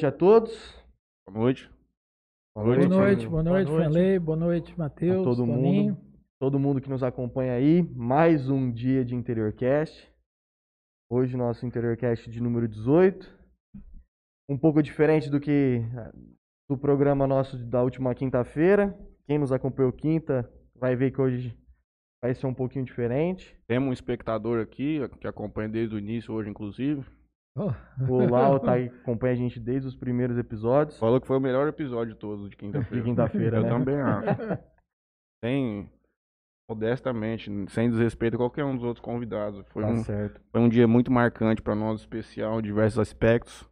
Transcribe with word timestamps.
noite 0.00 0.06
a 0.06 0.12
todos. 0.12 0.74
Boa 1.28 1.40
noite. 1.40 1.70
Boa 2.54 2.64
Boa 2.64 2.76
noite, 2.76 2.88
noite, 2.88 3.28
boa 3.28 3.42
Boa 3.42 3.42
noite, 3.42 3.70
noite. 3.70 3.82
Franley, 3.82 4.18
boa 4.18 4.36
noite, 4.36 4.72
a 4.72 4.76
Matheus, 4.78 5.24
todo 5.24 5.46
Toninho. 5.46 5.92
mundo, 5.92 6.00
todo 6.38 6.58
mundo 6.58 6.80
que 6.80 6.88
nos 6.88 7.02
acompanha 7.02 7.52
aí. 7.52 7.82
Mais 7.94 8.48
um 8.48 8.72
dia 8.72 9.04
de 9.04 9.14
Interiorcast. 9.14 10.10
Hoje 11.10 11.36
nosso 11.36 11.66
Interiorcast 11.66 12.30
de 12.30 12.42
número 12.42 12.66
18. 12.66 13.28
Um 14.48 14.56
pouco 14.56 14.82
diferente 14.82 15.28
do 15.28 15.38
que 15.38 15.82
ah, 15.94 16.10
do 16.68 16.78
programa 16.78 17.26
nosso 17.26 17.58
da 17.58 17.82
última 17.82 18.14
quinta-feira. 18.14 18.98
Quem 19.26 19.38
nos 19.38 19.52
acompanhou 19.52 19.92
quinta 19.92 20.50
vai 20.74 20.96
ver 20.96 21.10
que 21.10 21.20
hoje 21.20 21.54
vai 22.22 22.34
ser 22.34 22.46
um 22.46 22.54
pouquinho 22.54 22.86
diferente. 22.86 23.54
Temos 23.66 23.90
um 23.90 23.92
espectador 23.92 24.62
aqui 24.62 24.98
que 25.20 25.28
acompanha 25.28 25.68
desde 25.68 25.94
o 25.94 25.98
início, 25.98 26.32
hoje 26.32 26.48
inclusive. 26.48 27.04
Oh, 27.56 27.72
O 28.08 28.30
Lau 28.30 28.60
tá 28.60 28.74
aí, 28.74 28.86
acompanha 28.86 29.32
a 29.32 29.36
gente 29.36 29.58
desde 29.58 29.88
os 29.88 29.96
primeiros 29.96 30.38
episódios 30.38 30.98
Falou 30.98 31.20
que 31.20 31.26
foi 31.26 31.36
o 31.36 31.40
melhor 31.40 31.66
episódio 31.66 32.14
de 32.14 32.18
todos 32.20 32.44
de 32.44 32.50
de 32.50 32.56
quinta-feira. 32.56 33.04
quinta-feira, 33.04 33.56
Eu 33.58 33.62
né? 33.64 33.68
também 33.68 34.00
acho. 34.00 34.24
Sem, 35.44 35.90
modestamente, 36.70 37.50
sem 37.70 37.90
desrespeito 37.90 38.36
a 38.36 38.38
qualquer 38.38 38.64
um 38.64 38.74
dos 38.76 38.84
outros 38.84 39.02
convidados. 39.04 39.64
Foi, 39.68 39.82
Tá 39.82 39.88
um, 39.88 40.04
certo. 40.04 40.40
foi 40.52 40.60
um 40.60 40.68
dia 40.68 40.86
muito 40.86 41.10
marcante 41.10 41.62
para 41.62 41.74
nós, 41.74 42.00
especial 42.00 42.60
em 42.60 42.62
diversos 42.62 42.98
aspectos. 42.98 43.68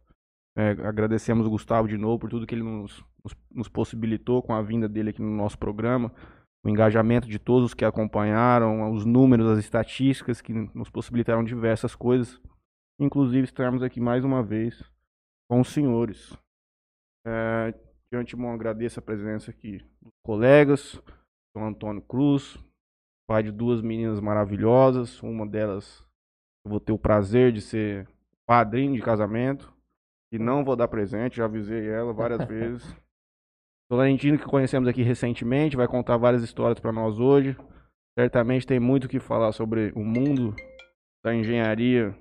É, 0.57 0.71
agradecemos 0.71 1.45
o 1.45 1.49
Gustavo 1.49 1.87
de 1.87 1.97
novo 1.97 2.19
por 2.19 2.29
tudo 2.29 2.45
que 2.47 2.55
ele 2.55 2.63
nos, 2.63 3.05
nos, 3.23 3.35
nos 3.51 3.69
possibilitou 3.69 4.41
com 4.41 4.53
a 4.53 4.61
vinda 4.61 4.89
dele 4.89 5.11
aqui 5.11 5.21
no 5.21 5.29
nosso 5.29 5.57
programa. 5.57 6.11
O 6.65 6.69
engajamento 6.69 7.29
de 7.29 7.39
todos 7.39 7.73
que 7.73 7.85
acompanharam, 7.85 8.91
os 8.91 9.05
números, 9.05 9.47
as 9.47 9.59
estatísticas 9.59 10.41
que 10.41 10.51
nos 10.73 10.89
possibilitaram 10.89 11.43
diversas 11.43 11.95
coisas. 11.95 12.41
Inclusive, 12.99 13.45
estarmos 13.45 13.81
aqui 13.81 14.01
mais 14.01 14.25
uma 14.25 14.43
vez 14.43 14.83
com 15.49 15.61
os 15.61 15.69
senhores. 15.69 16.37
É, 17.25 17.71
de 18.11 18.17
antemão, 18.17 18.51
agradeço 18.51 18.99
a 18.99 19.01
presença 19.01 19.51
aqui 19.51 19.77
dos 20.01 20.11
colegas, 20.21 21.01
São 21.55 21.65
Antônio 21.65 22.01
Cruz, 22.01 22.57
pai 23.25 23.41
de 23.43 23.51
duas 23.51 23.81
meninas 23.81 24.19
maravilhosas. 24.19 25.23
Uma 25.23 25.47
delas 25.47 26.05
eu 26.65 26.71
vou 26.71 26.79
ter 26.79 26.91
o 26.91 26.99
prazer 26.99 27.53
de 27.53 27.61
ser 27.61 28.05
padrinho 28.45 28.95
de 28.95 29.01
casamento. 29.01 29.73
E 30.31 30.37
não 30.37 30.65
vou 30.65 30.75
dar 30.75 30.89
presente, 30.89 31.37
já 31.37 31.45
avisei 31.45 31.87
ela 31.87 32.11
várias 32.11 32.43
vezes. 32.49 32.95
Florentino, 33.89 34.37
que 34.37 34.45
conhecemos 34.45 34.89
aqui 34.89 35.01
recentemente, 35.03 35.77
vai 35.77 35.87
contar 35.87 36.17
várias 36.17 36.43
histórias 36.43 36.79
para 36.79 36.91
nós 36.91 37.17
hoje. 37.17 37.57
Certamente 38.19 38.67
tem 38.67 38.79
muito 38.79 39.05
o 39.05 39.09
que 39.09 39.19
falar 39.19 39.53
sobre 39.53 39.91
o 39.95 40.03
mundo 40.03 40.53
da 41.23 41.33
engenharia 41.33 42.13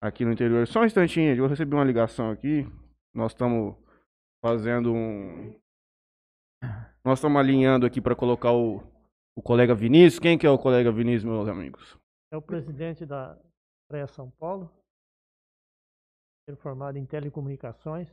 aqui 0.00 0.24
no 0.24 0.32
interior. 0.32 0.66
Só 0.66 0.80
um 0.80 0.84
instantinho, 0.86 1.34
eu 1.34 1.46
recebi 1.46 1.74
uma 1.74 1.84
ligação 1.84 2.30
aqui. 2.30 2.66
Nós 3.14 3.32
estamos 3.32 3.76
fazendo 4.44 4.92
um. 4.92 5.54
Nós 7.04 7.18
estamos 7.18 7.38
alinhando 7.38 7.86
aqui 7.86 8.00
para 8.00 8.16
colocar 8.16 8.52
o, 8.52 8.82
o 9.36 9.42
colega 9.42 9.74
Vinícius. 9.74 10.18
Quem 10.18 10.38
que 10.38 10.46
é 10.46 10.50
o 10.50 10.58
colega 10.58 10.90
Vinícius, 10.90 11.24
meus 11.24 11.48
amigos? 11.48 11.98
É 12.32 12.36
o 12.36 12.42
presidente 12.42 13.04
da 13.04 13.38
CREA 13.88 14.06
São 14.06 14.30
Paulo, 14.30 14.70
ele 16.46 16.56
é 16.56 16.60
formado 16.60 16.96
em 16.96 17.04
telecomunicações. 17.04 18.08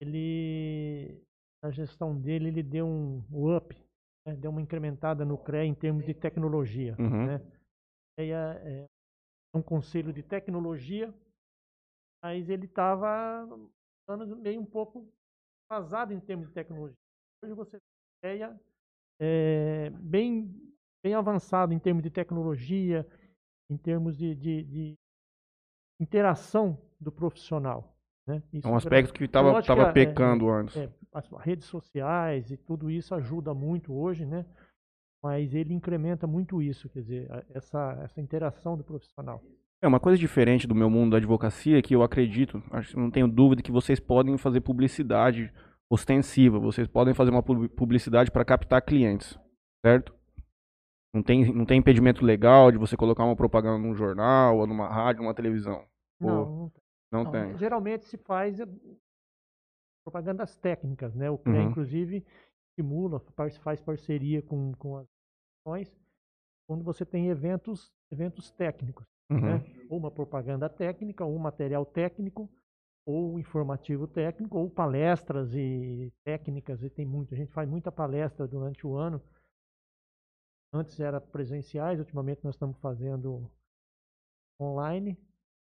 Ele, 0.00 1.22
na 1.62 1.70
gestão 1.70 2.18
dele, 2.18 2.48
ele 2.48 2.62
deu 2.62 2.86
um 2.86 3.56
up, 3.56 3.74
né, 4.26 4.34
deu 4.36 4.50
uma 4.50 4.60
incrementada 4.60 5.24
no 5.24 5.38
CREA 5.38 5.64
em 5.64 5.74
termos 5.74 6.04
de 6.04 6.14
tecnologia. 6.14 6.94
Uhum. 6.98 7.26
Né? 7.26 7.40
É 8.18 8.86
um 9.54 9.62
conselho 9.62 10.12
de 10.12 10.22
tecnologia, 10.22 11.12
mas 12.22 12.48
ele 12.48 12.66
estava 12.66 13.46
meio 14.38 14.60
um 14.60 14.66
pouco 14.66 15.08
vazado 15.70 16.12
em 16.12 16.20
termos 16.20 16.48
de 16.48 16.54
tecnologia. 16.54 16.96
Hoje 17.42 17.54
você 17.54 17.78
tem 17.78 17.80
CREA 18.22 18.60
é, 19.20 19.90
bem, 19.90 20.54
bem 21.02 21.14
avançado 21.14 21.72
em 21.72 21.78
termos 21.78 22.02
de 22.02 22.10
tecnologia, 22.10 23.06
em 23.70 23.76
termos 23.76 24.16
de, 24.16 24.34
de, 24.34 24.62
de 24.64 24.98
interação 26.00 26.78
do 27.00 27.10
profissional. 27.10 27.96
Né? 28.26 28.42
É 28.52 28.58
Isso 28.58 28.68
um 28.68 28.72
gra- 28.72 28.78
aspecto 28.78 29.12
que 29.14 29.24
estava 29.24 29.60
que 29.60 29.66
tava 29.66 29.82
é- 29.88 29.92
pecando 29.92 30.48
antes. 30.50 30.76
é, 30.76 30.90
as 31.12 31.28
redes 31.40 31.66
sociais 31.66 32.50
e 32.50 32.56
tudo 32.56 32.90
isso 32.90 33.14
ajuda 33.14 33.54
muito 33.54 33.92
hoje, 33.92 34.24
né? 34.24 34.44
Mas 35.22 35.52
ele 35.54 35.74
incrementa 35.74 36.26
muito 36.26 36.62
isso, 36.62 36.88
quer 36.88 37.00
dizer, 37.00 37.28
essa, 37.50 37.98
essa 38.02 38.20
interação 38.20 38.76
do 38.76 38.82
profissional. 38.84 39.42
É 39.82 39.88
uma 39.88 40.00
coisa 40.00 40.18
diferente 40.18 40.66
do 40.66 40.74
meu 40.74 40.88
mundo 40.90 41.12
da 41.12 41.16
advocacia 41.18 41.78
é 41.78 41.82
que 41.82 41.94
eu 41.94 42.02
acredito, 42.02 42.62
não 42.96 43.10
tenho 43.10 43.28
dúvida 43.28 43.62
que 43.62 43.72
vocês 43.72 43.98
podem 44.00 44.36
fazer 44.38 44.60
publicidade 44.60 45.52
ostensiva, 45.90 46.58
vocês 46.58 46.86
podem 46.86 47.12
fazer 47.14 47.30
uma 47.30 47.42
pub- 47.42 47.68
publicidade 47.70 48.30
para 48.30 48.44
captar 48.44 48.82
clientes, 48.82 49.38
certo? 49.84 50.14
Não 51.14 51.22
tem, 51.22 51.52
não 51.52 51.66
tem 51.66 51.78
impedimento 51.78 52.24
legal 52.24 52.70
de 52.70 52.78
você 52.78 52.96
colocar 52.96 53.24
uma 53.24 53.34
propaganda 53.36 53.78
num 53.78 53.94
jornal, 53.94 54.58
ou 54.58 54.66
numa 54.66 54.88
rádio, 54.88 55.22
numa 55.22 55.34
televisão. 55.34 55.84
Não, 56.20 56.40
Ou- 56.40 56.72
não, 57.12 57.24
Não, 57.24 57.32
tem. 57.32 57.56
Geralmente 57.58 58.04
se 58.04 58.16
faz 58.18 58.60
eh, 58.60 58.68
propagandas 60.04 60.54
técnicas, 60.56 61.14
né? 61.14 61.28
O 61.30 61.38
CREA, 61.38 61.62
Uhum. 61.62 61.70
inclusive, 61.70 62.24
estimula, 62.80 63.20
faz 63.62 63.80
parceria 63.80 64.42
com, 64.42 64.72
com 64.74 64.96
as 64.96 65.06
instituições 65.06 66.00
quando 66.66 66.84
você 66.84 67.04
tem 67.04 67.28
eventos, 67.28 67.92
eventos 68.10 68.50
técnicos. 68.50 69.06
Uhum. 69.30 69.40
né? 69.40 69.86
Ou 69.88 69.98
uma 69.98 70.10
propaganda 70.10 70.68
técnica, 70.68 71.24
ou 71.24 71.34
um 71.34 71.38
material 71.38 71.84
técnico, 71.84 72.50
ou 73.06 73.38
informativo 73.38 74.06
técnico, 74.06 74.58
ou 74.58 74.70
palestras 74.70 75.54
e 75.54 76.12
técnicas, 76.24 76.82
e 76.82 76.90
tem 76.90 77.06
muito. 77.06 77.34
A 77.34 77.36
gente 77.36 77.52
faz 77.52 77.68
muita 77.68 77.92
palestra 77.92 78.46
durante 78.46 78.86
o 78.86 78.96
ano. 78.96 79.22
Antes 80.72 80.98
era 81.00 81.20
presenciais, 81.20 81.98
ultimamente 81.98 82.44
nós 82.44 82.54
estamos 82.54 82.78
fazendo 82.78 83.50
online, 84.60 85.16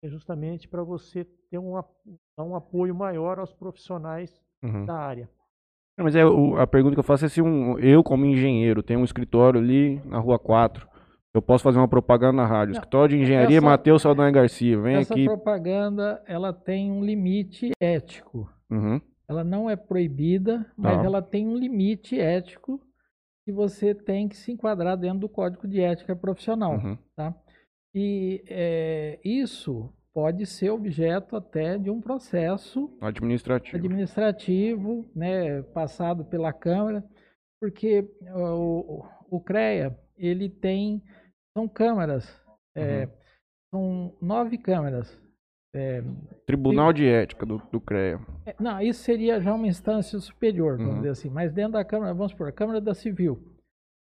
é 0.02 0.08
justamente 0.08 0.68
para 0.68 0.84
você 0.84 1.26
ter 1.26 1.58
um, 1.58 1.74
dar 2.38 2.44
um 2.44 2.56
apoio 2.56 2.96
maior 2.96 3.40
aos 3.40 3.54
profissionais 3.54 4.42
Uhum. 4.64 4.86
da 4.86 4.96
área. 4.98 5.30
Não, 5.98 6.04
Mas 6.06 6.16
é, 6.16 6.26
o- 6.26 6.58
a 6.58 6.68
pergunta 6.68 6.96
que 6.96 7.00
eu 7.00 7.04
faço 7.04 7.26
é 7.26 7.30
se 7.30 7.42
um, 7.42 7.80
eu, 7.80 8.04
como 8.04 8.26
engenheiro, 8.26 8.84
tenho 8.84 9.00
um 9.00 9.04
escritório 9.06 9.60
ali 9.60 10.02
na 10.06 10.20
rua 10.20 10.38
4, 10.38 10.88
eu 11.34 11.42
posso 11.42 11.64
fazer 11.64 11.78
uma 11.78 11.88
propaganda 11.88 12.34
na 12.42 12.46
rádio. 12.46 12.74
Não, 12.74 12.80
Escritório 12.80 13.16
de 13.18 13.24
Engenharia 13.24 13.58
essa- 13.58 13.66
Matheus 13.66 14.02
Saldanha 14.02 14.32
Garcia, 14.32 14.80
vem 14.80 14.96
Essa 14.98 15.14
aqui. 15.14 15.26
propaganda, 15.26 16.22
ela 16.28 16.52
tem 16.54 16.92
um 16.92 17.04
limite 17.04 17.72
ético. 17.80 18.50
Uhum. 18.70 19.00
Ela 19.28 19.44
não 19.44 19.70
é 19.70 19.76
proibida, 19.76 20.66
mas 20.78 20.98
Tá. 20.98 21.04
ela 21.04 21.22
tem 21.22 21.48
um 21.48 21.56
limite 21.58 22.20
ético 22.20 22.80
que 23.46 23.52
você 23.52 23.94
tem 23.96 24.28
que 24.28 24.36
se 24.36 24.52
enquadrar 24.52 24.98
dentro 24.98 25.20
do 25.20 25.30
Código 25.30 25.68
de 25.68 25.80
Ética 25.80 26.16
Profissional. 26.16 26.74
Uhum. 26.74 26.98
E 27.94 28.44
é, 28.50 29.20
isso 29.24 29.90
pode 30.16 30.46
ser 30.46 30.70
objeto 30.70 31.36
até 31.36 31.78
de 31.78 31.90
um 31.90 32.00
processo 32.00 32.90
Administrativo. 33.02 33.76
administrativo, 33.76 35.06
né, 35.14 35.62
passado 35.62 36.24
pela 36.24 36.54
Câmara, 36.54 37.04
porque 37.62 38.08
o, 38.34 39.06
o- 39.30 39.40
CREA, 39.42 40.00
ele 40.18 40.50
tem, 40.50 41.04
são 41.56 41.68
câmaras, 41.68 42.26
é, 42.74 43.10
são 43.70 44.16
nove 44.22 44.58
câmaras. 44.58 45.20
É, 45.76 46.02
Tribunal 46.48 46.94
de 46.94 47.06
Ética 47.06 47.46
do, 47.46 47.58
do 47.70 47.82
CREA. 47.82 48.18
é, 48.46 48.56
não, 48.58 48.80
isso 48.80 49.04
seria 49.04 49.42
já 49.42 49.54
uma 49.54 49.68
instância 49.68 50.18
superior, 50.20 50.78
vamos 50.78 50.92
Uhum. 50.94 50.98
dizer 51.00 51.10
assim, 51.10 51.30
mas 51.30 51.52
dentro 51.52 51.74
da 51.74 51.84
Câmara, 51.84 52.14
vamos 52.14 52.32
supor, 52.32 52.48
a 52.48 52.54
Câmara 52.54 52.80
da 52.80 52.94
Civil. 52.94 53.36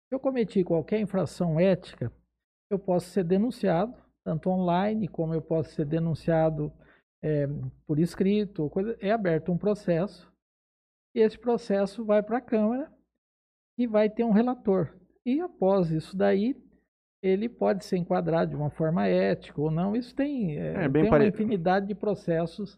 Se 0.09 0.15
eu 0.15 0.21
cometi 0.21 0.63
qualquer 0.63 1.01
infração 1.01 1.59
ética, 1.59 2.13
eu 2.71 2.79
posso 2.79 3.11
ser 3.11 3.25
denunciado, 3.25 3.93
tanto 4.27 4.51
online 4.51 5.07
como 5.07 5.33
eu 5.33 5.41
posso 5.41 5.71
ser 5.71 5.85
denunciado 5.87 6.73
é, 7.23 7.47
por 7.87 7.97
escrito, 8.01 8.69
coisa, 8.71 8.97
é 9.01 9.13
aberto 9.13 9.53
um 9.53 9.57
processo, 9.57 10.29
e 11.15 11.21
esse 11.21 11.39
processo 11.39 12.05
vai 12.05 12.25
para 12.25 12.39
a 12.39 12.41
Câmara 12.41 12.93
e 13.79 13.87
vai 13.87 14.11
ter 14.11 14.25
um 14.25 14.33
relator. 14.33 14.93
E 15.25 15.41
após 15.41 15.93
isso 15.93 16.17
daí, 16.17 16.57
ele 17.23 17.49
pode 17.49 17.85
ser 17.85 17.99
enquadrado 17.99 18.51
de 18.51 18.57
uma 18.57 18.69
forma 18.69 19.07
ética 19.07 19.61
ou 19.61 19.71
não. 19.71 19.95
Isso 19.95 20.13
tem, 20.15 20.59
é, 20.59 20.85
É, 20.85 20.89
bem 20.89 21.03
tem 21.03 21.11
pare- 21.11 21.25
uma 21.25 21.29
infinidade 21.29 21.87
de 21.87 21.95
processos 21.95 22.77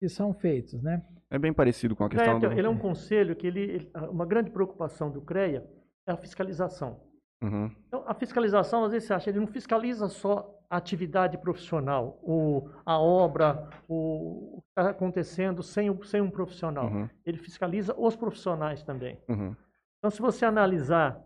que 0.00 0.08
são 0.08 0.34
feitos, 0.34 0.82
né? 0.82 1.06
É 1.30 1.38
bem 1.38 1.52
parecido 1.52 1.94
com 1.94 2.02
a 2.02 2.06
O 2.06 2.10
CREA, 2.10 2.24
questão 2.24 2.40
do... 2.50 2.52
ele 2.58 2.66
é 2.66 2.70
um 2.70 2.78
conselho 2.78 3.36
que 3.36 3.46
ele, 3.46 3.60
ele- 3.60 3.90
uma 4.10 4.26
grande 4.26 4.50
preocupação 4.50 5.08
do 5.10 5.22
CREA 5.22 5.64
é 6.06 6.12
a 6.12 6.16
fiscalização. 6.16 7.00
Uhum. 7.44 7.70
Então, 7.88 8.04
a 8.06 8.14
fiscalização, 8.14 8.84
às 8.84 8.92
vezes, 8.92 9.06
você 9.08 9.14
acha, 9.14 9.30
ele 9.30 9.40
não 9.40 9.46
fiscaliza 9.46 10.08
só 10.08 10.50
a 10.70 10.76
atividade 10.76 11.36
profissional, 11.38 12.18
o, 12.22 12.68
a 12.84 12.98
obra, 12.98 13.68
o, 13.88 14.56
o 14.58 14.62
que 14.62 14.68
está 14.80 14.90
acontecendo 14.90 15.62
sem, 15.62 15.90
o- 15.90 16.02
sem 16.04 16.20
um 16.20 16.30
profissional. 16.30 16.86
Uhum. 16.86 17.08
Ele 17.24 17.38
fiscaliza 17.38 17.94
os 17.96 18.16
profissionais 18.16 18.82
também. 18.82 19.18
Uhum. 19.28 19.54
Então, 19.98 20.10
se 20.10 20.20
você 20.20 20.44
analisar 20.44 21.22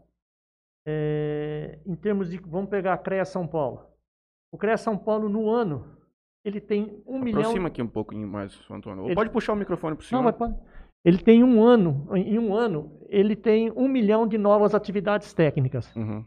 eh, 0.87 1.79
em 1.87 1.95
termos 1.95 2.31
de. 2.31 2.39
Vamos 2.39 2.71
pegar 2.71 2.95
a 2.95 2.99
CREA 2.99 3.25
São 3.25 3.47
Paulo. 3.47 3.87
O 4.53 4.59
CREA 4.59 4.77
São 4.77 4.97
Paulo, 4.97 5.29
no 5.29 5.51
ano, 5.51 5.97
ele 6.45 6.61
tem 6.61 7.03
um 7.07 7.19
milhão. 7.19 7.41
Aproxima 7.41 7.69
aqui 7.69 7.83
um 7.83 7.89
pouquinho 7.89 8.27
mais, 8.29 8.59
Antônio. 8.71 9.07
Ele- 9.07 9.15
Pode 9.15 9.31
puxar 9.31 9.53
o 9.53 9.57
microfone 9.57 9.95
para 9.97 10.03
o 10.03 10.07
senhor. 10.07 10.21
Não, 10.23 10.25
mas 10.31 10.37
pode. 10.37 10.55
Ele 11.05 11.19
tem 11.19 11.43
um 11.45 11.63
ano, 11.63 12.09
em 12.15 12.39
um 12.39 12.55
ano, 12.55 12.99
ele 13.09 13.37
tem 13.37 13.73
um 13.77 13.89
milhão 13.89 14.27
de 14.27 14.37
novas 14.37 14.75
atividades 14.75 15.33
técnicas. 15.33 15.95
Uhum. 15.97 16.25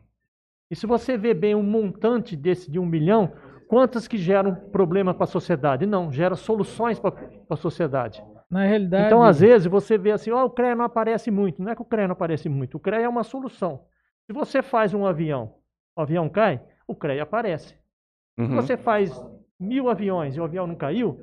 E 0.70 0.76
se 0.76 0.88
você 0.88 1.18
vê 1.18 1.34
bem 1.34 1.54
um 1.54 1.64
montante 1.64 2.36
desse 2.36 2.72
de 2.72 2.80
um 2.80 2.86
milhão, 2.86 3.34
quantas 3.68 4.08
que 4.08 4.18
geram 4.18 4.56
problema 4.56 5.14
para 5.14 5.26
a 5.26 5.28
sociedade? 5.28 5.86
Não, 5.86 6.12
gera 6.12 6.36
soluções 6.36 7.00
para 7.00 7.14
a 7.50 7.56
sociedade. 7.56 8.24
Na 8.50 8.66
realidade, 8.66 9.06
Então, 9.06 9.22
às 9.24 9.40
vezes, 9.42 9.68
você 9.68 9.98
vê 9.98 10.12
assim, 10.12 10.32
ó, 10.32 10.46
o 10.46 10.50
CREA 10.50 10.76
não 10.76 10.86
aparece 10.86 11.30
muito. 11.30 11.62
Não 11.62 11.72
é 11.72 11.76
que 11.76 11.82
o 11.82 11.86
CREA 11.86 12.08
não 12.08 12.14
aparece 12.14 12.50
muito, 12.50 12.76
o 12.76 12.80
CREA 12.80 13.02
é 13.02 13.10
uma 13.10 13.24
solução. 13.24 13.84
Se 14.26 14.34
você 14.34 14.62
faz 14.62 14.94
um 14.94 15.06
avião, 15.06 15.56
o 15.96 16.02
avião 16.02 16.28
cai, 16.30 16.62
o 16.88 16.96
CREA 16.96 17.24
aparece. 17.24 17.70
Se 17.70 18.42
Uhum. 18.42 18.56
você 18.56 18.78
faz 18.78 19.12
mil 19.60 19.90
aviões 19.90 20.36
e 20.36 20.40
o 20.40 20.44
avião 20.44 20.66
não 20.66 20.76
caiu, 20.76 21.20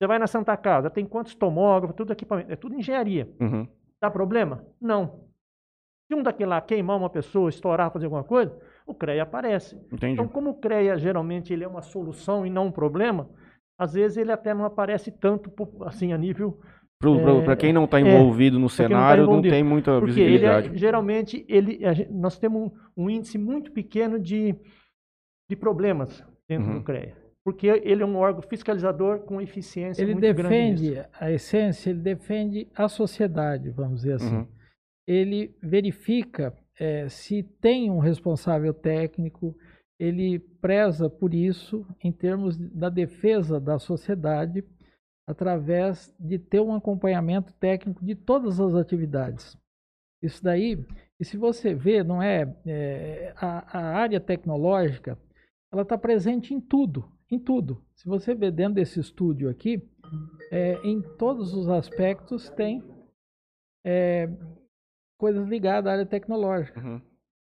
você 0.00 0.06
vai 0.06 0.18
na 0.18 0.26
Santa 0.26 0.56
Casa, 0.56 0.88
tem 0.88 1.04
quantos 1.04 1.34
tomógrafos, 1.34 1.94
tudo 1.94 2.12
equipamento, 2.12 2.50
é 2.50 2.56
tudo 2.56 2.74
engenharia. 2.74 3.28
Uhum. 3.38 3.68
Dá 4.00 4.10
problema? 4.10 4.64
Não. 4.80 5.28
Se 6.10 6.14
um 6.14 6.22
daquele 6.22 6.48
lá 6.48 6.60
queimar 6.62 6.96
uma 6.96 7.10
pessoa, 7.10 7.50
estourar, 7.50 7.92
fazer 7.92 8.06
alguma 8.06 8.24
coisa, 8.24 8.58
o 8.86 8.94
CREA 8.94 9.22
aparece. 9.24 9.76
Entendi. 9.92 10.14
Então, 10.14 10.26
como 10.26 10.50
o 10.50 10.54
CREA 10.54 10.96
geralmente 10.98 11.52
ele 11.52 11.64
é 11.64 11.68
uma 11.68 11.82
solução 11.82 12.46
e 12.46 12.50
não 12.50 12.68
um 12.68 12.72
problema, 12.72 13.28
às 13.78 13.92
vezes 13.92 14.16
ele 14.16 14.32
até 14.32 14.54
não 14.54 14.64
aparece 14.64 15.10
tanto 15.12 15.52
assim 15.84 16.14
a 16.14 16.18
nível. 16.18 16.58
Para 16.98 17.52
é, 17.52 17.56
quem 17.56 17.72
não 17.72 17.84
está 17.84 17.98
é, 17.98 18.02
envolvido 18.02 18.58
no 18.58 18.68
quem 18.68 18.88
não 18.88 18.88
tá 18.88 18.94
cenário, 18.96 19.24
não 19.24 19.32
envolvido. 19.32 19.54
tem 19.54 19.62
muita 19.62 19.98
Porque 20.00 20.18
ele 20.20 20.30
visibilidade. 20.38 20.68
é, 20.68 20.78
geralmente 20.78 21.44
ele, 21.48 21.78
nós 22.10 22.38
temos 22.38 22.72
um, 22.96 23.04
um 23.04 23.10
índice 23.10 23.36
muito 23.38 23.70
pequeno 23.70 24.18
de, 24.18 24.54
de 25.48 25.56
problemas 25.56 26.24
dentro 26.48 26.68
Uhum. 26.72 26.78
do 26.78 26.84
CREA. 26.84 27.16
Porque 27.44 27.66
ele 27.66 28.02
é 28.02 28.06
um 28.06 28.16
órgão 28.16 28.42
fiscalizador 28.42 29.20
com 29.20 29.40
eficiência 29.40 30.02
ele 30.02 30.12
muito 30.12 30.34
grande. 30.34 30.82
nisso. 30.82 30.94
defende 30.94 31.08
a 31.18 31.32
essência, 31.32 31.90
ele 31.90 32.00
defende 32.00 32.68
a 32.74 32.88
sociedade, 32.88 33.70
vamos 33.70 34.02
dizer 34.02 34.14
assim. 34.14 34.36
Uhum. 34.36 34.48
Ele 35.08 35.56
verifica 35.62 36.54
eh, 36.78 37.08
se 37.08 37.42
tem 37.42 37.90
um 37.90 37.98
responsável 37.98 38.74
técnico, 38.74 39.56
ele 39.98 40.38
preza 40.38 41.08
por 41.10 41.34
isso 41.34 41.86
em 42.02 42.12
termos 42.12 42.56
da 42.56 42.88
defesa 42.88 43.60
da 43.60 43.78
sociedade 43.78 44.64
através 45.26 46.14
de 46.18 46.38
ter 46.38 46.60
um 46.60 46.74
acompanhamento 46.74 47.52
técnico 47.54 48.04
de 48.04 48.14
todas 48.14 48.58
as 48.58 48.74
atividades. 48.74 49.56
Isso 50.22 50.42
daí, 50.42 50.84
e 51.18 51.24
se 51.24 51.36
você 51.36 51.74
vê, 51.74 52.02
não 52.02 52.22
é, 52.22 52.52
é, 52.66 53.32
a, 53.36 53.78
a 53.78 53.82
área 53.96 54.20
tecnológica, 54.20 55.18
ela 55.72 55.82
está 55.82 55.96
presente 55.96 56.52
em 56.52 56.60
tudo, 56.60 57.10
em 57.30 57.38
tudo. 57.38 57.80
Se 57.94 58.06
você 58.08 58.34
vê 58.34 58.50
dentro 58.50 58.74
desse 58.74 58.98
estúdio 59.00 59.48
aqui, 59.48 59.82
é, 60.50 60.74
em 60.84 61.00
todos 61.00 61.54
os 61.54 61.68
aspectos 61.68 62.50
tem 62.50 62.82
é, 63.86 64.28
coisas 65.18 65.46
ligadas 65.48 65.88
à 65.88 65.92
área 65.92 66.06
tecnológica. 66.06 66.80
Uhum. 66.80 67.00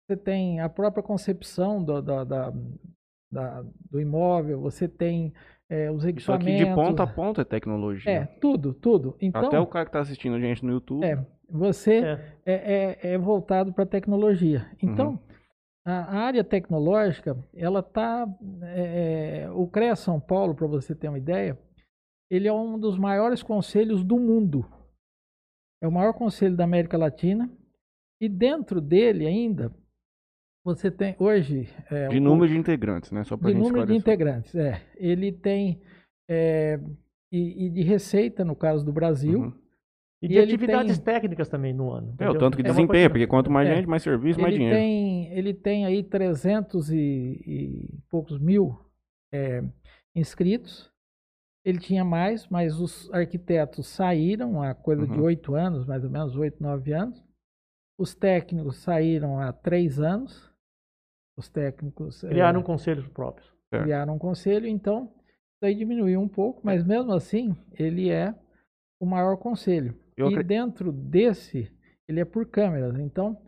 Você 0.07 0.17
tem 0.17 0.61
a 0.61 0.69
própria 0.69 1.03
concepção 1.03 1.83
do, 1.83 2.01
da- 2.03 2.25
da- 2.25 2.53
da- 3.33 3.65
do 3.91 4.01
imóvel, 4.01 4.61
você 4.61 4.87
tem 4.89 5.33
é, 5.71 5.91
os 5.91 5.99
Isso 6.05 6.09
equipamentos. 6.11 6.55
aqui 6.61 6.65
de 6.69 6.75
ponta 6.75 7.03
a 7.03 7.07
ponta 7.07 7.41
é 7.41 7.45
tecnologia. 7.45 8.13
É, 8.13 8.27
tudo, 8.27 8.75
tudo. 8.75 9.17
Então, 9.19 9.47
Até 9.47 9.59
o 9.59 9.67
cara 9.67 9.87
que 9.87 9.89
está 9.89 10.01
assistindo 10.01 10.37
a 10.37 10.41
gente 10.41 10.63
no 10.63 10.71
YouTube. 10.73 11.03
é, 11.03 11.25
você 11.49 12.05
É. 12.05 12.37
é, 12.45 12.53
é- 13.03 13.13
é 13.15 13.19
voltado 13.19 13.73
para 13.73 13.85
a 13.85 13.87
tecnologia. 13.87 14.71
Então, 14.83 15.13
Uhum. 15.13 15.19
A, 15.85 16.17
área 16.17 16.45
tecnológica, 16.45 17.37
ela 17.55 17.81
está. 17.81 18.27
o 19.55 19.67
CREA 19.69 19.97
São 19.97 20.21
Paulo, 20.21 20.55
para 20.55 20.67
você 20.67 20.95
ter 20.95 21.09
uma 21.09 21.19
ideia, 21.19 21.59
ele 22.31 22.49
é 22.49 22.53
um 22.53 22.79
dos 22.79 22.99
maiores 22.99 23.43
conselhos 23.43 24.05
do 24.05 24.19
mundo. 24.19 24.67
É 25.83 25.89
o 25.89 25.93
maior 25.93 26.13
conselho 26.13 26.57
da 26.57 26.65
América 26.65 26.97
Latina. 26.97 27.51
E 28.21 28.29
dentro 28.29 28.81
dele 28.81 29.27
ainda, 29.27 29.75
você 30.65 30.91
tem 30.91 31.17
hoje. 31.19 31.69
é, 31.91 32.09
De 32.09 32.21
número 32.21 32.53
de 32.53 32.57
integrantes, 32.57 33.11
né? 33.11 33.25
Só 33.25 33.37
para 33.37 33.49
de 33.49 33.55
gente 33.55 33.65
número 33.65 33.85
de 33.85 33.97
esclarecer. 33.97 34.15
integrantes, 34.15 34.55
é. 34.55 34.81
Ele 34.97 35.33
tem. 35.33 35.83
é, 36.31 36.79
e, 37.33 37.67
e 37.67 37.71
de 37.71 37.83
receita, 37.83 38.45
no 38.45 38.55
caso 38.55 38.85
do 38.85 38.93
Brasil. 38.93 39.41
Uhum. 39.41 39.62
E 40.23 40.27
E 40.27 40.29
de 40.29 40.39
atividades 40.39 40.99
tem- 40.99 41.05
técnicas 41.15 41.49
também 41.49 41.73
no 41.75 41.91
ano. 41.91 42.09
É, 42.11 42.11
o 42.11 42.15
entendeu? 42.15 42.39
tanto 42.39 42.57
que 42.57 42.63
É 42.63 42.67
desempenha, 42.67 43.11
porque 43.11 43.27
quanto 43.27 43.51
mais 43.51 43.69
É. 43.69 43.75
gente, 43.75 43.89
mais 43.89 44.03
serviço, 44.05 44.41
mais 44.41 44.55
ele 44.55 44.59
dinheiro. 44.63 44.79
tem 44.79 45.33
ele 45.37 45.53
tem 45.55 45.85
aí 45.85 46.03
300 46.05 46.91
e, 46.91 46.97
e 47.45 47.99
poucos 48.09 48.39
mil 48.39 48.79
é, 49.33 49.65
inscritos 50.15 50.91
ele 51.65 51.79
tinha 51.79 52.05
mais 52.05 52.47
mas 52.49 52.79
os 52.81 53.13
arquitetos 53.13 53.87
saíram 53.89 54.63
há 54.63 54.75
coisa 54.75 55.07
de 55.07 55.13
Uhum. 55.13 55.23
oito 55.25 55.55
anos 55.55 55.87
mais 55.87 56.05
ou 56.05 56.11
menos 56.11 56.37
oito 56.37 56.63
nove 56.63 56.93
anos 56.93 57.23
os 57.99 58.15
técnicos 58.15 58.77
saíram 58.79 59.39
há 59.41 59.53
três 59.53 59.99
anos 59.99 60.51
os 61.37 61.49
técnicos 61.49 62.23
é, 62.25 62.29
Criaram 62.29 62.63
conselhos 62.63 63.09
próprios. 63.09 63.51
É. 63.73 63.83
criaram 63.83 64.15
um 64.15 64.19
conselho 64.19 64.67
então 64.67 65.05
isso 65.55 65.65
aí 65.65 65.75
diminuiu 65.75 66.21
um 66.21 66.29
pouco 66.29 66.61
mas 66.63 66.85
mesmo 66.85 67.13
assim 67.13 67.57
ele 67.73 68.11
é 68.11 68.35
o 69.01 69.07
maior 69.07 69.37
conselho 69.37 69.97
Eu 70.17 70.31
e 70.31 70.43
dentro 70.43 70.93
desse, 70.93 71.71
ele 72.09 72.21
é 72.21 72.25
por 72.25 72.47
câmeras. 72.47 72.99
Então, 72.99 73.41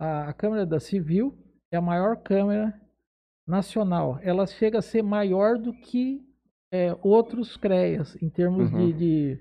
a, 0.00 0.28
a 0.28 0.32
Câmara 0.32 0.64
da 0.66 0.78
Civil 0.80 1.36
é 1.72 1.76
a 1.76 1.80
maior 1.80 2.16
câmara 2.22 2.78
nacional. 3.46 4.18
Ela 4.22 4.46
chega 4.46 4.78
a 4.78 4.82
ser 4.82 5.02
maior 5.02 5.58
do 5.58 5.72
que 5.72 6.24
é, 6.72 6.96
outros 7.02 7.56
CREAs, 7.56 8.16
em 8.22 8.30
termos 8.30 8.70
de, 8.70 8.76
Uhum. 8.76 8.92
de- 8.96 9.40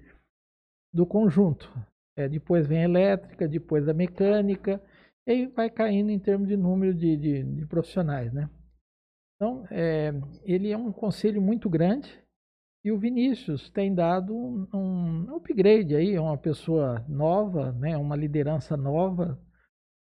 do 0.94 1.06
conjunto. 1.06 1.72
É, 2.18 2.28
depois 2.28 2.68
vem 2.68 2.80
a 2.80 2.84
elétrica, 2.84 3.48
depois 3.48 3.88
a 3.88 3.94
mecânica, 3.94 4.82
e 5.26 5.32
aí 5.32 5.46
vai 5.48 5.70
caindo 5.70 6.10
em 6.10 6.20
termos 6.20 6.48
de 6.50 6.58
número 6.58 6.94
de, 6.94 7.16
de- 7.16 7.44
de 7.44 7.66
profissionais. 7.66 8.34
Né? 8.34 8.50
Então, 9.36 9.66
é, 9.72 10.12
ele 10.44 10.72
é 10.72 10.78
um 10.78 10.92
conselho 10.92 11.42
muito 11.42 11.70
grande 11.70 12.21
e 12.84 12.92
o 12.92 12.98
Vinícius 12.98 13.70
tem 13.70 13.94
dado 13.94 14.36
um, 14.36 14.68
um 14.74 15.36
upgrade 15.36 15.96
aí, 15.96 16.16
é 16.16 16.22
uma 16.22 16.38
pessoa 16.38 17.06
nova, 17.08 17.72
né, 17.74 17.96
uma 17.98 18.16
liderança 18.16 18.76
nova. 18.76 19.40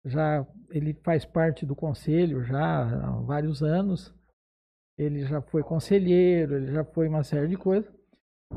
Já 0.06 0.46
ele 0.70 0.94
faz 1.04 1.26
parte 1.26 1.66
do 1.66 1.76
conselho 1.76 2.44
já 2.44 2.84
há 2.84 3.12
vários 3.22 3.64
anos. 3.64 4.14
Ele 4.98 5.26
já 5.26 5.42
foi 5.42 5.64
conselheiro, 5.64 6.56
ele 6.56 6.72
já 6.72 6.84
foi 6.86 7.08
uma 7.08 7.24
série 7.24 7.48
de 7.48 7.58
coisas 7.58 7.92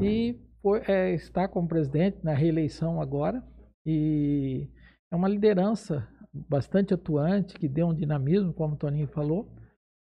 e 0.00 0.38
foi- 0.62 0.82
é, 0.86 1.14
está 1.14 1.48
como 1.48 1.66
presidente 1.68 2.18
na 2.22 2.32
reeleição 2.34 3.00
agora 3.00 3.42
e 3.86 4.68
é 5.10 5.16
uma 5.16 5.28
liderança 5.28 6.06
bastante 6.32 6.92
atuante 6.94 7.54
que 7.54 7.68
deu 7.68 7.88
um 7.88 7.94
dinamismo, 7.94 8.52
como 8.52 8.74
o 8.74 8.76
Toninho 8.76 9.08
falou. 9.08 9.48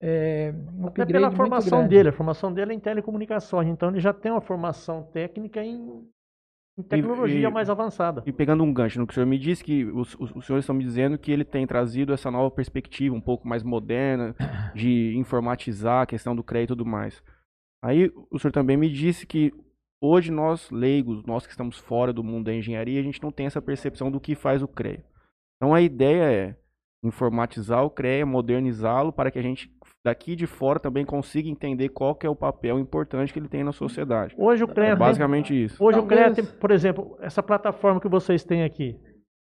É, 0.01 0.55
um 0.77 0.87
Até 0.87 1.07
pela 1.07 1.31
formação 1.31 1.87
dele. 1.87 2.11
A 2.11 2.13
formação 2.13 2.53
dele 2.53 2.73
é 2.73 2.75
em 2.75 2.81
telecomunicações. 2.81 3.69
Então 3.69 3.91
ele 3.91 4.01
já 4.01 4.13
tem 4.13 4.31
uma 4.31 4.41
formação 4.41 5.03
técnica 5.13 5.63
em, 5.63 6.05
em 6.79 6.83
tecnologia 6.83 7.49
e- 7.49 7.53
mais 7.53 7.69
avançada. 7.69 8.23
E 8.25 8.33
pegando 8.33 8.63
um 8.63 8.73
gancho 8.73 9.01
no 9.01 9.07
que 9.07 9.13
o 9.13 9.15
senhor 9.15 9.27
me 9.27 9.39
disse, 9.39 9.65
que 9.65 9.85
os, 9.85 10.15
os, 10.15 10.35
os 10.37 10.47
senhores 10.47 10.65
estão 10.65 10.75
me 10.75 10.85
dizendo 10.85 11.19
que 11.19 11.33
ele 11.33 11.45
tem 11.45 11.67
trazido 11.67 12.13
essa 12.13 12.31
nova 12.31 12.51
perspectiva, 12.51 13.15
um 13.15 13.21
pouco 13.21 13.49
mais 13.49 13.63
moderna, 13.63 14.35
de 14.75 15.17
informatizar 15.17 16.03
a 16.03 16.07
questão 16.07 16.35
do 16.35 16.45
CREA 16.45 16.63
e 16.63 16.69
tudo 16.69 16.87
mais. 16.87 17.23
Aí 17.83 18.13
o 18.31 18.39
senhor 18.39 18.53
também 18.53 18.77
me 18.77 18.89
disse 18.89 19.27
que 19.27 19.53
hoje 20.01 20.31
nós, 20.31 20.71
leigos, 20.71 21.25
nós 21.25 21.45
que 21.45 21.51
estamos 21.53 21.79
fora 21.79 22.13
do 22.13 22.23
mundo 22.23 22.47
da 22.47 22.55
engenharia, 22.55 23.01
a 23.01 23.03
gente 23.05 23.23
não 23.23 23.33
tem 23.33 23.47
essa 23.47 23.63
percepção 23.63 24.11
do 24.11 24.21
que 24.21 24.37
faz 24.37 24.63
o 24.63 24.69
CREA. 24.69 25.05
Então 25.57 25.75
a 25.75 25.81
ideia 25.81 26.33
é 26.33 26.57
informatizar 27.05 27.85
o 27.85 27.91
CREA, 27.91 28.27
modernizá-lo, 28.27 29.13
para 29.13 29.31
que 29.31 29.39
a 29.39 29.43
gente 29.43 29.69
daqui 30.05 30.35
de 30.37 30.47
fora 30.47 30.79
também 30.81 31.05
consiga 31.05 31.49
entender 31.49 31.89
qual 31.91 32.15
que 32.15 32.27
é 32.27 32.31
o 32.31 32.37
papel 32.37 32.79
importante 32.79 33.33
que 33.33 33.39
ele 33.39 33.49
tem 33.49 33.65
na 33.65 33.73
sociedade. 33.73 34.35
Hoje 34.39 34.65
o 34.65 34.69
CREA 34.69 34.87
É 34.89 34.91
tem- 34.91 34.99
basicamente 34.99 35.65
isso. 35.65 35.83
Hoje 35.83 35.99
o 35.99 36.07
CREA 36.07 36.27
Talvez- 36.27 36.49
tem, 36.51 36.59
por 36.61 36.71
exemplo, 36.71 37.17
essa 37.21 37.43
plataforma 37.43 38.01
que 38.01 38.09
vocês 38.09 38.45
têm 38.45 38.63
aqui, 38.65 38.99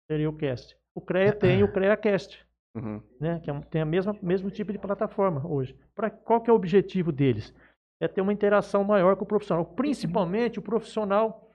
seria 0.09 0.29
o 0.29 0.33
Cast. 0.35 0.75
O 0.95 1.01
CREA 1.01 1.33
tem 1.37 1.63
o 1.63 1.71
CREAcast, 1.71 2.45
Uhum. 2.75 3.01
né? 3.19 3.39
Que 3.43 3.51
é 3.51 3.59
tem 3.69 3.81
a 3.81 3.85
mesma 3.85 4.15
mesmo 4.21 4.49
tipo 4.49 4.71
de 4.71 4.79
plataforma 4.79 5.45
hoje. 5.47 5.75
Pra, 5.95 6.09
qual 6.09 6.41
que 6.41 6.49
é 6.49 6.53
o 6.53 6.55
objetivo 6.55 7.11
deles? 7.11 7.53
É 8.01 8.07
ter 8.07 8.21
uma 8.21 8.33
interação 8.33 8.83
maior 8.83 9.15
com 9.15 9.23
o 9.23 9.27
profissional, 9.27 9.65
principalmente 9.65 10.59
o 10.59 10.61
profissional. 10.61 11.51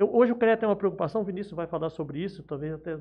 Eu- 0.00 0.14
hoje 0.14 0.32
o 0.32 0.36
CREA 0.36 0.56
tem 0.56 0.68
uma 0.68 0.74
preocupação, 0.76 1.20
o 1.20 1.24
Vinícius 1.24 1.54
vai 1.54 1.66
falar 1.66 1.88
sobre 1.90 2.18
isso, 2.22 2.42
talvez 2.42 2.72
até 2.74 2.96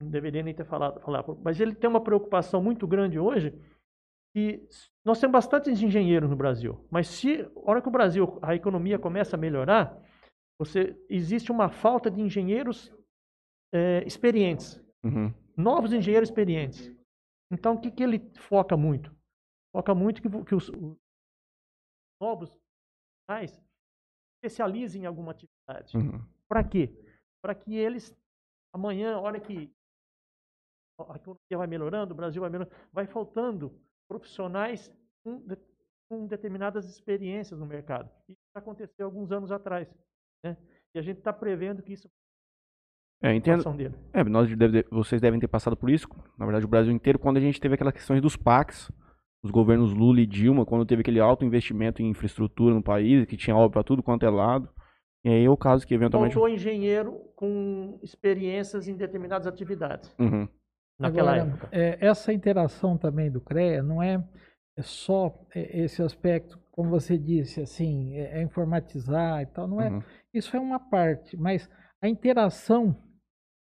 não 0.00 0.10
deveria 0.10 0.42
nem 0.42 0.54
ter 0.54 0.64
falado, 0.66 1.00
falar, 1.00 1.24
mas 1.42 1.58
ele 1.58 1.74
tem 1.74 1.88
uma 1.88 2.00
preocupação 2.02 2.62
muito 2.62 2.86
grande 2.86 3.18
hoje 3.18 3.52
que 4.36 4.68
nós 5.02 5.18
temos 5.18 5.32
bastantes 5.32 5.80
engenheiros 5.80 6.28
no 6.28 6.36
Brasil, 6.36 6.86
mas 6.90 7.08
se 7.08 7.40
a 7.40 7.50
hora 7.70 7.80
que 7.80 7.88
o 7.88 7.90
Brasil, 7.90 8.38
a 8.42 8.54
economia 8.54 8.98
começa 8.98 9.34
a 9.34 9.38
melhorar, 9.38 9.98
você 10.60 10.94
existe 11.08 11.50
uma 11.50 11.70
falta 11.70 12.10
de 12.10 12.20
engenheiros 12.20 12.92
eh, 13.72 14.04
experientes, 14.06 14.78
Uhum. 15.02 15.32
novos 15.56 15.92
engenheiros 15.92 16.28
experientes. 16.28 16.94
Então, 17.50 17.76
o 17.76 17.80
que, 17.80 17.90
que 17.90 18.02
ele 18.02 18.18
foca 18.36 18.76
muito? 18.76 19.14
Foca 19.74 19.94
muito 19.94 20.20
que, 20.20 20.28
que 20.44 20.54
os, 20.54 20.68
os 20.68 20.96
novos 22.20 22.50
profissionais 22.50 23.64
especializem 24.34 25.04
em 25.04 25.06
alguma 25.06 25.30
atividade. 25.30 25.96
Uhum. 25.96 26.22
Para 26.46 26.62
quê? 26.62 26.92
Para 27.40 27.54
que 27.54 27.74
eles, 27.74 28.14
amanhã, 28.74 29.18
olha 29.18 29.40
que 29.40 29.72
a 30.98 31.16
economia 31.16 31.56
vai 31.56 31.66
melhorando, 31.66 32.12
o 32.12 32.16
Brasil 32.16 32.40
vai 32.42 32.50
melhorando, 32.50 32.76
vai 32.92 33.06
faltando 33.06 33.85
profissionais 34.08 34.92
com, 35.24 35.38
de, 35.46 35.56
com 36.08 36.26
determinadas 36.26 36.88
experiências 36.88 37.58
no 37.58 37.66
mercado. 37.66 38.08
Isso 38.28 38.38
aconteceu 38.54 39.06
alguns 39.06 39.30
anos 39.32 39.50
atrás. 39.52 39.88
Né? 40.44 40.56
E 40.94 40.98
a 40.98 41.02
gente 41.02 41.18
está 41.18 41.32
prevendo 41.32 41.82
que 41.82 41.92
isso 41.92 42.08
É, 43.22 43.34
entendo. 43.34 43.64
É, 44.12 44.22
nós 44.24 44.54
deve- 44.56 44.84
vocês 44.90 45.20
devem 45.20 45.40
ter 45.40 45.48
passado 45.48 45.76
por 45.76 45.90
isso, 45.90 46.06
na 46.38 46.44
verdade 46.44 46.64
o 46.64 46.68
Brasil 46.68 46.92
inteiro, 46.92 47.18
quando 47.18 47.38
a 47.38 47.40
gente 47.40 47.60
teve 47.60 47.74
aquelas 47.74 47.94
questões 47.94 48.20
dos 48.20 48.36
PACs, 48.36 48.90
os 49.42 49.50
governos 49.50 49.92
Lula 49.94 50.20
e 50.20 50.26
Dilma, 50.26 50.66
quando 50.66 50.84
teve 50.86 51.00
aquele 51.00 51.20
alto 51.20 51.44
investimento 51.44 52.02
em 52.02 52.08
infraestrutura 52.10 52.74
no 52.74 52.82
país, 52.82 53.24
que 53.26 53.36
tinha 53.36 53.56
obra 53.56 53.70
para 53.74 53.84
tudo 53.84 54.02
quanto 54.02 54.24
é 54.26 54.30
lado. 54.30 54.68
E 55.24 55.28
aí 55.28 55.44
é 55.44 55.50
o 55.50 55.56
caso 55.56 55.86
que 55.86 55.94
eventualmente. 55.94 56.34
Faltou 56.34 56.48
engenheiro 56.48 57.18
com 57.34 57.98
experiências 58.02 58.86
em 58.86 58.94
determinadas 58.96 59.46
atividades 59.46 60.14
Uhum. 60.18 60.46
Naquela 60.98 61.34
Agora, 61.34 61.48
época. 61.50 61.68
é, 61.72 61.98
essa 62.00 62.32
interação 62.32 62.96
também 62.96 63.30
do 63.30 63.40
CREA 63.40 63.82
não 63.82 64.02
é, 64.02 64.22
é 64.76 64.82
só 64.82 65.34
é, 65.54 65.80
esse 65.82 66.02
aspecto, 66.02 66.58
como 66.70 66.90
você 66.90 67.16
disse, 67.18 67.60
assim, 67.60 68.14
é, 68.16 68.38
é 68.38 68.42
informatizar 68.42 69.42
e 69.42 69.46
tal, 69.46 69.66
não 69.68 69.80
é. 69.80 69.90
uhum. 69.90 70.02
Isso 70.32 70.56
é 70.56 70.60
uma 70.60 70.78
parte, 70.78 71.36
mas 71.36 71.68
a 72.02 72.08
interação 72.08 72.96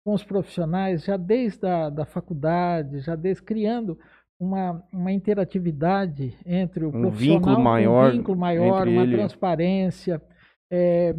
com 0.04 0.14
os 0.14 0.24
profissionais, 0.24 1.04
já 1.04 1.18
desde 1.18 1.66
a 1.66 1.90
da 1.90 2.06
faculdade, 2.06 3.00
já 3.02 3.16
desde 3.16 3.42
criando 3.44 3.98
uma, 4.40 4.84
uma 4.92 5.12
interatividade 5.12 6.38
entre 6.46 6.86
o 6.86 6.90
Um 6.90 7.02
profissional, 7.02 7.38
vínculo 7.40 7.60
maior 7.60 8.10
um 8.10 8.12
vínculo 8.18 8.38
maior, 8.38 8.88
uma 8.88 9.04
ele- 9.04 9.16
transparência. 9.18 10.22
é, 10.70 11.16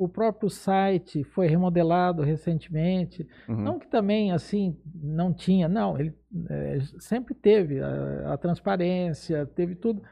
o 0.00 0.08
próprio 0.08 0.48
site 0.48 1.22
foi 1.24 1.46
remodelado 1.46 2.22
recentemente, 2.22 3.28
Uhum. 3.46 3.56
não 3.56 3.78
que 3.78 3.86
também 3.86 4.32
assim 4.32 4.74
não 4.94 5.32
tinha, 5.34 5.68
não, 5.68 5.98
ele 5.98 6.14
eh, 6.48 6.78
sempre 6.98 7.34
teve 7.34 7.80
a, 7.80 8.32
a 8.32 8.38
transparência, 8.38 9.44
teve 9.44 9.74
tudo, 9.74 10.02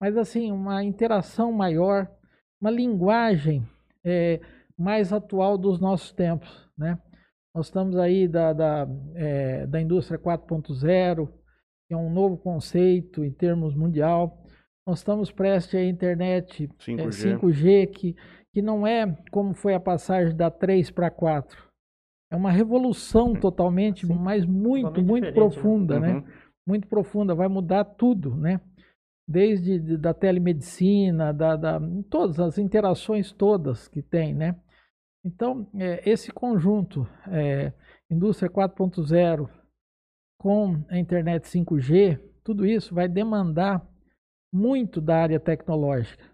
mas 0.00 0.16
assim 0.16 0.50
uma 0.50 0.82
interação 0.82 1.52
maior, 1.52 2.10
uma 2.60 2.70
linguagem 2.72 3.64
eh, 4.04 4.40
mais 4.76 5.12
atual 5.12 5.56
dos 5.56 5.78
nossos 5.78 6.10
tempos, 6.12 6.68
né? 6.76 6.98
Nós 7.54 7.66
estamos 7.66 7.96
aí 7.96 8.26
da, 8.26 8.52
da, 8.52 8.88
eh, 9.14 9.66
da 9.66 9.80
indústria 9.80 10.18
4.0, 10.18 11.28
que 11.86 11.94
é 11.94 11.96
um 11.96 12.10
novo 12.10 12.36
conceito 12.36 13.24
em 13.24 13.30
termos 13.32 13.74
mundial. 13.74 14.42
Nós 14.86 14.98
estamos 15.00 15.30
prestes 15.32 15.74
à 15.74 15.84
internet 15.84 16.64
eh, 16.64 16.84
5G. 16.84 17.38
5G, 17.38 17.86
que, 17.88 18.16
que 18.52 18.60
não 18.60 18.86
é 18.86 19.06
como 19.30 19.54
foi 19.54 19.74
a 19.74 19.80
passagem 19.80 20.34
da 20.34 20.50
3 20.50 20.90
para 20.90 21.10
4. 21.10 21.70
É 22.30 22.36
uma 22.36 22.50
revolução 22.50 23.34
totalmente, 23.34 24.06
Sim, 24.06 24.14
mas 24.14 24.46
muito, 24.46 24.86
totalmente 24.86 25.08
muito 25.10 25.24
né? 25.24 25.32
profunda, 25.32 26.00
né? 26.00 26.14
Uhum. 26.14 26.24
Muito 26.66 26.86
profunda, 26.88 27.34
vai 27.34 27.48
mudar 27.48 27.84
tudo, 27.84 28.36
né? 28.36 28.60
Desde 29.28 29.78
de- 29.78 29.96
da 29.96 30.14
telemedicina, 30.14 31.32
da, 31.32 31.56
da, 31.56 31.80
todas 32.08 32.38
as 32.38 32.58
interações 32.58 33.32
todas 33.32 33.88
que 33.88 34.02
tem, 34.02 34.34
né? 34.34 34.56
Então, 35.24 35.68
é, 35.74 36.08
esse 36.08 36.32
conjunto, 36.32 37.06
é, 37.28 37.72
indústria 38.10 38.48
4.0 38.48 39.48
com 40.38 40.82
a 40.88 40.98
internet 40.98 41.46
5G, 41.48 42.18
tudo 42.42 42.64
isso 42.64 42.94
vai 42.94 43.08
demandar 43.08 43.86
muito 44.52 45.00
da 45.00 45.18
área 45.18 45.38
tecnológica? 45.38 46.29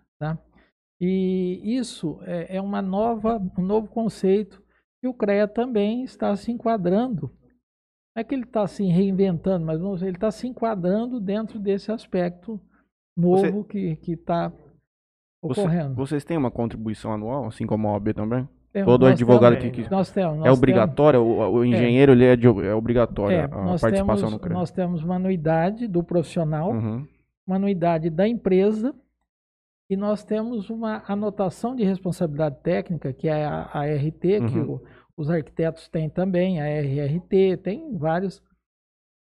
E 1.01 1.61
isso 1.77 2.19
é, 2.23 2.57
é 2.57 2.61
uma 2.61 2.81
nova, 2.81 3.41
um 3.59 3.63
novo 3.63 3.89
conceito 3.89 4.63
que 5.01 5.07
o 5.09 5.15
CREA 5.15 5.47
também 5.47 6.03
está 6.05 6.35
se 6.37 6.51
enquadrando. 6.51 7.31
Não 8.15 8.21
é 8.21 8.25
que 8.25 8.35
ele 8.35 8.45
está 8.45 8.67
se 8.67 8.83
reinventando, 8.85 9.67
mas 9.67 9.79
vamos 9.79 9.97
dizer, 9.97 10.07
ele 10.09 10.17
está 10.17 10.31
se 10.31 10.47
enquadrando 10.47 11.21
dentro 11.21 11.59
desse 11.59 11.93
aspecto 11.93 12.59
novo 13.17 13.63
que 13.65 13.97
que 13.97 14.13
está 14.13 14.51
Você- 15.43 15.61
ocorrendo. 15.61 15.95
vocês 15.95 16.25
têm 16.25 16.37
uma 16.39 16.51
contribuição 16.51 17.13
anual, 17.13 17.45
assim 17.47 17.67
como 17.67 17.89
a 17.89 17.93
OAB 17.93 18.15
também? 18.15 18.49
Temos- 18.73 18.87
Todo 18.93 19.07
advogado 19.07 19.57
temos- 19.59 19.77
que- 19.77 19.83
que- 19.85 19.91
nós 19.91 20.11
temos, 20.11 20.33
é 20.33 20.37
nós 20.37 20.45
temos- 20.45 20.59
obrigatório? 20.59 21.21
O, 21.23 21.57
o 21.59 21.65
engenheiro 21.65 22.13
ele 22.13 22.25
é, 22.25 22.37
de, 22.37 22.47
é 22.47 22.75
obrigatório 22.75 23.37
é, 23.37 23.45
a 23.45 23.49
participação 23.49 24.17
temos, 24.17 24.33
no 24.33 24.39
CREA. 24.39 24.55
nós 24.59 24.71
temos 24.71 25.03
uma 25.03 25.17
anuidade 25.17 25.87
do 25.87 26.03
profissional, 26.03 26.73
Uhum. 26.73 27.07
uma 27.47 27.57
anuidade 27.57 28.09
da 28.11 28.27
empresa 28.27 28.95
e 29.89 29.97
nós 29.97 30.25
temos 30.25 30.69
uma 30.71 31.03
anotação 31.07 31.75
de 31.77 31.85
responsabilidade 31.85 32.57
técnica, 32.63 33.13
que 33.13 33.29
é 33.29 33.45
a, 33.45 33.69
a 33.73 33.85
RT, 33.87 34.21
que 34.21 34.59
Uhum. 34.59 34.73
o- 34.75 34.83
os 35.17 35.31
arquitetos 35.31 35.89
têm 35.89 36.11
também, 36.11 36.61
a 36.61 36.67
RRT, 36.67 37.57
tem 37.63 37.97
vários, 37.97 38.43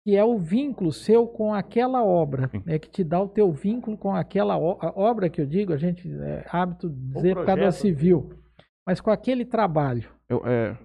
que 0.04 0.14
é 0.16 0.22
o 0.24 0.38
vínculo 0.38 0.92
seu 0.92 1.26
com 1.26 1.54
aquela 1.54 2.04
obra, 2.04 2.48
Sim. 2.48 2.62
é 2.66 2.78
que 2.78 2.88
te 2.90 3.02
dá 3.02 3.20
o 3.20 3.28
teu 3.28 3.50
vínculo 3.52 3.96
com 3.96 4.14
aquela 4.14 4.58
obra 4.58 5.30
que 5.30 5.40
eu 5.40 5.46
digo, 5.46 5.72
a 5.72 5.76
gente 5.78 6.08
é 6.20 6.44
hábito 6.50 6.88
de 6.90 6.96
dizer 7.14 7.34
por 7.34 7.46
causa 7.46 7.62
projeto. 7.62 7.80
civil, 7.80 8.30
mas 8.86 9.00
com 9.00 9.10
aquele 9.10 9.44
trabalho. 9.44 10.08
Eu, 10.28 10.42
é, 10.46 10.76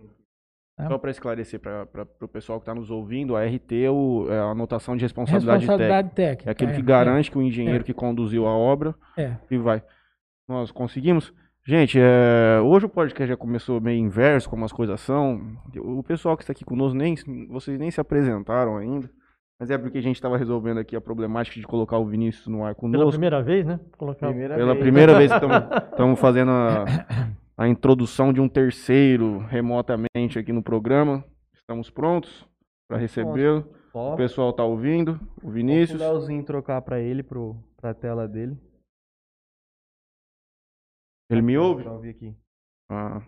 Tá. 0.82 0.88
Só 0.88 0.98
para 0.98 1.12
esclarecer 1.12 1.60
para 1.60 1.88
o 2.22 2.28
pessoal 2.28 2.60
que 2.60 2.64
está 2.64 2.74
nos 2.74 2.90
ouvindo, 2.90 3.36
a 3.36 3.44
RT 3.46 3.84
é, 3.86 3.90
o- 3.92 4.26
é 4.30 4.40
a 4.40 4.46
anotação 4.46 4.96
de 4.98 5.04
responsabilidade, 5.04 5.60
Responsabilidade 5.60 6.10
técnica. 6.10 6.26
técnica. 6.46 6.50
É 6.50 6.52
aquilo 6.52 6.72
que 6.74 6.80
é, 6.80 6.84
garante 6.84 7.30
que 7.32 7.38
o 7.38 7.42
engenheiro 7.42 7.84
que 7.84 7.94
conduziu 7.94 8.48
a 8.48 8.52
obra 8.56 8.96
É, 9.18 9.34
e 9.50 9.58
vai. 9.58 9.84
Nós 10.48 10.72
conseguimos. 10.72 11.34
Gente, 11.64 12.00
é, 12.02 12.60
hoje 12.64 12.88
o 12.88 12.90
podcast 12.90 13.30
já 13.30 13.38
começou 13.38 13.80
meio 13.80 14.00
inverso, 14.00 14.50
como 14.50 14.66
as 14.66 14.72
coisas 14.72 15.00
são. 15.02 15.40
O 15.78 16.02
pessoal 16.02 16.36
que 16.36 16.42
está 16.44 16.52
aqui 16.52 16.66
conosco, 16.66 16.98
nem, 16.98 17.16
vocês 17.48 17.78
nem 17.80 17.92
se 17.92 18.02
apresentaram 18.02 18.78
ainda. 18.78 19.08
Mas 19.60 19.70
é 19.70 19.78
porque 19.78 20.00
a 20.00 20.02
gente 20.02 20.16
estava 20.16 20.38
resolvendo 20.38 20.80
aqui 20.80 20.96
a 20.96 21.02
problemática 21.02 21.60
de 21.60 21.68
colocar 21.68 22.00
o 22.00 22.06
Vinícius 22.08 22.48
no 22.48 22.64
ar 22.66 22.74
Pela 22.74 22.92
conosco. 22.94 23.12
primeira 23.12 23.44
vez, 23.44 23.64
né? 23.68 23.80
Colocar 23.96 24.28
Primeira 24.30 24.56
Pela 24.56 24.74
vez. 24.74 24.80
primeira 24.84 25.14
vez 25.16 25.32
que 25.32 25.38
estamos 25.94 26.20
fazendo 26.20 26.50
a, 26.50 26.86
a 27.62 27.68
introdução 27.68 28.34
de 28.34 28.42
um 28.42 28.50
terceiro 28.50 29.38
remotamente 29.38 30.40
aqui 30.40 30.52
no 30.52 30.64
programa. 30.64 31.24
Estamos 31.54 31.92
prontos 31.92 32.50
para 32.90 32.98
recebê-lo. 32.98 33.72
O 33.94 34.16
pessoal 34.16 34.50
está 34.50 34.64
ouvindo. 34.64 35.20
O 35.44 35.48
o 35.48 35.52
Vinícius. 35.52 36.00
Leozinho 36.00 36.44
trocar 36.44 36.82
pra 36.82 37.00
ele, 37.00 37.22
pro, 37.22 37.56
pra 37.78 37.94
tela 37.94 38.28
dele. 38.28 38.58
Ele 41.30 41.44
me 41.44 41.56
ouve? 41.56 41.88
Ouvir 41.88 42.10
aqui. 42.10 42.36
Ah, 42.90 43.22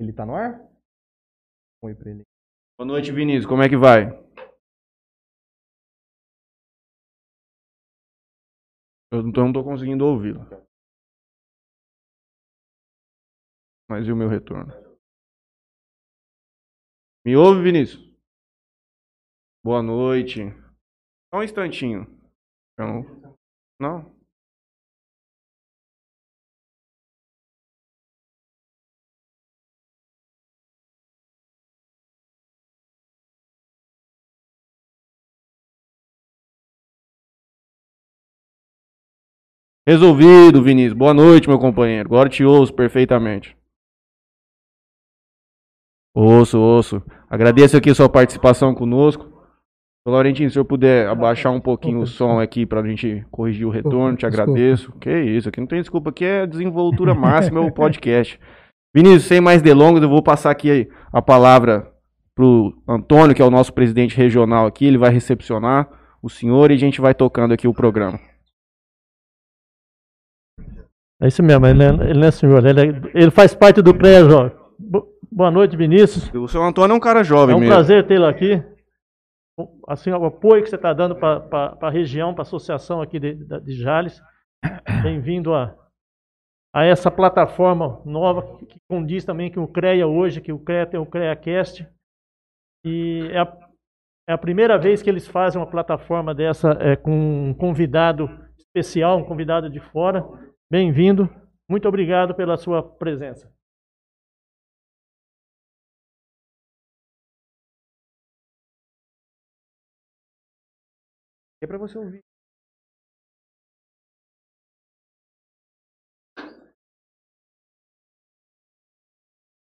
Ele 0.00 0.12
tá 0.14 0.24
no 0.24 0.34
ar? 0.34 0.66
Oi 1.82 1.94
pra 1.94 2.10
ele. 2.10 2.22
Boa 2.78 2.86
noite, 2.86 3.12
Vinícius. 3.12 3.44
Como 3.44 3.62
é 3.62 3.68
que 3.68 3.76
vai? 3.76 4.27
Eu 9.10 9.22
não 9.22 9.52
tô 9.52 9.64
conseguindo 9.64 10.04
ouvi-lo. 10.04 10.40
Mas 13.88 14.06
e 14.06 14.12
o 14.12 14.16
meu 14.16 14.28
retorno? 14.28 14.70
Me 17.24 17.34
ouve, 17.36 17.62
Vinícius? 17.62 18.06
Boa 19.64 19.82
noite. 19.82 20.40
Só 21.32 21.40
um 21.40 21.42
instantinho. 21.42 22.06
Então, 22.72 23.36
não? 23.80 24.17
Resolvido, 39.88 40.62
Vinícius. 40.62 40.92
Boa 40.92 41.14
noite, 41.14 41.48
meu 41.48 41.58
companheiro. 41.58 42.06
Agora 42.10 42.28
te 42.28 42.44
ouço 42.44 42.74
perfeitamente. 42.74 43.56
Ouço, 46.14 46.60
ouço. 46.60 47.02
Agradeço 47.26 47.74
aqui 47.74 47.88
a 47.88 47.94
sua 47.94 48.06
participação 48.06 48.74
conosco. 48.74 49.32
Ô, 50.06 50.10
Laurentino, 50.10 50.50
se 50.50 50.58
eu 50.58 50.64
puder 50.66 51.08
abaixar 51.08 51.54
um 51.54 51.60
pouquinho 51.60 52.00
o 52.00 52.06
som 52.06 52.38
aqui 52.38 52.66
pra 52.66 52.86
gente 52.86 53.24
corrigir 53.30 53.66
o 53.66 53.70
retorno, 53.70 54.14
te 54.14 54.26
Desculpa. 54.26 54.42
agradeço. 54.42 54.92
Que 55.00 55.20
isso, 55.22 55.48
aqui 55.48 55.58
não 55.58 55.66
tem 55.66 55.80
desculpa, 55.80 56.10
aqui 56.10 56.26
é 56.26 56.46
desenvoltura 56.46 57.14
máxima 57.14 57.62
o 57.62 57.72
podcast. 57.72 58.38
Vinícius, 58.94 59.24
sem 59.24 59.40
mais 59.40 59.62
delongas, 59.62 60.02
eu 60.02 60.08
vou 60.10 60.22
passar 60.22 60.50
aqui 60.50 60.86
a 61.10 61.22
palavra 61.22 61.90
pro 62.34 62.78
Antônio, 62.86 63.34
que 63.34 63.40
é 63.40 63.44
o 63.46 63.50
nosso 63.50 63.72
presidente 63.72 64.14
regional 64.14 64.66
aqui, 64.66 64.84
ele 64.84 64.98
vai 64.98 65.08
recepcionar 65.08 65.88
o 66.22 66.28
senhor 66.28 66.70
e 66.70 66.74
a 66.74 66.78
gente 66.78 67.00
vai 67.00 67.14
tocando 67.14 67.54
aqui 67.54 67.66
o 67.66 67.72
programa. 67.72 68.20
É 71.20 71.26
isso 71.26 71.42
mesmo, 71.42 71.66
ele, 71.66 71.82
é- 71.82 71.88
ele 72.10 72.18
não 72.20 72.28
é 72.28 72.30
senhor, 72.30 72.64
ele, 72.64 72.80
é- 72.80 73.10
ele 73.14 73.30
faz 73.30 73.54
parte 73.54 73.82
do 73.82 73.92
CREA. 73.94 74.22
Bo- 74.78 75.08
Boa 75.30 75.50
noite, 75.50 75.76
Vinícius. 75.76 76.32
O 76.32 76.48
seu 76.48 76.62
Antônio 76.62 76.94
é 76.94 76.96
um 76.96 77.00
cara 77.00 77.20
É 77.20 77.24
jovem 77.24 77.54
um 77.54 77.58
mesmo. 77.60 77.74
prazer 77.74 78.06
tê-lo 78.06 78.24
aqui. 78.26 78.62
assim, 79.88 80.10
o 80.12 80.24
apoio 80.24 80.62
que 80.62 80.70
você 80.70 80.76
está 80.76 80.92
dando 80.92 81.16
para 81.16 81.76
a 81.82 81.90
região, 81.90 82.32
para 82.32 82.42
a 82.42 82.46
associação 82.46 83.02
aqui 83.02 83.18
de, 83.18 83.34
de 83.34 83.72
Jales. 83.74 84.22
Bem-vindo 85.02 85.52
a, 85.52 85.74
a 86.74 86.84
essa 86.84 87.10
plataforma 87.10 88.00
nova 88.06 88.56
que 88.66 88.78
condiz 88.88 89.24
também 89.24 89.52
com 89.52 89.62
o 89.62 89.68
CREA 89.68 90.06
hoje, 90.06 90.40
que 90.40 90.52
o 90.52 90.58
CREA 90.60 90.86
tem 90.86 91.00
o 91.00 91.04
CREAcast. 91.06 91.86
E 92.86 93.28
é 93.32 93.40
a, 93.40 93.58
é 94.28 94.32
a 94.32 94.38
primeira 94.38 94.78
vez 94.78 95.02
que 95.02 95.10
eles 95.10 95.26
fazem 95.26 95.60
uma 95.60 95.68
plataforma 95.70 96.32
dessa 96.34 96.70
é, 96.80 96.94
com 96.96 97.10
um 97.50 97.52
convidado 97.54 98.30
especial, 98.56 99.18
um 99.18 99.24
convidado 99.24 99.68
de 99.68 99.80
fora. 99.80 100.24
Bem-vindo. 100.70 101.24
Muito 101.68 101.88
obrigado 101.88 102.34
pela 102.34 102.56
sua 102.58 102.82
presença. 102.82 103.50
É 111.60 111.66
para 111.66 111.78
você 111.78 111.98
ouvir. 111.98 112.22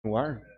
No 0.05 0.17
ar? 0.17 0.50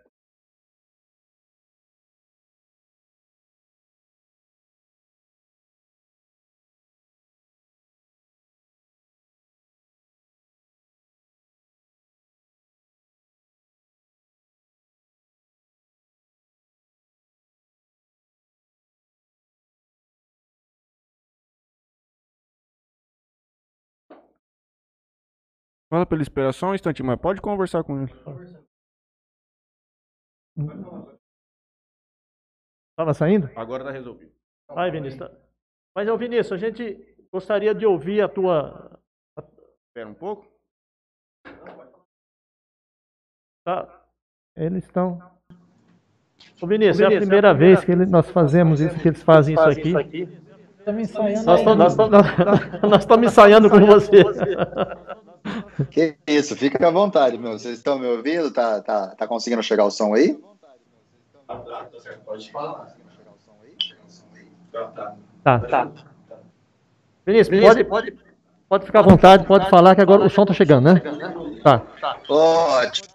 Fala 25.93 26.07
pra 26.07 26.15
ele 26.15 26.23
esperar 26.23 26.51
só 26.51 26.71
um 26.71 26.73
instante, 26.73 27.03
mas 27.03 27.21
pode 27.21 27.39
conversar 27.39 27.83
com 27.83 28.01
ele. 28.01 28.11
Estava 32.89 33.13
saindo? 33.13 33.47
Agora 33.55 33.83
tá 33.83 33.91
resolvido. 33.91 34.33
Vai, 34.71 34.89
Vinícius. 34.89 35.19
tá. 35.19 35.37
Mas, 35.95 36.09
ô 36.09 36.17
Vinícius, 36.17 36.51
a 36.53 36.57
gente 36.57 37.15
gostaria 37.31 37.75
de 37.75 37.85
ouvir 37.85 38.21
a 38.21 38.27
tua. 38.27 38.99
Espera 39.37 40.09
um 40.09 40.15
pouco. 40.15 40.51
Tá? 43.63 44.03
Eles 44.57 44.85
estão. 44.85 45.19
Ô 46.59 46.65
Vinícius, 46.65 47.01
é 47.01 47.05
a 47.05 47.19
primeira 47.19 47.53
vez 47.53 47.85
que 47.85 47.91
ele- 47.91 48.07
nós 48.07 48.27
fazemos 48.31 48.81
isso, 48.81 48.99
que 48.99 49.09
eles 49.09 49.21
fazem 49.21 49.53
isso 49.53 49.97
aqui. 49.99 50.23
Estamos 50.79 51.01
ensaiando 51.03 51.45
Nós 51.45 51.59
aí. 51.59 51.59
estamos, 51.59 51.77
nós 51.77 51.91
estamos- 51.91 52.81
nós 52.89 52.99
estamos 53.01 53.27
ensaiando 53.31 53.69
com 53.69 53.79
você. 53.85 54.17
Que 55.91 56.15
isso, 56.25 56.55
fica 56.55 56.87
à 56.87 56.91
vontade, 56.91 57.37
meu. 57.37 57.53
Vocês 57.53 57.77
estão 57.77 57.99
me 57.99 58.07
ouvindo? 58.07 58.51
Tá, 58.51 58.81
tá, 58.81 59.07
tá 59.07 59.27
conseguindo 59.27 59.61
chegar 59.61 59.85
o 59.85 59.91
som 59.91 60.13
aí? 60.13 60.39
Tá, 65.43 65.59
tá. 65.59 65.91
Vinícius, 67.25 67.61
pode, 67.61 67.83
pode, 67.83 68.17
pode 68.67 68.85
ficar 68.85 68.99
à 68.99 69.03
vontade, 69.03 69.45
pode 69.45 69.69
falar 69.69 69.95
que 69.95 70.01
agora 70.01 70.25
o 70.25 70.29
som 70.29 70.45
tá 70.45 70.53
chegando, 70.53 70.93
né? 70.93 71.01
Tá. 71.63 71.81
Ótimo. 72.29 73.13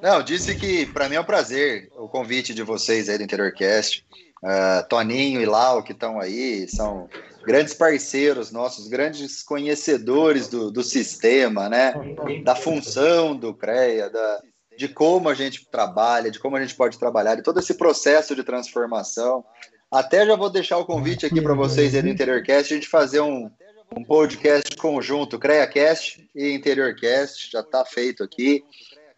Não, 0.00 0.22
disse 0.22 0.54
que 0.54 0.86
para 0.86 1.08
mim 1.08 1.16
é 1.16 1.20
um 1.20 1.24
prazer 1.24 1.90
o 1.96 2.08
convite 2.08 2.54
de 2.54 2.62
vocês 2.62 3.08
aí 3.08 3.16
do 3.16 3.24
Interiorcast. 3.24 4.04
Ah, 4.42 4.84
Toninho 4.88 5.40
e 5.40 5.46
Lau, 5.46 5.82
que 5.82 5.92
estão 5.92 6.20
aí, 6.20 6.68
são 6.68 7.08
grandes 7.46 7.72
parceiros 7.72 8.50
nossos, 8.50 8.88
grandes 8.88 9.42
conhecedores 9.42 10.48
do, 10.48 10.70
do 10.70 10.82
sistema, 10.82 11.68
né? 11.68 11.94
Da 12.42 12.56
função 12.56 13.36
do 13.36 13.54
CREA, 13.54 14.10
da, 14.10 14.42
de 14.76 14.88
como 14.88 15.28
a 15.28 15.34
gente 15.34 15.64
trabalha, 15.70 16.30
de 16.30 16.40
como 16.40 16.56
a 16.56 16.60
gente 16.60 16.74
pode 16.74 16.98
trabalhar, 16.98 17.36
de 17.36 17.42
todo 17.42 17.60
esse 17.60 17.74
processo 17.74 18.34
de 18.34 18.42
transformação. 18.42 19.44
Até 19.90 20.26
já 20.26 20.34
vou 20.34 20.50
deixar 20.50 20.78
o 20.78 20.84
convite 20.84 21.24
aqui 21.24 21.40
para 21.40 21.54
vocês 21.54 21.94
aí 21.94 22.02
do 22.02 22.08
Interiorcast, 22.08 22.74
a 22.74 22.76
gente 22.76 22.88
fazer 22.88 23.20
um, 23.20 23.48
um 23.96 24.02
podcast 24.02 24.76
conjunto, 24.76 25.38
CREAcast 25.38 26.28
e 26.34 26.52
Interiorcast, 26.52 27.48
já 27.52 27.60
está 27.60 27.84
feito 27.84 28.24
aqui. 28.24 28.64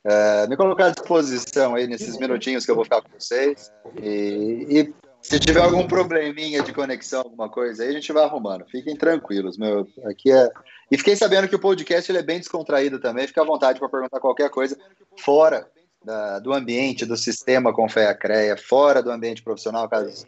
É, 0.05 0.47
me 0.47 0.57
colocar 0.57 0.87
à 0.87 0.91
disposição 0.91 1.75
aí 1.75 1.87
nesses 1.87 2.19
minutinhos 2.19 2.65
que 2.65 2.71
eu 2.71 2.75
vou 2.75 2.85
ficar 2.85 3.01
com 3.01 3.09
vocês. 3.19 3.73
E, 4.01 4.67
e 4.69 5.08
se 5.21 5.39
tiver 5.39 5.61
algum 5.63 5.87
probleminha 5.87 6.63
de 6.63 6.73
conexão, 6.73 7.21
alguma 7.21 7.49
coisa 7.49 7.83
aí, 7.83 7.91
a 7.91 7.93
gente 7.93 8.13
vai 8.13 8.25
arrumando. 8.25 8.65
Fiquem 8.71 8.97
tranquilos, 8.97 9.59
meu. 9.59 9.87
Aqui 10.05 10.31
é. 10.33 10.49
E 10.91 10.97
fiquei 10.97 11.15
sabendo 11.17 11.49
que 11.49 11.57
o 11.57 11.61
podcast 11.61 12.11
ele 12.11 12.19
é 12.19 12.23
bem 12.23 12.39
descontraído 12.39 12.99
também. 12.99 13.27
Fica 13.27 13.43
à 13.43 13.45
vontade 13.45 13.79
para 13.79 13.89
perguntar 13.89 14.21
qualquer 14.21 14.49
coisa 14.51 14.77
fora 15.17 15.67
da- 16.05 16.39
do 16.39 16.53
ambiente, 16.53 17.05
do 17.05 17.17
sistema 17.17 17.73
com 17.73 17.89
fé 17.89 18.07
a 18.07 18.15
CREA, 18.15 18.57
fora 18.57 19.03
do 19.03 19.11
ambiente 19.11 19.43
profissional, 19.43 19.89
caso 19.89 20.27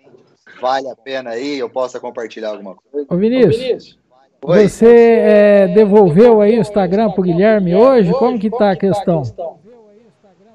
vale 0.61 0.91
a 0.91 0.97
pena 0.97 1.31
aí, 1.31 1.59
eu 1.59 1.71
possa 1.71 1.99
compartilhar 2.01 2.51
alguma 2.51 2.75
coisa. 2.75 3.07
Ô 3.09 3.17
Vinícius, 3.17 3.97
Oi. 4.45 4.69
você 4.69 4.87
é, 5.21 5.69
devolveu 5.69 6.41
aí 6.41 6.59
o 6.59 6.61
Instagram 6.61 7.11
pro 7.13 7.23
Guilherme 7.23 7.75
hoje? 7.75 8.13
Como 8.13 8.39
que 8.39 8.51
tá 8.51 8.73
a 8.73 8.77
questão? 8.77 9.23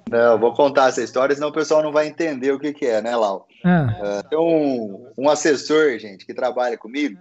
Não, 0.09 0.39
vou 0.39 0.53
contar 0.53 0.89
essa 0.89 1.01
história, 1.01 1.33
senão 1.33 1.49
o 1.49 1.53
pessoal 1.53 1.81
não 1.81 1.91
vai 1.91 2.07
entender 2.07 2.51
o 2.51 2.59
que, 2.59 2.73
que 2.73 2.85
é, 2.85 3.01
né, 3.01 3.15
Lau? 3.15 3.47
Ah, 3.63 4.23
Tem 4.29 4.37
um, 4.37 5.11
um 5.17 5.29
assessor, 5.29 5.97
gente, 5.97 6.25
que 6.25 6.33
trabalha 6.33 6.77
comigo, 6.77 7.19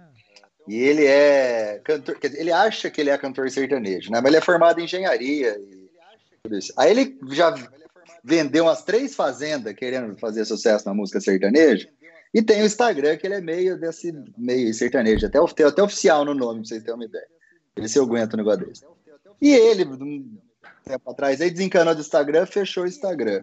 e 0.67 0.75
ele 0.75 1.05
é 1.05 1.81
cantor, 1.83 2.17
dizer, 2.19 2.39
ele 2.39 2.51
acha 2.51 2.89
que 2.89 3.01
ele 3.01 3.09
é 3.09 3.17
cantor 3.17 3.49
sertanejo, 3.49 4.11
né? 4.11 4.19
Mas 4.21 4.25
ele 4.27 4.37
é 4.37 4.41
formado 4.41 4.79
em 4.79 4.83
engenharia 4.83 5.57
e 5.57 5.89
tudo 6.43 6.57
isso. 6.57 6.73
Aí 6.77 6.91
ele 6.91 7.17
já 7.31 7.53
vendeu 8.23 8.65
umas 8.65 8.83
três 8.83 9.15
fazendas 9.15 9.73
querendo 9.73 10.17
fazer 10.17 10.45
sucesso 10.45 10.87
na 10.87 10.93
música 10.93 11.19
sertaneja, 11.19 11.89
e 12.33 12.41
tem 12.41 12.61
o 12.61 12.65
Instagram, 12.65 13.15
que 13.17 13.25
ele 13.25 13.35
é 13.35 13.41
meio 13.41 13.79
desse 13.79 14.13
meio 14.37 14.73
sertanejo, 14.73 15.25
até, 15.25 15.39
até 15.63 15.81
oficial 15.81 16.25
no 16.25 16.33
nome, 16.33 16.59
pra 16.59 16.67
vocês 16.67 16.83
terem 16.83 16.95
uma 16.95 17.05
ideia. 17.05 17.27
Ele 17.75 17.87
se 17.87 17.97
aguenta 17.97 18.35
um 18.35 18.37
negócio 18.37 18.65
desse. 18.65 18.83
E 19.41 19.53
ele, 19.53 19.85
tempo 20.85 21.09
atrás, 21.09 21.41
aí 21.41 21.49
desencanou 21.49 21.95
do 21.95 22.01
Instagram, 22.01 22.45
fechou 22.45 22.83
o 22.83 22.87
Instagram. 22.87 23.41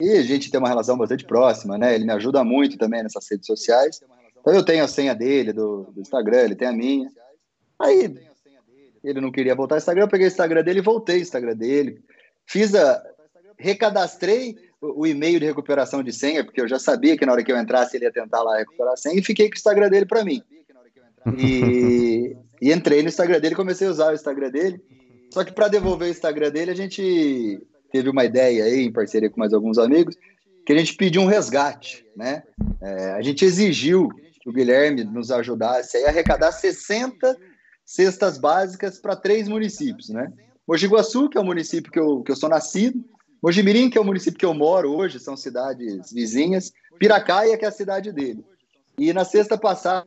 E 0.00 0.10
a 0.12 0.22
gente 0.22 0.50
tem 0.50 0.60
uma 0.60 0.68
relação 0.68 0.96
bastante 0.96 1.24
próxima, 1.24 1.76
né? 1.76 1.94
Ele 1.94 2.04
me 2.04 2.12
ajuda 2.12 2.44
muito 2.44 2.78
também 2.78 3.02
nessas 3.02 3.26
redes 3.28 3.46
sociais. 3.46 4.00
Então 4.38 4.54
eu 4.54 4.64
tenho 4.64 4.84
a 4.84 4.88
senha 4.88 5.14
dele 5.14 5.52
do, 5.52 5.84
do 5.92 6.00
Instagram, 6.00 6.42
ele 6.42 6.54
tem 6.54 6.68
a 6.68 6.72
minha. 6.72 7.10
Aí 7.78 8.14
ele 9.02 9.20
não 9.20 9.32
queria 9.32 9.54
voltar 9.54 9.74
ao 9.74 9.78
Instagram, 9.78 10.04
eu 10.04 10.08
peguei 10.08 10.26
o 10.26 10.28
Instagram 10.28 10.62
dele 10.62 10.78
e 10.78 10.82
voltei 10.82 11.18
o 11.18 11.22
Instagram 11.22 11.56
dele. 11.56 12.00
Fiz 12.46 12.74
a. 12.74 13.02
Recadastrei 13.58 14.54
o, 14.80 15.00
o 15.00 15.06
e-mail 15.06 15.40
de 15.40 15.46
recuperação 15.46 16.02
de 16.02 16.12
senha, 16.12 16.44
porque 16.44 16.60
eu 16.60 16.68
já 16.68 16.78
sabia 16.78 17.16
que 17.16 17.24
na 17.24 17.32
hora 17.32 17.42
que 17.42 17.50
eu 17.50 17.58
entrasse 17.58 17.96
ele 17.96 18.04
ia 18.04 18.12
tentar 18.12 18.42
lá 18.42 18.58
recuperar 18.58 18.92
a 18.92 18.96
senha, 18.96 19.18
e 19.18 19.24
fiquei 19.24 19.48
com 19.48 19.54
o 19.54 19.56
Instagram 19.56 19.88
dele 19.88 20.04
para 20.04 20.22
mim. 20.22 20.42
E, 21.38 22.36
e 22.60 22.70
entrei 22.70 23.02
no 23.02 23.08
Instagram 23.08 23.40
dele, 23.40 23.54
comecei 23.54 23.88
a 23.88 23.90
usar 23.90 24.12
o 24.12 24.14
Instagram 24.14 24.50
dele. 24.50 24.80
Só 25.36 25.44
que 25.44 25.52
para 25.52 25.68
devolver 25.68 26.08
o 26.08 26.10
Instagram 26.10 26.50
dele, 26.50 26.70
a 26.70 26.74
gente 26.74 27.60
teve 27.92 28.08
uma 28.08 28.24
ideia 28.24 28.64
aí, 28.64 28.86
em 28.86 28.90
parceria 28.90 29.28
com 29.28 29.38
mais 29.38 29.52
alguns 29.52 29.76
amigos, 29.76 30.16
que 30.64 30.72
a 30.72 30.78
gente 30.78 30.96
pediu 30.96 31.20
um 31.20 31.26
resgate, 31.26 32.06
né? 32.16 32.42
É, 32.80 33.10
a 33.10 33.20
gente 33.20 33.44
exigiu 33.44 34.08
que 34.40 34.48
o 34.48 34.52
Guilherme 34.52 35.04
nos 35.04 35.30
ajudasse 35.30 35.98
a 35.98 36.08
arrecadar 36.08 36.52
60 36.52 37.36
cestas 37.84 38.38
básicas 38.38 38.98
para 38.98 39.14
três 39.14 39.46
municípios, 39.46 40.08
né? 40.08 40.32
Mogi 40.66 40.86
Guaçu, 40.86 41.28
que 41.28 41.36
é 41.36 41.40
o 41.42 41.44
município 41.44 41.92
que 41.92 42.00
eu, 42.00 42.22
que 42.22 42.32
eu 42.32 42.36
sou 42.36 42.48
nascido, 42.48 43.04
Mojimirim, 43.42 43.90
que 43.90 43.98
é 43.98 44.00
o 44.00 44.04
município 44.06 44.38
que 44.38 44.46
eu 44.46 44.54
moro 44.54 44.90
hoje, 44.90 45.20
são 45.20 45.36
cidades 45.36 46.10
vizinhas, 46.10 46.72
Piracaia, 46.98 47.58
que 47.58 47.64
é 47.66 47.68
a 47.68 47.72
cidade 47.72 48.10
dele. 48.10 48.42
E 48.96 49.12
na 49.12 49.22
sexta 49.22 49.58
passada, 49.58 50.06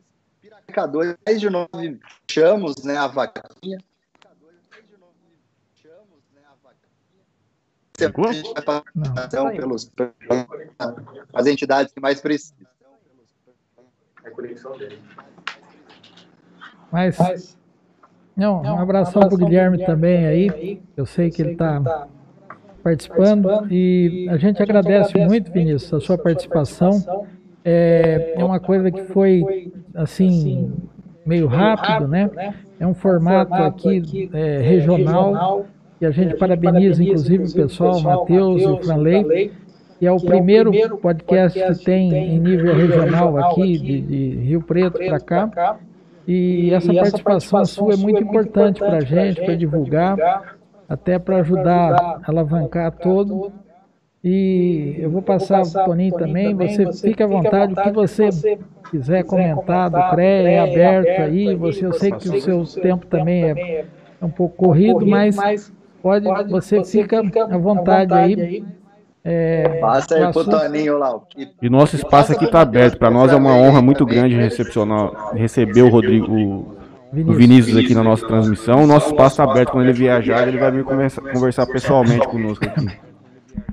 arrecadou 0.64 1.02
mais 1.24 1.40
de 1.40 1.48
nove 1.48 2.00
chamos, 2.28 2.82
né, 2.82 2.96
a 2.96 3.06
vaquinha. 3.06 3.78
Então, 9.26 9.50
pelos, 9.50 9.90
as 11.32 11.46
entidades 11.46 11.92
que 11.92 12.00
mais 12.00 12.20
precisam. 12.20 12.56
mas. 17.16 17.58
Não, 18.36 18.62
um 18.62 18.78
abração 18.78 19.28
pro 19.28 19.36
Guilherme 19.36 19.84
também 19.84 20.26
aí. 20.26 20.82
Eu 20.96 21.04
sei 21.04 21.30
que 21.30 21.42
ele 21.42 21.56
tá 21.56 22.06
participando 22.82 23.70
e 23.70 24.26
a 24.30 24.38
gente 24.38 24.62
agradece 24.62 25.18
muito, 25.18 25.52
Vinícius, 25.52 25.92
a 25.92 26.00
sua 26.00 26.16
participação. 26.16 27.26
É, 27.62 28.34
é 28.36 28.44
uma 28.44 28.58
coisa 28.58 28.90
que 28.90 29.02
foi 29.04 29.70
assim 29.94 30.72
meio 31.26 31.46
rápido, 31.46 32.08
né? 32.08 32.54
É 32.78 32.86
um 32.86 32.94
formato 32.94 33.52
aqui 33.52 34.30
é, 34.32 34.58
regional 34.58 35.66
e 36.00 36.06
a 36.06 36.10
gente 36.10 36.36
parabeniza 36.36 37.02
inclusive 37.02 37.44
o 37.44 37.52
pessoal, 37.52 37.98
o 37.98 38.02
Matheus 38.02 38.62
e 38.62 38.66
o 38.66 38.78
Franley, 38.78 39.52
que 39.98 40.06
é 40.06 40.10
o 40.10 40.16
primeiro 40.16 40.72
podcast 40.96 41.60
que 41.60 41.84
tem 41.84 42.10
em 42.14 42.38
nível 42.38 42.74
regional 42.74 43.36
aqui, 43.36 43.78
de, 43.78 44.00
de 44.00 44.28
Rio 44.36 44.62
Preto 44.62 44.98
para 44.98 45.20
cá. 45.20 45.76
E 46.26 46.72
essa 46.72 46.92
participação 46.94 47.64
sua 47.66 47.94
é 47.94 47.96
muito 47.96 48.22
importante 48.22 48.78
para 48.78 48.96
a 48.96 49.00
gente, 49.00 49.42
para 49.44 49.54
divulgar, 49.54 50.56
até 50.88 51.18
para 51.18 51.36
ajudar 51.38 51.92
a 51.94 52.20
alavancar 52.24 52.92
todo. 52.92 53.52
E 54.22 54.96
eu 54.98 55.10
vou 55.10 55.22
passar 55.22 55.62
o 55.62 55.84
Toninho 55.84 56.14
também, 56.14 56.54
você 56.54 56.92
fica 56.92 57.24
à 57.24 57.26
vontade, 57.26 57.72
o 57.72 57.82
que 57.82 57.90
você 57.90 58.28
quiser 58.90 59.24
comentar 59.24 59.90
do 59.90 59.98
CREA 60.10 60.50
é 60.50 60.60
aberto 60.60 61.22
aí, 61.22 61.54
você, 61.54 61.86
eu 61.86 61.92
sei 61.92 62.12
que 62.12 62.28
o 62.28 62.40
seu 62.40 62.82
tempo 62.82 63.06
também 63.06 63.44
é, 63.44 63.84
é 64.20 64.24
um 64.24 64.30
pouco 64.30 64.56
corrido, 64.56 65.06
mas 65.06 65.36
pode, 66.02 66.50
você 66.50 66.84
fica 66.84 67.20
à 67.20 67.58
vontade 67.58 68.14
aí 68.14 68.64
é, 69.22 69.78
Passa 69.80 70.14
aí 70.14 70.32
pro 70.32 70.44
Toninho 70.44 70.98
lá. 70.98 71.20
E 71.60 71.68
nosso 71.68 71.94
espaço 71.94 72.32
aqui 72.32 72.46
está 72.46 72.62
aberto. 72.62 72.98
Para 72.98 73.10
nós 73.10 73.30
é 73.30 73.36
uma 73.36 73.54
honra 73.54 73.82
muito 73.82 74.06
grande 74.06 74.34
recepcionar, 74.34 75.34
receber 75.34 75.82
o 75.82 75.88
Rodrigo, 75.88 76.26
o 76.26 76.76
Vinícius. 77.12 77.28
o 77.28 77.32
Vinícius 77.38 77.76
aqui 77.76 77.94
na 77.94 78.02
nossa 78.02 78.26
transmissão. 78.26 78.84
O 78.84 78.86
nosso 78.86 79.08
espaço 79.10 79.34
está 79.34 79.44
aberto. 79.44 79.72
Quando 79.72 79.84
ele 79.84 79.92
viajar, 79.92 80.48
ele 80.48 80.58
vai 80.58 80.70
vir 80.70 80.84
conversa, 80.84 81.20
conversar 81.20 81.66
pessoalmente 81.66 82.26
conosco 82.28 82.64
aqui. 82.64 82.86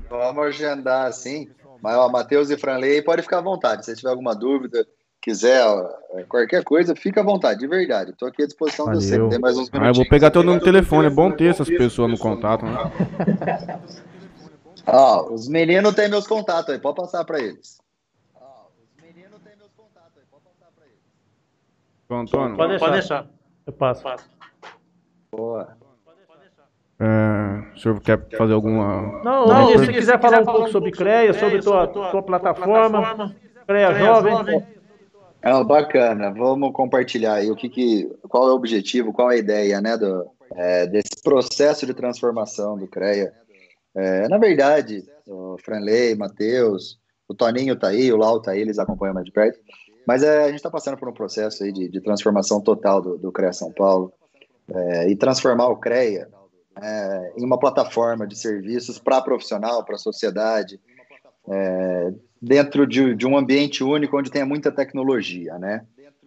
Vamos 0.09 0.45
agendar 0.47 1.07
assim. 1.07 1.47
Mas, 1.81 1.95
ó, 1.95 2.09
Matheus 2.09 2.49
e 2.49 2.57
Franley, 2.57 3.01
pode 3.01 3.21
ficar 3.21 3.37
à 3.37 3.41
vontade. 3.41 3.85
Se 3.85 3.95
tiver 3.95 4.09
alguma 4.09 4.35
dúvida, 4.35 4.85
quiser, 5.27 5.61
ó, 5.61 5.89
qualquer 6.29 6.63
coisa, 6.63 6.95
fica 6.95 7.19
à 7.19 7.23
vontade, 7.23 7.59
de 7.59 7.67
verdade. 7.67 8.11
Estou 8.11 8.29
aqui 8.29 8.43
à 8.43 8.45
disposição 8.45 8.85
Valeu. 8.85 9.01
de 9.01 9.07
você. 9.07 9.27
Tem 9.27 9.39
mais 9.39 9.57
uns 9.57 9.69
ah, 9.73 9.87
eu 9.87 9.93
vou 9.93 10.07
pegar 10.07 10.31
todo 10.31 10.45
no 10.45 10.57
telefone. 10.57 11.07
É 11.07 11.09
bom 11.09 11.29
ter 11.29 11.47
essas 11.47 11.67
pessoas 11.67 12.09
no 12.09 12.17
contato, 12.17 12.63
né? 12.65 12.77
Ó, 14.87 15.33
os 15.33 15.49
meninos 15.49 15.93
têm 15.95 16.09
meus 16.09 16.25
contatos 16.25 16.73
aí, 16.73 16.79
pode 16.79 16.95
passar 16.95 17.25
para 17.25 17.41
eles. 17.41 17.77
Ó, 18.33 18.67
os 18.79 19.03
meninos 19.03 19.41
têm 19.41 19.53
meus 19.57 19.73
contatos 19.75 20.13
aí, 20.15 20.23
pode 20.31 20.43
passar 20.45 20.71
para 20.73 20.85
eles. 20.85 21.03
João 22.09 22.21
Antônio? 22.21 22.55
Pode 22.55 22.69
deixar. 22.69 22.85
Pode 22.85 22.99
deixar. 22.99 23.27
Eu 23.65 23.73
passo. 23.73 24.03
Boa. 25.29 25.75
É, 26.99 27.75
o 27.75 27.77
senhor 27.77 27.99
quer 27.99 28.25
fazer 28.37 28.53
alguma. 28.53 29.21
Não, 29.23 29.45
não 29.45 29.67
se, 29.67 29.85
se 29.85 29.93
quiser 29.93 30.21
falar 30.21 30.39
um 30.39 30.45
pouco 30.45 30.69
sobre 30.69 30.89
CREA, 30.89 31.33
sobre 31.33 31.61
tua, 31.61 31.85
tua 31.85 32.23
plataforma, 32.23 33.35
CREA 33.67 33.93
Jovem. 33.93 34.76
É, 35.47 35.63
bacana, 35.63 36.29
vamos 36.29 36.73
compartilhar 36.73 37.35
aí 37.35 37.49
o 37.49 37.55
que, 37.55 37.69
que 37.69 38.05
qual 38.27 38.49
é 38.49 38.51
o 38.51 38.55
objetivo, 38.55 39.13
qual 39.13 39.31
é 39.31 39.35
a 39.35 39.37
ideia 39.37 39.79
né, 39.79 39.95
do, 39.95 40.29
é, 40.53 40.85
desse 40.87 41.21
processo 41.23 41.85
de 41.85 41.93
transformação 41.93 42.77
do 42.77 42.85
CREA. 42.85 43.31
É, 43.95 44.27
na 44.27 44.37
verdade, 44.37 45.05
o 45.25 45.55
Franley, 45.63 46.15
Matheus, 46.15 46.99
o 47.29 47.33
Toninho 47.33 47.77
tá 47.77 47.87
aí, 47.87 48.11
o 48.11 48.17
Lau 48.17 48.41
tá 48.41 48.51
aí, 48.51 48.59
eles 48.59 48.77
acompanham 48.77 49.13
mais 49.13 49.25
de 49.25 49.31
perto. 49.31 49.57
Mas 50.05 50.21
é, 50.21 50.43
a 50.43 50.47
gente 50.47 50.57
está 50.57 50.69
passando 50.69 50.97
por 50.97 51.07
um 51.07 51.13
processo 51.13 51.63
aí 51.63 51.71
de, 51.71 51.87
de 51.87 52.01
transformação 52.01 52.59
total 52.59 53.01
do, 53.01 53.17
do 53.17 53.31
CREA 53.31 53.53
São 53.53 53.71
Paulo 53.71 54.11
é, 54.69 55.09
e 55.09 55.15
transformar 55.15 55.69
o 55.69 55.77
CREA 55.77 56.27
é, 56.81 57.33
em 57.37 57.45
uma 57.45 57.57
plataforma 57.57 58.27
de 58.27 58.37
serviços 58.37 58.99
para 58.99 59.21
profissional, 59.21 59.85
para 59.85 59.95
a 59.95 59.97
sociedade, 59.99 60.77
é, 61.49 62.13
dentro 62.41 62.85
de, 62.85 63.15
de, 63.15 63.25
um 63.25 63.37
ambiente 63.37 63.83
único 63.83 64.17
onde 64.17 64.31
tenha 64.31 64.45
muita 64.45 64.71
tecnologia, 64.71 65.57
né? 65.57 65.85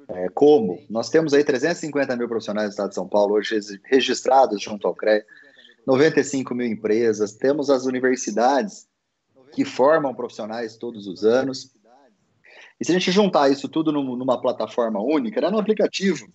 É, 0.08 0.28
como? 0.28 0.82
Nós 0.90 1.08
temos 1.08 1.32
aí 1.32 1.44
350 1.44 2.16
mil 2.16 2.28
profissionais 2.28 2.68
do 2.68 2.72
Estado 2.72 2.88
de 2.88 2.94
São 2.96 3.08
Paulo 3.08 3.34
hoje 3.34 3.60
registrados 3.84 4.60
junto 4.60 4.86
ao 4.86 4.94
CREA. 4.94 5.24
95 5.86 6.54
mil 6.54 6.66
empresas, 6.66 7.32
temos 7.32 7.70
as 7.70 7.84
universidades 7.86 8.86
que 9.52 9.64
formam 9.64 10.14
profissionais 10.14 10.76
todos 10.76 11.06
os 11.06 11.24
anos. 11.24 11.72
E 12.80 12.84
se 12.84 12.90
a 12.90 12.94
gente 12.94 13.10
juntar 13.10 13.50
isso 13.50 13.68
tudo 13.68 13.92
numa 13.92 14.40
plataforma 14.40 15.00
única, 15.00 15.40
né, 15.40 15.50
num 15.50 15.58
aplicativo, 15.58 16.26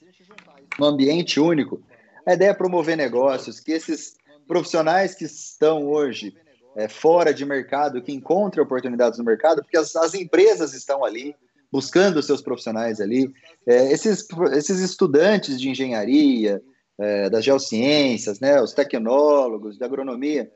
num 0.79 0.87
ambiente 0.87 1.39
único, 1.39 1.81
a 2.25 2.33
ideia 2.33 2.49
é 2.49 2.53
promover 2.53 2.97
negócios, 2.97 3.59
que 3.59 3.71
esses 3.71 4.15
profissionais 4.47 5.15
que 5.15 5.25
estão 5.25 5.87
hoje 5.87 6.35
é, 6.75 6.87
fora 6.87 7.33
de 7.33 7.45
mercado, 7.45 8.01
que 8.01 8.11
encontram 8.11 8.63
oportunidades 8.63 9.17
no 9.17 9.25
mercado, 9.25 9.61
porque 9.61 9.77
as, 9.77 9.95
as 9.95 10.13
empresas 10.13 10.73
estão 10.73 11.03
ali, 11.03 11.35
buscando 11.71 12.21
seus 12.21 12.41
profissionais 12.41 13.01
ali, 13.01 13.31
é, 13.65 13.91
esses, 13.91 14.25
esses 14.53 14.79
estudantes 14.79 15.59
de 15.59 15.69
engenharia, 15.69 16.61
é, 16.97 17.29
das 17.29 17.43
geociências, 17.43 18.39
né, 18.39 18.61
os 18.61 18.73
tecnólogos 18.73 19.77
de 19.77 19.83
agronomia, 19.83 20.49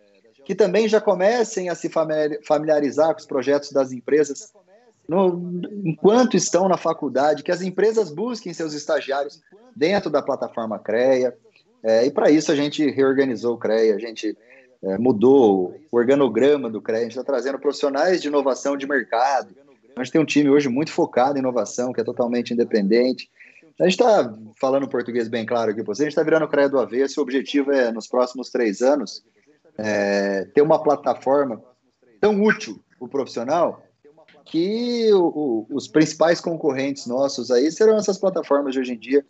que 0.45 0.55
também 0.55 0.87
já 0.87 1.01
comecem 1.01 1.69
a 1.69 1.75
se 1.75 1.89
familiarizar 2.43 3.13
com 3.13 3.19
os 3.19 3.25
projetos 3.25 3.71
das 3.71 3.91
empresas 3.91 4.51
no, 5.07 5.61
enquanto 5.83 6.37
estão 6.37 6.69
na 6.69 6.77
faculdade, 6.77 7.43
que 7.43 7.51
as 7.51 7.61
empresas 7.61 8.11
busquem 8.11 8.53
seus 8.53 8.73
estagiários 8.73 9.41
dentro 9.75 10.09
da 10.09 10.21
plataforma 10.21 10.77
CREA. 10.77 11.35
É, 11.81 12.05
e 12.05 12.11
para 12.11 12.29
isso 12.29 12.51
a 12.51 12.55
gente 12.55 12.89
reorganizou 12.91 13.55
o 13.55 13.57
CREA, 13.57 13.95
a 13.95 13.99
gente 13.99 14.37
é, 14.83 14.97
mudou 14.97 15.75
o 15.91 15.97
organograma 15.97 16.69
do 16.69 16.81
CREA, 16.81 16.99
a 16.99 17.03
gente 17.03 17.11
está 17.11 17.23
trazendo 17.23 17.59
profissionais 17.59 18.21
de 18.21 18.27
inovação 18.27 18.77
de 18.77 18.87
mercado. 18.87 19.55
A 19.95 20.03
gente 20.03 20.13
tem 20.13 20.21
um 20.21 20.25
time 20.25 20.49
hoje 20.49 20.69
muito 20.69 20.91
focado 20.91 21.37
em 21.37 21.39
inovação, 21.39 21.91
que 21.91 21.99
é 21.99 22.03
totalmente 22.03 22.53
independente. 22.53 23.29
A 23.79 23.83
gente 23.83 23.93
está 23.93 24.33
falando 24.59 24.87
português 24.87 25.27
bem 25.27 25.45
claro 25.45 25.71
aqui 25.71 25.83
para 25.83 25.93
você, 25.93 26.03
a 26.03 26.05
gente 26.05 26.13
está 26.13 26.23
virando 26.23 26.45
o 26.45 26.49
CREA 26.49 26.69
do 26.69 26.79
avesso, 26.79 27.19
o 27.19 27.23
objetivo 27.23 27.71
é, 27.71 27.91
nos 27.91 28.07
próximos 28.07 28.49
três 28.49 28.81
anos, 28.81 29.23
é, 29.77 30.45
ter 30.53 30.61
uma 30.61 30.81
plataforma 30.81 31.61
tão 32.19 32.41
útil 32.41 32.81
para 32.97 33.05
o 33.05 33.09
profissional 33.09 33.83
que 34.45 35.13
o, 35.13 35.21
o, 35.23 35.67
os 35.69 35.87
principais 35.87 36.41
concorrentes 36.41 37.05
nossos 37.05 37.51
aí 37.51 37.71
serão 37.71 37.97
essas 37.97 38.17
plataformas 38.17 38.73
de 38.73 38.79
hoje 38.79 38.93
em 38.93 38.97
dia, 38.97 39.25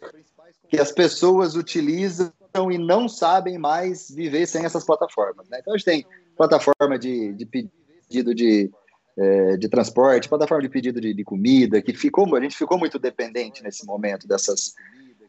que 0.69 0.79
as 0.79 0.91
pessoas 0.91 1.55
utilizam 1.55 2.31
e 2.71 2.77
não 2.77 3.07
sabem 3.07 3.57
mais 3.57 4.09
viver 4.09 4.45
sem 4.45 4.65
essas 4.65 4.85
plataformas. 4.85 5.47
Né? 5.49 5.59
Então 5.59 5.73
a 5.73 5.77
gente 5.77 5.85
tem 5.85 6.05
plataforma 6.35 6.97
de, 6.97 7.33
de 7.33 7.45
pedido 7.45 8.33
de 8.33 8.71
é, 9.19 9.57
de 9.57 9.67
transporte, 9.67 10.29
plataforma 10.29 10.63
de 10.63 10.69
pedido 10.69 11.01
de, 11.01 11.13
de, 11.13 11.23
comida, 11.25 11.81
que 11.81 11.93
ficou, 11.93 12.33
a 12.37 12.41
gente 12.41 12.55
ficou 12.55 12.77
muito 12.79 12.97
dependente 12.97 13.61
nesse 13.61 13.85
momento 13.85 14.25
dessas, 14.25 14.73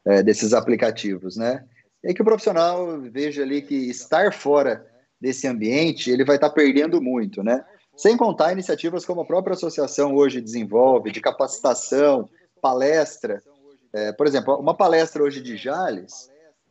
é, 0.04 0.22
desses 0.22 0.52
aplicativos, 0.52 1.36
né? 1.36 1.64
E 2.04 2.14
que 2.14 2.22
o 2.22 2.24
profissional 2.24 3.00
veja 3.00 3.42
ali 3.42 3.60
que 3.60 3.74
estar 3.74 4.32
fora 4.32 4.86
desse 5.20 5.48
ambiente, 5.48 6.08
ele 6.08 6.24
vai 6.24 6.36
estar 6.36 6.50
perdendo 6.50 7.02
muito, 7.02 7.42
né? 7.42 7.64
Sem 7.96 8.16
contar 8.16 8.52
iniciativas 8.52 9.04
como 9.04 9.22
a 9.22 9.26
própria 9.26 9.54
associação 9.54 10.14
hoje 10.14 10.40
desenvolve, 10.40 11.10
de 11.10 11.20
capacitação, 11.20 12.30
palestra. 12.62 13.42
É, 13.92 14.12
por 14.12 14.26
exemplo, 14.26 14.56
uma 14.56 14.74
palestra 14.74 15.22
hoje 15.22 15.42
de 15.42 15.56
Jales, 15.56 16.29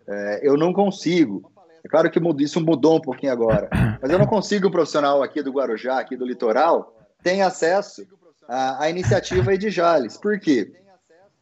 é, 0.10 0.40
eu 0.42 0.58
não 0.58 0.74
consigo. 0.74 1.52
É 1.84 1.88
claro 1.88 2.10
que 2.10 2.20
isso 2.44 2.60
mudou 2.60 2.98
um 2.98 3.02
pouquinho 3.02 3.32
agora, 3.32 3.70
mas 4.02 4.12
eu 4.12 4.20
não 4.20 4.26
consigo 4.26 4.68
um 4.68 4.72
profissional 4.72 5.24
aqui 5.24 5.42
do 5.42 5.52
Guarujá, 5.52 6.00
aqui 6.00 6.18
do 6.18 6.26
litoral, 6.26 6.96
tem 7.24 7.42
acesso 7.42 8.06
à, 8.48 8.84
à 8.84 8.90
iniciativa 8.90 9.58
de 9.58 9.70
Jales. 9.70 10.18
Por 10.18 10.40
quê? 10.40 10.74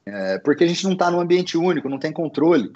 É, 0.05 0.37
porque 0.39 0.63
a 0.63 0.67
gente 0.67 0.83
não 0.83 0.93
está 0.93 1.09
num 1.09 1.19
ambiente 1.19 1.57
único, 1.57 1.89
não 1.89 1.97
tem 1.97 2.11
controle. 2.11 2.71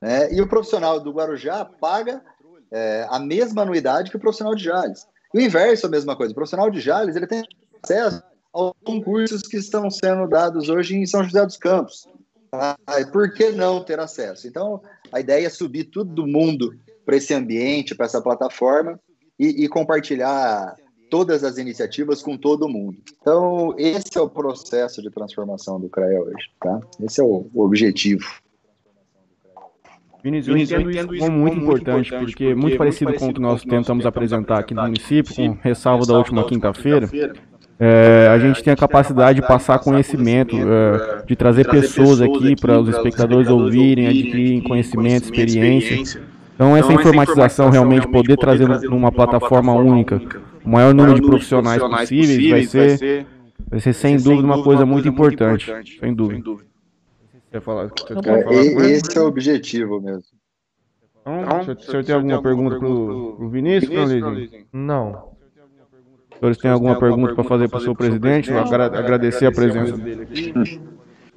Né? 0.00 0.32
E 0.32 0.42
o 0.42 0.48
profissional 0.48 1.00
do 1.00 1.12
Guarujá 1.12 1.64
paga 1.64 2.22
é, 2.70 3.06
a 3.08 3.18
mesma 3.18 3.62
anuidade 3.62 4.10
que 4.10 4.16
o 4.16 4.20
profissional 4.20 4.54
de 4.54 4.64
Jales. 4.64 5.06
E 5.32 5.38
o 5.38 5.40
inverso 5.40 5.86
é 5.86 5.88
a 5.88 5.90
mesma 5.90 6.16
coisa. 6.16 6.32
O 6.32 6.34
profissional 6.34 6.70
de 6.70 6.80
Jales 6.80 7.16
ele 7.16 7.26
tem 7.26 7.42
acesso 7.82 8.22
aos 8.52 8.74
concursos 8.84 9.42
que 9.42 9.56
estão 9.56 9.88
sendo 9.90 10.28
dados 10.28 10.68
hoje 10.68 10.96
em 10.96 11.06
São 11.06 11.24
José 11.24 11.44
dos 11.44 11.56
Campos. 11.56 12.06
Ah, 12.52 12.76
por 13.10 13.32
que 13.32 13.50
não 13.50 13.82
ter 13.82 13.98
acesso? 13.98 14.46
Então, 14.46 14.82
a 15.12 15.20
ideia 15.20 15.46
é 15.46 15.50
subir 15.50 15.84
todo 15.84 16.26
mundo 16.26 16.74
para 17.04 17.16
esse 17.16 17.34
ambiente, 17.34 17.94
para 17.94 18.06
essa 18.06 18.20
plataforma 18.20 18.98
e, 19.38 19.64
e 19.64 19.68
compartilhar 19.68 20.74
todas 21.10 21.44
as 21.44 21.58
iniciativas 21.58 22.22
com 22.22 22.38
todo 22.38 22.68
mundo. 22.68 22.96
Então, 23.20 23.74
esse 23.76 24.16
é 24.16 24.20
o 24.20 24.30
processo 24.30 25.02
de 25.02 25.10
transformação 25.10 25.78
do 25.78 25.88
CREA 25.88 26.22
hoje, 26.22 26.50
tá? 26.58 26.80
Esse 27.02 27.20
é 27.20 27.24
o, 27.24 27.50
o 27.52 27.62
objetivo. 27.62 28.24
Vinícius, 30.24 30.70
eu 30.70 30.78
entendo, 30.78 31.14
isso 31.14 31.26
como 31.26 31.36
muito 31.36 31.58
importante, 31.58 32.10
porque, 32.10 32.24
porque 32.24 32.44
muito, 32.44 32.60
muito 32.60 32.78
parecido, 32.78 33.06
parecido 33.06 33.26
com 33.26 33.30
o 33.30 33.34
que 33.34 33.40
nós 33.40 33.62
tentamos 33.62 34.06
apresentar 34.06 34.60
aqui 34.60 34.72
no 34.72 34.82
município, 34.82 35.34
com 35.34 35.50
ressalva 35.60 36.06
da 36.06 36.16
última 36.16 36.46
quinta-feira, 36.46 37.10
é, 37.84 38.28
a 38.28 38.38
gente 38.38 38.62
tem 38.62 38.72
a 38.72 38.76
capacidade 38.76 39.40
de 39.40 39.46
passar 39.48 39.76
conhecimento, 39.80 40.54
é, 40.56 41.24
de 41.26 41.34
trazer 41.34 41.68
pessoas 41.68 42.20
aqui 42.20 42.54
para 42.54 42.78
os 42.78 42.88
espectadores 42.88 43.48
ouvirem, 43.48 44.06
adquirirem 44.06 44.60
conhecimento, 44.62 45.24
experiência. 45.24 46.22
Então, 46.54 46.76
essa 46.76 46.92
informatização 46.92 47.70
realmente 47.70 48.06
poder 48.06 48.36
trazer 48.36 48.68
numa 48.82 49.10
plataforma 49.10 49.72
única 49.72 50.22
o 50.64 50.68
maior 50.68 50.94
número 50.94 51.16
de 51.16 51.22
profissionais, 51.22 51.82
possíveis, 51.82 52.50
vai, 52.50 52.62
ser, 52.66 53.26
vai, 53.68 53.80
ser, 53.80 53.92
sem 53.94 54.16
dúvida, 54.16 54.46
uma 54.46 54.62
coisa, 54.62 54.86
muito 54.86 55.08
importante. 55.08 55.74
Sem 55.98 56.14
dúvida. 56.14 56.54
Quer 57.50 57.62
falar, 57.62 57.86
é, 57.86 58.22
falar 58.22 58.90
esse 58.90 59.18
é 59.18 59.20
o 59.20 59.26
objetivo 59.26 60.00
mesmo. 60.00 60.22
Então, 61.20 61.62
então 61.62 61.74
o 61.74 61.80
senhor 61.80 62.04
tem 62.04 62.14
alguma 62.14 62.40
pergunta 62.40 62.78
para 62.78 62.86
o 62.86 63.48
Vinícius, 63.48 64.12
Vinícius 64.12 64.66
Não. 64.72 65.31
Senhores 66.42 66.58
têm 66.58 66.70
alguma 66.70 66.98
pergunta 66.98 67.34
para 67.34 67.44
fazer 67.44 67.68
para 67.68 67.78
o 67.78 67.80
seu 67.80 67.94
presidente? 67.94 68.52
Agra 68.52 68.86
agradecer 68.86 69.46
a 69.46 69.52
presença 69.52 69.96
dele 69.96 70.22
aqui. 70.22 70.80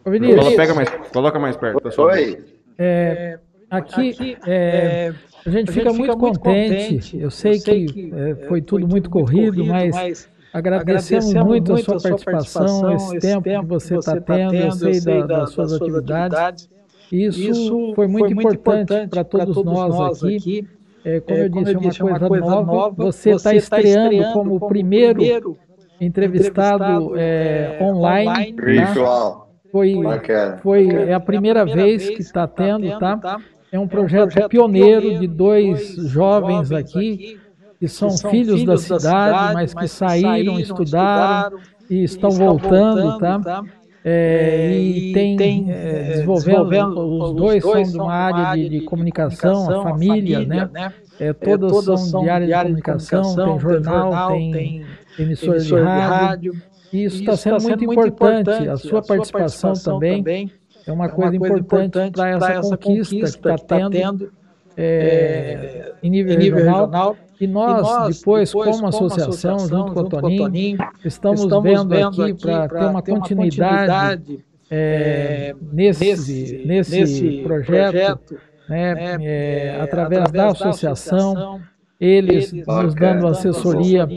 Ô, 0.03 0.09
Vinícius, 0.11 0.39
Coloca, 0.39 0.57
pega 0.57 0.73
mais, 0.73 0.89
coloca 1.11 1.39
mais 1.39 1.57
perto 1.57 1.83
boca. 1.83 2.01
Oi. 2.01 2.37
é, 2.77 3.39
aqui 3.69 4.37
é, 4.45 5.13
a 5.45 5.49
gente 5.49 5.71
fica 5.71 5.93
muito 5.93 6.17
contente. 6.17 7.17
Eu 7.19 7.29
sei 7.31 7.59
que 7.59 8.11
é, 8.13 8.35
foi 8.47 8.61
tudo 8.61 8.87
muito 8.87 9.09
corrido, 9.09 9.63
mas 9.65 10.27
agradecemos 10.53 11.33
muito 11.33 11.73
a 11.73 11.77
sua 11.77 11.99
participação, 11.99 12.93
esse 12.95 13.19
tempo 13.19 13.61
que 13.61 13.65
você 13.67 13.97
está 13.97 14.19
tendo, 14.19 14.53
eu 14.55 14.71
sei 14.71 14.99
da- 15.01 15.25
das 15.25 15.49
suas 15.51 15.73
atividades. 15.73 16.69
Isso 17.11 17.93
foi 17.95 18.07
muito 18.07 18.31
importante 18.33 19.09
para 19.09 19.23
todos 19.23 19.63
nós 19.63 20.23
aqui. 20.23 20.67
É, 21.05 21.19
como 21.19 21.39
eu 21.39 21.49
disse, 21.49 22.01
é 22.01 22.03
uma 22.03 22.19
coisa 22.19 22.45
nova. 22.45 22.89
Você 22.97 23.31
está 23.31 23.53
estreando 23.53 24.33
como 24.33 24.55
o 24.55 24.67
primeiro 24.67 25.55
entrevistado 26.01 27.13
é, 27.15 27.77
online. 27.79 28.53
tá? 28.53 28.65
Virtual. 28.65 29.45
Foi, 29.71 29.93
Bacana. 30.01 30.57
foi 30.63 30.87
é 30.87 31.13
a 31.13 31.19
primeira 31.19 31.65
vez 31.65 32.09
que 32.09 32.21
está 32.21 32.47
tendo, 32.47 32.97
tá? 32.97 33.37
É 33.71 33.79
um 33.79 33.87
projeto 33.87 34.47
pioneiro 34.47 35.19
de 35.19 35.27
dois 35.27 35.95
jovens 35.95 36.71
aqui 36.71 37.39
que 37.79 37.87
são 37.87 38.09
filhos 38.09 38.63
da 38.63 38.77
cidade, 38.77 39.53
mas 39.53 39.73
que 39.73 39.87
saíram, 39.87 40.59
estudaram 40.59 41.59
e 41.89 42.03
estão 42.03 42.31
voltando, 42.31 43.19
tá? 43.19 43.63
É, 44.07 44.77
e 44.77 45.13
tem 45.13 45.71
é, 45.71 46.03
desenvolvendo, 46.03 46.99
os 46.99 47.33
dois 47.33 47.63
são 47.63 47.81
de 47.81 47.97
uma 47.97 48.13
área 48.13 48.55
de, 48.55 48.69
de 48.69 48.81
comunicação, 48.81 49.67
a 49.67 49.83
família, 49.83 50.45
né? 50.45 50.93
É, 51.19 51.33
todas 51.33 52.01
são 52.01 52.21
de 52.21 52.29
área 52.29 52.45
de 52.45 52.53
comunicação, 52.53 53.35
tem 53.35 53.59
jornal, 53.59 54.31
tem 54.31 54.85
emissora 55.17 55.59
de 55.59 55.75
rádio. 55.75 56.53
E 56.93 57.03
isso 57.03 57.19
está 57.19 57.35
sendo 57.35 57.63
muito 57.63 57.83
importante. 57.83 58.69
A 58.69 58.77
sua 58.77 59.01
participação 59.01 59.73
também 59.73 60.51
é 60.85 60.91
uma 60.91 61.09
coisa 61.09 61.35
importante 61.35 62.13
para 62.13 62.53
essa 62.53 62.77
conquista 62.77 63.15
que 63.15 63.23
está 63.23 63.57
tendo 63.89 64.31
é, 64.77 65.93
em 66.03 66.11
nível 66.11 66.37
regional. 66.37 67.17
E 67.39 67.47
nós, 67.47 68.17
depois, 68.17 68.51
como 68.51 68.87
associação, 68.87 69.59
junto 69.59 69.93
com 69.93 69.99
o 70.01 70.37
Toninho, 70.37 70.77
estamos 71.03 71.45
vendo 71.63 71.93
aqui 71.93 72.33
para 72.33 72.67
ter 72.69 72.85
uma 72.85 73.01
continuidade 73.01 74.43
é, 74.69 75.55
nesse, 75.71 76.63
nesse 76.65 77.41
projeto, 77.43 78.37
né, 78.69 79.17
é, 79.21 79.81
através 79.81 80.31
da 80.31 80.47
associação, 80.49 81.61
eles 81.99 82.51
nos 82.51 82.95
dando 82.95 83.27
assessoria 83.27 84.07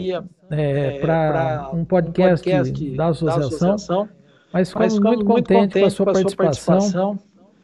é, 0.50 0.98
para 1.00 1.70
um 1.72 1.85
podcast 1.85 2.96
da 2.96 3.09
associação, 3.09 4.09
mas 4.52 4.68
ficamos 4.70 4.98
muito 5.00 5.24
contentes 5.24 5.81
com 5.81 5.87
a 5.87 5.90
sua 5.90 6.07
participação. 6.07 7.18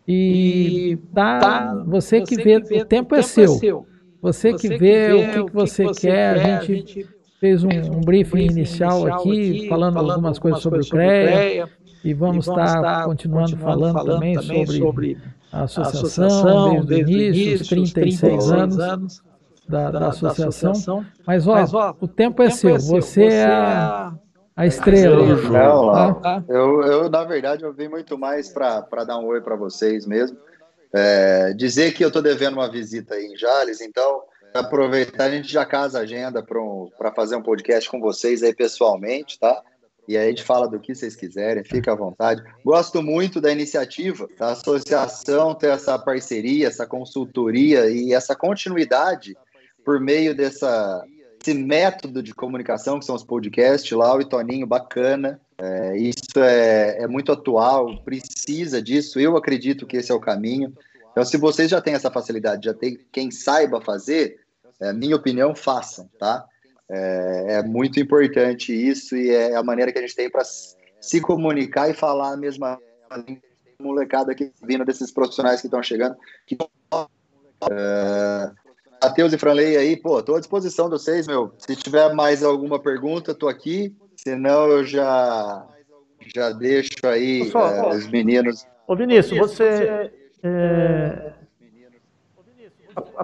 e 0.07 0.99
tá, 1.15 1.83
você 1.87 2.21
que 2.21 2.37
vê, 2.37 2.57
o 2.57 2.85
tempo 2.85 3.15
é 3.15 3.23
seu. 3.23 3.87
Você 4.25 4.55
que 4.55 4.69
vê 4.79 5.13
o 5.13 5.19
que, 5.19 5.45
que 5.45 5.53
você 5.53 5.85
quer, 5.93 6.39
a 6.39 6.61
gente 6.63 7.07
fez 7.39 7.63
um, 7.63 7.69
um 7.69 8.01
briefing 8.01 8.47
inicial 8.47 9.07
aqui, 9.07 9.69
falando 9.69 9.99
algumas 9.99 10.39
coisas 10.39 10.63
sobre 10.63 10.81
o 10.81 10.89
CREA, 10.89 11.69
e 12.03 12.15
vamos 12.15 12.49
estar 12.49 13.05
continuando 13.05 13.55
falando 13.59 14.03
também 14.03 14.35
sobre 14.41 15.19
a 15.53 15.65
associação, 15.65 16.83
desde 16.87 17.15
o 17.15 17.21
início, 17.21 17.77
os 17.83 17.93
36 17.93 18.51
anos 18.51 19.23
da, 19.69 19.91
da 19.91 20.09
associação. 20.09 21.05
Mas, 21.27 21.47
ó, 21.47 21.95
o 22.01 22.09
tempo 22.09 22.43
é 22.43 22.49
seu, 22.49 22.79
você 22.79 23.25
é 23.25 23.45
a, 23.45 24.15
a 24.57 24.67
estrela. 24.67 25.23
Não, 25.23 25.93
não. 25.93 26.15
tá? 26.15 26.43
Eu, 26.49 26.81
eu, 26.81 27.11
na 27.11 27.25
verdade, 27.25 27.63
eu 27.63 27.75
vim 27.75 27.89
muito 27.89 28.17
mais 28.17 28.49
para 28.49 29.05
dar 29.07 29.19
um 29.19 29.27
oi 29.27 29.43
para 29.43 29.55
vocês 29.55 30.07
mesmo. 30.07 30.39
É, 30.95 31.53
dizer 31.55 31.93
que 31.93 32.05
eu 32.05 32.09
estou 32.09 32.23
devendo 32.23 32.55
uma 32.55 32.71
visita 32.71 33.15
aí 33.15 33.27
em 33.27 33.37
Jales, 33.37 33.81
então 33.81 34.23
aproveitar, 34.55 35.25
a 35.25 35.31
gente 35.31 35.53
já 35.53 35.67
casa 35.67 35.99
a 35.99 36.03
agenda 36.03 36.41
para 36.41 36.61
um, 36.61 36.89
fazer 37.15 37.35
um 37.35 37.43
podcast 37.43 37.91
com 37.91 38.01
vocês 38.01 38.43
aí 38.43 38.55
pessoalmente, 38.55 39.39
tá? 39.39 39.61
E 40.07 40.17
aí 40.17 40.27
a 40.27 40.29
gente 40.29 40.45
fala 40.45 40.69
do 40.69 40.79
que 40.79 40.95
vocês 40.95 41.17
quiserem, 41.17 41.65
fica 41.65 41.93
à 41.93 41.97
vontade. 41.97 42.45
Gosto 42.65 43.03
muito 43.03 43.41
da 43.41 43.51
iniciativa 43.51 44.29
da 44.39 44.53
associação 44.53 45.55
ter 45.55 45.71
essa 45.71 45.99
parceria, 45.99 46.69
essa 46.69 46.87
consultoria 46.87 47.91
e 47.91 48.13
essa 48.13 48.37
continuidade 48.37 49.35
por 49.85 49.99
meio 49.99 50.35
dessa, 50.35 51.03
esse 51.41 51.55
método 51.55 52.23
de 52.23 52.35
comunicação 52.35 52.99
que 52.99 53.05
são 53.05 53.15
os 53.15 53.25
podcasts 53.25 53.91
lá, 53.93 54.15
o 54.15 54.25
Toninho, 54.25 54.67
bacana. 54.67 55.41
É, 55.57 55.97
isso 55.97 56.39
é, 56.39 57.03
é 57.03 57.07
muito 57.07 57.31
atual, 57.33 58.03
precisa 58.05 58.83
disso. 58.83 59.21
Eu 59.21 59.37
acredito 59.37 59.87
que 59.87 59.97
esse 59.97 60.11
é 60.11 60.15
o 60.15 60.21
caminho. 60.21 60.73
Então, 61.13 61.25
se 61.25 61.37
vocês 61.37 61.71
já 61.71 61.81
têm 61.81 61.95
essa 61.95 62.11
facilidade, 62.11 62.67
já 62.67 62.75
tem 62.75 62.99
quem 63.13 63.31
saiba 63.31 63.81
fazer, 63.81 64.41
é, 64.81 64.93
minha 64.93 65.15
opinião, 65.15 65.55
façam, 65.55 66.09
tá? 66.19 66.45
É, 66.89 67.47
é, 67.55 67.63
muito 67.63 67.99
importante 68.01 68.73
isso 68.73 69.17
e 69.17 69.31
é 69.31 69.55
a 69.55 69.63
maneira 69.63 69.91
que 69.91 69.99
a 69.99 70.03
gente 70.03 70.15
tem 70.15 70.29
para 70.29 70.45
se 70.45 71.21
comunicar 71.21 71.89
e 71.89 71.95
falar 71.95 72.33
a 72.33 72.37
mesma 72.37 72.79
molecada 73.81 74.33
aqui 74.33 74.53
vindo 74.63 74.85
desses 74.85 75.11
profissionais 75.11 75.61
que 75.61 75.67
estão 75.67 75.83
chegando. 75.83 76.17
Que, 76.47 76.59
é, 77.71 78.51
Matheus 79.03 79.33
e 79.33 79.39
Franley 79.39 79.77
aí, 79.77 79.97
pô, 79.97 80.23
tô 80.23 80.35
à 80.35 80.41
disposição 80.41 80.87
de 80.87 80.93
vocês, 80.93 81.27
meu. 81.27 81.53
Se 81.59 81.77
tiver 81.77 82.13
mais 82.13 82.43
alguma 82.43 82.79
pergunta, 82.79 83.35
tô 83.35 83.49
aqui. 83.49 83.95
Senão 84.27 84.69
eu 84.69 84.85
já 84.85 85.67
já 86.35 86.51
deixo 86.51 86.89
aí 87.05 87.45
Pessoal, 87.45 87.69
é, 87.75 87.81
ó, 87.83 87.91
os 87.91 88.09
meninos. 88.09 88.67
Ô 88.89 88.97
Vinícius, 88.97 89.39
você. 89.39 90.11
é, 90.43 91.33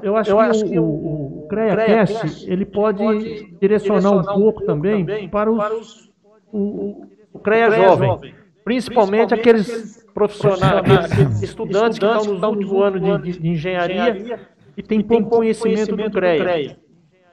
eu 0.03 0.17
acho 0.17 0.65
que 0.67 0.79
o, 0.79 0.85
o, 0.85 1.45
o 1.45 1.49
CREACast 1.49 2.51
ele 2.51 2.67
pode 2.67 3.57
direcionar 3.59 4.13
um 4.13 4.23
pouco 4.25 4.65
também 4.65 5.29
para 5.29 5.51
os, 5.51 6.11
o, 6.53 7.07
o 7.33 7.39
CREA 7.39 7.71
jovem, 7.71 8.35
principalmente 8.65 9.33
aqueles 9.33 10.05
profissionais, 10.13 11.11
aqueles 11.11 11.43
estudantes 11.43 11.99
que 11.99 12.05
estão 12.05 12.35
no 12.35 12.47
último 12.49 12.83
ano 12.83 13.19
de, 13.19 13.33
de, 13.33 13.39
de 13.39 13.49
engenharia 13.49 14.41
e 14.77 14.83
tem 14.83 15.01
pouco 15.01 15.31
conhecimento 15.31 15.97
do 15.97 16.11
CREA. 16.11 16.77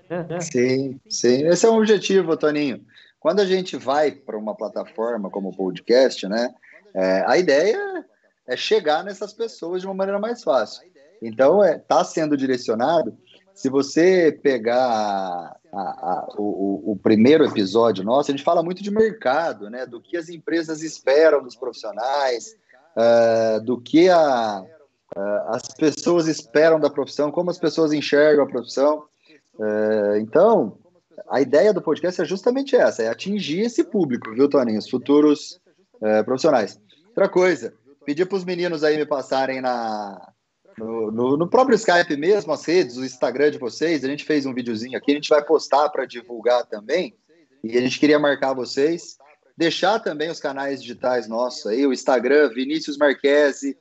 né? 0.09 0.39
Sim, 0.39 0.99
sim. 1.09 1.47
Esse 1.47 1.65
é 1.65 1.69
o 1.69 1.75
objetivo, 1.77 2.37
Toninho. 2.37 2.79
Quando 3.19 3.39
a 3.39 3.45
gente 3.45 3.75
vai 3.77 4.11
para 4.11 4.37
uma 4.37 4.55
plataforma 4.55 5.29
como 5.29 5.49
o 5.49 5.55
podcast, 5.55 6.27
né? 6.27 6.53
é, 6.93 7.23
a 7.27 7.37
ideia 7.37 8.05
é 8.47 8.55
chegar 8.55 9.03
nessas 9.03 9.33
pessoas 9.33 9.81
de 9.81 9.87
uma 9.87 9.93
maneira 9.93 10.19
mais 10.19 10.43
fácil. 10.43 10.87
Então, 11.21 11.63
está 11.63 11.75
é, 11.75 11.79
tá 11.79 12.03
sendo 12.03 12.37
direcionado. 12.37 13.15
Se 13.53 13.69
você 13.69 14.31
pegar 14.43 14.79
a- 14.79 15.55
a- 15.73 16.27
o, 16.37 16.91
o- 16.91 16.95
primeiro 16.95 17.43
episódio 17.43 18.03
nosso, 18.03 18.29
a 18.29 18.33
gente 18.35 18.43
fala 18.43 18.61
muito 18.61 18.83
de 18.83 18.91
mercado, 18.91 19.69
né? 19.69 19.85
Do 19.85 19.99
que 19.99 20.15
as 20.15 20.29
empresas 20.29 20.83
esperam 20.83 21.41
dos 21.43 21.55
profissionais, 21.55 22.55
ah, 22.95 23.59
do 23.63 23.81
que 23.81 24.09
a- 24.09 24.63
ah, 25.15 25.45
as 25.55 25.63
pessoas 25.75 26.27
esperam 26.27 26.79
da 26.79 26.89
profissão, 26.89 27.31
como 27.31 27.49
as 27.49 27.57
pessoas 27.57 27.91
enxergam 27.93 28.43
a 28.45 28.47
profissão. 28.47 29.05
Eh, 29.59 30.19
então, 30.19 30.77
a 31.29 31.41
ideia 31.41 31.73
do 31.73 31.81
podcast 31.81 32.21
é 32.21 32.25
justamente 32.25 32.75
essa, 32.75 33.03
é 33.03 33.07
atingir 33.09 33.61
esse 33.61 33.83
público, 33.83 34.33
viu, 34.33 34.49
Toninho? 34.49 34.79
Os 34.79 34.89
futuros 34.89 35.59
eh, 36.01 36.23
profissionais. 36.23 36.79
Outra 37.09 37.27
coisa, 37.27 37.73
pedir 38.05 38.25
para 38.25 38.37
os 38.37 38.45
meninos 38.45 38.83
aí 38.83 38.95
me 38.97 39.05
passarem 39.05 39.59
na, 39.61 40.31
no, 40.77 41.11
no- 41.11 41.37
no 41.37 41.49
próprio 41.49 41.75
Skype 41.75 42.15
mesmo, 42.15 42.53
as 42.53 42.63
redes, 42.65 42.97
o 42.97 43.03
Instagram 43.05 43.51
de 43.51 43.57
vocês. 43.57 44.03
A 44.03 44.07
gente 44.07 44.23
fez 44.23 44.45
um 44.45 44.53
videozinho 44.53 44.97
aqui, 44.97 45.11
a 45.11 45.15
gente 45.15 45.29
vai 45.29 45.43
postar 45.43 45.89
para 45.89 46.05
divulgar 46.05 46.65
também. 46.65 47.15
E 47.63 47.77
a 47.77 47.81
gente 47.81 47.99
queria 47.99 48.19
marcar 48.19 48.53
vocês. 48.53 49.17
Deixar 49.57 49.99
também 49.99 50.29
os 50.29 50.39
canais 50.39 50.79
digitais 50.81 51.27
nossos 51.27 51.65
aí, 51.65 51.85
o 51.87 51.91
Instagram, 51.91 52.49
Vinícius 52.53 52.95
Marquese, 52.95 53.75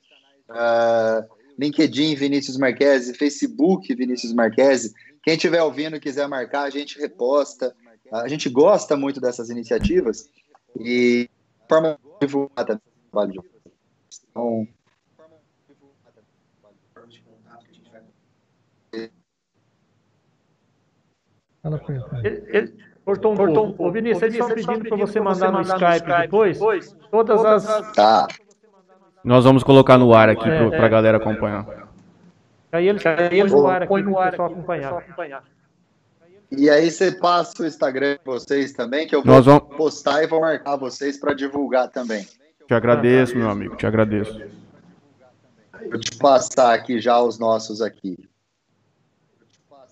ah, 0.48 1.22
LinkedIn, 1.58 2.14
Vinícius 2.14 2.56
Marquese, 2.56 3.12
Facebook, 3.14 3.94
Vinícius 3.94 4.32
Marquese. 4.32 4.94
Quem 5.26 5.34
estiver 5.34 5.60
ouvindo 5.60 5.96
e 5.96 6.00
quiser 6.00 6.28
marcar, 6.28 6.62
a 6.62 6.70
gente 6.70 7.00
reposta. 7.00 7.74
A 8.12 8.28
gente 8.28 8.48
gosta 8.48 8.96
muito 8.96 9.20
dessas 9.20 9.50
iniciativas 9.50 10.30
e 10.78 11.28
forma 11.68 11.98
de 12.20 12.26
divulgar 12.26 12.64
também 12.64 12.82
o 12.86 13.10
trabalho 13.10 13.32
de 13.32 13.38
vocês. 13.38 14.22
Então, 14.30 14.68
ele. 22.22 22.44
Ele, 22.46 22.74
cortou 23.04 23.32
um 23.32 23.36
pouco. 23.36 23.84
Ô 23.84 23.90
Vinícius, 23.90 24.22
eles 24.22 24.34
estão 24.36 24.54
pedindo 24.54 24.88
para 24.88 24.96
você 24.96 25.18
mandar 25.18 25.50
no 25.50 25.60
Skype 25.60 26.06
depois 26.22 26.96
todas 27.10 27.44
as. 27.44 27.92
tá. 27.92 28.28
Nós 29.24 29.42
vamos 29.42 29.64
colocar 29.64 29.98
no 29.98 30.14
ar 30.14 30.28
aqui 30.28 30.48
É, 30.48 30.70
para 30.70 30.86
a 30.86 30.88
galera 30.88 31.16
acompanhar. 31.16 31.85
Aí 32.76 32.88
eles 32.88 33.02
põem 33.02 33.42
no 33.52 33.66
ar 33.66 33.82
aqui 33.82 33.88
para 33.88 34.10
o 34.10 34.30
pessoal 34.30 34.48
acompanhar. 34.98 35.44
E 36.50 36.70
aí 36.70 36.90
você 36.90 37.10
passa 37.12 37.62
o 37.62 37.66
Instagram 37.66 38.14
de 38.14 38.20
vocês 38.24 38.72
também, 38.72 39.06
que 39.06 39.14
eu 39.14 39.22
vou 39.22 39.34
Nós 39.34 39.44
vamos... 39.44 39.76
postar 39.76 40.22
e 40.22 40.26
vou 40.26 40.40
marcar 40.40 40.76
vocês 40.76 41.18
para 41.18 41.34
divulgar 41.34 41.88
também. 41.88 42.24
Te 42.66 42.74
agradeço, 42.74 43.36
meu 43.36 43.50
amigo, 43.50 43.76
te 43.76 43.86
agradeço. 43.86 44.40
Vou 45.90 46.00
te 46.00 46.16
passar 46.16 46.74
aqui 46.74 47.00
já 47.00 47.20
os 47.20 47.38
nossos 47.38 47.80
aqui. 47.80 48.16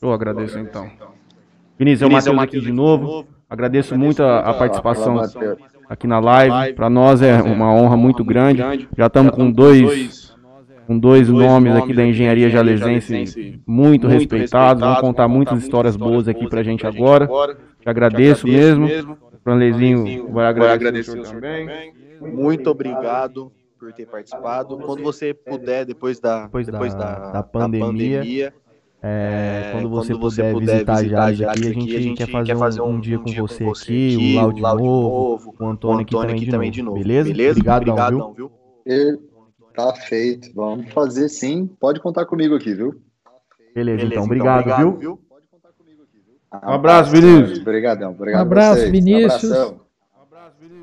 Eu 0.01 0.13
agradeço 0.13 0.59
então. 0.59 0.91
Vinícius, 1.79 2.03
é 2.03 2.07
o 2.07 2.13
Matheus 2.13 2.39
aqui 2.39 2.61
de 2.61 2.73
novo. 2.73 3.27
Agradeço 3.49 3.97
muito 3.97 4.23
a, 4.23 4.41
a 4.41 4.55
participação 4.55 5.21
aqui 5.89 6.07
na 6.07 6.21
live. 6.21 6.75
Para 6.75 6.89
nós 6.89 7.21
é 7.23 7.43
uma 7.43 7.73
honra 7.73 7.97
muito 7.97 8.25
grande. 8.25 8.89
Já 8.97 9.07
estamos 9.07 9.35
com 9.35 9.51
dois 9.51 10.34
com 10.87 10.99
dois 10.99 11.29
nomes 11.29 11.75
aqui 11.75 11.93
da 11.95 12.05
engenharia 12.07 12.51
jalesense 12.51 13.61
muito 13.67 14.07
respeitados. 14.07 14.83
Vão 14.83 14.95
contar 14.97 15.29
muitas 15.29 15.63
histórias 15.63 15.97
boas 15.97 16.29
aqui 16.29 16.49
pra 16.49 16.63
gente 16.63 16.87
agora. 16.87 17.27
Te 17.81 17.89
agradeço 17.89 18.47
mesmo. 18.47 18.87
O 18.87 19.39
Franlezinho 19.43 20.33
vai 20.33 20.47
agradecer 20.47 21.19
o 21.19 21.25
senhor 21.25 21.41
também. 21.41 21.93
Muito 22.21 22.71
obrigado 22.71 23.53
por 23.79 23.93
ter 23.93 24.07
participado. 24.07 24.79
Quando 24.79 25.03
você 25.03 25.35
puder, 25.35 25.85
depois 25.85 26.19
da, 26.19 26.45
Depois 26.45 26.67
da- 26.67 26.73
depois 26.73 26.95
da, 26.95 27.19
da 27.19 27.33
da 27.33 27.43
pandemia, 27.43 28.19
pandemia, 28.21 28.53
É, 29.03 29.65
é, 29.67 29.73
quando 29.73 29.91
você 29.91 30.15
puder 30.15 30.55
visitar 30.57 31.05
Jales 31.05 31.41
aqui, 31.43 31.97
a 31.97 32.01
gente, 32.01 32.15
quer 32.15 32.57
fazer 32.57 32.81
um, 32.81 32.89
um 32.89 33.01
dia 33.01 33.19
com 33.19 33.31
você 33.33 33.65
aqui, 33.69 34.17
o 34.17 34.35
Lau 34.37 34.53
de 34.53 34.63
novo, 34.63 35.55
o 35.61 35.67
Antônio 35.67 36.01
aqui 36.01 36.47
também 36.47 36.71
de 36.71 36.81
novo. 36.83 36.97
Beleza? 36.97 37.31
Obrigadão, 37.31 37.95
viu? 37.95 37.95
Obrigadão, 37.95 38.33
viu? 38.33 38.51
E 38.87 39.19
tá 39.75 39.95
feito. 39.95 40.53
Vamos 40.55 40.93
fazer 40.93 41.29
sim. 41.29 41.67
Pode 41.67 42.01
contar 42.01 42.27
comigo 42.27 42.55
aqui, 42.55 42.75
viu? 42.75 43.01
Beleza, 43.75 43.97
Beleza, 43.97 44.07
então. 44.07 44.25
Obrigado, 44.25 44.99
viu? 44.99 45.21
Um 46.63 46.71
abraço, 46.71 47.11
Vinícius. 47.11 47.59
Obrigadão. 47.61 48.13
Obrigado 48.13 48.39
Um 48.39 48.43
abraço, 48.43 48.71
a 48.71 48.75
vocês. 48.77 48.91
Vinícius. 48.91 49.53
Abração. 49.53 49.81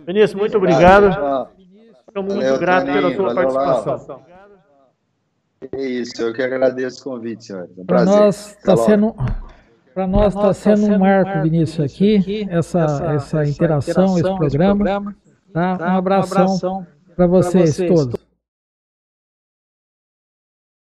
Vinícius, 0.05 0.33
muito 0.33 0.57
obrigado. 0.57 1.09
Valeu, 1.09 2.23
muito 2.23 2.59
gratos 2.59 2.93
pela 2.93 3.15
sua 3.15 3.33
participação. 3.33 4.21
É 5.71 5.85
isso, 5.85 6.21
eu 6.21 6.33
que 6.33 6.41
agradeço 6.41 7.01
o 7.01 7.03
convite, 7.03 7.45
senhor. 7.45 7.69
É 7.77 7.81
um 7.81 7.85
Para 7.85 8.03
nós 8.03 8.57
está 8.57 8.75
sendo 8.75 9.15
para 9.93 10.07
nós 10.07 10.33
está 10.33 10.53
sendo 10.53 10.85
um 10.87 10.99
marco, 10.99 11.41
Vinícius, 11.43 11.79
aqui, 11.85 12.47
essa, 12.49 12.79
essa 13.13 13.45
interação, 13.45 14.17
esse 14.17 14.35
programa. 14.35 15.15
Tá? 15.53 15.77
Um 15.79 15.97
abração 15.97 16.87
para 17.15 17.27
vocês 17.27 17.77
todos. 17.77 18.20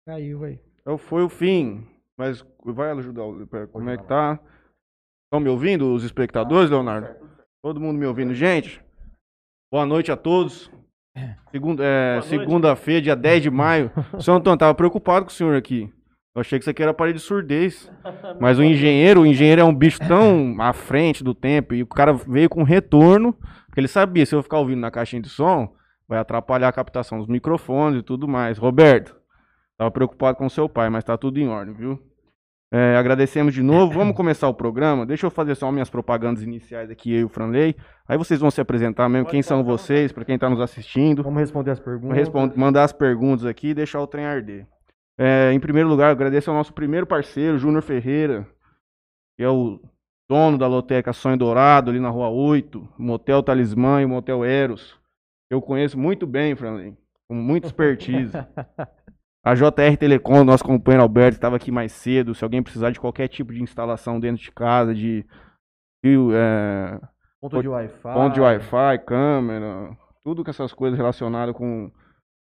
Caiu 0.07 0.45
aí. 0.45 0.59
Então 0.81 0.99
foi 0.99 1.23
o 1.23 1.29
fim. 1.29 1.87
Mas 2.19 2.45
vai 2.65 2.91
ajudar. 2.93 3.23
Como 3.73 3.91
é 3.91 3.97
que 3.97 4.05
tá? 4.05 4.39
Estão 5.25 5.41
me 5.41 5.49
ouvindo, 5.49 5.95
os 5.95 6.05
espectadores, 6.05 6.71
Leonardo? 6.71 7.09
Todo 7.63 7.81
mundo 7.81 7.99
me 7.99 8.07
ouvindo? 8.07 8.35
Gente, 8.35 8.83
boa 9.73 9.87
noite 9.87 10.13
a 10.13 10.17
todos. 10.17 10.71
Segunda, 11.51 11.85
é. 11.85 12.21
Segunda-feira, 12.23 13.01
dia 13.01 13.17
10 13.17 13.43
de 13.45 13.51
maio. 13.51 13.91
Senhor 14.21 14.37
Antônio, 14.37 14.59
tava 14.59 14.75
preocupado 14.75 15.25
com 15.25 15.31
o 15.31 15.35
senhor 15.35 15.57
aqui. 15.57 15.93
Eu 16.35 16.41
achei 16.41 16.59
que 16.59 16.65
isso 16.65 16.71
aqui 16.71 16.83
era 16.83 16.93
parede 16.93 17.19
de 17.19 17.25
surdez. 17.25 17.91
Mas 18.41 18.59
o 18.59 18.65
engenheiro, 18.65 19.23
o 19.23 19.27
engenheiro 19.27 19.61
é 19.61 19.65
um 19.65 19.75
bicho 19.75 19.99
tão 20.01 20.57
à 20.61 20.73
frente 20.73 21.23
do 21.23 21.35
tempo. 21.35 21.75
E 21.75 21.83
o 21.83 21.87
cara 21.87 22.13
veio 22.13 22.49
com 22.49 22.63
retorno, 22.63 23.33
porque 23.67 23.81
ele 23.81 23.89
sabia, 23.89 24.27
se 24.27 24.35
eu 24.35 24.43
ficar 24.43 24.59
ouvindo 24.59 24.81
na 24.81 24.91
caixinha 24.91 25.23
de 25.23 25.29
som, 25.29 25.75
vai 26.09 26.19
atrapalhar 26.19 26.69
a 26.69 26.73
captação 26.73 27.19
dos 27.19 27.29
microfones 27.29 28.01
e 28.01 28.03
tudo 28.03 28.27
mais. 28.27 28.59
Roberto, 28.59 29.22
tava 29.83 29.91
preocupado 29.91 30.39
com 30.39 30.49
seu 30.49 30.69
pai, 30.69 30.89
mas 30.89 31.03
tá 31.03 31.17
tudo 31.17 31.41
em 31.41 31.49
ordem, 31.49 31.75
viu? 31.75 31.99
É, 32.73 32.97
agradecemos 32.97 33.53
de 33.53 33.63
novo. 33.63 33.93
Vamos 33.93 34.17
começar 34.17 34.49
o 34.49 34.55
programa. 34.55 35.05
Deixa 35.05 35.27
eu 35.27 35.31
fazer 35.31 35.57
só 35.57 35.71
minhas 35.73 35.91
propagandas 35.91 36.43
iniciais 36.43 36.89
aqui, 36.89 37.13
eu 37.13 37.21
e 37.21 37.25
o 37.25 37.29
Franley. 37.29 37.77
Aí 38.09 38.17
vocês 38.17 38.41
vão 38.41 38.51
se 38.51 38.61
apresentar 38.61 39.09
mesmo, 39.09 39.29
quem 39.29 39.43
são 39.43 39.65
vocês, 39.65 40.13
para 40.13 40.25
quem 40.25 40.39
tá 40.39 40.49
nos 40.49 40.61
assistindo. 40.61 41.23
Vamos 41.23 41.41
responder 41.41 41.73
as 41.73 41.81
perguntas. 41.81 42.09
Vou 42.09 42.17
responder, 42.17 42.57
mandar 42.57 42.85
as 42.85 42.93
perguntas 42.93 43.45
aqui 43.45 43.69
e 43.69 43.75
deixar 43.75 44.01
o 44.01 44.07
trem 44.07 44.25
arder. 44.25 44.67
É, 45.19 45.53
em 45.53 45.61
primeiro 45.61 45.89
lugar, 45.89 46.11
agradeço 46.11 46.51
ao 46.51 46.57
nosso 46.57 46.73
primeiro 46.73 47.07
parceiro, 47.07 47.59
Júnior 47.59 47.83
Ferreira, 47.83 48.47
que 49.37 49.43
é 49.43 49.49
o 49.49 49.81
dono 50.31 50.57
da 50.57 50.67
loteca 50.67 51.13
Sonho 51.13 51.37
Dourado, 51.37 51.91
ali 51.91 52.01
na 52.01 52.09
Rua 52.09 52.29
8, 52.29 52.89
o 52.99 53.03
Motel 53.03 53.43
Talismã 53.43 54.01
e 54.01 54.05
o 54.05 54.09
Motel 54.09 54.45
Eros. 54.45 54.97
Eu 55.51 55.61
conheço 55.61 55.99
muito 55.99 56.27
bem, 56.27 56.55
Franley, 56.55 56.97
com 57.29 57.35
muita 57.35 57.67
expertise. 57.69 58.33
A 59.45 59.55
JR 59.55 59.97
Telecom, 59.99 60.45
nosso 60.45 60.63
companheiro 60.65 61.03
Alberto, 61.03 61.37
estava 61.37 61.57
aqui 61.57 61.71
mais 61.73 61.91
cedo. 61.93 62.35
Se 62.35 62.45
alguém 62.45 62.63
precisar 62.63 62.91
de 62.91 63.01
qualquer 63.01 63.27
tipo 63.29 63.53
de 63.53 63.61
instalação 63.63 64.21
dentro 64.21 64.41
de 64.43 64.53
casa, 64.53 64.95
de 64.95 65.25
é, 66.05 67.01
Ponto 67.41 67.61
de 67.61 67.69
Wi-Fi. 67.69 68.03
ponto 68.15 68.35
de 68.35 68.41
Wi-Fi, 68.41 68.99
câmera, 69.05 69.97
tudo 70.23 70.45
com 70.45 70.51
essas 70.51 70.73
coisas 70.73 70.97
relacionadas 70.97 71.57
com, 71.57 71.91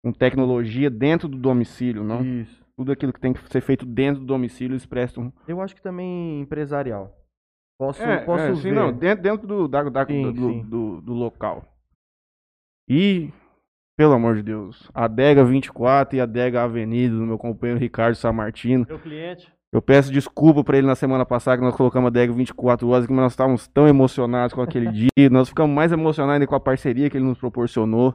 com 0.03 0.12
tecnologia 0.12 0.88
dentro 0.88 1.29
do 1.29 1.37
domicílio, 1.37 2.03
não? 2.03 2.24
Isso. 2.24 2.66
Tudo 2.77 2.92
aquilo 2.92 3.12
que 3.12 3.20
tem 3.20 3.33
que 3.35 3.46
ser 3.51 3.61
feito 3.61 3.85
dentro 3.85 4.20
do 4.20 4.27
domicílio, 4.27 4.72
eles 4.72 4.87
prestam. 4.87 5.31
Eu 5.46 5.61
acho 5.61 5.74
que 5.74 5.83
também 5.83 6.40
empresarial. 6.40 7.14
Posso, 7.79 8.03
É, 8.03 8.18
posso 8.24 8.42
é, 8.44 8.48
ver. 8.53 8.57
sim, 8.57 8.72
não, 8.72 8.92
dentro, 8.92 9.22
dentro 9.22 9.46
do, 9.46 9.68
da- 9.68 9.83
da- 9.90 10.07
Sim, 10.07 10.33
do, 10.33 10.48
sim. 10.48 10.62
do- 10.64 11.01
do 11.03 11.12
local. 11.12 11.64
E, 12.88 13.31
pelo 13.99 14.13
amor 14.15 14.37
de 14.37 14.45
Deus, 14.45 14.89
Adega 14.95 15.45
24 15.45 16.17
e 16.17 16.21
a 16.21 16.23
Adega 16.23 16.63
Avenida 16.63 17.17
do 17.17 17.27
meu 17.27 17.37
companheiro 17.37 17.81
Ricardo 17.81 18.15
Samartino. 18.15 18.87
Meu 18.89 19.01
cliente. 19.01 19.53
Eu 19.73 19.83
peço 19.83 20.13
desculpa 20.13 20.63
pra 20.63 20.79
ele 20.79 20.87
na 20.87 20.95
semana 20.95 21.27
passada 21.27 21.59
que 21.59 21.65
nós 21.65 21.75
colocamos 21.75 22.07
a 22.07 22.11
DEG 22.11 22.33
24 22.33 22.89
horas, 22.89 23.07
que 23.09 23.13
nós 23.13 23.33
estávamos 23.33 23.67
tão 23.67 23.89
emocionados 23.89 24.55
com 24.55 24.63
aquele 24.63 24.87
dia. 24.93 25.29
Nós 25.31 25.49
ficamos 25.49 25.75
mais 25.75 25.91
emocionados 25.91 26.35
ainda 26.35 26.47
com 26.47 26.55
a 26.55 26.61
parceria 26.61 27.11
que 27.11 27.17
ele 27.17 27.25
nos 27.25 27.39
proporcionou. 27.39 28.15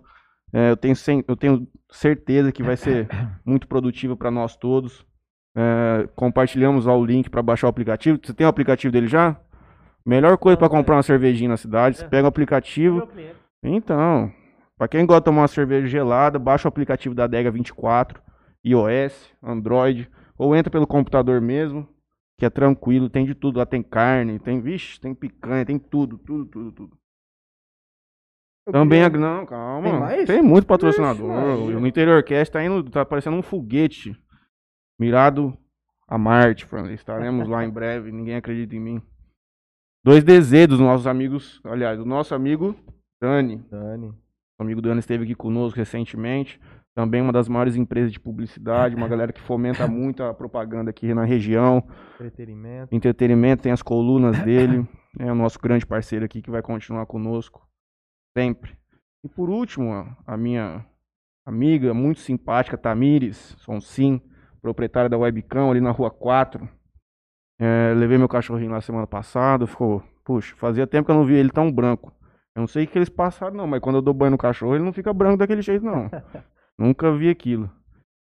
É, 0.54 0.72
eu, 0.72 0.78
tenho, 0.78 0.96
sem- 0.96 1.24
eu 1.28 1.36
tenho 1.36 1.68
certeza 1.92 2.50
que 2.52 2.64
vai 2.64 2.78
ser 2.78 3.10
muito 3.46 3.68
produtivo 3.68 4.16
para 4.16 4.32
nós 4.32 4.56
todos. 4.56 5.06
É, 5.56 6.08
compartilhamos 6.16 6.86
lá 6.86 6.96
o 6.96 7.06
link 7.06 7.30
para 7.30 7.44
baixar 7.44 7.68
o 7.68 7.70
aplicativo. 7.70 8.18
Você 8.24 8.34
tem 8.34 8.48
o 8.48 8.50
aplicativo 8.50 8.92
dele 8.92 9.08
já? 9.08 9.36
Melhor 10.06 10.38
coisa 10.38 10.58
para 10.58 10.70
comprar 10.70 10.96
uma 10.96 11.04
cervejinha 11.04 11.50
na 11.50 11.58
cidade. 11.58 11.98
Você 11.98 12.08
pega 12.08 12.24
o 12.24 12.30
aplicativo. 12.30 13.06
Cliente. 13.08 13.36
Então, 13.64 14.32
para 14.78 14.88
quem 14.88 15.06
gosta 15.06 15.22
de 15.22 15.26
tomar 15.26 15.42
uma 15.42 15.48
cerveja 15.48 15.88
gelada, 15.88 16.38
baixa 16.40 16.68
o 16.68 16.70
aplicativo 16.70 17.14
da 17.16 17.26
Adega 17.26 17.52
24, 17.52 18.22
iOS, 18.66 19.32
Android, 19.42 20.10
ou 20.38 20.56
entra 20.56 20.72
pelo 20.72 20.88
computador 20.88 21.40
mesmo, 21.42 21.88
que 22.40 22.46
é 22.46 22.50
tranquilo, 22.50 23.10
tem 23.10 23.26
de 23.26 23.36
tudo, 23.36 23.60
lá 23.60 23.66
tem 23.66 23.84
carne, 23.84 24.40
tem, 24.40 24.60
vixe, 24.60 25.00
tem 25.00 25.14
picanha, 25.14 25.66
tem 25.66 25.78
tudo, 25.78 26.18
tudo, 26.18 26.46
tudo, 26.48 26.72
tudo. 26.72 26.98
Eu 28.66 28.72
Também, 28.74 29.04
queria- 29.04 29.18
a- 29.18 29.36
não, 29.38 29.46
calma, 29.46 29.90
Tem 29.90 30.00
mais? 30.00 30.26
tem 30.26 30.42
muito 30.42 30.66
patrocinador, 30.66 31.28
no 31.80 31.86
Interior 31.86 32.24
Cast 32.24 32.52
tá 32.52 32.64
indo, 32.64 32.90
tá 32.90 33.06
parecendo 33.06 33.36
um 33.36 33.42
foguete, 33.44 34.18
mirado 35.00 35.56
a 36.08 36.18
Marte, 36.18 36.66
Franley, 36.66 36.96
estaremos 36.96 37.48
lá 37.48 37.64
em 37.64 37.70
breve, 37.72 38.12
ninguém 38.12 38.36
acredita 38.36 38.76
em 38.76 38.80
mim. 38.80 39.02
Dois 40.04 40.24
DZ 40.24 40.68
dos 40.68 40.80
nossos 40.80 41.08
amigos, 41.08 41.62
aliás, 41.64 41.98
do 41.98 42.06
nosso 42.06 42.34
amigo 42.34 42.76
Dani, 43.22 43.58
Dani. 43.70 44.14
O 44.60 44.64
amigo 44.64 44.82
Dani 44.82 45.00
esteve 45.00 45.24
aqui 45.24 45.36
conosco 45.36 45.78
recentemente. 45.78 46.60
Também 46.96 47.22
uma 47.22 47.34
das 47.34 47.48
maiores 47.48 47.76
empresas 47.76 48.12
de 48.12 48.20
publicidade, 48.20 48.96
uma 48.96 49.08
galera 49.08 49.34
que 49.34 49.42
fomenta 49.42 49.88
muito 49.90 50.22
a 50.24 50.34
propaganda 50.34 50.92
aqui 50.92 51.14
na 51.14 51.24
região. 51.24 51.84
Entretenimento. 52.16 52.96
Entretenimento, 52.96 53.64
tem 53.64 53.72
as 53.72 53.82
colunas 53.82 54.40
dele. 54.40 54.88
É 55.20 55.32
o 55.32 55.36
nosso 55.36 55.60
grande 55.60 55.86
parceiro 55.86 56.26
aqui 56.26 56.42
que 56.42 56.50
vai 56.50 56.64
continuar 56.64 57.06
conosco 57.06 57.62
sempre. 58.36 58.76
E 59.24 59.30
por 59.30 59.48
último, 59.48 59.94
a 60.26 60.36
minha 60.36 60.84
amiga 61.46 61.94
muito 61.94 62.20
simpática, 62.20 62.76
Tamires 62.76 63.56
Sonsim, 63.60 64.20
proprietária 64.60 65.10
da 65.10 65.18
Webcam 65.18 65.70
ali 65.70 65.80
na 65.80 65.92
Rua 65.92 66.10
4. 66.10 66.68
É, 67.60 67.94
levei 67.96 68.18
meu 68.18 68.28
cachorrinho 68.28 68.72
lá 68.72 68.82
semana 68.82 69.06
passada, 69.06 69.68
ficou, 69.68 70.02
puxa, 70.26 70.56
fazia 70.56 70.88
tempo 70.88 71.06
que 71.06 71.12
eu 71.12 71.16
não 71.16 71.26
via 71.26 71.38
ele 71.38 71.52
tão 71.52 71.72
branco. 71.72 72.12
Eu 72.56 72.62
não 72.62 72.68
sei 72.68 72.84
o 72.84 72.88
que 72.88 72.98
eles 72.98 73.10
passaram 73.10 73.56
não, 73.56 73.66
mas 73.68 73.80
quando 73.82 73.96
eu 73.96 74.02
dou 74.02 74.14
banho 74.14 74.32
no 74.32 74.38
cachorro, 74.38 74.76
ele 74.76 74.84
não 74.84 74.94
fica 74.94 75.12
branco 75.14 75.38
daquele 75.38 75.62
jeito 75.62 75.84
não. 75.86 76.10
Nunca 76.78 77.12
vi 77.16 77.30
aquilo. 77.30 77.70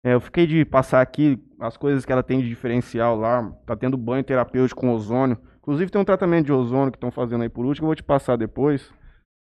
É, 0.04 0.14
eu 0.14 0.20
fiquei 0.20 0.46
de 0.46 0.64
passar 0.64 1.00
aqui 1.00 1.42
as 1.58 1.76
coisas 1.76 2.04
que 2.04 2.12
ela 2.12 2.22
tem 2.22 2.40
de 2.40 2.48
diferencial 2.48 3.16
lá. 3.16 3.50
Tá 3.66 3.74
tendo 3.74 3.96
banho 3.96 4.22
terapêutico 4.22 4.80
com 4.82 4.90
ozônio. 4.92 5.38
Inclusive 5.58 5.90
tem 5.90 6.00
um 6.00 6.04
tratamento 6.04 6.44
de 6.46 6.52
ozônio 6.52 6.92
que 6.92 6.96
estão 6.98 7.10
fazendo 7.10 7.42
aí 7.42 7.48
por 7.48 7.64
último, 7.64 7.86
eu 7.86 7.88
vou 7.88 7.94
te 7.96 8.02
passar 8.02 8.36
depois. 8.36 8.92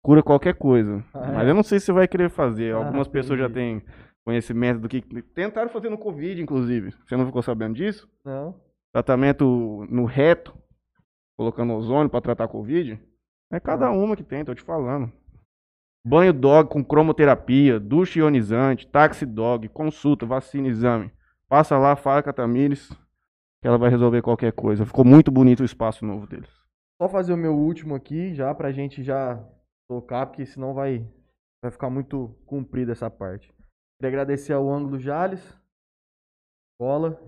Cura 0.02 0.24
qualquer 0.24 0.54
coisa. 0.56 1.04
Ah, 1.14 1.26
é? 1.28 1.32
Mas 1.34 1.48
eu 1.50 1.54
não 1.54 1.64
sei 1.64 1.80
se 1.80 1.88
você 1.88 1.92
vai 1.92 2.08
querer 2.08 2.30
fazer. 2.30 2.74
Ah, 2.74 2.78
Algumas 2.78 3.08
pessoas 3.10 3.38
já 3.38 3.48
entendi. 3.48 3.82
têm 3.82 3.94
conhecimento 4.26 4.80
do 4.80 4.88
que. 4.88 5.02
Tentaram 5.36 5.70
fazer 5.70 5.90
no 5.90 5.98
Covid, 5.98 6.42
inclusive. 6.42 6.94
Você 7.06 7.18
não 7.18 7.26
ficou 7.26 7.42
sabendo 7.42 7.76
disso? 7.76 8.10
Não. 8.24 8.56
Tratamento 8.94 9.86
no 9.90 10.06
reto, 10.06 10.58
colocando 11.38 11.74
ozônio 11.74 12.10
para 12.10 12.22
tratar 12.22 12.48
Covid. 12.48 12.98
É 13.52 13.60
cada 13.60 13.88
Ah. 13.88 13.92
uma 13.92 14.16
que 14.16 14.24
tem, 14.24 14.44
tô 14.44 14.54
te 14.54 14.62
falando. 14.62 15.12
Banho 16.06 16.32
dog 16.34 16.70
com 16.70 16.84
cromoterapia, 16.84 17.80
ducha 17.80 18.20
ionizante, 18.20 18.88
táxi 18.88 19.26
dog, 19.26 19.68
consulta, 19.70 20.26
vacina, 20.26 20.68
exame. 20.68 21.12
Passa 21.50 21.78
lá, 21.78 21.96
fala 21.96 22.24
com 22.24 22.30
a 22.30 22.34
Tamires. 22.34 22.90
que 23.60 23.68
ela 23.68 23.78
vai 23.80 23.90
resolver 23.90 24.22
qualquer 24.22 24.52
coisa. 24.54 24.86
Ficou 24.86 25.04
muito 25.04 25.32
bonito 25.32 25.62
o 25.62 25.66
espaço 25.66 26.06
novo 26.06 26.28
deles. 26.28 26.48
Só 27.02 27.10
fazer 27.10 27.34
o 27.34 27.38
meu 27.38 27.56
último 27.56 27.96
aqui, 27.96 28.34
já 28.36 28.54
pra 28.54 28.72
gente 28.72 29.02
já 29.04 29.44
tocar, 29.90 30.28
porque 30.28 30.46
senão 30.46 30.76
vai, 30.76 31.00
vai 31.64 31.72
ficar 31.72 31.90
muito 31.90 32.36
comprida 32.46 32.92
essa 32.92 33.10
parte. 33.10 33.48
Queria 34.00 34.10
agradecer 34.10 34.54
ao 34.54 34.70
Ângulo 34.70 35.00
Jales, 35.00 35.42
escola, 36.74 37.20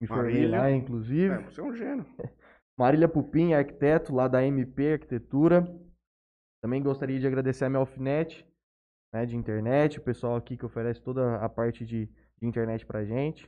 me 0.00 0.06
formei 0.06 0.34
Marília. 0.34 0.58
lá, 0.58 0.70
inclusive. 0.70 1.34
É, 1.34 1.38
você 1.38 1.60
é 1.60 1.64
um 1.64 1.74
gênio. 1.74 2.04
Marília 2.78 3.08
Pupim, 3.08 3.52
arquiteto 3.52 4.14
lá 4.14 4.28
da 4.28 4.44
MP 4.44 4.94
Arquitetura. 4.94 5.64
Também 6.62 6.82
gostaria 6.82 7.18
de 7.18 7.26
agradecer 7.26 7.64
a 7.64 7.70
Melfinet, 7.70 8.46
né, 9.12 9.26
de 9.26 9.36
internet, 9.36 9.98
o 9.98 10.02
pessoal 10.02 10.36
aqui 10.36 10.56
que 10.56 10.64
oferece 10.64 11.02
toda 11.02 11.36
a 11.36 11.48
parte 11.48 11.84
de, 11.84 12.06
de 12.06 12.46
internet 12.46 12.86
pra 12.86 13.04
gente. 13.04 13.46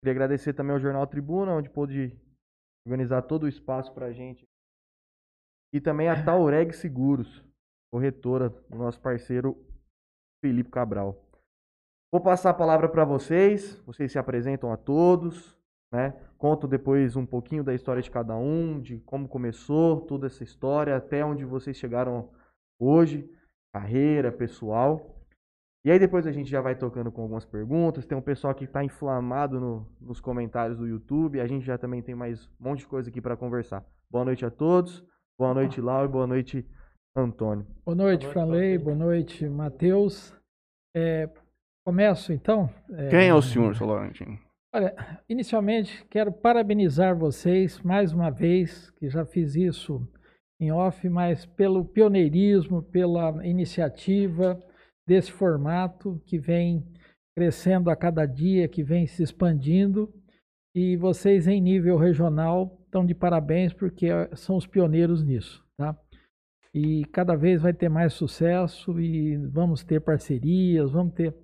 Queria 0.00 0.12
agradecer 0.12 0.52
também 0.52 0.72
ao 0.72 0.80
Jornal 0.80 1.06
Tribuna, 1.06 1.54
onde 1.54 1.68
pôde 1.68 2.18
organizar 2.86 3.22
todo 3.22 3.44
o 3.44 3.48
espaço 3.48 3.92
pra 3.92 4.12
gente. 4.12 4.46
E 5.74 5.80
também 5.80 6.08
a 6.08 6.24
Taureg 6.24 6.72
Seguros, 6.72 7.44
corretora 7.92 8.50
do 8.50 8.76
nosso 8.76 9.00
parceiro 9.00 9.56
Felipe 10.44 10.70
Cabral. 10.70 11.26
Vou 12.12 12.20
passar 12.20 12.50
a 12.50 12.54
palavra 12.54 12.88
para 12.88 13.04
vocês, 13.04 13.76
vocês 13.82 14.10
se 14.10 14.18
apresentam 14.18 14.72
a 14.72 14.76
todos, 14.76 15.56
né? 15.92 16.14
Conto 16.38 16.66
depois 16.68 17.16
um 17.16 17.26
pouquinho 17.26 17.62
da 17.64 17.74
história 17.74 18.02
de 18.02 18.10
cada 18.10 18.36
um, 18.36 18.80
de 18.80 18.98
como 19.00 19.28
começou 19.28 20.00
toda 20.02 20.26
essa 20.26 20.42
história, 20.44 20.96
até 20.96 21.24
onde 21.24 21.44
vocês 21.44 21.76
chegaram 21.76 22.30
hoje, 22.78 23.28
carreira, 23.74 24.32
pessoal. 24.32 25.16
E 25.84 25.90
aí 25.90 25.98
depois 25.98 26.26
a 26.26 26.32
gente 26.32 26.50
já 26.50 26.60
vai 26.60 26.74
tocando 26.74 27.10
com 27.10 27.22
algumas 27.22 27.44
perguntas. 27.44 28.04
Tem 28.06 28.16
um 28.16 28.22
pessoal 28.22 28.54
que 28.54 28.64
está 28.64 28.84
inflamado 28.84 29.58
no- 29.58 29.86
nos 30.00 30.20
comentários 30.20 30.76
do 30.78 30.86
YouTube. 30.86 31.40
A 31.40 31.46
gente 31.46 31.64
já 31.64 31.78
também 31.78 32.02
tem 32.02 32.14
mais 32.14 32.46
um 32.60 32.68
monte 32.68 32.80
de 32.80 32.86
coisa 32.86 33.08
aqui 33.08 33.20
para 33.20 33.36
conversar. 33.36 33.84
Boa 34.10 34.24
noite 34.24 34.44
a 34.44 34.50
todos. 34.50 35.02
Boa 35.38 35.54
noite, 35.54 35.80
Lau, 35.80 36.04
e 36.04 36.08
boa 36.08 36.26
noite, 36.26 36.66
Antônio. 37.16 37.66
Boa 37.84 37.94
noite, 37.96 38.24
noite, 38.24 38.32
Franley. 38.32 38.76
Boa 38.76 38.94
noite, 38.94 39.48
Matheus. 39.48 40.34
É, 40.94 41.30
começo, 41.82 42.30
então. 42.30 42.68
Quem 43.08 43.28
é 43.28 43.34
o 43.34 43.40
senhor, 43.40 43.74
seu 43.74 43.86
Laurentino? 43.86 44.38
Olha, 44.72 44.94
inicialmente 45.28 46.06
quero 46.08 46.32
parabenizar 46.32 47.16
vocês 47.16 47.80
mais 47.80 48.12
uma 48.12 48.30
vez, 48.30 48.88
que 48.92 49.08
já 49.08 49.26
fiz 49.26 49.56
isso 49.56 50.06
em 50.60 50.70
off, 50.70 51.08
mas 51.08 51.44
pelo 51.44 51.84
pioneirismo, 51.84 52.80
pela 52.80 53.44
iniciativa 53.44 54.62
desse 55.04 55.32
formato 55.32 56.22
que 56.24 56.38
vem 56.38 56.86
crescendo 57.36 57.90
a 57.90 57.96
cada 57.96 58.24
dia, 58.24 58.68
que 58.68 58.84
vem 58.84 59.08
se 59.08 59.24
expandindo. 59.24 60.12
E 60.72 60.96
vocês, 60.96 61.48
em 61.48 61.60
nível 61.60 61.96
regional, 61.96 62.80
estão 62.84 63.04
de 63.04 63.12
parabéns 63.12 63.72
porque 63.72 64.06
eh, 64.06 64.30
são 64.36 64.56
os 64.56 64.68
pioneiros 64.68 65.24
nisso, 65.24 65.66
tá? 65.76 65.98
E 66.72 67.04
cada 67.06 67.34
vez 67.34 67.60
vai 67.60 67.72
ter 67.72 67.88
mais 67.88 68.12
sucesso 68.12 69.00
e 69.00 69.36
vamos 69.48 69.82
ter 69.82 70.00
parcerias, 70.00 70.92
vamos 70.92 71.12
ter. 71.14 71.34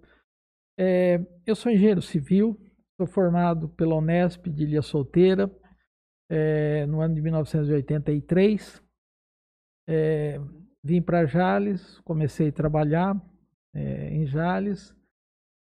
É, 0.78 1.20
eu 1.44 1.56
sou 1.56 1.72
engenheiro 1.72 2.00
civil, 2.00 2.56
Sou 2.98 3.06
formado 3.06 3.68
pela 3.68 3.94
Unesp 3.94 4.46
de 4.46 4.64
Ilha 4.64 4.80
Solteira 4.80 5.50
eh, 6.30 6.86
no 6.86 7.02
ano 7.02 7.14
de 7.14 7.20
1983. 7.20 8.82
Eh, 9.86 10.40
vim 10.82 11.02
para 11.02 11.26
Jales, 11.26 12.00
comecei 12.00 12.48
a 12.48 12.52
trabalhar 12.52 13.14
eh, 13.74 14.14
em 14.14 14.24
Jales. 14.24 14.96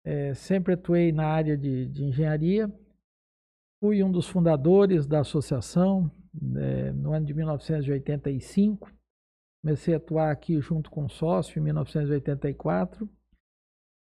Eh, 0.05 0.35
sempre 0.35 0.75
atuei 0.75 1.13
na 1.13 1.27
área 1.27 1.57
de, 1.57 1.89
de 1.89 2.05
engenharia. 2.05 2.71
Fui 3.81 4.03
um 4.03 4.13
dos 4.13 4.29
fundadores 4.29 5.07
da 5.07 5.21
associação 5.21 6.11
eh, 6.59 6.93
no 6.93 7.15
ano 7.15 7.25
de 7.25 7.33
1985. 7.33 8.93
Comecei 9.63 9.95
a 9.95 9.97
atuar 9.97 10.31
aqui 10.31 10.61
junto 10.61 10.91
com 10.91 11.09
sócio 11.09 11.59
em 11.59 11.63
1984. 11.63 13.09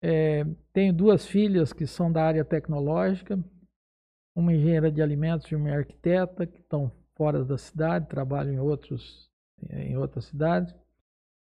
É, 0.02 0.44
tenho 0.74 0.94
duas 0.94 1.26
filhas 1.28 1.72
que 1.72 1.86
são 1.86 2.12
da 2.12 2.24
área 2.24 2.44
tecnológica, 2.44 3.40
uma 4.36 4.54
engenheira 4.54 4.92
de 4.92 5.02
alimentos 5.02 5.52
e 5.52 5.56
uma 5.56 5.72
arquiteta, 5.72 6.48
que 6.48 6.60
estão 6.60 6.92
fora 7.16 7.44
da 7.46 7.58
cidade, 7.58 8.08
trabalham 8.08 8.54
em, 8.54 8.60
outros, 8.60 9.30
em 9.70 9.96
outras 9.98 10.26
cidades. 10.26 10.74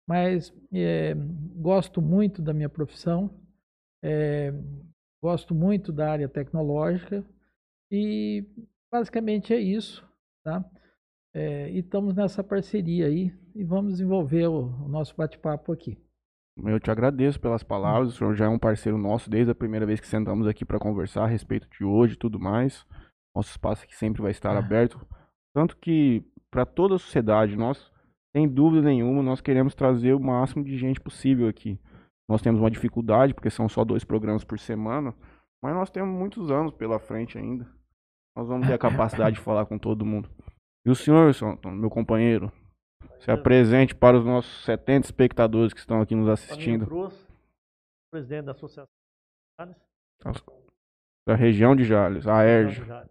Mas 0.08 0.54
é, 0.74 1.14
gosto 1.56 2.02
muito 2.02 2.42
da 2.42 2.54
minha 2.54 2.70
profissão, 2.70 3.30
é, 4.02 4.54
gosto 5.22 5.54
muito 5.54 5.92
da 5.92 6.12
área 6.12 6.30
tecnológica 6.30 7.24
e 7.92 8.46
basicamente 8.90 9.54
é 9.54 9.60
isso, 9.60 10.08
tá? 10.44 10.64
É, 11.34 11.70
e 11.70 11.80
estamos 11.80 12.16
nessa 12.16 12.44
parceria 12.44 13.06
aí 13.06 13.34
e 13.54 13.64
vamos 13.64 13.94
desenvolver 13.94 14.48
o, 14.48 14.86
o 14.86 14.88
nosso 14.88 15.16
bate-papo 15.16 15.72
aqui. 15.72 15.98
Eu 16.66 16.80
te 16.80 16.90
agradeço 16.90 17.40
pelas 17.40 17.64
palavras. 17.64 18.10
O 18.10 18.18
senhor 18.18 18.36
já 18.36 18.46
é 18.46 18.50
um 18.50 18.58
parceiro 18.58 18.98
nosso 18.98 19.30
desde 19.30 19.52
a 19.52 19.56
primeira 19.56 19.86
vez 19.86 20.00
que 20.00 20.08
sentamos 20.08 20.48
aqui 20.48 20.66
para 20.66 20.80
conversar 20.80 21.24
a 21.24 21.28
respeito 21.28 21.68
de 21.70 21.84
hoje 21.84 22.14
e 22.14 22.18
tudo 22.18 22.40
mais. 22.40 22.86
Nosso 23.36 23.52
espaço 23.52 23.84
aqui 23.84 23.96
sempre 23.96 24.22
vai 24.22 24.32
estar 24.32 24.58
aberto. 24.58 25.00
Tanto 25.54 25.78
que, 25.78 26.24
para 26.50 26.66
toda 26.66 26.96
a 26.96 27.00
sociedade, 27.00 27.56
nós, 27.56 27.92
sem 28.36 28.48
dúvida 28.48 28.88
nenhuma, 28.88 29.22
nós 29.22 29.42
queremos 29.42 29.76
trazer 29.76 30.14
o 30.14 30.20
máximo 30.20 30.64
de 30.64 30.78
gente 30.78 31.00
possível 31.00 31.48
aqui. 31.48 31.80
Nós 32.30 32.42
temos 32.42 32.60
uma 32.60 32.72
dificuldade, 32.72 33.34
porque 33.34 33.50
são 33.50 33.70
só 33.70 33.86
dois 33.86 34.04
programas 34.04 34.44
por 34.44 34.60
semana, 34.60 35.14
mas 35.64 35.74
nós 35.74 35.90
temos 35.90 36.18
muitos 36.18 36.52
anos 36.52 36.74
pela 36.74 37.00
frente 37.00 37.38
ainda. 37.38 37.68
Nós 38.36 38.48
vamos 38.48 38.68
ter 38.68 38.74
a 38.74 38.78
capacidade 38.80 39.36
de 39.36 39.42
falar 39.42 39.66
com 39.66 39.78
todo 39.78 40.06
mundo. 40.06 40.30
E 40.86 40.90
o 40.90 40.96
senhor, 40.96 41.32
meu 41.66 41.90
companheiro, 41.90 42.52
se 43.20 43.32
apresente 43.32 43.96
para 43.96 44.18
os 44.18 44.26
nossos 44.26 44.64
70 44.66 45.08
espectadores 45.08 45.74
que 45.74 45.80
estão 45.80 46.02
aqui 46.02 46.16
nos 46.16 46.30
assistindo. 46.30 46.86
Cruz, 46.86 47.28
presidente 48.12 48.46
da 48.46 48.52
Associação 48.52 48.88
de 48.88 49.60
Jales, 49.60 50.46
Da 51.28 51.36
região 51.36 51.76
de 51.76 51.84
Jales, 51.84 52.28
a 52.28 52.44
Jales. 52.68 53.10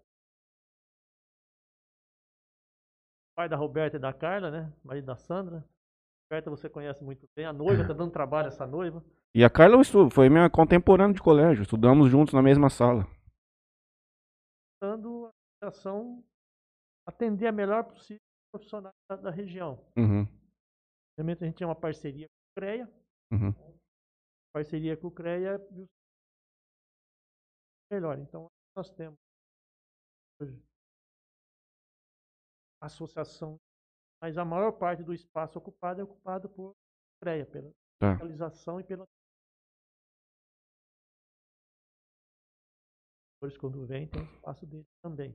Pai 3.36 3.48
da 3.48 3.56
Roberta 3.56 3.96
e 3.96 4.00
da 4.00 4.12
Carla, 4.12 4.50
né? 4.50 4.72
Marido 4.82 5.04
da 5.04 5.16
Sandra. 5.16 5.62
Roberta 6.24 6.50
você 6.50 6.68
conhece 6.68 7.04
muito 7.04 7.28
bem. 7.36 7.44
A 7.44 7.52
noiva 7.52 7.86
tá 7.86 7.92
dando 7.92 8.10
trabalho 8.10 8.48
essa 8.48 8.66
noiva. 8.66 9.04
E 9.34 9.44
a 9.44 9.50
Carla 9.50 9.76
foi 10.10 10.30
minha 10.30 10.48
contemporânea 10.48 11.14
de 11.14 11.20
colégio, 11.20 11.62
estudamos 11.62 12.10
juntos 12.10 12.32
na 12.32 12.42
mesma 12.42 12.70
sala. 12.70 13.06
Tentando 14.80 15.26
a 15.26 15.68
associação 15.68 16.24
atender 17.06 17.46
a 17.46 17.52
melhor 17.52 17.84
possível 17.84 18.20
os 18.20 18.25
profissionais 18.56 18.94
da, 19.08 19.16
da 19.16 19.30
região. 19.30 19.74
Uhum, 19.96 20.24
Realmente 21.16 21.44
a 21.44 21.46
gente 21.46 21.56
tem 21.56 21.66
uma 21.66 21.74
parceria 21.74 22.26
com 22.26 22.34
o 22.34 22.60
CREA, 22.60 22.86
uhum. 23.32 23.80
parceria 24.52 24.96
com 24.96 25.06
o 25.06 25.10
CREA 25.10 25.56
e 25.72 25.86
melhor. 27.90 28.18
Então, 28.18 28.50
nós 28.76 28.90
temos 28.90 29.18
hoje 30.40 30.62
associação, 32.82 33.58
mas 34.20 34.36
a 34.36 34.44
maior 34.44 34.72
parte 34.72 35.02
do 35.02 35.14
espaço 35.14 35.58
ocupado 35.58 36.00
é 36.00 36.04
ocupado 36.04 36.48
por 36.50 36.74
CREA, 37.20 37.46
pela 37.46 37.72
Tá. 37.98 38.14
realização 38.14 38.78
e 38.78 38.84
pela 38.84 39.06
quando 43.58 43.86
vem, 43.86 44.08
tem 44.08 44.22
espaço 44.24 44.66
dele 44.66 44.84
também. 45.00 45.34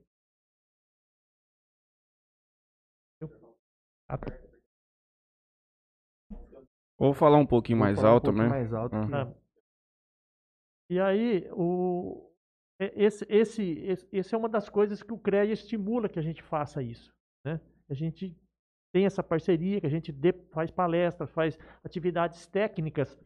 Vou 6.97 7.13
falar 7.13 7.37
um 7.37 7.45
pouquinho 7.45 7.77
Vou 7.79 7.85
mais 7.87 7.99
um 7.99 8.05
alto 8.07 8.25
pouquinho 8.25 8.43
também. 8.45 8.61
mais 8.61 8.73
alto 8.73 8.95
Ah. 8.95 9.33
E 10.89 10.99
aí, 10.99 11.49
o, 11.53 12.29
esse, 12.79 13.25
esse, 13.29 13.63
esse, 13.63 14.07
esse 14.11 14.35
é 14.35 14.37
uma 14.37 14.49
das 14.49 14.69
coisas 14.69 15.01
que 15.01 15.13
o 15.13 15.17
CREA 15.17 15.45
estimula 15.45 16.09
que 16.09 16.19
a 16.19 16.21
gente 16.21 16.43
faça 16.43 16.83
isso. 16.83 17.13
Né? 17.45 17.59
A 17.89 17.93
gente 17.93 18.35
tem 18.93 19.05
essa 19.05 19.23
parceria, 19.23 19.79
que 19.79 19.87
a 19.87 19.89
gente 19.89 20.11
dê- 20.11 20.33
faz 20.51 20.69
palestras, 20.69 21.31
faz 21.31 21.57
atividades 21.83 22.45
técnicas, 22.45 23.17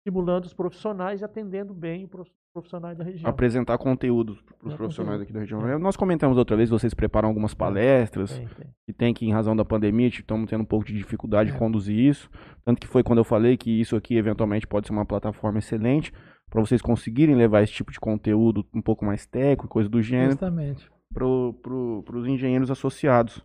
estimulando 0.00 0.46
os 0.46 0.54
profissionais 0.54 1.20
e 1.20 1.24
atendendo 1.24 1.74
bem 1.74 2.08
prof- 2.08 2.32
profissionais 2.58 2.96
da 2.96 3.02
região. 3.04 3.28
Apresentar 3.28 3.76
conteúdo 3.78 4.38
para 4.60 4.68
os 4.68 4.74
É, 4.74 4.76
profissionais 4.76 5.20
aqui 5.20 5.32
da 5.32 5.40
região. 5.40 5.66
É. 5.68 5.76
Nós 5.76 5.96
comentamos 5.96 6.38
outra 6.38 6.56
vez, 6.56 6.70
vocês 6.70 6.94
preparam 6.94 7.28
algumas 7.28 7.52
palestras, 7.52 8.30
Tem, 8.38 8.46
tem. 8.46 8.66
que 8.86 8.92
tem 8.92 9.12
que, 9.12 9.26
em 9.26 9.32
razão 9.32 9.56
da 9.56 9.64
pandemia, 9.64 10.06
estamos 10.06 10.48
tendo 10.48 10.60
um 10.62 10.66
pouco 10.66 10.86
de 10.86 10.94
dificuldade 10.94 11.50
de 11.50 11.56
É. 11.56 11.58
conduzir 11.58 11.98
isso. 11.98 12.30
Tanto 12.64 12.80
que 12.80 12.86
foi 12.86 13.02
quando 13.02 13.18
eu 13.18 13.24
falei 13.24 13.56
que 13.56 13.80
isso 13.80 13.96
aqui, 13.96 14.16
eventualmente, 14.16 14.66
pode 14.68 14.86
ser 14.86 14.92
uma 14.92 15.04
plataforma 15.04 15.58
excelente 15.58 16.12
para 16.48 16.60
vocês 16.60 16.80
conseguirem 16.80 17.34
levar 17.34 17.62
esse 17.62 17.72
tipo 17.72 17.90
de 17.90 17.98
conteúdo 17.98 18.64
um 18.72 18.80
pouco 18.80 19.04
mais 19.04 19.26
técnico, 19.26 19.66
coisa 19.66 19.88
do 19.88 20.00
gênero, 20.00 20.30
Justamente. 20.30 20.88
para 21.12 21.26
os 21.26 22.26
engenheiros 22.26 22.70
associados. 22.70 23.44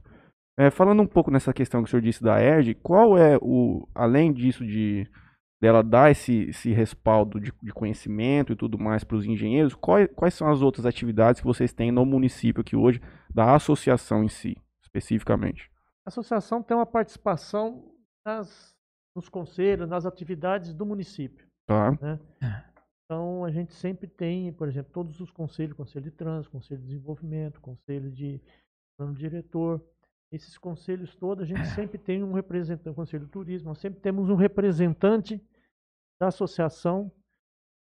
É, 0.60 0.70
falando 0.70 1.02
um 1.02 1.08
pouco 1.08 1.32
nessa 1.32 1.52
questão 1.54 1.82
que 1.82 1.88
o 1.88 1.90
senhor 1.90 2.02
disse 2.02 2.22
da 2.22 2.40
ERD, 2.40 2.76
qual 2.76 3.18
é 3.18 3.38
o, 3.42 3.88
além 3.96 4.32
disso 4.32 4.64
de 4.66 5.08
dela 5.60 5.84
dar 5.84 6.10
esse, 6.10 6.50
esse 6.50 6.72
respaldo 6.72 7.40
de, 7.40 7.54
de 7.62 7.74
conhecimento 7.74 8.54
e 8.54 8.56
tudo 8.56 8.80
mais 8.80 9.04
para 9.04 9.18
os 9.18 9.26
engenheiros, 9.26 9.76
quais, 9.76 10.10
quais 10.16 10.34
são 10.34 10.50
as 10.50 10.62
outras 10.62 10.86
atividades 10.86 11.42
que 11.42 11.48
vocês 11.48 11.74
têm 11.74 11.92
no 11.92 12.06
município 12.06 12.62
aqui 12.62 12.76
hoje, 12.76 13.02
da 13.30 13.56
associação 13.56 14.24
em 14.24 14.30
si, 14.30 14.58
especificamente? 14.82 15.70
A 16.06 16.10
associação 16.10 16.64
tem 16.64 16.76
uma 16.76 16.86
participação 16.86 17.94
nas, 18.26 18.74
nos 19.16 19.28
conselhos, 19.28 19.90
nas 19.90 20.06
atividades 20.06 20.74
do 20.74 20.86
município. 20.86 21.46
Tá. 21.68 21.92
Né? 22.02 22.20
Então, 23.06 23.44
a 23.44 23.52
gente 23.52 23.74
sempre 23.74 24.08
tem, 24.08 24.54
por 24.54 24.68
exemplo, 24.68 24.92
todos 24.94 25.20
os 25.20 25.32
conselhos, 25.32 25.74
conselho 25.74 26.06
de 26.06 26.12
trânsito, 26.12 26.52
conselho 26.52 26.80
de 26.80 26.88
desenvolvimento, 26.88 27.60
conselho 27.60 28.10
de 28.12 28.40
plano 28.98 29.14
diretor, 29.14 29.84
esses 30.32 30.58
conselhos 30.58 31.16
todos, 31.16 31.44
a 31.44 31.48
gente 31.48 31.66
sempre 31.76 31.98
tem 31.98 32.24
um 32.24 32.34
representante, 32.34 32.96
conselho 32.96 33.26
de 33.26 33.32
turismo, 33.32 33.70
nós 33.70 33.80
sempre 33.80 34.00
temos 34.00 34.30
um 34.30 34.36
representante 34.36 35.42
da 36.20 36.28
associação 36.28 37.12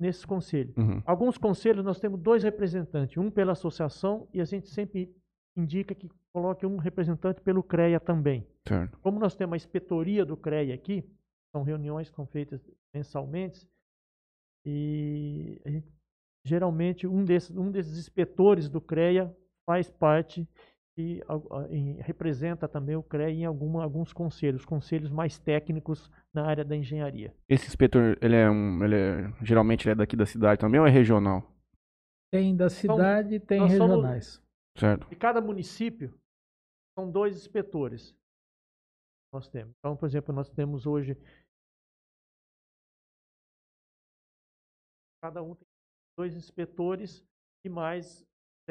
nesse 0.01 0.27
conselho. 0.27 0.73
Uhum. 0.77 1.03
Alguns 1.05 1.37
conselhos 1.39 1.85
nós 1.85 1.99
temos 1.99 2.21
dois 2.21 2.43
representantes, 2.43 3.17
um 3.17 3.31
pela 3.31 3.53
associação 3.53 4.29
e 4.33 4.41
a 4.41 4.45
gente 4.45 4.69
sempre 4.69 5.13
indica 5.57 5.95
que 5.95 6.09
coloque 6.33 6.65
um 6.65 6.77
representante 6.77 7.41
pelo 7.41 7.63
CREA 7.63 7.99
também. 7.99 8.47
Certo. 8.67 8.99
Como 9.01 9.19
nós 9.19 9.35
temos 9.35 9.55
a 9.55 9.57
inspetoria 9.57 10.25
do 10.25 10.37
CREA 10.37 10.75
aqui, 10.75 11.05
são 11.51 11.63
reuniões 11.65 12.09
que 12.11 12.15
são 12.15 12.27
feitas 12.27 12.61
mensalmente, 12.95 13.67
e 14.65 15.61
gente- 15.67 15.93
geralmente 16.45 17.07
um 17.07 17.25
desses, 17.25 17.57
um 17.57 17.71
desses 17.71 17.99
inspetores 17.99 18.69
do 18.69 18.81
CREA 18.81 19.35
faz 19.67 19.91
parte 19.91 20.49
e 20.99 21.23
em- 21.71 22.01
representa 22.03 22.67
também 22.69 22.97
o 22.97 23.03
CREA 23.03 23.31
em 23.31 23.45
alguma, 23.45 23.83
alguns 23.85 24.13
conselhos, 24.13 24.65
conselhos 24.65 25.11
mais 25.11 25.39
técnicos 25.39 26.11
na 26.35 26.45
área 26.45 26.65
da 26.65 26.75
engenharia. 26.77 27.33
Esse 27.49 27.67
inspetor, 27.69 28.19
ele 28.21 28.35
é 28.35 28.51
um, 28.51 28.83
ele 28.85 28.97
é, 28.97 29.45
geralmente 29.45 29.85
ele 29.87 29.93
é 29.93 29.95
daqui 29.95 30.17
da 30.17 30.27
cidade 30.27 30.61
também 30.61 30.81
ou 30.81 30.87
é 30.87 30.91
regional? 30.91 31.43
Tem 32.33 32.55
da 32.57 32.69
cidade 32.69 33.37
e 33.37 33.41
tem 33.41 33.61
nós 33.61 33.73
somos- 33.73 33.91
regionais. 33.97 34.43
Certo. 34.77 35.09
De 35.09 35.17
cada 35.17 35.41
município, 35.41 36.13
são 36.99 37.11
dois 37.11 37.37
inspetores. 37.37 38.15
Nós 39.33 39.49
temos. 39.49 39.75
Então, 39.79 39.97
por 39.97 40.07
exemplo, 40.07 40.35
nós 40.35 40.49
temos 40.51 40.85
hoje. 40.87 41.17
Cada 45.23 45.43
um 45.43 45.55
tem 45.55 45.67
dois 46.17 46.35
inspetores 46.35 47.25
e 47.65 47.69
mais 47.69 48.25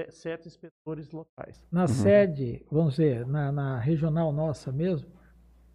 sete 0.09 0.47
inspetores 0.47 1.11
locais. 1.11 1.63
Na 1.71 1.87
sede, 1.87 2.63
vamos 2.71 2.91
dizer, 2.95 3.25
na, 3.25 3.51
na 3.51 3.79
regional 3.79 4.31
nossa 4.31 4.71
mesmo, 4.71 5.07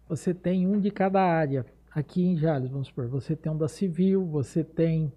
você 0.07 0.33
tem 0.33 0.67
um 0.67 0.79
de 0.79 0.91
cada 0.91 1.21
área. 1.21 1.65
Aqui 1.93 2.23
em 2.25 2.35
Jales, 2.37 2.69
vamos 2.71 2.87
supor, 2.87 3.07
você 3.07 3.35
tem 3.35 3.51
um 3.51 3.57
da 3.57 3.67
civil, 3.67 4.25
você 4.25 4.63
tem 4.63 5.11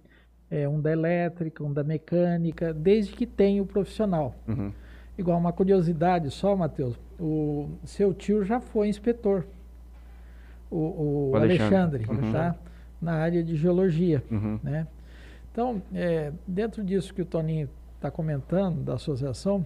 eh, 0.51 0.69
um 0.69 0.79
da 0.81 0.93
elétrica, 0.93 1.65
um 1.65 1.73
da 1.73 1.83
mecânica, 1.83 2.75
desde 2.75 3.15
que 3.15 3.27
tenha 3.27 3.63
o 3.63 3.67
profissional. 3.67 4.35
Uhum. 4.47 4.71
Igual 5.17 5.39
uma 5.39 5.53
curiosidade 5.53 6.31
só, 6.31 6.55
Matheus, 6.55 6.99
o 7.19 7.71
seu 7.85 8.13
tio 8.13 8.45
já 8.45 8.61
foi 8.61 8.89
inspetor, 8.89 9.47
o, 10.71 10.77
o 10.77 11.31
O 11.31 11.37
Alexandre. 11.37 12.05
Alexandre, 12.05 12.27
Uhum. 12.27 12.33
tá? 12.33 12.55
na 13.01 13.13
área 13.13 13.43
de 13.45 13.55
geologia 13.57 14.23
Uhum. 14.31 14.59
né? 14.63 14.87
Então, 15.53 15.81
é, 15.95 16.33
dentro 16.47 16.83
disso 16.85 17.15
que 17.15 17.23
o 17.23 17.27
Toninho 17.27 17.69
está 18.07 18.11
comentando, 18.11 18.83
da 18.83 18.95
associação, 18.95 19.65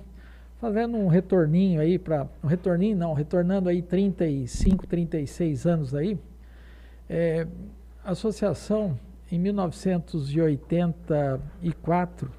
fazendo 0.58 0.96
um 0.96 1.06
retorninho 1.08 1.80
aí 1.80 1.98
para. 1.98 2.26
Um 2.42 2.46
retorninho 2.46 2.96
não, 2.96 3.12
retornando 3.12 3.68
aí 3.68 3.82
35, 3.82 4.86
36 4.86 5.66
anos 5.66 5.94
aí, 5.94 6.18
é, 7.08 7.46
a 8.04 8.12
associação, 8.12 8.98
em 9.30 9.38
1984, 9.38 12.30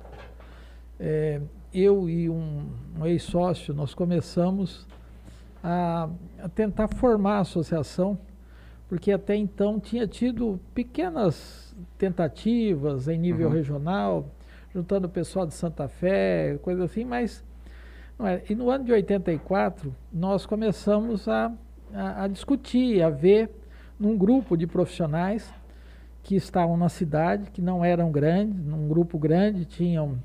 é, 0.99 1.39
eu 1.74 2.10
e 2.10 2.30
um, 2.30 2.68
um 2.99 3.06
ex-sócio, 3.06 3.74
nós 3.74 3.93
começamos 3.93 4.86
a, 5.64 6.10
a 6.41 6.49
tentar 6.49 6.88
formar 6.89 7.38
a 7.38 7.41
associação, 7.41 8.18
porque 8.89 9.12
até 9.12 9.36
então 9.36 9.80
tinha 9.80 10.06
tido 10.06 10.60
pequenas 10.74 11.74
tentativas 11.97 13.08
em 13.08 13.18
nível 13.18 13.47
Uhum. 13.47 13.54
regional, 13.54 14.28
juntando 14.74 15.07
o 15.07 15.09
pessoal 15.09 15.45
de 15.45 15.53
Santa 15.53 15.88
Fé, 15.88 16.57
coisa 16.61 16.86
assim, 16.86 17.03
mas 17.03 17.43
não 18.17 18.28
era. 18.28 18.41
E 18.49 18.55
no 18.55 18.69
ano 18.69 18.86
de 18.86 18.91
84, 18.91 19.93
nós 20.11 20.45
começamos 20.45 21.28
a, 21.28 21.51
a, 21.93 22.24
a 22.24 22.28
discutir, 22.28 23.01
a 23.01 23.09
ver 23.09 23.49
num 23.99 24.17
grupo 24.17 24.57
de 24.57 24.65
profissionais 24.65 25.53
que 26.24 26.36
estavam 26.36 26.78
na 26.78 26.89
cidade, 26.89 27.51
que 27.51 27.61
não 27.61 27.84
eram 27.84 28.11
grandes, 28.11 28.63
num 28.63 28.88
grupo 28.88 29.17
grande, 29.17 29.65
tinham 29.65 30.17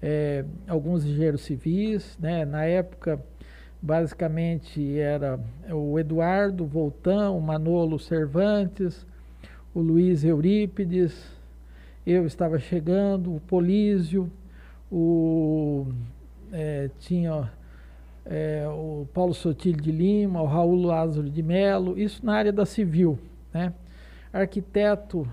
eh, 0.00 0.44
alguns 0.66 1.04
engenheiros 1.04 1.42
civis, 1.42 2.16
né? 2.20 2.44
na 2.44 2.64
época 2.64 3.20
basicamente 3.80 4.98
era 4.98 5.38
o 5.70 5.98
Eduardo 5.98 6.66
Voltão, 6.66 7.38
o 7.38 7.40
Manolo 7.40 7.98
Cervantes, 7.98 9.06
o 9.74 9.80
Luiz 9.80 10.24
Eurípides, 10.24 11.37
eu 12.10 12.26
estava 12.26 12.58
chegando, 12.58 13.34
o 13.34 13.40
Polísio, 13.40 14.30
o, 14.90 15.86
eh, 16.50 16.90
tinha 16.98 17.50
eh, 18.24 18.66
o 18.68 19.06
Paulo 19.12 19.34
Sotilho 19.34 19.80
de 19.80 19.92
Lima, 19.92 20.40
o 20.40 20.46
Raul 20.46 20.82
Lázaro 20.82 21.28
de 21.28 21.42
Melo, 21.42 21.98
isso 21.98 22.24
na 22.24 22.34
área 22.34 22.52
da 22.52 22.64
civil. 22.64 23.18
Né? 23.52 23.74
Arquiteto 24.32 25.28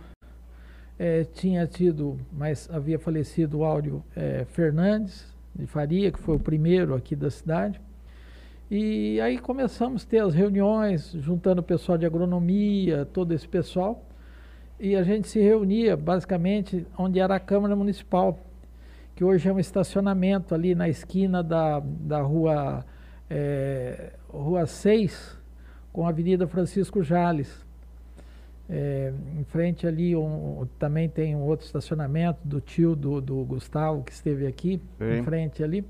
eh, 1.00 1.26
tinha 1.34 1.66
tido, 1.66 2.20
mas 2.32 2.70
havia 2.70 3.00
falecido 3.00 3.60
o 3.60 3.64
Áureo 3.64 4.04
eh, 4.14 4.46
Fernandes 4.50 5.34
de 5.56 5.66
Faria, 5.66 6.12
que 6.12 6.20
foi 6.20 6.36
o 6.36 6.40
primeiro 6.40 6.94
aqui 6.94 7.16
da 7.16 7.30
cidade. 7.30 7.80
E 8.70 9.22
aí 9.22 9.38
começamos 9.38 10.04
a 10.04 10.10
ter 10.10 10.20
as 10.20 10.34
reuniões, 10.34 11.12
juntando 11.14 11.62
o 11.62 11.64
pessoal 11.64 11.98
de 11.98 12.06
agronomia, 12.06 13.06
todo 13.06 13.32
esse 13.32 13.48
pessoal, 13.48 14.04
e 14.80 14.96
a 14.96 15.04
gente 15.04 15.28
se 15.28 15.40
reunia 15.40 15.96
basicamente 15.96 16.86
onde 16.98 17.20
era 17.20 17.36
a 17.36 17.40
Câmara 17.40 17.76
Municipal, 17.76 18.40
que 19.16 19.24
hoje 19.24 19.48
é 19.48 19.54
um 19.54 19.60
estacionamento 19.60 20.54
ali 20.54 20.76
na 20.76 20.90
esquina 20.90 21.42
da, 21.42 21.80
da 21.82 22.22
rua, 22.22 22.86
eh, 23.30 24.12
rua 24.30 24.66
6 24.66 25.38
com 25.94 26.06
a 26.06 26.10
Avenida 26.10 26.46
Francisco 26.48 27.02
Jales. 27.02 27.64
É, 28.68 29.14
em 29.40 29.44
frente 29.44 29.86
ali 29.86 30.16
um- 30.16 30.68
também 30.80 31.08
tem 31.08 31.36
um 31.36 31.44
outro 31.44 31.66
estacionamento 31.68 32.40
do 32.44 32.60
tio 32.60 32.96
do, 32.96 33.22
do 33.22 33.36
Gustavo 33.46 34.04
que 34.04 34.12
esteve 34.12 34.48
aqui, 34.48 34.82
Sei. 34.98 35.20
em 35.20 35.24
frente 35.24 35.64
ali. 35.64 35.86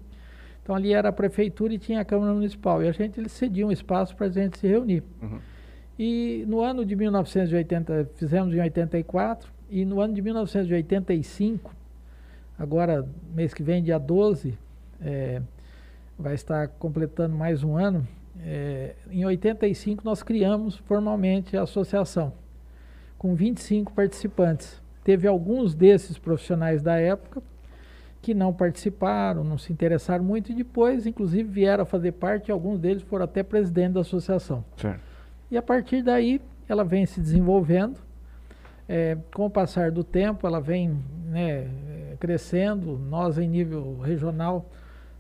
Então 0.62 0.76
ali 0.76 0.92
era 0.94 1.08
a 1.08 1.12
prefeitura 1.14 1.74
e 1.74 1.78
tinha 1.80 2.02
a 2.02 2.06
Câmara 2.06 2.34
Municipal. 2.34 2.84
E 2.84 2.88
a 2.90 2.92
gente 2.92 3.18
eles 3.20 3.32
cediam 3.32 3.70
um 3.70 3.72
espaço 3.72 4.14
para 4.16 4.26
a 4.26 4.30
gente 4.30 4.58
se 4.58 4.68
reunir. 4.68 5.04
Uhum. 5.22 5.40
E 5.98 6.44
no 6.48 6.62
ano 6.62 6.86
de 6.86 6.96
1980, 6.96 8.10
fizemos 8.16 8.54
em 8.54 8.60
84, 8.60 9.50
e 9.70 9.86
no 9.86 10.02
ano 10.02 10.14
de 10.14 10.22
1985, 10.22 11.74
agora 12.60 13.08
mês 13.34 13.54
que 13.54 13.64
vem, 13.64 13.82
dia 13.82 13.98
12, 13.98 14.58
é, 15.02 15.42
vai 16.20 16.34
estar 16.34 16.68
completando 16.68 17.36
mais 17.36 17.64
um 17.64 17.78
ano. 17.78 18.06
é, 18.46 18.96
em 19.10 19.26
85 19.26 20.04
nós 20.04 20.22
criamos 20.22 20.76
formalmente 20.76 21.56
a 21.56 21.64
associação, 21.64 22.34
com 23.18 23.34
25 23.34 23.94
participantes. 23.94 24.82
Teve 25.04 25.28
alguns 25.28 25.74
desses 25.74 26.18
profissionais 26.18 26.82
da 26.82 26.98
época 26.98 27.42
que 28.22 28.34
não 28.34 28.52
participaram, 28.52 29.44
não 29.44 29.58
se 29.58 29.72
interessaram 29.72 30.24
muito, 30.24 30.52
e 30.52 30.56
depois, 30.56 31.06
inclusive, 31.06 31.48
vieram 31.48 31.84
a 31.84 31.86
fazer 31.86 32.12
parte, 32.14 32.50
e 32.50 32.52
alguns 32.52 32.80
deles 32.80 33.04
foram 33.04 33.24
até 33.24 33.44
presidente 33.44 33.94
da 33.94 34.02
associação. 34.02 34.66
Certo. 34.76 35.15
E 35.56 35.58
a 35.58 35.62
partir 35.62 36.04
daí, 36.04 36.42
ela 36.68 36.84
vem 36.84 37.06
se 37.06 37.22
desenvolvendo. 37.22 37.98
É, 38.90 39.18
com 39.34 39.46
o 39.46 39.50
passar 39.50 39.90
do 39.90 40.04
tempo, 40.04 40.46
ela 40.46 40.60
vem 40.60 41.00
né, 41.30 41.70
crescendo. 42.20 43.00
Nós, 43.00 43.38
em 43.38 43.48
nível 43.48 43.98
regional, 44.00 44.70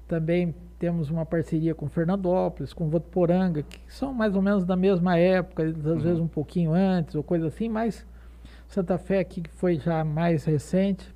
também 0.10 0.54
temos 0.78 1.10
uma 1.10 1.26
parceria 1.26 1.74
com 1.74 1.88
Fernandópolis, 1.88 2.74
com 2.74 2.90
Votuporanga, 2.90 3.64
que 3.64 3.80
são 3.88 4.14
mais 4.14 4.36
ou 4.36 4.42
menos 4.42 4.66
da 4.66 4.76
mesma 4.76 5.18
época, 5.18 5.64
às 5.64 6.04
vezes 6.04 6.20
um 6.20 6.28
pouquinho 6.28 6.74
antes 6.74 7.16
ou 7.16 7.24
coisa 7.24 7.48
assim, 7.48 7.70
mas 7.70 8.06
Santa 8.68 8.98
Fé 8.98 9.20
aqui 9.20 9.40
que 9.40 9.52
foi 9.52 9.80
já 9.80 10.04
mais 10.04 10.44
recente. 10.44 11.16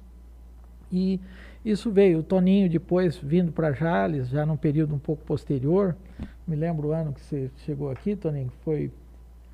E 0.90 1.20
isso 1.66 1.92
veio, 1.92 2.20
o 2.20 2.24
Toninho 2.24 2.70
depois 2.70 3.18
vindo 3.18 3.52
para 3.52 3.74
Jales, 3.74 4.30
já 4.30 4.46
num 4.46 4.56
período 4.56 4.96
um 4.96 5.00
pouco 5.00 5.26
posterior. 5.26 5.94
Me 6.48 6.56
lembro 6.56 6.88
o 6.88 6.92
ano 6.94 7.12
que 7.12 7.20
você 7.20 7.52
chegou 7.66 7.92
aqui, 7.92 8.16
Toninho, 8.16 8.50
foi 8.64 8.90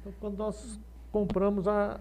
Então, 0.05 0.13
quando 0.19 0.37
nós 0.37 0.79
compramos 1.11 1.67
a. 1.67 1.99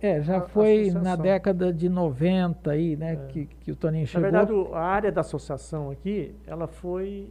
É, 0.00 0.22
já 0.22 0.36
a- 0.36 0.38
a 0.38 0.48
foi 0.48 0.90
na 0.92 1.16
década 1.16 1.72
de 1.72 1.88
90 1.88 2.70
aí, 2.70 2.96
né, 2.96 3.16
que, 3.28 3.46
que 3.46 3.72
o 3.72 3.76
Toninho 3.76 4.02
Na 4.02 4.06
chegou. 4.06 4.22
verdade, 4.22 4.52
o- 4.52 4.72
a 4.74 4.80
área 4.80 5.10
da 5.12 5.20
associação 5.20 5.90
aqui, 5.90 6.34
ela 6.46 6.66
foi 6.68 7.28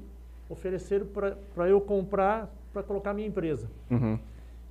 oferecer 0.49 1.05
para 1.05 1.69
eu 1.69 1.79
comprar 1.81 2.49
para 2.73 2.83
colocar 2.83 3.13
minha 3.15 3.27
empresa. 3.27 3.67
Uhum. 3.89 4.19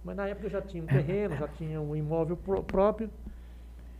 Mas 0.04 0.14
na 0.16 0.28
época 0.28 0.46
eu 0.46 0.50
já 0.50 0.62
tinha 0.62 0.80
um 0.82 0.86
terreno, 0.86 1.34
já 1.36 1.48
tinha 1.48 1.80
um 1.80 1.96
imóvel 1.96 2.36
pró- 2.36 2.62
próprio 2.62 3.10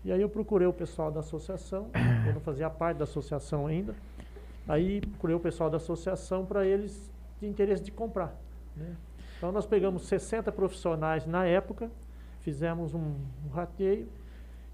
E 0.05 0.13
aí 0.13 0.21
eu 0.23 0.29
procurei 0.29 0.67
o 0.69 0.73
pessoal 0.73 1.11
da 1.11 1.19
associação, 1.21 1.89
eu 2.29 2.33
não 2.35 2.41
fazia 2.41 2.71
parte 2.71 2.99
da 2.99 3.05
associação 3.05 3.67
ainda. 3.67 3.93
Aí 4.69 5.01
procurei 5.01 5.35
o 5.35 5.41
pessoal 5.41 5.69
da 5.69 5.79
associação 5.79 6.47
para 6.47 6.65
eles 6.65 7.11
de 7.41 7.49
interesse 7.49 7.83
de 7.83 7.91
comprar. 7.91 8.37
né? 8.77 8.95
Então 9.39 9.51
nós 9.53 9.65
pegamos 9.67 10.03
60 10.07 10.51
profissionais 10.53 11.25
na 11.27 11.47
época, 11.47 11.91
fizemos 12.41 12.93
um, 12.95 13.15
um 13.47 13.51
rateio 13.53 14.07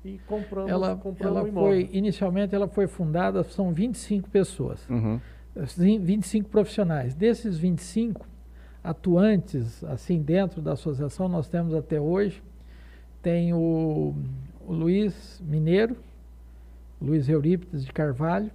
e 0.04 0.18
compramos, 0.26 0.70
Ela, 0.70 0.96
compramos 0.96 1.36
ela 1.36 1.44
o 1.44 1.48
imóvel. 1.48 1.70
foi, 1.70 1.90
inicialmente 1.92 2.54
ela 2.54 2.66
foi 2.68 2.86
fundada, 2.86 3.42
são 3.44 3.72
25 3.72 4.28
pessoas, 4.30 4.86
Uhum. 4.88 5.20
assim, 5.56 5.98
25 5.98 6.48
profissionais. 6.48 7.14
Desses 7.14 7.56
25 7.58 8.26
atuantes, 8.82 9.82
assim, 9.84 10.20
dentro 10.20 10.60
da 10.60 10.72
associação, 10.72 11.28
nós 11.28 11.48
temos 11.48 11.74
até 11.74 12.00
hoje, 12.00 12.42
tem 13.22 13.52
o, 13.54 14.14
o 14.66 14.72
Luiz 14.72 15.40
Mineiro, 15.46 15.96
Luiz 17.00 17.28
Eurípides 17.28 17.84
de 17.84 17.92
Carvalho, 17.92 18.50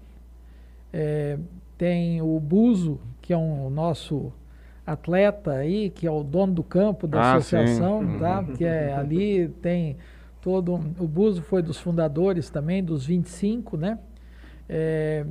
eh, 0.94 1.38
tem 1.78 2.22
o 2.22 2.40
Buzo, 2.40 3.00
que 3.22 3.34
é 3.34 3.38
um 3.38 3.66
o 3.66 3.70
nosso 3.70 4.32
atleta 4.92 5.52
aí, 5.54 5.90
que 5.90 6.06
é 6.08 6.12
o 6.12 6.24
dono 6.24 6.54
do 6.54 6.64
campo 6.64 7.08
da 7.08 7.20
Ah, 7.20 7.24
sim. 7.42 7.58
associação, 7.58 8.00
Uhum. 8.00 8.18
tá? 8.18 8.44
Que 8.56 8.64
é 8.66 8.94
ali 8.94 9.48
tem 9.62 9.98
todo 10.42 10.76
o 11.00 11.08
Buzo 11.08 11.42
foi 11.42 11.62
dos 11.62 11.78
fundadores 11.80 12.50
também 12.50 12.84
dos 12.84 13.06
25, 13.06 13.76
né? 13.78 14.00
É, 14.68 15.26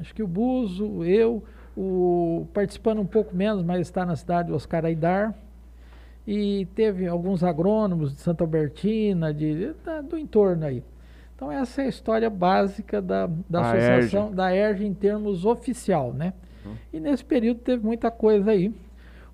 acho 0.00 0.14
que 0.14 0.22
o 0.22 0.26
Buzo, 0.26 1.04
eu, 1.04 1.42
o 1.76 2.46
participando 2.54 3.00
um 3.00 3.06
pouco 3.06 3.34
menos, 3.36 3.62
mas 3.62 3.80
está 3.80 4.04
na 4.06 4.16
cidade 4.16 4.52
Oscar 4.52 4.84
Aidar. 4.84 5.34
E 6.26 6.66
teve 6.74 7.06
alguns 7.06 7.44
agrônomos 7.44 8.12
de 8.12 8.20
Santa 8.20 8.42
Albertina, 8.42 9.32
de, 9.32 9.72
da- 9.84 10.00
do 10.00 10.18
entorno 10.18 10.64
aí. 10.66 10.82
Então 11.36 11.52
essa 11.52 11.82
é 11.82 11.84
a 11.84 11.88
história 11.88 12.28
básica 12.28 13.00
da, 13.00 13.28
da 13.48 13.60
associação, 13.60 14.32
da 14.32 14.52
ERJ 14.54 14.86
em 14.86 14.94
termos 14.94 15.44
oficial, 15.44 16.12
né? 16.12 16.32
E 16.92 16.98
nesse 16.98 17.24
período 17.24 17.60
teve 17.60 17.84
muita 17.84 18.10
coisa 18.10 18.50
aí. 18.50 18.74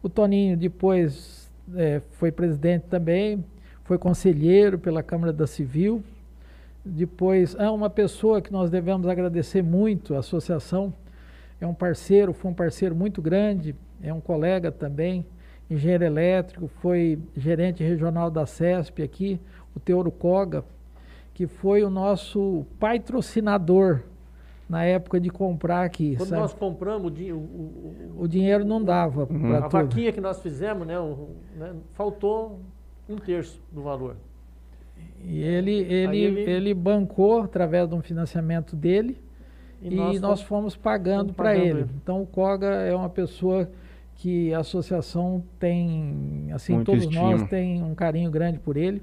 O 0.03 0.09
Toninho 0.09 0.57
depois 0.57 1.49
eh, 1.77 2.03
foi 2.11 2.33
presidente 2.33 2.87
também, 2.91 3.45
foi 3.85 3.97
conselheiro 3.97 4.77
pela 4.77 5.01
Câmara 5.01 5.33
da 5.33 5.47
Civil. 5.47 6.03
Depois, 6.85 7.55
ah, 7.57 7.71
uma 7.71 7.89
pessoa 7.89 8.43
que 8.43 8.51
nós 8.51 8.69
devemos 8.69 9.07
agradecer 9.07 9.63
muito, 9.63 10.17
a 10.17 10.19
associação, 10.19 10.93
é 11.61 11.67
um 11.67 11.73
parceiro, 11.73 12.33
foi 12.33 12.51
um 12.51 12.55
parceiro 12.55 12.97
muito 12.97 13.23
grande, 13.23 13.77
é 14.03 14.13
um 14.13 14.21
colega 14.21 14.73
também, 14.73 15.25
engenheiro 15.71 16.03
elétrico, 16.03 16.67
foi 16.67 17.21
gerente 17.37 17.85
regional 17.85 18.29
da 18.29 18.45
CESP 18.45 19.05
aqui, 19.05 19.41
o 19.77 19.79
Teoro 19.79 20.11
Koga, 20.11 20.65
que 21.33 21.47
foi 21.47 21.85
o 21.85 21.89
nosso 21.89 22.67
patrocinador 22.81 24.01
na 24.73 24.85
época 24.85 25.21
de 25.21 25.29
comprar 25.29 25.85
aqui. 25.85 26.17
Quando 26.17 26.29
sabe? 26.31 26.41
nós 26.41 26.55
compramos 26.55 27.09
o, 27.09 27.11
di- 27.15 27.31
o- 27.31 27.37
o- 27.37 28.15
O 28.21 28.27
dinheiro 28.27 28.65
não 28.65 28.83
dava 28.83 29.29
Uhum. 29.31 29.41
para 29.51 29.59
a 29.59 29.63
tudo. 29.69 29.71
vaquinha 29.73 30.11
que 30.13 30.21
nós 30.21 30.41
fizemos, 30.41 30.87
né, 30.87 30.99
o- 30.99 31.29
né, 31.59 31.75
faltou 31.93 32.59
um 33.07 33.17
terço 33.17 33.61
do 33.71 33.83
valor. 33.83 34.17
E 35.23 35.43
ele, 35.43 35.73
ele, 35.73 36.17
ele- 36.19 36.41
ele 36.51 36.75
bancou 36.75 37.43
através 37.43 37.87
de 37.87 37.95
um 37.95 38.01
financiamento 38.01 38.75
dele 38.75 39.19
e, 39.83 39.95
nós, 39.95 40.19
fomos- 40.19 40.43
fomos 40.43 40.77
pagando 40.77 41.35
para 41.35 41.55
ele. 41.55 41.81
ele. 41.81 41.91
Então 42.03 42.23
o 42.23 42.27
Koga 42.27 42.67
é 42.69 42.95
uma 42.95 43.11
pessoa 43.11 43.69
que 44.15 44.55
a 44.55 44.61
associação 44.61 45.43
tem, 45.59 46.49
assim, 46.53 46.75
Muito 46.77 46.87
todos 46.87 47.05
nós 47.15 47.33
estima. 47.43 47.49
tem 47.49 47.83
um 47.83 47.95
carinho 47.95 48.31
grande 48.31 48.59
por 48.59 48.79
ele. 48.79 49.03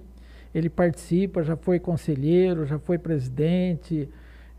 Ele 0.56 0.68
participa, 0.70 1.44
já 1.44 1.56
foi 1.56 1.80
conselheiro, 1.80 2.66
já 2.66 2.80
foi 2.80 2.98
presidente, 2.98 4.10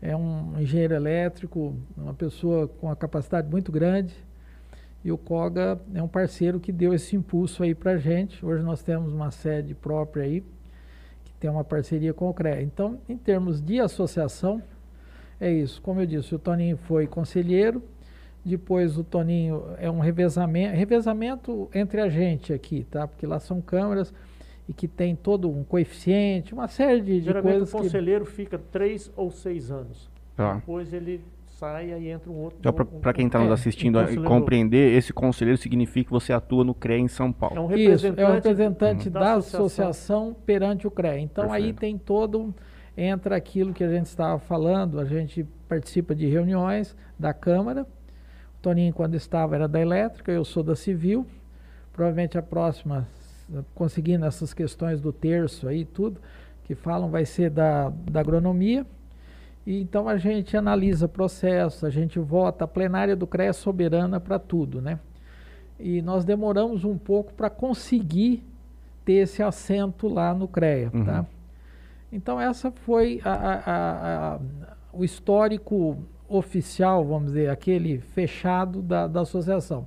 é 0.01 0.15
um 0.15 0.59
engenheiro 0.59 0.95
elétrico, 0.95 1.75
uma 1.95 2.13
pessoa 2.13 2.67
com 2.67 2.87
uma 2.87 2.95
capacidade 2.95 3.49
muito 3.49 3.71
grande. 3.71 4.15
E 5.03 5.11
o 5.11 5.17
Koga 5.17 5.79
é 5.93 6.01
um 6.01 6.07
parceiro 6.07 6.59
que 6.59 6.71
deu 6.71 6.93
esse 6.93 7.15
impulso 7.15 7.63
aí 7.63 7.73
para 7.75 7.97
gente. 7.97 8.43
Hoje 8.45 8.63
nós 8.63 8.81
temos 8.81 9.13
uma 9.13 9.31
sede 9.31 9.73
própria 9.73 10.23
aí, 10.23 10.41
que 11.23 11.33
tem 11.39 11.49
uma 11.49 11.63
parceria 11.63 12.13
com 12.13 12.29
o 12.29 12.33
CREA. 12.33 12.61
Então, 12.61 12.99
em 13.07 13.17
termos 13.17 13.61
de 13.61 13.79
associação, 13.79 14.61
é 15.39 15.51
isso. 15.51 15.81
Como 15.81 16.01
eu 16.01 16.05
disse, 16.05 16.33
o 16.35 16.39
Toninho 16.39 16.77
foi 16.77 17.07
conselheiro, 17.07 17.83
depois 18.45 18.97
o 18.97 19.03
Toninho 19.03 19.63
é 19.77 19.89
um 19.89 19.99
revezamento, 19.99 20.75
revezamento 20.75 21.69
entre 21.73 22.01
a 22.01 22.09
gente 22.09 22.53
aqui, 22.53 22.85
tá? 22.89 23.07
Porque 23.07 23.25
lá 23.25 23.39
são 23.39 23.61
câmaras 23.61 24.13
e 24.67 24.73
que 24.73 24.87
tem 24.87 25.15
todo 25.15 25.49
um 25.49 25.63
coeficiente, 25.63 26.53
uma 26.53 26.67
série 26.67 27.01
de, 27.01 27.19
de 27.19 27.25
Geralmente 27.25 27.49
o 27.55 27.57
coisas 27.59 27.71
que... 27.73 27.77
conselheiro 27.77 28.25
fica 28.25 28.57
três 28.71 29.11
ou 29.15 29.29
seis 29.31 29.69
anos. 29.71 30.09
Tá. 30.35 30.55
Depois 30.55 30.93
ele 30.93 31.21
sai 31.45 31.91
e 31.91 32.09
entra 32.09 32.31
um 32.31 32.35
outro. 32.37 32.57
Só 32.63 32.69
um- 32.69 32.99
para 32.99 33.13
quem 33.13 33.27
está 33.27 33.39
nos 33.39 33.49
é, 33.49 33.53
assistindo 33.53 33.97
um 33.97 34.01
e 34.01 34.03
conselheiro. 34.05 34.29
compreender, 34.29 34.97
esse 34.97 35.11
conselheiro 35.13 35.57
significa 35.57 36.05
que 36.05 36.11
você 36.11 36.31
atua 36.33 36.63
no 36.63 36.73
CREA 36.73 36.97
em 36.99 37.07
São 37.07 37.27
É 37.29 37.33
Paulo. 37.33 37.61
um 37.67 37.75
Isso, 37.75 38.07
é 38.07 38.09
o 38.09 38.13
representante, 38.13 38.33
representante 38.33 39.09
da 39.09 39.19
da, 39.19 39.33
associação. 39.33 39.65
associação. 39.65 40.35
perante 40.45 40.87
o 40.87 40.91
CREA. 40.91 41.19
Então 41.19 41.45
aí 41.51 41.63
Perfeito. 41.73 41.79
tem 41.79 41.97
todo, 41.97 42.39
um- 42.41 42.53
entra 42.97 43.35
aquilo 43.35 43.73
que 43.73 43.83
a 43.83 43.89
gente 43.89 44.05
estava 44.07 44.39
falando, 44.39 44.99
a 44.99 45.05
gente 45.05 45.43
participa 45.67 46.15
de 46.15 46.25
reuniões 46.27 46.95
da 47.19 47.33
Câmara. 47.33 47.83
O 47.83 48.61
Toninho, 48.61 48.93
quando 48.93 49.15
estava, 49.15 49.55
era 49.55 49.67
da 49.67 49.79
elétrica, 49.79 50.31
eu 50.31 50.43
sou 50.45 50.63
da 50.63 50.75
civil. 50.75 51.25
Provavelmente 51.93 52.37
a 52.37 52.41
próxima, 52.41 53.07
conseguindo 53.75 54.25
essas 54.25 54.53
questões 54.53 54.99
do 55.01 55.11
terço 55.11 55.67
aí, 55.67 55.85
tudo, 55.85 56.19
que 56.63 56.75
falam, 56.75 57.09
vai 57.09 57.25
ser 57.25 57.49
da, 57.49 57.89
da 58.09 58.19
agronomia. 58.19 58.85
E 59.65 59.79
então 59.81 60.07
a 60.07 60.17
gente 60.17 60.57
analisa 60.57 61.07
processos, 61.07 61.83
a 61.83 61.89
gente 61.89 62.17
vota, 62.19 62.63
a 62.65 62.67
plenária 62.67 63.15
do 63.15 63.27
CREA 63.27 63.49
é 63.49 63.53
soberana 63.53 64.19
para 64.19 64.39
tudo, 64.39 64.81
né? 64.81 64.99
E 65.79 66.01
nós 66.01 66.25
demoramos 66.25 66.83
um 66.83 66.97
pouco 66.97 67.33
para 67.33 67.49
conseguir 67.49 68.43
ter 69.05 69.13
esse 69.13 69.41
assento 69.43 70.07
lá 70.07 70.33
no 70.33 70.47
CREA, 70.47 70.89
Uhum. 70.93 71.05
tá? 71.05 71.25
Então 72.11 72.39
essa 72.41 72.71
foi 72.71 73.21
a- 73.23 73.31
a- 73.33 74.35
a- 74.35 74.39
o 74.93 75.03
histórico 75.03 75.97
oficial, 76.27 77.03
vamos 77.05 77.27
dizer, 77.27 77.49
aquele 77.49 77.99
fechado 77.99 78.81
da, 78.81 79.05
da 79.07 79.21
associação. 79.21 79.85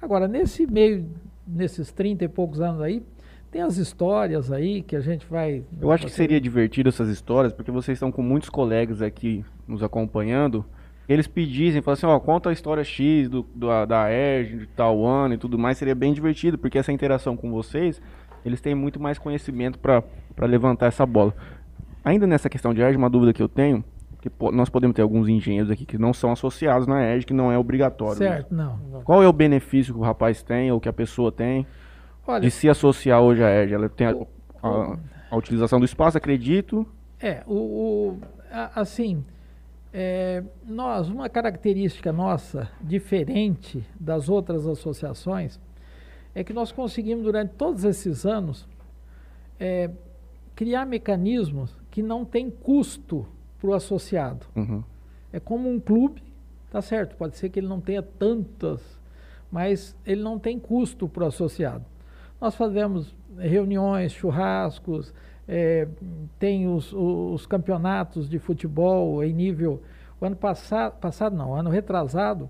Agora, 0.00 0.26
nesse 0.28 0.66
meio, 0.66 1.06
nesses 1.46 1.92
30 1.92 2.24
e 2.24 2.28
poucos 2.28 2.60
anos 2.60 2.80
aí, 2.80 3.02
tem 3.50 3.62
as 3.62 3.76
histórias 3.76 4.50
aí 4.52 4.82
que 4.82 4.96
a 4.96 5.00
gente 5.00 5.24
vai... 5.26 5.62
Eu 5.80 5.90
acho 5.92 6.04
que 6.06 6.12
seria 6.12 6.40
divertido 6.40 6.88
essas 6.88 7.08
histórias, 7.08 7.52
porque 7.52 7.70
vocês 7.70 7.96
estão 7.96 8.10
com 8.12 8.22
muitos 8.22 8.50
colegas 8.50 9.00
aqui 9.00 9.44
nos 9.66 9.82
acompanhando. 9.82 10.64
Eles 11.08 11.26
pedissem, 11.28 11.80
falam 11.80 11.94
assim, 11.94 12.06
ó, 12.06 12.18
conta 12.18 12.50
a 12.50 12.52
história 12.52 12.82
X 12.82 13.28
do, 13.28 13.46
do- 13.54 13.86
da 13.86 14.10
ERG, 14.12 14.58
de 14.58 14.66
tal 14.66 15.04
ano 15.04 15.34
e 15.34 15.38
tudo 15.38 15.56
mais, 15.56 15.78
seria 15.78 15.94
bem 15.94 16.12
divertido, 16.12 16.58
porque 16.58 16.76
essa 16.78 16.92
interação 16.92 17.36
com 17.36 17.50
vocês, 17.52 18.02
eles 18.44 18.60
têm 18.60 18.74
muito 18.74 18.98
mais 19.00 19.16
conhecimento 19.18 19.78
para 19.78 20.02
levantar 20.40 20.86
essa 20.86 21.06
bola. 21.06 21.32
Ainda 22.04 22.26
nessa 22.26 22.48
questão 22.50 22.74
de 22.74 22.80
ERG, 22.80 22.96
uma 22.96 23.08
dúvida 23.10 23.32
que 23.32 23.42
eu 23.42 23.48
tenho, 23.48 23.84
que 24.26 24.30
po- 24.30 24.50
nós 24.50 24.68
podemos 24.68 24.92
ter 24.94 25.02
alguns 25.02 25.28
engenheiros 25.28 25.70
aqui 25.70 25.86
que 25.86 25.96
não 25.96 26.12
são 26.12 26.32
associados 26.32 26.84
na 26.86 27.00
ERG, 27.04 27.26
que 27.26 27.32
não 27.32 27.52
é 27.52 27.56
obrigatório. 27.56 28.18
né? 28.20 28.28
Certo, 28.28 28.52
não. 28.54 28.76
Qual 29.04 29.22
é 29.22 29.28
o 29.28 29.32
benefício 29.32 29.94
que 29.94 30.00
o 30.00 30.02
rapaz 30.02 30.42
tem, 30.42 30.72
ou 30.72 30.80
que 30.80 30.88
a 30.88 30.92
pessoa 30.92 31.30
tem, 31.30 31.64
Olha, 32.26 32.40
de 32.40 32.50
se 32.50 32.68
associar 32.68 33.20
hoje 33.22 33.42
à 33.44 33.48
ERG? 33.50 33.72
Ela 33.74 33.88
tem 33.88 34.08
a, 34.08 34.16
a- 34.62 34.98
a 35.30 35.36
utilização 35.36 35.78
do 35.78 35.84
espaço, 35.84 36.18
acredito, 36.18 36.84
É, 37.20 37.42
o, 37.46 37.54
o- 37.54 38.18
a- 38.50 38.80
assim, 38.80 39.24
é, 39.94 40.42
nós, 40.66 41.08
uma 41.08 41.28
característica 41.28 42.12
nossa 42.12 42.68
diferente 42.82 43.84
das 43.98 44.28
outras 44.28 44.66
associações 44.66 45.60
é 46.34 46.42
que 46.42 46.52
nós 46.52 46.72
conseguimos 46.72 47.22
durante 47.24 47.50
todos 47.54 47.84
esses 47.84 48.26
anos 48.26 48.68
é, 49.60 49.88
criar 50.54 50.84
mecanismos 50.84 51.74
que 51.92 52.02
não 52.02 52.24
têm 52.24 52.50
custo 52.50 53.24
para 53.60 53.70
o 53.70 53.74
associado. 53.74 54.46
Uhum. 54.54 54.82
É 55.32 55.40
como 55.40 55.70
um 55.70 55.78
clube, 55.80 56.22
tá 56.70 56.80
certo? 56.80 57.16
Pode 57.16 57.36
ser 57.36 57.48
que 57.48 57.58
ele 57.58 57.66
não 57.66 57.80
tenha 57.80 58.02
tantas, 58.02 58.80
mas 59.50 59.96
ele 60.04 60.22
não 60.22 60.38
tem 60.38 60.58
custo 60.58 61.08
para 61.08 61.24
o 61.24 61.26
associado. 61.26 61.84
Nós 62.40 62.54
fazemos 62.54 63.14
reuniões, 63.38 64.12
churrascos, 64.12 65.12
eh, 65.48 65.88
tem 66.38 66.68
os, 66.68 66.92
os 66.92 67.46
campeonatos 67.46 68.28
de 68.28 68.38
futebol 68.38 69.22
em 69.22 69.32
nível. 69.32 69.82
O 70.20 70.24
ano 70.24 70.36
passado, 70.36 70.98
passado 70.98 71.36
não, 71.36 71.54
ano 71.54 71.70
retrasado, 71.70 72.48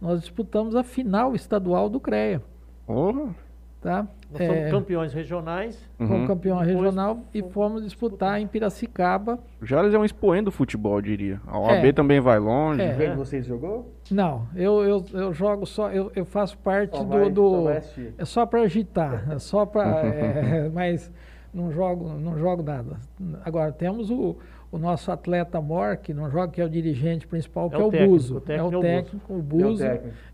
nós 0.00 0.20
disputamos 0.20 0.74
a 0.76 0.82
final 0.82 1.34
estadual 1.34 1.88
do 1.88 1.98
CREA, 1.98 2.42
Porra. 2.86 3.34
tá? 3.80 4.06
Nós 4.38 4.46
somos 4.48 4.62
Eh, 4.62 4.70
campeões 4.70 5.12
regionais. 5.14 5.90
Uhum. 5.98 6.08
Fomos 6.08 6.26
campeão 6.26 6.58
Depois 6.58 6.76
regional 6.76 7.18
e 7.32 7.42
fomos 7.42 7.82
disputar 7.84 8.40
em 8.40 8.46
Piracicaba. 8.46 9.38
Jales 9.62 9.94
é 9.94 9.98
um 9.98 10.04
expoente 10.04 10.44
do 10.46 10.50
futebol, 10.50 10.96
eu 10.96 11.02
diria. 11.02 11.40
A 11.46 11.58
OAB 11.58 11.86
É. 11.88 11.92
também 11.92 12.20
vai 12.20 12.38
longe. 12.38 12.82
É. 12.82 12.92
De 13.10 13.16
vocês 13.16 13.46
jogou? 13.46 13.92
Não, 14.10 14.46
eu, 14.56 14.82
eu, 14.82 15.04
eu 15.14 15.32
jogo 15.32 15.64
só, 15.66 15.90
eu, 15.90 16.10
eu 16.14 16.24
faço 16.24 16.58
parte 16.58 16.96
Só 16.96 17.04
do. 17.04 17.08
vai- 17.10 17.30
do 17.30 17.50
só 17.64 17.70
é 18.18 18.24
só 18.24 18.46
para 18.46 18.60
agitar, 18.62 19.24
é 19.30 19.38
só 19.38 19.64
para. 19.64 20.02
mas 20.74 21.10
não 21.52 21.70
jogo, 21.70 22.08
não 22.18 22.36
jogo 22.36 22.62
nada. 22.62 22.96
Agora, 23.44 23.70
temos 23.72 24.10
o, 24.10 24.36
o 24.72 24.76
nosso 24.78 25.12
atleta 25.12 25.60
mor, 25.60 25.96
que 25.98 26.12
não 26.12 26.28
joga, 26.28 26.48
que 26.52 26.60
é 26.60 26.64
o 26.64 26.68
dirigente 26.68 27.26
principal, 27.26 27.70
que 27.70 27.76
é, 27.76 27.80
é 27.80 27.84
o, 27.84 27.90
técnico, 27.90 28.12
Buzo. 28.12 28.34
O 28.46 28.52
é 28.52 28.62
o 28.62 28.80
técnico, 28.80 29.34
o 29.34 29.40
Buzo. 29.42 29.84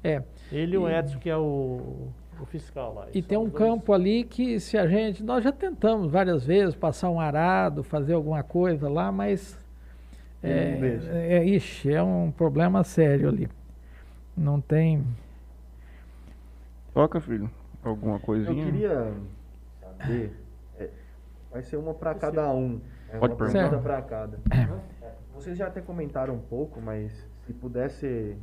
É. 0.03 0.22
Ele 0.51 0.74
e 0.74 0.78
o 0.78 0.88
Edson, 0.88 1.18
que 1.18 1.28
é 1.28 1.36
o, 1.36 2.09
o 2.43 2.47
fiscal 2.47 2.95
lá. 2.95 3.07
E 3.12 3.22
tem 3.22 3.38
um 3.38 3.49
dois. 3.49 3.55
campo 3.55 3.93
ali 3.93 4.24
que 4.24 4.59
se 4.61 4.76
a 4.76 4.86
gente. 4.86 5.22
Nós 5.22 5.45
já 5.45 5.53
tentamos 5.53 6.11
várias 6.11 6.45
vezes 6.45 6.74
passar 6.74 7.11
um 7.11 7.20
arado, 7.20 7.82
fazer 7.82 8.14
alguma 8.14 8.43
coisa 8.43 8.88
lá, 8.88 9.11
mas. 9.11 9.59
É, 10.43 11.01
é, 11.12 11.36
é, 11.36 11.45
ixi, 11.45 11.93
é 11.93 12.03
um 12.03 12.30
problema 12.30 12.82
sério 12.82 13.28
ali. 13.28 13.49
Não 14.36 14.61
tem. 14.61 15.05
Toca, 16.95 17.20
filho. 17.20 17.51
Alguma 17.82 18.18
coisinha. 18.18 18.62
Eu 18.62 18.72
queria 18.72 19.12
saber. 19.80 20.36
É, 20.78 20.91
vai 21.51 21.62
ser 21.62 21.76
uma 21.76 21.93
para 21.93 22.14
cada 22.14 22.51
um. 22.53 22.80
É 23.11 23.18
Pode 23.18 23.34
uma 23.34 23.47
perguntar. 23.47 23.78
para 23.80 24.03
cada. 24.03 24.41
É, 24.51 25.12
vocês 25.34 25.59
já 25.59 25.66
até 25.66 25.80
comentaram 25.80 26.34
um 26.34 26.41
pouco, 26.41 26.80
mas 26.80 27.12
se 27.47 27.53
pudesse 27.53 28.36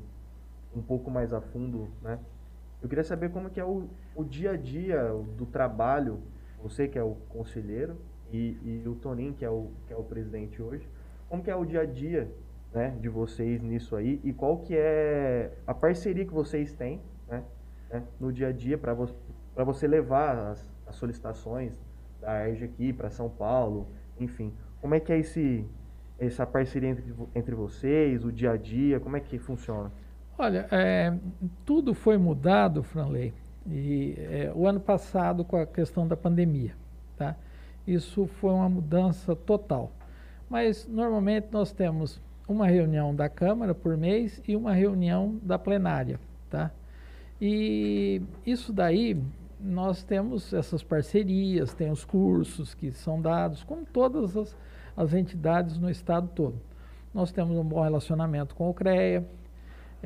um 0.75 0.81
pouco 0.81 1.09
mais 1.09 1.33
a 1.33 1.41
fundo, 1.41 1.87
né? 2.01 2.19
Eu 2.81 2.87
queria 2.87 3.03
saber 3.03 3.29
como 3.31 3.49
que 3.49 3.59
é 3.59 3.65
o, 3.65 3.89
o 4.15 4.23
dia 4.23 4.51
a 4.51 4.57
dia 4.57 5.11
do 5.35 5.45
trabalho, 5.45 6.19
você 6.61 6.87
que 6.87 6.97
é 6.97 7.03
o 7.03 7.15
conselheiro 7.29 7.97
e, 8.31 8.57
e 8.63 8.87
o 8.87 8.95
Toninho 8.95 9.33
que 9.33 9.43
é 9.43 9.49
o, 9.49 9.71
que 9.87 9.93
é 9.93 9.95
o 9.95 10.03
presidente 10.03 10.61
hoje, 10.61 10.87
como 11.29 11.43
que 11.43 11.49
é 11.49 11.55
o 11.55 11.65
dia 11.65 11.81
a 11.81 11.85
dia 11.85 12.31
né, 12.73 12.95
de 12.99 13.09
vocês 13.09 13.61
nisso 13.61 13.95
aí 13.95 14.21
e 14.23 14.31
qual 14.31 14.57
que 14.57 14.75
é 14.75 15.53
a 15.65 15.73
parceria 15.73 16.25
que 16.25 16.33
vocês 16.33 16.73
têm 16.73 17.01
né, 17.27 17.43
né, 17.89 18.03
no 18.19 18.31
dia 18.31 18.49
a 18.49 18.51
dia 18.51 18.77
para 18.77 18.93
vo 18.93 19.07
você 19.65 19.87
levar 19.87 20.51
as, 20.51 20.71
as 20.85 20.95
solicitações 20.95 21.73
da 22.21 22.47
ERJ 22.47 22.65
aqui 22.65 22.93
para 22.93 23.09
São 23.09 23.29
Paulo, 23.29 23.87
enfim. 24.19 24.53
Como 24.81 24.93
é 24.93 24.99
que 24.99 25.11
é 25.11 25.17
esse, 25.17 25.65
essa 26.19 26.45
parceria 26.45 26.89
entre, 26.89 27.13
entre 27.33 27.55
vocês, 27.55 28.23
o 28.23 28.31
dia 28.31 28.51
a 28.51 28.57
dia, 28.57 28.99
como 28.99 29.17
é 29.17 29.19
que 29.19 29.39
funciona? 29.39 29.91
Olha, 30.37 30.67
é, 30.71 31.13
tudo 31.65 31.95
foi 31.95 32.17
mudado, 32.17 32.83
Franley, 32.83 33.33
e 33.65 34.15
é, 34.17 34.51
o 34.53 34.67
ano 34.67 34.79
passado 34.79 35.43
com 35.43 35.57
a 35.57 35.65
questão 35.65 36.07
da 36.07 36.15
pandemia, 36.15 36.75
tá? 37.17 37.35
Isso 37.87 38.27
foi 38.27 38.51
uma 38.51 38.69
mudança 38.69 39.35
total. 39.35 39.91
Mas 40.47 40.87
normalmente 40.87 41.47
nós 41.51 41.71
temos 41.71 42.21
uma 42.47 42.67
reunião 42.67 43.15
da 43.15 43.27
Câmara 43.27 43.73
por 43.73 43.97
mês 43.97 44.41
e 44.47 44.55
uma 44.55 44.73
reunião 44.73 45.39
da 45.41 45.57
plenária, 45.57 46.19
tá? 46.51 46.71
E 47.41 48.21
isso 48.45 48.71
daí 48.71 49.19
nós 49.59 50.03
temos 50.03 50.53
essas 50.53 50.83
parcerias, 50.83 51.73
tem 51.73 51.89
os 51.89 52.05
cursos 52.05 52.75
que 52.75 52.91
são 52.91 53.19
dados, 53.19 53.63
como 53.63 53.85
todas 53.85 54.37
as, 54.37 54.55
as 54.95 55.13
entidades 55.15 55.79
no 55.79 55.89
estado 55.89 56.29
todo. 56.35 56.61
Nós 57.13 57.31
temos 57.31 57.57
um 57.57 57.63
bom 57.63 57.81
relacionamento 57.81 58.53
com 58.53 58.69
o 58.69 58.73
CREA. 58.73 59.25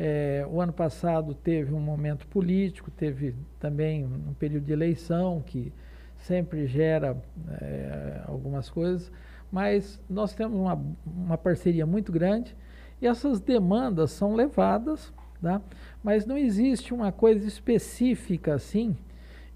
É, 0.03 0.43
o 0.49 0.59
ano 0.59 0.73
passado 0.73 1.35
teve 1.35 1.75
um 1.75 1.79
momento 1.79 2.25
político, 2.25 2.89
teve 2.89 3.35
também 3.59 4.03
um 4.03 4.33
período 4.33 4.65
de 4.65 4.73
eleição 4.73 5.43
que 5.45 5.71
sempre 6.17 6.65
gera 6.65 7.15
é, 7.61 8.21
algumas 8.25 8.67
coisas, 8.67 9.11
mas 9.51 10.01
nós 10.09 10.33
temos 10.33 10.59
uma, 10.59 10.83
uma 11.05 11.37
parceria 11.37 11.85
muito 11.85 12.11
grande 12.11 12.57
e 12.99 13.05
essas 13.05 13.39
demandas 13.39 14.09
são 14.09 14.33
levadas, 14.33 15.13
tá? 15.39 15.61
mas 16.03 16.25
não 16.25 16.35
existe 16.35 16.95
uma 16.95 17.11
coisa 17.11 17.47
específica 17.47 18.55
assim 18.55 18.97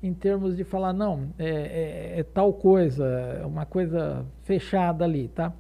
em 0.04 0.14
termos 0.14 0.56
de 0.56 0.64
falar, 0.64 0.94
não, 0.94 1.34
é, 1.40 1.50
é, 1.50 2.20
é 2.20 2.24
tal 2.24 2.54
coisa, 2.54 3.04
é 3.42 3.46
uma 3.48 3.66
coisa 3.66 4.24
fechada 4.44 5.04
ali, 5.04 5.28
tá? 5.30 5.52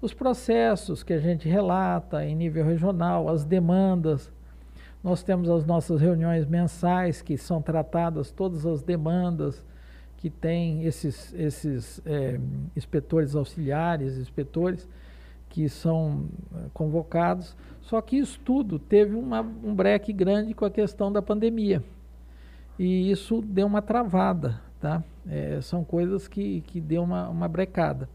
Os 0.00 0.14
processos 0.14 1.02
que 1.02 1.12
a 1.12 1.18
gente 1.18 1.48
relata 1.48 2.24
em 2.24 2.34
nível 2.34 2.64
regional, 2.64 3.28
as 3.28 3.44
demandas, 3.44 4.30
nós 5.02 5.22
temos 5.22 5.50
as 5.50 5.64
nossas 5.64 6.00
reuniões 6.00 6.46
mensais 6.46 7.20
que 7.20 7.36
são 7.36 7.60
tratadas 7.60 8.30
todas 8.30 8.64
as 8.64 8.82
demandas 8.82 9.64
que 10.16 10.30
tem 10.30 10.84
esses, 10.84 11.32
esses 11.34 12.00
é, 12.04 12.38
inspetores 12.76 13.34
auxiliares, 13.34 14.18
inspetores 14.18 14.88
que 15.48 15.68
são 15.68 16.26
é, 16.54 16.66
convocados. 16.74 17.56
Só 17.80 18.00
que 18.00 18.18
isso 18.18 18.38
tudo 18.44 18.78
teve 18.78 19.14
uma, 19.14 19.40
um 19.40 19.74
breque 19.74 20.12
grande 20.12 20.54
com 20.54 20.64
a 20.64 20.70
questão 20.70 21.10
da 21.10 21.22
pandemia 21.22 21.82
e 22.78 23.10
isso 23.10 23.42
deu 23.42 23.66
uma 23.66 23.82
travada, 23.82 24.60
tá? 24.80 25.02
É, 25.28 25.60
são 25.60 25.84
coisas 25.84 26.28
que, 26.28 26.60
que 26.62 26.80
deu 26.80 27.02
uma, 27.02 27.28
uma 27.28 27.48
brecada. 27.48 28.08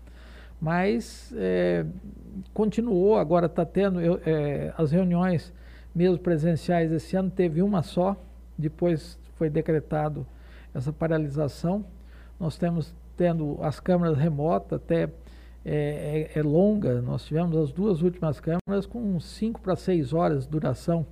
Mas 0.63 1.33
é, 1.35 1.85
continuou, 2.53 3.17
agora 3.17 3.47
está 3.47 3.65
tendo 3.65 3.99
eu, 3.99 4.17
é, 4.25 4.73
as 4.77 4.93
reuniões 4.93 5.51
mesmo 5.93 6.17
presenciais 6.17 6.89
esse 6.89 7.17
ano, 7.17 7.29
teve 7.29 7.61
uma 7.61 7.83
só, 7.83 8.15
depois 8.57 9.19
foi 9.35 9.49
decretado 9.49 10.25
essa 10.73 10.93
paralisação. 10.93 11.83
Nós 12.39 12.57
temos 12.57 12.95
tendo 13.17 13.57
as 13.61 13.81
câmaras 13.81 14.17
remotas, 14.17 14.79
até 14.81 15.09
é, 15.65 16.31
é, 16.33 16.39
é 16.39 16.41
longa, 16.41 17.01
nós 17.01 17.25
tivemos 17.25 17.57
as 17.57 17.73
duas 17.73 18.01
últimas 18.01 18.39
câmaras 18.39 18.85
com 18.85 19.19
5 19.19 19.59
para 19.59 19.75
6 19.75 20.13
horas 20.13 20.45
de 20.45 20.49
duração, 20.49 21.05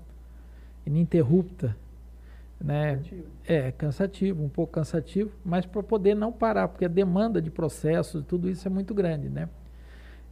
ininterrupta 0.86 1.76
né? 2.64 2.96
Cansativo. 2.96 3.28
É, 3.48 3.72
cansativo, 3.72 4.44
um 4.44 4.50
pouco 4.50 4.74
cansativo, 4.74 5.32
mas 5.44 5.66
para 5.66 5.84
poder 5.84 6.16
não 6.16 6.32
parar, 6.32 6.68
porque 6.68 6.86
a 6.86 6.90
demanda 6.90 7.42
de 7.42 7.50
processos, 7.50 8.24
tudo 8.26 8.50
isso 8.50 8.68
é 8.68 8.72
muito 8.72 8.94
grande, 8.94 9.30
né? 9.30 9.50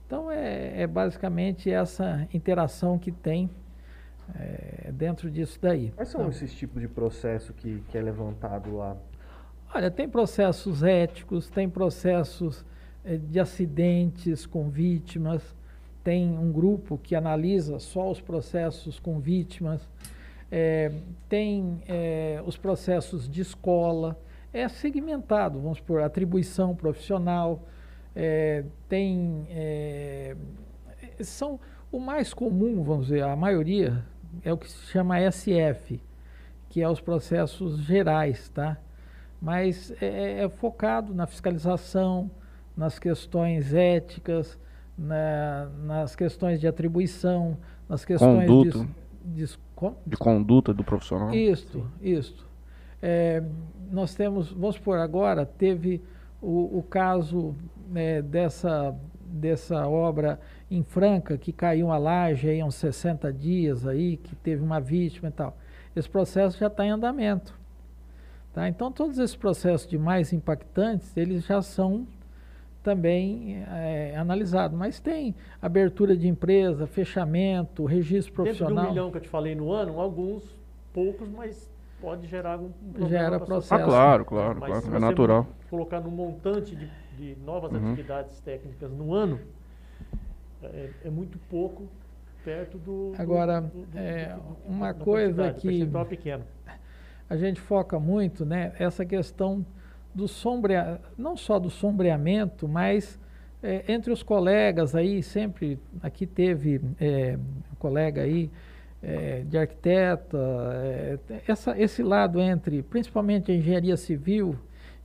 Então 0.06 0.32
é, 0.32 0.82
é 0.82 0.88
basicamente 0.88 1.70
essa 1.70 2.28
interação 2.34 2.98
que 2.98 3.12
tem 3.12 3.50
é, 4.36 4.92
dentro 4.92 5.30
disso 5.30 5.60
daí. 5.62 5.92
Quais 5.96 6.10
são 6.10 6.22
então, 6.22 6.32
esses 6.32 6.54
tipos 6.54 6.82
de 6.82 6.88
processo 6.88 7.54
que, 7.54 7.84
que 7.90 7.98
é 7.98 8.02
levantado 8.02 8.76
lá? 8.76 8.98
Olha, 9.74 9.92
tem 9.92 10.10
processos 10.10 10.82
éticos, 10.84 11.50
tem 11.50 11.70
processos 11.70 12.66
é, 13.04 13.18
de 13.18 13.40
acidentes 13.40 14.46
com 14.46 14.70
vítimas, 14.70 15.56
tem 16.04 16.38
um 16.38 16.52
grupo 16.52 16.98
que 16.98 17.16
analisa 17.16 17.78
só 17.78 18.10
os 18.10 18.20
processos 18.20 19.00
com 19.00 19.20
vítimas 19.20 19.88
é, 20.52 20.92
tem 21.28 21.82
é, 21.88 22.42
os 22.46 22.58
processos 22.58 23.30
de 23.30 23.42
escola, 23.42 24.20
é 24.52 24.68
segmentado, 24.68 25.60
vamos 25.60 25.80
por 25.80 26.02
atribuição 26.02 26.76
profissional, 26.76 27.68
é, 28.16 28.64
tem 28.88 29.46
é, 29.50 30.36
são 31.24 31.60
o 31.92 32.00
mais 32.00 32.34
comum, 32.34 32.84
vamos 32.84 33.08
dizer, 33.08 33.24
a 33.24 33.36
maioria 33.36 34.04
é 34.44 34.52
o 34.54 34.58
que 34.58 34.70
se 34.70 34.86
chama 34.88 35.20
SF, 35.32 36.02
que 36.70 36.82
é 36.82 36.90
os 36.90 37.02
processos 37.02 37.80
gerais, 37.80 38.50
tá? 38.50 38.78
Mas 39.42 39.92
é, 40.02 40.44
é 40.44 40.50
focado 40.50 41.14
na 41.14 41.26
fiscalização, 41.26 42.30
nas 42.76 43.00
questões 43.00 43.74
éticas, 43.74 44.60
na, 44.98 45.70
nas 45.84 46.16
questões 46.16 46.60
de 46.60 46.68
atribuição, 46.68 47.58
nas 47.88 48.06
questões 48.06 48.48
Conduto. 48.48 48.88
de, 49.24 49.36
de 49.36 49.44
de 50.06 50.18
conduta 50.18 50.74
do 50.74 50.84
profissional? 50.84 51.34
Isto, 51.34 51.86
isto. 52.02 52.48
É, 53.02 53.44
nós 53.92 54.14
temos, 54.14 54.52
vamos 54.52 54.76
supor, 54.76 55.00
agora 55.00 55.46
teve 55.46 56.02
o, 56.42 56.80
o 56.80 56.84
caso 56.84 57.56
né, 57.90 58.22
dessa, 58.22 58.96
dessa 59.26 59.88
obra 59.88 60.40
em 60.70 60.84
Franca, 60.84 61.38
que 61.38 61.52
caiu 61.52 61.88
uma 61.88 61.98
laje 61.98 62.50
aí 62.50 62.64
uns 62.64 62.76
60 62.76 63.32
dias 63.34 63.88
aí, 63.88 64.18
que 64.18 64.36
teve 64.36 64.64
uma 64.64 64.80
vítima 64.80 65.30
e 65.30 65.32
tal. 65.32 65.58
Esse 65.96 66.10
processo 66.10 66.58
já 66.58 66.68
está 66.68 66.86
em 66.86 66.92
andamento. 66.92 67.58
Tá? 68.54 68.68
Então, 68.68 68.92
todos 68.92 69.18
esses 69.18 69.36
processos 69.36 69.88
de 69.88 69.98
mais 69.98 70.34
impactantes, 70.34 71.16
eles 71.16 71.46
já 71.46 71.62
são 71.62 72.08
também 72.84 73.64
é, 73.68 74.16
analisado. 74.16 74.76
Mas 74.76 75.00
tem 75.00 75.36
abertura 75.62 76.16
de 76.16 76.28
empresa, 76.28 76.88
fechamento, 76.88 77.86
registro 77.86 78.34
profissional. 78.34 78.76
Dentro 78.76 78.88
do 78.88 78.94
milhão 78.94 79.12
que 79.12 79.18
eu 79.18 79.22
te 79.22 79.30
falei 79.30 79.56
no 79.56 79.72
ano, 79.72 80.00
alguns, 80.00 80.58
poucos, 80.94 81.30
mas 81.30 81.70
pode 82.02 82.28
gerar 82.28 82.54
algum 82.54 82.70
problema. 82.72 83.10
Gera 83.10 83.40
processo. 83.40 83.74
Ah, 83.74 83.86
claro, 83.86 84.26
claro, 84.26 84.60
mas 84.60 84.80
claro. 84.80 84.96
É 84.96 85.00
natural. 85.00 85.48
colocar 85.70 86.00
no 86.00 86.12
montante 86.12 86.76
de, 86.76 86.90
de 87.18 87.38
novas 87.44 87.72
uhum. 87.72 87.92
atividades 87.92 88.40
técnicas 88.42 88.92
no 88.92 89.14
ano, 89.14 89.40
é, 90.64 90.90
é, 91.06 91.10
muito 91.10 91.38
pouco 91.50 91.88
perto 92.44 92.78
do. 92.78 93.14
Agora, 93.18 93.62
do, 93.62 93.86
do, 93.86 93.98
é, 93.98 94.36
uma 94.66 94.94
coisa 94.94 95.54
que. 95.54 95.86
pequeno. 96.08 96.44
A 97.30 97.38
gente 97.38 97.62
foca 97.62 98.00
muito, 98.00 98.44
né? 98.44 98.74
Essa 98.80 99.06
questão 99.06 99.64
do 100.20 100.28
sombrea, 100.28 101.00
não 101.18 101.36
só 101.36 101.58
do 101.58 101.70
sombreamento, 101.70 102.68
mas 102.68 103.18
é, 103.64 103.84
entre 103.88 104.12
os 104.12 104.22
colegas 104.22 104.96
aí, 104.96 105.24
sempre, 105.24 105.80
aqui 106.02 106.28
teve 106.28 106.82
é, 107.00 107.38
um 107.72 107.76
colega 107.80 108.22
aí 108.22 108.50
é, 109.02 109.44
de 109.48 109.58
arquiteta, 109.58 110.38
é, 110.76 111.20
essa, 111.48 111.80
esse 111.80 112.04
lado 112.04 112.40
entre, 112.40 112.84
principalmente 112.84 113.52
a 113.52 113.56
engenharia 113.56 113.96
civil 113.98 114.56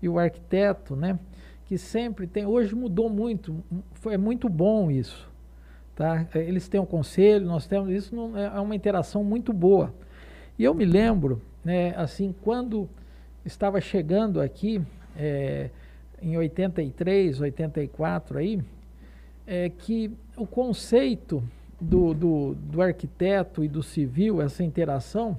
e 0.03 0.09
o 0.09 0.19
arquiteto, 0.19 0.97
né, 0.97 1.19
que 1.67 1.79
sempre 1.79 2.27
tem. 2.27 2.45
Hoje 2.45 2.75
mudou 2.75 3.09
muito, 3.09 3.63
foi, 3.95 4.15
é 4.15 4.19
muito 4.19 4.49
bom 4.49 4.91
isso. 4.91 5.33
Tá? 5.95 6.27
Eles 6.35 6.69
têm 6.69 6.81
um 6.81 6.87
conselho, 6.87 7.47
nós 7.47 7.69
temos. 7.69 7.89
Isso 7.89 8.17
não, 8.17 8.37
é 8.37 8.61
uma 8.61 8.75
interação 8.75 9.23
muito 9.23 9.53
boa. 9.53 9.95
E 10.59 10.65
eu 10.65 10.75
me 10.75 10.85
lembro, 10.85 11.41
né, 11.65 11.95
assim, 11.97 12.35
quando 12.43 12.89
estava 13.45 13.81
chegando 13.81 14.41
aqui, 14.41 14.83
é, 15.17 15.71
em 16.21 16.37
83, 16.37 17.41
84 17.41 18.39
aí, 18.39 18.63
é 19.47 19.69
que 19.69 20.11
o 20.37 20.47
conceito 20.47 21.43
do, 21.81 22.15
do, 22.15 22.55
do 22.55 22.83
arquiteto 22.83 23.63
e 23.63 23.69
do 23.69 23.83
civil, 23.83 24.41
essa 24.41 24.63
interação, 24.63 25.39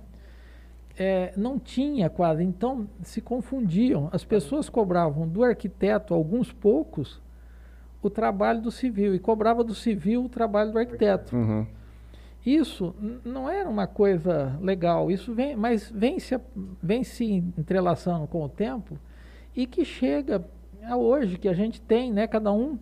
é, 0.97 1.33
não 1.35 1.59
tinha 1.59 2.09
quase, 2.09 2.43
então 2.43 2.87
se 3.03 3.19
confundiam. 3.19 4.09
As 4.11 4.23
pessoas 4.23 4.69
cobravam 4.69 5.27
do 5.27 5.43
arquiteto, 5.43 6.13
alguns 6.13 6.51
poucos, 6.51 7.21
o 8.01 8.09
trabalho 8.09 8.61
do 8.61 8.71
civil, 8.71 9.15
e 9.15 9.19
cobrava 9.19 9.63
do 9.63 9.73
civil 9.73 10.25
o 10.25 10.29
trabalho 10.29 10.71
do 10.71 10.79
arquiteto. 10.79 11.35
Uhum. 11.35 11.65
Isso 12.45 12.93
não 13.25 13.49
era 13.49 13.67
uma 13.67 13.87
coisa 13.87 14.55
legal, 14.61 15.09
isso 15.09 15.33
vem, 15.33 15.55
mas 15.55 15.89
vem 15.89 16.19
se, 16.19 16.39
vem 16.81 17.03
se 17.03 17.25
entrelaçando 17.57 18.27
com 18.27 18.43
o 18.43 18.49
tempo 18.49 18.99
e 19.55 19.65
que 19.65 19.85
chega 19.85 20.43
a 20.83 20.95
hoje, 20.97 21.37
que 21.37 21.47
a 21.47 21.53
gente 21.53 21.81
tem, 21.81 22.11
né, 22.11 22.27
cada 22.27 22.51
um, 22.51 22.77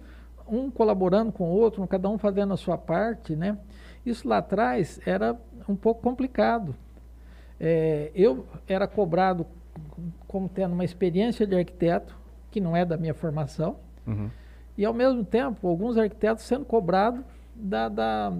um 0.47 0.69
colaborando 0.69 1.31
com 1.31 1.45
o 1.45 1.53
outro, 1.53 1.85
cada 1.87 2.09
um 2.09 2.17
fazendo 2.17 2.53
a 2.53 2.57
sua 2.57 2.77
parte, 2.77 3.35
né? 3.35 3.57
Isso 4.05 4.27
lá 4.27 4.39
atrás 4.39 4.99
era 5.05 5.37
um 5.67 5.75
pouco 5.75 6.01
complicado. 6.01 6.75
É, 7.59 8.11
eu 8.13 8.45
era 8.67 8.87
cobrado 8.87 9.45
como 10.27 10.49
tendo 10.49 10.73
uma 10.73 10.83
experiência 10.83 11.47
de 11.47 11.55
arquiteto, 11.55 12.17
que 12.51 12.59
não 12.59 12.75
é 12.75 12.83
da 12.85 12.97
minha 12.97 13.13
formação, 13.13 13.77
Uhum. 14.05 14.29
e 14.77 14.83
ao 14.83 14.93
mesmo 14.93 15.23
tempo, 15.23 15.65
alguns 15.67 15.97
arquitetos 15.97 16.43
sendo 16.43 16.65
cobrados 16.65 17.21
da, 17.55 17.87
da, 17.87 18.33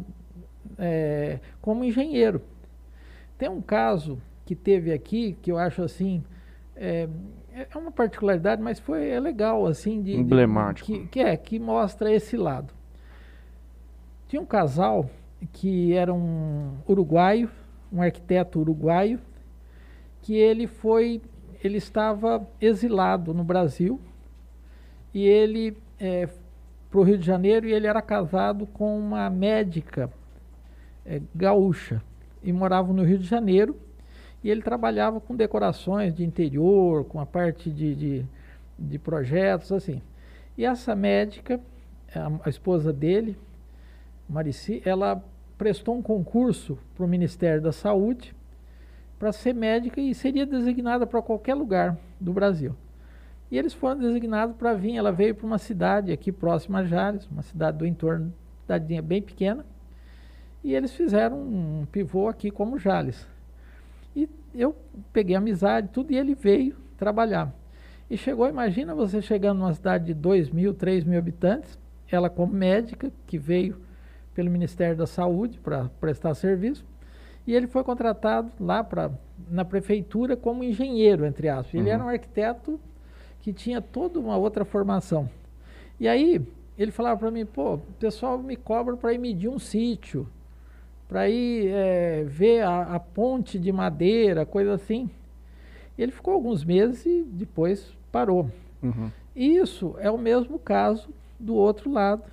é, 0.77 1.39
como 1.61 1.85
engenheiro. 1.85 2.41
Tem 3.37 3.47
um 3.49 3.61
caso 3.61 4.21
que 4.45 4.55
teve 4.55 4.91
aqui, 4.91 5.37
que 5.41 5.49
eu 5.51 5.57
acho 5.57 5.81
assim, 5.81 6.21
é, 6.75 7.07
é 7.55 7.77
uma 7.77 7.91
particularidade, 7.91 8.61
mas 8.61 8.79
foi 8.79 9.09
é 9.09 9.19
legal, 9.19 9.65
assim, 9.65 10.01
de, 10.01 10.13
de- 10.13 10.19
Emblemático. 10.19 10.85
que, 10.87 11.07
que 11.07 11.19
é, 11.19 11.35
que 11.37 11.59
mostra 11.59 12.11
esse 12.11 12.35
lado. 12.35 12.73
Tinha 14.27 14.41
um 14.41 14.45
casal 14.45 15.09
que 15.51 15.93
era 15.93 16.13
um 16.13 16.73
uruguaio, 16.87 17.49
um 17.91 18.01
arquiteto 18.01 18.59
uruguaio, 18.59 19.19
que 20.21 20.33
ele 20.35 20.65
foi, 20.67 21.21
ele 21.63 21.77
estava 21.77 22.47
exilado 22.59 23.33
no 23.33 23.43
Brasil 23.43 23.99
e 25.13 25.25
ele 25.27 25.77
é, 25.99 26.27
para 26.89 26.99
o 26.99 27.03
Rio 27.03 27.17
de 27.17 27.25
Janeiro 27.25 27.67
e 27.67 27.73
ele 27.73 27.85
era 27.87 28.01
casado 28.01 28.65
com 28.65 28.97
uma 28.97 29.29
médica 29.29 30.09
é, 31.05 31.21
gaúcha 31.35 32.01
e 32.41 32.51
moravam 32.53 32.93
no 32.95 33.03
Rio 33.03 33.19
de 33.19 33.27
Janeiro 33.27 33.77
e 34.43 34.49
ele 34.49 34.61
trabalhava 34.61 35.21
com 35.21 35.35
decorações 35.35 36.13
de 36.13 36.23
interior, 36.23 37.05
com 37.05 37.19
a 37.19 37.25
parte 37.25 37.71
de, 37.71 37.95
de, 37.95 38.25
de 38.77 38.99
projetos, 38.99 39.71
assim. 39.71 40.01
E 40.57 40.65
essa 40.65 40.95
médica, 40.95 41.59
a, 42.13 42.47
a 42.47 42.49
esposa 42.49 42.91
dele, 42.91 43.37
Marici, 44.27 44.81
ela 44.85 45.23
prestou 45.57 45.95
um 45.95 46.01
concurso 46.01 46.77
para 46.95 47.05
o 47.05 47.07
Ministério 47.07 47.61
da 47.61 47.71
Saúde 47.71 48.35
para 49.17 49.31
ser 49.31 49.53
médica 49.53 50.01
e 50.01 50.13
seria 50.13 50.45
designada 50.45 51.07
para 51.07 51.21
qualquer 51.21 51.53
lugar 51.53 51.97
do 52.19 52.33
Brasil. 52.33 52.75
E 53.49 53.57
eles 53.57 53.73
foram 53.73 54.01
designados 54.01 54.55
para 54.57 54.73
vir. 54.73 54.97
Ela 54.97 55.11
veio 55.11 55.35
para 55.35 55.45
uma 55.45 55.57
cidade 55.57 56.11
aqui 56.11 56.31
próxima 56.31 56.79
a 56.79 56.83
Jales, 56.83 57.25
uma 57.27 57.43
cidade 57.43 57.77
do 57.77 57.85
entorno, 57.85 58.33
cidadezinha 58.61 59.01
bem 59.01 59.21
pequena. 59.21 59.65
E 60.63 60.73
eles 60.73 60.93
fizeram 60.93 61.37
um 61.37 61.85
pivô 61.91 62.27
aqui 62.27 62.49
como 62.49 62.79
Jales. 62.79 63.27
Eu 64.53 64.75
peguei 65.11 65.35
amizade, 65.35 65.89
tudo, 65.91 66.11
e 66.11 66.17
ele 66.17 66.35
veio 66.35 66.75
trabalhar. 66.97 67.53
E 68.09 68.17
chegou, 68.17 68.47
imagina 68.47 68.93
você 68.93 69.21
chegando 69.21 69.59
numa 69.59 69.73
cidade 69.73 70.05
de 70.05 70.13
2 70.13 70.49
mil, 70.51 70.73
3 70.73 71.03
mil 71.03 71.17
habitantes, 71.17 71.79
ela 72.11 72.29
como 72.29 72.53
médica, 72.53 73.11
que 73.25 73.37
veio 73.37 73.77
pelo 74.35 74.49
Ministério 74.51 74.95
da 74.95 75.07
Saúde 75.07 75.59
para 75.59 75.89
prestar 75.99 76.33
serviço, 76.35 76.85
e 77.45 77.53
ele 77.53 77.67
foi 77.67 77.83
contratado 77.83 78.51
lá 78.59 78.83
pra, 78.83 79.11
na 79.49 79.65
prefeitura 79.65 80.37
como 80.37 80.63
engenheiro, 80.63 81.25
entre 81.25 81.49
aspas. 81.49 81.73
Ele 81.73 81.83
Uhum. 81.89 81.93
era 81.95 82.03
um 82.05 82.09
arquiteto 82.09 82.79
que 83.41 83.51
tinha 83.51 83.81
toda 83.81 84.19
uma 84.19 84.37
outra 84.37 84.63
formação. 84.63 85.29
E 85.99 86.07
aí 86.07 86.41
ele 86.77 86.91
falava 86.91 87.19
para 87.19 87.31
mim, 87.31 87.45
pô, 87.45 87.75
o 87.75 87.79
pessoal 87.99 88.37
me 88.37 88.55
cobra 88.55 88.95
para 88.95 89.13
ir 89.13 89.17
medir 89.17 89.49
um 89.49 89.59
sítio, 89.59 90.27
para 91.13 91.29
ir 91.29 91.67
eh, 91.67 92.23
ver 92.25 92.63
a, 92.63 92.95
a 92.95 92.99
ponte 92.99 93.59
de 93.59 93.71
madeira, 93.71 94.47
coisa 94.47 94.73
assim. 94.73 95.11
Ele 95.95 96.11
ficou 96.11 96.33
alguns 96.33 96.65
meses 96.65 97.05
e 97.05 97.21
depois 97.23 97.95
parou. 98.11 98.49
Uhum. 98.81 99.11
Isso 99.35 99.95
é 99.99 100.09
o 100.09 100.17
mesmo 100.17 100.57
caso 100.57 101.11
do 101.39 101.53
outro 101.53 101.91
lado, 101.91 102.23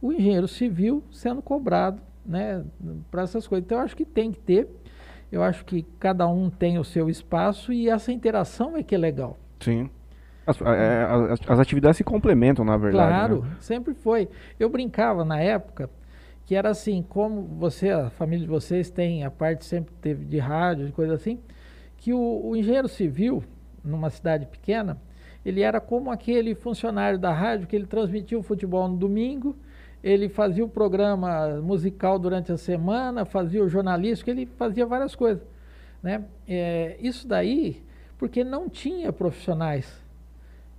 o 0.00 0.12
engenheiro 0.12 0.46
civil 0.46 1.02
sendo 1.10 1.42
cobrado 1.42 2.00
né, 2.24 2.64
para 3.10 3.22
essas 3.22 3.48
coisas. 3.48 3.66
Então, 3.66 3.78
eu 3.78 3.84
acho 3.84 3.96
que 3.96 4.04
tem 4.04 4.30
que 4.30 4.38
ter, 4.38 4.68
eu 5.32 5.42
acho 5.42 5.64
que 5.64 5.82
cada 5.98 6.28
um 6.28 6.50
tem 6.50 6.78
o 6.78 6.84
seu 6.84 7.10
espaço 7.10 7.72
e 7.72 7.88
essa 7.88 8.12
interação 8.12 8.76
é 8.76 8.82
que 8.84 8.94
é 8.94 8.98
legal. 8.98 9.36
Sim. 9.58 9.90
As, 10.46 10.60
é, 10.60 11.32
as, 11.32 11.40
as 11.48 11.58
atividades 11.58 11.96
se 11.96 12.04
complementam, 12.04 12.64
na 12.64 12.76
verdade. 12.76 13.08
Claro, 13.08 13.42
né? 13.42 13.56
sempre 13.58 13.92
foi. 13.92 14.28
Eu 14.56 14.68
brincava 14.68 15.24
na 15.24 15.40
época 15.40 15.90
que 16.50 16.56
era 16.56 16.70
assim, 16.70 17.00
como 17.00 17.42
você, 17.42 17.90
a 17.90 18.10
família 18.10 18.44
de 18.44 18.50
vocês 18.50 18.90
tem 18.90 19.22
a 19.22 19.30
parte 19.30 19.64
sempre 19.64 19.94
teve 20.02 20.24
de 20.24 20.38
rádio, 20.38 20.84
de 20.84 20.90
coisa 20.90 21.14
assim, 21.14 21.38
que 21.96 22.12
o, 22.12 22.40
o 22.44 22.56
engenheiro 22.56 22.88
civil, 22.88 23.44
numa 23.84 24.10
cidade 24.10 24.46
pequena, 24.46 25.00
ele 25.46 25.60
era 25.60 25.80
como 25.80 26.10
aquele 26.10 26.56
funcionário 26.56 27.20
da 27.20 27.32
rádio 27.32 27.68
que 27.68 27.76
ele 27.76 27.86
transmitia 27.86 28.36
o 28.36 28.42
futebol 28.42 28.88
no 28.88 28.96
domingo, 28.96 29.54
ele 30.02 30.28
fazia 30.28 30.64
o 30.64 30.68
programa 30.68 31.60
musical 31.60 32.18
durante 32.18 32.50
a 32.50 32.56
semana, 32.56 33.24
fazia 33.24 33.62
o 33.62 33.68
jornalístico, 33.68 34.28
ele 34.28 34.44
fazia 34.44 34.84
várias 34.84 35.14
coisas. 35.14 35.46
Né? 36.02 36.24
É, 36.48 36.96
isso 36.98 37.28
daí, 37.28 37.80
porque 38.18 38.42
não 38.42 38.68
tinha 38.68 39.12
profissionais. 39.12 39.99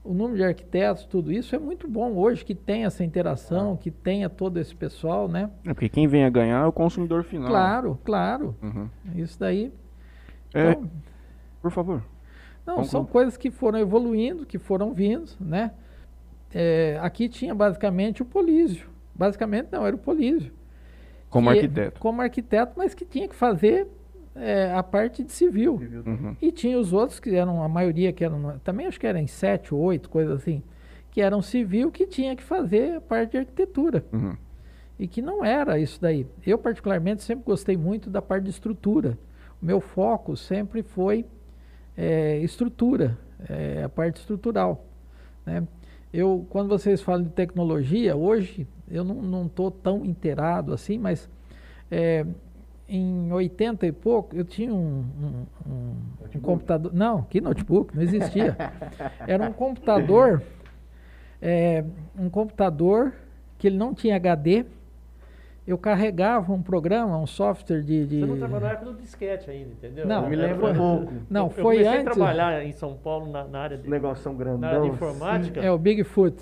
O 0.04 0.14
número 0.14 0.38
de 0.38 0.43
arquitetos, 0.43 1.06
tudo 1.06 1.32
isso 1.32 1.56
é 1.56 1.60
muito 1.60 1.88
bom 1.88 2.14
hoje 2.14 2.43
que 2.43 2.56
tem 2.56 2.86
essa 2.86 3.04
interação, 3.04 3.78
que 3.78 3.91
tenha 3.91 4.28
todo 4.30 4.58
esse 4.60 4.74
pessoal, 4.76 5.28
né? 5.28 5.49
É 5.64 5.74
porque 5.76 5.89
quem 5.89 6.08
vem 6.08 6.24
a 6.26 6.30
ganhar 6.30 6.64
é 6.64 6.66
o 6.66 6.72
consumidor 6.72 7.24
final. 7.24 7.47
Claro, 7.47 7.99
claro. 8.04 8.56
Uhum. 8.64 8.89
Isso 9.16 9.39
daí. 9.39 9.72
É, 10.54 10.72
Então, 10.72 10.89
por 11.62 11.70
favor. 11.70 12.04
não, 12.66 12.84
são 12.84 13.06
coisas 13.06 13.38
que 13.38 13.52
foram 13.52 13.78
evoluindo, 13.78 14.43
que 14.45 14.58
foram 14.58 14.91
vindo, 14.91 15.30
né? 15.39 15.72
É, 16.54 16.97
aqui 17.02 17.30
tinha 17.30 17.54
basicamente 17.54 18.24
o 18.24 18.26
Polísio. 18.26 18.89
Basicamente 19.14 19.68
não, 19.72 19.86
era 19.86 19.95
o 19.95 19.99
Polísio. 19.99 20.52
Como 21.30 21.49
que- 21.52 21.58
arquiteto. 21.60 21.99
Como 22.02 22.22
arquiteto, 22.22 22.74
mas 22.76 22.95
que 22.95 23.06
tinha 23.06 23.28
que 23.28 23.36
fazer 23.36 23.88
é, 24.36 24.71
a 24.73 24.84
parte 24.84 25.23
de 25.23 25.32
civil. 25.32 25.75
Uhum. 26.05 26.36
E 26.41 26.51
tinha 26.51 26.77
os 26.77 26.93
outros 26.93 27.19
que 27.19 27.36
eram, 27.36 27.63
a 27.63 27.69
maioria 27.69 28.11
que 28.13 28.23
eram, 28.23 28.59
também 28.63 28.88
acho 28.88 28.99
que 28.99 29.07
eram 29.07 29.19
em 29.19 29.27
sete, 29.27 29.73
oito, 29.73 30.09
coisas 30.09 30.41
assim, 30.41 30.63
que 31.09 31.21
eram 31.21 31.41
civil 31.41 31.91
que 31.91 32.05
tinha 32.07 32.36
que 32.36 32.43
fazer 32.43 32.95
a 32.95 33.01
parte 33.01 33.32
de 33.32 33.38
arquitetura. 33.38 34.03
Uhum. 34.11 34.36
E 34.97 35.07
que 35.07 35.21
não 35.21 35.43
era 35.43 35.79
isso 35.79 35.99
daí. 35.99 36.27
Eu, 36.45 36.57
particularmente, 36.57 37.23
sempre 37.23 37.43
gostei 37.43 37.75
muito 37.75 38.09
da 38.09 38.21
parte 38.21 38.43
de 38.43 38.51
estrutura. 38.51 39.17
O 39.61 39.65
meu 39.65 39.82
foco 39.82 40.38
sempre 40.38 40.84
foi 40.84 41.25
é, 41.97 42.38
estrutura, 42.39 43.17
é, 43.49 43.84
a 43.84 43.89
parte 43.89 44.17
estrutural. 44.17 44.86
Né? 45.45 45.67
Eu, 46.13 46.45
quando 46.49 46.69
vocês 46.69 47.01
falam 47.01 47.23
de 47.23 47.29
tecnologia, 47.29 48.15
hoje 48.15 48.67
eu 48.89 49.03
não 49.03 49.45
estou 49.45 49.71
tão 49.71 50.05
inteirado 50.05 50.73
assim, 50.73 50.97
mas 50.97 51.29
é, 51.89 52.25
em 52.97 53.31
80 53.31 53.87
e 53.87 53.91
pouco 53.91 54.35
eu 54.35 54.43
tinha 54.43 54.73
um, 54.73 55.05
um- 55.65 55.71
um- 55.71 55.95
um 56.35 56.39
computador. 56.41 56.93
Não, 56.93 57.23
que 57.23 57.39
notebook? 57.39 57.95
Não 57.95 58.03
existia. 58.03 58.55
Era 59.25 59.47
um 59.49 59.53
computador, 59.53 60.43
é, 61.41 61.83
um 62.17 62.29
computador 62.29 63.13
que 63.57 63.67
ele 63.67 63.77
não 63.77 63.93
tinha 63.93 64.15
HD. 64.15 64.65
Eu 65.66 65.78
carregava 65.78 66.51
um 66.51 66.62
programa, 66.62 67.18
um 67.20 67.28
software 67.28 67.82
de. 67.84 68.05
de- 68.07 68.20
Você 68.22 68.26
não 68.26 68.38
trabalhou 68.38 68.68
na 68.68 68.74
época 68.74 68.91
do 68.93 68.97
disquete 68.97 69.49
ainda, 69.51 69.70
entendeu? 69.74 70.07
Não, 70.07 70.24
Eu 70.24 70.30
me 70.30 70.36
Era- 70.36 70.47
lembro 70.47 70.68
um 70.68 70.74
pouco. 70.74 71.14
Não, 71.30 71.45
eu, 71.45 71.49
foi 71.51 71.62
eu 71.62 71.66
comecei 71.84 71.88
antes. 71.88 72.07
a 72.07 72.12
trabalhar 72.16 72.66
em 72.66 72.72
São 72.72 72.95
Paulo 72.95 73.32
na, 73.32 73.43
na 73.47 73.59
área 73.59 73.78
de, 73.78 73.88
Negócio 73.88 74.34
grandão. 74.34 74.57
na 74.59 74.68
área 74.70 74.82
de 74.82 74.88
informática. 74.88 75.62
É 75.62 75.72
o 75.72 75.78
Bigfoot. 75.78 76.36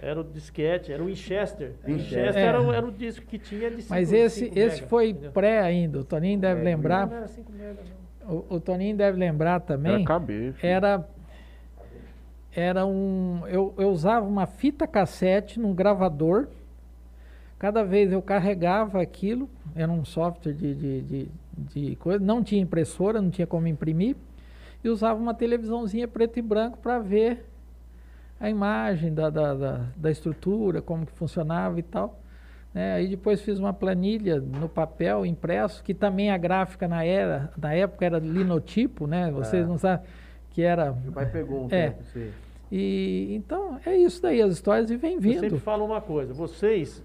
Era 0.00 0.20
o 0.20 0.24
disquete, 0.24 0.92
era 0.92 1.02
o 1.02 1.06
Winchester. 1.06 1.72
Winchester. 1.86 2.36
É. 2.36 2.40
era, 2.42 2.60
o- 2.60 2.70
era 2.72 2.86
o 2.86 2.92
disco 2.92 3.24
que 3.24 3.38
tinha 3.38 3.70
de 3.70 3.82
Mas 3.88 4.12
esse, 4.12 4.40
cinco 4.46 4.58
esse 4.58 4.76
mega, 4.76 4.86
foi 4.88 5.08
entendeu? 5.08 5.30
pré 5.32 5.60
ainda. 5.60 5.98
O 6.00 6.04
Toninho 6.04 6.38
deve 6.38 6.60
É, 6.60 6.64
lembrar. 6.64 7.06
Não 7.06 7.16
era 7.16 7.28
5 7.28 7.50
mega, 7.52 7.76
não. 8.28 8.36
O, 8.36 8.56
o 8.56 8.60
Toninho 8.60 8.94
deve 8.96 9.16
lembrar 9.18 9.52
Era 9.52 9.60
também. 9.60 10.04
caber. 10.04 10.52
filho. 10.52 10.70
Era. 10.70 11.08
era 12.54 12.84
um. 12.86 13.40
Eu, 13.46 13.72
eu 13.78 13.88
usava 13.88 14.26
uma 14.26 14.46
fita 14.46 14.86
cassete 14.86 15.58
num 15.58 15.72
gravador. 15.74 16.48
Cada 17.58 17.82
vez 17.82 18.12
eu 18.12 18.20
carregava 18.20 19.00
aquilo, 19.00 19.48
era 19.74 19.90
um 19.90 20.04
software 20.04 20.52
de, 20.52 20.74
de, 20.74 21.00
de, 21.02 21.28
de 21.56 21.96
coisa, 21.96 22.22
não 22.24 22.42
tinha 22.42 22.60
impressora, 22.60 23.20
não 23.20 23.30
tinha 23.30 23.46
como 23.46 23.66
imprimir, 23.66 24.14
e 24.84 24.88
usava 24.88 25.18
uma 25.20 25.32
televisãozinha 25.32 26.06
preto 26.06 26.38
e 26.38 26.42
branco 26.42 26.78
para 26.78 26.98
ver 26.98 27.44
a 28.38 28.50
imagem 28.50 29.12
da, 29.14 29.30
da, 29.30 29.54
da, 29.54 29.80
da, 29.96 30.10
estrutura, 30.10 30.82
como 30.82 31.06
que 31.06 31.12
funcionava 31.12 31.78
e 31.78 31.82
tal. 31.82 32.20
Né? 32.74 32.92
Aí 32.92 33.08
depois 33.08 33.40
fiz 33.40 33.58
uma 33.58 33.72
planilha 33.72 34.38
no 34.38 34.68
papel 34.68 35.24
impresso, 35.24 35.82
que 35.82 35.94
também 35.94 36.30
a 36.30 36.36
gráfica 36.36 36.86
na, 36.86 37.02
era, 37.02 37.50
na 37.56 37.72
época 37.72 38.04
era 38.04 38.18
linotipo, 38.18 39.06
né? 39.06 39.30
Vocês 39.30 39.64
É. 39.64 39.66
não 39.66 39.78
sabem 39.78 40.06
que 40.50 40.60
era. 40.60 40.92
Meu 40.92 41.10
pai 41.12 41.24
pegou 41.24 41.62
um 41.62 41.66
É. 41.70 41.88
tempo, 41.88 42.04
sei. 42.12 42.30
E 42.70 43.34
então 43.34 43.78
é 43.86 43.96
isso 43.96 44.20
daí, 44.20 44.42
as 44.42 44.52
histórias 44.52 44.90
e 44.90 44.96
vem 44.96 45.14
Eu 45.14 45.22
sempre 45.22 45.48
vindo. 45.48 45.58
falo 45.60 45.86
uma 45.86 46.00
coisa, 46.02 46.34
vocês 46.34 47.02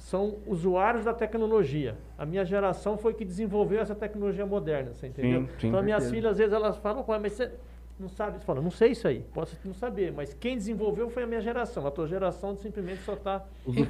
são 0.00 0.38
usuários 0.46 1.04
da 1.04 1.12
tecnologia. 1.12 1.94
A 2.18 2.24
minha 2.24 2.44
geração 2.44 2.96
foi 2.96 3.12
que 3.14 3.24
desenvolveu 3.24 3.80
essa 3.80 3.94
tecnologia 3.94 4.46
moderna, 4.46 4.92
você 4.94 5.06
entendeu? 5.06 5.42
Sim, 5.42 5.48
sim. 5.60 5.68
então, 5.68 5.82
minhas 5.82 6.02
Certeza. 6.04 6.14
filhas, 6.16 6.32
às 6.32 6.38
vezes, 6.38 6.52
elas 6.54 6.76
falam, 6.78 7.02
"Pô, 7.02 7.16
mas 7.18 7.32
você 7.34 7.50
não 7.98 8.08
sabe? 8.08 8.38
Você 8.38 8.44
fala, 8.46 8.62
não 8.62 8.70
sei 8.70 8.92
isso 8.92 9.06
aí, 9.06 9.22
posso 9.34 9.58
não 9.62 9.74
saber, 9.74 10.10
mas 10.10 10.32
quem 10.32 10.56
desenvolveu 10.56 11.10
foi 11.10 11.24
a 11.24 11.26
minha 11.26 11.40
geração. 11.42 11.86
A 11.86 11.90
tua 11.90 12.06
geração 12.08 12.56
simplesmente 12.56 13.02
só 13.02 13.12
está... 13.12 13.44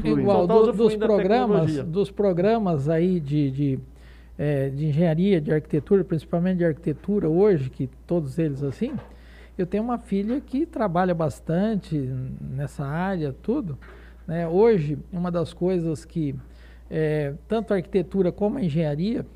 Igual 0.05 0.41
Só 0.43 0.47
tá 0.49 0.55
do- 0.55 0.73
dos 0.73 0.97
programas, 0.97 1.79
dos 1.85 2.11
programas 2.11 2.89
aí 2.89 3.21
de, 3.21 3.51
de, 3.53 3.79
eh, 4.37 4.69
de 4.71 4.87
engenharia, 4.87 5.41
de 5.41 5.53
arquitetura, 5.53 6.03
principalmente 6.03 6.59
de 6.59 6.65
arquitetura 6.65 7.29
hoje, 7.29 7.71
que 7.71 7.87
todos 8.05 8.37
eles 8.37 8.65
assim, 8.65 8.93
eu 9.57 9.65
tenho 9.65 9.85
uma 9.85 9.97
filha 9.99 10.41
que 10.41 10.67
trabalha 10.67 11.15
bastante 11.15 11.97
nessa 12.41 12.85
área, 12.85 13.33
tudo. 13.41 13.79
Né? 14.31 14.47
Hoje, 14.47 14.97
uma 15.13 15.29
das 15.29 15.53
coisas 15.53 16.05
que 16.05 16.37
eh, 16.89 17.35
tanto 17.49 17.73
a 17.73 17.77
arquitetura 17.77 18.31
como 18.31 18.59
a 18.59 18.63
engenharia 18.63 19.27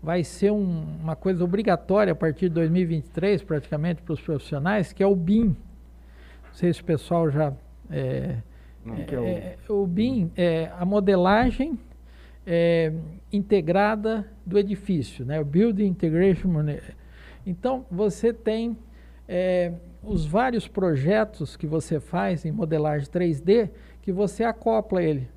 vai 0.00 0.22
ser 0.24 0.50
um- 0.52 0.84
uma 1.02 1.14
coisa 1.16 1.42
obrigatória 1.44 2.12
a 2.12 2.16
partir 2.16 2.48
de 2.48 2.54
2023, 2.54 3.42
praticamente, 3.42 4.02
para 4.02 4.12
os 4.12 4.20
profissionais, 4.20 4.92
que 4.92 5.02
é 5.02 5.06
o 5.06 5.14
BIM. 5.16 5.46
Não 5.46 6.52
sei 6.54 6.72
se 6.72 6.80
o 6.80 6.84
pessoal 6.84 7.28
já 7.28 7.52
eh, 7.90 8.36
Não, 8.84 8.94
é 8.94 9.18
o- 9.20 9.24
é, 9.26 9.56
o 9.68 9.84
BIM 9.86 10.30
é 10.36 10.70
a 10.78 10.84
modelagem 10.84 11.76
é, 12.46 12.92
integrada 13.32 14.26
do 14.46 14.58
edifício, 14.58 15.24
né? 15.24 15.38
O 15.40 15.44
Building 15.44 15.86
Integration. 15.86 16.48
Então, 17.46 17.84
você 17.90 18.32
tem 18.32 18.76
é, 19.28 19.72
os 20.02 20.24
vários 20.26 20.66
projetos 20.66 21.56
que 21.56 21.66
você 21.66 22.00
faz 22.00 22.44
em 22.44 22.50
modelagem 22.50 23.06
3D 23.08 23.68
que 24.02 24.12
você 24.12 24.44
acopla 24.44 25.02
ele. 25.02 25.28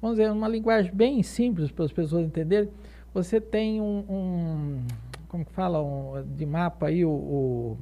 Vamos 0.00 0.18
dizer, 0.18 0.30
uma 0.30 0.48
linguagem 0.48 0.92
bem 0.94 1.22
simples 1.22 1.70
para 1.70 1.84
as 1.84 1.92
pessoas 1.92 2.26
entenderem. 2.26 2.68
Você 3.14 3.40
tem 3.40 3.80
um, 3.80 4.04
um- 4.08 4.82
como 5.28 5.44
que 5.44 5.52
fala, 5.52 5.82
um, 5.82 6.22
de 6.36 6.44
mapa 6.44 6.88
aí, 6.88 7.04
o, 7.04 7.10
o- 7.10 7.78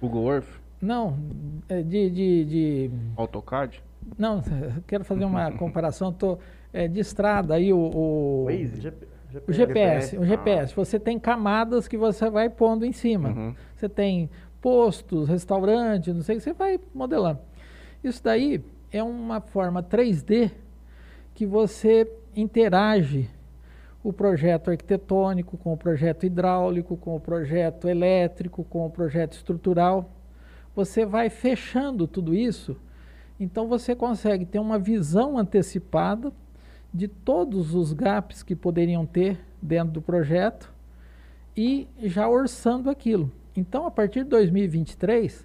Google 0.00 0.32
Earth, 0.34 0.48
não, 0.80 1.16
é 1.68 1.82
de, 1.82 2.10
de, 2.10 2.44
de 2.44 2.90
AutoCAD. 3.16 3.82
não, 4.18 4.42
quero 4.86 5.02
fazer 5.04 5.24
uma 5.24 5.50
comparação. 5.52 6.12
Tô 6.12 6.38
é, 6.72 6.86
de 6.86 7.00
estrada 7.00 7.54
aí 7.54 7.72
o, 7.72 7.78
o, 7.78 8.44
Waze? 8.44 8.80
GP, 8.82 9.06
o 9.48 9.52
GPS. 9.52 10.16
O 10.18 10.22
Ah. 10.22 10.26
GPS. 10.26 10.74
Você 10.76 11.00
tem 11.00 11.18
camadas 11.18 11.88
que 11.88 11.96
você 11.96 12.28
vai 12.28 12.50
pondo 12.50 12.84
em 12.84 12.92
cima. 12.92 13.30
Uhum. 13.30 13.54
Você 13.74 13.88
tem 13.88 14.28
postos, 14.60 15.28
restaurantes, 15.28 16.14
não 16.14 16.22
sei 16.22 16.36
o 16.36 16.38
que 16.38 16.44
você 16.44 16.52
vai 16.52 16.78
modelando. 16.94 17.38
Isso 18.02 18.22
daí 18.22 18.62
é 18.94 19.02
uma 19.02 19.40
forma 19.40 19.82
3D 19.82 20.52
que 21.34 21.44
você 21.44 22.08
interage 22.36 23.28
o 24.04 24.12
projeto 24.12 24.70
arquitetônico 24.70 25.58
com 25.58 25.72
o 25.72 25.76
projeto 25.76 26.24
hidráulico, 26.24 26.96
com 26.96 27.16
o 27.16 27.20
projeto 27.20 27.88
elétrico, 27.88 28.62
com 28.62 28.86
o 28.86 28.90
projeto 28.90 29.32
estrutural. 29.32 30.12
Você 30.76 31.04
vai 31.04 31.28
fechando 31.28 32.06
tudo 32.06 32.32
isso, 32.36 32.76
então 33.40 33.66
você 33.66 33.96
consegue 33.96 34.46
ter 34.46 34.60
uma 34.60 34.78
visão 34.78 35.36
antecipada 35.36 36.32
de 36.92 37.08
todos 37.08 37.74
os 37.74 37.92
gaps 37.92 38.44
que 38.44 38.54
poderiam 38.54 39.04
ter 39.04 39.40
dentro 39.60 39.94
do 39.94 40.02
projeto 40.02 40.72
e 41.56 41.88
já 42.00 42.28
orçando 42.28 42.88
aquilo. 42.88 43.32
Então, 43.56 43.86
a 43.86 43.90
partir 43.90 44.22
de 44.22 44.30
2023, 44.30 45.44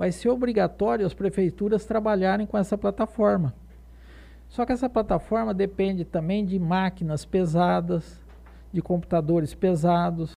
vai 0.00 0.10
ser 0.10 0.30
obrigatório 0.30 1.04
as 1.04 1.12
prefeituras 1.12 1.84
trabalharem 1.84 2.46
com 2.46 2.56
essa 2.56 2.78
plataforma. 2.78 3.52
Só 4.48 4.64
que 4.64 4.72
essa 4.72 4.88
plataforma 4.88 5.52
depende 5.52 6.06
também 6.06 6.42
de 6.42 6.58
máquinas 6.58 7.26
pesadas, 7.26 8.18
de 8.72 8.80
computadores 8.80 9.54
pesados, 9.54 10.32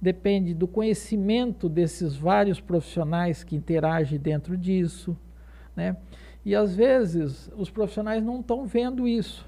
depende 0.00 0.52
do 0.52 0.66
conhecimento 0.66 1.68
desses 1.68 2.16
vários 2.16 2.60
profissionais 2.60 3.44
que 3.44 3.54
interagem 3.54 4.18
dentro 4.18 4.56
disso, 4.56 5.16
né? 5.76 5.96
E 6.44 6.56
às 6.56 6.74
vezes 6.74 7.48
os 7.56 7.70
profissionais 7.70 8.20
não 8.20 8.40
estão 8.40 8.66
vendo 8.66 9.06
isso. 9.06 9.46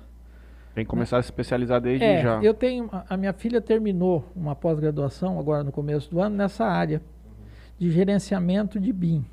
Tem 0.77 0.85
que 0.85 0.91
começar 0.91 1.19
a 1.19 1.23
se 1.23 1.27
especializar 1.27 1.81
desde 1.81 2.05
É, 2.05 2.23
já. 2.23 2.41
eu 2.41 2.55
tenho. 2.55 2.89
A, 2.93 3.15
a 3.15 3.17
minha 3.17 3.33
filha 3.33 3.61
terminou 3.61 4.25
uma 4.37 4.55
pós-graduação 4.55 5.41
agora 5.41 5.65
no 5.65 5.73
começo 5.73 6.09
do 6.09 6.21
ano 6.21 6.37
nessa 6.37 6.65
área 6.65 7.03
de 7.81 7.91
gerenciamento 7.91 8.79
de 8.79 8.93
BIM. 8.93 9.27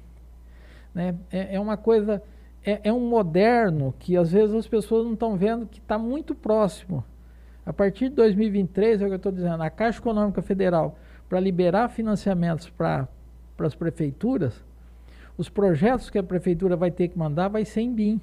Né? 0.97 1.13
É, 1.31 1.57
é 1.57 1.59
uma 1.59 1.77
coisa, 1.77 2.23
é, 2.65 2.81
é 2.85 2.91
um 2.91 3.07
moderno 3.07 3.93
que 3.99 4.17
às 4.17 4.31
vezes 4.31 4.55
as 4.55 4.67
pessoas 4.67 5.05
não 5.05 5.13
estão 5.13 5.37
vendo 5.37 5.67
que 5.67 5.77
está 5.77 5.95
muito 5.95 6.33
próximo. 6.33 7.03
A 7.63 7.71
partir 7.71 8.09
de 8.09 8.15
2023, 8.15 8.99
é 8.99 9.05
o 9.05 9.07
que 9.07 9.13
eu 9.13 9.17
estou 9.17 9.31
dizendo, 9.31 9.61
a 9.61 9.69
Caixa 9.69 9.99
Econômica 9.99 10.41
Federal, 10.41 10.97
para 11.29 11.39
liberar 11.39 11.89
financiamentos 11.89 12.67
para 12.67 13.07
as 13.59 13.75
prefeituras, 13.75 14.65
os 15.37 15.49
projetos 15.49 16.09
que 16.09 16.17
a 16.17 16.23
prefeitura 16.23 16.75
vai 16.75 16.89
ter 16.89 17.09
que 17.09 17.19
mandar 17.19 17.47
vai 17.47 17.63
ser 17.63 17.81
em 17.81 17.93
BIM. 17.93 18.19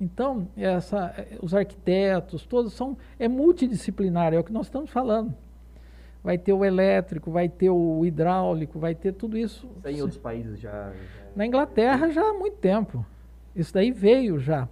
Então, 0.00 0.48
essa, 0.56 1.14
os 1.40 1.54
arquitetos, 1.54 2.44
todos 2.44 2.72
são. 2.72 2.96
É 3.20 3.28
multidisciplinar, 3.28 4.34
é 4.34 4.38
o 4.38 4.42
que 4.42 4.52
nós 4.52 4.66
estamos 4.66 4.90
falando. 4.90 5.32
Vai 6.24 6.36
ter 6.36 6.52
o 6.52 6.64
elétrico, 6.64 7.30
vai 7.30 7.48
ter 7.48 7.70
o 7.70 8.04
hidráulico, 8.04 8.78
vai 8.78 8.94
ter 8.94 9.12
tudo 9.12 9.38
isso. 9.38 9.68
Isso 9.78 9.88
em 9.88 10.02
outros 10.02 10.18
países 10.18 10.58
já. 10.58 10.92
Na 11.34 11.46
Inglaterra 11.46 12.10
já 12.10 12.22
há 12.22 12.34
muito 12.34 12.56
tempo. 12.56 13.04
Isso 13.54 13.72
daí 13.72 13.90
veio 13.90 14.38
já. 14.38 14.68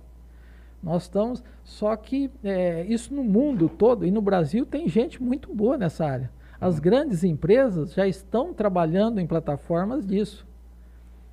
Nós 0.83 1.03
estamos. 1.03 1.43
Só 1.65 1.95
que 1.97 2.31
é, 2.43 2.85
isso 2.87 3.13
no 3.15 3.25
mundo 3.25 3.69
todo 3.69 4.07
e 4.07 4.11
no 4.11 4.23
Brasil 4.23 4.65
tem 4.65 4.89
gente 4.89 5.23
muito 5.23 5.55
boa 5.55 5.77
nessa 5.77 6.07
área. 6.07 6.31
As 6.61 6.79
grandes 6.79 7.23
empresas 7.23 7.93
já 7.93 8.07
estão 8.07 8.53
trabalhando 8.53 9.21
em 9.21 9.27
plataformas 9.27 10.07
disso. 10.07 10.47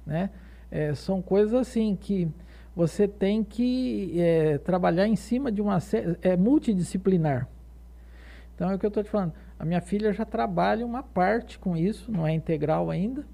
Né? 0.06 0.30
É, 0.70 0.94
são 0.94 1.22
coisas 1.22 1.54
assim 1.54 1.96
que 1.96 2.28
você 2.76 3.08
tem 3.08 3.44
que 3.44 4.20
é, 4.20 4.58
trabalhar 4.58 5.08
em 5.08 5.16
cima 5.16 5.52
de 5.52 5.62
uma 5.62 5.80
é 6.22 6.36
multidisciplinar. 6.36 7.48
Então 8.54 8.70
é 8.70 8.76
o 8.76 8.80
que 8.80 8.86
eu 8.86 8.90
estou 8.90 9.04
te 9.04 9.10
falando. 9.10 9.34
A 9.58 9.66
minha 9.66 9.82
filha 9.82 10.12
já 10.12 10.26
trabalha 10.26 10.86
uma 10.86 11.02
parte 11.02 11.58
com 11.58 11.78
isso, 11.78 12.12
não 12.12 12.28
é 12.28 12.34
integral 12.34 12.92
ainda, 12.92 13.26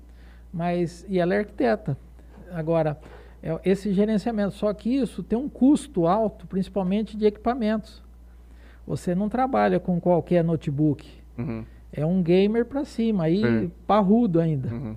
mas 0.54 1.06
e 1.08 1.20
ela 1.20 1.34
é 1.34 1.40
arquiteta. 1.40 1.98
Agora, 2.52 3.00
é 3.42 3.60
esse 3.64 3.94
gerenciamento, 3.94 4.54
só 4.54 4.74
que 4.74 4.96
isso 4.96 5.24
tem 5.24 5.38
um 5.38 5.50
custo 5.50 6.06
alto, 6.06 6.46
principalmente 6.48 7.18
de 7.18 7.26
equipamentos. 7.26 8.04
Você 8.86 9.16
não 9.16 9.30
trabalha 9.30 9.80
com 9.80 10.00
qualquer 10.00 10.44
notebook, 10.44 11.22
Uhum, 11.38 11.64
é 11.94 12.06
um 12.06 12.22
gamer 12.22 12.66
para 12.66 12.84
cima, 12.84 13.24
aí 13.24 13.72
parrudo 13.88 14.40
ainda. 14.40 14.68
uhum. 14.70 14.96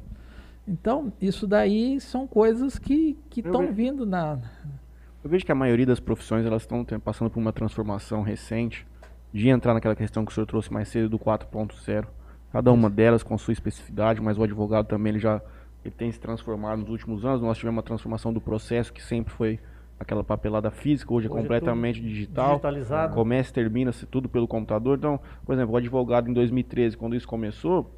Então, 0.67 1.13
isso 1.21 1.47
daí 1.47 2.01
são 2.01 2.27
coisas 2.27 2.79
que 2.79 3.17
estão 3.37 3.71
vindo 3.73 4.07
na. 4.07 4.39
Eu 5.23 5.31
vejo 5.31 5.45
que 5.45 5.53
a 5.53 5.55
maioria 5.55 5.87
das 5.87 6.01
profissões 6.01 6.45
elas 6.45 6.63
estão 6.63 6.85
passando 7.03 7.31
por 7.31 7.39
uma 7.39 7.53
transformação 7.53 8.23
recente 8.23 8.87
de 9.33 9.49
entrar 9.49 9.75
naquela 9.75 9.95
questão 9.95 10.25
que 10.25 10.33
o 10.33 10.35
senhor 10.35 10.47
trouxe 10.47 10.73
mais 10.73 10.89
cedo 10.89 11.09
do 11.09 11.19
4.0. 11.19 12.07
Cada 12.55 12.71
uma 12.71 12.89
delas 12.89 13.25
com 13.25 13.37
sua 13.37 13.51
especificidade, 13.51 14.21
mas 14.23 14.39
o 14.39 14.43
advogado 14.45 14.87
também 14.87 15.11
ele 15.11 15.19
já 15.19 15.43
ele 15.85 15.93
tem 15.93 16.13
se 16.13 16.21
transformado 16.21 16.79
nos 16.83 16.89
últimos 16.89 17.25
anos. 17.25 17.43
Nós 17.43 17.59
tivemos 17.59 17.79
uma 17.79 17.83
transformação 17.83 18.33
do 18.33 18.41
processo 18.41 18.93
que 18.93 19.03
sempre 19.03 19.35
foi 19.35 19.59
aquela 19.99 20.23
papelada 20.23 20.71
física, 20.71 21.13
hoje, 21.13 21.27
Hoje 21.27 21.35
é 21.35 21.39
é 21.39 21.43
completamente 21.43 22.01
digital. 22.01 22.51
Digitalizado. 22.51 23.13
Começa 23.13 23.51
e 23.51 23.53
termina-se 23.55 24.07
tudo 24.07 24.29
pelo 24.29 24.47
computador. 24.47 24.97
Então, 24.97 25.19
por 25.45 25.53
exemplo, 25.53 25.75
o 25.75 25.77
advogado 25.77 26.31
em 26.31 26.33
2013, 26.33 26.97
quando 26.97 27.17
isso 27.17 27.27
começou, 27.27 27.93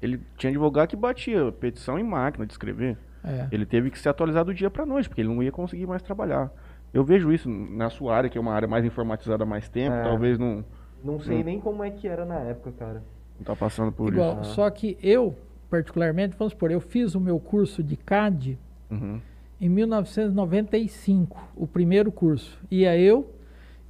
ele 0.00 0.18
tinha 0.38 0.48
advogado 0.48 0.88
que 0.88 0.96
batia 0.96 1.52
petição 1.52 1.98
em 1.98 2.02
máquina 2.02 2.46
de 2.46 2.54
escrever. 2.54 2.96
É. 3.22 3.46
Ele 3.52 3.66
teve 3.66 3.90
que 3.90 3.98
se 3.98 4.08
atualizar 4.08 4.42
do 4.42 4.54
dia 4.54 4.70
para 4.70 4.86
noite, 4.86 5.06
porque 5.06 5.20
ele 5.20 5.28
não 5.28 5.42
ia 5.42 5.52
conseguir 5.52 5.86
mais 5.86 6.00
trabalhar. 6.00 6.50
Eu 6.94 7.04
vejo 7.04 7.30
isso 7.30 7.46
na 7.46 7.90
sua 7.90 8.16
área, 8.16 8.30
que 8.30 8.38
é 8.38 8.40
uma 8.40 8.54
área 8.54 8.66
mais 8.66 8.86
informatizada 8.86 9.44
há 9.44 9.46
mais 9.46 9.68
tempo, 9.68 9.94
É. 9.96 10.02
talvez 10.02 10.38
não 10.38 10.64
Não 11.04 11.20
sei 11.20 11.44
nem 11.44 11.60
como 11.60 11.84
é 11.84 11.90
que 11.90 12.08
era 12.08 12.24
na 12.24 12.38
época, 12.40 12.72
cara. 12.72 13.02
Não 13.42 13.54
tá 13.54 13.56
passando 13.56 13.90
por 13.92 14.12
Igual, 14.12 14.40
isso. 14.42 14.54
só 14.54 14.70
que 14.70 14.96
eu, 15.02 15.36
particularmente, 15.68 16.36
vamos 16.38 16.52
supor, 16.52 16.70
eu 16.70 16.80
fiz 16.80 17.14
o 17.14 17.20
meu 17.20 17.38
curso 17.40 17.82
de 17.82 17.96
CAD 17.96 18.58
Uhum. 18.90 19.20
em 19.60 19.68
1995, 19.68 21.48
o 21.56 21.66
primeiro 21.66 22.10
curso. 22.12 22.58
Ia 22.70 22.96
eu 22.98 23.30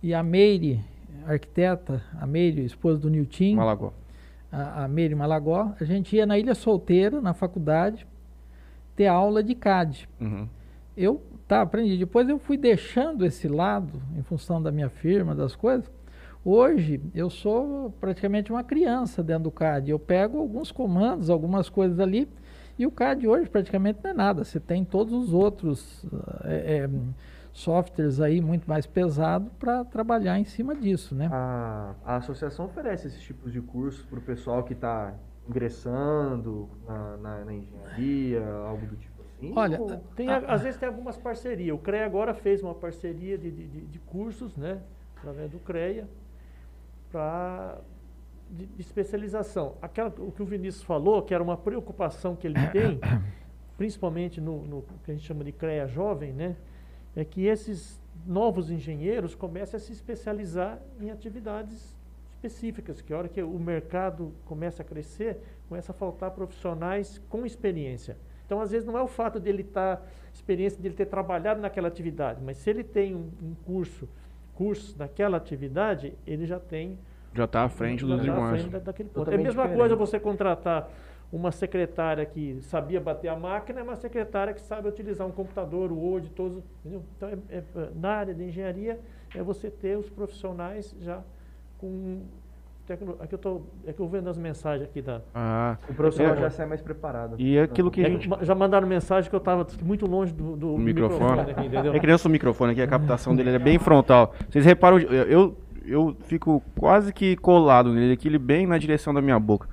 e 0.03 0.15
a 0.15 0.23
Meire, 0.23 0.81
arquiteta, 1.27 2.03
a 2.21 2.27
Meire, 2.27 2.65
esposa 2.65 2.99
do 3.01 3.11
Nilton, 3.11 3.55
Malagó. 3.57 3.93
a, 4.51 4.85
a 4.85 4.89
Meire 4.89 5.15
Malagó, 5.15 5.73
a 5.81 5.85
gente 5.85 6.15
ia 6.17 6.27
na 6.27 6.39
Ilha 6.39 6.55
Solteira, 6.55 7.21
na 7.21 7.35
faculdade, 7.35 8.07
ter 8.97 9.07
aula 9.07 9.43
de 9.43 9.55
CAD. 9.55 10.09
Uhum. 10.21 10.47
Eu 10.97 11.23
tá, 11.49 11.63
aprendi. 11.63 11.97
Depois 11.97 12.29
eu 12.29 12.39
fui 12.39 12.57
deixando 12.57 13.25
esse 13.25 13.49
lado, 13.49 14.01
em 14.17 14.23
função 14.23 14.61
da 14.63 14.71
minha 14.71 14.89
firma, 14.91 15.35
das 15.35 15.55
coisas. 15.57 15.91
Hoje 16.45 17.01
eu 17.15 17.31
sou 17.31 17.91
praticamente 18.01 18.51
uma 18.51 18.65
criança 18.65 19.23
dentro 19.23 19.45
do 19.45 19.51
CAD. 19.51 19.91
Eu 19.91 19.99
pego 19.99 20.39
alguns 20.39 20.73
comandos, 20.73 21.31
algumas 21.31 21.69
coisas 21.69 22.01
ali, 22.01 22.29
e 22.79 22.87
o 22.87 22.91
CAD 22.91 23.29
hoje 23.29 23.49
praticamente 23.49 24.01
não 24.03 24.11
é 24.11 24.15
nada. 24.15 24.45
Você 24.45 24.59
tem 24.59 24.85
todos 24.85 25.13
os 25.13 25.33
outros 25.33 26.05
é, 26.45 26.79
é, 26.85 26.91
softwares 27.53 28.21
aí 28.21 28.41
muito 28.41 28.69
mais 28.69 28.87
pesados 28.87 29.53
para 29.59 29.85
trabalhar 29.85 30.39
em 30.39 30.45
cima 30.45 30.75
disso, 30.75 31.15
né? 31.15 31.29
A, 31.31 31.95
a 32.05 32.17
associação 32.17 32.65
oferece 32.65 33.07
esses 33.07 33.23
tipos 33.23 33.53
de 33.53 33.61
cursos 33.61 34.05
para 34.05 34.19
o 34.19 34.23
pessoal 34.23 34.65
que 34.65 34.73
está 34.73 35.15
ingressando 35.49 36.69
na, 36.89 37.17
na, 37.19 37.45
na 37.45 37.55
engenharia, 37.55 38.45
algo 38.67 38.87
do 38.87 38.97
tipo 38.97 39.23
assim? 39.23 39.53
Olha, 39.55 39.79
Tem, 40.17 40.29
a- 40.29 40.39
às 40.39 40.63
vezes 40.63 40.79
tem 40.81 40.89
algumas 40.89 41.17
parcerias. 41.17 41.75
O 41.77 41.79
CREA 41.79 42.05
agora 42.05 42.35
fez 42.35 42.63
uma 42.65 42.75
parceria 42.75 43.39
de, 43.39 43.51
de, 43.51 43.67
de- 43.69 43.87
de 43.87 43.99
cursos, 44.01 44.57
né? 44.57 44.79
Através 45.19 45.51
do 45.51 45.59
CREA, 45.61 46.09
para 47.13 47.79
de, 48.51 48.67
de 48.67 48.81
especialização. 48.81 49.77
Aquela, 49.81 50.09
o 50.19 50.33
que 50.33 50.43
o 50.43 50.47
Vinícius 50.47 50.83
falou, 50.83 51.23
que 51.23 51.33
era 51.33 51.43
uma 51.43 51.57
preocupação 51.57 52.35
que 52.35 52.47
ele 52.47 52.67
tem, 52.73 52.99
principalmente 53.77 54.41
no, 54.41 54.63
no 54.67 54.83
que 55.05 55.11
a 55.11 55.15
gente 55.15 55.27
chama 55.27 55.45
de 55.45 55.53
CREA 55.53 55.87
jovem, 55.87 56.33
né? 56.33 56.57
É 57.15 57.25
que 57.25 57.47
esses 57.47 58.01
novos 58.27 58.71
engenheiros 58.71 59.35
comecem 59.35 59.77
a 59.77 59.81
se 59.81 59.93
especializar 59.93 60.81
em 61.01 61.11
atividades 61.11 61.95
específicas, 62.35 63.01
que 63.01 63.13
a 63.13 63.19
hora 63.19 63.29
que 63.29 63.43
o 63.43 63.59
mercado 63.59 64.33
começa 64.47 64.83
a 64.83 64.85
crescer, 64.85 65.39
começa 65.69 65.93
a 65.93 65.95
faltar 65.95 66.31
profissionais 66.33 67.21
com 67.29 67.47
experiência. 67.47 68.17
Então, 68.45 68.61
às 68.61 68.71
vezes, 68.71 68.87
não 68.87 68.99
é 68.99 69.03
o 69.03 69.07
fato 69.07 69.39
dele 69.39 69.63
estar, 69.63 70.05
experiência 70.35 70.81
dele 70.81 70.95
ter 70.95 71.07
trabalhado 71.07 71.61
naquela 71.61 71.89
atividade, 71.89 72.41
mas 72.43 72.59
se 72.59 72.69
ele 72.69 72.83
tem 72.83 73.15
um, 73.15 73.31
um 73.43 73.55
curso, 73.65 74.09
curso 74.55 74.97
naquela 74.99 75.37
atividade, 75.37 76.15
ele 76.27 76.47
já 76.47 76.59
tem 76.61 76.99
Já 77.35 77.47
tá 77.47 77.65
à 77.65 77.69
frente 77.69 78.05
dos 78.05 78.17
tá 78.19 78.23
demais. 78.23 78.61
frente 78.61 78.73
da- 78.73 78.79
daquele 78.79 79.09
ponto. 79.09 79.31
É 79.31 79.35
a 79.35 79.39
mesma 79.39 79.51
diferente. 79.63 79.77
coisa 79.79 79.97
você 79.97 80.21
contratar 80.21 80.91
uma 81.33 81.51
secretária 81.51 82.27
que 82.27 82.61
sabia 82.63 83.01
bater 83.01 83.29
a 83.29 83.37
máquina 83.37 83.81
e 83.81 83.83
uma 83.83 83.97
secretária 83.97 84.53
que 84.53 84.61
sabe 84.61 84.87
utilizar 84.89 85.27
um 85.27 85.31
computador, 85.33 85.91
o 85.91 85.97
Word, 85.99 86.29
todos. 86.31 86.63
Entendeu? 86.81 87.03
Então, 87.17 87.29
é- 87.31 87.57
é- 87.59 87.65
na 87.95 88.11
área 88.11 88.35
de 88.35 88.45
engenharia, 88.45 89.01
é 89.35 89.43
você 89.43 89.71
ter 89.71 89.97
os 89.97 90.11
profissionais 90.11 90.95
já 91.01 91.23
com. 91.79 92.21
Tecno... 92.93 93.17
Aqui 93.21 93.35
eu 93.35 93.39
tô, 93.39 93.61
é 93.87 93.93
que 93.93 94.01
eu 94.01 94.07
vendo 94.07 94.29
as 94.29 94.37
mensagens 94.37 94.87
aqui 94.87 95.01
da. 95.01 95.23
Ah, 95.35 95.77
O 95.89 95.95
profissional 95.95 96.35
É. 96.35 96.41
já 96.41 96.51
sai 96.51 96.67
mais 96.67 96.83
preparado. 96.83 97.37
e 97.39 97.59
aquilo 97.59 97.91
que 97.91 98.03
a 98.05 98.07
É 98.07 98.11
gente. 98.11 98.29
que 98.29 98.45
já 98.45 98.55
mandaram 98.55 98.87
mensagem 98.87 99.31
que 99.31 99.35
eu 99.35 99.39
estava 99.39 99.67
muito 99.83 100.07
longe 100.07 100.33
do, 100.33 100.57
do 100.57 100.75
O 100.75 100.79
microfone. 100.79 101.41
aqui, 101.41 101.67
entendeu? 101.67 101.95
É 101.95 101.99
que 101.99 102.07
nem 102.07 102.15
o 102.15 102.19
seu 102.19 102.31
microfone 102.31 102.73
aqui, 102.73 102.83
a 102.83 102.87
captação 102.87 103.35
dele 103.35 103.51
é 103.51 103.59
bem 103.59 103.79
frontal. 103.79 104.35
Vocês 104.51 104.65
reparam, 104.65 104.99
eu, 104.99 105.11
eu, 105.25 105.57
eu 105.87 106.17
fico 106.25 106.63
quase 106.79 107.13
que 107.15 107.35
colado 107.37 107.91
nele, 107.93 108.13
aqui, 108.13 108.29
ele 108.29 108.39
bem 108.39 108.67
na 108.67 108.77
direção 108.77 109.15
da 109.15 109.23
minha 109.23 109.39
boca. 109.41 109.67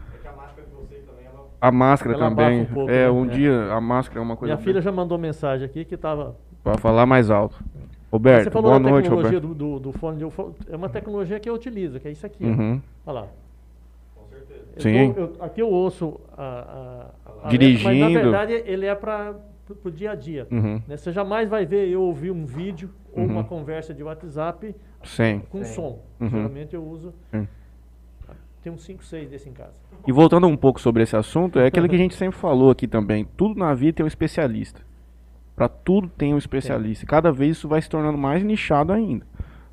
A 1.61 1.73
máscara 1.73 2.15
Ela 2.15 2.29
também. 2.29 2.61
um 2.61 2.65
pouco, 2.67 2.89
é, 2.89 3.03
né? 3.03 3.09
um 3.11 3.25
É. 3.25 3.27
dia 3.27 3.73
a 3.73 3.81
máscara 3.81 4.21
é 4.21 4.23
uma 4.23 4.37
coisa 4.37 4.53
Minha 4.55 4.63
filha 4.63 4.81
já 4.81 4.93
mandou 4.93 5.17
mensagem 5.17 5.65
aqui 5.65 5.83
que 5.83 5.95
estava 5.95 6.37
para 6.63 6.77
falar 6.77 7.05
mais 7.05 7.29
alto. 7.29 7.61
Você 8.09 8.15
Roberto, 8.17 8.51
falou 8.51 8.71
boa 8.71 8.79
da 8.79 8.89
noite, 8.89 9.03
tecnologia 9.03 9.39
Roberto. 9.39 9.55
do, 9.55 9.73
do, 9.73 9.79
do 9.79 9.91
fone 9.91 10.17
de 10.17 10.23
ouvido. 10.25 10.55
É 10.69 10.75
uma 10.75 10.89
tecnologia 10.89 11.39
que 11.39 11.47
eu 11.49 11.53
utilizo, 11.53 11.99
que 11.99 12.07
é 12.07 12.11
isso 12.11 12.25
aqui. 12.25 12.43
ó. 12.43 12.47
Uhum. 12.47 12.81
Olha 13.05 13.19
lá. 13.21 13.27
Eu 14.75 14.81
Sim. 14.81 15.13
tô- 15.13 15.19
eu- 15.21 15.33
aqui 15.39 15.61
eu 15.61 15.69
ouço 15.69 16.19
a, 16.37 17.11
a- 17.43 17.45
a 17.45 17.49
Dirigindo. 17.49 17.89
letra, 17.89 18.05
mas 18.05 18.13
na 18.13 18.21
verdade 18.21 18.53
ele 18.65 18.85
é 18.85 18.95
para 18.95 19.35
o 19.83 19.91
dia 19.91 20.11
a 20.11 20.15
dia. 20.15 20.47
Uhum. 20.49 20.81
né? 20.87 20.97
Você 20.97 21.11
jamais 21.11 21.49
vai 21.49 21.65
ver 21.65 21.87
eu 21.89 22.01
ouvir 22.01 22.31
um 22.31 22.45
vídeo 22.45 22.89
ou 23.13 23.23
Uhum. 23.23 23.29
uma 23.31 23.43
conversa 23.43 23.93
de 23.93 24.01
WhatsApp 24.03 24.73
Sim. 25.03 25.41
com 25.49 25.63
Sim. 25.63 25.73
som. 25.75 25.99
Uhum. 26.19 26.29
Geralmente 26.29 26.75
eu 26.75 26.83
uso. 26.83 27.13
Sim. 27.31 27.47
Tem 28.61 28.71
uns 28.73 28.83
5, 28.83 29.03
6 29.05 29.29
desse 29.29 29.47
em 29.47 29.53
casa. 29.53 29.71
E 30.05 30.11
voltando 30.11 30.45
um 30.47 30.57
pouco 30.57 30.81
sobre 30.81 31.03
esse 31.03 31.15
assunto, 31.15 31.59
é 31.59 31.67
aquilo 31.67 31.87
que 31.87 31.95
a 31.95 31.97
gente 31.99 32.13
sempre 32.15 32.37
falou 32.37 32.69
aqui 32.71 32.87
também. 32.87 33.25
Tudo 33.37 33.57
na 33.57 33.73
vida 33.73 33.93
tem 33.93 34.03
um 34.03 34.07
especialista. 34.07 34.81
Para 35.59 35.67
tudo 35.67 36.07
tem 36.07 36.33
um 36.33 36.37
especialista. 36.37 37.03
E 37.03 37.07
cada 37.07 37.33
vez 37.33 37.57
isso 37.57 37.67
vai 37.67 37.81
se 37.81 37.89
tornando 37.89 38.17
mais 38.17 38.41
nichado 38.41 38.93
ainda. 38.93 39.25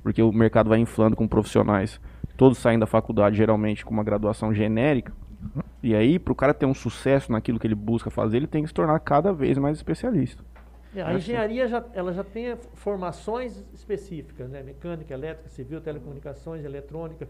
Porque 0.03 0.21
o 0.21 0.33
mercado 0.33 0.69
vai 0.69 0.81
inflando 0.81 1.15
com 1.15 1.29
profissionais, 1.29 2.01
todos 2.37 2.59
saem 2.59 2.77
da 2.77 2.87
faculdade 2.87 3.37
geralmente 3.37 3.85
com 3.85 3.95
uma 3.95 4.03
graduação 4.03 4.53
genérica. 4.53 5.13
E 5.81 5.95
aí, 5.95 6.19
para 6.19 6.33
o 6.33 6.35
cara 6.35 6.53
ter 6.53 6.67
um 6.67 6.75
sucesso 6.75 7.31
naquilo 7.31 7.61
que 7.61 7.69
ele 7.69 7.77
busca 7.77 8.11
fazer, 8.11 8.39
ele 8.39 8.49
tem 8.49 8.63
que 8.65 8.69
se 8.69 8.75
tornar 8.75 8.99
cada 8.99 9.33
vez 9.33 9.57
mais 9.59 9.77
especialista. 9.77 10.43
É, 10.93 11.03
a 11.03 11.15
engenharia 11.15 11.69
já, 11.69 11.85
ela 11.95 12.13
já 12.13 12.25
tem 12.25 12.57
formações 12.75 13.63
específicas, 13.73 14.51
né? 14.51 14.65
Mecânica, 14.65 15.15
elétrica, 15.15 15.49
civil, 15.51 15.81
telecomunicações, 15.81 16.65
eletrônica. 16.65 17.29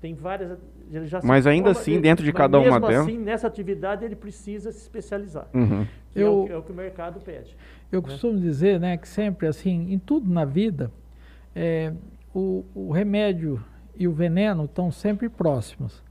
Tem 0.00 0.14
várias. 0.14 0.56
Ele 0.92 1.06
já 1.06 1.20
se 1.20 1.26
Mas 1.26 1.44
ainda 1.46 1.70
forma- 1.74 1.80
assim, 1.80 1.92
ele- 1.94 2.00
dentro 2.02 2.24
de 2.24 2.32
cada 2.32 2.56
uma 2.58 2.64
mesmo 2.70 2.86
delas- 2.86 3.02
assim, 3.06 3.18
nessa 3.18 3.48
atividade 3.48 4.04
ele 4.04 4.14
precisa 4.14 4.70
se 4.72 4.78
especializar. 4.78 5.46
Uhum. 5.52 5.84
que 6.12 6.20
é, 6.22 6.24
o, 6.24 6.46
Eu- 6.46 6.54
é 6.54 6.56
o 6.58 6.62
que 6.62 6.72
o 6.72 6.74
mercado 6.74 7.20
pede. 7.20 7.56
Eu 7.90 8.02
costumo 8.02 8.38
dizer, 8.38 8.78
né, 8.78 8.96
que 8.96 9.08
sempre 9.08 9.46
assim, 9.46 9.92
em 9.92 9.98
tudo 9.98 10.30
na 10.30 10.44
vida, 10.44 10.90
é, 11.54 11.92
o, 12.34 12.64
o 12.74 12.92
remédio 12.92 13.62
e 13.96 14.06
o 14.06 14.12
veneno 14.12 14.64
estão 14.64 14.90
sempre 14.90 15.28
próximos, 15.28 16.02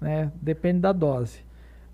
né? 0.00 0.32
Depende 0.40 0.80
da 0.80 0.92
dose. 0.92 1.44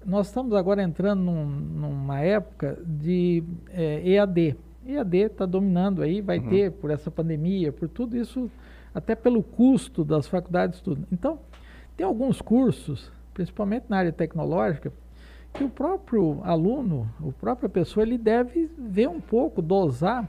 Nós 0.06 0.28
estamos 0.28 0.54
agora 0.54 0.82
entrando 0.82 1.20
num- 1.22 1.44
numa 1.44 2.20
época 2.20 2.78
de 2.86 3.42
é, 3.70 4.00
EAD. 4.08 4.56
EAD 4.86 5.16
está 5.18 5.44
dominando 5.44 6.00
aí, 6.02 6.20
vai 6.22 6.38
ter 6.48 6.70
por 6.72 6.90
essa 6.90 7.10
pandemia, 7.10 7.70
por 7.70 7.88
tudo 7.88 8.16
isso, 8.16 8.50
até 8.94 9.14
pelo 9.14 9.42
custo 9.42 10.04
das 10.04 10.26
faculdades, 10.26 10.80
tudo. 10.80 11.06
Então, 11.12 11.38
tem 11.96 12.06
alguns 12.06 12.40
cursos, 12.40 13.12
principalmente 13.34 13.84
na 13.90 13.98
área 13.98 14.12
tecnológica, 14.12 14.90
que 15.52 15.64
o 15.64 15.68
próprio 15.68 16.40
aluno, 16.44 17.08
a 17.20 17.32
própria 17.32 17.68
pessoa, 17.68 18.04
ele 18.04 18.16
deve 18.16 18.70
ver 18.78 19.08
um 19.08 19.20
pouco, 19.20 19.60
dosar 19.60 20.28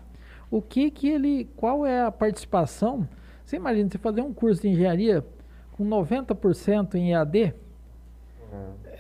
o 0.49 0.61
que 0.61 0.91
que 0.91 1.07
ele, 1.07 1.49
qual 1.55 1.85
é 1.85 2.01
a 2.01 2.11
participação. 2.11 3.07
Você 3.45 3.55
imagina 3.55 3.89
você 3.89 3.97
fazer 3.97 4.21
um 4.21 4.33
curso 4.33 4.61
de 4.61 4.69
engenharia 4.69 5.25
com 5.71 5.87
90% 5.87 6.95
em 6.95 7.11
EAD, 7.11 7.53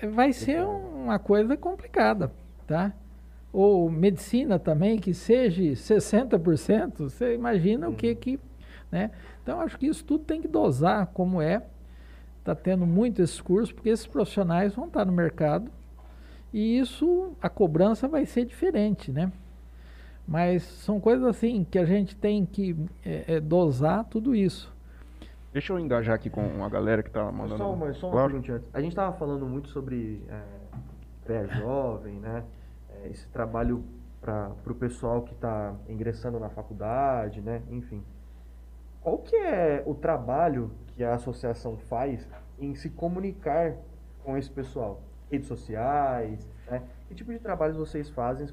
eh, 0.01 0.07
vai 0.07 0.31
ser 0.31 0.63
uma 0.63 1.19
coisa 1.19 1.57
complicada, 1.57 2.31
tá? 2.65 2.93
Ou 3.51 3.89
medicina 3.89 4.57
também, 4.57 4.97
que 4.97 5.13
seja 5.13 5.61
60%, 5.61 7.09
você 7.09 7.35
imagina 7.35 7.89
o 7.89 7.93
que 7.93 8.15
que, 8.15 8.39
né? 8.89 9.11
Então, 9.43 9.59
acho 9.59 9.77
que 9.77 9.87
isso 9.87 10.05
tudo 10.05 10.23
tem 10.23 10.41
que 10.41 10.47
dosar 10.47 11.07
como 11.07 11.41
é. 11.41 11.61
Está 12.39 12.55
tendo 12.55 12.87
muito 12.87 13.21
esses 13.21 13.41
cursos, 13.41 13.71
porque 13.71 13.89
esses 13.89 14.07
profissionais 14.07 14.73
vão 14.73 14.87
estar 14.87 15.05
no 15.05 15.11
mercado 15.11 15.69
e 16.53 16.77
isso, 16.79 17.33
a 17.41 17.49
cobrança 17.49 18.07
vai 18.07 18.25
ser 18.25 18.45
diferente, 18.45 19.11
né? 19.11 19.31
Mas 20.27 20.63
são 20.63 20.99
coisas 20.99 21.25
assim 21.25 21.63
que 21.63 21.77
a 21.79 21.85
gente 21.85 22.15
tem 22.15 22.45
que 22.45 22.75
eh, 23.05 23.25
eh, 23.27 23.39
dosar 23.39 24.05
tudo 24.05 24.35
isso. 24.35 24.71
Deixa 25.51 25.73
eu 25.73 25.79
engajar 25.79 26.15
aqui 26.15 26.29
com 26.29 26.63
a 26.63 26.69
galera 26.69 27.03
que 27.03 27.09
tá 27.09 27.29
mandando. 27.31 27.57
Só 27.57 27.73
uma, 27.73 27.93
só 27.93 28.07
uma 28.07 28.11
Claro. 28.13 28.27
perguntinha 28.29 28.57
antes. 28.57 28.69
A 28.73 28.79
gente 28.79 28.91
estava 28.91 29.17
falando 29.17 29.45
muito 29.45 29.67
sobre 29.69 30.23
é, 30.29 30.41
pré-jovem, 31.25 32.13
né? 32.19 32.43
É, 32.89 33.09
esse 33.09 33.27
trabalho 33.27 33.83
para 34.21 34.51
o 34.65 34.75
pessoal 34.75 35.23
que 35.23 35.33
está 35.33 35.75
ingressando 35.89 36.39
na 36.39 36.49
faculdade, 36.49 37.41
né? 37.41 37.61
Enfim. 37.69 38.01
Qual 39.01 39.17
que 39.17 39.35
é 39.35 39.83
o 39.85 39.95
trabalho 39.95 40.71
que 40.95 41.03
a 41.03 41.15
associação 41.15 41.75
faz 41.75 42.25
em 42.59 42.73
se 42.75 42.89
comunicar 42.89 43.75
com 44.23 44.37
esse 44.37 44.49
pessoal? 44.49 45.01
Redes 45.31 45.47
sociais, 45.47 46.47
né? 46.69 46.81
Que 47.07 47.15
tipo 47.15 47.31
de 47.31 47.39
trabalhos 47.39 47.77
vocês 47.77 48.09
fazem 48.09 48.47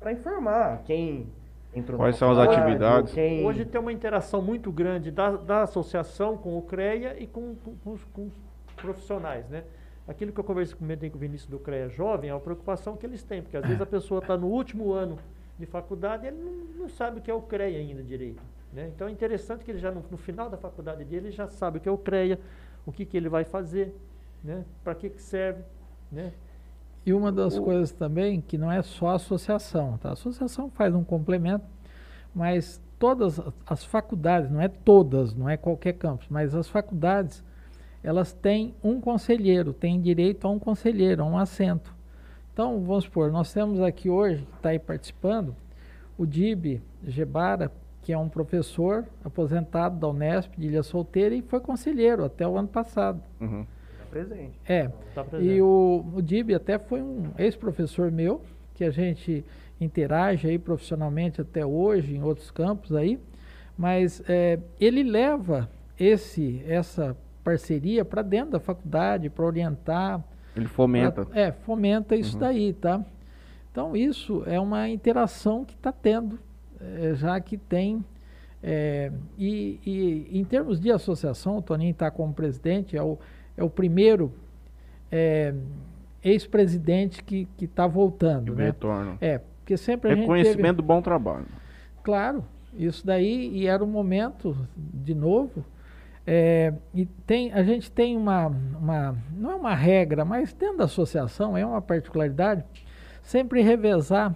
para 0.00 0.12
informar 0.12 0.82
quem 0.84 1.26
entrou 1.74 1.98
Quais 1.98 2.14
na 2.14 2.18
são 2.18 2.30
as 2.30 2.38
atividades? 2.38 3.12
Quem... 3.12 3.44
Hoje 3.44 3.64
tem 3.64 3.80
uma 3.80 3.92
interação 3.92 4.40
muito 4.40 4.70
grande 4.72 5.10
da, 5.10 5.32
da 5.32 5.62
associação 5.62 6.36
com 6.36 6.56
o 6.56 6.62
CREA 6.62 7.16
e 7.20 7.26
com, 7.26 7.54
com- 7.56 7.76
com 7.76 7.92
os, 7.92 8.04
com 8.04 8.26
os 8.26 8.34
profissionais, 8.76 9.48
né? 9.48 9.64
Aquilo 10.08 10.32
que 10.32 10.38
eu 10.38 10.44
conversei 10.44 10.76
com 10.76 10.84
o 10.84 11.18
Vinícius 11.18 11.50
do 11.50 11.58
CREA 11.58 11.88
Jovem 11.88 12.30
é 12.30 12.34
uma 12.34 12.40
preocupação 12.40 12.96
que 12.96 13.04
eles 13.04 13.24
têm, 13.24 13.42
porque 13.42 13.56
às 13.56 13.64
vezes 13.64 13.80
a 13.82 13.86
pessoa 13.86 14.20
está 14.20 14.36
no 14.36 14.46
último 14.46 14.92
ano 14.92 15.18
de 15.58 15.66
faculdade 15.66 16.24
e 16.24 16.28
ele 16.28 16.36
não, 16.38 16.82
não 16.82 16.88
sabe 16.88 17.18
o 17.18 17.22
que 17.22 17.30
é 17.30 17.34
o 17.34 17.42
CREA 17.42 17.78
ainda 17.80 18.02
direito. 18.02 18.40
Né? 18.72 18.90
Então 18.94 19.08
é 19.08 19.10
interessante 19.10 19.64
que 19.64 19.70
ele 19.70 19.78
já 19.78 19.90
no, 19.90 20.04
no 20.08 20.16
final 20.16 20.48
da 20.48 20.56
faculdade 20.56 21.04
dele 21.04 21.26
ele 21.28 21.30
já 21.34 21.48
sabe 21.48 21.78
o 21.78 21.80
que 21.80 21.88
é 21.88 21.92
o 21.92 21.98
CREA, 21.98 22.38
o 22.84 22.92
que, 22.92 23.04
que 23.04 23.16
ele 23.16 23.28
vai 23.28 23.42
fazer, 23.44 23.92
né? 24.44 24.64
para 24.84 24.94
que, 24.94 25.10
que 25.10 25.20
serve. 25.20 25.62
Né? 26.10 26.32
E 27.04 27.12
uma 27.12 27.30
das 27.30 27.58
coisas 27.58 27.92
também 27.92 28.40
que 28.40 28.58
não 28.58 28.70
é 28.70 28.82
só 28.82 29.08
a 29.08 29.14
associação, 29.14 29.96
tá? 29.98 30.10
A 30.10 30.12
associação 30.12 30.68
faz 30.70 30.92
um 30.92 31.04
complemento, 31.04 31.64
mas 32.34 32.82
todas 32.98 33.40
as 33.64 33.84
faculdades, 33.84 34.50
não 34.50 34.60
é 34.60 34.68
todas, 34.68 35.34
não 35.34 35.48
é 35.48 35.56
qualquer 35.56 35.92
campus, 35.92 36.26
mas 36.28 36.54
as 36.54 36.68
faculdades, 36.68 37.44
elas 38.02 38.32
têm 38.32 38.74
um 38.82 39.00
conselheiro, 39.00 39.72
têm 39.72 40.00
direito 40.00 40.46
a 40.46 40.50
um 40.50 40.58
conselheiro, 40.58 41.22
a 41.22 41.26
um 41.26 41.38
assento. 41.38 41.94
Então, 42.52 42.82
vamos 42.82 43.04
supor, 43.04 43.30
nós 43.30 43.52
temos 43.52 43.80
aqui 43.80 44.10
hoje, 44.10 44.42
que 44.42 44.56
está 44.56 44.70
aí 44.70 44.78
participando, 44.78 45.54
o 46.18 46.26
Dib 46.26 46.82
Gebara, 47.06 47.70
que 48.02 48.12
é 48.12 48.18
um 48.18 48.28
professor 48.28 49.04
aposentado 49.24 49.98
da 49.98 50.08
Unesp 50.08 50.56
de 50.56 50.66
Ilha 50.68 50.82
Solteira 50.82 51.34
e 51.34 51.42
foi 51.42 51.60
conselheiro 51.60 52.24
até 52.24 52.46
o 52.46 52.56
ano 52.56 52.68
passado. 52.68 53.20
Uhum. 53.40 53.66
Presente. 54.10 54.52
É, 54.66 54.90
Tá 55.14 55.24
presente. 55.24 55.52
e 55.54 55.60
o, 55.62 56.04
o 56.14 56.22
Dib 56.22 56.52
até 56.54 56.78
foi 56.78 57.02
um 57.02 57.30
ex-professor 57.38 58.10
meu, 58.10 58.40
que 58.74 58.84
a 58.84 58.90
gente 58.90 59.44
interage 59.80 60.48
aí 60.48 60.58
profissionalmente 60.58 61.40
até 61.40 61.64
hoje 61.64 62.14
em 62.16 62.22
outros 62.22 62.50
campos 62.50 62.94
aí, 62.94 63.18
mas 63.76 64.22
é, 64.28 64.58
ele 64.80 65.02
leva 65.02 65.68
esse 65.98 66.62
essa 66.66 67.16
parceria 67.44 68.04
para 68.04 68.22
dentro 68.22 68.52
da 68.52 68.60
faculdade, 68.60 69.28
para 69.30 69.44
orientar, 69.44 70.22
Ele 70.56 70.66
fomenta. 70.66 71.24
pra- 71.26 71.38
é, 71.40 71.52
fomenta 71.52 72.16
isso 72.16 72.34
Uhum. 72.34 72.40
daí, 72.40 72.72
tá? 72.72 73.04
Então 73.70 73.94
isso 73.96 74.42
é 74.46 74.58
uma 74.58 74.88
interação 74.88 75.64
que 75.64 75.74
está 75.74 75.92
tendo, 75.92 76.38
eh, 76.80 77.12
já 77.14 77.38
que 77.40 77.56
tem. 77.58 78.02
eh, 78.62 79.12
e, 79.38 79.78
e 79.86 80.38
em 80.40 80.42
termos 80.44 80.80
de 80.80 80.90
associação, 80.90 81.58
o 81.58 81.62
Toninho 81.62 81.90
está 81.92 82.10
como 82.10 82.32
presidente, 82.32 82.96
é 82.96 83.02
o, 83.02 83.18
é 83.56 83.64
o 83.64 83.70
primeiro 83.70 84.32
eh, 85.10 85.54
ex-presidente 86.22 87.22
que 87.22 87.48
está 87.60 87.86
voltando, 87.86 88.54
né? 88.54 88.66
retorno. 88.66 89.16
É, 89.20 89.38
porque 89.38 89.76
sempre 89.76 90.10
a 90.10 90.14
gente 90.14 90.26
teve... 90.26 90.38
Reconhecimento 90.38 90.76
do 90.76 90.82
bom 90.82 91.00
trabalho. 91.00 91.46
Claro, 92.02 92.44
isso 92.74 93.06
daí, 93.06 93.50
e 93.56 93.66
era 93.66 93.82
um 93.82 93.86
momento, 93.86 94.56
de 94.76 95.14
novo, 95.14 95.64
é, 96.26 96.72
e 96.92 97.06
tem, 97.06 97.52
a 97.52 97.62
gente 97.62 97.90
tem 97.90 98.16
uma, 98.16 98.48
uma, 98.48 99.16
não 99.32 99.52
é 99.52 99.54
uma 99.54 99.74
regra, 99.74 100.24
mas 100.24 100.52
dentro 100.52 100.78
da 100.78 100.84
associação 100.84 101.56
é 101.56 101.64
uma 101.64 101.80
particularidade, 101.80 102.64
sempre 103.22 103.62
revezar 103.62 104.34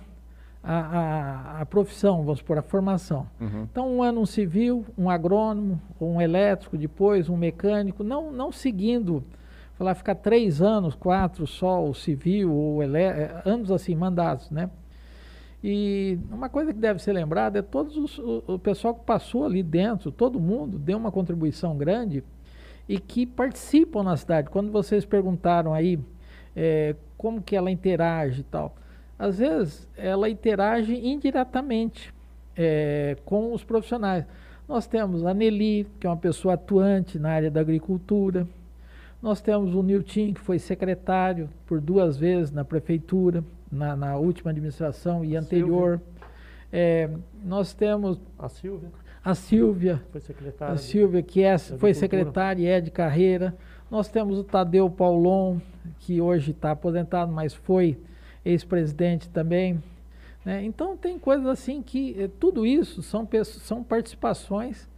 a, 0.63 0.79
a, 0.79 1.61
a 1.63 1.67
profissão, 1.67 2.23
vamos 2.23 2.39
supor, 2.39 2.59
a 2.59 2.63
formação. 2.63 3.27
Uhum. 3.41 3.63
Então, 3.71 3.89
um 3.89 4.03
ano 4.03 4.21
um 4.21 4.27
civil, 4.27 4.85
um 4.97 5.09
agrônomo, 5.09 5.81
um 6.01 6.21
elétrico, 6.21 6.77
depois 6.77 7.29
um 7.29 7.37
mecânico, 7.37 8.05
não, 8.05 8.31
não 8.31 8.53
seguindo, 8.53 9.25
falar, 9.75 9.95
ficar 9.95 10.15
três 10.17 10.61
anos, 10.61 10.95
quatro 10.95 11.47
só 11.47 11.85
o 11.85 11.95
civil, 11.95 12.53
ou 12.53 12.83
elé, 12.83 13.07
eh, 13.07 13.43
anos 13.47 13.71
assim, 13.71 13.95
mandados, 13.95 14.51
né? 14.51 14.71
E 15.63 16.19
uma 16.31 16.49
coisa 16.49 16.73
que 16.73 16.79
deve 16.79 17.03
ser 17.03 17.13
lembrada 17.13 17.59
é 17.59 17.63
todos 17.63 17.97
os, 17.97 18.19
o, 18.19 18.43
o 18.47 18.59
pessoal 18.59 18.95
que 18.95 19.05
passou 19.05 19.45
ali 19.45 19.63
dentro, 19.63 20.11
todo 20.11 20.41
mundo 20.41 20.79
deu 20.79 20.97
uma 20.97 21.13
contribuição 21.13 21.77
grande 21.77 22.25
e 22.89 22.99
que 22.99 23.27
participam 23.27 24.03
na 24.03 24.17
cidade. 24.17 24.49
Quando 24.51 24.73
vocês 24.73 25.05
perguntaram 25.05 25.73
aí 25.73 25.99
eh, 26.57 26.97
como 27.17 27.43
que 27.43 27.55
ela 27.55 27.71
interage 27.71 28.41
e 28.41 28.45
tal, 28.45 28.75
às 29.21 29.39
vezes 29.39 29.87
ela 29.99 30.31
interage 30.31 30.95
indiretamente 30.95 32.11
eh, 32.57 33.19
com 33.27 33.53
os 33.53 33.63
profissionais. 33.63 34.25
Nós 34.67 34.87
temos 34.87 35.27
a 35.27 35.35
Nelly, 35.35 35.87
que 36.01 36.07
é 36.07 36.11
uma 36.11 36.17
pessoa 36.17 36.55
atuante 36.55 37.19
na 37.19 37.31
área 37.31 37.51
da 37.51 37.61
agricultura. 37.61 38.49
Nós 39.21 39.43
temos 39.43 39.75
o 39.75 39.83
Nilton, 39.83 40.33
que 40.33 40.41
foi 40.41 40.59
secretário 40.59 41.51
por 41.67 41.83
duas 41.83 42.17
vezes 42.17 42.51
na 42.51 42.65
prefeitura, 42.65 43.45
na, 43.71 43.95
na 43.95 44.17
última 44.17 44.53
administração 44.53 45.23
e 45.23 45.37
anterior. 45.37 46.01
Eh, 46.73 47.11
nós 47.45 47.75
temos 47.75 48.19
A 48.39 48.49
Silvia 48.49 48.89
a 49.23 49.35
Silvia, 49.35 50.03
foi 50.11 50.21
secretária. 50.23 50.75
a 50.75 50.79
Silvia, 50.79 51.23
que 51.23 51.43
é, 51.43 51.59
foi 51.59 51.93
secretária 51.93 52.63
e 52.63 52.67
é 52.67 52.81
de 52.81 52.91
carreira. 52.91 53.55
Nós 53.91 54.09
temos 54.09 54.39
o 54.39 54.45
Tadeu 54.45 54.89
Paulon, 54.89 55.59
que 55.99 56.23
hoje 56.23 56.53
está 56.53 56.71
aposentado, 56.71 57.31
mas 57.31 57.53
foi 57.53 57.99
ex-presidente 58.45 59.29
também. 59.29 59.83
né? 60.45 60.63
Então, 60.65 60.97
tem 60.97 61.19
coisas 61.19 61.47
assim 61.47 61.83
que 61.83 62.17
eh, 62.19 62.29
tudo 62.39 62.67
isso 62.67 63.03
são, 63.03 63.29
são 63.45 63.83
participações 63.83 64.89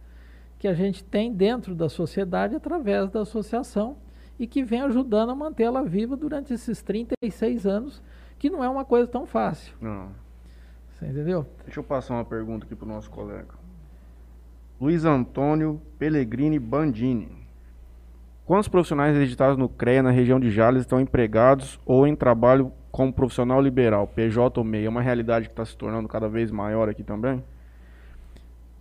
que 0.59 0.67
a 0.67 0.73
gente 0.73 1.03
tem 1.03 1.33
dentro 1.33 1.75
da 1.75 1.89
sociedade 1.89 2.55
através 2.55 3.09
da 3.09 3.21
associação 3.21 3.97
e 4.39 4.47
que 4.47 4.63
vem 4.63 4.81
ajudando 4.81 5.31
a 5.31 5.35
mantê-la 5.35 5.81
viva 5.81 6.15
durante 6.15 6.53
esses 6.53 6.81
36 6.81 7.65
anos, 7.65 8.01
que 8.39 8.49
não 8.49 8.63
é 8.63 8.69
uma 8.69 8.85
coisa 8.85 9.07
tão 9.07 9.25
fácil. 9.25 9.73
Não. 9.81 10.09
Você 10.91 11.05
entendeu? 11.05 11.45
Deixa 11.65 11.79
eu 11.79 11.83
passar 11.83 12.13
uma 12.13 12.25
pergunta 12.25 12.65
aqui 12.65 12.75
pro 12.75 12.87
nosso 12.87 13.09
colega. 13.09 13.53
Luiz 14.79 15.05
Antônio 15.05 15.81
Pellegrini 15.99 16.59
Bandini. 16.59 17.29
Quantos 18.45 18.67
profissionais 18.67 19.15
registrados 19.15 19.57
no 19.57 19.69
CREA 19.69 20.03
na 20.03 20.11
região 20.11 20.39
de 20.39 20.49
Jales 20.49 20.81
estão 20.81 20.99
empregados 20.99 21.79
ou 21.85 22.05
em 22.05 22.15
trabalho 22.15 22.71
como 22.93 23.11
profissional 23.11 23.59
liberal, 23.59 24.05
PJ 24.05 24.59
ou 24.59 24.63
MEI? 24.63 24.85
É 24.85 24.89
uma 24.89 25.01
realidade 25.01 25.47
que 25.47 25.51
está 25.51 25.65
se 25.65 25.75
tornando 25.75 26.07
cada 26.07 26.29
vez 26.29 26.51
maior 26.51 26.87
aqui 26.87 27.03
também? 27.03 27.43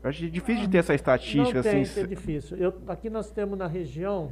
Eu 0.02 0.10
acho 0.10 0.28
difícil 0.28 0.66
de 0.66 0.68
ter 0.68 0.78
essa 0.78 0.94
estatística 0.94 1.54
Não 1.54 1.62
tem, 1.62 1.80
assim. 1.80 2.00
é 2.02 2.06
difícil. 2.06 2.58
Eu, 2.58 2.74
aqui 2.88 3.08
nós 3.08 3.30
temos 3.30 3.58
na 3.58 3.66
região 3.66 4.30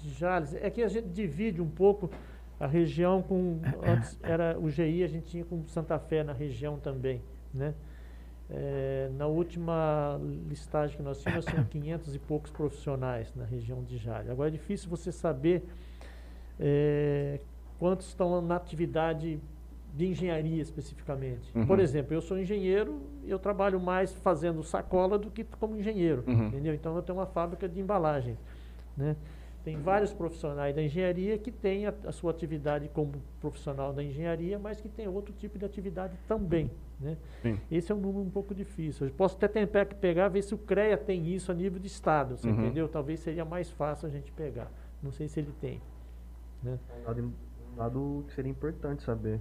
de 0.00 0.10
Jales, 0.14 0.52
é 0.54 0.68
que 0.68 0.82
a 0.82 0.88
gente 0.88 1.06
divide 1.10 1.62
um 1.62 1.68
pouco 1.68 2.10
a 2.58 2.66
região 2.66 3.22
com, 3.22 3.60
antes 3.86 4.18
era 4.20 4.58
o 4.58 4.68
GI, 4.68 5.04
a 5.04 5.08
gente 5.08 5.26
tinha 5.26 5.44
com 5.44 5.64
Santa 5.68 5.96
Fé 6.00 6.24
na 6.24 6.32
região 6.32 6.76
também, 6.76 7.22
né? 7.54 7.74
É, 8.50 9.10
na 9.16 9.28
última 9.28 10.20
listagem 10.48 10.96
que 10.96 11.02
nós 11.04 11.22
tínhamos, 11.22 11.44
são 11.44 11.62
500 11.62 12.16
e 12.16 12.18
poucos 12.18 12.50
profissionais 12.50 13.32
na 13.36 13.44
região 13.44 13.84
de 13.84 13.96
Jales. 13.96 14.28
Agora 14.28 14.48
é 14.48 14.52
difícil 14.52 14.90
você 14.90 15.12
saber 15.12 15.62
é, 16.58 17.38
quantos 17.82 18.06
estão 18.06 18.40
na 18.40 18.54
atividade 18.54 19.40
de 19.92 20.06
engenharia 20.06 20.62
especificamente. 20.62 21.50
Uhum. 21.52 21.66
Por 21.66 21.80
exemplo, 21.80 22.14
eu 22.14 22.20
sou 22.22 22.38
engenheiro 22.38 23.00
e 23.24 23.30
eu 23.30 23.40
trabalho 23.40 23.80
mais 23.80 24.12
fazendo 24.14 24.62
sacola 24.62 25.18
do 25.18 25.32
que 25.32 25.42
como 25.58 25.76
engenheiro, 25.76 26.22
Uhum. 26.28 26.46
entendeu? 26.46 26.72
Então 26.74 26.94
eu 26.94 27.02
tenho 27.02 27.18
uma 27.18 27.26
fábrica 27.26 27.68
de 27.68 27.80
embalagens, 27.80 28.38
né? 28.96 29.16
Tem 29.64 29.76
vários 29.78 30.12
profissionais 30.12 30.74
da 30.76 30.80
engenharia 30.82 31.36
que 31.38 31.50
têm 31.50 31.86
a, 31.86 31.94
a 32.06 32.12
sua 32.12 32.30
atividade 32.30 32.88
como 32.94 33.14
profissional 33.40 33.92
da 33.92 34.02
engenharia, 34.02 34.60
mas 34.60 34.80
que 34.80 34.88
tem 34.88 35.08
outro 35.08 35.34
tipo 35.34 35.58
de 35.58 35.64
atividade 35.64 36.16
também, 36.28 36.70
né? 37.00 37.16
Sim. 37.42 37.58
Esse 37.68 37.90
é 37.90 37.94
um 37.96 37.98
número 37.98 38.20
um 38.24 38.30
pouco 38.30 38.54
difícil. 38.54 39.08
Eu 39.08 39.12
posso 39.12 39.34
até 39.36 39.48
tentar 39.48 39.86
pegar, 39.86 40.28
ver 40.28 40.42
se 40.42 40.54
o 40.54 40.58
CREA 40.58 40.96
tem 40.96 41.26
isso 41.34 41.50
a 41.50 41.54
nível 41.54 41.80
de 41.80 41.88
estado, 41.88 42.36
você 42.36 42.48
Uhum. 42.48 42.54
entendeu? 42.60 42.88
Talvez 42.88 43.18
seria 43.18 43.44
mais 43.44 43.68
fácil 43.70 44.06
a 44.06 44.10
gente 44.10 44.30
pegar. 44.30 44.70
Não 45.02 45.10
sei 45.10 45.26
se 45.26 45.40
ele 45.40 45.52
tem. 45.60 45.80
Né? 46.62 46.78
Dado, 47.76 47.76
dado 47.76 48.24
que 48.28 48.34
seria 48.34 48.50
importante 48.50 49.02
saber. 49.02 49.40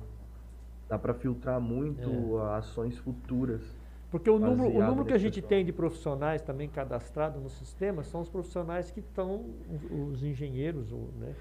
Dá 0.90 0.98
para 0.99 1.14
filtrar 1.14 1.60
muito 1.62 2.38
ações 2.53 2.98
futuras. 2.98 3.62
Porque 4.10 4.30
o 4.30 4.38
número, 4.38 4.70
o 4.70 4.84
número 4.84 5.06
que 5.06 5.14
a 5.14 5.18
gente 5.18 5.36
pessoal. 5.36 5.49
tem 5.49 5.66
de 5.66 5.72
profissionais 5.72 6.41
também 6.41 6.68
cadastrados 6.68 7.41
no 7.41 7.49
sistema 7.49 8.03
são 8.03 8.20
os 8.22 8.28
profissionais 8.30 8.91
que 8.91 8.99
estão, 8.99 9.45
os, 9.70 10.16
os 10.18 10.24
engenheiros, 10.24 10.91
né, 11.18 11.34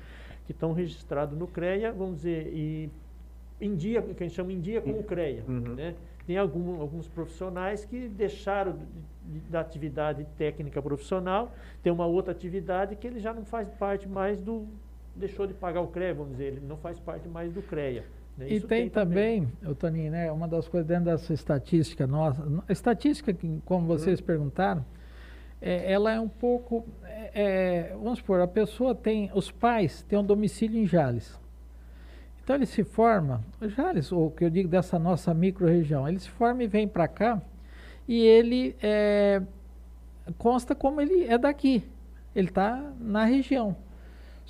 que 0.47 0.53
estão 0.53 0.73
registrados 0.73 1.37
no 1.37 1.49
CREA, 1.49 1.93
vamos 1.93 2.17
dizer, 2.19 2.47
e 2.55 2.89
em 3.61 3.75
dia, 3.75 4.01
que 4.03 4.23
a 4.23 4.27
gente 4.27 4.37
chama 4.37 4.53
em 4.53 4.61
dia 4.61 4.81
com 4.81 4.91
o 4.91 5.03
CREA. 5.03 5.43
Uhum. 5.49 5.75
Né? 5.75 5.97
Tem 6.27 6.39
algum, 6.39 6.81
alguns 6.81 7.09
profissionais 7.09 7.85
que 7.85 8.09
deixaram 8.09 8.73
de- 8.73 9.41
de- 9.41 9.51
da 9.51 9.61
atividade 9.61 10.25
técnica 10.39 10.81
profissional, 10.81 11.53
tem 11.83 11.93
uma 11.93 12.07
outra 12.07 12.31
atividade 12.31 12.95
que 12.95 13.05
ele 13.07 13.19
já 13.19 13.35
não 13.35 13.45
faz 13.45 13.69
parte 13.69 14.09
mais 14.09 14.41
do. 14.41 14.67
Deixou 15.21 15.47
de 15.47 15.55
pagar 15.55 15.81
o 15.81 15.89
CREA, 15.89 16.15
vamos 16.15 16.33
dizer, 16.33 16.47
ele 16.47 16.61
não 16.67 16.77
faz 16.77 16.99
parte 16.99 17.29
mais 17.29 17.53
do 17.53 17.63
CREA. 17.63 18.05
né? 18.37 18.49
E 18.49 18.57
Isso 18.57 18.67
tem, 18.67 18.89
também, 18.89 19.49
o 19.65 19.75
Toninho, 19.75 20.11
né, 20.11 20.33
uma 20.33 20.49
das 20.49 20.67
coisas 20.67 20.87
dentro 20.87 21.05
dessa 21.05 21.33
estatística 21.33 22.07
nossa, 22.07 22.43
estatística 22.69 23.33
que, 23.33 23.61
como 23.65 23.87
vocês 23.87 24.21
perguntaram, 24.21 24.85
é, 25.61 25.93
ela 25.93 26.13
é 26.13 26.19
um 26.19 26.29
pouco, 26.29 26.87
é, 27.05 27.31
é, 27.35 27.97
vamos 27.97 28.19
supor, 28.19 28.41
a 28.41 28.49
pessoa 28.49 28.95
tem, 28.95 29.31
os 29.35 29.51
pais 29.51 30.03
têm 30.05 30.19
um 30.19 30.25
domicílio 30.25 30.81
em 30.83 30.87
Jales. 30.87 31.39
Então 32.43 32.57
ele 32.57 32.67
se 32.67 32.83
forma, 32.83 33.45
Jales, 33.63 34.11
ou 34.11 34.27
o 34.27 34.31
que 34.31 34.45
eu 34.45 34.51
digo 34.51 34.69
dessa 34.69 34.99
nossa 34.99 35.33
micro-região, 35.35 36.09
ele 36.09 36.19
se 36.19 36.31
forma 36.31 36.65
e 36.65 36.67
vem 36.67 36.89
para 36.89 37.07
cá 37.07 37.41
e 38.09 38.23
ele 38.23 38.75
é, 38.83 39.43
consta 40.39 40.75
como 40.75 41.01
ele 41.01 41.25
é 41.25 41.39
daqui, 41.39 41.85
ele 42.35 42.49
está 42.49 42.93
na 42.99 43.25
região. 43.25 43.77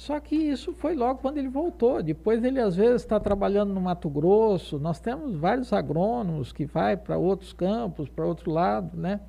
Só 0.01 0.19
que 0.19 0.35
isso 0.35 0.73
foi 0.73 0.95
logo 0.95 1.21
quando 1.21 1.37
ele 1.37 1.51
voltou. 1.51 2.03
Depois 2.03 2.43
ele 2.43 2.59
às 2.59 2.75
vezes 2.75 3.03
está 3.03 3.21
trabalhando 3.21 3.75
no 3.75 3.83
Mato 3.83 4.09
Grosso. 4.09 4.79
Nós 4.79 4.99
temos 4.99 5.37
vários 5.37 5.75
agrônomos 5.75 6.55
que 6.55 6.65
vai 6.65 6.97
para 6.97 7.19
outros 7.19 7.53
campos, 7.53 8.09
para 8.09 8.25
outro 8.25 8.51
lado, 8.51 8.97
né? 8.97 9.21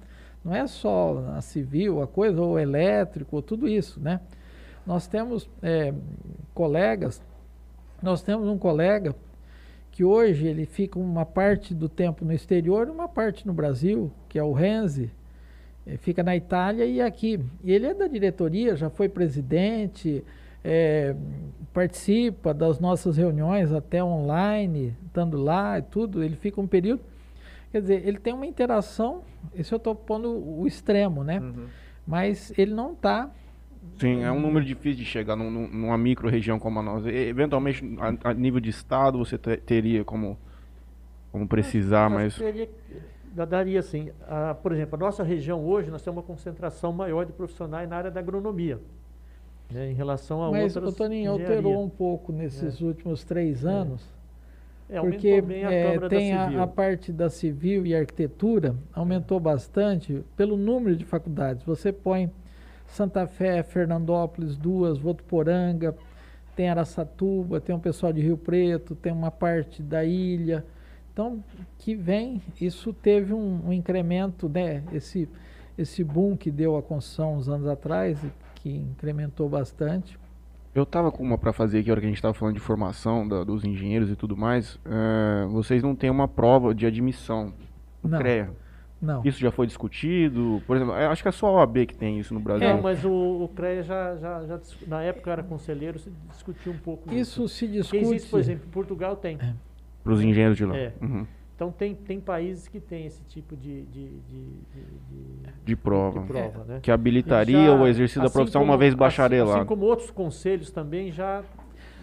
Não 0.46 0.56
é 0.56 0.66
só 0.68 1.26
a 1.36 1.42
civil, 1.42 2.02
a 2.02 2.08
coisa, 2.08 2.42
ou 2.42 2.58
elétrico, 2.58 3.42
tudo 3.42 3.68
isso, 3.68 4.00
né? 4.00 4.22
Nós 4.88 5.08
temos 5.08 5.50
eh, 5.62 5.94
colegas 6.54 7.22
Nós 8.02 8.22
temos 8.22 8.48
um 8.48 8.58
colega 8.58 9.14
que 9.92 10.06
hoje 10.06 10.48
ele 10.48 10.66
fica 10.66 10.98
uma 10.98 11.26
parte 11.26 11.74
do 11.74 11.90
tempo 11.90 12.24
no 12.24 12.32
exterior 12.32 12.90
uma 12.90 13.10
parte 13.10 13.46
no 13.46 13.52
Brasil, 13.52 14.10
que 14.30 14.40
é 14.40 14.44
o 14.44 14.54
Renzi, 14.54 15.12
eh, 15.86 15.98
fica 15.98 16.24
na 16.24 16.34
Itália 16.34 16.86
e 16.86 17.02
aqui. 17.02 17.42
Ele 17.62 17.88
é 17.88 17.94
da 17.94 18.08
diretoria, 18.08 18.74
já 18.78 18.90
foi 18.90 19.10
presidente, 19.10 20.24
é, 20.64 21.16
participa 21.74 22.54
das 22.54 22.80
nossas 22.80 23.18
reuniões 23.18 23.72
até 23.74 24.04
online, 24.04 24.96
estando 25.06 25.38
lá 25.42 25.80
e 25.80 25.82
tudo. 25.82 26.24
Ele 26.24 26.36
fica 26.36 26.60
um 26.62 26.68
período. 26.68 27.02
Quer 27.72 27.82
dizer, 27.82 28.08
ele 28.08 28.20
tem 28.20 28.34
uma 28.34 28.46
interação, 28.46 29.24
isso 29.56 29.74
eu 29.74 29.78
estou 29.78 29.96
pondo 29.96 30.30
o 30.30 30.68
extremo, 30.68 31.24
né? 31.24 31.40
Uhum. 31.40 31.68
Mas 32.06 32.54
ele 32.58 32.74
não 32.74 32.92
está 32.94 33.30
Sim, 34.00 34.24
é 34.24 34.32
um 34.32 34.40
número 34.40 34.64
difícil 34.66 35.00
de 35.00 35.06
chegar 35.06 35.36
num- 35.36 35.50
num- 35.50 35.68
numa 35.68 35.98
micro-região 35.98 36.60
como 36.60 36.80
a 36.80 36.84
nossa. 36.84 37.10
E, 37.10 37.28
eventualmente, 37.30 37.84
a, 38.24 38.30
a 38.30 38.34
nível 38.34 38.60
de 38.60 38.70
estado, 38.70 39.18
você 39.18 39.38
te- 39.38 39.58
teria 39.58 40.04
como, 40.04 40.38
como 41.32 41.48
precisar, 41.48 42.06
Acho 42.06 42.16
mas... 42.16 42.36
teria- 42.36 42.70
da- 43.34 43.46
daria 43.46 43.80
assim, 43.80 44.12
por 44.62 44.72
exemplo, 44.74 44.96
a 44.96 45.00
nossa 45.00 45.24
região 45.24 45.64
hoje, 45.66 45.90
nós 45.90 46.02
temos 46.04 46.18
uma 46.18 46.24
concentração 46.24 46.92
maior 46.92 47.26
de 47.26 47.32
profissionais 47.32 47.90
na 47.90 47.96
área 47.98 48.12
da 48.12 48.20
agronomia, 48.20 48.80
né, 49.72 49.92
em 49.92 49.94
relação 49.94 50.44
a 50.44 50.52
Mas 50.52 50.76
o 50.76 50.80
outras 50.80 50.96
Toninho 50.96 51.32
alterou 51.32 51.84
um 51.84 51.90
pouco 51.90 52.32
nesses 52.32 52.82
últimos 52.82 53.24
três 53.24 53.66
anos, 53.66 54.08
É, 54.90 54.98
aumentou 54.98 55.22
porque 55.22 55.66
a 55.66 56.10
tem 56.10 56.34
a, 56.34 56.64
a 56.64 56.68
parte 56.68 57.12
da 57.12 57.30
civil 57.30 57.86
e 57.86 57.96
arquitetura, 57.96 58.76
aumentou 58.94 59.40
bastante 59.40 60.24
pelo 60.36 60.58
número 60.58 60.96
de 60.96 61.06
faculdades. 61.06 61.64
Você 61.64 61.92
põe 61.94 62.30
Santa 62.86 63.26
Fé, 63.26 63.64
Fernandópolis, 63.64 64.58
duas, 64.58 64.98
Votuporanga, 64.98 65.96
tem 66.56 66.70
Araçatuba, 66.70 67.62
tem 67.62 67.74
um 67.74 67.80
pessoal 67.80 68.12
de 68.12 68.22
Rio 68.22 68.38
Preto, 68.38 68.94
tem 68.96 69.14
uma 69.14 69.32
parte 69.32 69.82
da 69.82 70.04
ilha. 70.04 70.66
Então, 71.14 71.42
que 71.78 71.96
vem, 71.96 72.42
isso 72.60 72.92
teve 72.94 73.34
um, 73.34 73.68
um 73.68 73.74
incremento, 73.74 74.50
né? 74.50 74.84
Esse, 74.94 75.30
esse 75.78 76.04
boom 76.04 76.36
que 76.36 76.52
deu 76.52 76.76
a 76.76 76.84
construção 76.84 77.36
uns 77.36 77.48
anos 77.48 77.68
atrás, 77.68 78.20
que 78.62 78.70
incrementou 78.70 79.50
bastante. 79.50 80.20
Eu 80.74 80.86
tava 80.86 81.12
com 81.12 81.22
uma 81.24 81.38
pra 81.38 81.52
fazer 81.52 81.80
aqui, 81.80 81.90
a 81.90 81.94
hora 81.94 82.00
que 82.02 82.08
a 82.08 82.10
gente 82.10 82.22
tava 82.22 82.34
falando 82.34 82.54
de 82.54 82.62
formação 82.62 83.28
da- 83.28 83.44
dos 83.44 83.66
engenheiros 83.66 84.10
e 84.10 84.16
tudo 84.16 84.38
mais. 84.38 84.80
é, 84.86 85.46
vocês 85.48 85.84
não 85.84 85.96
têm 85.96 86.10
uma 86.10 86.28
prova 86.28 86.74
de 86.74 86.86
admissão 86.86 87.54
no 88.02 88.10
Não. 88.10 88.18
CREA. 88.20 88.50
Não. 89.02 89.22
Isso 89.26 89.40
já 89.40 89.50
foi 89.52 89.66
discutido? 89.66 90.62
Por 90.68 90.76
exemplo, 90.76 90.94
eu 90.94 91.10
acho 91.10 91.24
que 91.24 91.28
é 91.28 91.32
só 91.32 91.48
a 91.48 91.52
OAB 91.62 91.88
que 91.88 91.96
tem 91.96 92.20
isso 92.20 92.34
no 92.36 92.40
Brasil. 92.40 92.68
Não, 92.70 92.82
mas 92.82 93.04
o, 93.04 93.12
o 93.12 93.48
CREA 93.56 93.82
já, 93.84 94.16
já, 94.18 94.46
já 94.46 94.60
na 94.88 95.02
época 95.02 95.30
eu 95.30 95.34
era 95.34 95.44
conselheiro, 95.44 95.98
se 95.98 96.12
discutiu 96.30 96.72
um 96.72 96.78
pouco 96.78 97.12
Isso 97.12 97.48
se 97.50 97.66
Porque 97.66 97.80
discute. 97.80 98.04
existe, 98.04 98.30
por 98.30 98.40
exemplo, 98.40 98.66
em 98.68 98.70
Portugal 98.72 99.16
tem. 99.16 99.40
Para 100.04 100.14
os 100.14 100.22
engenheiros 100.22 100.56
de 100.56 100.66
lá. 100.66 100.78
É. 100.78 100.94
Uhum. 101.02 101.26
Então 101.62 101.72
tem, 101.72 101.94
tem 101.94 102.20
países 102.20 102.68
que 102.68 102.80
tem 102.80 103.06
esse 103.06 103.24
tipo 103.26 103.56
de, 103.56 103.84
de, 103.84 104.08
de, 104.08 104.20
de, 104.32 104.82
de- 105.12 105.54
De 105.64 105.76
prova. 105.76 106.20
de 106.22 106.26
prova, 106.26 106.64
né? 106.68 106.80
Que 106.82 106.90
habilitaria 106.90 107.66
Já, 107.68 107.76
o 107.80 107.86
exercício 107.88 108.20
da 108.20 108.26
assim 108.26 108.34
profissão 108.34 108.62
como- 108.62 108.72
uma 108.72 108.78
vez 108.80 108.94
assim- 108.94 109.00
bacharelado. 109.00 109.58
Assim, 109.60 109.68
como 109.68 109.86
outros 109.86 110.10
conselhos 110.10 110.72
também 110.72 111.12
já, 111.12 111.44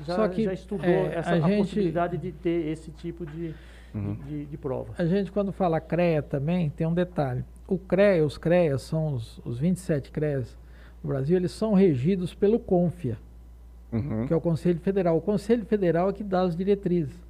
já, 0.07 0.15
Só 0.15 0.29
que, 0.29 0.45
já 0.45 0.53
estudou 0.53 0.87
é, 0.87 1.13
essa, 1.17 1.31
a 1.31 1.33
a, 1.35 1.41
gente- 1.41 1.59
possibilidade 1.59 2.17
de 2.19 2.31
ter 2.31 2.69
esse 2.69 2.93
tipo 2.93 3.27
de, 3.27 3.53
Uhum. 3.93 4.15
de, 4.29 4.45
de 4.47 4.57
prova. 4.57 4.95
A 4.97 5.05
gente, 5.05 5.33
quando 5.33 5.51
fala 5.51 5.81
CREA 5.81 6.23
também, 6.23 6.71
tem 6.71 6.87
um 6.87 6.95
detalhe. 6.95 7.45
O 7.67 7.77
CREA, 7.79 8.25
os 8.25 8.39
CREAs, 8.39 8.83
são 8.83 9.15
os, 9.15 9.41
os 9.45 9.59
27 9.59 10.13
CREAs 10.13 10.57
do 11.03 11.09
Brasil, 11.09 11.37
eles 11.37 11.51
são 11.51 11.75
regidos 11.75 12.33
pelo 12.33 12.61
CONFIA, 12.61 13.19
Uhum. 13.91 14.25
que 14.25 14.33
é 14.33 14.37
o 14.37 14.41
Conselho 14.41 14.79
Federal. 14.79 15.17
O 15.17 15.21
Conselho 15.21 15.65
Federal 15.67 16.11
é 16.11 16.13
que 16.13 16.23
dá 16.23 16.43
as 16.43 16.55
diretrizes. 16.55 17.27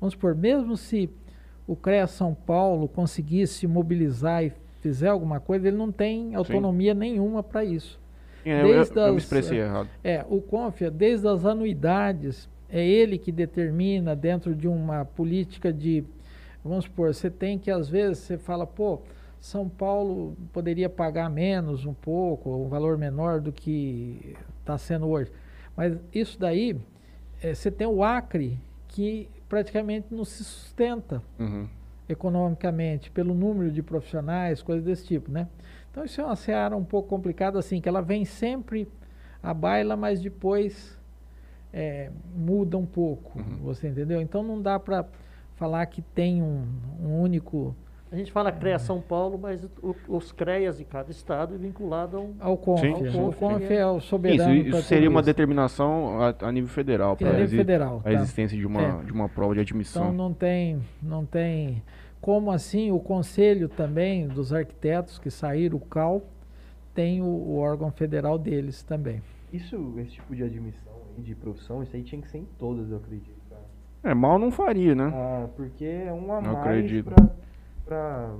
Vamos 0.00 0.14
supor, 0.14 0.34
mesmo 0.34 0.78
se 0.78 1.10
o 1.70 1.76
CREA 1.76 2.06
São 2.08 2.34
Paulo 2.34 2.88
conseguisse 2.88 3.66
mobilizar 3.66 4.44
e 4.44 4.52
fizer 4.80 5.08
alguma 5.08 5.38
coisa, 5.38 5.68
ele 5.68 5.76
não 5.76 5.92
tem 5.92 6.34
autonomia 6.34 6.94
nenhuma 6.94 7.42
para 7.42 7.64
isso. 7.64 8.00
É, 8.44 8.62
eu, 8.62 8.66
eu- 8.68 8.74
desde 8.74 8.98
eu 8.98 9.04
me 9.10 9.16
as- 9.16 9.22
expressei 9.22 9.58
errado. 9.60 9.88
É, 10.02 10.24
o 10.28 10.40
CONFIA, 10.40 10.90
desde 10.90 11.28
as 11.28 11.44
anuidades, 11.44 12.48
é 12.68 12.84
ele 12.84 13.18
que 13.18 13.30
determina 13.30 14.16
dentro 14.16 14.54
de 14.54 14.66
uma 14.66 15.04
política 15.04 15.72
de, 15.72 16.02
vamos 16.64 16.86
supor, 16.86 17.14
você 17.14 17.30
tem 17.30 17.58
que 17.58 17.70
às 17.70 17.88
vezes 17.88 18.18
você 18.18 18.36
fala, 18.38 18.66
pô, 18.66 19.00
São 19.38 19.68
Paulo 19.68 20.36
poderia 20.52 20.88
pagar 20.88 21.30
menos 21.30 21.84
um 21.86 21.94
pouco, 21.94 22.50
um 22.50 22.68
valor 22.68 22.98
menor 22.98 23.40
do 23.40 23.52
que 23.52 24.34
está 24.60 24.76
sendo 24.76 25.06
hoje. 25.06 25.30
Mas 25.76 25.96
isso 26.12 26.38
daí, 26.38 26.76
é, 27.42 27.54
você 27.54 27.70
tem 27.70 27.86
o 27.86 28.02
Acre 28.02 28.58
que 28.88 29.28
praticamente 29.50 30.06
não 30.14 30.24
se 30.24 30.42
sustenta 30.44 31.20
Uhum. 31.38 31.68
economicamente 32.08 33.10
pelo 33.10 33.34
número 33.34 33.70
de 33.70 33.82
profissionais, 33.82 34.62
coisas 34.62 34.84
desse 34.84 35.06
tipo, 35.06 35.30
né? 35.30 35.46
Então 35.90 36.04
isso 36.04 36.20
é 36.20 36.24
uma 36.24 36.36
seara 36.36 36.76
um 36.76 36.84
pouco 36.84 37.08
complicada 37.08 37.58
assim, 37.58 37.80
que 37.80 37.88
ela 37.88 38.00
vem 38.00 38.24
sempre 38.24 38.88
à 39.42 39.52
baila, 39.52 39.96
mas 39.96 40.20
depois 40.20 40.98
é, 41.72 42.10
muda 42.34 42.78
um 42.78 42.86
pouco, 42.86 43.38
Uhum. 43.38 43.56
você 43.62 43.88
entendeu? 43.88 44.20
Então 44.20 44.42
não 44.42 44.60
dá 44.62 44.78
para 44.78 45.04
falar 45.56 45.84
que 45.86 46.00
tem 46.02 46.42
um, 46.42 46.64
um 47.00 47.20
único 47.20 47.74
A 48.12 48.16
gente 48.16 48.32
fala 48.32 48.50
CREA 48.50 48.78
São 48.78 49.00
Paulo, 49.00 49.38
mas 49.38 49.62
o- 49.80 49.94
os 50.08 50.32
CREAs 50.32 50.78
de 50.78 50.84
cada 50.84 51.12
estado 51.12 51.54
é 51.54 51.58
vinculado 51.58 52.16
a 52.16 52.20
um... 52.20 52.34
ao 52.40 52.56
CONFIA. 52.56 52.96
Sim, 53.12 53.20
o 53.20 53.32
sim. 53.32 53.38
CONFIA 53.38 53.78
é 53.78 53.86
o 53.86 53.98
Isso, 53.98 54.06
soberano 54.08 54.54
isso 54.54 54.70
pra 54.70 54.82
seria 54.82 55.08
uma 55.08 55.20
isso. 55.20 55.26
determinação 55.26 56.20
a, 56.20 56.34
a 56.40 56.50
nível 56.50 56.68
federal 56.68 57.12
É, 57.12 57.16
para 57.16 57.28
a 57.28 57.32
nível 57.34 57.58
federal. 57.58 57.98
a 58.00 58.02
tá? 58.02 58.12
existência 58.12 58.58
de 58.58 58.66
uma, 58.66 58.82
É. 58.82 59.02
de 59.04 59.12
uma 59.12 59.28
prova 59.28 59.54
de 59.54 59.60
admissão. 59.60 60.02
Então 60.06 60.14
não 60.14 60.34
tem, 60.34 60.80
não 61.00 61.24
tem. 61.24 61.82
Como 62.20 62.50
assim 62.50 62.90
o 62.90 62.98
conselho 62.98 63.68
também 63.68 64.26
dos 64.26 64.52
arquitetos 64.52 65.18
que 65.18 65.30
saíram, 65.30 65.76
o 65.76 65.80
CAL, 65.80 66.20
tem 66.92 67.22
o, 67.22 67.26
o 67.26 67.58
órgão 67.58 67.92
federal 67.92 68.36
deles 68.36 68.82
também. 68.82 69.22
Isso, 69.52 69.94
esse 69.98 70.10
tipo 70.12 70.34
de 70.34 70.42
admissão 70.42 70.92
aí, 71.16 71.22
de 71.22 71.34
profissão, 71.36 71.80
isso 71.82 71.94
aí 71.94 72.02
tinha 72.02 72.20
que 72.20 72.28
ser 72.28 72.38
em 72.38 72.48
todas, 72.58 72.90
eu 72.90 72.96
acredito, 72.96 73.40
cara. 73.48 73.62
É, 74.02 74.12
mal 74.14 74.36
não 74.38 74.50
faria, 74.50 74.94
né? 74.96 75.12
Ah, 75.14 75.46
porque 75.56 75.84
é 75.84 76.12
um 76.12 76.32
a 76.32 76.40
Não 76.40 76.52
mais 76.54 76.58
acredito. 76.66 77.04
pra, 77.12 77.30
pra 77.90 78.30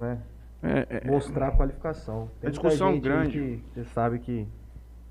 né, 0.00 0.18
É, 0.62 0.86
é, 1.06 1.10
mostrar 1.10 1.48
a 1.48 1.50
qualificação. 1.52 2.28
Tem 2.40 2.48
A 2.48 2.50
discussão 2.50 2.98
grande. 2.98 3.62
Você 3.72 3.84
sabe 3.84 4.18
que 4.18 4.46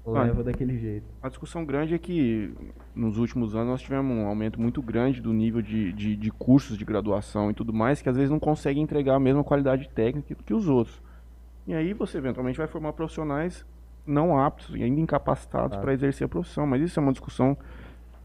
Ah. 0.05 0.23
leva 0.23 0.43
daquele 0.43 0.77
jeito. 0.77 1.05
A 1.23 1.29
discussão 1.29 1.63
grande 1.65 1.93
é 1.93 1.97
que 1.97 2.53
nos 2.93 3.17
últimos 3.17 3.55
anos 3.55 3.67
nós 3.69 3.81
tivemos 3.81 4.15
um 4.15 4.27
aumento 4.27 4.59
muito 4.59 4.81
grande 4.81 5.21
do 5.21 5.31
nível 5.31 5.61
de, 5.61 5.93
de, 5.93 6.15
de 6.15 6.31
cursos 6.31 6.77
de 6.77 6.83
graduação 6.85 7.49
e 7.49 7.53
tudo 7.53 7.71
mais, 7.73 8.01
que 8.01 8.09
às 8.09 8.15
vezes 8.15 8.29
não 8.29 8.39
conseguem 8.39 8.83
entregar 8.83 9.15
a 9.15 9.19
mesma 9.19 9.43
qualidade 9.43 9.87
técnica 9.89 10.35
que 10.45 10.53
os 10.53 10.67
outros. 10.67 11.01
E 11.65 11.73
aí 11.73 11.93
você 11.93 12.17
eventualmente 12.17 12.57
vai 12.57 12.67
formar 12.67 12.93
profissionais 12.93 13.65
não 14.05 14.39
aptos 14.39 14.75
e 14.75 14.83
ainda 14.83 14.99
incapacitados 14.99 15.69
Claro. 15.69 15.81
para 15.83 15.93
exercer 15.93 16.25
a 16.25 16.29
profissão. 16.29 16.65
Mas 16.67 16.81
isso 16.81 16.99
é 16.99 17.03
uma 17.03 17.11
discussão 17.11 17.55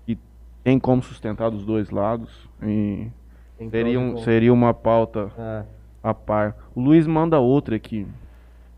que 0.06 0.18
tem 0.62 0.78
como 0.78 1.02
sustentar 1.02 1.51
dos 1.51 1.64
dois 1.64 1.90
lados 1.90 2.48
e 2.62 3.09
Tem 3.56 3.70
seria, 3.70 4.01
um, 4.01 4.16
seria 4.18 4.52
uma 4.52 4.74
pauta 4.74 5.31
É, 5.39 5.64
a 6.02 6.12
par. 6.12 6.56
O 6.74 6.81
Luiz 6.81 7.06
manda 7.06 7.39
outra 7.39 7.76
aqui. 7.76 8.06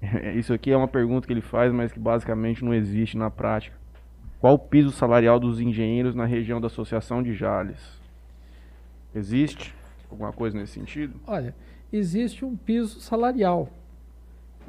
Isso 0.37 0.53
aqui 0.53 0.71
é 0.71 0.77
uma 0.77 0.89
pergunta 0.89 1.27
que 1.27 1.33
ele 1.33 1.41
faz, 1.41 1.73
mas 1.73 1.93
que 1.93 1.99
basicamente 1.99 2.65
não 2.65 2.75
existe 2.75 3.17
na 3.17 3.31
prática. 3.31 3.77
Qual 4.41 4.55
o 4.55 4.59
piso 4.59 4.91
salarial 4.93 5.41
dos 5.41 5.61
engenheiros 5.61 6.15
na 6.15 6.25
região 6.25 6.61
da 6.61 6.67
Associação 6.67 7.23
de 7.23 7.35
Jales? 7.35 8.01
Existe 9.15 9.75
alguma 10.11 10.33
coisa 10.33 10.59
nesse 10.59 10.73
sentido? 10.73 11.19
Olha, 11.27 11.55
existe 11.93 12.45
um 12.45 12.55
piso 12.55 13.01
salarial. 13.01 13.69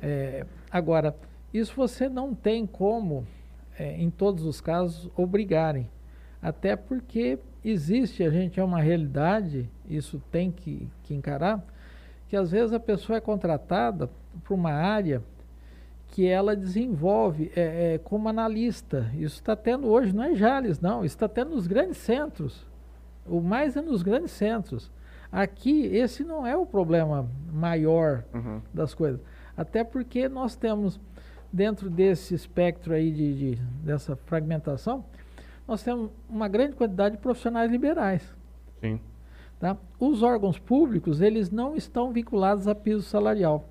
É, 0.01 0.45
agora, 0.71 1.15
isso 1.53 1.75
você 1.75 2.07
não 2.07 2.33
tem 2.33 2.65
como, 2.65 3.27
é, 3.77 4.01
em 4.01 4.09
todos 4.09 4.45
os 4.45 4.61
casos, 4.61 5.11
obrigarem. 5.17 5.89
Até 6.41 6.75
porque 6.75 7.37
existe, 7.63 8.23
a 8.23 8.29
gente 8.29 8.59
é 8.59 8.63
uma 8.63 8.79
realidade, 8.81 9.69
isso 9.89 10.21
tem 10.31 10.51
que, 10.51 10.87
que 11.03 11.13
encarar, 11.13 11.63
que 12.27 12.35
às 12.35 12.51
vezes 12.51 12.73
a 12.73 12.79
pessoa 12.79 13.17
é 13.17 13.21
contratada 13.21 14.09
para 14.43 14.53
uma 14.53 14.71
área 14.71 15.21
que 16.09 16.25
ela 16.27 16.55
desenvolve 16.55 17.51
é, 17.55 17.95
é, 17.95 17.97
como 17.97 18.29
analista. 18.29 19.09
Isso 19.13 19.35
está 19.35 19.55
tendo 19.55 19.87
hoje, 19.87 20.13
não 20.15 20.23
é 20.23 20.35
Jales, 20.35 20.79
não, 20.79 21.03
isso 21.03 21.15
está 21.15 21.27
tendo 21.27 21.51
nos 21.51 21.67
grandes 21.67 21.97
centros. 21.97 22.65
O 23.25 23.41
mais 23.41 23.75
é 23.75 23.81
nos 23.81 24.01
grandes 24.01 24.31
centros. 24.31 24.89
Aqui, 25.29 25.85
esse 25.87 26.23
não 26.23 26.47
é 26.47 26.55
o 26.55 26.65
problema 26.65 27.29
maior 27.51 28.23
Uhum. 28.33 28.61
das 28.73 28.93
coisas. 28.93 29.19
Até 29.57 29.83
porque 29.83 30.29
nós 30.29 30.55
temos, 30.55 30.97
dentro 31.51 31.89
desse 31.89 32.33
espectro 32.33 32.93
aí 32.93 33.11
de, 33.11 33.55
de- 33.55 33.61
dessa 33.83 34.15
fragmentação, 34.15 35.03
nós 35.67 35.83
temos 35.83 36.09
uma 36.29 36.47
grande 36.47 36.77
quantidade 36.77 37.17
de 37.17 37.21
profissionais 37.21 37.69
liberais. 37.69 38.33
Sim. 38.79 39.01
Tá? 39.59 39.75
Os 39.99 40.21
órgãos 40.21 40.59
públicos, 40.59 41.19
eles 41.19 41.49
não 41.49 41.75
estão 41.75 42.11
vinculados 42.11 42.67
a 42.67 42.75
piso 42.75 43.01
salarial 43.01 43.65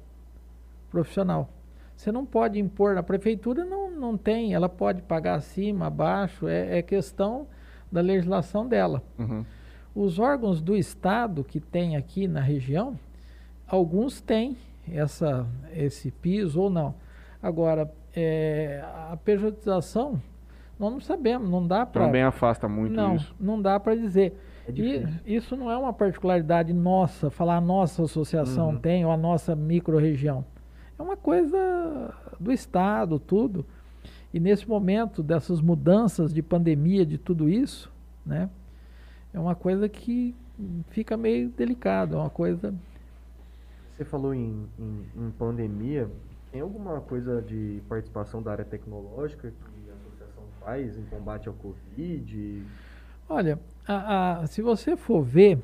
profissional. 0.90 1.48
Você 1.96 2.12
não 2.12 2.26
pode 2.26 2.58
impor, 2.58 2.96
a 2.96 3.02
prefeitura 3.02 3.64
não, 3.64 3.90
não 3.90 4.16
tem, 4.16 4.52
ela 4.52 4.68
pode 4.68 5.02
pagar 5.02 5.36
acima, 5.36 5.86
abaixo, 5.86 6.46
é, 6.46 6.78
é 6.78 6.82
questão 6.82 7.46
da 7.90 8.00
legislação 8.00 8.66
dela. 8.66 9.02
Uhum. 9.18 9.44
Os 9.94 10.18
órgãos 10.18 10.60
do 10.60 10.76
Estado 10.76 11.42
que 11.42 11.58
tem 11.58 11.96
aqui 11.96 12.28
na 12.28 12.40
região, 12.40 12.98
alguns 13.66 14.20
têm 14.20 14.56
essa, 14.92 15.46
esse 15.72 16.10
piso 16.10 16.60
ou 16.60 16.70
não. 16.70 16.94
Agora, 17.42 17.90
é, 18.14 18.82
a 19.10 19.16
pejotização, 19.16 20.20
nós 20.78 20.92
não 20.92 21.00
sabemos, 21.00 21.48
não 21.48 21.66
dá 21.66 21.86
para... 21.86 22.04
Também 22.04 22.22
afasta 22.22 22.68
muito 22.68 22.94
não, 22.94 23.16
isso. 23.16 23.34
não 23.40 23.60
dá 23.60 23.80
para 23.80 23.94
dizer. 23.94 24.38
É 24.68 24.72
E 25.24 25.34
isso 25.36 25.56
não 25.56 25.70
é 25.70 25.76
uma 25.76 25.92
particularidade 25.92 26.72
nossa, 26.72 27.30
falar 27.30 27.56
a 27.56 27.60
nossa 27.60 28.02
associação 28.04 28.70
Uhum. 28.70 28.78
tem 28.78 29.04
ou 29.04 29.12
a 29.12 29.16
nossa 29.16 29.54
micro-região. 29.54 30.44
É 30.98 31.02
uma 31.02 31.16
coisa 31.16 32.12
do 32.40 32.52
Estado, 32.52 33.18
tudo. 33.18 33.64
E 34.32 34.40
nesse 34.40 34.68
momento 34.68 35.22
dessas 35.22 35.60
mudanças 35.60 36.32
de 36.32 36.42
pandemia, 36.42 37.06
de 37.06 37.16
tudo 37.18 37.48
isso, 37.48 37.90
né? 38.24 38.50
É 39.32 39.38
uma 39.38 39.54
coisa 39.54 39.88
que 39.88 40.34
fica 40.90 41.16
meio 41.16 41.48
delicado, 41.50 42.16
é 42.16 42.18
uma 42.18 42.30
coisa... 42.30 42.74
Você 43.96 44.04
falou 44.04 44.34
em, 44.34 44.66
em- 44.78 45.04
em 45.16 45.30
pandemia. 45.38 46.08
Tem 46.52 46.60
alguma 46.60 47.00
coisa 47.00 47.40
de 47.42 47.80
participação 47.88 48.42
da 48.42 48.52
área 48.52 48.64
tecnológica 48.64 49.50
que 49.50 49.90
a 49.90 49.94
associação 49.94 50.42
faz 50.60 50.96
em 50.98 51.04
combate 51.04 51.48
ao 51.48 51.54
Covid? 51.54 52.62
Olha, 53.28 53.58
a- 53.86 54.40
a- 54.42 54.46
se 54.46 54.62
você 54.62 54.96
for 54.96 55.22
ver, 55.22 55.58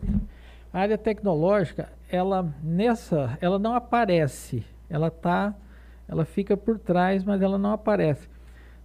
a 0.73 0.81
área 0.81 0.97
tecnológica, 0.97 1.89
ela 2.09 2.53
nessa, 2.62 3.36
ela 3.40 3.59
não 3.59 3.74
aparece, 3.74 4.65
ela 4.89 5.11
tá, 5.11 5.55
ela 6.09 6.24
fica 6.24 6.57
por 6.57 6.78
trás, 6.78 7.24
mas 7.24 7.40
ela 7.43 7.59
não 7.59 7.73
aparece. 7.73 8.28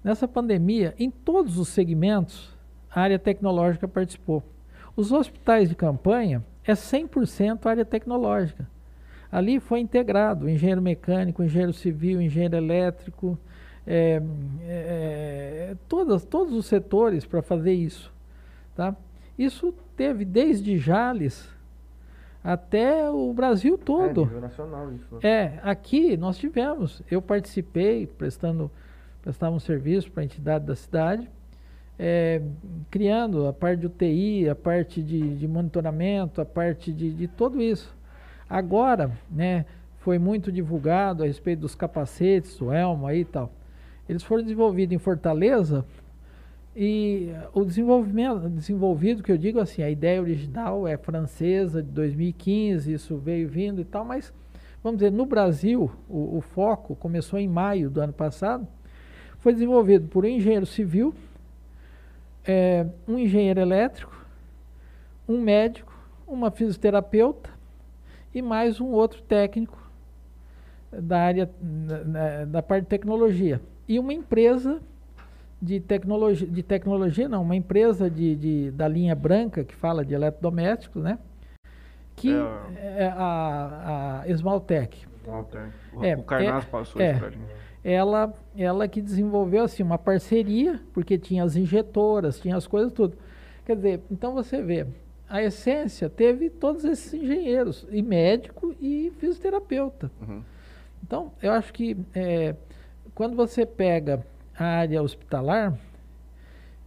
Nessa 0.03 0.27
pandemia, 0.27 0.93
em 0.97 1.09
todos 1.09 1.57
os 1.57 1.67
segmentos, 1.69 2.55
a 2.89 3.01
área 3.01 3.19
tecnológica 3.19 3.87
participou. 3.87 4.43
Os 4.95 5.11
hospitais 5.11 5.69
de 5.69 5.75
campanha 5.75 6.43
é 6.65 6.73
100% 6.73 7.67
área 7.67 7.85
tecnológica. 7.85 8.67
Ali 9.31 9.59
foi 9.59 9.79
integrado 9.81 10.49
engenheiro 10.49 10.81
mecânico, 10.81 11.43
engenheiro 11.43 11.73
civil, 11.73 12.21
engenheiro 12.21 12.55
elétrico, 12.55 13.37
é, 13.85 14.21
é, 14.67 15.75
todas, 15.87 16.23
todos 16.25 16.53
os 16.53 16.65
setores 16.65 17.25
para 17.25 17.41
fazer 17.41 17.73
isso. 17.73 18.11
Tá? 18.75 18.95
Isso 19.37 19.73
teve 19.95 20.25
desde 20.25 20.77
Jales 20.77 21.49
até 22.43 23.09
o 23.09 23.33
Brasil 23.33 23.75
É, 23.75 23.85
todo. 23.85 24.25
nível 24.25 24.41
nacional 24.41 24.91
isso. 24.93 25.15
né? 25.15 25.19
É, 25.23 25.59
aqui 25.63 26.15
nós 26.17 26.37
tivemos. 26.37 27.01
Eu 27.09 27.21
participei 27.21 28.07
prestando 28.07 28.71
prestava 29.21 29.53
um 29.53 29.59
serviço 29.59 30.09
para 30.09 30.21
a 30.21 30.25
entidade 30.25 30.63
da 30.65 30.73
cidade, 30.73 31.29
é, 31.99 32.41
criando 32.89 33.45
a 33.45 33.51
parte 33.51 33.81
de 33.81 33.87
UTI, 33.87 34.47
a 34.47 34.55
parte 34.55 35.01
de, 35.03 35.35
de 35.35 35.45
monitoramento, 35.45 36.39
a 36.39 36.45
parte 36.45 36.93
de, 36.93 37.11
de 37.11 37.27
tudo 37.27 37.61
isso. 37.61 37.93
Agora, 38.49 39.11
né, 39.29 39.65
foi 39.97 40.17
muito 40.17 40.49
divulgado 40.49 41.23
a 41.23 41.25
respeito 41.25 41.59
dos 41.59 41.75
capacetes, 41.75 42.61
o 42.61 42.71
elmo 42.71 43.05
aí 43.05 43.19
e 43.21 43.25
tal. 43.25 43.51
Eles 44.07 44.23
foram 44.23 44.43
desenvolvidos 44.43 44.95
em 44.95 44.97
Fortaleza 44.97 45.83
e 46.79 47.33
o 47.55 47.65
desenvolvimento, 47.65 48.47
desenvolvido, 48.49 49.23
que 49.23 49.31
eu 49.31 49.37
digo 49.37 49.59
assim, 49.59 49.81
a 49.81 49.89
ideia 49.89 50.21
original 50.21 50.87
é 50.87 50.95
francesa, 50.95 51.81
de 51.81 51.89
2015, 51.89 52.93
isso 52.93 53.17
veio 53.17 53.49
vindo 53.49 53.81
e 53.81 53.83
tal, 53.83 54.05
mas, 54.05 54.31
vamos 54.83 54.99
dizer, 54.99 55.11
no 55.11 55.25
Brasil, 55.25 55.89
o, 56.07 56.37
o 56.37 56.41
foco 56.41 56.95
começou 56.95 57.39
em 57.39 57.47
maio 57.47 57.89
do 57.89 57.99
ano 57.99 58.13
passado, 58.13 58.67
foi 59.39 59.53
desenvolvido 59.53 60.07
por 60.07 60.23
um 60.23 60.27
engenheiro 60.27 60.67
civil, 60.67 61.15
é, 62.45 62.85
um 63.07 63.17
engenheiro 63.17 63.59
elétrico, 63.59 64.15
um 65.27 65.41
médico, 65.41 65.91
uma 66.27 66.51
fisioterapeuta 66.51 67.49
e 68.35 68.39
mais 68.39 68.79
um 68.79 68.91
outro 68.91 69.23
técnico 69.23 69.89
da 70.91 71.21
área 71.21 71.49
da- 71.59 72.45
da, 72.45 72.61
parte 72.61 72.83
de 72.83 72.89
tecnologia. 72.89 73.59
E 73.87 73.97
uma 73.97 74.13
empresa 74.13 74.79
de 75.61 75.79
tecnologia, 75.79 76.47
de 76.47 76.63
tecnologia 76.63 77.27
não, 77.27 77.41
uma 77.41 77.55
empresa 77.55 78.09
de, 78.09 78.35
de- 78.35 78.71
da 78.71 78.87
linha 78.87 79.15
branca 79.15 79.63
que 79.63 79.75
fala 79.75 80.05
de 80.05 80.13
eletrodomésticos, 80.13 81.03
né? 81.03 81.17
Que 82.15 82.31
É. 82.31 83.03
é 83.03 83.13
a, 83.15 84.21
a 84.23 84.29
Esmaltec. 84.29 85.05
Walter. 85.25 85.69
O, 85.93 86.03
É, 86.05 86.15
o 86.15 86.23
Carnaz 86.23 86.63
é- 86.63 86.67
passou 86.67 87.01
é. 87.01 87.11
isso 87.11 87.19
pra 87.19 87.29
gente. 87.29 87.43
Ela, 87.83 88.33
ela 88.57 88.87
que 88.87 89.01
desenvolveu 89.01 89.63
assim 89.63 89.81
uma 89.83 89.97
parceria, 89.97 90.79
porque 90.93 91.17
tinha 91.17 91.43
as 91.43 91.55
injetoras, 91.55 92.39
tinha 92.39 92.55
as 92.55 92.67
coisas 92.67 92.91
tudo. 92.91 93.17
Quer 93.65 93.75
dizer, 93.75 94.01
então 94.11 94.33
você 94.33 94.61
vê, 94.61 94.85
a 95.29 95.41
essência 95.43 96.09
teve 96.09 96.49
todos 96.49 96.83
esses 96.85 97.13
engenheiros, 97.13 97.85
e 97.89 98.01
médico 98.01 98.75
e 98.81 99.11
fisioterapeuta. 99.19 100.11
Uhum. 100.21 100.41
Então, 101.03 101.31
eu 101.41 101.51
acho 101.51 101.71
que 101.73 101.95
é, 102.13 102.55
quando 103.15 103.35
você 103.35 103.65
pega 103.65 104.25
a 104.57 104.63
área 104.65 105.01
hospitalar, 105.01 105.77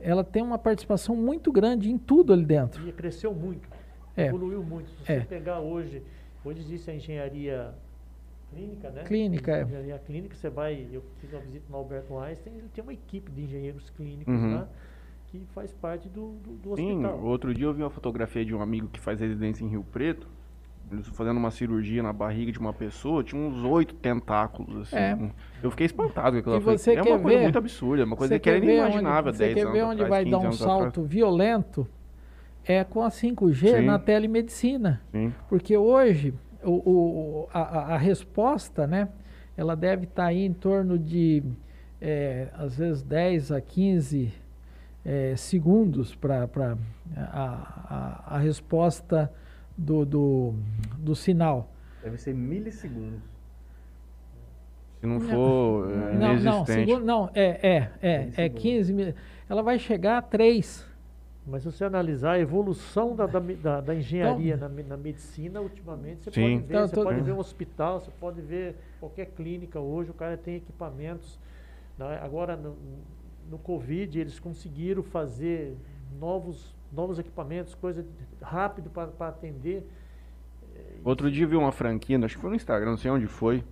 ela 0.01 0.25
tem 0.25 0.43
uma 0.43 0.59
participação 0.59 1.15
muito 1.15 1.53
grande 1.53 1.91
em 1.91 1.99
tudo 1.99 2.33
ali 2.33 2.45
dentro. 2.45 2.87
E 2.89 2.93
cresceu 2.93 3.33
muito, 3.35 3.69
É. 4.17 4.27
evoluiu 4.27 4.63
muito. 4.63 4.91
Se 4.91 5.05
você 5.05 5.13
É. 5.13 5.21
pegar 5.21 5.61
hoje, 5.61 6.03
hoje 6.45 6.61
existe 6.61 6.91
a 6.91 6.95
engenharia 6.95 7.75
clínica, 8.53 8.91
né? 8.91 9.05
Clínica, 9.05 9.57
é. 9.59 9.63
Engenharia 9.63 9.99
clínica, 9.99 10.35
você 10.35 10.49
vai, 10.51 10.87
eu 10.93 11.03
fiz 11.21 11.31
uma 11.33 11.41
visita 11.41 11.65
no 11.69 11.77
Alberto 11.77 12.19
Einstein, 12.19 12.55
ele 12.57 12.69
tem 12.75 12.83
uma 12.83 12.93
equipe 12.93 13.31
de 13.31 13.43
engenheiros 13.43 13.91
clínicos 13.91 14.35
Uhum. 14.35 14.55
lá, 14.55 14.69
que 15.29 15.47
faz 15.55 15.73
parte 15.73 16.09
do, 16.09 16.33
do, 16.43 16.51
do 16.57 16.77
Sim, 16.77 16.97
hospital. 17.05 17.23
outro 17.25 17.55
dia 17.55 17.67
eu 17.67 17.73
vi 17.75 17.83
uma 17.83 17.91
fotografia 17.91 18.45
de 18.45 18.53
um 18.55 18.61
amigo 18.61 18.89
que 18.89 18.99
faz 18.99 19.21
residência 19.21 19.63
em 19.65 19.69
Rio 19.69 19.85
Preto. 19.93 20.27
Eles 20.91 21.07
fazendo 21.09 21.37
uma 21.37 21.51
cirurgia 21.53 22.03
na 22.03 22.13
barriga 22.13 22.51
de 22.51 22.59
uma 22.59 22.73
pessoa, 22.73 23.23
tinha 23.23 23.41
uns 23.41 23.63
oito 23.63 23.95
tentáculos, 23.95 24.77
assim. 24.83 24.97
É. 24.97 25.17
Eu 25.63 25.71
fiquei 25.71 25.87
espantado 25.87 26.43
com 26.43 26.51
aquilo. 26.51 26.57
E 26.73 26.79
você 26.79 26.95
é 26.95 27.03
uma 27.03 27.19
coisa 27.21 27.39
ver- 27.39 27.43
muito 27.45 27.59
absurda, 27.59 28.03
é 28.03 28.05
uma 28.07 28.17
coisa 28.17 28.39
que 28.39 28.49
era 28.51 28.59
inimaginável 28.59 29.29
onde, 29.31 29.39
10 29.39 29.51
Você 29.53 29.55
quer 29.55 29.61
anos 29.63 29.73
ver 29.73 29.83
onde 29.85 30.03
atrás, 30.03 30.09
vai 30.11 30.25
15 30.25 30.31
dar 30.31 30.39
um 30.39 30.43
anos 30.43 30.63
atrás. 30.63 30.81
salto 30.83 31.03
violento? 31.03 31.87
É 32.65 32.83
com 32.85 33.03
a 33.03 33.09
5G 33.09 33.77
Sim. 33.79 33.87
na 33.87 33.99
telemedicina. 33.99 35.01
Sim. 35.13 35.33
Porque 35.49 35.77
hoje 35.77 36.35
o, 36.63 36.71
o- 36.73 37.49
a, 37.55 37.95
a- 37.95 37.97
resposta, 37.97 38.87
né, 38.87 39.09
ela 39.57 39.75
deve 39.77 40.05
estar 40.05 40.27
aí 40.27 40.45
em 40.45 40.53
torno 40.53 40.99
de, 40.99 41.43
é, 42.01 42.49
às 42.55 42.77
vezes, 42.77 43.03
10 43.03 43.53
a 43.53 43.61
15 43.61 44.33
é, 45.05 45.35
segundos 45.37 46.15
para 46.15 46.49
a, 47.17 48.23
a, 48.29 48.37
a 48.37 48.39
resposta 48.39 49.33
do, 49.81 50.05
do, 50.05 50.55
do 50.99 51.15
sinal. 51.15 51.71
Deve 52.03 52.19
ser 52.19 52.35
milissegundos. 52.35 53.21
Se 55.01 55.07
não 55.07 55.19
Não. 55.19 55.29
for 55.29 55.89
Não, 55.89 56.15
não, 56.15 56.33
inexistente. 56.33 56.87
segundo, 56.87 57.05
não, 57.07 57.31
é, 57.35 57.59
é, 57.63 57.91
é, 58.03 58.19
15 58.25 58.41
é 58.41 58.45
segundos. 58.45 58.63
15 58.63 58.93
mil. 58.93 59.15
Ela 59.49 59.63
vai 59.63 59.79
chegar 59.79 60.19
a 60.19 60.23
3. 60.23 60.87
Mas 61.47 61.63
se 61.63 61.73
você 61.73 61.85
analisar 61.85 62.33
a 62.33 62.39
evolução 62.39 63.17
da, 63.17 63.27
da, 63.27 63.41
da- 63.41 63.81
da 63.81 63.95
engenharia 63.95 64.57
na, 64.59 64.69
me- 64.69 64.83
na 64.83 64.97
medicina, 64.97 65.61
ultimamente, 65.61 66.25
você 66.25 66.31
Sim. 66.31 66.43
pode 66.43 66.67
ver, 66.67 66.75
Então, 66.75 66.87
você 66.89 66.95
tô- 66.95 67.03
pode 67.03 67.21
ver 67.23 67.33
um 67.33 67.39
hospital, 67.39 68.01
você 68.01 68.11
pode 68.21 68.41
ver 68.43 68.77
qualquer 69.01 69.27
clínica 69.27 69.81
hoje, 69.81 70.11
o 70.11 70.15
cara 70.15 70.37
tem 70.37 70.57
equipamentos. 70.57 71.39
né? 71.99 72.19
Agora, 72.23 72.57
no, 72.57 72.77
no 73.51 73.59
Covid, 73.59 74.21
eles 74.21 74.39
conseguiram 74.39 75.03
fazer 75.03 75.77
novos, 76.21 76.75
novos 76.93 77.19
equipamentos, 77.19 77.75
coisa 77.75 78.05
rápido 78.43 78.91
para 78.91 79.29
atender. 79.29 79.87
Outro 81.05 81.31
dia 81.31 81.45
eu 81.45 81.49
vi 81.49 81.57
uma 81.57 81.73
franquia, 81.73 82.19
acho 82.25 82.37
que 82.37 82.41
foi 82.41 82.51
no 82.51 82.57
Instagram, 82.57 82.91
não 82.91 82.97
sei 82.97 83.11
onde 83.11 83.27
foi. 83.27 83.65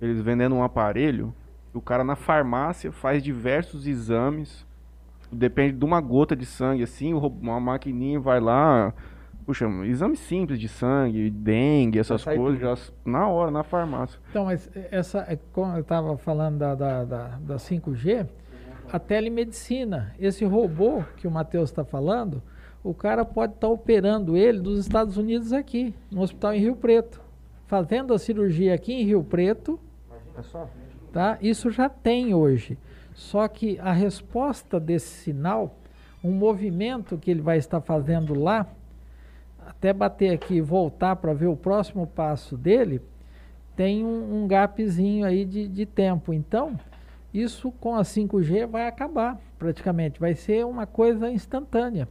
Eles 0.00 0.20
vendendo 0.20 0.54
um 0.54 0.62
aparelho. 0.62 1.34
O 1.72 1.80
cara 1.80 2.04
na 2.04 2.16
farmácia 2.16 2.90
faz 2.92 3.22
diversos 3.22 3.86
exames. 3.86 4.66
Depende 5.30 5.76
de 5.76 5.84
uma 5.84 6.00
gota 6.00 6.36
de 6.36 6.46
sangue, 6.46 6.82
assim, 6.82 7.12
uma 7.14 7.58
maquininha 7.58 8.20
vai 8.20 8.40
lá. 8.40 8.92
Puxa, 9.44 9.66
exame 9.84 10.16
simples 10.16 10.58
de 10.58 10.68
sangue, 10.68 11.28
dengue, 11.28 11.98
essas 11.98 12.22
sai 12.22 12.36
coisas, 12.36 12.60
já, 12.60 12.92
na 13.04 13.28
hora, 13.28 13.50
na 13.50 13.62
farmácia. 13.62 14.18
Então, 14.30 14.46
mas 14.46 14.70
essa, 14.90 15.18
é, 15.28 15.38
como 15.52 15.74
eu 15.74 15.82
estava 15.82 16.16
falando 16.16 16.58
da, 16.58 16.74
da, 16.74 17.04
da, 17.04 17.26
da 17.38 17.56
5G, 17.56 18.26
a 18.90 18.98
telemedicina, 18.98 20.14
esse 20.18 20.44
robô 20.44 21.02
que 21.16 21.26
o 21.26 21.30
Matheus 21.30 21.70
está 21.70 21.84
falando, 21.84 22.42
o 22.84 22.92
cara 22.92 23.24
pode 23.24 23.54
estar 23.54 23.68
operando 23.68 24.36
ele 24.36 24.60
dos 24.60 24.78
Estados 24.78 25.16
Unidos 25.16 25.54
aqui, 25.54 25.94
no 26.10 26.20
hospital 26.20 26.52
em 26.52 26.60
Rio 26.60 26.76
Preto. 26.76 27.18
Fazendo 27.66 28.12
a 28.12 28.18
cirurgia 28.18 28.74
aqui 28.74 28.92
em 28.92 29.04
Rio 29.04 29.24
Preto, 29.24 29.80
só. 30.42 30.68
tá? 31.10 31.38
Isso 31.40 31.70
já 31.70 31.88
tem 31.88 32.34
hoje. 32.34 32.76
Só 33.14 33.48
que 33.48 33.78
a 33.80 33.90
resposta 33.90 34.78
desse 34.78 35.08
sinal, 35.08 35.74
um 36.22 36.30
movimento 36.30 37.16
que 37.16 37.30
ele 37.30 37.40
vai 37.40 37.56
estar 37.56 37.80
fazendo 37.80 38.38
lá, 38.38 38.66
até 39.66 39.90
bater 39.90 40.34
aqui 40.34 40.56
e 40.56 40.60
voltar 40.60 41.16
para 41.16 41.32
ver 41.32 41.46
o 41.46 41.56
próximo 41.56 42.06
passo 42.06 42.54
dele, 42.54 43.00
tem 43.74 44.04
um, 44.04 44.42
um 44.42 44.46
gapzinho 44.46 45.24
aí 45.24 45.46
de, 45.46 45.66
de 45.66 45.86
tempo. 45.86 46.34
Então, 46.34 46.78
Isso 47.32 47.72
com 47.72 47.96
a 47.96 48.02
5G 48.02 48.66
vai 48.66 48.86
acabar 48.86 49.40
praticamente, 49.58 50.20
vai 50.20 50.34
ser 50.34 50.66
uma 50.66 50.86
coisa 50.86 51.30
instantânea. 51.30 52.06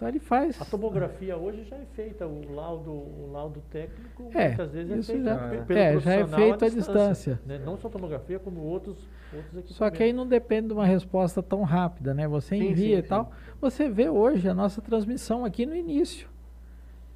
Então 0.00 0.08
ele 0.08 0.18
faz. 0.18 0.58
A 0.58 0.64
tomografia 0.64 1.36
hoje 1.36 1.62
já 1.64 1.76
é 1.76 1.84
feita, 1.94 2.26
o 2.26 2.54
laudo, 2.54 2.90
o 2.90 3.28
laudo 3.30 3.60
técnico 3.70 4.30
É, 4.34 4.48
muitas 4.48 4.70
vezes 4.72 4.90
é 4.92 5.12
feito 5.12 5.24
já- 5.26 5.36
pe- 5.50 5.56
pelo 5.66 5.78
é, 5.78 6.00
já 6.00 6.12
é 6.14 6.26
feito 6.26 6.64
à 6.64 6.68
distância. 6.70 7.40
né? 7.44 7.60
Não 7.62 7.76
só 7.76 7.90
tomografia, 7.90 8.38
como 8.38 8.60
outros, 8.62 8.96
outros 8.96 9.36
equipamentos. 9.44 9.76
Só 9.76 9.90
que 9.90 10.02
aí 10.02 10.10
não 10.14 10.26
depende 10.26 10.68
de 10.68 10.72
uma 10.72 10.86
resposta 10.86 11.42
tão 11.42 11.64
rápida, 11.64 12.14
né? 12.14 12.26
Você 12.26 12.56
Sim, 12.56 12.70
envia 12.70 12.96
sim, 12.96 13.04
e 13.04 13.08
tal. 13.08 13.30
Você 13.60 13.90
vê 13.90 14.08
hoje 14.08 14.48
a 14.48 14.54
nossa 14.54 14.80
transmissão 14.80 15.44
aqui 15.44 15.66
no 15.66 15.76
início. 15.76 16.26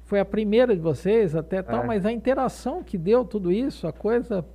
Foi 0.03 0.19
a 0.19 0.25
primeira 0.25 0.75
de 0.75 0.79
vocês 0.79 1.35
até 1.35 1.63
tal, 1.63 1.81
É. 1.85 1.87
mas 1.87 2.05
a 2.05 2.11
interação 2.11 2.83
que 2.83 2.99
deu 2.99 3.25
tudo 3.25 3.51
isso, 3.51 3.87
a 3.87 3.91
coisa, 3.91 4.45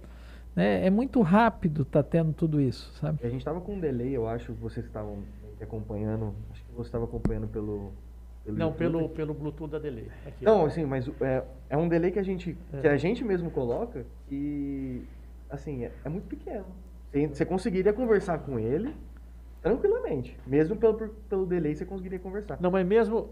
né, 0.55 0.87
é 0.87 0.91
muito 0.91 1.21
rápido 1.21 1.85
tá 1.85 2.01
tendo 2.01 2.33
tudo 2.33 2.61
isso, 2.61 2.93
sabe? 3.01 3.19
A 3.27 3.29
gente 3.29 3.45
tava 3.45 3.61
com 3.61 3.75
um 3.75 3.81
delay, 3.81 4.13
eu 4.17 4.29
acho, 4.29 4.53
que 4.53 4.61
vocês 4.61 4.87
estavam 4.87 5.19
acompanhando. 5.61 6.33
Acho 6.53 6.63
que 6.65 6.73
você 6.77 6.87
estava 6.87 7.07
acompanhando 7.07 7.49
pelo. 7.49 7.91
Pelo 8.45 8.57
Não, 8.57 8.67
YouTube. 8.69 8.79
pelo, 8.79 9.09
pelo 9.11 9.35
Bluetooth 9.35 9.71
da 9.71 9.79
delay. 9.79 10.09
Aqui, 10.27 10.45
Não, 10.45 10.63
ó. 10.63 10.67
assim, 10.67 10.85
mas 10.85 11.09
é, 11.21 11.43
é 11.69 11.77
um 11.77 11.89
delay 11.89 12.11
que 12.11 12.19
a 12.19 12.23
gente 12.23 12.57
É. 12.73 12.81
que 12.81 12.89
a 12.89 12.97
gente 12.97 13.25
mesmo 13.25 13.51
coloca 13.51 14.05
e 14.31 15.03
assim, 15.49 15.85
é, 15.85 15.93
é 16.05 16.09
muito 16.09 16.27
pequeno. 16.27 16.65
Você, 17.11 17.27
você 17.27 17.45
conseguiria 17.45 17.93
conversar 17.93 18.39
com 18.39 18.59
ele 18.59 18.95
tranquilamente. 19.63 20.37
Mesmo 20.47 20.77
pelo, 20.77 20.95
pelo 21.29 21.47
delay 21.47 21.75
você 21.75 21.85
conseguiria 21.85 22.19
conversar. 22.19 22.59
Não, 22.61 22.71
mas 22.71 22.87
mesmo 22.87 23.31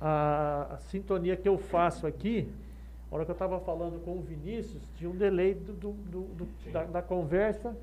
a, 0.00 0.68
a 0.74 0.76
sintonia 0.78 1.36
que 1.36 1.48
eu 1.48 1.58
faço 1.58 2.06
aqui, 2.06 2.48
a 3.10 3.14
hora 3.14 3.24
que 3.24 3.30
eu 3.30 3.34
estava 3.34 3.60
falando 3.60 4.00
com 4.04 4.12
o 4.16 4.22
Vinícius, 4.22 4.82
tinha 4.96 5.10
um 5.10 5.16
delay 5.16 5.54
do, 5.54 5.72
do- 5.74 5.92
do- 5.92 6.22
do- 6.34 6.72
da, 6.72 6.84
da 6.84 7.02
conversa 7.02 7.76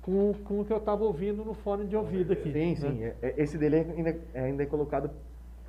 com, 0.00 0.32
com 0.44 0.60
o 0.60 0.64
que 0.64 0.72
eu 0.72 0.78
estava 0.78 1.04
ouvindo 1.04 1.44
no 1.44 1.52
fone 1.52 1.86
de 1.86 1.94
ouvido 1.94 2.32
aqui. 2.32 2.50
Sim, 2.52 2.70
né? 2.70 2.74
sim. 2.76 3.04
é- 3.04 3.14
é- 3.22 3.34
esse 3.36 3.58
delay 3.58 3.80
ainda, 3.96 4.16
é- 4.32 4.40
ainda 4.42 4.62
é 4.62 4.66
colocado 4.66 5.10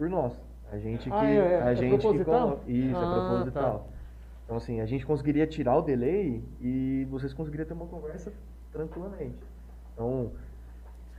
por 0.02 0.10
nós. 0.10 0.34
A 0.72 0.80
gente 0.80 1.04
que 1.04 1.16
Ah, 1.16 1.30
é, 1.30 1.36
é, 1.38 1.62
a 1.62 1.72
é 1.74 1.76
gente 1.76 1.92
que 1.98 2.02
proposital? 2.02 2.42
coloca. 2.42 2.72
Isso, 2.72 2.98
Ah, 2.98 3.02
é 3.02 3.30
proposital. 3.30 3.80
tá. 3.80 3.86
Então 4.46 4.58
assim, 4.58 4.82
a 4.82 4.86
gente 4.88 5.06
conseguiria 5.06 5.46
tirar 5.46 5.78
o 5.78 5.84
delay 5.84 6.44
e 6.60 7.06
vocês 7.12 7.36
conseguiriam 7.36 7.68
ter 7.68 7.76
uma 7.76 7.86
conversa 7.86 8.34
tranquilamente. 8.72 9.38
Então, 9.94 10.32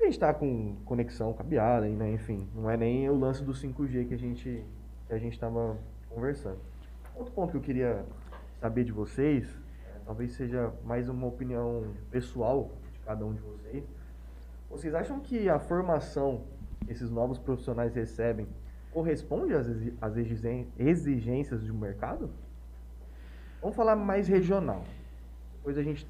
a 0.00 0.02
gente 0.02 0.14
está 0.14 0.34
com 0.34 0.74
conexão 0.84 1.32
cabeada, 1.32 1.86
né? 1.86 2.10
enfim, 2.10 2.48
não 2.56 2.68
é 2.68 2.76
nem 2.76 3.08
o 3.08 3.16
lance 3.16 3.44
do 3.44 3.52
5G 3.52 4.08
que 4.08 4.14
a 4.14 4.18
gente 4.18 4.64
que 5.06 5.14
a 5.14 5.18
gente 5.18 5.34
estava 5.34 5.76
conversando. 6.10 6.58
Outro 7.14 7.32
ponto 7.32 7.52
que 7.52 7.58
eu 7.58 7.62
queria 7.62 8.04
saber 8.60 8.82
de 8.82 8.90
vocês, 8.90 9.46
é, 9.94 10.00
talvez 10.04 10.32
seja 10.32 10.72
mais 10.84 11.08
uma 11.08 11.28
opinião 11.28 11.84
pessoal 12.10 12.72
de 12.92 12.98
cada 12.98 13.24
um 13.24 13.32
de 13.32 13.42
vocês. 13.42 13.84
Vocês 14.68 14.92
acham 14.92 15.20
que 15.20 15.48
a 15.48 15.60
formação 15.60 16.40
que 16.84 16.90
esses 16.90 17.10
novos 17.12 17.38
profissionais 17.38 17.94
recebem 17.94 18.48
corresponde 18.92 19.54
às, 19.54 20.16
exigências 20.78 21.62
do 21.62 21.74
mercado? 21.74 22.30
Vamos 23.60 23.76
falar 23.76 23.96
mais 23.96 24.28
regional. 24.28 24.84
Depois 25.56 25.78
a 25.78 25.82
gente 25.82 26.06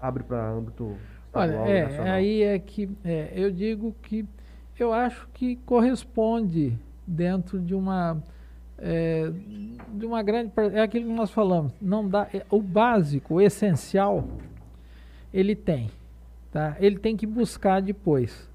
abre 0.00 0.22
para 0.22 0.50
âmbito 0.50 0.96
Olha, 1.32 1.50
estadual 1.50 1.68
e 1.68 1.72
é, 1.72 1.82
nacional. 1.82 2.14
aí 2.14 2.42
é 2.42 2.58
que 2.58 2.90
é, 3.04 3.32
eu 3.34 3.50
digo 3.50 3.94
que 4.02 4.26
eu 4.78 4.92
acho 4.94 5.28
que 5.34 5.56
corresponde 5.66 6.78
dentro 7.06 7.60
de 7.60 7.74
uma 7.74 8.22
é, 8.78 9.30
de 9.92 10.06
uma 10.06 10.22
grande 10.22 10.50
é 10.72 10.80
aquilo 10.80 11.06
que 11.06 11.12
nós 11.12 11.30
falamos 11.30 11.72
não 11.80 12.08
dá 12.08 12.26
é, 12.32 12.46
o 12.48 12.62
básico 12.62 13.34
o 13.34 13.40
essencial 13.40 14.24
ele 15.34 15.54
tem 15.54 15.90
tá 16.50 16.76
ele 16.80 16.98
tem 16.98 17.14
que 17.14 17.26
buscar 17.26 17.82
depois 17.82 18.48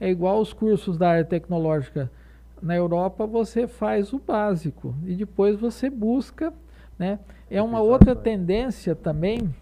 é 0.00 0.10
igual 0.10 0.40
os 0.40 0.52
cursos 0.52 0.98
da 0.98 1.10
área 1.10 1.24
tecnológica 1.24 2.10
na 2.64 2.74
Europa 2.74 3.26
você 3.26 3.66
faz 3.68 4.12
o 4.12 4.18
básico 4.18 4.94
e 5.04 5.14
depois 5.14 5.58
você 5.60 5.88
busca 5.88 6.52
né 6.98 7.18
é 7.50 7.62
uma 7.62 7.80
outra 7.80 8.16
tendência 8.16 8.94
também 8.94 9.54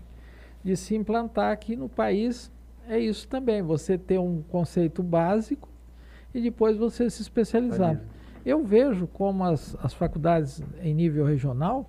de 0.64 0.76
se 0.76 0.94
implantar 0.94 1.52
aqui 1.52 1.76
no 1.76 1.88
país 1.88 2.50
é 2.88 2.98
isso 2.98 3.28
também, 3.28 3.62
você 3.62 3.96
ter 3.96 4.18
um 4.18 4.42
conceito 4.42 5.02
básico 5.02 5.68
e 6.34 6.40
depois 6.40 6.76
você 6.76 7.08
se 7.08 7.22
especializar. 7.22 7.92
Especializa. 7.92 8.22
Eu 8.44 8.64
vejo 8.64 9.06
como 9.06 9.44
as, 9.44 9.76
as 9.82 9.94
faculdades 9.94 10.62
em 10.82 10.92
nível 10.92 11.24
regional 11.24 11.88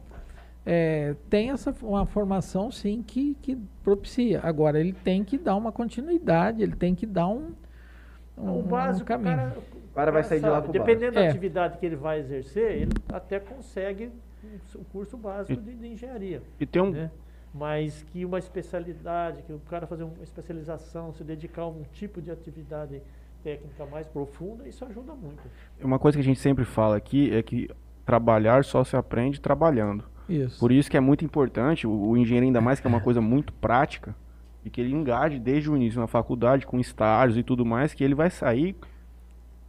é, 0.66 1.16
tem 1.30 1.50
essa 1.50 1.74
uma 1.82 2.06
formação 2.06 2.72
sim 2.72 3.04
que, 3.06 3.36
que 3.42 3.58
propicia. 3.84 4.40
Agora 4.44 4.80
ele 4.80 4.94
tem 4.94 5.24
que 5.24 5.38
dar 5.38 5.56
uma 5.56 5.72
continuidade, 5.72 6.62
ele 6.62 6.76
tem 6.76 6.94
que 6.94 7.08
dar 7.08 7.28
um, 7.28 7.54
um, 8.38 8.60
o 8.60 8.62
básico, 8.62 9.04
um 9.04 9.06
caminho. 9.06 9.34
o 9.34 9.38
cara, 9.38 9.58
cara 9.96 10.12
vai 10.12 10.24
sair 10.24 10.40
de 10.40 10.46
lá 10.46 10.58
o 10.60 10.62
básico. 10.62 10.74
Dependendo 10.74 11.14
da 11.16 11.24
É. 11.24 11.30
atividade 11.30 11.78
que 11.78 11.86
ele 11.86 11.96
vai 11.96 12.20
exercer, 12.20 12.72
ele 12.72 12.92
até 13.12 13.40
consegue 13.40 14.10
o 14.76 14.84
curso 14.86 15.16
básico 15.18 15.62
de, 15.62 15.74
de 15.74 15.88
engenharia. 15.88 16.42
E 16.60 16.66
tem 16.66 16.82
um, 16.82 16.92
né? 16.92 17.10
Mas 17.54 18.04
que 18.12 18.26
uma 18.26 18.40
especialidade, 18.40 19.44
que 19.44 19.54
o 19.54 19.60
cara 19.70 19.86
fazer 19.86 20.04
uma 20.04 20.24
especialização, 20.24 21.14
se 21.14 21.24
dedicar 21.24 21.62
a 21.64 21.68
um 21.68 21.84
tipo 21.94 22.22
de 22.22 22.32
atividade 22.32 23.02
técnica 23.44 23.86
mais 23.86 24.08
profunda, 24.08 24.68
isso 24.68 24.84
ajuda 24.86 25.14
muito. 25.14 25.42
uma 25.82 26.00
coisa 26.00 26.18
que 26.18 26.22
a 26.22 26.26
gente 26.26 26.40
sempre 26.40 26.66
fala 26.66 26.96
aqui 26.96 27.32
é 27.34 27.44
que 27.44 27.70
trabalhar 28.06 28.64
só 28.64 28.84
se 28.84 28.96
aprende 28.96 29.40
trabalhando. 29.40 30.04
Isso. 30.28 30.60
Por 30.60 30.72
isso 30.72 30.90
que 30.90 30.98
é 30.98 31.00
muito 31.00 31.24
importante, 31.24 31.86
o, 31.86 31.92
o 31.92 32.18
engenheiro 32.18 32.46
ainda 32.46 32.62
mais 32.62 32.80
que 32.80 32.88
é 32.88 32.90
uma 32.90 33.02
coisa 33.02 33.22
muito 33.22 33.54
prática, 33.54 34.16
e 34.66 34.70
que 34.70 34.80
ele 34.80 34.94
engaje 34.94 35.40
desde 35.40 35.70
o 35.70 35.76
início 35.76 36.00
na 36.00 36.08
faculdade, 36.08 36.66
com 36.66 36.80
estágios 36.80 37.38
e 37.38 37.44
tudo 37.44 37.66
mais, 37.66 37.94
que 37.94 38.04
ele 38.04 38.16
vai 38.16 38.30
sair 38.30 38.76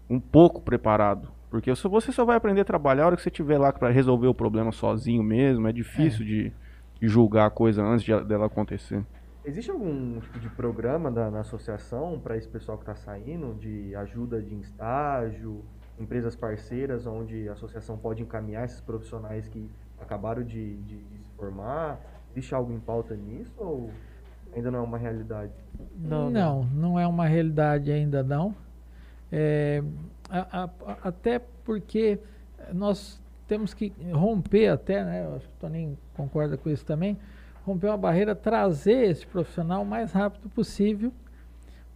um 0.08 0.20
pouco 0.20 0.60
preparado. 0.60 1.28
Porque 1.50 1.74
se 1.76 1.86
você 1.88 2.10
só 2.10 2.24
vai 2.24 2.36
aprender 2.36 2.62
a 2.62 2.64
trabalhar 2.64 3.04
a 3.04 3.06
hora 3.06 3.16
que 3.16 3.22
você 3.22 3.28
estiver 3.28 3.58
lá 3.58 3.72
para 3.72 3.88
resolver 3.90 4.26
o 4.26 4.34
problema 4.34 4.72
sozinho 4.72 5.22
mesmo, 5.22 5.68
é 5.68 5.72
difícil 5.72 6.24
de, 6.24 6.52
de 7.00 7.08
julgar 7.08 7.46
a 7.46 7.50
coisa 7.50 7.82
antes 7.82 8.04
de, 8.04 8.18
dela 8.24 8.46
acontecer. 8.46 9.04
Existe 9.44 9.70
algum 9.70 10.18
tipo 10.20 10.38
de 10.40 10.48
programa 10.48 11.10
da, 11.12 11.30
na 11.30 11.40
associação 11.40 12.18
para 12.18 12.36
esse 12.36 12.48
pessoal 12.48 12.76
que 12.78 12.82
está 12.82 12.94
saindo, 12.96 13.54
de 13.54 13.94
ajuda 13.94 14.40
de 14.42 14.54
estágio, 14.58 15.62
empresas 16.00 16.34
parceiras, 16.34 17.06
onde 17.06 17.48
a 17.48 17.52
associação 17.52 17.96
pode 17.96 18.22
encaminhar 18.22 18.64
esses 18.64 18.80
profissionais 18.80 19.46
que 19.46 19.70
acabaram 20.00 20.42
de, 20.42 20.76
de- 20.78 21.04
de 21.04 21.18
se 21.18 21.30
formar? 21.36 22.00
Existe 22.32 22.52
algo 22.54 22.72
em 22.72 22.80
pauta 22.80 23.14
nisso 23.14 23.52
ou 23.58 23.90
ainda 24.56 24.70
não 24.72 24.80
é 24.80 24.82
uma 24.82 24.98
realidade? 24.98 25.52
Não, 25.96 26.30
não, 26.74 26.98
é 26.98 27.06
uma 27.06 27.26
realidade 27.26 27.92
ainda 27.92 28.22
não. 28.24 28.54
É, 29.32 29.82
a- 30.28 30.64
a- 30.64 30.98
até 31.08 31.40
porque 31.64 32.18
nós 32.72 33.20
temos 33.46 33.74
que 33.74 33.92
romper 34.12 34.68
até, 34.68 35.04
né? 35.04 35.26
Acho 35.36 35.46
que 35.48 35.54
o 35.56 35.60
Toninho 35.60 35.98
concorda 36.14 36.56
com 36.56 36.70
isso 36.70 36.84
também, 36.84 37.16
romper 37.64 37.88
uma 37.88 37.96
barreira, 37.96 38.34
trazer 38.34 39.10
esse 39.10 39.26
profissional 39.26 39.82
o 39.82 39.86
mais 39.86 40.12
rápido 40.12 40.48
possível 40.48 41.12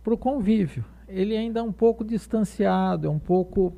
para 0.02 0.14
o 0.14 0.18
convívio. 0.18 0.84
Ele 1.08 1.36
ainda 1.36 1.60
é 1.60 1.62
um 1.62 1.72
pouco 1.72 2.04
distanciado, 2.04 3.06
é 3.06 3.10
um 3.10 3.18
pouco. 3.18 3.72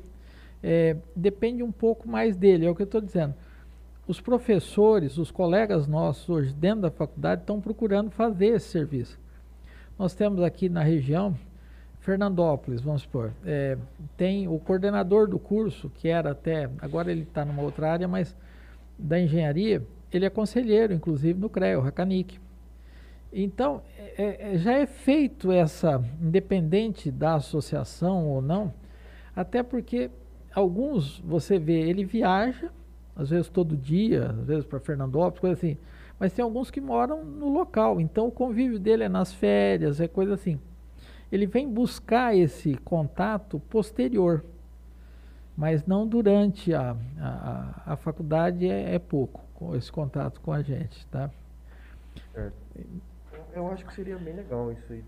é, 0.63 0.95
depende 1.15 1.63
um 1.63 1.71
pouco 1.71 2.07
mais 2.07 2.35
dele, 2.37 2.65
é 2.67 2.69
o 2.69 2.75
que 2.75 2.83
eu 2.83 2.85
estou 2.85 3.01
dizendo. 3.01 3.33
Os 4.07 4.21
professores, 4.21 5.17
os 5.17 5.31
colegas 5.31 5.87
nossos 5.87 6.29
hoje 6.29 6.53
dentro 6.53 6.81
da 6.81 6.91
faculdade 6.91 7.41
estão 7.41 7.59
procurando 7.59 8.11
fazer 8.11 8.47
esse 8.47 8.67
serviço. 8.69 9.17
Nós 9.97 10.13
temos 10.13 10.41
aqui 10.43 10.69
na 10.69 10.83
região, 10.83 11.35
Fernandópolis, 12.01 12.81
vamos 12.81 13.03
supor, 13.03 13.31
é, 13.45 13.77
tem 14.17 14.47
o 14.47 14.57
coordenador 14.57 15.27
do 15.27 15.37
curso, 15.37 15.89
que 15.89 16.07
era 16.07 16.31
até, 16.31 16.67
agora 16.79 17.11
ele 17.11 17.21
está 17.21 17.45
numa 17.45 17.61
outra 17.61 17.91
área, 17.91 18.07
mas 18.07 18.35
da 18.97 19.19
engenharia, 19.19 19.85
ele 20.11 20.25
é 20.25 20.29
conselheiro, 20.29 20.93
inclusive, 20.93 21.39
no 21.39 21.47
CREA, 21.47 21.77
o 21.77 21.81
Racanic. 21.81 22.39
Então, 23.31 23.83
é- 24.17 24.53
é- 24.53 24.57
já 24.57 24.73
é 24.73 24.87
feito 24.87 25.51
essa, 25.51 26.03
independente 26.19 27.11
da 27.11 27.35
associação 27.35 28.27
ou 28.27 28.41
não, 28.41 28.73
até 29.35 29.61
porque 29.61 30.09
alguns, 30.55 31.19
você 31.19 31.59
vê, 31.59 31.81
ele 31.87 32.03
viaja, 32.03 32.71
às 33.15 33.29
vezes 33.29 33.47
todo 33.47 33.77
dia, 33.77 34.31
às 34.31 34.47
vezes 34.47 34.65
para 34.65 34.79
Fernandópolis, 34.79 35.39
coisa 35.39 35.53
assim, 35.53 35.77
mas 36.19 36.33
tem 36.33 36.41
alguns 36.41 36.71
que 36.71 36.81
moram 36.81 37.23
no 37.23 37.47
local, 37.49 38.01
então 38.01 38.27
o 38.27 38.31
convívio 38.31 38.79
dele 38.79 39.03
é 39.03 39.09
nas 39.09 39.31
férias, 39.31 40.01
é 40.01 40.07
coisa 40.07 40.33
assim. 40.33 40.59
Ele 41.31 41.45
vem 41.45 41.67
buscar 41.69 42.35
esse 42.35 42.75
contato 42.77 43.59
posterior, 43.69 44.43
mas 45.55 45.85
não 45.85 46.05
durante 46.07 46.73
a, 46.73 46.95
a, 47.19 47.93
a- 47.93 47.95
faculdade 47.95 48.67
é, 48.69 48.95
é 48.95 48.99
pouco, 48.99 49.41
com 49.53 49.75
esse 49.75 49.91
contato 49.91 50.41
com 50.41 50.51
a 50.51 50.61
gente, 50.61 51.05
tá? 51.07 51.29
Eu 53.53 53.67
acho 53.71 53.85
que 53.85 53.93
seria 53.93 54.17
bem 54.17 54.33
legal 54.35 54.71
isso 54.71 54.91
aí. 54.91 55.03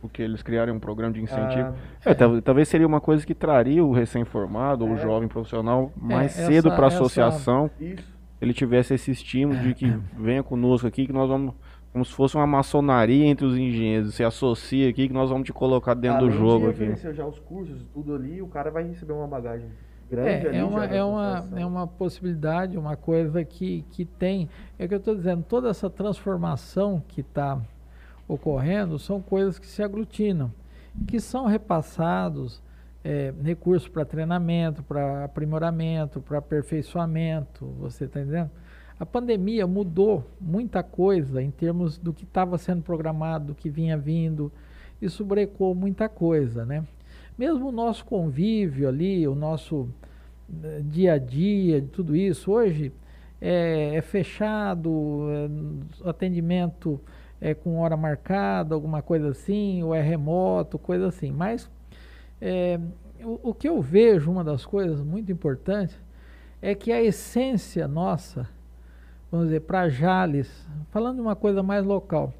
Porque 0.00 0.20
eles 0.22 0.42
criarem 0.42 0.74
um 0.74 0.80
programa 0.80 1.12
de 1.14 1.20
incentivo. 1.22 1.74
Ah, 2.04 2.10
É, 2.10 2.14
tal- 2.14 2.42
talvez 2.42 2.68
seria 2.68 2.86
uma 2.86 3.00
coisa 3.00 3.24
que 3.24 3.34
traria 3.34 3.84
o 3.84 3.92
recém-formado 3.92 4.84
ou 4.84 4.90
o 4.90 4.94
É. 4.94 4.98
jovem 4.98 5.28
profissional 5.28 5.92
mais 5.96 6.36
essa- 6.36 6.46
cedo 6.46 6.70
para 6.72 6.84
a 6.84 6.88
essa- 6.88 6.96
associação. 6.96 7.70
isso. 7.80 8.10
Ele 8.40 8.52
tivesse 8.52 8.94
esse 8.94 9.12
estímulo 9.12 9.60
de 9.60 9.74
que 9.74 9.86
venha 10.18 10.42
conosco 10.42 10.86
aqui, 10.88 11.06
que 11.06 11.12
nós 11.12 11.28
vamos 11.28 11.54
como 11.92 12.04
se 12.04 12.12
fosse 12.14 12.34
uma 12.36 12.46
maçonaria 12.46 13.26
entre 13.26 13.44
os 13.44 13.56
engenheiros. 13.56 14.14
Você 14.14 14.24
associa 14.24 14.88
aqui 14.88 15.08
que 15.08 15.14
nós 15.14 15.28
vamos 15.28 15.44
te 15.44 15.52
colocar 15.52 15.94
dentro 15.94 16.20
do 16.20 16.24
Além 16.26 16.38
jogo 16.38 16.72
de 16.72 16.84
aqui. 16.84 17.12
já 17.12 17.26
os 17.26 17.38
cursos 17.38 17.82
e 17.82 17.84
tudo 17.92 18.14
ali, 18.14 18.40
o 18.40 18.46
cara 18.46 18.70
vai 18.70 18.84
receber 18.84 19.12
uma 19.12 19.26
bagagem 19.26 19.68
grande 20.10 20.48
ali 20.48 20.56
É, 20.56 20.60
é, 20.60 20.64
uma, 20.64 20.84
é, 20.86 21.04
uma, 21.04 21.48
é 21.56 21.66
uma 21.66 21.86
possibilidade, 21.86 22.78
uma 22.78 22.96
coisa 22.96 23.44
que, 23.44 23.84
que 23.90 24.06
tem. 24.06 24.48
É 24.78 24.86
o 24.86 24.88
que 24.88 24.94
eu 24.94 24.98
estou 24.98 25.14
dizendo, 25.14 25.44
toda 25.46 25.68
essa 25.68 25.90
transformação 25.90 27.02
que 27.06 27.20
está 27.20 27.60
ocorrendo 28.26 28.98
são 28.98 29.20
coisas 29.20 29.58
que 29.58 29.66
se 29.66 29.82
aglutinam, 29.82 30.50
que 31.06 31.20
são 31.20 31.44
repassados 31.44 32.62
é, 33.04 33.34
recursos 33.42 33.88
para 33.88 34.04
treinamento, 34.04 34.82
para 34.82 35.24
aprimoramento, 35.24 36.20
para 36.20 36.38
aperfeiçoamento, 36.38 37.66
você 37.78 38.04
está 38.04 38.20
entendendo? 38.20 38.50
A 39.02 39.04
pandemia 39.04 39.66
mudou 39.66 40.24
muita 40.40 40.80
coisa 40.80 41.42
em 41.42 41.50
termos 41.50 41.98
do 41.98 42.12
que 42.12 42.22
estava 42.22 42.56
sendo 42.56 42.82
programado, 42.82 43.46
do 43.46 43.54
que 43.56 43.68
vinha 43.68 43.98
vindo, 43.98 44.52
isso 45.00 45.24
brecou 45.24 45.74
muita 45.74 46.08
coisa, 46.08 46.64
né? 46.64 46.84
Mesmo 47.36 47.70
o 47.70 47.72
nosso 47.72 48.04
convívio 48.04 48.88
ali, 48.88 49.26
o 49.26 49.34
nosso 49.34 49.88
eh, 50.62 50.82
dia 50.84 51.14
a 51.14 51.18
dia, 51.18 51.84
tudo 51.90 52.14
isso, 52.14 52.52
hoje 52.52 52.92
é, 53.40 53.96
é 53.96 54.00
fechado, 54.00 55.26
é, 56.04 56.08
atendimento 56.08 57.00
é 57.40 57.54
com 57.54 57.80
hora 57.80 57.96
marcada, 57.96 58.72
alguma 58.72 59.02
coisa 59.02 59.30
assim, 59.30 59.82
ou 59.82 59.92
é 59.92 60.00
remoto, 60.00 60.78
coisa 60.78 61.08
assim. 61.08 61.32
Mas 61.32 61.68
é, 62.40 62.78
o, 63.20 63.50
o 63.50 63.52
que 63.52 63.68
eu 63.68 63.82
vejo, 63.82 64.30
uma 64.30 64.44
das 64.44 64.64
coisas 64.64 65.00
muito 65.00 65.32
importantes, 65.32 65.98
é 66.62 66.72
que 66.72 66.92
a 66.92 67.02
essência 67.02 67.88
nossa, 67.88 68.48
vamos 69.32 69.46
dizer, 69.46 69.60
para 69.60 69.88
Jales, 69.88 70.68
falando 70.90 71.16
de 71.16 71.22
uma 71.22 71.34
coisa 71.34 71.62
mais 71.62 71.82
local, 71.84 72.34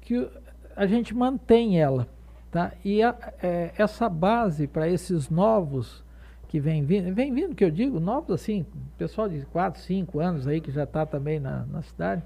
que 0.00 0.28
a 0.74 0.84
gente 0.84 1.14
mantém 1.14 1.80
ela, 1.80 2.08
tá? 2.50 2.72
E 2.84 3.00
a- 3.00 3.16
é, 3.40 3.70
essa 3.78 4.08
base 4.08 4.66
para 4.66 4.88
esses 4.88 5.30
novos 5.30 6.04
que 6.48 6.58
vem 6.58 6.84
vindo, 6.84 7.14
vem 7.14 7.32
vindo 7.32 7.54
que 7.54 7.64
eu 7.64 7.70
digo, 7.70 8.00
novos 8.00 8.32
assim, 8.34 8.66
pessoal 8.98 9.28
de 9.28 9.42
4, 9.46 9.80
5 9.80 10.18
anos 10.18 10.48
aí 10.48 10.60
que 10.60 10.72
já 10.72 10.82
está 10.82 11.06
também 11.06 11.38
na, 11.38 11.64
na 11.66 11.80
cidade, 11.82 12.22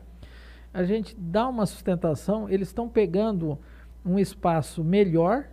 a 0.73 0.83
gente 0.83 1.15
dá 1.19 1.47
uma 1.47 1.67
sustentação, 1.67 2.49
eles 2.49 2.69
estão 2.69 2.89
pegando 2.89 3.59
um 4.05 4.19
espaço 4.19 4.83
melhor 4.83 5.45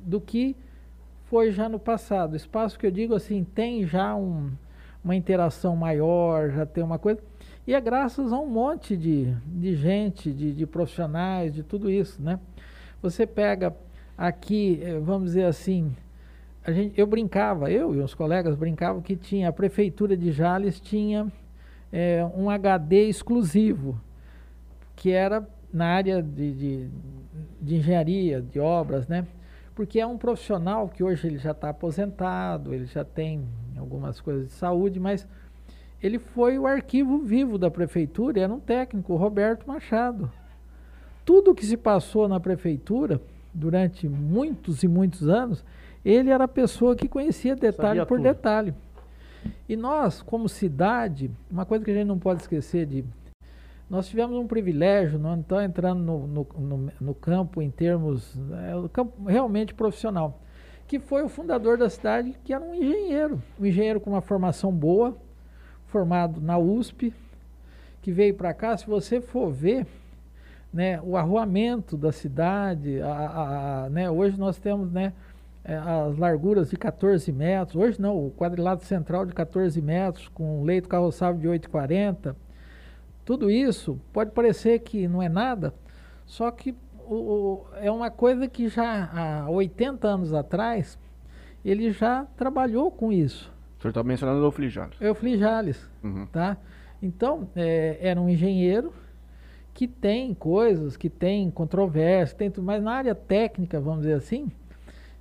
do 0.00 0.18
que 0.20 0.56
foi 1.26 1.50
já 1.52 1.68
no 1.68 1.78
passado. 1.78 2.36
Espaço 2.36 2.78
que 2.78 2.86
eu 2.86 2.90
digo 2.90 3.14
assim, 3.14 3.44
tem 3.44 3.86
já 3.86 4.14
um, 4.14 4.50
uma 5.04 5.14
interação 5.16 5.76
maior, 5.76 6.50
já 6.50 6.64
tem 6.64 6.82
uma 6.82 6.98
coisa. 6.98 7.20
E 7.66 7.74
é 7.74 7.80
graças 7.80 8.32
a 8.32 8.38
um 8.38 8.46
monte 8.46 8.96
de, 8.96 9.34
de 9.44 9.74
gente, 9.74 10.32
de, 10.32 10.52
de 10.52 10.66
profissionais, 10.66 11.52
de 11.52 11.64
tudo 11.64 11.90
isso, 11.90 12.22
né? 12.22 12.38
Você 13.02 13.26
pega 13.26 13.74
aqui, 14.16 14.78
eh, 14.80 15.00
vamos 15.00 15.30
dizer 15.30 15.46
assim, 15.46 15.92
a 16.64 16.70
gente, 16.70 16.98
eu 16.98 17.08
brincava, 17.08 17.68
eu 17.68 17.92
e 17.92 17.98
os 17.98 18.14
colegas 18.14 18.54
brincavam 18.54 19.02
que 19.02 19.16
tinha, 19.16 19.48
a 19.48 19.52
prefeitura 19.52 20.16
de 20.16 20.30
Jales 20.30 20.78
tinha 20.78 21.26
eh, 21.92 22.24
um 22.36 22.48
HD 22.48 23.08
exclusivo, 23.08 24.00
que 24.94 25.10
era 25.10 25.44
na 25.72 25.86
área 25.86 26.22
de, 26.22 26.52
de, 26.52 26.90
de 27.60 27.76
engenharia, 27.76 28.40
de 28.40 28.60
obras, 28.60 29.08
né? 29.08 29.26
Porque 29.74 29.98
é 29.98 30.06
um 30.06 30.16
profissional 30.16 30.88
que 30.88 31.02
hoje 31.02 31.26
ele 31.26 31.38
já 31.38 31.50
está 31.50 31.70
aposentado, 31.70 32.72
ele 32.72 32.86
já 32.86 33.04
tem 33.04 33.44
algumas 33.76 34.20
coisas 34.20 34.46
de 34.46 34.52
saúde, 34.52 35.00
mas 35.00 35.26
ele 36.02 36.18
foi 36.18 36.58
o 36.58 36.66
arquivo 36.66 37.18
vivo 37.18 37.58
da 37.58 37.70
prefeitura, 37.70 38.40
era 38.40 38.52
um 38.52 38.60
técnico, 38.60 39.12
o 39.12 39.16
Roberto 39.16 39.66
Machado. 39.66 40.30
Tudo 41.24 41.54
que 41.54 41.66
se 41.66 41.76
passou 41.76 42.28
na 42.28 42.38
prefeitura 42.38 43.20
durante 43.52 44.08
muitos 44.08 44.82
e 44.82 44.88
muitos 44.88 45.28
anos, 45.28 45.64
ele 46.04 46.30
era 46.30 46.44
a 46.44 46.48
pessoa 46.48 46.94
que 46.94 47.08
conhecia 47.08 47.56
detalhe 47.56 48.00
Sabia 48.00 48.06
por 48.06 48.18
tudo. 48.18 48.24
detalhe. 48.24 48.74
E 49.68 49.76
nós, 49.76 50.22
como 50.22 50.48
cidade, 50.48 51.30
uma 51.50 51.64
coisa 51.64 51.84
que 51.84 51.90
a 51.90 51.94
gente 51.94 52.06
não 52.06 52.18
pode 52.18 52.42
esquecer 52.42 52.86
de 52.86 53.04
nós 53.88 54.08
tivemos 54.08 54.36
um 54.36 54.48
privilégio, 54.48 55.16
não 55.16 55.38
estou 55.38 55.60
entrando 55.60 56.00
no, 56.00 56.26
no, 56.26 56.46
no, 56.58 56.92
no 57.00 57.14
campo 57.14 57.62
em 57.62 57.70
termos, 57.70 58.36
é, 58.36 58.88
campo 58.88 59.28
realmente 59.28 59.72
profissional, 59.74 60.40
que 60.88 60.98
foi 60.98 61.22
o 61.22 61.28
fundador 61.28 61.78
da 61.78 61.88
cidade, 61.88 62.34
que 62.44 62.52
era 62.52 62.64
um 62.64 62.74
engenheiro, 62.74 63.40
um 63.58 63.64
engenheiro 63.64 64.00
com 64.00 64.10
uma 64.10 64.20
formação 64.20 64.72
boa, 64.72 65.16
formado 66.00 66.42
na 66.42 66.58
USP, 66.58 67.10
que 68.02 68.12
veio 68.12 68.34
para 68.34 68.52
cá, 68.52 68.76
se 68.76 68.86
você 68.86 69.18
for 69.18 69.50
ver, 69.50 69.86
né, 70.70 71.00
o 71.02 71.16
arruamento 71.16 71.96
da 71.96 72.12
cidade, 72.12 73.00
a, 73.00 73.06
a- 73.08 73.84
a- 73.86 73.88
né, 73.90 74.10
hoje 74.10 74.38
nós 74.38 74.58
temos 74.58 74.92
né, 74.92 75.14
é, 75.64 75.74
as 75.74 76.18
larguras 76.18 76.68
de 76.68 76.76
14 76.76 77.32
metros, 77.32 77.76
hoje 77.76 77.98
não, 78.00 78.26
o 78.26 78.30
quadrilátero 78.30 78.86
central 78.86 79.24
de 79.24 79.32
14 79.32 79.80
metros, 79.80 80.28
com 80.28 80.62
leito 80.64 80.86
carroçável 80.86 81.40
de 81.40 81.48
8,40, 81.48 82.36
tudo 83.24 83.50
isso 83.50 83.98
pode 84.12 84.32
parecer 84.32 84.80
que 84.80 85.08
não 85.08 85.22
é 85.22 85.30
nada, 85.30 85.72
só 86.26 86.50
que 86.50 86.74
o- 87.08 87.14
o- 87.14 87.66
é 87.80 87.90
uma 87.90 88.10
coisa 88.10 88.46
que 88.46 88.68
já 88.68 89.08
há 89.14 89.48
80 89.48 90.06
anos 90.08 90.34
atrás 90.34 90.98
ele 91.64 91.90
já 91.90 92.26
trabalhou 92.36 92.90
com 92.90 93.10
isso. 93.10 93.50
Senhor 93.86 93.90
está 93.90 94.02
mencionando 94.02 94.40
o 94.40 94.44
Eufli 94.46 94.68
Jales. 94.68 95.00
Eufli 95.00 95.36
Jales, 95.38 95.90
Uhum. 96.02 96.26
tá? 96.26 96.56
Então, 97.02 97.48
é, 97.54 97.98
era 98.00 98.20
um 98.20 98.28
engenheiro 98.28 98.92
que 99.74 99.86
tem 99.86 100.32
coisas, 100.34 100.96
que 100.96 101.10
tem 101.10 101.50
controvérsia, 101.50 102.36
tem 102.36 102.50
tudo, 102.50 102.64
mas 102.64 102.82
na 102.82 102.92
área 102.92 103.14
técnica, 103.14 103.78
vamos 103.78 104.00
dizer 104.00 104.14
assim, 104.14 104.50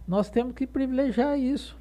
nós 0.08 0.30
temos 0.30 0.54
que 0.54 0.66
privilegiar 0.66 1.38
isso. 1.38 1.78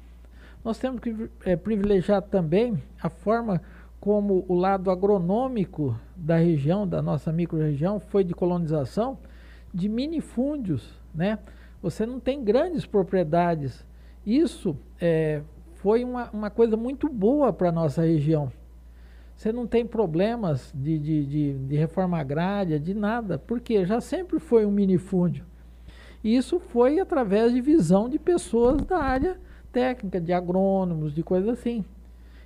Nós 0.63 0.77
temos 0.79 0.99
que 0.99 1.29
eh, 1.45 1.55
privilegiar 1.55 2.21
também 2.23 2.81
a 3.01 3.07
forma 3.07 3.61
como 3.99 4.43
o 4.47 4.55
lado 4.55 4.91
agronômico 4.91 5.97
da 6.15 6.35
região, 6.37 6.87
da 6.87 7.01
nossa 7.01 7.31
microrregião, 7.31 7.99
foi 7.99 8.23
de 8.23 8.33
colonização 8.33 9.17
de 9.73 9.87
minifúndios, 9.87 10.99
né? 11.13 11.39
Você 11.81 12.05
não 12.05 12.19
tem 12.19 12.43
grandes 12.43 12.85
propriedades. 12.85 13.85
Isso 14.25 14.75
eh, 14.99 15.41
foi 15.85 16.03
uma, 16.03 16.31
uma 16.31 16.49
coisa 16.49 16.75
muito 16.75 17.07
boa 17.07 17.53
para 17.53 17.69
a 17.69 17.71
nossa 17.71 18.01
região. 18.01 18.51
Você 19.37 19.51
não 19.51 19.67
tem 19.67 19.85
problemas 19.85 20.73
de, 20.73 20.97
de, 20.97 21.23
de, 21.23 21.53
de 21.59 21.75
reforma 21.75 22.17
agrária, 22.17 22.79
de 22.79 22.95
nada, 22.95 23.37
porque 23.37 23.85
já 23.85 24.01
sempre 24.01 24.39
foi 24.39 24.65
um 24.65 24.71
minifúndio. 24.71 25.45
E 26.23 26.35
isso 26.35 26.59
foi 26.59 26.99
através 26.99 27.53
de 27.53 27.61
visão 27.61 28.09
de 28.09 28.17
pessoas 28.17 28.81
da 28.81 28.97
área 28.97 29.37
técnica, 29.71 30.19
de 30.19 30.33
agrônomos, 30.33 31.13
de 31.13 31.21
coisas 31.21 31.49
assim. 31.49 31.85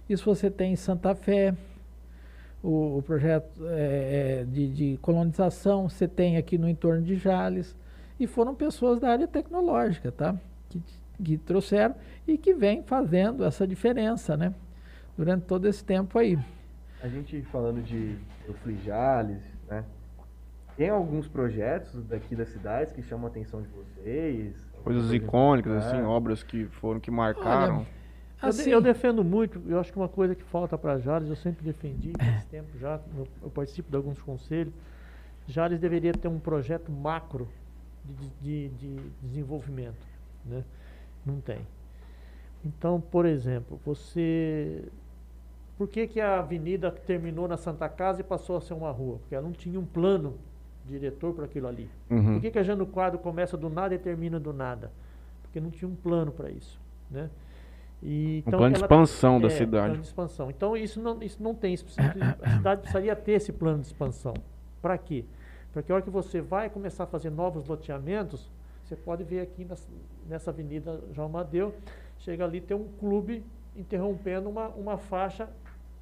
Isso 0.10 0.26
você 0.26 0.52
tem 0.52 0.74
em 0.74 0.76
Santa 0.76 1.16
Fé, 1.16 1.56
o, 2.62 2.98
o 2.98 3.02
projeto 3.02 3.66
eh, 3.68 4.42
eh, 4.42 4.46
de, 4.52 4.68
de 4.68 5.00
colonização, 5.02 5.88
você 5.88 6.10
tem 6.10 6.36
aqui 6.36 6.58
no 6.58 6.68
entorno 6.68 7.04
de 7.04 7.16
Jales, 7.16 7.74
e 8.20 8.28
foram 8.28 8.54
pessoas 8.54 9.00
da 9.00 9.10
área 9.10 9.30
tecnológica, 9.30 10.12
tá? 10.12 10.36
Que, 10.68 10.82
que 11.24 11.38
trouxeram 11.38 11.96
e 12.28 12.38
que 12.38 12.54
vem 12.54 12.84
fazendo 12.84 13.44
essa 13.44 13.68
diferença, 13.68 14.36
né? 14.38 14.54
Durante 15.18 15.44
todo 15.46 15.68
esse 15.68 15.84
tempo 15.84 16.18
aí. 16.18 16.38
A 17.02 17.08
gente 17.08 17.42
falando 17.44 17.82
de 17.82 18.16
Euflijales, 18.48 19.42
né? 19.70 19.84
Tem 20.78 20.90
alguns 20.90 21.28
projetos 21.28 22.06
daqui 22.06 22.36
da 22.36 22.46
cidade 22.46 22.94
que 22.94 23.02
chamam 23.02 23.26
a 23.28 23.30
atenção 23.30 23.62
de 23.62 23.68
vocês? 23.68 24.56
Coisas 24.84 25.12
icônicas, 25.12 25.74
assim, 25.74 25.88
particular? 25.90 26.16
obras 26.16 26.42
que 26.44 26.66
foram, 26.68 27.00
que 27.02 27.12
marcaram. 27.12 27.80
Eu, 27.80 27.84
de- 27.84 28.00
Assim, 28.42 28.70
eu 28.70 28.80
defendo 28.80 29.22
muito, 29.22 29.62
eu 29.68 29.78
acho 29.78 29.92
que 29.92 30.00
uma 30.00 30.08
coisa 30.08 30.34
que 30.34 30.44
falta 30.44 30.78
para 30.78 30.98
Jales, 30.98 31.28
eu 31.28 31.36
sempre 31.36 31.66
defendi 31.66 32.14
faz 32.18 32.46
tempo 32.46 32.80
já, 32.80 32.98
eu, 33.18 33.28
eu 33.44 33.50
participo 33.50 33.90
de 33.90 33.98
alguns 33.98 34.22
conselhos. 34.22 34.74
Jales 35.46 35.78
deveria 35.82 36.14
ter 36.14 36.30
um 36.30 36.40
projeto 36.40 36.90
macro 36.90 37.50
de, 38.42 38.70
de- 38.70 38.70
de 38.78 39.00
desenvolvimento, 39.22 40.08
né? 40.46 40.64
Não 41.26 41.40
tem. 41.42 41.60
Então, 42.66 43.00
por 43.00 43.26
exemplo, 43.26 43.80
você. 43.86 44.84
Por 45.78 45.88
que, 45.88 46.08
que 46.08 46.20
a 46.20 46.40
avenida 46.40 46.92
terminou 46.92 47.48
na 47.48 47.56
Santa 47.56 47.88
Casa 47.88 48.20
e 48.20 48.24
passou 48.24 48.58
a 48.58 48.62
ser 48.62 48.74
uma 48.74 48.92
rua? 48.92 49.18
Porque 49.20 49.34
ela 49.34 49.46
não 49.46 49.54
tinha 49.54 49.80
um 49.80 49.86
plano 49.86 50.36
diretor 50.86 51.34
para 51.34 51.46
aquilo 51.46 51.68
ali. 51.68 51.90
Uhum. 52.10 52.34
Por 52.34 52.42
que, 52.42 52.52
que 52.52 52.60
a 52.60 52.64
Jano 52.64 52.86
Quadro 52.86 53.18
começa 53.20 53.56
do 53.56 53.70
nada 53.70 53.96
e 53.96 53.98
termina 53.98 54.40
do 54.40 54.52
nada? 54.52 54.92
Porque 55.44 55.60
não 55.62 55.70
tinha 55.72 55.88
um 55.90 55.96
plano 55.96 56.32
para 56.32 56.50
isso, 56.50 56.80
né? 57.10 57.30
E, 58.04 58.44
Um 58.46 58.52
plano 58.52 58.70
de 58.74 58.76
ela- 58.76 58.86
expansão 58.86 59.40
da 59.40 59.48
é, 59.48 59.52
cidade. 59.52 59.86
Plano 59.88 60.02
de 60.02 60.08
expansão. 60.08 60.50
Então 60.50 60.76
isso 60.76 61.00
não, 61.02 61.22
isso 61.24 61.42
não 61.42 61.54
tem. 61.56 61.74
isso 61.74 61.86
precisa- 61.86 62.38
A 62.42 62.50
cidade 62.58 62.82
precisaria 62.82 63.16
ter 63.16 63.34
esse 63.34 63.52
plano 63.54 63.80
de 63.80 63.88
expansão. 63.88 64.34
Para 64.82 64.98
quê? 64.98 65.24
Para 65.72 65.82
que 65.84 65.92
a 65.92 65.96
hora 65.96 66.04
que 66.04 66.10
você 66.10 66.42
vai 66.42 66.70
começar 66.70 67.04
a 67.04 67.08
fazer 67.08 67.30
novos 67.30 67.68
loteamentos, 67.68 68.50
você 68.90 68.96
pode 68.96 69.24
ver 69.24 69.42
aqui 69.42 69.68
nessa 70.28 70.50
avenida 70.50 71.00
João 71.14 71.28
Amadeu, 71.28 71.76
chega 72.18 72.44
ali 72.44 72.60
tem 72.60 72.76
um 72.76 72.88
clube 73.00 73.44
interrompendo 73.76 74.50
uma, 74.50 74.70
uma 74.70 74.98
faixa 74.98 75.48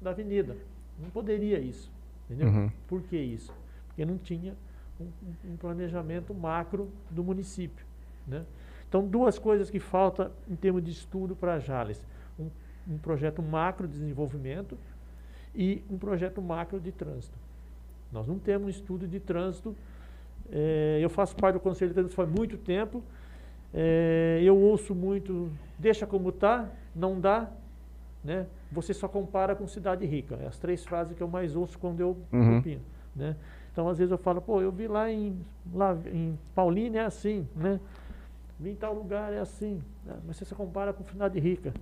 da 0.00 0.10
avenida. 0.10 0.56
Não 0.98 1.10
poderia 1.10 1.58
isso. 1.58 1.92
Entendeu? 2.24 2.48
Uhum. 2.48 2.70
Por 2.86 3.02
que 3.02 3.16
isso? 3.16 3.52
Porque 3.88 4.04
não 4.04 4.16
tinha 4.16 4.54
um, 4.98 5.06
um 5.44 5.56
planejamento 5.56 6.34
macro 6.34 6.90
do 7.10 7.22
município. 7.22 7.84
Né? 8.26 8.44
Então, 8.88 9.06
duas 9.06 9.38
coisas 9.38 9.68
que 9.68 9.78
faltam 9.78 10.30
em 10.48 10.56
termos 10.56 10.82
de 10.82 10.90
estudo 10.90 11.36
para 11.36 11.58
Jales. 11.58 12.04
Um, 12.38 12.48
um 12.88 12.96
projeto 12.96 13.42
macro 13.42 13.86
de 13.86 13.98
desenvolvimento 13.98 14.78
e 15.54 15.82
um 15.90 15.98
projeto 15.98 16.40
macro 16.40 16.80
de 16.80 16.90
trânsito. 16.90 17.36
Nós 18.10 18.26
não 18.26 18.38
temos 18.38 18.66
um 18.66 18.70
estudo 18.70 19.06
de 19.06 19.20
trânsito. 19.20 19.76
É, 20.50 20.98
eu 21.02 21.10
faço 21.10 21.36
parte 21.36 21.54
do 21.54 21.60
Conselho 21.60 21.90
de 21.90 21.94
Trânsito 21.94 22.14
faz 22.14 22.28
muito 22.28 22.56
tempo. 22.56 23.02
É, 23.72 24.40
eu 24.42 24.56
ouço 24.56 24.94
muito, 24.94 25.50
deixa 25.78 26.06
como 26.06 26.30
está, 26.30 26.68
não 26.94 27.20
dá, 27.20 27.50
né? 28.24 28.46
Você 28.72 28.94
só 28.94 29.06
compara 29.08 29.54
com 29.54 29.66
cidade 29.66 30.06
rica. 30.06 30.36
É 30.42 30.46
as 30.46 30.58
três 30.58 30.84
frases 30.84 31.14
que 31.16 31.22
eu 31.22 31.28
mais 31.28 31.54
ouço 31.54 31.78
quando 31.78 32.00
eu 32.00 32.16
Uhum. 32.32 32.58
opino, 32.58 32.80
né? 33.14 33.36
Então, 33.72 33.88
às 33.88 33.98
vezes 33.98 34.10
eu 34.10 34.18
falo, 34.18 34.40
pô, 34.40 34.60
eu 34.60 34.72
vi 34.72 34.88
lá 34.88 35.10
em, 35.10 35.38
lá 35.72 35.96
em 36.12 36.36
Paulínia 36.54 37.02
é 37.02 37.04
assim, 37.04 37.46
né? 37.54 37.78
Vi 38.58 38.70
em 38.70 38.74
tal 38.74 38.92
lugar 38.92 39.32
é 39.32 39.38
assim, 39.38 39.80
né? 40.04 40.14
mas 40.26 40.36
você 40.36 40.44
só 40.44 40.56
compara 40.56 40.92
com 40.92 41.04
cidade 41.04 41.38
rica. 41.38 41.72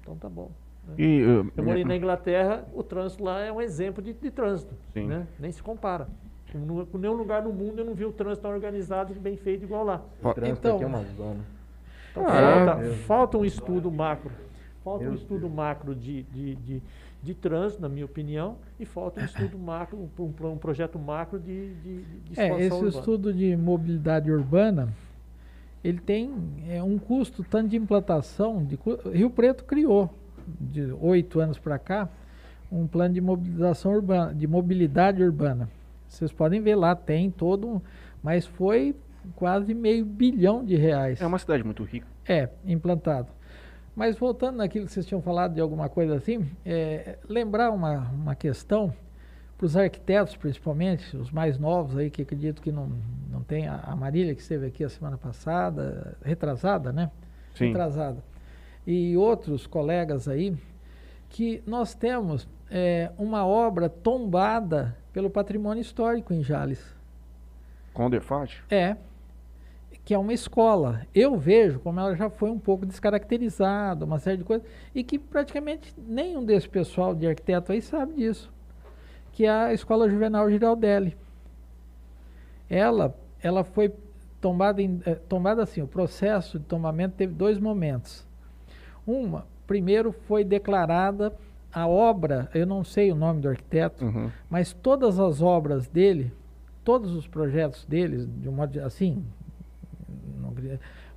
Então 0.00 0.16
tá 0.16 0.28
bom. 0.28 0.50
né? 0.88 0.94
E, 0.98 1.22
uh, 1.24 1.52
Eu 1.56 1.62
morei 1.62 1.84
na 1.84 1.94
Inglaterra, 1.94 2.66
o 2.74 2.82
trânsito 2.82 3.22
lá 3.22 3.40
é 3.40 3.52
um 3.52 3.60
exemplo 3.60 4.02
de, 4.02 4.12
de 4.12 4.30
trânsito, 4.32 4.74
Sim. 4.92 5.06
né? 5.06 5.28
Nem 5.38 5.52
se 5.52 5.62
compara. 5.62 6.08
Com 6.90 6.98
nenhum 6.98 7.14
lugar 7.14 7.42
no 7.42 7.52
mundo 7.52 7.78
eu 7.80 7.84
não 7.84 7.94
vi 7.94 8.04
o 8.04 8.12
trânsito 8.12 8.42
tão 8.42 8.52
organizado 8.52 9.12
e 9.12 9.18
bem 9.18 9.36
feito 9.36 9.64
igual 9.64 9.84
lá. 9.84 10.02
O 10.22 10.34
trânsito 10.34 10.58
Então- 10.58 10.74
aqui 10.76 10.84
é 10.84 10.86
uma 10.86 11.04
zona. 11.16 11.40
Então 12.10 12.26
Ah, 12.26 12.66
falta, 12.66 12.84
é. 12.84 12.90
falta 13.06 13.38
um 13.38 13.44
estudo 13.44 13.90
macro. 13.90 14.30
Falta 14.84 15.04
um 15.04 15.08
Meu 15.08 15.14
estudo 15.14 15.48
macro 15.48 15.94
de, 15.94 16.24
de, 16.24 16.56
de, 16.56 16.82
de 17.22 17.34
trânsito, 17.34 17.80
na 17.80 17.88
minha 17.88 18.04
opinião, 18.04 18.56
e 18.80 18.84
falta 18.84 19.20
um 19.20 19.24
estudo 19.24 19.56
macro, 19.56 19.96
um, 19.96 20.22
um, 20.22 20.48
um 20.50 20.58
projeto 20.58 20.98
macro 20.98 21.38
de, 21.38 21.72
de, 21.74 22.02
de 22.02 22.40
É, 22.40 22.46
expansão 22.48 22.58
esse 22.58 22.74
urbana. 22.74 22.88
estudo 22.90 23.32
de 23.32 23.56
mobilidade 23.56 24.30
urbana, 24.30 24.88
ele 25.84 26.00
tem 26.00 26.34
é, 26.68 26.82
um 26.82 26.98
custo 26.98 27.44
tanto 27.44 27.68
de 27.68 27.76
implantação, 27.76 28.64
de, 28.64 28.76
Rio 29.12 29.30
Preto 29.30 29.64
criou, 29.64 30.10
de 30.60 30.92
oito 31.00 31.38
anos 31.40 31.58
para 31.58 31.78
cá, 31.78 32.08
um 32.70 32.86
plano 32.86 33.14
de 33.14 33.20
mobilização 33.20 33.92
urbana, 33.92 34.34
de 34.34 34.46
mobilidade 34.48 35.22
urbana. 35.22 35.68
Vocês 36.12 36.30
podem 36.30 36.60
ver 36.60 36.74
lá, 36.74 36.94
tem 36.94 37.30
todo 37.30 37.66
um, 37.66 37.80
mas 38.22 38.44
foi 38.44 38.94
quase 39.34 39.72
meio 39.72 40.04
bilhão 40.04 40.62
de 40.62 40.76
reais. 40.76 41.20
é 41.20 41.26
uma 41.26 41.38
cidade 41.38 41.64
muito 41.64 41.82
rica. 41.84 42.06
É, 42.28 42.50
implantado. 42.66 43.28
Mas 43.96 44.18
voltando 44.18 44.56
naquilo 44.58 44.84
que 44.84 44.92
vocês 44.92 45.06
tinham 45.06 45.22
falado 45.22 45.54
de 45.54 45.60
alguma 45.60 45.88
coisa 45.88 46.14
assim, 46.16 46.46
é, 46.66 47.18
lembrar 47.26 47.70
uma, 47.70 48.10
uma 48.10 48.34
questão 48.34 48.92
para 49.56 49.64
os 49.64 49.74
arquitetos, 49.74 50.36
principalmente, 50.36 51.16
os 51.16 51.30
mais 51.30 51.58
novos 51.58 51.96
aí, 51.96 52.10
que 52.10 52.20
acredito 52.20 52.60
que 52.60 52.70
não, 52.70 52.92
não 53.30 53.42
tem, 53.42 53.66
a, 53.66 53.76
a 53.76 53.96
Marília 53.96 54.34
que 54.34 54.42
esteve 54.42 54.66
aqui 54.66 54.84
a 54.84 54.90
semana 54.90 55.16
passada, 55.16 56.16
retrasada, 56.22 56.92
né? 56.92 57.10
Sim. 57.54 57.68
Retrasada. 57.68 58.22
E 58.86 59.16
outros 59.16 59.66
colegas 59.66 60.28
aí, 60.28 60.54
que 61.30 61.62
nós 61.66 61.94
temos 61.94 62.46
é, 62.70 63.10
uma 63.16 63.46
obra 63.46 63.88
tombada 63.88 65.00
pelo 65.12 65.30
patrimônio 65.30 65.80
histórico 65.80 66.32
em 66.32 66.42
Jales. 66.42 66.82
Com 67.92 68.06
o 68.06 68.10
Defat? 68.10 68.62
É, 68.70 68.96
que 70.04 70.14
é 70.14 70.18
uma 70.18 70.32
escola. 70.32 71.06
Eu 71.14 71.36
vejo 71.36 71.78
como 71.80 72.00
ela 72.00 72.16
já 72.16 72.28
foi 72.28 72.50
um 72.50 72.58
pouco 72.58 72.84
descaracterizada, 72.84 74.04
uma 74.04 74.18
série 74.18 74.38
de 74.38 74.44
coisas, 74.44 74.66
e 74.94 75.04
que 75.04 75.18
praticamente 75.18 75.94
nenhum 75.96 76.44
desse 76.44 76.68
pessoal 76.68 77.14
de 77.14 77.26
arquiteto 77.26 77.72
aí 77.72 77.80
sabe 77.80 78.14
disso, 78.14 78.50
que 79.32 79.44
é 79.44 79.50
a 79.50 79.72
Escola 79.72 80.08
Juvenal 80.08 80.50
Giraldelli. 80.50 81.16
Ela, 82.68 83.14
ela 83.42 83.62
foi 83.62 83.92
tombada, 84.40 84.82
em, 84.82 85.00
eh, 85.06 85.14
tombada 85.14 85.62
assim, 85.62 85.82
o 85.82 85.86
processo 85.86 86.58
de 86.58 86.64
tombamento 86.64 87.14
teve 87.16 87.32
dois 87.32 87.58
momentos. 87.58 88.26
Uma, 89.06 89.46
primeiro 89.66 90.12
foi 90.12 90.42
declarada 90.42 91.32
a 91.72 91.86
obra, 91.86 92.50
eu 92.54 92.66
não 92.66 92.84
sei 92.84 93.10
o 93.10 93.14
nome 93.14 93.40
do 93.40 93.48
arquiteto, 93.48 94.04
Uhum. 94.04 94.30
mas 94.50 94.72
todas 94.72 95.18
as 95.18 95.40
obras 95.40 95.88
dele, 95.88 96.32
todos 96.84 97.14
os 97.14 97.26
projetos 97.26 97.84
deles, 97.86 98.28
de 98.40 98.48
um 98.48 98.52
modo 98.52 98.72
de- 98.72 98.80
assim, 98.80 99.24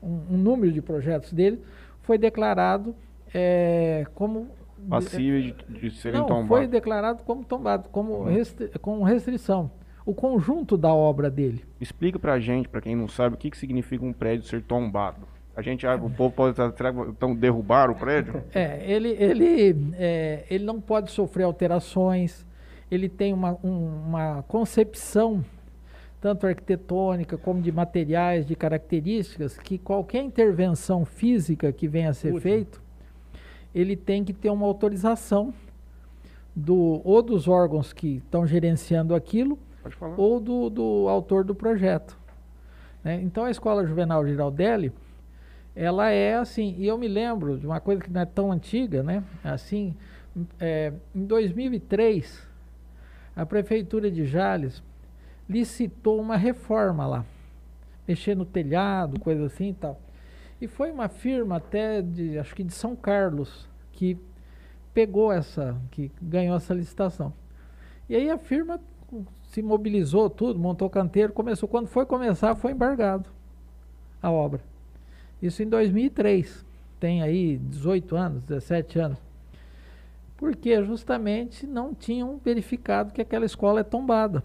um, 0.02 0.22
um 0.32 0.38
número 0.38 0.72
de 0.72 0.82
projetos 0.82 1.34
dele 1.34 1.62
foi 2.02 2.18
declarado 2.18 2.96
eh, 3.34 4.06
como 4.14 4.48
Passível 4.90 5.42
de, 5.42 5.80
de 5.80 5.92
serem 5.92 6.20
não, 6.20 6.28
tombados. 6.28 6.48
foi 6.50 6.68
declarado 6.68 7.24
como 7.24 7.44
tombado, 7.44 7.90
como 7.90 8.14
Uhum. 8.14 8.24
restri- 8.26 8.70
com 8.80 9.02
restrição. 9.04 9.72
O 10.06 10.14
conjunto 10.14 10.78
da 10.78 10.94
obra 10.94 11.30
dele. 11.32 11.66
Explica 11.82 12.20
pra 12.20 12.40
gente, 12.40 12.70
pra 12.70 12.80
quem 12.80 12.96
não 12.96 13.08
sabe, 13.08 13.34
o 13.36 13.38
que, 13.38 13.50
que 13.50 13.58
significa 13.58 14.06
um 14.06 14.14
prédio 14.14 14.46
ser 14.48 14.62
tombado. 14.62 15.26
A 15.56 15.62
gente, 15.62 15.88
ah, 15.88 15.96
o 15.96 16.10
povo 16.10 16.34
pode 16.36 16.58
então 17.10 17.34
derrubaram 17.34 17.94
o 17.94 17.96
prédio? 17.96 18.44
É, 18.54 18.84
ele, 18.92 19.10
ele, 19.18 19.94
é, 19.98 20.46
ele 20.50 20.66
não 20.66 20.82
pode 20.82 21.12
sofrer 21.12 21.44
alterações, 21.44 22.46
ele 22.92 23.08
tem 23.08 23.34
uma, 23.34 23.58
um- 23.64 24.02
uma 24.08 24.44
concepção, 24.50 25.44
tanto 26.20 26.46
arquitetônica 26.46 27.38
como 27.38 27.62
de 27.62 27.72
materiais, 27.72 28.46
de 28.46 28.54
características, 28.56 29.58
que 29.58 29.78
qualquer 29.78 30.24
intervenção 30.24 31.06
física 31.06 31.72
que 31.72 31.88
venha 31.88 32.10
a 32.10 32.14
ser 32.14 32.30
Útil. 32.30 32.42
feito, 32.42 32.82
ele 33.74 33.96
tem 33.96 34.24
que 34.26 34.34
ter 34.34 34.50
uma 34.50 34.66
autorização 34.66 35.54
do, 36.56 37.02
ou 37.04 37.22
dos 37.22 37.48
órgãos 37.48 37.94
que 37.94 38.18
estão 38.18 38.46
gerenciando 38.46 39.16
aquilo, 39.16 39.58
ou 40.18 40.40
do, 40.40 40.70
do 40.70 41.08
autor 41.08 41.44
do 41.44 41.54
projeto. 41.56 42.18
né? 43.04 43.22
Então 43.22 43.46
a 43.46 43.52
Escola 43.52 43.86
Juvenal 43.86 44.26
Giraldelli, 44.26 44.92
ela 45.76 46.10
é 46.10 46.36
assim, 46.36 46.76
e 46.78 46.88
eu 46.88 46.98
me 46.98 47.08
lembro 47.08 47.58
de 47.58 47.66
uma 47.66 47.80
coisa 47.80 48.02
que 48.02 48.10
não 48.10 48.22
é 48.22 48.26
tão 48.26 48.52
antiga, 48.52 49.04
né? 49.04 49.24
Assim, 49.44 49.94
é, 50.60 50.94
em 51.14 51.26
2003, 51.26 52.48
a 53.36 53.46
Prefeitura 53.46 54.10
de 54.10 54.26
Jales 54.26 54.82
licitou 55.50 56.20
uma 56.20 56.38
reforma 56.38 57.06
lá, 57.06 57.26
mexer 58.08 58.36
no 58.36 58.46
telhado, 58.46 59.20
coisa 59.20 59.46
assim 59.46 59.70
e 59.70 59.74
tal. 59.74 60.00
E 60.62 60.68
foi 60.68 60.92
uma 60.92 61.10
firma 61.10 61.58
até 61.58 62.02
de, 62.02 62.40
acho 62.40 62.56
que 62.56 62.64
de 62.64 62.74
São 62.74 62.96
Carlos, 62.96 63.68
que 63.92 64.18
pegou 64.94 65.32
essa, 65.32 65.76
que 65.92 66.10
ganhou 66.22 66.56
essa 66.56 66.74
licitação. 66.74 67.34
E 68.08 68.16
aí 68.16 68.30
a 68.30 68.38
firma 68.38 68.80
se 69.50 69.62
mobilizou 69.62 70.30
tudo, 70.30 70.58
montou 70.58 70.90
canteiro, 70.90 71.34
começou. 71.34 71.68
Quando 71.68 71.88
foi 71.88 72.06
começar, 72.06 72.56
foi 72.56 72.72
embargado 72.72 73.30
a 74.22 74.32
obra. 74.32 74.62
Isso 75.42 75.62
em 75.64 75.68
2003. 75.70 76.66
Tem 77.00 77.22
aí 77.22 77.58
18 77.58 78.16
anos, 78.16 78.44
17 78.44 79.00
anos. 79.00 79.18
Porque 80.38 80.84
justamente 80.84 81.66
não 81.66 81.94
tinham 81.94 82.38
verificado 82.44 83.12
que 83.14 83.22
aquela 83.22 83.46
escola 83.46 83.80
é 83.82 83.84
tombada. 83.84 84.44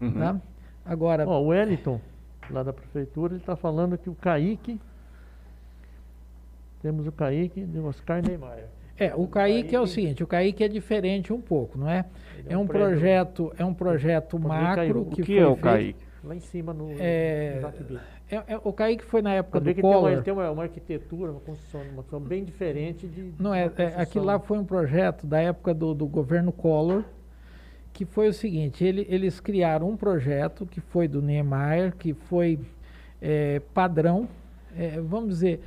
Uhum. 0.00 0.12
Tá? 0.12 0.40
Agora, 0.84 1.26
Ó, 1.28 1.40
o 1.40 1.46
Wellington, 1.48 2.00
lá 2.50 2.62
da 2.62 2.72
prefeitura, 2.72 3.34
ele 3.34 3.40
está 3.42 3.54
falando 3.56 3.96
que 3.96 4.10
o 4.10 4.14
Kaique. 4.14 4.80
Temos 6.80 7.06
o 7.06 7.12
Kaique 7.12 7.60
de 7.64 7.78
Oscar 7.78 8.20
Neymar. 8.26 8.58
é, 8.98 9.14
o 9.14 9.26
Kaique 9.28 9.74
é 9.74 9.78
o 9.78 9.82
Kaique- 9.84 9.94
seguinte, 9.94 10.24
o 10.24 10.26
Kaique 10.26 10.64
é 10.64 10.68
diferente 10.68 11.32
um 11.32 11.40
pouco, 11.40 11.78
não 11.78 11.88
é? 11.88 12.04
Ele 12.38 12.52
É 12.52 12.58
um 12.58 12.66
prédio 12.66 12.88
projeto, 12.88 13.52
é 13.56 13.64
um 13.64 13.72
projeto 13.74 14.38
macro 14.38 14.76
Kaique, 14.76 14.92
o 14.92 15.00
O 15.02 15.06
que, 15.06 15.22
que, 15.22 15.34
foi 15.34 15.36
é 15.38 15.46
o 15.46 15.50
feito- 15.54 15.62
Kaique? 15.62 16.04
Lá 16.24 16.36
em 16.36 16.40
cima 16.40 16.72
no. 16.72 16.92
É, 16.98 17.60
no. 17.60 17.96
É, 18.30 18.36
é- 18.54 18.60
o 18.62 18.72
Kaique 18.72 19.04
foi 19.04 19.20
na 19.22 19.34
época 19.34 19.60
do 19.60 19.64
que 19.74 19.74
tem 19.74 19.84
uma, 19.84 19.94
Collor. 19.94 20.12
ele 20.12 20.22
tem 20.22 20.32
uma, 20.32 20.50
uma 20.50 20.62
arquitetura, 20.62 21.32
uma 21.32 21.40
construção, 21.40 21.80
uma 21.82 22.02
construção 22.02 22.20
bem 22.20 22.44
diferente 22.44 23.06
de. 23.08 23.32
Não 23.38 23.52
é, 23.54 23.70
é 23.76 23.86
aquilo 24.00 24.24
lá 24.24 24.38
foi 24.38 24.58
um 24.58 24.64
projeto 24.64 25.26
da 25.26 25.40
época 25.40 25.74
do, 25.74 25.92
do 25.94 26.06
governo 26.06 26.52
Collor, 26.52 27.02
que 27.92 28.04
foi 28.04 28.28
o 28.28 28.32
seguinte, 28.32 28.84
ele- 28.84 29.06
eles 29.10 29.40
criaram 29.40 29.88
um 29.90 29.96
projeto 29.96 30.64
que 30.64 30.80
foi 30.80 31.08
do 31.08 31.20
Niemeyer, 31.20 31.94
que 31.96 32.14
foi 32.14 32.58
é, 33.20 33.60
padrão, 33.74 34.28
é, 34.76 35.00
vamos 35.00 35.28
dizer, 35.30 35.60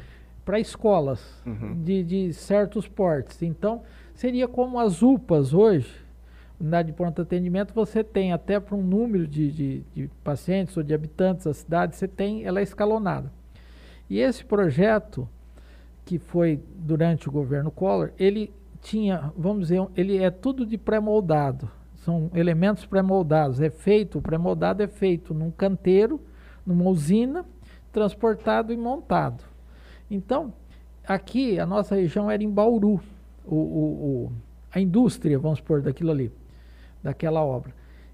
para 0.46 0.60
escolas 0.60 1.42
Uhum. 1.46 1.82
de, 1.84 2.04
de 2.04 2.34
certos 2.34 2.88
portes. 2.88 3.42
Então, 3.42 3.84
seria 4.14 4.48
como 4.48 4.80
as 4.80 5.02
UPAs 5.02 5.54
hoje, 5.54 6.05
unidade 6.60 6.88
de 6.88 6.94
pronto 6.94 7.22
atendimento, 7.22 7.74
você 7.74 8.04
tem 8.04 8.32
até 8.32 8.60
para 8.60 8.76
um 8.76 8.82
número 8.82 9.28
de, 9.28 9.52
de, 9.52 9.84
de 9.94 10.08
pacientes 10.24 10.76
ou 10.78 10.84
de 10.84 10.94
habitantes 10.94 11.46
da 11.46 11.54
cidade, 11.54 11.96
você 11.96 12.08
tem, 12.08 12.46
ela 12.46 12.60
é 12.60 12.64
escalonada. 12.64 13.32
E 14.10 14.20
esse 14.20 14.44
projeto, 14.46 15.28
que 16.06 16.18
foi 16.20 16.60
durante 16.76 17.28
o 17.28 17.32
governo 17.32 17.72
Collor, 17.72 18.12
ele 18.18 18.54
tinha, 18.82 19.32
vamos 19.36 19.68
dizer, 19.70 19.86
ele 19.96 20.18
é 20.18 20.30
tudo 20.30 20.66
de 20.66 20.78
pré-moldado. 20.78 21.70
São 21.96 22.30
elementos 22.36 22.86
pré-moldados. 22.86 23.60
É 23.60 23.70
feito, 23.72 24.20
o 24.20 24.22
pré-moldado 24.22 24.84
é 24.84 24.88
feito 24.88 25.34
num 25.34 25.50
canteiro, 25.50 26.22
numa 26.64 26.86
usina, 26.88 27.44
transportado 27.92 28.72
e 28.72 28.78
montado. 28.78 29.44
Então, 30.10 30.54
aqui 31.08 31.60
a 31.60 31.66
nossa 31.66 31.96
região 31.96 32.30
era 32.30 32.44
em 32.44 32.50
Bauru, 32.50 33.02
o, 33.44 33.56
o- 33.56 34.26
o- 34.28 34.32
a 34.72 34.80
indústria, 34.80 35.40
vamos 35.40 35.58
supor, 35.60 35.82
daquilo 35.82 36.12
ali, 36.12 36.32
daquela 37.06 37.44
obra. 37.44 37.72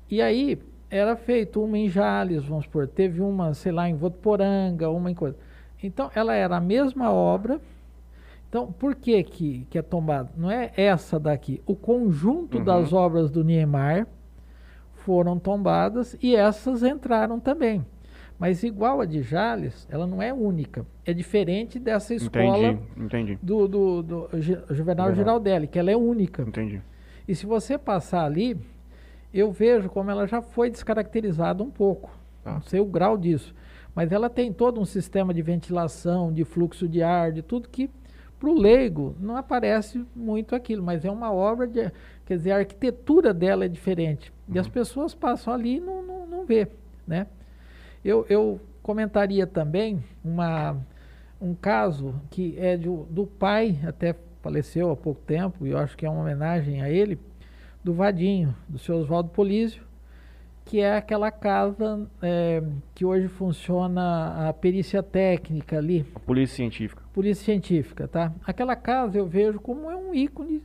E 0.09 0.21
aí, 0.21 0.59
era 0.89 1.15
feito 1.15 1.63
uma 1.63 1.77
em 1.77 1.87
Jales, 1.87 2.43
vamos 2.43 2.65
supor, 2.65 2.85
teve 2.87 3.21
uma, 3.21 3.53
sei 3.53 3.71
lá, 3.71 3.87
em 3.89 3.95
Votuporanga, 3.95 4.89
uma 4.89 5.09
em 5.09 5.15
coisa. 5.15 5.37
Então, 5.81 6.11
ela 6.13 6.35
era 6.35 6.57
a 6.57 6.59
mesma 6.61 7.09
obra. 7.11 7.59
Então, 8.49 8.69
por 8.69 8.93
que 8.95 9.23
que, 9.23 9.65
que 9.69 9.77
é 9.77 9.81
tombada? 9.81 10.29
Não 10.35 10.51
é 10.51 10.71
essa 10.75 11.17
daqui. 11.17 11.61
O 11.65 11.73
conjunto 11.73 12.57
Uhum. 12.57 12.63
das 12.65 12.91
obras 12.91 13.31
do 13.31 13.45
Niemeyer 13.45 14.05
foram 14.93 15.39
tombadas 15.39 16.17
e 16.21 16.35
essas 16.35 16.83
entraram 16.83 17.39
também. 17.39 17.85
Mas 18.37 18.61
igual 18.63 18.99
a 18.99 19.05
de 19.05 19.21
Jales, 19.21 19.87
ela 19.89 20.05
não 20.05 20.21
é 20.21 20.33
única. 20.33 20.85
É 21.05 21.13
diferente 21.13 21.79
dessa 21.79 22.13
escola 22.13 22.57
Entendi, 22.57 22.81
entendi, 22.97 23.39
do, 23.41 23.67
do, 23.67 24.03
do 24.03 24.27
Juvenal 24.41 24.67
Juvenal. 24.75 25.15
Giraldelli, 25.15 25.67
que 25.67 25.79
ela 25.79 25.89
é 25.91 25.95
única. 25.95 26.41
entendi. 26.41 26.81
E 27.27 27.33
se 27.35 27.45
você 27.45 27.77
passar 27.77 28.25
ali, 28.25 28.57
eu 29.33 29.51
vejo 29.51 29.89
como 29.89 30.11
ela 30.11 30.27
já 30.27 30.41
foi 30.41 30.69
descaracterizada 30.69 31.63
um 31.63 31.69
pouco. 31.69 32.11
Tá. 32.43 32.53
Não 32.53 32.61
sei 32.61 32.79
o 32.79 32.85
grau 32.85 33.17
disso. 33.17 33.53
Mas 33.93 34.11
ela 34.11 34.29
tem 34.29 34.51
todo 34.53 34.79
um 34.79 34.85
sistema 34.85 35.33
de 35.33 35.41
ventilação, 35.41 36.31
de 36.31 36.43
fluxo 36.43 36.87
de 36.87 37.03
ar, 37.03 37.31
de 37.31 37.41
tudo 37.41 37.69
que 37.69 37.89
para 38.39 38.49
o 38.49 38.59
leigo 38.59 39.15
não 39.19 39.37
aparece 39.37 40.03
muito 40.15 40.55
aquilo, 40.55 40.81
mas 40.81 41.05
é 41.05 41.11
uma 41.11 41.31
obra 41.31 41.67
de. 41.67 41.91
Quer 42.25 42.37
dizer, 42.37 42.51
a 42.51 42.57
arquitetura 42.57 43.33
dela 43.33 43.65
é 43.65 43.67
diferente. 43.67 44.33
E 44.51 44.57
as 44.57 44.67
pessoas 44.67 45.13
passam 45.13 45.53
ali 45.53 45.77
e 45.77 45.79
não, 45.79 46.01
não, 46.01 46.25
não 46.25 46.45
vê. 46.45 46.67
Né? 47.05 47.27
Eu, 48.03 48.25
eu 48.29 48.59
comentaria 48.81 49.45
também 49.45 50.03
uma, 50.23 50.75
um 51.39 51.53
caso 51.53 52.15
que 52.31 52.57
é 52.57 52.77
do 52.77 53.27
pai, 53.27 53.79
até 53.85 54.15
faleceu 54.41 54.89
há 54.89 54.95
pouco 54.95 55.21
tempo, 55.21 55.67
e 55.67 55.71
eu 55.71 55.77
acho 55.77 55.95
que 55.95 56.05
é 56.05 56.09
uma 56.09 56.21
homenagem 56.21 56.81
a 56.81 56.89
ele, 56.89 57.19
do 57.83 57.93
Vadinho, 57.93 58.55
do 58.67 58.77
seu 58.77 58.97
Oswaldo 58.97 59.29
Polísio, 59.29 59.83
que 60.65 60.79
é 60.79 60.95
aquela 60.95 61.31
casa 61.31 62.07
eh, 62.21 62.61
que 62.93 63.03
hoje 63.03 63.27
funciona 63.27 64.47
a 64.49 64.53
perícia 64.53 65.01
técnica 65.01 65.77
ali, 65.77 66.05
A 66.15 66.19
polícia 66.19 66.55
científica. 66.55 67.01
polícia 67.13 67.43
científica, 67.43 68.07
tá? 68.07 68.31
Aquela 68.45 68.75
casa 68.75 69.17
eu 69.17 69.25
vejo 69.25 69.59
como 69.59 69.89
é 69.89 69.95
um 69.95 70.13
ícone 70.13 70.61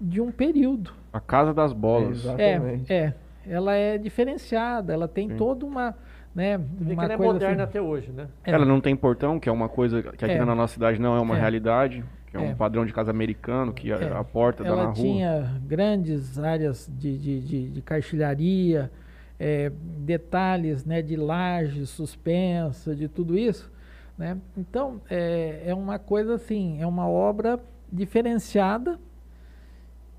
de 0.00 0.20
um 0.20 0.32
período. 0.32 0.92
A 1.12 1.20
casa 1.20 1.52
das 1.54 1.72
bolas. 1.72 2.24
É, 2.38 2.54
Exatamente. 2.54 2.92
é. 2.92 3.14
Ela 3.46 3.74
é 3.74 3.98
diferenciada, 3.98 4.92
ela 4.92 5.06
tem 5.06 5.28
Sim. 5.28 5.36
toda 5.36 5.66
uma, 5.66 5.94
né, 6.34 6.56
vê 6.58 6.86
que 6.88 6.92
uma 6.94 7.04
ela 7.04 7.12
é 7.12 7.16
moderna 7.18 7.62
assim, 7.64 7.70
até 7.70 7.80
hoje, 7.82 8.10
né? 8.10 8.26
É. 8.42 8.52
Ela 8.52 8.64
não 8.64 8.80
tem 8.80 8.96
portão, 8.96 9.38
que 9.38 9.48
é 9.50 9.52
uma 9.52 9.68
coisa 9.68 10.02
que 10.02 10.24
aqui 10.24 10.34
É. 10.34 10.44
na 10.44 10.54
nossa 10.54 10.72
cidade 10.74 10.98
não 10.98 11.14
é 11.14 11.20
uma 11.20 11.36
É. 11.36 11.40
realidade, 11.40 12.02
que 12.38 12.44
é, 12.44 12.48
É. 12.48 12.52
um 12.52 12.56
padrão 12.56 12.84
de 12.84 12.92
casa 12.92 13.10
americano, 13.10 13.72
que 13.72 13.92
a, 13.92 13.96
É. 13.96 14.12
a 14.16 14.24
porta 14.24 14.62
dá 14.64 14.70
na 14.70 14.76
ela 14.76 14.84
rua. 14.86 14.94
tinha 14.94 15.60
grandes 15.66 16.38
áreas 16.38 16.90
de, 16.98 17.16
de, 17.18 17.40
de, 17.40 17.70
de 17.70 17.82
caixilharia, 17.82 18.90
é, 19.38 19.70
detalhes 19.98 20.84
né, 20.84 21.02
de 21.02 21.16
laje 21.16 21.86
suspensa, 21.86 22.94
de 22.94 23.08
tudo 23.08 23.36
isso. 23.38 23.70
Né? 24.16 24.38
Então, 24.56 25.00
é, 25.10 25.62
é 25.66 25.74
uma 25.74 25.98
coisa 25.98 26.34
assim, 26.34 26.80
é 26.80 26.86
uma 26.86 27.08
obra 27.08 27.58
diferenciada 27.92 28.98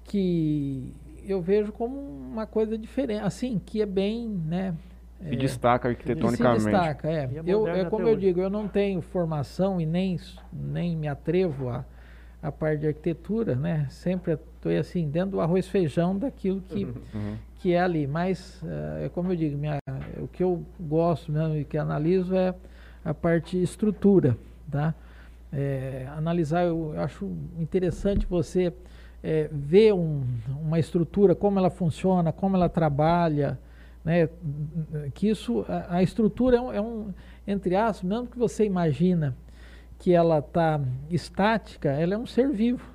que 0.03 0.93
eu 1.27 1.41
vejo 1.41 1.71
como 1.71 1.97
uma 1.97 2.45
coisa 2.45 2.77
diferente, 2.77 3.23
assim, 3.23 3.59
que 3.65 3.81
é 3.81 3.85
bem, 3.85 4.27
né? 4.27 4.75
Se 5.21 5.33
é, 5.33 5.35
destaca 5.37 5.89
que 5.95 6.03
se 6.03 6.11
arquitetonicamente. 6.11 6.63
destaca, 6.65 7.09
é. 7.09 7.23
É 7.23 7.29
Eu, 7.45 7.67
é 7.67 7.85
como 7.85 8.03
eu 8.07 8.11
hoje. 8.13 8.19
digo, 8.27 8.41
eu 8.41 8.49
não 8.49 8.67
tenho 8.67 9.01
formação 9.01 9.79
e 9.81 9.85
nem, 9.85 10.19
nem 10.53 10.95
me 10.95 11.07
atrevo 11.07 11.69
a, 11.69 11.85
a 12.45 12.51
parte 12.51 12.81
de 12.81 12.87
arquitetura, 12.87 13.55
né? 13.55 13.87
Sempre 13.89 14.33
estou 14.33 14.71
assim, 14.77 15.09
dentro 15.09 15.31
do 15.31 15.41
arroz 15.41 15.67
feijão 15.67 16.17
daquilo 16.17 16.61
que, 16.61 16.85
Uhum. 16.85 17.35
que 17.59 17.73
é 17.73 17.79
ali. 17.81 18.05
Mas, 18.05 18.61
eh, 18.63 19.05
é 19.05 19.09
como 19.09 19.31
eu 19.31 19.35
digo, 19.35 19.57
minha, 19.57 19.79
o 20.21 20.27
que 20.27 20.43
eu 20.43 20.61
gosto 20.79 21.31
mesmo 21.31 21.55
e 21.57 21.65
que 21.65 21.77
analiso 21.77 22.35
é 22.35 22.53
a 23.03 23.13
parte 23.13 23.61
estrutura, 23.61 24.37
tá? 24.69 24.93
É, 25.51 26.07
analisar, 26.15 26.65
eu 26.65 26.93
acho 26.97 27.25
interessante 27.59 28.25
você 28.25 28.71
é, 29.23 29.49
ver 29.51 29.91
um- 29.91 30.23
uma 30.61 30.77
estrutura, 30.77 31.33
como 31.33 31.57
ela 31.57 31.71
funciona, 31.71 32.31
como 32.31 32.55
ela 32.55 32.69
trabalha, 32.69 33.57
né? 34.03 34.29
Que 35.15 35.29
isso, 35.29 35.65
a, 35.67 35.95
a 35.97 36.03
estrutura 36.03 36.57
é 36.57 36.61
um, 36.61 36.73
é 36.73 36.81
um, 36.81 37.07
entre 37.47 37.75
aspas, 37.75 38.03
mesmo 38.07 38.27
que 38.27 38.37
você 38.37 38.65
imagina 38.65 39.35
que 39.99 40.13
ela 40.13 40.39
está 40.39 40.79
estática, 41.09 41.89
ela 41.89 42.13
é 42.13 42.17
um 42.17 42.25
ser 42.25 42.49
vivo. 42.51 42.93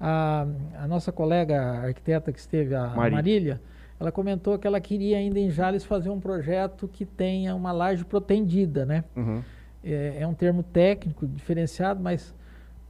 A, 0.00 0.46
a 0.78 0.86
nossa 0.86 1.10
colega 1.10 1.60
arquiteta 1.60 2.32
que 2.32 2.38
esteve, 2.38 2.74
a 2.74 2.88
Marília. 2.88 3.10
Marília, 3.10 3.60
ela 3.98 4.12
comentou 4.12 4.58
que 4.58 4.66
ela 4.66 4.80
queria 4.80 5.16
ainda 5.16 5.40
em 5.40 5.50
Jales 5.50 5.84
fazer 5.84 6.10
um 6.10 6.20
projeto 6.20 6.86
que 6.86 7.04
tenha 7.04 7.54
uma 7.54 7.72
laje 7.72 8.04
protendida, 8.04 8.86
né? 8.86 9.04
Uhum. 9.16 9.42
É, 9.82 10.18
é 10.20 10.26
um 10.26 10.34
termo 10.34 10.62
técnico 10.62 11.26
diferenciado, 11.26 12.00
mas 12.00 12.34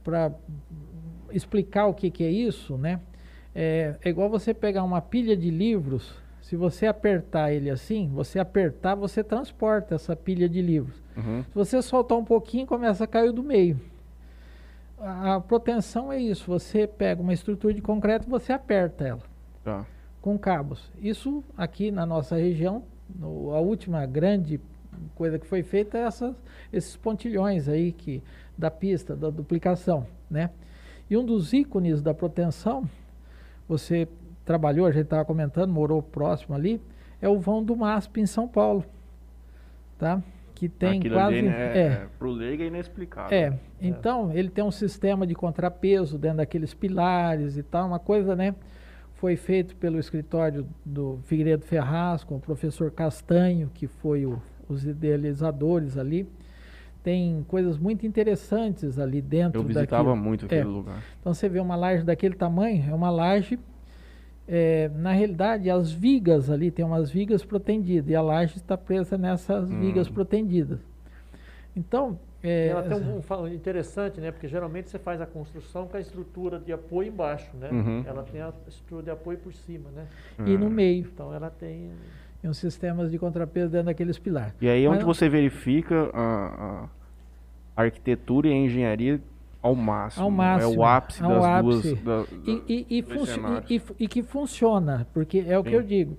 para 0.03 0.31
explicar 1.31 1.87
o 1.87 1.93
que, 1.93 2.11
que 2.11 2.23
é 2.23 2.29
isso, 2.29 2.77
né? 2.77 2.99
É, 3.55 3.95
é 4.03 4.09
igual 4.09 4.29
você 4.29 4.53
pegar 4.53 4.83
uma 4.83 5.01
pilha 5.01 5.35
de 5.35 5.49
livros, 5.49 6.13
se 6.41 6.55
você 6.55 6.85
apertar 6.85 7.51
ele 7.51 7.69
assim, 7.69 8.09
você 8.13 8.39
apertar, 8.39 8.95
você 8.95 9.23
transporta 9.23 9.95
essa 9.95 10.15
pilha 10.15 10.47
de 10.47 10.61
livros. 10.61 10.95
Uhum. 11.19 11.43
Se 11.43 11.53
você 11.55 11.81
soltar 11.81 12.17
um 12.17 12.25
pouquinho, 12.25 12.65
começa 12.65 13.03
a 13.03 13.07
cair 13.07 13.31
do 13.31 13.43
meio. 13.43 13.79
A, 14.99 15.35
a 15.35 15.39
proteção 15.41 16.11
é 16.11 16.17
isso, 16.19 16.45
você 16.47 16.85
pega 16.87 17.21
uma 17.21 17.33
estrutura 17.33 17.73
de 17.73 17.81
concreto 17.81 18.27
e 18.27 18.29
você 18.29 18.51
aperta 18.51 19.07
ela 19.07 19.21
Tá. 19.63 19.85
com 20.21 20.37
cabos. 20.37 20.91
Isso 21.01 21.43
aqui 21.57 21.91
na 21.91 22.05
nossa 22.05 22.35
região, 22.35 22.83
no- 23.17 23.53
a 23.53 23.59
última 23.59 24.05
grande 24.05 24.59
coisa 25.15 25.39
que 25.39 25.45
foi 25.47 25.63
feita 25.63 25.97
é 25.97 26.01
essas, 26.01 26.35
esses 26.73 26.95
pontilhões 26.97 27.69
aí 27.69 27.91
que 27.93 28.21
da 28.57 28.69
pista, 28.69 29.15
da 29.15 29.29
duplicação, 29.29 30.05
né? 30.29 30.49
E 31.09 31.15
um 31.15 31.23
dos 31.25 31.53
ícones 31.53 32.01
da 32.01 32.13
proteção, 32.13 32.87
você 33.67 34.07
trabalhou, 34.45 34.85
a 34.85 34.91
gente 34.91 35.03
estava 35.05 35.23
comentando, 35.23 35.71
morou 35.71 36.01
próximo 36.03 36.53
ali, 36.55 36.81
é 37.21 37.29
o 37.29 37.39
vão 37.39 37.63
do 37.63 37.75
MASP 37.75 38.19
em 38.21 38.25
São 38.25 38.47
Paulo, 38.47 38.83
tá? 39.97 40.21
Que 40.59 40.67
tem 40.67 40.99
Aquilo 40.99 41.15
quase 41.15 41.37
ali, 41.37 41.41
né, 41.47 41.55
é, 41.57 41.77
é, 41.77 41.81
é, 41.85 42.07
pro 42.19 42.31
leigo 42.31 42.61
é 42.61 42.65
inexplicável. 42.65 43.37
é, 43.37 43.53
então 43.79 44.29
ele 44.33 44.49
tem 44.49 44.61
um 44.61 44.71
sistema 44.71 45.25
de 45.25 45.33
contrapeso 45.33 46.17
dentro 46.17 46.37
daqueles 46.39 46.73
pilares 46.73 47.55
e 47.55 47.63
tal, 47.63 47.87
uma 47.87 47.97
coisa, 47.99 48.35
né? 48.35 48.53
Foi 49.13 49.37
feito 49.37 49.73
pelo 49.77 49.97
escritório 49.97 50.67
do 50.85 51.19
Figueiredo 51.23 51.63
Ferraz, 51.65 52.25
com 52.25 52.35
o 52.35 52.39
professor 52.41 52.91
Castanho, 52.91 53.71
que 53.73 53.87
foi 53.87 54.25
o, 54.25 54.41
os 54.67 54.83
idealizadores 54.85 55.97
ali. 55.97 56.27
Tem 57.01 57.41
coisas 57.47 57.77
muito 57.77 58.05
interessantes 58.05 58.99
ali 58.99 59.21
dentro 59.21 59.61
Eu 59.61 59.65
visitava 59.65 60.09
daquilo. 60.09 60.23
muito 60.25 60.45
aquele 60.45 60.61
É. 60.61 60.65
lugar. 60.65 61.01
Então 61.21 61.33
você 61.33 61.47
vê 61.47 61.61
uma 61.61 61.77
laje 61.77 62.03
daquele 62.03 62.35
tamanho, 62.35 62.83
é 62.89 62.93
uma 62.93 63.09
laje. 63.09 63.57
É, 64.51 64.89
na 64.95 65.11
realidade, 65.11 65.69
as 65.69 65.91
vigas 65.91 66.49
ali, 66.49 66.71
tem 66.71 66.83
umas 66.83 67.11
vigas 67.11 67.45
protendidas, 67.45 68.09
e 68.09 68.15
a 68.15 68.21
laje 68.21 68.55
está 68.57 68.75
presa 68.75 69.15
nessas 69.17 69.69
vigas 69.69 70.09
Hum. 70.09 70.13
protendidas. 70.13 70.79
Então, 71.75 72.19
é, 72.41 72.67
Ela 72.69 72.81
tem 72.83 72.97
um, 72.97 73.21
um 73.43 73.47
interessante, 73.47 74.19
né? 74.19 74.31
Porque 74.31 74.47
geralmente 74.47 74.89
você 74.89 74.97
faz 74.97 75.21
a 75.21 75.25
construção 75.25 75.87
com 75.87 75.97
a 75.97 75.99
estrutura 75.99 76.57
de 76.57 76.71
apoio 76.73 77.09
embaixo, 77.09 77.49
né? 77.57 77.69
Uhum. 77.71 78.03
Ela 78.07 78.23
tem 78.23 78.41
a 78.41 78.51
estrutura 78.67 79.03
de 79.03 79.11
apoio 79.11 79.37
por 79.37 79.53
cima, 79.53 79.89
né? 79.91 80.07
e 80.39 80.57
no 80.57 80.65
Ah. 80.67 80.69
meio, 80.69 81.07
Então 81.13 81.33
ela 81.33 81.49
tem. 81.49 81.91
e 82.43 82.47
uns 82.47 82.57
sistemas 82.57 83.11
de 83.11 83.19
contrapeso 83.19 83.69
dentro 83.69 83.87
daqueles 83.87 84.17
pilares. 84.17 84.53
E 84.61 84.67
aí 84.69 84.83
é 84.85 84.89
onde 84.89 85.05
Mas- 85.05 85.17
você 85.17 85.27
verifica 85.29 86.09
a, 86.13 86.87
a 87.75 87.81
arquitetura 87.83 88.47
e 88.47 88.51
a 88.53 88.55
engenharia 88.55 89.21
ao 89.61 89.75
máximo. 89.75 90.23
Ao 90.25 90.31
É 90.31 90.33
máximo, 90.35 90.77
o 90.79 90.83
ápice 90.85 91.23
ao 91.23 91.29
das 91.31 91.43
ápice. 91.45 91.95
duas. 91.95 92.01
da- 92.03 92.35
E, 92.45 92.55
da- 92.55 92.61
e, 92.67 92.85
e, 92.89 92.99
e- 92.99 93.75
e 93.75 93.81
e 93.99 94.07
que 94.07 94.23
funciona, 94.23 95.07
porque 95.13 95.43
é 95.47 95.57
o 95.57 95.63
que 95.63 95.69
Sim. 95.71 95.75
eu 95.75 95.83
digo. 95.83 96.17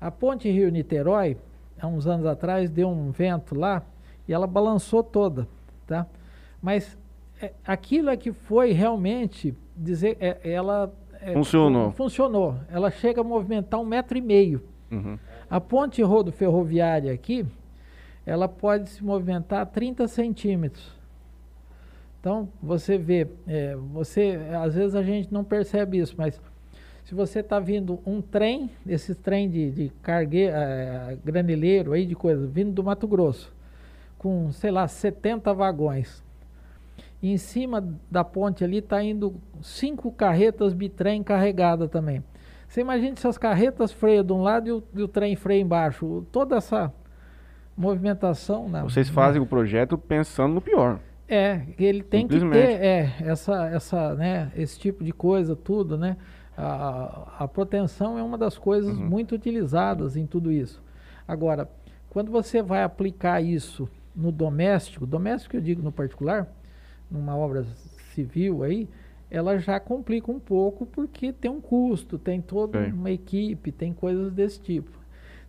A 0.00 0.10
ponte 0.10 0.50
Rio-Niterói, 0.50 1.36
há 1.80 1.86
uns 1.86 2.06
anos 2.06 2.24
atrás, 2.26 2.70
deu 2.70 2.88
um 2.88 3.10
vento 3.10 3.54
lá 3.54 3.82
e 4.26 4.32
ela 4.32 4.46
balançou 4.46 5.02
toda, 5.02 5.46
tá? 5.86 6.06
Mas 6.62 6.96
é, 7.40 7.52
aquilo 7.66 8.08
é 8.10 8.16
que 8.16 8.32
foi 8.32 8.72
realmente 8.72 9.54
dizer, 9.76 10.16
é, 10.20 10.38
ela 10.44 10.90
é, 11.20 11.32
Funcionou. 11.34 11.90
fun- 11.90 12.04
funcionou. 12.04 12.54
Ela 12.70 12.90
chega 12.90 13.20
a 13.20 13.24
movimentar 13.24 13.78
um 13.78 13.84
metro 13.84 14.16
e 14.16 14.22
meio. 14.22 14.62
Uhum. 14.90 15.18
A 15.50 15.60
ponte 15.60 16.00
rodo 16.02 16.32
ferroviária 16.32 17.12
aqui, 17.12 17.44
ela 18.24 18.48
pode 18.48 18.88
se 18.88 19.04
movimentar 19.04 19.60
a 19.60 19.66
30 19.66 20.08
centímetros. 20.08 20.98
Então, 22.20 22.48
você 22.62 22.98
vê, 22.98 23.26
é, 23.48 23.74
você, 23.74 24.38
às 24.62 24.74
vezes 24.74 24.94
a 24.94 25.02
gente 25.02 25.32
não 25.32 25.42
percebe 25.42 25.98
isso, 25.98 26.14
mas 26.18 26.40
se 27.02 27.14
você 27.14 27.40
está 27.40 27.58
vindo 27.58 27.98
um 28.04 28.20
trem, 28.20 28.70
esse 28.86 29.14
trem 29.14 29.48
de, 29.48 29.70
de 29.70 29.92
cargue, 30.02 30.48
granileiro 31.24 31.92
aí 31.92 32.04
de 32.04 32.14
coisa, 32.14 32.46
vindo 32.46 32.72
do 32.72 32.84
Mato 32.84 33.08
Grosso, 33.08 33.52
com, 34.18 34.52
sei 34.52 34.70
lá, 34.70 34.86
70 34.86 35.52
vagões, 35.54 36.22
e 37.22 37.32
em 37.32 37.36
cima 37.38 37.86
da 38.10 38.22
ponte 38.22 38.62
ali 38.64 38.78
está 38.78 39.02
indo 39.02 39.34
cinco 39.62 40.12
carretas 40.12 40.72
bitrem 40.72 41.22
carregadas 41.22 41.90
também. 41.90 42.22
Você 42.66 42.80
imagina 42.80 43.16
se 43.16 43.26
as 43.26 43.36
carretas 43.36 43.92
freiam 43.92 44.24
de 44.24 44.32
um 44.32 44.42
lado 44.42 44.68
e 44.68 44.72
o, 44.72 44.82
e 44.94 45.02
o 45.02 45.08
trem 45.08 45.34
freia 45.34 45.60
embaixo. 45.60 46.24
Toda 46.30 46.56
essa 46.56 46.92
movimentação. 47.76 48.68
Na, 48.68 48.84
Vocês 48.84 49.08
fazem 49.08 49.42
o 49.42 49.46
projeto 49.46 49.98
pensando 49.98 50.54
no 50.54 50.60
pior. 50.60 51.00
É, 51.30 51.62
ele 51.78 52.02
tem 52.02 52.26
que 52.26 52.34
ter 52.50 52.82
é, 52.84 53.14
essa, 53.20 53.66
essa, 53.68 54.14
né, 54.16 54.50
esse 54.56 54.78
tipo 54.78 55.04
de 55.04 55.12
coisa, 55.12 55.54
tudo, 55.54 55.96
né? 55.96 56.16
A, 56.56 57.44
a 57.44 57.48
proteção 57.48 58.18
é 58.18 58.22
uma 58.22 58.36
das 58.36 58.58
coisas 58.58 58.98
Uhum. 58.98 59.06
muito 59.08 59.34
utilizadas 59.34 60.16
em 60.16 60.26
tudo 60.26 60.50
isso. 60.50 60.82
Agora, 61.26 61.68
quando 62.10 62.30
você 62.32 62.60
vai 62.60 62.82
aplicar 62.82 63.40
isso 63.40 63.88
no 64.14 64.32
doméstico, 64.32 65.06
doméstico 65.06 65.56
eu 65.56 65.60
digo 65.60 65.80
no 65.82 65.92
particular, 65.92 66.48
numa 67.10 67.36
obra 67.36 67.64
civil 68.12 68.62
aí, 68.64 68.88
ela 69.30 69.56
já 69.58 69.78
complica 69.78 70.30
um 70.32 70.40
pouco 70.40 70.84
porque 70.84 71.32
tem 71.32 71.50
um 71.50 71.60
custo, 71.60 72.18
tem 72.18 72.40
toda 72.40 72.84
Sim. 72.84 72.92
uma 72.92 73.10
equipe, 73.12 73.70
tem 73.70 73.92
coisas 73.92 74.32
desse 74.32 74.60
tipo. 74.60 74.99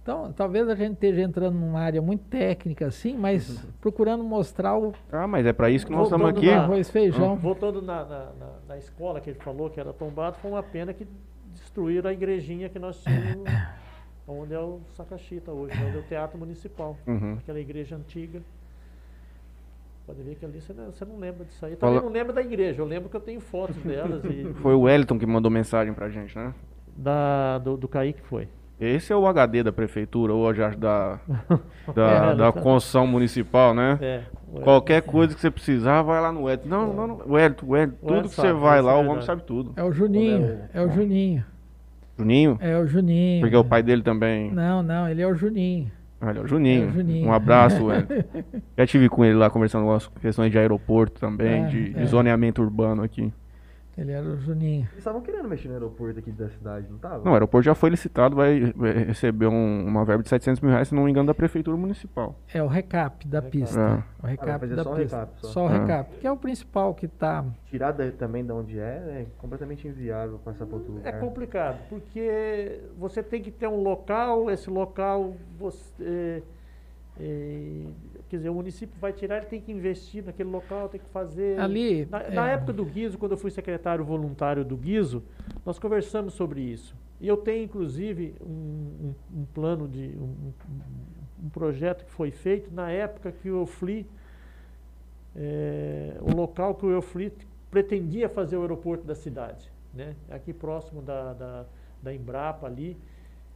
Então, 0.03 0.33
talvez 0.33 0.67
a 0.67 0.73
gente 0.73 0.93
esteja 0.93 1.21
entrando 1.21 1.53
numa 1.59 1.79
área 1.79 2.01
muito 2.01 2.23
técnica 2.25 2.87
assim, 2.87 3.15
mas 3.15 3.63
procurando 3.79 4.23
mostrar 4.23 4.75
o 4.75 4.93
Ah, 5.11 5.27
mas 5.27 5.45
é 5.45 5.53
pra 5.53 5.69
isso 5.69 5.85
que 5.85 5.91
nós 5.91 6.05
estamos 6.05 6.27
aqui. 6.29 6.47
lá. 6.49 6.63
arroz 6.63 6.89
e 6.89 6.91
feijão. 6.91 7.35
Voltando 7.35 7.81
na, 7.83 8.03
na, 8.03 8.19
na- 8.39 8.59
na 8.69 8.77
escola 8.77 9.21
que 9.21 9.29
ele 9.29 9.39
falou 9.39 9.69
que 9.69 9.79
era 9.79 9.93
tombado, 9.93 10.37
foi 10.37 10.49
uma 10.49 10.63
pena 10.63 10.91
que 10.91 11.05
destruíram 11.53 12.09
a 12.09 12.13
igrejinha 12.13 12.67
que 12.67 12.79
nós 12.79 13.03
tínhamos, 13.03 13.43
onde 14.27 14.53
é 14.55 14.59
o 14.59 14.79
Sacachita 14.95 15.51
hoje, 15.51 15.75
onde 15.85 15.97
é 15.97 15.99
o 15.99 16.03
Teatro 16.03 16.37
Municipal. 16.39 16.97
Uhum. 17.05 17.33
Aquela 17.37 17.59
igreja 17.59 17.95
antiga. 17.95 18.41
Pode 20.07 20.23
ver 20.23 20.33
que 20.35 20.43
ali 20.43 20.59
você 20.59 20.73
não, 20.73 20.85
você 20.91 21.05
não 21.05 21.19
lembra 21.19 21.45
disso 21.45 21.63
aí. 21.63 21.73
Eu 21.73 21.77
também 21.77 21.95
Fala- 21.95 22.05
não 22.07 22.11
lembro 22.11 22.33
da 22.33 22.41
igreja, 22.41 22.81
eu 22.81 22.85
lembro 22.85 23.07
que 23.07 23.15
eu 23.15 23.21
tenho 23.21 23.39
fotos 23.39 23.77
delas 23.83 24.23
e 24.25 24.51
Foi 24.55 24.73
o 24.73 24.81
Wellington 24.81 25.19
que 25.19 25.27
mandou 25.27 25.51
mensagem 25.51 25.93
pra 25.93 26.09
gente, 26.09 26.35
né? 26.35 26.55
da, 26.97 27.59
do, 27.59 27.77
do 27.77 27.87
Kaique 27.87 28.21
foi. 28.23 28.47
Esse 28.81 29.13
é 29.13 29.15
o 29.15 29.27
HD 29.27 29.61
da 29.63 29.71
prefeitura, 29.71 30.33
ou 30.33 30.51
já 30.53 30.69
da, 30.75 31.19
É, 31.87 31.93
da, 31.93 32.33
da 32.33 32.51
construção 32.51 33.05
municipal, 33.05 33.73
né? 33.75 33.97
É, 34.01 34.21
o- 34.51 34.61
Qualquer 34.61 35.01
coisa 35.03 35.35
que 35.35 35.39
você 35.39 35.51
precisar, 35.51 36.01
vai 36.01 36.19
lá 36.19 36.31
no 36.31 36.43
Wellington. 36.43 36.67
Não, 36.67 36.93
não, 36.93 37.07
não. 37.07 37.21
Wellington, 37.27 37.65
Wellington, 37.67 37.95
O 37.95 37.99
tudo 37.99 38.11
Wellington 38.11 38.29
que 38.29 38.35
você 38.35 38.41
sabe, 38.47 38.59
vai 38.59 38.79
isso 38.79 38.87
lá, 38.87 38.93
é 38.93 38.95
o 38.95 39.07
homem 39.09 39.21
sabe 39.21 39.43
tudo. 39.43 39.73
É 39.75 39.83
o 39.83 39.91
Juninho, 39.91 40.57
é 40.73 40.79
é 40.79 40.81
o 40.81 40.89
Juninho, 40.91 41.43
Juninho, 42.17 42.57
é 42.59 42.77
o 42.77 42.85
Juninho. 42.87 43.41
porque 43.41 43.55
o 43.55 43.63
pai 43.63 43.81
dele 43.83 44.01
também. 44.01 44.51
Não, 44.51 44.81
não, 44.83 45.07
ele 45.07 45.21
é 45.21 45.27
o 45.27 45.33
Juninho. 45.35 45.91
Olha, 46.23 46.41
o 46.41 46.47
Juninho. 46.47 46.83
É 46.85 46.87
o 46.87 46.91
Juninho. 46.91 47.27
Um 47.27 47.33
abraço, 47.33 47.83
Wellington. 47.85 48.13
Já 48.77 48.85
tive 48.85 49.09
com 49.09 49.25
ele 49.25 49.35
lá 49.35 49.49
conversando 49.49 49.81
algumas 49.81 50.07
questões 50.21 50.51
de 50.51 50.57
aeroporto 50.59 51.19
também, 51.19 51.63
É, 51.63 51.67
de, 51.67 51.93
de 51.93 52.01
é. 52.01 52.05
zoneamento 52.05 52.61
urbano 52.61 53.01
aqui. 53.03 53.31
Ele 53.97 54.13
era 54.13 54.25
o 54.25 54.37
Juninho. 54.37 54.83
Eles 54.85 54.99
estavam 54.99 55.19
querendo 55.21 55.49
mexer 55.49 55.67
no 55.67 55.73
aeroporto 55.73 56.17
aqui 56.19 56.31
da 56.31 56.47
cidade, 56.49 56.87
não 56.89 56.97
tava? 56.97 57.23
Não, 57.25 57.31
o 57.31 57.33
aeroporto 57.35 57.65
já 57.65 57.75
foi 57.75 57.89
licitado, 57.89 58.37
vai, 58.37 58.73
receber 59.05 59.47
um- 59.47 59.85
uma 59.85 60.05
verba 60.05 60.23
de 60.23 60.29
700 60.29 60.61
mil 60.61 60.71
reais, 60.71 60.87
se 60.87 60.95
não 60.95 61.03
me 61.03 61.11
engano, 61.11 61.27
da 61.27 61.33
prefeitura 61.33 61.75
municipal. 61.75 62.39
É 62.53 62.63
o 62.63 62.67
recap 62.67 63.27
da 63.27 63.39
Recap. 63.39 63.51
pista. 63.57 63.79
É. 63.79 63.93
O 64.19 64.21
vai 64.21 64.31
recap 64.31 64.59
fazer 64.61 64.75
da 64.75 64.83
só 64.83 64.93
o 64.93 64.95
pista. 64.95 65.17
recap, 65.19 65.41
só. 65.41 65.47
Só 65.49 65.63
o 65.65 65.67
Ah. 65.67 65.71
recap, 65.79 66.17
que 66.19 66.25
é 66.25 66.31
o 66.31 66.37
principal 66.37 66.95
que 66.95 67.07
tá. 67.07 67.45
Tirar 67.65 67.91
da- 67.91 68.09
também 68.11 68.45
de 68.45 68.51
onde 68.53 68.79
é 68.79 68.81
é 68.81 69.25
completamente 69.37 69.85
inviável 69.87 70.39
passar 70.39 70.65
para 70.65 70.77
outro 70.77 70.93
É 70.93 70.95
lugar. 70.97 71.19
complicado, 71.19 71.79
porque 71.89 72.79
você 72.97 73.21
tem 73.21 73.41
que 73.41 73.51
ter 73.51 73.67
um 73.67 73.83
local, 73.83 74.49
esse 74.49 74.69
local 74.69 75.33
você. 75.59 76.41
é, 77.19 77.83
quer 78.31 78.37
dizer, 78.37 78.49
o 78.49 78.53
município 78.55 78.95
vai 78.99 79.11
tirar, 79.11 79.37
ele 79.37 79.45
tem 79.47 79.59
que 79.61 79.71
investir 79.71 80.23
naquele 80.25 80.49
local, 80.49 80.87
tem 80.89 80.99
que 81.01 81.09
fazer. 81.09 81.59
Ali, 81.59 82.07
Na, 82.09 82.21
é. 82.21 82.31
na 82.31 82.49
época 82.49 82.71
do 82.73 82.85
Guizo, 82.85 83.17
quando 83.17 83.33
eu 83.33 83.37
fui 83.37 83.51
secretário 83.51 84.03
voluntário 84.05 84.63
do 84.63 84.77
Guizo, 84.77 85.21
nós 85.65 85.77
conversamos 85.77 86.33
sobre 86.33 86.61
isso. 86.61 86.95
E 87.19 87.27
eu 87.27 87.35
tenho, 87.37 87.63
inclusive, 87.65 88.33
um, 88.41 89.11
um- 89.35 89.41
um 89.41 89.45
plano 89.53 89.87
de. 89.87 90.15
Um, 90.17 90.51
um- 91.43 91.49
projeto 91.49 92.05
que 92.05 92.11
foi 92.11 92.29
feito 92.31 92.71
na 92.73 92.89
época 92.91 93.31
que 93.31 93.49
o 93.49 93.61
Eufli. 93.61 94.05
é, 95.35 96.15
o 96.21 96.31
local 96.35 96.75
que 96.75 96.85
o 96.85 96.91
Eufli 96.91 97.33
pretendia 97.69 98.29
fazer 98.29 98.57
o 98.57 98.61
aeroporto 98.61 99.05
da 99.05 99.15
cidade. 99.15 99.71
Né? 99.93 100.15
Aqui 100.29 100.53
próximo 100.53 101.01
da, 101.01 101.33
da, 101.33 101.65
da 102.01 102.13
Embrapa 102.13 102.67
ali. 102.67 102.97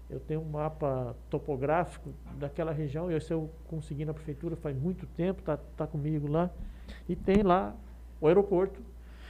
Eu 0.10 0.20
tenho 0.20 0.42
um 0.42 0.50
mapa 0.50 1.16
topográfico 1.30 2.10
daquela 2.40 2.72
região, 2.72 3.12
esse 3.12 3.34
eu 3.34 3.50
consegui 3.68 4.06
na 4.06 4.14
prefeitura 4.14 4.56
faz 4.56 4.78
muito 4.78 5.06
tempo, 5.08 5.42
tá, 5.42 5.58
tá 5.76 5.88
comigo 5.88 6.28
lá. 6.28 6.50
E 7.10 7.16
tem 7.16 7.42
lá 7.42 7.76
o 8.22 8.28
aeroporto 8.28 8.80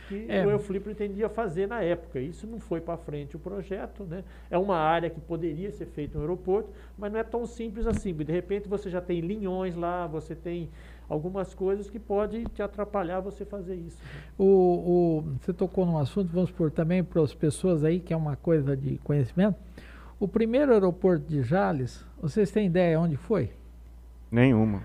que 0.09 0.25
É. 0.29 0.45
o 0.45 0.51
Eufli 0.51 0.79
pretendia 0.79 1.27
fazer 1.29 1.67
na 1.67 1.81
época. 1.81 2.19
Isso 2.19 2.45
não 2.45 2.59
foi 2.59 2.79
para 2.81 2.97
frente 2.97 3.35
o 3.35 3.39
projeto, 3.39 4.03
né? 4.03 4.23
É 4.51 4.57
uma 4.57 4.75
área 4.75 5.09
que 5.09 5.19
poderia 5.19 5.71
ser 5.71 5.85
feito 5.87 6.17
um 6.17 6.21
aeroporto, 6.21 6.69
mas 6.97 7.11
não 7.11 7.19
é 7.19 7.23
tão 7.23 7.45
simples 7.45 7.87
assim. 7.87 8.13
De 8.13 8.31
repente 8.31 8.67
você 8.67 8.89
já 8.89 9.01
tem 9.01 9.21
linhões 9.21 9.75
lá, 9.75 10.05
você 10.05 10.35
tem 10.35 10.69
algumas 11.09 11.53
coisas 11.55 11.89
que 11.89 11.97
pode 11.99 12.43
te 12.45 12.61
atrapalhar 12.61 13.19
você 13.21 13.45
fazer 13.45 13.75
isso. 13.75 13.97
né? 14.03 14.21
O, 14.37 14.43
o- 14.45 15.23
você 15.41 15.53
tocou 15.53 15.85
num 15.85 15.97
assunto, 15.97 16.29
vamos 16.31 16.51
por 16.51 16.69
também 16.69 17.03
para 17.03 17.21
as 17.21 17.33
pessoas 17.33 17.83
aí, 17.83 17.99
que 17.99 18.13
é 18.13 18.17
uma 18.17 18.35
coisa 18.35 18.75
de 18.75 18.97
conhecimento. 18.99 19.57
O 20.19 20.27
primeiro 20.27 20.71
aeroporto 20.73 21.25
de 21.27 21.41
Jales, 21.43 22.03
vocês 22.21 22.49
têm 22.51 22.67
ideia 22.67 22.99
onde 22.99 23.15
foi? 23.17 23.49
Nenhuma. 24.31 24.81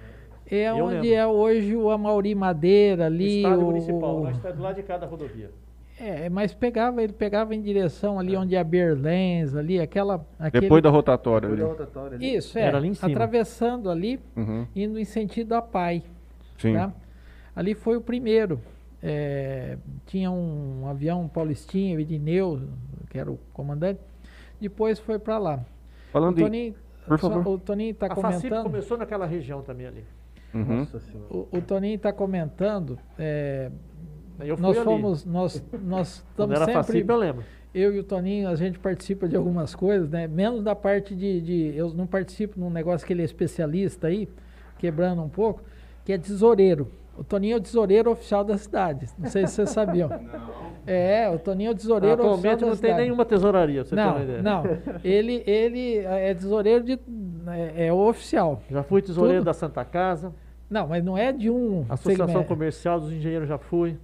É 0.50 0.68
Eu 0.70 0.84
onde 0.86 0.94
lembro. 0.96 1.12
é 1.14 1.26
hoje 1.26 1.76
o 1.76 1.90
Amauri 1.90 2.34
Madeira 2.34 3.06
ali. 3.06 3.36
Estádio 3.38 3.60
o- 3.60 3.64
municipal, 3.66 4.20
lá 4.22 4.30
está 4.32 4.50
do 4.50 4.62
lado 4.62 4.76
de 4.76 4.82
cada 4.82 5.06
rodovia. 5.06 5.50
É, 5.98 6.28
mas 6.30 6.52
pegava, 6.54 7.02
ele 7.02 7.12
pegava 7.12 7.54
em 7.54 7.60
direção 7.60 8.18
ali 8.18 8.34
onde 8.34 8.56
é 8.56 8.58
a 8.58 8.64
Berlens, 8.64 9.54
ali, 9.54 9.78
aquela. 9.78 10.26
Aquele, 10.38 10.62
Depois 10.62 10.82
da 10.82 10.88
rotatória 10.88 11.48
Depois 11.48 11.60
da 11.60 11.68
rotatória 11.84 12.16
ali. 12.16 12.34
Isso, 12.36 12.58
é. 12.58 12.62
Era 12.62 12.78
ali 12.78 12.88
em 12.88 12.94
cima. 12.94 13.10
Atravessando 13.10 13.90
ali, 13.90 14.18
Uhum. 14.34 14.66
indo 14.74 14.98
em 14.98 15.04
sentido 15.04 15.52
a 15.54 15.60
Pai. 15.62 16.02
Sim. 16.58 16.72
tá? 16.74 16.92
Ali 17.54 17.74
foi 17.74 17.96
o 17.96 18.00
primeiro. 18.00 18.60
É, 19.02 19.76
tinha 20.06 20.30
um 20.30 20.86
avião 20.88 21.28
paulistinha, 21.28 21.96
o 21.96 22.00
Irineu, 22.00 22.60
que 23.10 23.18
era 23.18 23.30
o 23.30 23.38
comandante. 23.52 24.00
Depois 24.60 24.98
foi 24.98 25.18
para 25.18 25.38
lá. 25.38 25.56
O 26.08 26.12
Falando 26.12 26.38
em. 26.38 26.42
Toninho, 26.44 26.74
por 27.06 27.18
só- 27.18 27.30
favor. 27.30 27.54
o 27.54 27.58
Toninho 27.58 27.90
está 27.92 28.06
a 28.06 28.14
comentando. 28.14 28.62
começou 28.64 28.98
naquela 28.98 29.26
região 29.26 29.62
também 29.62 29.86
ali. 29.86 30.04
Uhum. 30.52 30.78
Nossa 30.80 30.98
senhora. 31.00 31.26
O, 31.30 31.48
o 31.52 31.60
Toninho 31.62 31.94
está 31.96 32.12
comentando. 32.12 32.98
é, 33.18 33.70
Eu 34.40 34.56
fui 34.56 34.62
nós 34.66 34.76
ali. 34.76 34.84
fomos, 34.84 35.24
nós, 35.24 35.64
nós 35.82 36.24
estamos 36.30 36.56
era 36.56 36.64
sempre. 36.64 36.82
FACIP, 36.82 37.08
eu 37.08 37.16
lembro. 37.16 37.44
eu 37.72 37.94
e 37.94 37.98
o 38.00 38.04
Toninho, 38.04 38.48
a 38.48 38.54
gente 38.56 38.78
participa 38.78 39.28
de 39.28 39.36
algumas 39.36 39.74
coisas, 39.74 40.10
né? 40.10 40.26
Menos 40.26 40.62
da 40.64 40.74
parte 40.74 41.14
de, 41.14 41.40
de- 41.40 41.72
Eu 41.76 41.94
não 41.94 42.06
participo 42.06 42.58
num 42.58 42.68
negócio 42.70 43.06
que 43.06 43.12
ele 43.12 43.22
é 43.22 43.24
especialista 43.24 44.08
aí, 44.08 44.28
quebrando 44.78 45.22
um 45.22 45.28
pouco, 45.28 45.62
que 46.04 46.12
é 46.12 46.18
tesoureiro. 46.18 46.90
O 47.16 47.24
Toninho 47.24 47.54
é 47.54 47.56
o 47.56 47.60
tesoureiro 47.60 48.10
oficial 48.10 48.42
da 48.44 48.56
cidade. 48.56 49.06
Não 49.18 49.28
sei 49.28 49.46
se 49.46 49.54
vocês 49.54 49.70
sabiam. 49.70 50.08
É, 50.86 51.28
o 51.28 51.38
Toninho 51.38 51.68
é 51.68 51.72
o 51.72 51.74
tesoureiro 51.76 52.14
oficial 52.22 52.34
Atualmente 52.38 52.60
da 52.60 52.66
não 52.66 52.76
tem 52.76 52.94
nenhuma 52.94 53.24
tesouraria, 53.24 53.84
você 53.84 53.90
ter 53.90 53.96
Não, 53.96 54.12
uma 54.12 54.22
ideia. 54.22 54.42
não. 54.42 54.62
Ele, 55.04 55.44
ele 55.46 55.98
é 55.98 56.34
tesoureiro 56.34 56.82
de. 56.82 56.98
É, 57.48 57.86
é 57.88 57.92
o 57.92 57.98
oficial. 58.08 58.62
Já 58.68 58.82
fui 58.82 59.02
tesoureiro 59.02 59.40
Tudo. 59.40 59.46
da 59.46 59.52
Santa 59.52 59.84
Casa, 59.84 60.34
Não, 60.70 60.88
mas 60.88 61.04
não 61.04 61.18
é 61.18 61.32
de 61.32 61.50
um. 61.50 61.84
Associação 61.88 62.26
segmento. 62.26 62.48
Comercial 62.48 62.98
dos 62.98 63.12
Engenheiros 63.12 63.46
já 63.46 63.58
fui, 63.58 63.98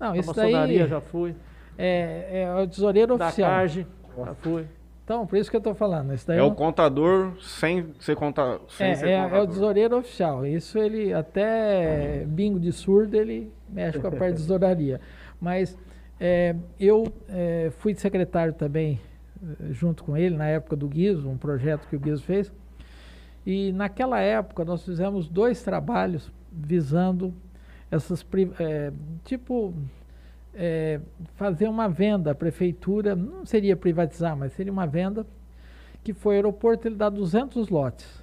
Não, 0.00 0.12
da 0.12 0.18
isso 0.18 0.32
daí 0.32 0.52
maçonaria 0.52 0.86
já 0.86 1.00
fui, 1.02 1.34
é, 1.76 2.44
é 2.44 2.62
o 2.62 2.66
tesoureiro 2.66 3.18
da 3.18 3.26
oficial. 3.26 3.50
Carge 3.50 3.86
já 4.24 4.34
fui. 4.34 4.66
Então, 5.04 5.26
por 5.26 5.36
isso 5.36 5.50
que 5.50 5.56
eu 5.56 5.60
tô 5.60 5.74
falando. 5.74 6.14
Isso 6.14 6.30
É 6.30 6.38
eu 6.38 6.46
o 6.46 6.54
contador 6.54 7.32
sem 7.40 7.92
ser 7.98 8.14
conta, 8.16 8.60
sem 8.68 8.90
É, 8.90 8.94
ser 8.94 9.08
é, 9.08 9.12
é 9.14 9.20
o 9.20 9.24
contador. 9.24 9.48
tesoureiro 9.48 9.98
oficial. 9.98 10.46
Isso 10.46 10.78
ele, 10.78 11.12
até 11.12 12.24
bingo 12.26 12.58
de 12.60 12.72
surdo, 12.72 13.16
ele 13.16 13.52
mexe 13.68 13.98
com 13.98 14.06
a 14.06 14.12
parte 14.12 14.34
de 14.36 14.42
tesouraria. 14.42 15.00
Mas 15.40 15.76
é, 16.20 16.54
eu 16.78 17.04
é, 17.28 17.70
fui 17.78 17.94
secretário 17.94 18.52
também, 18.54 19.00
eh, 19.42 19.72
junto 19.72 20.04
com 20.04 20.16
ele, 20.16 20.36
na 20.36 20.46
época 20.46 20.76
do 20.76 20.86
Guizo, 20.86 21.28
um 21.28 21.36
projeto 21.36 21.88
que 21.88 21.96
o 21.96 22.00
Guizo 22.00 22.22
fez. 22.22 22.52
E 23.44 23.72
naquela 23.72 24.20
época 24.20 24.64
nós 24.64 24.84
fizemos 24.84 25.28
dois 25.28 25.64
trabalhos 25.64 26.30
visando 26.52 27.34
essas, 27.90 28.24
eh, 28.60 28.92
tipo, 29.24 29.74
eh, 30.54 31.00
fazer 31.34 31.68
uma 31.68 31.88
venda, 31.88 32.32
a 32.32 32.34
prefeitura, 32.34 33.16
não 33.16 33.44
seria 33.46 33.76
privatizar, 33.76 34.36
mas 34.36 34.52
seria 34.52 34.72
uma 34.72 34.86
venda, 34.86 35.26
que 36.02 36.12
foi 36.12 36.34
o 36.34 36.36
aeroporto, 36.36 36.88
ele 36.88 36.96
dá 36.96 37.08
200 37.08 37.68
lotes. 37.68 38.22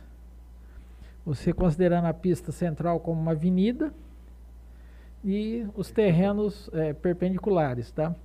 Você 1.26 1.54
considerando 1.54 2.06
a 2.06 2.14
pista 2.14 2.52
central 2.52 3.00
como 3.00 3.22
uma 3.22 3.32
avenida 3.32 3.94
e 5.24 5.66
os 5.76 5.92
terrenos 5.92 6.70
eh, 6.74 6.94
perpendiculares, 6.94 7.92
tá? 7.92 8.16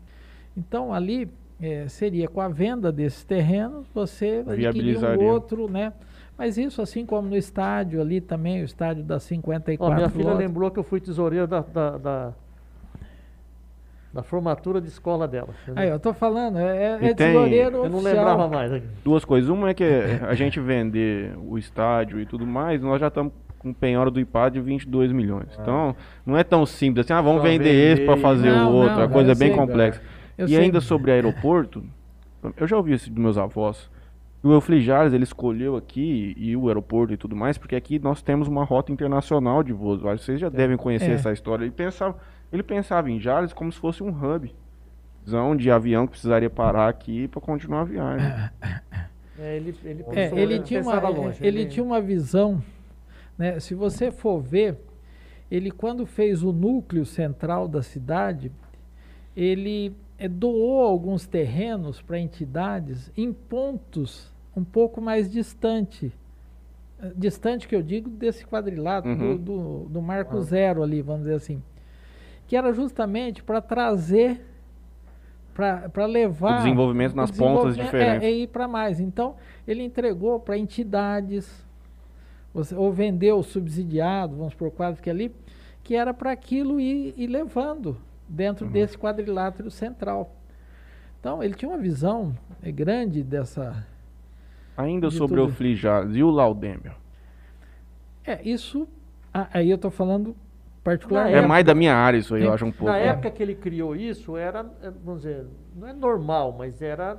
Então 0.56 0.94
ali 0.94 1.28
eh, 1.60 1.86
seria 1.88 2.28
com 2.28 2.40
a 2.40 2.48
venda 2.48 2.92
desses 2.92 3.24
terrenos, 3.24 3.86
você 3.92 4.44
adquirir 4.46 4.98
um 4.98 5.24
outro, 5.24 5.68
né? 5.68 5.92
Mas 6.36 6.58
isso 6.58 6.82
assim 6.82 7.06
como 7.06 7.28
no 7.28 7.36
estádio 7.36 8.00
ali 8.00 8.20
também, 8.20 8.62
o 8.62 8.64
estádio 8.64 9.04
das 9.04 9.22
54 9.24 9.84
Ó, 9.84 9.96
minha 9.96 10.08
filha 10.08 10.24
lotes. 10.24 10.38
lembrou 10.38 10.70
que 10.70 10.78
eu 10.78 10.84
fui 10.84 11.00
tesoureiro 11.00 11.46
da, 11.46 11.60
da, 11.60 11.98
da, 11.98 12.32
da 14.14 14.22
formatura 14.22 14.80
de 14.80 14.86
escola 14.86 15.26
dela. 15.26 15.48
Aí, 15.74 15.88
eu 15.88 15.98
tô 15.98 16.14
falando, 16.14 16.58
é, 16.58 16.98
E 17.02 17.06
é 17.06 17.14
tem- 17.14 17.26
tesoureiro 17.32 17.78
Eu 17.78 17.90
não 17.90 17.98
oficial. 17.98 18.14
lembrava 18.14 18.48
mais. 18.48 18.72
aqui. 18.72 18.86
Duas 19.04 19.24
coisas. 19.24 19.50
Uma 19.50 19.70
é 19.70 19.74
que 19.74 19.84
a 20.26 20.34
gente 20.34 20.60
vender 20.60 21.32
o 21.44 21.58
estádio 21.58 22.20
e 22.20 22.24
tudo 22.24 22.46
mais, 22.46 22.80
nós 22.80 23.00
já 23.00 23.08
estamos 23.08 23.32
com 23.58 23.72
penhora 23.72 24.10
do 24.10 24.20
IPA 24.20 24.50
de 24.50 24.60
22 24.60 25.10
milhões. 25.10 25.48
Então, 25.60 25.96
não 26.24 26.36
é 26.36 26.44
tão 26.44 26.64
simples 26.64 27.04
assim, 27.04 27.12
ah, 27.12 27.20
vamos 27.20 27.42
Só 27.42 27.48
vender, 27.48 27.64
vender 27.64 27.92
esse 27.94 28.04
para 28.04 28.16
fazer 28.18 28.50
Não, 28.52 28.70
o 28.70 28.74
outro. 28.76 28.96
não, 28.96 29.02
a 29.04 29.08
coisa 29.08 29.30
é 29.30 29.34
eu 29.34 29.36
bem 29.38 29.48
sei. 29.48 29.56
complexa. 29.56 30.00
Eu 30.38 30.46
e 30.46 30.50
sei. 30.50 30.58
ainda 30.60 30.80
sobre 30.80 31.10
aeroporto, 31.10 31.82
eu 32.56 32.66
já 32.66 32.76
ouvi 32.76 32.92
isso 32.92 33.10
dos 33.10 33.18
meus 33.22 33.36
avós. 33.38 33.90
O 34.42 34.52
Eufli 34.52 34.80
Jales, 34.82 35.14
ele 35.14 35.24
escolheu 35.24 35.74
aqui 35.74 36.34
e 36.36 36.54
o 36.54 36.68
aeroporto 36.68 37.14
e 37.14 37.16
tudo 37.16 37.34
mais, 37.34 37.56
porque 37.56 37.74
aqui 37.74 37.98
nós 37.98 38.20
temos 38.20 38.46
uma 38.46 38.62
rota 38.62 38.92
internacional 38.92 39.62
de 39.62 39.72
voos. 39.72 40.04
Acho 40.04 40.18
que 40.18 40.24
Vocês 40.26 40.38
já 40.40 40.50
devem 40.50 40.76
conhecer 40.76 41.10
É. 41.12 41.14
essa 41.14 41.32
história. 41.32 41.64
Ele 41.64 41.70
pensava, 41.72 42.16
ele 42.52 42.62
pensava 42.62 43.10
em 43.10 43.18
Jales 43.20 43.52
como 43.52 43.72
se 43.72 43.78
fosse 43.78 44.02
um 44.02 44.08
hub 44.10 44.54
de 45.56 45.70
avião 45.70 46.06
que 46.06 46.12
precisaria 46.12 46.50
parar 46.50 46.88
aqui 46.88 47.26
para 47.28 47.40
continuar 47.40 47.80
a 47.82 47.84
viagem. 47.84 48.32
É, 49.36 49.56
ele, 49.56 49.74
ele, 49.84 50.02
É, 50.02 50.04
pensou- 50.04 50.38
ele, 50.38 50.60
tinha 50.60 50.80
uma, 50.80 51.08
longe. 51.08 51.44
ele 51.44 51.66
tinha 51.66 51.82
uma 51.82 52.00
visão, 52.00 52.62
né? 53.36 53.58
Se 53.58 53.74
você 53.74 54.12
for 54.12 54.40
ver, 54.40 54.78
ele 55.50 55.72
quando 55.72 56.06
fez 56.06 56.44
o 56.44 56.52
núcleo 56.52 57.04
central 57.04 57.66
da 57.66 57.82
cidade, 57.82 58.52
ele 59.36 59.92
eh, 60.20 60.28
doou 60.28 60.82
alguns 60.82 61.26
terrenos 61.26 62.00
para 62.00 62.16
entidades 62.18 63.10
em 63.16 63.32
pontos 63.32 64.32
um 64.56 64.62
pouco 64.62 65.00
mais 65.00 65.28
distante. 65.28 66.12
Eh, 67.02 67.12
Distante 67.16 67.66
que 67.66 67.74
eu 67.74 67.82
digo 67.82 68.08
desse 68.08 68.46
quadrilátero, 68.46 69.14
Uhum. 69.14 69.36
do, 69.36 69.38
do, 69.38 69.88
do 69.88 70.00
marco 70.02 70.40
zero 70.42 70.80
ali, 70.80 71.02
vamos 71.02 71.22
dizer 71.22 71.34
assim. 71.34 71.60
Que 72.46 72.56
era 72.56 72.72
justamente 72.72 73.42
para 73.42 73.60
trazer, 73.60 74.44
para 75.54 76.06
levar... 76.06 76.54
O 76.54 76.56
desenvolvimento 76.58 77.14
nas 77.14 77.30
o 77.30 77.34
pontas 77.34 77.74
desenvolvimento- 77.76 77.84
diferentes. 77.84 78.22
É, 78.22 78.26
é 78.26 78.32
ir 78.32 78.48
para 78.48 78.68
mais. 78.68 79.00
Então, 79.00 79.36
ele 79.66 79.82
entregou 79.82 80.38
para 80.40 80.58
entidades, 80.58 81.64
ou 82.76 82.92
vendeu 82.92 83.42
subsidiado, 83.42 84.36
vamos 84.36 84.54
por 84.54 84.70
quase 84.70 85.00
que 85.00 85.08
ali, 85.08 85.34
que 85.82 85.94
era 85.94 86.12
para 86.14 86.30
aquilo 86.32 86.78
ir, 86.80 87.14
ir 87.16 87.26
levando 87.26 87.86
Uhum. 87.88 87.96
dentro 88.28 88.66
desse 88.66 88.96
quadrilátero 88.96 89.70
central. 89.70 90.34
Então, 91.20 91.42
ele 91.42 91.54
tinha 91.54 91.70
uma 91.70 91.78
visão 91.78 92.34
eh, 92.62 92.70
grande 92.72 93.22
dessa. 93.22 93.86
Ainda 94.76 95.08
De 95.08 95.14
sobre 95.16 95.40
o 95.40 95.44
tudo. 95.44 95.50
Eufli 95.52 95.74
Jales 95.76 96.16
e 96.16 96.22
o 96.22 96.30
Laudemir. 96.30 96.92
É, 98.26 98.40
isso. 98.42 98.88
aí 99.32 99.68
eu 99.70 99.76
estou 99.76 99.90
falando 99.90 100.34
Na 100.84 100.90
particularmente. 100.90 101.36
É 101.36 101.46
mais 101.46 101.64
da 101.64 101.74
minha 101.74 101.94
área 101.94 102.18
isso 102.18 102.34
aí, 102.34 102.44
eu 102.44 102.52
acho 102.52 102.66
um 102.66 102.70
pouco. 102.70 102.92
Na 102.92 102.98
época 102.98 103.30
que 103.30 103.42
ele 103.42 103.54
criou 103.54 103.96
isso, 103.96 104.36
era, 104.36 104.70
é, 104.82 104.90
vamos 104.90 105.22
dizer, 105.22 105.46
não 105.74 105.88
é 105.88 105.92
normal, 105.92 106.54
mas 106.56 106.82
era. 106.82 107.18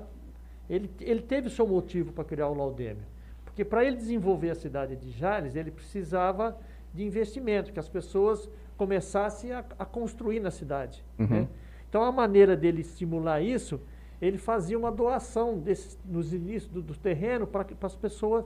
Ele, 0.69 0.89
ele 1.01 1.21
teve 1.21 1.47
o 1.47 1.49
seu 1.51 1.67
motivo 1.67 2.11
para 2.11 2.23
criar 2.23 2.47
o 2.47 2.53
Laudemir. 2.53 3.03
Porque 3.43 3.63
para 3.63 3.85
ele 3.85 3.95
desenvolver 3.95 4.49
a 4.49 4.55
cidade 4.55 4.95
de 4.95 5.11
Jales, 5.11 5.55
ele 5.55 5.71
precisava 5.71 6.57
de 6.93 7.03
investimento, 7.03 7.71
que 7.71 7.79
as 7.79 7.89
pessoas 7.89 8.49
começassem 8.77 9.51
a, 9.51 9.63
a 9.77 9.85
construir 9.85 10.39
na 10.39 10.51
cidade. 10.51 11.03
Uhum. 11.17 11.27
né? 11.27 11.47
Então 11.89 12.03
a 12.03 12.11
maneira 12.11 12.55
dele 12.57 12.81
estimular 12.81 13.41
isso, 13.41 13.79
ele 14.21 14.37
fazia 14.37 14.77
uma 14.77 14.91
doação 14.91 15.57
desses, 15.57 15.97
nos 16.05 16.33
inícios 16.33 16.69
do, 16.71 16.81
do 16.81 16.95
terreno 16.95 17.47
para 17.47 17.65
as 17.81 17.95
pessoas 17.95 18.45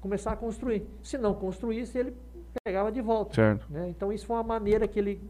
começar 0.00 0.32
a 0.32 0.36
construir. 0.36 0.86
Se 1.02 1.18
não 1.18 1.34
construísse, 1.34 1.98
ele 1.98 2.14
pegava 2.64 2.90
de 2.92 3.00
volta. 3.00 3.34
Certo. 3.34 3.66
né? 3.70 3.88
Então 3.88 4.12
isso 4.12 4.26
foi 4.26 4.36
uma 4.36 4.42
maneira 4.42 4.86
que 4.88 4.98
ele 4.98 5.20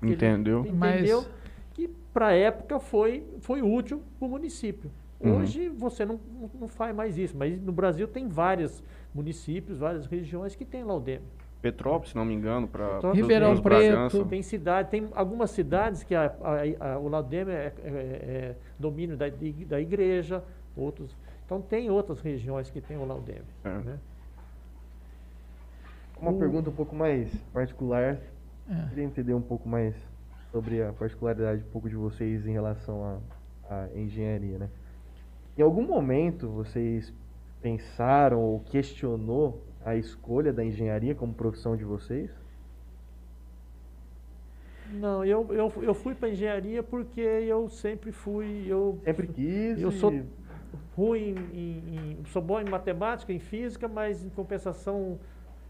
que 0.00 0.06
ele 0.06 0.14
Entendeu? 0.14 0.60
entendeu 0.60 1.18
Mas- 1.22 1.30
que 1.72 1.88
para 2.12 2.26
a 2.28 2.32
época 2.32 2.78
foi, 2.78 3.24
foi 3.40 3.62
útil 3.62 4.02
para 4.18 4.26
o 4.26 4.30
município. 4.30 4.90
Uhum. 5.20 5.38
Hoje 5.38 5.68
você 5.70 6.04
não, 6.04 6.20
não- 6.60 6.68
faz 6.68 6.94
mais 6.94 7.16
isso, 7.16 7.34
mas 7.36 7.58
no 7.60 7.72
Brasil 7.72 8.06
tem 8.06 8.28
vários 8.28 8.82
municípios, 9.14 9.78
várias 9.78 10.04
regiões 10.06 10.54
que 10.54 10.64
tem 10.64 10.84
Laudemir. 10.84 11.22
Petrópolis, 11.62 12.10
se 12.10 12.16
não 12.16 12.26
me 12.26 12.34
engano, 12.34 12.68
para 12.68 13.00
Ribeirão 13.12 13.56
Preto. 13.56 14.26
Tem 14.26 14.42
cidade, 14.42 14.90
tem 14.90 15.08
algumas 15.14 15.50
cidades 15.50 16.02
que 16.02 16.14
a, 16.14 16.26
a- 16.42 16.92
a- 16.94 16.98
o 16.98 17.08
Laudemir 17.08 17.54
é, 17.54 17.72
é- 17.82 17.88
é 17.88 18.56
domínio 18.78 19.16
da, 19.16 19.30
de- 19.30 19.64
da 19.64 19.80
igreja, 19.80 20.44
outros. 20.76 21.16
Então 21.46 21.62
tem 21.62 21.90
outras 21.90 22.20
regiões 22.20 22.68
que 22.68 22.82
tem 22.82 22.98
o 22.98 23.06
Laudemir. 23.06 23.42
É. 23.64 23.68
né? 23.78 23.98
Uma 26.24 26.32
O- 26.32 26.38
pergunta 26.38 26.70
um 26.70 26.72
pouco 26.72 26.96
mais 26.96 27.30
particular. 27.52 28.18
É. 28.70 28.88
Queria 28.88 29.04
entender 29.04 29.34
um 29.34 29.42
pouco 29.42 29.68
mais 29.68 29.94
sobre 30.50 30.82
a 30.82 30.90
particularidade 30.90 31.62
um 31.62 31.70
pouco 31.70 31.86
de 31.86 31.94
vocês 31.96 32.46
em 32.46 32.52
relação 32.52 33.20
à, 33.68 33.84
à 33.84 33.88
engenharia, 33.94 34.56
né? 34.56 34.70
Em 35.58 35.60
algum 35.62 35.82
momento 35.86 36.48
vocês 36.48 37.12
pensaram 37.60 38.40
ou 38.40 38.60
questionou 38.60 39.62
a 39.84 39.96
escolha 39.96 40.50
da 40.50 40.64
engenharia 40.64 41.14
como 41.14 41.34
profissão 41.34 41.76
de 41.76 41.84
vocês? 41.84 42.30
Não, 44.92 45.22
eu, 45.24 45.46
eu, 45.52 45.72
eu 45.82 45.94
fui 45.94 46.14
para 46.14 46.30
engenharia 46.30 46.82
porque 46.82 47.20
eu 47.20 47.68
sempre 47.68 48.12
fui. 48.12 48.64
Eu, 48.66 48.98
Sempre 49.04 49.26
quis. 49.26 49.80
Eu 49.80 49.90
sou 49.92 50.10
ruim 50.96 51.34
em, 51.52 52.16
em- 52.20 52.24
sou 52.26 52.40
bom 52.40 52.60
em 52.60 52.68
matemática, 52.68 53.30
em 53.32 53.38
física, 53.38 53.88
mas 53.88 54.24
em 54.24 54.30
compensação 54.30 55.18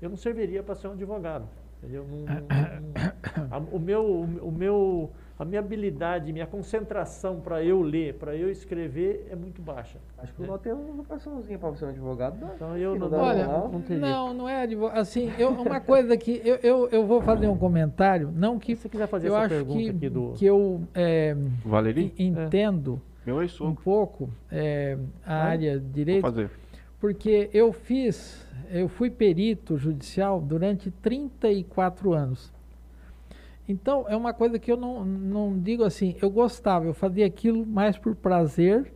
eu 0.05 0.11
não 0.11 0.17
serviria 0.17 0.63
para 0.63 0.75
ser 0.75 0.89
um 0.89 0.93
advogado. 0.93 1.47
entendeu? 1.83 2.05
Não- 2.09 2.19
não- 2.21 2.27
não- 2.27 3.49
a, 3.51 3.59
o 3.77 3.79
meu, 3.79 4.05
o 4.43 4.53
meu, 4.53 5.11
a 5.39 5.45
minha 5.45 5.61
habilidade, 5.61 6.33
minha 6.33 6.47
concentração 6.47 7.41
para 7.41 7.63
eu 7.65 7.81
ler, 7.83 8.15
para 8.15 8.35
eu 8.37 8.51
escrever 8.51 9.27
é 9.31 9.37
muito 9.37 9.61
baixa. 9.63 9.99
Acho 10.19 10.33
que 10.35 10.43
o 10.43 10.47
Ló 10.47 10.57
tem 10.59 10.73
uma 10.73 10.93
vocaçãozinha 10.95 11.59
para 11.59 11.75
ser 11.75 11.87
um 11.87 11.89
advogado. 11.89 12.37
Então 12.55 12.77
eu 12.77 12.93
não, 12.93 12.99
não 13.01 13.11
dá 13.11 13.17
não, 13.17 13.25
Olha, 13.25 13.47
não, 13.47 13.69
não 13.69 13.81
teria. 13.83 14.01
não, 14.01 14.35
não 14.35 14.49
é 14.49 14.63
advogado. 14.63 14.99
Assim, 14.99 15.33
eu, 15.39 15.51
uma 15.51 15.81
coisa 15.81 16.17
que 16.17 16.41
eu, 16.45 16.57
eu, 16.57 16.89
eu 16.91 17.07
vou 17.07 17.21
fazer 17.23 17.49
um 17.49 17.57
comentário, 17.57 18.31
não 18.35 18.59
que 18.59 18.77
Se 18.77 18.83
você 18.83 18.89
quiser 18.89 19.07
fazer 19.07 19.29
eu 19.29 19.37
essa 19.37 19.47
acho 19.47 19.55
pergunta 19.55 19.79
que, 19.83 19.89
aqui 19.91 20.09
do. 20.09 20.33
que 20.33 20.47
eu 20.47 20.83
é, 20.95 21.37
entendo 22.19 23.01
Meu 23.27 23.39
um 23.63 23.75
pouco 23.75 24.29
é, 24.51 24.97
a 25.25 25.39
Vai. 25.39 25.51
área 25.53 25.79
de 25.79 25.85
Vou 25.85 25.93
direito, 25.93 26.23
fazer. 26.23 26.51
Porque 27.05 27.51
eu 27.53 27.71
fiz, 27.71 28.47
eu 28.71 28.89
fui 28.89 29.11
perito 29.11 29.77
judicial 29.77 30.41
durante 30.41 30.91
34 30.91 32.15
anos. 32.15 32.51
Então, 33.69 34.07
é 34.09 34.17
uma 34.17 34.33
coisa 34.33 34.59
que 34.59 34.73
eu 34.73 34.77
não, 34.79 35.05
não 35.05 35.59
digo 35.59 35.85
assim, 35.85 36.17
eu 36.23 36.31
gostava, 36.31 36.87
eu 36.87 36.95
fazia 36.95 37.27
aquilo 37.27 37.67
mais 37.67 37.99
por 37.99 38.15
prazer, 38.15 38.91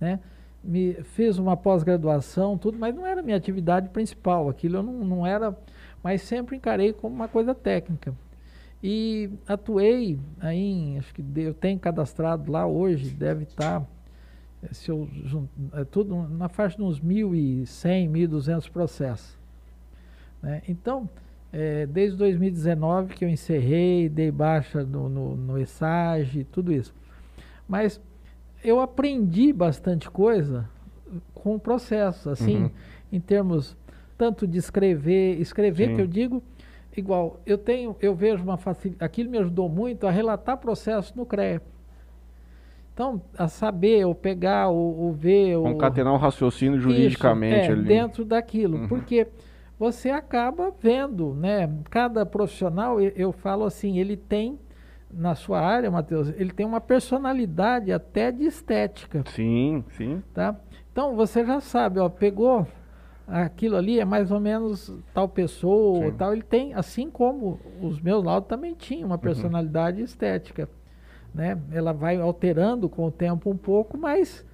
né? 0.00 0.18
Me, 0.64 0.94
fiz 1.14 1.38
uma 1.38 1.56
pós-graduação, 1.56 2.58
tudo, 2.58 2.76
mas 2.76 2.92
não 2.92 3.06
era 3.06 3.22
minha 3.22 3.36
atividade 3.36 3.88
principal, 3.90 4.48
aquilo 4.48 4.78
eu 4.78 4.82
não, 4.82 5.04
não 5.04 5.24
era, 5.24 5.56
mas 6.02 6.22
sempre 6.22 6.56
encarei 6.56 6.92
como 6.92 7.14
uma 7.14 7.28
coisa 7.28 7.54
técnica. 7.54 8.12
E 8.82 9.30
atuei 9.46 10.18
aí, 10.40 10.96
acho 10.98 11.14
que 11.14 11.24
eu 11.36 11.54
tenho 11.54 11.78
cadastrado 11.78 12.50
lá 12.50 12.66
hoje, 12.66 13.10
deve 13.10 13.44
estar, 13.44 13.80
eh, 13.80 13.84
se 14.72 14.90
eu 14.90 15.08
é 15.74 15.84
tudo 15.84 16.14
na 16.28 16.48
faixa 16.48 16.76
de 16.76 16.82
uns 16.82 17.00
1.100, 17.00 18.10
1.200 18.10 18.70
processos. 18.70 19.38
né? 20.42 20.62
Então, 20.68 21.08
eh, 21.52 21.86
desde 21.86 22.16
2019 22.18 23.14
que 23.14 23.24
eu 23.24 23.28
encerrei, 23.28 24.08
dei 24.08 24.30
baixa 24.30 24.82
no, 24.84 25.08
no, 25.08 25.36
no 25.36 25.58
ESAGE, 25.58 26.44
tudo 26.44 26.72
isso. 26.72 26.94
Mas 27.68 28.00
eu 28.62 28.80
aprendi 28.80 29.52
bastante 29.52 30.10
coisa 30.10 30.68
com 31.34 31.54
o 31.54 31.60
processo, 31.60 32.30
assim, 32.30 32.64
Uhum. 32.64 32.70
em 33.12 33.20
termos 33.20 33.76
tanto 34.16 34.46
de 34.46 34.58
escrever, 34.58 35.40
escrever 35.40 35.88
Sim. 35.88 35.94
que 35.96 36.00
eu 36.02 36.06
digo, 36.06 36.42
igual, 36.96 37.40
eu 37.44 37.58
tenho, 37.58 37.96
eu 38.00 38.14
vejo 38.14 38.42
uma 38.42 38.56
facilidade, 38.56 39.04
aquilo 39.04 39.30
me 39.30 39.38
ajudou 39.38 39.68
muito 39.68 40.06
a 40.06 40.10
relatar 40.10 40.56
processos 40.58 41.12
no 41.14 41.26
CREA. 41.26 41.60
Então, 42.94 43.20
a 43.36 43.48
saber, 43.48 44.06
ou 44.06 44.14
pegar, 44.14 44.68
ou, 44.68 44.96
ou 44.96 45.12
ver, 45.12 45.56
ou 45.56 45.64
Concatenar 45.64 46.14
o 46.14 46.16
raciocínio 46.16 46.78
isso, 46.78 46.82
juridicamente 46.88 47.68
é, 47.68 47.72
ali. 47.72 47.82
dentro 47.82 48.24
daquilo, 48.24 48.78
Uhum. 48.78 48.88
porque 48.88 49.26
você 49.76 50.10
acaba 50.10 50.72
vendo, 50.80 51.34
né? 51.34 51.68
Cada 51.90 52.24
profissional, 52.24 53.00
eu, 53.00 53.12
eu 53.16 53.32
falo 53.32 53.64
assim, 53.64 53.98
ele 53.98 54.16
tem 54.16 54.56
na 55.12 55.34
sua 55.34 55.60
área, 55.60 55.90
Matheus, 55.90 56.28
ele 56.36 56.52
tem 56.52 56.64
uma 56.64 56.80
personalidade 56.80 57.92
até 57.92 58.30
de 58.30 58.44
estética, 58.44 59.24
Sim, 59.26 59.84
sim. 59.96 60.22
tá? 60.32 60.56
Então 60.92 61.16
você 61.16 61.44
já 61.44 61.60
sabe, 61.60 61.98
ó, 61.98 62.08
pegou 62.08 62.64
aquilo 63.26 63.76
ali 63.76 63.98
é 63.98 64.04
mais 64.04 64.30
ou 64.30 64.38
menos 64.38 64.92
tal 65.12 65.28
pessoa, 65.28 66.10
Sim. 66.12 66.16
tal, 66.16 66.32
ele 66.32 66.42
tem, 66.42 66.74
assim 66.74 67.10
como 67.10 67.58
os 67.80 68.00
meus 68.00 68.22
laudos 68.22 68.48
também 68.48 68.74
tinham 68.74 69.06
uma 69.08 69.18
personalidade 69.18 70.00
estética, 70.00 70.68
né? 71.34 71.58
Ela 71.72 71.92
vai 71.92 72.16
alterando 72.16 72.88
com 72.88 73.04
o 73.06 73.10
tempo 73.10 73.50
um 73.50 73.56
pouco, 73.56 73.98
mas 73.98 74.46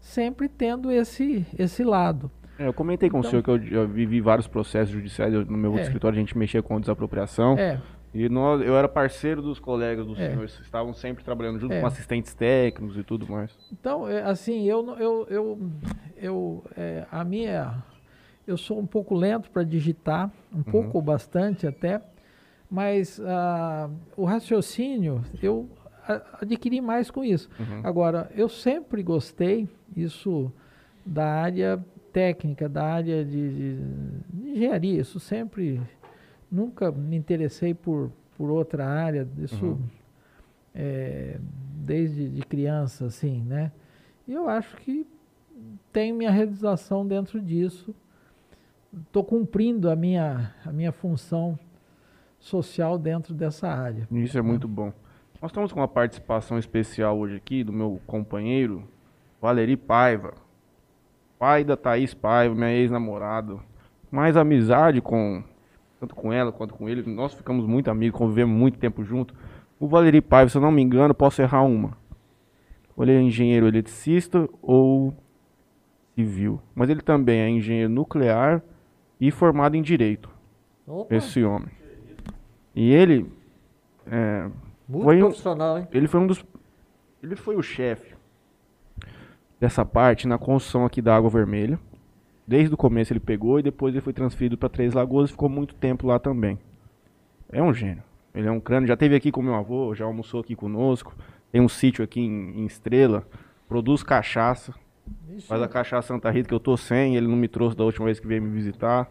sempre 0.00 0.48
tendo 0.48 0.90
esse 0.90 1.44
esse 1.58 1.82
lado. 1.84 2.30
É, 2.58 2.66
eu 2.66 2.72
comentei 2.74 3.08
com 3.10 3.18
Então- 3.18 3.28
o 3.28 3.30
senhor 3.30 3.42
que 3.42 3.50
eu, 3.50 3.56
eu 3.82 3.88
vivi 3.88 4.20
vários 4.20 4.46
processos 4.46 4.90
judiciais. 4.90 5.32
eu- 5.34 5.44
no 5.46 5.56
meu 5.56 5.76
É. 5.78 5.82
escritório 5.82 6.16
a 6.16 6.20
gente 6.20 6.36
mexia 6.36 6.62
com 6.62 6.78
desapropriação. 6.80 7.58
É, 7.58 7.80
E 8.12 8.28
nós, 8.28 8.60
eu 8.60 8.76
era 8.76 8.88
parceiro 8.88 9.40
dos 9.40 9.60
colegas 9.60 10.04
dos 10.04 10.18
É. 10.18 10.30
senhores, 10.30 10.58
estavam 10.60 10.92
sempre 10.92 11.22
trabalhando 11.22 11.60
junto 11.60 11.72
É. 11.74 11.80
com 11.80 11.86
assistentes 11.86 12.34
técnicos 12.34 12.96
e 12.98 13.04
tudo 13.04 13.24
mais. 13.30 13.56
Então, 13.72 14.08
é, 14.08 14.20
assim, 14.24 14.64
eu, 14.66 14.84
eu, 14.98 15.26
eu, 15.30 15.58
eu 16.16 16.64
é, 16.76 17.06
a 17.08 17.22
minha, 17.22 17.76
eu 18.48 18.56
sou 18.56 18.80
um 18.80 18.86
pouco 18.86 19.14
lento 19.14 19.48
para 19.48 19.62
digitar, 19.62 20.28
um 20.52 20.60
pouco 20.60 20.98
ou 20.98 21.02
bastante 21.02 21.68
até, 21.68 22.00
mas 22.68 23.20
ah, 23.24 23.88
o 24.16 24.24
raciocínio 24.24 25.24
eu 25.40 25.68
a- 26.06 26.38
adquiri 26.42 26.80
mais 26.80 27.10
com 27.10 27.22
isso. 27.24 27.48
Uhum. 27.58 27.80
Agora, 27.84 28.30
eu 28.34 28.48
sempre 28.48 29.02
gostei 29.02 29.68
isso 29.96 30.52
da 31.04 31.26
área 31.26 31.84
técnica, 32.12 32.68
da 32.68 32.84
área 32.84 33.24
de, 33.24 33.76
de- 33.78 34.50
engenharia. 34.50 35.00
Isso 35.00 35.18
sempre, 35.20 35.80
nunca 36.50 36.90
me 36.90 37.16
interessei 37.16 37.72
por, 37.74 38.10
por 38.36 38.50
outra 38.50 38.86
área. 38.86 39.26
Isso 39.38 39.64
Uhum. 39.64 39.78
é, 40.74 41.38
desde 41.84 42.28
de 42.28 42.42
criança, 42.42 43.06
assim, 43.06 43.42
né? 43.42 43.72
E 44.26 44.32
eu 44.32 44.48
acho 44.48 44.76
que 44.76 45.06
tenho 45.92 46.14
minha 46.14 46.30
realização 46.30 47.06
dentro 47.06 47.40
disso. 47.40 47.94
Estou 49.06 49.22
cumprindo 49.24 49.88
a 49.90 49.94
minha, 49.96 50.52
a 50.64 50.72
minha 50.72 50.90
função 50.92 51.58
social 52.38 52.98
dentro 52.98 53.34
dessa 53.34 53.68
área. 53.68 54.08
Isso 54.10 54.38
é 54.38 54.42
muito 54.42 54.66
bom. 54.66 54.92
Nós 55.40 55.50
estamos 55.50 55.72
com 55.72 55.80
uma 55.80 55.88
participação 55.88 56.58
especial 56.58 57.18
hoje 57.18 57.36
aqui 57.36 57.64
do 57.64 57.72
meu 57.72 57.98
companheiro, 58.06 58.86
Valeri 59.40 59.74
Paiva. 59.74 60.34
Pai 61.38 61.64
da 61.64 61.78
Thaís 61.78 62.12
Paiva, 62.12 62.54
minha 62.54 62.70
ex-namorada. 62.70 63.56
Mais 64.10 64.36
amizade 64.36 65.00
com, 65.00 65.42
tanto 65.98 66.14
com 66.14 66.30
ela 66.30 66.52
quanto 66.52 66.74
com 66.74 66.86
ele. 66.86 67.10
Nós 67.10 67.32
ficamos 67.32 67.66
muito 67.66 67.90
amigos, 67.90 68.18
convivemos 68.18 68.54
muito 68.54 68.78
tempo 68.78 69.02
junto. 69.02 69.34
O 69.78 69.88
Valeri 69.88 70.20
Paiva, 70.20 70.50
se 70.50 70.58
eu 70.58 70.60
não 70.60 70.70
me 70.70 70.82
engano, 70.82 71.14
posso 71.14 71.40
errar 71.40 71.62
uma. 71.62 71.96
Ou 72.94 73.02
ele 73.02 73.12
é 73.14 73.22
engenheiro 73.22 73.66
eletricista 73.66 74.46
ou 74.60 75.14
civil. 76.14 76.60
Mas 76.74 76.90
ele 76.90 77.00
também 77.00 77.40
é 77.40 77.48
engenheiro 77.48 77.88
nuclear 77.88 78.62
e 79.18 79.30
formado 79.30 79.74
em 79.74 79.80
direito. 79.80 80.28
Opa, 80.86 81.14
Esse 81.14 81.42
homem. 81.42 81.70
E 82.74 82.92
ele 82.92 83.32
é, 84.06 84.50
muito 84.90 85.04
foi 85.04 85.16
um- 85.22 85.26
profissional, 85.26 85.78
hein? 85.78 85.88
ele 85.92 86.08
foi 86.08 86.20
um 86.20 86.26
dos. 86.26 86.44
Ele 87.22 87.36
foi 87.36 87.56
o 87.56 87.62
chefe 87.62 88.14
dessa 89.60 89.84
parte 89.84 90.26
na 90.26 90.38
construção 90.38 90.84
aqui 90.84 91.02
da 91.02 91.14
Água 91.14 91.30
Vermelha. 91.30 91.78
Desde 92.46 92.74
o 92.74 92.76
começo 92.76 93.12
ele 93.12 93.20
pegou 93.20 93.58
e 93.58 93.62
depois 93.62 93.94
ele 93.94 94.00
foi 94.00 94.12
transferido 94.12 94.56
para 94.56 94.68
Três 94.68 94.92
Lagoas 94.94 95.28
e 95.28 95.32
ficou 95.32 95.48
muito 95.48 95.74
tempo 95.74 96.06
lá 96.06 96.18
também. 96.18 96.58
É 97.52 97.62
um 97.62 97.72
gênio. 97.72 98.02
Ele 98.34 98.48
é 98.48 98.50
um 98.50 98.58
crânio. 98.60 98.86
Já 98.88 98.94
esteve 98.94 99.14
aqui 99.14 99.30
com 99.30 99.42
meu 99.42 99.54
avô, 99.54 99.94
já 99.94 100.04
almoçou 100.04 100.40
aqui 100.40 100.56
conosco. 100.56 101.14
Tem 101.52 101.60
um 101.60 101.68
sítio 101.68 102.02
aqui 102.02 102.20
em, 102.20 102.60
em 102.62 102.66
Estrela. 102.66 103.24
Produz 103.68 104.02
cachaça. 104.02 104.74
Ixi, 105.36 105.46
Faz 105.46 105.62
a 105.62 105.68
cachaça 105.68 106.08
Santa 106.08 106.30
Rita 106.30 106.48
que 106.48 106.54
eu 106.54 106.60
tô 106.60 106.76
sem. 106.76 107.16
Ele 107.16 107.26
não 107.28 107.36
me 107.36 107.48
trouxe 107.48 107.76
da 107.76 107.84
última 107.84 108.06
vez 108.06 108.18
que 108.18 108.26
veio 108.26 108.42
me 108.42 108.50
visitar. 108.50 109.08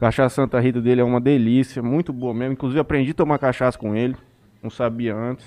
Cachaça 0.00 0.34
Santa 0.34 0.58
Rita 0.60 0.80
dele 0.80 1.00
é 1.00 1.04
uma 1.04 1.20
delícia, 1.20 1.82
muito 1.82 2.12
boa 2.12 2.34
mesmo. 2.34 2.52
Inclusive 2.54 2.80
aprendi 2.80 3.12
a 3.12 3.14
tomar 3.14 3.38
cachaça 3.38 3.78
com 3.78 3.94
ele. 3.94 4.16
Não 4.66 4.70
sabia 4.70 5.14
antes. 5.14 5.46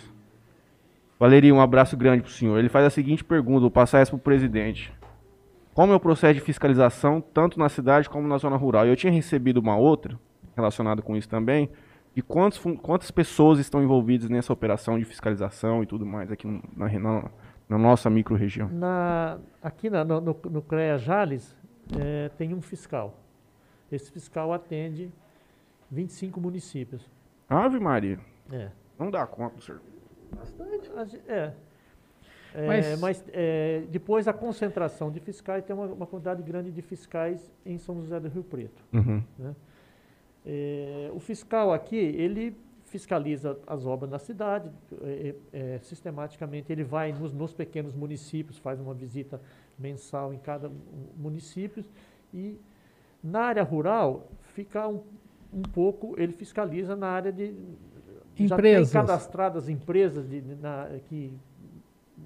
Valeria, 1.20 1.54
um 1.54 1.60
abraço 1.60 1.98
grande 1.98 2.22
pro 2.24 2.32
senhor. 2.32 2.58
Ele 2.58 2.70
faz 2.70 2.86
a 2.86 2.90
seguinte 2.90 3.22
pergunta, 3.22 3.60
vou 3.60 3.70
passar 3.70 4.00
essa 4.00 4.12
pro 4.12 4.18
presidente. 4.20 4.94
Como 5.74 5.92
é 5.92 5.96
o 5.98 6.00
processo 6.00 6.36
de 6.36 6.40
fiscalização, 6.40 7.20
tanto 7.20 7.60
na 7.60 7.68
cidade 7.68 8.10
como 8.10 8.26
na 8.30 8.38
zona 8.38 8.56
rural? 8.56 8.86
Eu 8.88 8.96
tinha 8.96 9.12
recebido 9.12 9.58
uma 9.58 9.76
outra, 9.76 10.18
relacionada 10.56 11.02
com 11.02 11.18
isso 11.18 11.28
também, 11.28 11.70
de 12.16 12.22
quantos, 12.22 12.58
quantas 12.82 13.12
pessoas 13.12 13.60
estão 13.60 13.84
envolvidas 13.84 14.30
nessa 14.30 14.54
operação 14.54 14.98
de 14.98 15.04
fiscalização 15.04 15.84
e 15.84 15.86
tudo 15.86 16.06
mais 16.06 16.32
aqui 16.32 16.48
na, 16.48 16.88
na, 16.98 17.30
na 17.68 17.78
nossa 17.78 18.10
micro-região. 18.10 18.70
Aqui 19.62 19.90
na- 19.90 20.06
no, 20.06 20.22
no, 20.22 20.36
no 20.50 20.62
CREA 20.62 20.98
Jales 20.98 21.58
eh, 22.00 22.32
tem 22.38 22.54
um 22.54 22.62
fiscal. 22.62 23.20
Esse 23.92 24.10
fiscal 24.14 24.54
atende 24.54 25.12
25 25.92 26.40
municípios. 26.40 27.06
Ave 27.50 27.80
Maria, 27.82 28.18
É. 28.50 28.70
não 29.00 29.10
dá 29.10 29.26
conta, 29.26 29.60
senhor. 29.62 29.82
Ge- 31.08 31.22
É. 31.28 31.54
É, 32.54 32.66
Mas- 32.68 33.00
mas 33.00 33.26
é, 33.32 33.84
depois 33.92 34.28
a 34.28 34.34
concentração 34.34 35.12
de 35.12 35.20
fiscais, 35.20 35.64
tem 35.64 35.76
uma, 35.76 35.86
uma 35.86 36.08
quantidade 36.08 36.42
grande 36.42 36.72
de 36.72 36.82
fiscais 36.82 37.52
em 37.64 37.78
São 37.78 38.02
José 38.02 38.20
do 38.20 38.28
Rio 38.28 38.44
Preto. 38.44 38.84
Uhum. 38.92 39.24
É, 40.46 41.12
o 41.14 41.20
fiscal 41.20 41.72
aqui, 41.72 41.96
ele 41.96 42.56
fiscaliza 42.86 43.60
as 43.68 43.86
obras 43.86 44.10
na 44.10 44.18
cidade, 44.18 44.68
é, 45.04 45.36
é, 45.54 45.76
é, 45.76 45.80
sistematicamente 45.80 46.72
ele 46.72 46.84
vai 46.84 47.12
nos, 47.14 47.32
nos 47.32 47.54
pequenos 47.54 47.94
municípios, 47.94 48.58
faz 48.58 48.80
uma 48.80 48.96
visita 48.96 49.40
mensal 49.78 50.34
em 50.34 50.40
cada 50.40 50.70
mu- 50.70 50.76
município 51.16 51.86
e 52.34 52.60
na 53.24 53.42
área 53.42 53.62
rural 53.62 54.28
fica 54.56 54.88
um, 54.88 55.04
um 55.54 55.62
pouco, 55.62 56.16
ele 56.20 56.34
fiscaliza 56.34 56.96
na 56.96 57.10
área 57.10 57.32
de 57.32 57.54
Empresas. 58.44 58.92
já 58.92 59.00
tem 59.02 59.08
cadastradas 59.08 59.70
empresas 59.70 60.30
de, 60.30 60.42
de- 60.42 60.56
na, 60.56 60.88
que, 61.08 61.34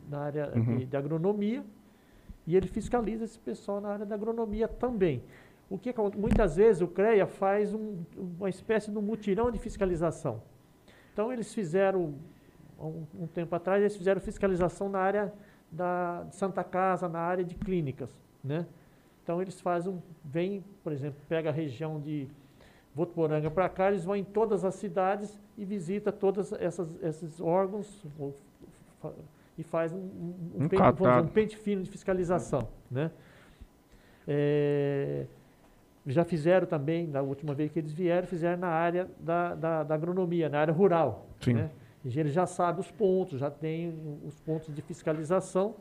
na 0.09 0.19
área 0.19 0.51
Uhum. 0.55 0.77
de, 0.77 0.85
de 0.85 0.97
agronomia 0.97 1.63
e 2.45 2.55
ele 2.55 2.67
fiscaliza 2.67 3.23
esse 3.23 3.39
pessoal 3.39 3.79
na 3.81 3.89
área 3.89 4.05
da 4.05 4.15
agronomia 4.15 4.67
também. 4.67 5.23
O 5.69 5.77
que 5.77 5.93
muitas 6.17 6.55
vezes 6.55 6.81
o 6.81 6.87
CREA 6.87 7.25
faz 7.25 7.73
um- 7.73 7.97
uma 8.37 8.49
espécie 8.49 8.91
de 8.91 8.97
um 8.97 9.01
mutirão 9.01 9.49
de 9.49 9.57
fiscalização. 9.59 10.41
Então 11.13 11.31
eles 11.31 11.53
fizeram 11.53 12.13
há 12.79 12.85
um, 12.85 13.05
um 13.21 13.27
tempo 13.27 13.55
atrás 13.55 13.81
eles 13.81 13.95
fizeram 13.95 14.19
fiscalização 14.19 14.89
na 14.89 14.99
área 14.99 15.33
da 15.71 16.23
de 16.29 16.35
Santa 16.35 16.63
Casa, 16.63 17.07
na 17.09 17.19
área 17.19 17.43
de 17.43 17.55
clínicas, 17.55 18.09
né? 18.43 18.65
Então 19.23 19.41
eles 19.41 19.59
fazem, 19.61 19.93
um- 19.93 20.01
vem, 20.23 20.63
por 20.83 20.91
exemplo, 20.91 21.19
pega 21.29 21.49
a 21.49 21.53
região 21.53 21.99
de 21.99 22.27
Votuporanga 22.95 23.49
para 23.49 23.67
cá, 23.69 23.89
eles 23.89 24.05
vão 24.05 24.15
em 24.15 24.23
todas 24.23 24.63
as 24.63 24.75
cidades 24.75 25.39
e 25.57 25.65
visita 25.65 26.11
todos 26.11 26.51
esses 27.01 27.41
órgãos 27.41 28.05
e 29.57 29.63
faz 29.63 29.91
um, 29.91 29.97
um, 29.97 30.35
Um 30.65 30.67
pente, 30.67 30.91
dizer, 30.93 31.21
um 31.21 31.27
pente 31.27 31.57
fino 31.57 31.81
de 31.81 31.89
fiscalização, 31.89 32.67
né? 32.89 33.11
É, 34.27 35.25
já 36.05 36.23
fizeram 36.23 36.67
também, 36.67 37.07
na 37.07 37.21
última 37.21 37.53
vez 37.53 37.71
que 37.71 37.79
eles 37.79 37.91
vieram, 37.91 38.27
fizeram 38.27 38.59
na 38.59 38.67
área 38.67 39.09
da, 39.19 39.55
da, 39.55 39.83
da 39.83 39.95
agronomia, 39.95 40.49
na 40.49 40.59
área 40.59 40.73
rural. 40.73 41.27
Sim. 41.41 41.53
Né? 41.53 41.69
Ele 42.05 42.29
já 42.29 42.45
sabe 42.45 42.81
os 42.81 42.91
pontos, 42.91 43.39
já 43.39 43.49
tem 43.49 43.93
os 44.25 44.39
pontos 44.41 44.73
de 44.73 44.81
fiscalização. 44.81 45.75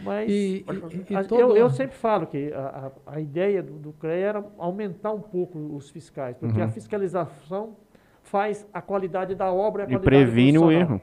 Mas 0.00 0.30
E, 0.30 0.64
e- 0.68 1.12
e 1.14 1.24
todo- 1.24 1.40
eu, 1.40 1.56
eu 1.56 1.70
sempre 1.70 1.96
falo 1.96 2.26
que 2.26 2.52
a, 2.52 2.92
a, 3.06 3.20
ideia 3.20 3.62
do, 3.62 3.72
do 3.74 3.92
CREA 3.92 4.26
era 4.28 4.44
aumentar 4.56 5.12
um 5.12 5.20
pouco 5.20 5.58
os 5.58 5.90
fiscais, 5.90 6.36
porque 6.36 6.58
Uhum. 6.60 6.66
a 6.66 6.68
fiscalização 6.68 7.76
faz 8.22 8.66
a 8.72 8.80
qualidade 8.80 9.34
da 9.34 9.52
obra 9.52 9.86
e 9.88 9.94
a 9.94 9.98
E 9.98 10.00
previne 10.00 10.58
o 10.58 10.70
erro. 10.70 11.00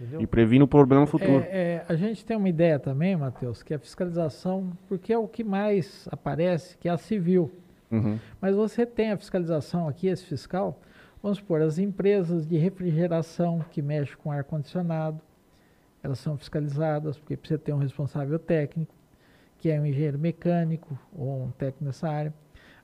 entendeu? 0.00 0.20
E 0.20 0.26
previne 0.26 0.62
o 0.62 0.68
problema 0.68 1.06
futuro. 1.06 1.42
É, 1.48 1.82
é, 1.82 1.84
a 1.88 1.94
gente 1.96 2.24
tem 2.24 2.36
uma 2.36 2.48
ideia 2.48 2.78
também, 2.78 3.16
Matheus, 3.16 3.62
que 3.62 3.72
é 3.72 3.76
a 3.76 3.80
fiscalização, 3.80 4.70
porque 4.88 5.12
é 5.12 5.18
o 5.18 5.26
que 5.26 5.42
mais 5.42 6.06
aparece, 6.12 6.76
que 6.78 6.88
é 6.88 6.92
a 6.92 6.96
civil. 6.98 7.50
Uhum. 7.90 8.18
Mas 8.40 8.54
você 8.54 8.84
tem 8.84 9.10
a 9.12 9.16
fiscalização 9.16 9.88
aqui, 9.88 10.06
esse 10.08 10.24
fiscal, 10.24 10.78
vamos 11.22 11.38
supor, 11.38 11.62
as 11.62 11.78
empresas 11.78 12.46
de 12.46 12.56
refrigeração 12.58 13.64
que 13.70 13.80
mexem 13.80 14.16
com 14.18 14.30
ar-condicionado, 14.30 15.20
elas 16.06 16.18
são 16.20 16.36
fiscalizadas, 16.36 17.18
porque 17.18 17.36
precisa 17.36 17.58
ter 17.58 17.72
um 17.72 17.78
responsável 17.78 18.38
técnico, 18.38 18.94
que 19.58 19.70
é 19.70 19.80
um 19.80 19.84
engenheiro 19.84 20.18
mecânico 20.18 20.98
ou 21.12 21.44
um 21.44 21.50
técnico 21.50 21.84
nessa 21.84 22.08
área. 22.08 22.32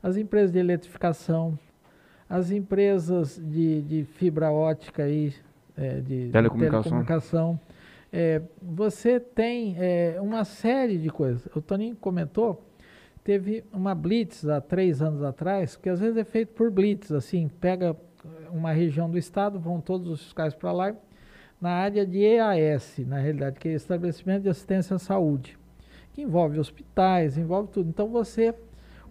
As 0.02 0.16
empresas 0.16 0.50
de 0.50 0.58
eletrificação, 0.58 1.58
as 2.28 2.50
empresas 2.50 3.40
de, 3.42 3.82
de 3.82 4.04
fibra 4.04 4.50
ótica 4.50 5.08
e 5.08 5.32
é, 5.76 6.00
de, 6.00 6.30
Telecomunicação. 6.30 6.82
telecomunicação. 6.82 7.60
É, 8.12 8.42
você 8.60 9.18
tem 9.18 9.76
é, 9.78 10.18
uma 10.20 10.44
série 10.44 10.98
de 10.98 11.08
coisas. 11.08 11.46
O 11.54 11.62
Toninho 11.62 11.96
comentou, 11.96 12.66
teve 13.22 13.64
uma 13.72 13.94
blitz 13.94 14.46
há 14.46 14.60
três 14.60 15.00
anos 15.00 15.22
atrás, 15.22 15.76
que 15.76 15.88
às 15.88 16.00
vezes 16.00 16.16
é 16.16 16.24
feito 16.24 16.52
por 16.54 16.70
blitz, 16.70 17.12
assim, 17.12 17.48
pega 17.60 17.96
uma 18.50 18.72
região 18.72 19.08
do 19.08 19.16
estado, 19.16 19.58
vão 19.58 19.80
todos 19.80 20.10
os 20.10 20.22
fiscais 20.24 20.54
para 20.54 20.72
lá, 20.72 20.94
na 21.62 21.70
área 21.70 22.04
de 22.04 22.18
EAS, 22.18 22.98
na 23.06 23.18
realidade, 23.18 23.60
que 23.60 23.68
é 23.68 23.72
Estabelecimento 23.72 24.42
de 24.42 24.48
Assistência 24.48 24.96
à 24.96 24.98
Saúde, 24.98 25.56
que 26.12 26.20
envolve 26.20 26.58
hospitais, 26.58 27.38
envolve 27.38 27.68
tudo. 27.70 27.88
Então 27.88 28.08
você, 28.08 28.52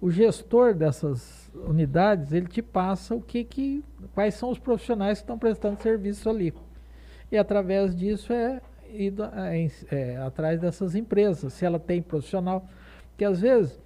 o 0.02 0.11
gestor 0.11 0.76
dessas 0.76 1.49
unidades, 1.56 2.34
ele 2.34 2.48
te 2.48 2.61
passa 2.61 3.15
o 3.15 3.22
que 3.22 3.45
que, 3.45 3.82
quais 4.14 4.34
são 4.34 4.49
os 4.49 4.60
profissionais 4.60 5.19
que 5.19 5.23
estão 5.23 5.40
prestando 5.40 5.82
serviço 5.82 6.30
ali. 6.30 6.53
E 7.32 7.38
através 7.38 7.95
disso 7.95 8.34
é 8.34 8.61
ido 8.94 9.23
é, 9.23 9.68
é, 9.90 10.18
atrás 10.18 10.60
dessas 10.60 10.94
empresas, 10.94 11.53
se 11.53 11.64
ela 11.64 11.80
tem 11.80 12.02
profissional, 12.02 12.68
porque 13.11 13.23
às 13.23 13.40
vezes 13.40 13.80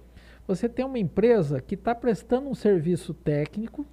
você 0.44 0.68
tem 0.68 0.84
uma 0.84 0.98
empresa 0.98 1.60
que 1.60 1.76
está 1.76 1.94
prestando 1.94 2.48
um 2.48 2.54
serviço 2.54 3.14
técnico, 3.14 3.86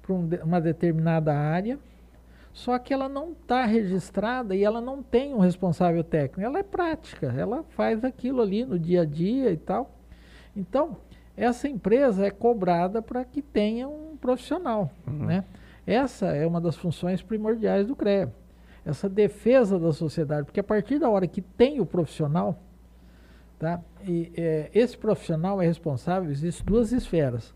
para 0.00 0.14
um, 0.14 0.28
uma 0.42 0.62
determinada 0.62 1.34
área, 1.34 1.78
só 2.52 2.78
que 2.78 2.92
ela 2.92 3.08
não 3.08 3.32
está 3.32 3.64
registrada 3.64 4.54
e 4.54 4.62
ela 4.62 4.80
não 4.80 5.02
tem 5.02 5.34
um 5.34 5.38
responsável 5.38 6.04
técnico. 6.04 6.40
Ela 6.40 6.58
é 6.58 6.62
prática, 6.62 7.32
ela 7.36 7.62
faz 7.70 8.04
aquilo 8.04 8.42
ali 8.42 8.64
no 8.64 8.78
dia 8.78 9.02
a 9.02 9.04
dia 9.04 9.50
e 9.50 9.56
tal. 9.56 9.90
Então, 10.54 10.98
essa 11.34 11.66
empresa 11.66 12.26
é 12.26 12.30
cobrada 12.30 13.00
para 13.00 13.24
que 13.24 13.40
tenha 13.40 13.88
um 13.88 14.16
profissional. 14.20 14.90
Uhum. 15.06 15.26
Né? 15.26 15.44
Essa 15.86 16.26
é 16.26 16.46
uma 16.46 16.60
das 16.60 16.76
funções 16.76 17.22
primordiais 17.22 17.86
do 17.86 17.96
CREA. 17.96 18.32
Essa 18.84 19.08
defesa 19.08 19.78
da 19.78 19.92
sociedade, 19.92 20.44
porque 20.44 20.60
a 20.60 20.64
partir 20.64 20.98
da 20.98 21.08
hora 21.08 21.26
que 21.26 21.40
tem 21.40 21.80
o 21.80 21.86
profissional, 21.86 22.58
tá? 23.58 23.80
e 24.06 24.30
é, 24.36 24.70
esse 24.74 24.98
profissional 24.98 25.62
é 25.62 25.66
responsável, 25.66 26.30
existem 26.30 26.66
duas 26.66 26.92
esferas 26.92 27.54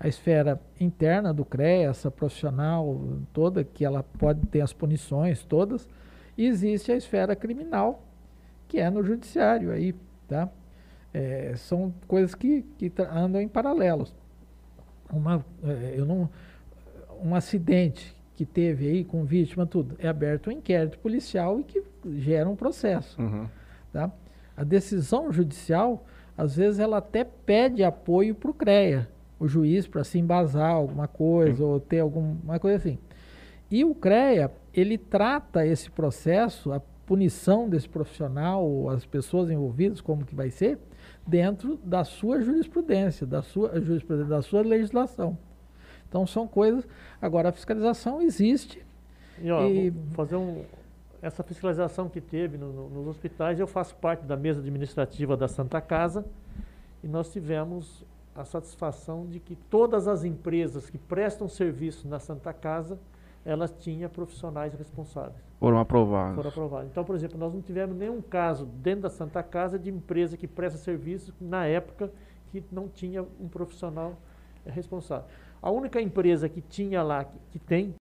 a 0.00 0.06
esfera 0.06 0.60
interna 0.80 1.34
do 1.34 1.44
CREA, 1.44 1.90
essa 1.90 2.10
profissional 2.10 3.00
toda, 3.32 3.64
que 3.64 3.84
ela 3.84 4.02
pode 4.02 4.46
ter 4.46 4.60
as 4.60 4.72
punições 4.72 5.44
todas, 5.44 5.88
e 6.36 6.46
existe 6.46 6.92
a 6.92 6.96
esfera 6.96 7.34
criminal, 7.34 8.02
que 8.68 8.78
é 8.78 8.88
no 8.88 9.02
judiciário 9.02 9.72
aí, 9.72 9.94
tá? 10.28 10.48
É, 11.12 11.54
são 11.56 11.92
coisas 12.06 12.34
que, 12.34 12.62
que 12.76 12.92
andam 13.10 13.40
em 13.40 13.48
paralelos. 13.48 14.14
Uma, 15.10 15.44
é, 15.64 15.94
eu 15.96 16.04
não, 16.04 16.28
um 17.20 17.34
acidente 17.34 18.16
que 18.36 18.46
teve 18.46 18.86
aí 18.88 19.04
com 19.04 19.24
vítima, 19.24 19.66
tudo, 19.66 19.96
é 19.98 20.06
aberto 20.06 20.48
um 20.48 20.52
inquérito 20.52 20.98
policial 21.00 21.58
e 21.58 21.64
que 21.64 21.82
gera 22.18 22.48
um 22.48 22.54
processo. 22.54 23.20
Uhum. 23.20 23.48
Tá? 23.92 24.12
A 24.56 24.62
decisão 24.62 25.32
judicial, 25.32 26.04
às 26.36 26.54
vezes, 26.54 26.78
ela 26.78 26.98
até 26.98 27.24
pede 27.24 27.82
apoio 27.82 28.34
para 28.36 28.50
o 28.50 28.54
CREA, 28.54 29.08
o 29.38 29.46
juiz 29.46 29.86
para 29.86 30.04
se 30.04 30.18
embasar 30.18 30.72
alguma 30.72 31.06
coisa 31.06 31.58
Sim. 31.58 31.62
ou 31.62 31.80
ter 31.80 32.00
alguma 32.00 32.58
coisa 32.58 32.76
assim. 32.76 32.98
E 33.70 33.84
o 33.84 33.94
CREA, 33.94 34.50
ele 34.72 34.96
trata 34.96 35.66
esse 35.66 35.90
processo, 35.90 36.72
a 36.72 36.80
punição 37.06 37.68
desse 37.68 37.88
profissional, 37.88 38.88
as 38.90 39.04
pessoas 39.04 39.50
envolvidas, 39.50 40.00
como 40.00 40.24
que 40.24 40.34
vai 40.34 40.50
ser, 40.50 40.78
dentro 41.26 41.76
da 41.84 42.04
sua 42.04 42.40
jurisprudência, 42.40 43.26
da 43.26 43.42
sua 43.42 43.80
jurisprudência, 43.80 44.28
da 44.28 44.42
sua 44.42 44.62
legislação. 44.62 45.36
Então 46.08 46.26
são 46.26 46.48
coisas. 46.48 46.88
Agora 47.20 47.50
a 47.50 47.52
fiscalização 47.52 48.22
existe. 48.22 48.84
E, 49.40 49.50
ó, 49.50 49.66
e... 49.66 49.92
fazer 50.12 50.36
um, 50.36 50.64
essa 51.20 51.42
fiscalização 51.42 52.08
que 52.08 52.20
teve 52.20 52.56
no, 52.56 52.72
no, 52.72 52.88
nos 52.88 53.08
hospitais, 53.08 53.60
eu 53.60 53.66
faço 53.66 53.94
parte 53.96 54.24
da 54.24 54.36
mesa 54.36 54.60
administrativa 54.60 55.36
da 55.36 55.48
Santa 55.48 55.80
Casa 55.80 56.24
e 57.02 57.08
nós 57.08 57.30
tivemos 57.32 58.04
a 58.38 58.44
satisfação 58.44 59.26
de 59.26 59.40
que 59.40 59.56
todas 59.56 60.06
as 60.06 60.22
empresas 60.22 60.88
que 60.88 60.96
prestam 60.96 61.48
serviço 61.48 62.06
na 62.06 62.20
Santa 62.20 62.52
Casa, 62.52 62.96
elas 63.44 63.72
tinham 63.80 64.08
profissionais 64.08 64.72
responsáveis. 64.74 65.42
Foram 65.58 65.78
aprovados. 65.80 66.36
Foram 66.36 66.48
aprovados. 66.48 66.88
Então, 66.88 67.04
por 67.04 67.16
exemplo, 67.16 67.36
nós 67.36 67.52
não 67.52 67.60
tivemos 67.60 67.96
nenhum 67.96 68.22
caso 68.22 68.64
dentro 68.64 69.02
da 69.02 69.10
Santa 69.10 69.42
Casa 69.42 69.76
de 69.76 69.90
empresa 69.90 70.36
que 70.36 70.46
presta 70.46 70.78
serviço 70.78 71.34
na 71.40 71.66
época 71.66 72.12
que 72.52 72.62
não 72.70 72.88
tinha 72.88 73.26
um 73.40 73.48
profissional 73.48 74.14
eh, 74.64 74.70
responsável. 74.70 75.26
A 75.60 75.70
única 75.72 76.00
empresa 76.00 76.48
que 76.48 76.60
tinha 76.60 77.02
lá, 77.02 77.24
que, 77.24 77.36
que 77.50 77.58
tem, 77.58 77.92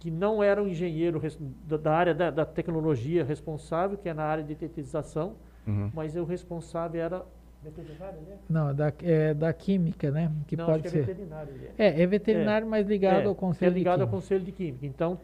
que 0.00 0.10
não 0.10 0.42
era 0.42 0.60
um 0.60 0.66
engenheiro 0.66 1.22
da, 1.64 1.76
da 1.76 1.94
área 1.94 2.14
da, 2.14 2.30
da, 2.32 2.44
tecnologia 2.44 3.24
responsável, 3.24 3.96
que 3.96 4.08
é 4.08 4.12
na 4.12 4.24
área 4.24 4.42
de 4.42 4.54
detetização, 4.54 5.36
uhum. 5.64 5.90
mas 5.94 6.16
o 6.16 6.24
responsável 6.24 7.00
era 7.00 7.24
Veterinário, 7.64 8.20
né? 8.20 8.36
Não, 8.48 8.74
da, 8.74 8.92
é 9.02 9.32
da 9.32 9.50
química, 9.54 10.10
né? 10.10 10.30
Que 10.46 10.54
Não, 10.54 10.66
pode 10.66 10.86
é 10.86 10.90
ser. 10.90 11.06
veterinário. 11.06 11.54
É, 11.78 11.86
é, 11.86 12.02
é 12.02 12.06
veterinário, 12.06 12.66
é. 12.66 12.68
mas 12.68 12.86
ligado 12.86 13.22
é, 13.22 13.24
ao 13.24 13.34
conselho 13.34 13.70
é 13.70 13.74
ligado 13.74 14.02
ao 14.02 14.08
conselho 14.08 14.44
de 14.44 14.52
química. 14.52 14.84
Então, 14.84 15.18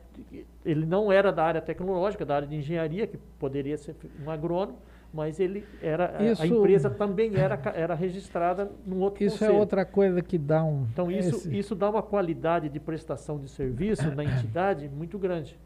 ele 0.65 0.87
não 0.87 1.13
era 1.13 1.31
da 1.31 1.45
área 1.45 1.61
tecnológica, 1.61 2.25
da 2.25 2.37
área 2.37 2.49
de 2.49 2.57
engenharia, 2.57 3.07
que 3.07 3.19
poderia 3.39 3.77
ser 3.77 3.95
um 4.25 4.31
agrônomo, 4.31 4.79
mas 5.13 5.39
ele 5.39 5.67
era 5.83 6.17
isso, 6.23 6.43
a 6.43 6.47
empresa 6.47 6.89
também 6.89 7.37
era, 7.37 7.61
era 7.75 7.95
registrada 7.95 8.71
num 8.87 9.01
outro 9.01 9.23
isso 9.23 9.37
é 9.37 9.39
conselho. 9.41 9.57
é 9.57 9.61
outra 9.61 9.85
coisa 9.85 10.23
que 10.23 10.39
dá 10.39 10.63
um 10.63 10.87
então 10.93 11.11
isso 11.11 11.37
esse... 11.37 11.59
isso 11.59 11.75
dá 11.75 11.91
uma 11.91 12.03
qualidade 12.03 12.69
de 12.69 12.79
prestação 12.79 13.37
de 13.37 13.49
serviço 13.49 14.09
na 14.15 14.23
entidade 14.23 14.89
muito 14.89 15.19
grande 15.19 15.59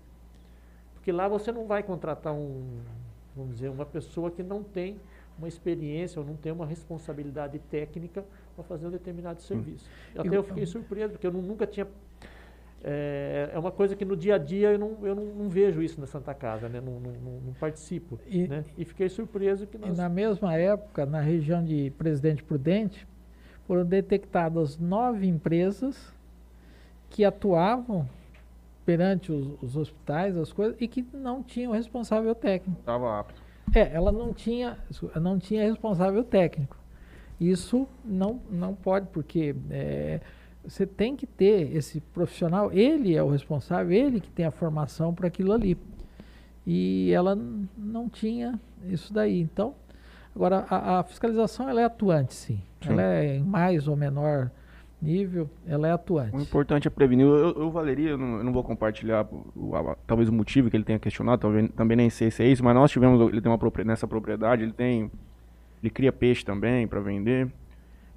porque 0.95 1.13
lá 1.13 1.29
você 1.29 1.53
não 1.53 1.67
vai 1.67 1.83
contratar 1.83 2.33
um 2.33 2.81
vamos 3.37 3.57
dizer 3.57 3.69
uma 3.69 3.85
pessoa 3.85 4.31
que 4.31 4.43
não 4.43 4.63
tem 4.63 4.97
uma 5.39 5.49
experiência 5.49 6.21
ou 6.21 6.27
não 6.27 6.37
tem 6.37 6.53
uma 6.53 6.67
responsabilidade 6.67 7.59
técnica 7.59 8.25
para 8.55 8.65
fazer 8.65 8.87
um 8.87 8.91
determinado 8.91 9.43
serviço. 9.43 9.89
Hum. 10.15 10.21
Até 10.21 10.37
eu 10.37 10.43
fiquei 10.43 10.67
surpreso, 10.67 11.13
porque 11.13 11.27
eu 11.27 11.33
nunca 11.33 11.67
tinha. 11.67 11.87
É, 12.87 13.51
é, 13.55 13.59
uma 13.59 13.71
coisa 13.71 13.97
que 13.97 14.05
no 14.05 14.15
dia 14.15 14.35
a 14.35 14.39
dia 14.39 14.73
eu 14.73 14.79
não, 14.79 14.99
eu 15.03 15.15
não, 15.15 15.25
não 15.25 15.49
vejo 15.49 15.83
isso 15.83 15.99
na 15.99 16.07
Santa 16.07 16.35
Casa, 16.35 16.69
né? 16.69 16.83
não, 16.83 17.01
não, 17.01 17.13
não 17.47 17.53
participo. 17.55 18.21
E, 18.27 18.47
né? 18.47 18.63
e 18.77 18.85
fiquei 18.85 19.09
surpreso 19.09 19.67
que 19.67 19.79
nós... 19.79 19.97
E 19.97 20.01
na 20.01 20.07
mesma 20.07 20.55
época, 20.55 21.07
na 21.07 21.21
região 21.21 21.65
de 21.65 21.91
Presidente 21.97 22.45
Prudente, 22.45 23.09
foram 23.67 23.87
detectadas 23.87 24.77
nove 24.77 25.27
empresas 25.27 26.13
que 27.09 27.25
atuavam 27.25 28.07
perante 28.85 29.33
os, 29.33 29.63
os 29.63 29.77
hospitais, 29.77 30.37
as 30.37 30.53
coisas, 30.53 30.77
e 30.79 30.87
que 30.87 31.07
não 31.13 31.43
tinham 31.43 31.73
responsável 31.73 32.35
técnico. 32.35 32.81
Estava 32.81 33.19
apto. 33.19 33.44
É, 33.73 33.93
ela 33.95 34.13
não 34.13 34.33
tinha, 34.33 34.79
não 35.21 35.39
tinha 35.39 35.63
responsável 35.63 36.23
técnico. 36.25 36.77
Isso 37.41 37.89
não, 38.05 38.41
não 38.51 38.75
pode, 38.75 39.09
porque 39.09 39.55
é, 39.71 40.21
você 40.65 40.87
tem 40.87 41.17
que 41.17 41.27
ter 41.27 41.75
esse 41.75 42.01
profissional, 42.01 42.73
ele 42.73 43.15
é 43.15 43.23
o 43.23 43.31
responsável, 43.31 43.93
ele 43.93 44.21
que 44.21 44.31
tem 44.31 44.47
a 44.47 44.51
formação 44.51 45.15
para 45.15 45.29
aquilo 45.29 45.53
ali. 45.53 45.77
E 46.67 47.11
ela 47.13 47.37
não 47.77 48.09
tinha 48.09 48.59
isso 48.85 49.13
daí. 49.13 49.41
Então, 49.41 49.75
agora, 50.35 50.65
a, 50.71 51.01
a 51.01 51.03
fiscalização 51.05 51.69
ela 51.69 51.81
é 51.81 51.85
atuante, 51.85 52.35
sim. 52.35 52.63
sim. 52.81 52.93
Ela 52.93 53.03
é 53.03 53.37
em 53.37 53.43
mais 53.43 53.89
ou 53.89 53.97
menor 53.97 54.51
nível, 55.05 55.51
ela 55.67 55.87
é 55.87 55.93
atuante. 55.93 56.35
O 56.35 56.41
importante 56.41 56.89
é 56.89 56.91
prevenir. 56.91 57.27
Eu, 57.27 57.53
eu 57.53 57.71
Valeria, 57.71 58.11
eu 58.11 58.19
não, 58.19 58.39
eu 58.39 58.45
não, 58.45 58.53
vou 58.53 58.65
compartilhar 58.65 59.29
o, 59.55 59.77
a, 59.77 59.95
talvez 60.07 60.29
o 60.29 60.33
motivo 60.33 60.71
que 60.71 60.77
ele 60.77 60.85
tenha 60.85 60.99
questionado, 60.99 61.43
talvez, 61.43 61.71
também 61.73 61.97
nem 61.97 62.09
sei 62.09 62.31
se 62.31 62.43
é 62.43 62.49
isso, 62.49 62.65
mas 62.65 62.75
nós 62.75 62.91
tivemos, 62.91 63.21
ele 63.29 63.41
tem 63.41 63.53
uma 63.53 63.59
propriedade, 63.59 63.93
nessa 63.93 64.09
propriedade, 64.09 64.63
ele 64.63 64.73
tem, 64.73 65.11
ele 65.83 65.91
cria 65.91 66.11
peixe 66.11 66.45
também 66.45 66.89
para 66.89 67.01
vender, 67.01 67.49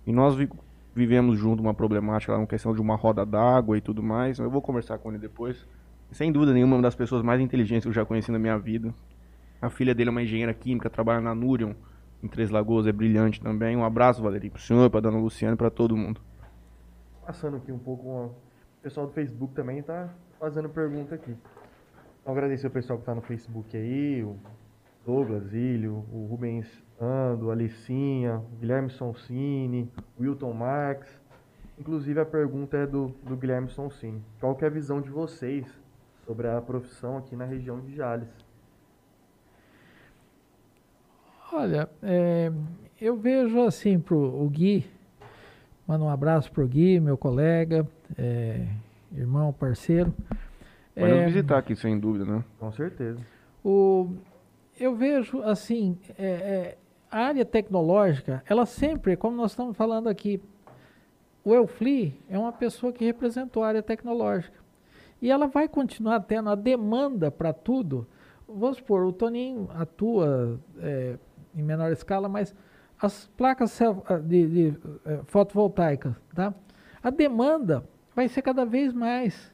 e 0.06 0.14
nós 0.14 0.36
vi, 0.36 0.50
vivemos 0.96 1.38
junto 1.38 1.62
uma 1.62 1.74
problemática 1.74 2.32
lá, 2.32 2.38
uma 2.38 2.48
questão 2.48 2.74
de 2.74 2.80
uma 2.80 2.96
roda 2.96 3.26
d'água 3.26 3.78
e 3.78 3.82
tudo 3.82 4.02
mais, 4.02 4.40
eu 4.40 4.50
vou 4.50 4.62
conversar 4.62 4.98
com 4.98 5.10
ele 5.10 5.20
depois. 5.20 5.68
Sem 6.12 6.32
dúvida 6.32 6.54
nenhuma, 6.54 6.78
uma 6.78 6.82
das 6.82 6.96
pessoas 6.96 7.22
mais 7.22 7.42
inteligentes 7.42 7.84
que 7.84 7.90
eu 7.90 7.94
já 7.94 8.06
conheci 8.06 8.32
na 8.32 8.40
minha 8.40 8.58
vida. 8.58 8.94
A 9.62 9.70
filha 9.70 9.94
dele 9.94 10.10
é 10.10 10.12
uma 10.12 10.24
engenheira 10.24 10.54
química, 10.54 10.90
trabalha 10.90 11.20
na 11.20 11.36
Nurion, 11.36 11.74
em 12.24 12.30
Três 12.30 12.50
Lagoas, 12.50 12.88
é 12.88 12.94
brilhante 12.94 13.42
também. 13.42 13.76
Um 13.76 13.84
abraço, 13.84 14.24
Valeria, 14.24 14.50
pro 14.50 14.62
senhor, 14.62 14.90
pra 14.90 15.02
dona 15.02 15.18
Luciana 15.18 15.56
e 15.56 15.58
pra 15.58 15.70
todo 15.70 15.98
mundo 15.98 16.22
passando 17.28 17.58
aqui 17.58 17.74
um 17.74 17.78
pouco. 17.78 18.08
O 18.08 18.36
pessoal 18.82 19.06
do 19.06 19.12
Facebook 19.12 19.54
também 19.54 19.84
tá 19.84 20.10
fazendo 20.40 20.70
pergunta 20.70 21.16
aqui. 21.16 21.36
Então, 22.22 22.34
agradecer 22.34 22.68
o 22.68 22.72
pessoal 22.72 22.98
que 22.98 23.04
está 23.04 23.14
no 23.14 23.22
Facebook 23.22 23.76
aí, 23.76 24.24
o 24.24 24.38
Douglas 25.06 25.54
Ilho, 25.54 26.06
o 26.12 26.26
Rubens 26.26 26.66
Ando, 27.00 27.50
a 27.50 27.54
Alicinha, 27.54 28.38
o 28.38 28.56
Guilherme 28.60 28.90
Sonsini, 28.90 29.92
o 30.18 30.24
Wilton 30.24 30.54
Marx. 30.54 31.22
Inclusive 31.78 32.20
a 32.22 32.26
pergunta 32.26 32.78
é 32.78 32.88
do, 32.88 33.10
do 33.24 33.36
Guilherme 33.36 33.70
Sonsini. 33.70 34.24
Qual 34.40 34.56
que 34.56 34.64
é 34.64 34.68
a 34.68 34.72
visão 34.72 35.02
de 35.02 35.10
vocês 35.10 35.68
sobre 36.26 36.48
a 36.48 36.62
profissão 36.62 37.18
aqui 37.18 37.36
na 37.36 37.46
região 37.46 37.82
de 37.82 37.94
Jales? 37.94 38.30
Olha, 41.52 41.90
é, 42.02 42.52
eu 43.00 43.18
vejo 43.18 43.62
assim 43.62 44.00
para 44.00 44.16
o 44.16 44.50
Gui, 44.50 44.86
Manda 45.88 46.04
um 46.04 46.10
abraço 46.10 46.52
para 46.52 46.64
o 46.66 46.68
Gui, 46.68 47.00
meu 47.00 47.18
colega, 47.18 47.88
é, 48.18 48.68
irmão, 49.16 49.54
parceiro. 49.54 50.14
Vai 50.94 51.12
é, 51.12 51.26
visitar 51.26 51.58
aqui, 51.58 51.78
sem 51.78 51.98
dúvida, 51.98 52.26
né? 52.26 52.44
Com 52.60 52.70
certeza. 52.74 53.20
O, 53.64 54.14
eu 54.78 54.94
vejo, 54.96 55.42
assim, 55.44 55.98
é, 56.18 56.26
é, 56.26 56.78
a 57.10 57.20
área 57.20 57.46
tecnológica, 57.46 58.44
ela 58.50 58.66
sempre, 58.66 59.16
como 59.16 59.38
nós 59.38 59.52
estamos 59.52 59.78
falando 59.78 60.10
aqui, 60.10 60.42
o 61.42 61.54
Elfli 61.54 62.22
é 62.30 62.38
uma 62.38 62.52
pessoa 62.52 62.92
que 62.92 63.06
representou 63.06 63.64
a 63.64 63.70
área 63.70 63.82
tecnológica. 63.82 64.58
E 65.22 65.32
ela 65.32 65.48
vai 65.48 65.70
continuar 65.70 66.20
tendo 66.20 66.50
a 66.50 66.56
demanda 66.56 67.32
para 67.32 67.54
tudo. 67.54 68.06
Vamos 68.46 68.76
supor, 68.76 69.06
o 69.06 69.14
Toninho 69.14 69.70
atua 69.74 70.60
é, 70.80 71.18
em 71.56 71.64
menor 71.64 71.94
escala, 71.94 72.28
mas 72.28 72.54
as 73.02 73.28
placas 73.38 73.80
ah, 73.82 74.18
de, 74.18 74.48
de, 74.48 74.72
de 74.72 74.78
eh, 75.06 75.20
fotovoltaicas, 75.26 76.14
tá? 76.34 76.54
A 77.02 77.10
demanda 77.10 77.84
vai 78.16 78.28
ser 78.28 78.42
cada 78.42 78.66
vez 78.66 78.92
mais. 78.92 79.54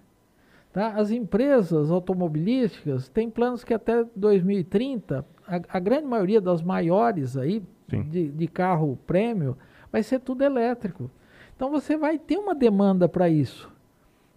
Tá? 0.71 0.87
As 0.93 1.11
empresas 1.11 1.91
automobilísticas 1.91 3.07
têm 3.09 3.29
planos 3.29 3.63
que 3.63 3.73
até 3.73 4.05
2030, 4.15 5.25
a, 5.47 5.61
a 5.69 5.79
grande 5.79 6.07
maioria 6.07 6.41
das 6.41 6.63
maiores 6.63 7.37
aí, 7.37 7.61
de, 7.87 8.29
de, 8.29 8.47
carro 8.47 8.97
prêmio, 9.05 9.55
vai 9.91 10.01
ser 10.01 10.19
tudo 10.19 10.43
elétrico. 10.43 11.11
Então 11.55 11.69
você 11.69 11.95
vai 11.95 12.17
ter 12.17 12.37
uma 12.37 12.55
demanda 12.55 13.07
para 13.07 13.29
isso. 13.29 13.71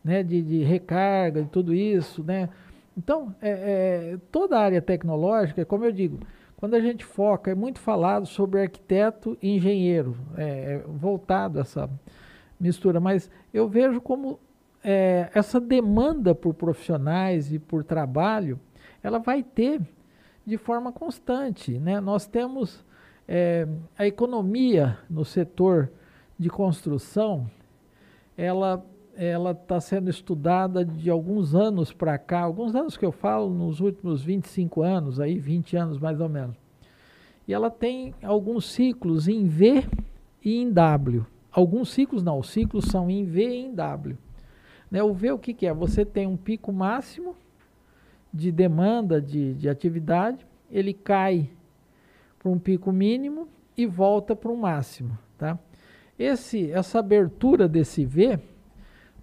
né, 0.05 0.23
de, 0.23 0.43
de 0.43 0.63
recarga, 0.63 1.43
de 1.43 1.49
tudo 1.49 1.75
isso, 1.75 2.23
né? 2.23 2.49
Então, 2.97 3.35
é, 3.43 3.51
é, 3.51 4.19
toda 4.31 4.59
a 4.59 4.63
área 4.63 4.81
tecnológica, 4.81 5.65
como 5.65 5.85
eu 5.85 5.93
digo, 5.93 6.21
quando 6.57 6.75
a 6.75 6.81
gente 6.81 7.05
foca, 7.05 7.51
é 7.51 7.55
muito 7.55 7.79
falado 7.79 8.27
sobre 8.27 8.63
arquiteto 8.63 9.37
e 9.43 9.57
engenheiro, 9.57 10.17
é, 10.37 10.83
voltado 10.87 11.61
essa 11.61 11.89
mistura, 12.59 12.99
mas 12.99 13.31
eu 13.53 13.69
vejo 13.69 14.01
como 14.01 14.41
é, 14.83 15.31
essa 15.35 15.61
demanda 15.61 16.35
por 16.35 16.55
profissionais 16.55 17.53
e 17.53 17.59
por 17.59 17.85
trabalho, 17.85 18.59
ela 19.03 19.19
vai 19.19 19.43
ter 19.43 19.81
de 20.47 20.57
forma 20.57 20.93
constante. 20.93 21.79
Né? 21.79 22.01
Nós 22.01 22.27
temos 22.27 22.85
é, 23.29 23.67
a 23.99 24.07
economia 24.07 24.99
no 25.11 25.25
setor 25.25 25.91
de 26.39 26.49
construção, 26.49 27.51
ela 28.37 28.85
ela 29.17 29.53
está 29.53 29.81
sendo 29.81 30.11
estudada 30.11 30.85
de 30.85 31.09
alguns 31.09 31.55
anos 31.55 31.93
para 31.93 32.19
cá, 32.19 32.41
alguns 32.41 32.75
anos 32.75 32.97
que 32.97 33.05
eu 33.05 33.13
falo, 33.13 33.49
nos 33.49 33.81
últimos 33.81 34.23
25 34.23 34.83
anos, 34.83 35.19
aí 35.19 35.39
20 35.39 35.77
anos 35.77 35.99
mais 35.99 36.21
ou 36.21 36.29
menos. 36.29 36.57
E 37.49 37.55
ela 37.55 37.71
tem 37.71 38.15
alguns 38.23 38.67
ciclos 38.67 39.27
em 39.27 39.47
V 39.47 39.85
e 40.45 40.57
em 40.61 40.71
W. 40.71 41.25
Alguns 41.51 41.91
ciclos 41.91 42.23
não, 42.23 42.39
os 42.39 42.51
ciclos 42.51 42.85
são 42.87 43.11
em 43.11 43.25
V 43.25 43.49
e 43.49 43.57
em 43.67 43.75
W. 43.75 44.19
Né, 44.91 45.03
o 45.03 45.15
V 45.15 45.33
o 45.33 45.39
que, 45.39 45.55
que 45.55 45.67
é? 45.67 45.73
Você 45.73 46.05
tem 46.05 46.27
um 46.27 46.37
pico 46.37 46.73
máximo 46.73 47.35
de 48.33 48.53
demanda 48.53 49.21
de, 49.21 49.55
de 49.55 49.69
atividade, 49.69 50.47
ele 50.71 50.93
cai 50.93 51.49
para 52.39 52.51
um 52.51 52.59
pico 52.59 52.93
mínimo 52.93 53.49
e 53.77 53.87
volta 53.87 54.37
para 54.37 54.53
um 54.53 54.57
máximo. 54.57 55.19
Tá? 55.39 55.59
Esse, 56.19 56.71
essa 56.71 56.99
abertura 56.99 57.67
desse 57.67 58.05
V 58.05 58.39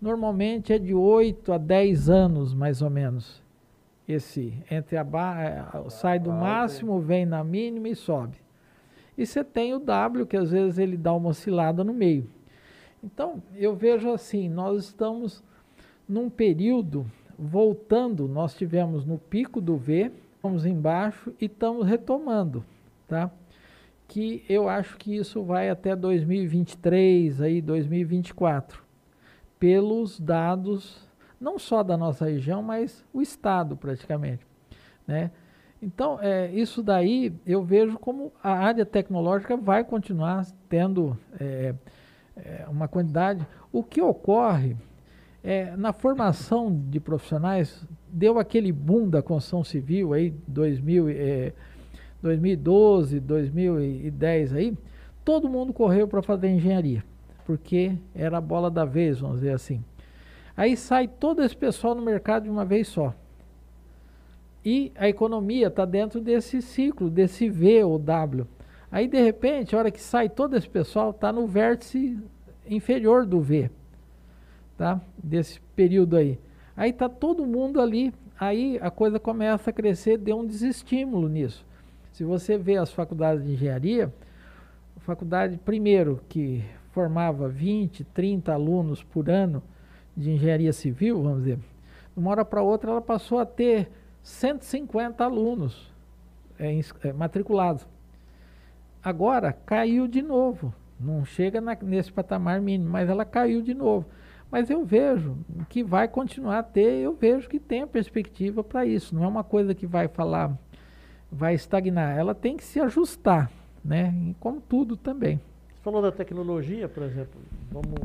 normalmente 0.04 0.74
é 0.74 0.78
de 0.78 0.94
8 0.94 1.54
a 1.54 1.58
10 1.58 2.10
anos, 2.10 2.54
mais 2.54 2.82
ou 2.82 2.90
menos. 2.90 3.42
Esse 4.06 4.54
entre 4.70 4.98
a 4.98 5.04
barra, 5.04 5.90
sai 5.90 6.20
do 6.20 6.30
máximo, 6.30 7.00
vem 7.00 7.26
na 7.26 7.42
mínima 7.42 7.88
e 7.88 7.96
sobe. 7.96 8.36
E 9.18 9.26
você 9.26 9.46
tem 9.46 9.74
o 9.74 9.80
W, 9.80 10.26
que 10.26 10.36
às 10.36 10.52
vezes 10.52 10.78
ele 10.78 10.98
dá 10.98 11.14
uma 11.14 11.30
oscilada 11.30 11.86
no 11.86 11.94
meio. 11.94 12.30
Então, 13.02 13.42
eu 13.56 13.74
vejo 13.74 14.12
assim, 14.12 14.50
nós 14.50 14.84
estamos 14.84 15.42
num 16.08 16.30
período 16.30 17.06
voltando, 17.40 18.28
nós 18.28 18.54
tivemos 18.54 19.06
no 19.06 19.18
pico 19.18 19.62
do 19.62 19.78
V, 19.78 20.12
estamos 20.36 20.66
embaixo 20.66 21.34
e 21.40 21.46
estamos 21.46 21.88
retomando, 21.88 22.66
tá? 23.08 23.32
Que 24.06 24.44
eu 24.50 24.68
acho 24.68 24.98
que 24.98 25.16
isso 25.16 25.44
vai 25.44 25.70
até 25.70 25.96
2023, 25.96 27.42
aí 27.42 27.62
2024 27.62 28.83
pelos 29.64 30.20
dados 30.20 31.08
não 31.40 31.58
só 31.58 31.84
da 31.84 31.96
nossa 31.96 32.26
região, 32.26 32.62
mas 32.62 33.06
o 33.14 33.22
estado 33.22 33.78
praticamente, 33.78 34.46
né? 35.08 35.32
Então, 35.82 36.20
é, 36.22 36.52
isso 36.52 36.84
daí 36.84 37.34
eu 37.46 37.64
vejo 37.64 37.98
como 37.98 38.34
a 38.44 38.52
área 38.52 38.86
tecnológica 38.86 39.56
vai 39.56 39.86
continuar 39.86 40.46
tendo 40.68 41.18
é, 41.40 41.74
é, 42.36 42.66
uma 42.68 42.90
quantidade. 42.90 43.48
O 43.72 43.82
que 43.82 44.02
ocorre 44.02 44.76
é, 45.42 45.74
na 45.78 45.94
formação 45.94 46.78
de 46.90 47.00
profissionais, 47.00 47.88
deu 48.10 48.38
aquele 48.40 48.74
boom 48.74 49.10
da 49.10 49.22
construção 49.22 49.64
civil 49.64 50.12
aí, 50.12 50.32
2000, 50.46 51.08
é, 51.08 51.54
2012, 52.22 53.18
2010 53.18 54.56
aí, 54.56 54.78
todo 55.24 55.48
mundo 55.48 55.72
correu 55.72 56.06
para 56.06 56.22
fazer 56.22 56.50
engenharia 56.50 57.02
porque 57.46 57.98
era 58.14 58.38
a 58.38 58.42
bola 58.42 58.70
da 58.70 58.86
vez, 58.86 59.20
vamos 59.20 59.38
dizer 59.38 59.54
assim. 59.54 59.84
Aí 60.56 60.78
sai 60.78 61.08
todo 61.08 61.44
esse 61.44 61.56
pessoal 61.56 61.96
no 61.96 62.02
mercado 62.02 62.44
de 62.44 62.50
uma 62.50 62.66
vez 62.66 62.88
só. 62.88 63.14
E 64.64 64.92
a 64.96 65.10
economia 65.10 65.68
está 65.68 65.86
dentro 65.86 66.22
desse 66.22 66.62
ciclo, 66.62 67.10
desse 67.10 67.50
V 67.50 67.84
ou 67.84 68.00
W. 68.00 68.48
Aí, 68.92 69.08
de 69.08 69.20
repente, 69.22 69.76
a 69.76 69.80
hora 69.80 69.92
que 69.92 70.00
sai 70.00 70.30
todo 70.30 70.56
esse 70.56 70.70
pessoal, 70.70 71.10
está 71.10 71.34
no 71.34 71.48
vértice 71.48 72.18
inferior 72.68 73.26
do 73.26 73.42
V, 73.42 73.70
tá? 74.78 75.02
Desse 75.18 75.60
período 75.76 76.16
aí. 76.16 76.40
Aí 76.78 76.92
está 76.92 77.10
todo 77.10 77.46
mundo 77.46 77.82
ali, 77.82 78.14
aí 78.40 78.78
a 78.82 78.90
coisa 78.90 79.20
começa 79.20 79.70
a 79.70 79.74
crescer, 79.74 80.18
deu 80.18 80.38
um 80.38 80.46
desestímulo 80.46 81.28
nisso. 81.28 81.66
Se 82.12 82.24
você 82.24 82.58
vê 82.58 82.78
as 82.78 82.94
faculdades 82.94 83.44
de 83.44 83.54
engenharia, 83.54 84.14
faculdade, 85.00 85.58
primeiro, 85.58 86.22
que 86.30 86.64
formava 86.94 87.50
20, 87.50 88.04
30 88.06 88.54
alunos 88.54 89.04
por 89.04 89.30
ano 89.30 89.62
de 90.16 90.32
engenharia 90.32 90.72
civil, 90.72 91.24
vamos 91.24 91.40
dizer, 91.40 91.58
de 91.58 92.20
uma 92.20 92.30
hora 92.30 92.46
para 92.46 92.62
outra 92.62 92.92
ela 92.92 93.02
passou 93.02 93.40
a 93.40 93.46
ter 93.46 93.90
150 94.22 95.24
alunos 95.24 95.92
é, 96.58 96.80
é, 97.04 97.14
matriculados. 97.14 97.86
Agora 99.04 99.52
caiu 99.52 100.08
de 100.08 100.22
novo, 100.22 100.74
não 101.00 101.26
chega 101.26 101.60
na, 101.60 101.76
nesse 101.82 102.12
patamar 102.12 102.62
mínimo, 102.62 102.92
mas 102.92 103.10
ela 103.10 103.26
caiu 103.26 103.62
de 103.64 103.74
novo. 103.74 104.06
Mas 104.52 104.70
eu 104.70 104.86
vejo 104.86 105.36
que 105.68 105.84
vai 105.84 106.08
continuar 106.08 106.60
a 106.60 106.64
ter, 106.64 107.00
eu 107.00 107.16
vejo 107.16 107.50
que 107.50 107.60
tem 107.60 107.82
a 107.82 107.88
perspectiva 107.88 108.64
para 108.64 108.86
isso. 108.86 109.16
Não 109.16 109.24
é 109.24 109.28
uma 109.28 109.44
coisa 109.44 109.74
que 109.74 109.88
vai 109.88 110.08
falar, 110.08 110.56
vai 111.32 111.56
estagnar. 111.56 112.16
Ela 112.16 112.36
tem 112.36 112.56
que 112.56 112.64
se 112.64 112.80
ajustar, 112.80 113.52
né? 113.84 114.14
Como 114.40 114.62
tudo 114.62 114.96
também 114.96 115.42
falou 115.84 116.02
da 116.02 116.12
tecnologia, 116.12 116.88
por 116.88 117.04
exemplo, 117.04 117.40
vamos, 117.70 118.00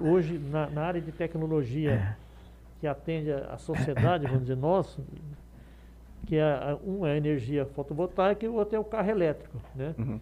hoje 0.00 0.38
na, 0.38 0.70
na 0.70 0.82
área 0.82 1.00
de 1.00 1.10
tecnologia 1.10 1.92
é. 1.92 2.16
que 2.80 2.86
atende 2.86 3.32
a, 3.32 3.54
a 3.54 3.58
sociedade, 3.58 4.26
vamos 4.26 4.42
dizer, 4.42 4.56
nós, 4.56 4.96
que 6.26 6.36
é, 6.36 6.78
um 6.86 7.04
é 7.04 7.12
a 7.12 7.16
energia 7.16 7.66
fotovoltaica 7.66 8.46
e 8.46 8.48
o 8.48 8.54
outro 8.54 8.76
é 8.76 8.78
o 8.78 8.84
carro 8.84 9.10
elétrico, 9.10 9.60
né? 9.74 9.92
Uhum. 9.98 10.20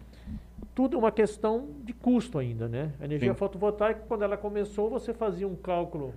Tudo 0.73 0.95
é 0.95 0.99
uma 0.99 1.11
questão 1.11 1.67
de 1.83 1.93
custo 1.93 2.39
ainda, 2.39 2.67
né? 2.67 2.91
A 2.99 3.05
energia 3.05 3.31
Sim. 3.31 3.37
fotovoltaica, 3.37 4.01
quando 4.07 4.23
ela 4.23 4.35
começou, 4.35 4.89
você 4.89 5.13
fazia 5.13 5.47
um 5.47 5.55
cálculo, 5.55 6.11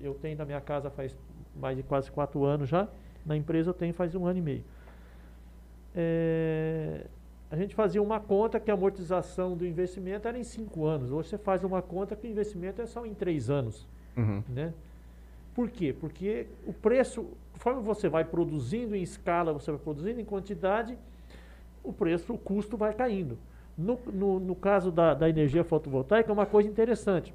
eu 0.00 0.14
tenho 0.14 0.38
na 0.38 0.44
minha 0.44 0.60
casa 0.60 0.90
faz 0.90 1.16
mais 1.56 1.76
de 1.76 1.82
quase 1.82 2.08
quatro 2.10 2.44
anos 2.44 2.68
já, 2.68 2.86
na 3.26 3.36
empresa 3.36 3.70
eu 3.70 3.74
tenho 3.74 3.92
faz 3.92 4.14
um 4.14 4.26
ano 4.26 4.38
e 4.38 4.42
meio. 4.42 4.64
É, 5.94 7.06
a 7.50 7.56
gente 7.56 7.74
fazia 7.74 8.00
uma 8.00 8.20
conta 8.20 8.60
que 8.60 8.70
a 8.70 8.74
amortização 8.74 9.56
do 9.56 9.66
investimento 9.66 10.28
era 10.28 10.38
em 10.38 10.44
cinco 10.44 10.86
anos. 10.86 11.10
Hoje 11.10 11.30
você 11.30 11.38
faz 11.38 11.64
uma 11.64 11.82
conta 11.82 12.14
que 12.14 12.28
o 12.28 12.30
investimento 12.30 12.80
é 12.80 12.86
só 12.86 13.04
em 13.04 13.12
três 13.12 13.50
anos. 13.50 13.88
Uhum. 14.16 14.42
Né? 14.48 14.72
Por 15.52 15.68
quê? 15.68 15.92
Porque 15.92 16.46
o 16.64 16.72
preço, 16.72 17.26
conforme 17.52 17.82
você 17.82 18.08
vai 18.08 18.24
produzindo 18.24 18.94
em 18.94 19.02
escala, 19.02 19.52
você 19.52 19.72
vai 19.72 19.80
produzindo 19.80 20.20
em 20.20 20.24
quantidade, 20.24 20.96
o 21.82 21.92
preço, 21.92 22.32
o 22.32 22.38
custo 22.38 22.76
vai 22.76 22.94
caindo. 22.94 23.36
No, 23.76 23.98
no, 24.06 24.38
no 24.38 24.54
caso 24.54 24.92
da, 24.92 25.12
da 25.12 25.28
energia 25.28 25.64
fotovoltaica, 25.64 26.30
é 26.30 26.32
uma 26.32 26.46
coisa 26.46 26.68
interessante. 26.68 27.34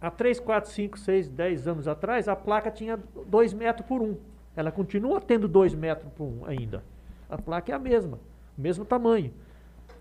Há 0.00 0.10
3, 0.10 0.40
4, 0.40 0.70
5, 0.70 0.98
6, 0.98 1.28
10 1.28 1.68
anos 1.68 1.88
atrás, 1.88 2.26
a 2.26 2.34
placa 2.34 2.70
tinha 2.70 2.98
2 3.26 3.52
metros 3.52 3.86
por 3.86 4.00
1. 4.00 4.04
Um. 4.04 4.16
Ela 4.56 4.72
continua 4.72 5.20
tendo 5.20 5.46
2 5.46 5.74
metros 5.74 6.10
por 6.14 6.24
1 6.24 6.26
um 6.26 6.46
ainda. 6.46 6.82
A 7.28 7.36
placa 7.36 7.70
é 7.70 7.74
a 7.74 7.78
mesma 7.78 8.18
mesmo 8.56 8.84
tamanho. 8.84 9.32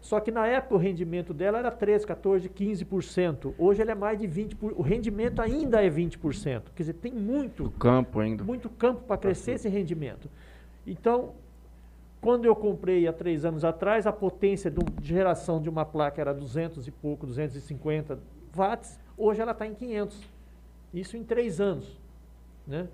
Só 0.03 0.19
que 0.19 0.31
na 0.31 0.45
época 0.45 0.75
o 0.75 0.77
rendimento 0.77 1.34
dela 1.34 1.59
era 1.59 1.71
13, 1.71 2.05
14, 2.05 2.49
15%. 2.49 3.53
Hoje 3.57 3.81
ele 3.81 3.91
é 3.91 3.95
mais 3.95 4.19
de 4.19 4.27
20%. 4.27 4.73
O 4.75 4.81
rendimento 4.81 5.41
ainda 5.41 5.81
é 5.81 5.89
20%. 5.89 6.63
Quer 6.75 6.84
dizer, 6.84 6.93
tem 6.95 7.13
muito 7.13 7.71
campo 7.71 8.19
ainda. 8.19 8.43
Muito 8.43 8.69
campo 8.69 9.03
para 9.03 9.17
crescer 9.17 9.53
esse 9.53 9.69
rendimento. 9.69 10.30
Então, 10.85 11.31
quando 12.19 12.43
eu 12.43 12.53
comprei 12.53 13.07
há 13.07 13.13
três 13.13 13.45
anos 13.45 13.63
atrás, 13.63 14.05
a 14.05 14.11
potência 14.11 14.69
de 14.69 14.81
geração 15.01 15.61
de 15.61 15.69
uma 15.69 15.85
placa 15.85 16.19
era 16.19 16.34
200 16.34 16.85
e 16.85 16.91
pouco, 16.91 17.25
250 17.25 18.19
watts. 18.53 18.99
Hoje 19.17 19.41
ela 19.41 19.53
está 19.53 19.65
em 19.65 19.73
500. 19.73 20.21
Isso 20.93 21.15
em 21.15 21.23
três 21.23 21.61
anos. 21.61 21.97
Né? 22.67 22.89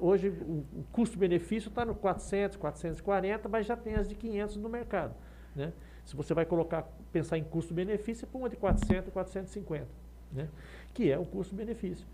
Hoje 0.00 0.28
o, 0.28 0.64
o 0.78 0.84
custo-benefício 0.92 1.68
está 1.68 1.84
no 1.84 1.94
400, 1.94 2.56
440, 2.56 3.48
mas 3.48 3.66
já 3.66 3.76
tem 3.76 3.94
as 3.94 4.08
de 4.08 4.14
500 4.14 4.56
no 4.56 4.68
mercado. 4.68 5.14
Né? 5.54 5.72
Se 6.04 6.16
você 6.16 6.32
vai 6.34 6.44
colocar, 6.44 6.88
pensar 7.12 7.38
em 7.38 7.44
custo-benefício, 7.44 8.26
põe 8.26 8.42
uma 8.42 8.48
de 8.48 8.56
400, 8.56 9.12
450, 9.12 9.86
né? 10.32 10.48
que 10.94 11.10
é 11.10 11.18
o 11.18 11.24
custo-benefício. 11.24 12.06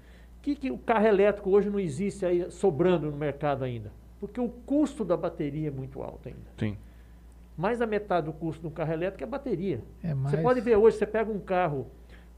Que, 0.43 0.55
que 0.55 0.70
o 0.70 0.77
carro 0.77 1.07
elétrico 1.07 1.51
hoje 1.51 1.70
não 1.70 1.81
existe 1.81 2.27
aí 2.27 2.51
sobrando 2.51 3.11
no 3.11 3.16
mercado 3.16 3.65
ainda? 3.65 3.91
Porque 4.20 4.41
o 4.41 4.49
custo 4.49 5.05
da 5.05 5.16
bateria 5.16 5.69
é 5.69 5.70
muito 5.70 6.03
alto 6.03 6.28
ainda. 6.28 6.51
Sim. 6.59 6.77
Mais 7.57 7.78
da 7.78 7.86
metade 7.86 8.27
do 8.27 8.32
custo 8.32 8.62
do 8.62 8.70
carro 8.70 8.93
elétrico 8.93 9.23
é 9.23 9.27
a 9.27 9.31
bateria. 9.31 9.81
É 10.03 10.12
mais... 10.12 10.35
Você 10.35 10.43
pode 10.43 10.61
ver 10.61 10.77
hoje, 10.77 10.97
você 10.99 11.07
pega 11.07 11.31
um 11.31 11.39
carro, 11.39 11.86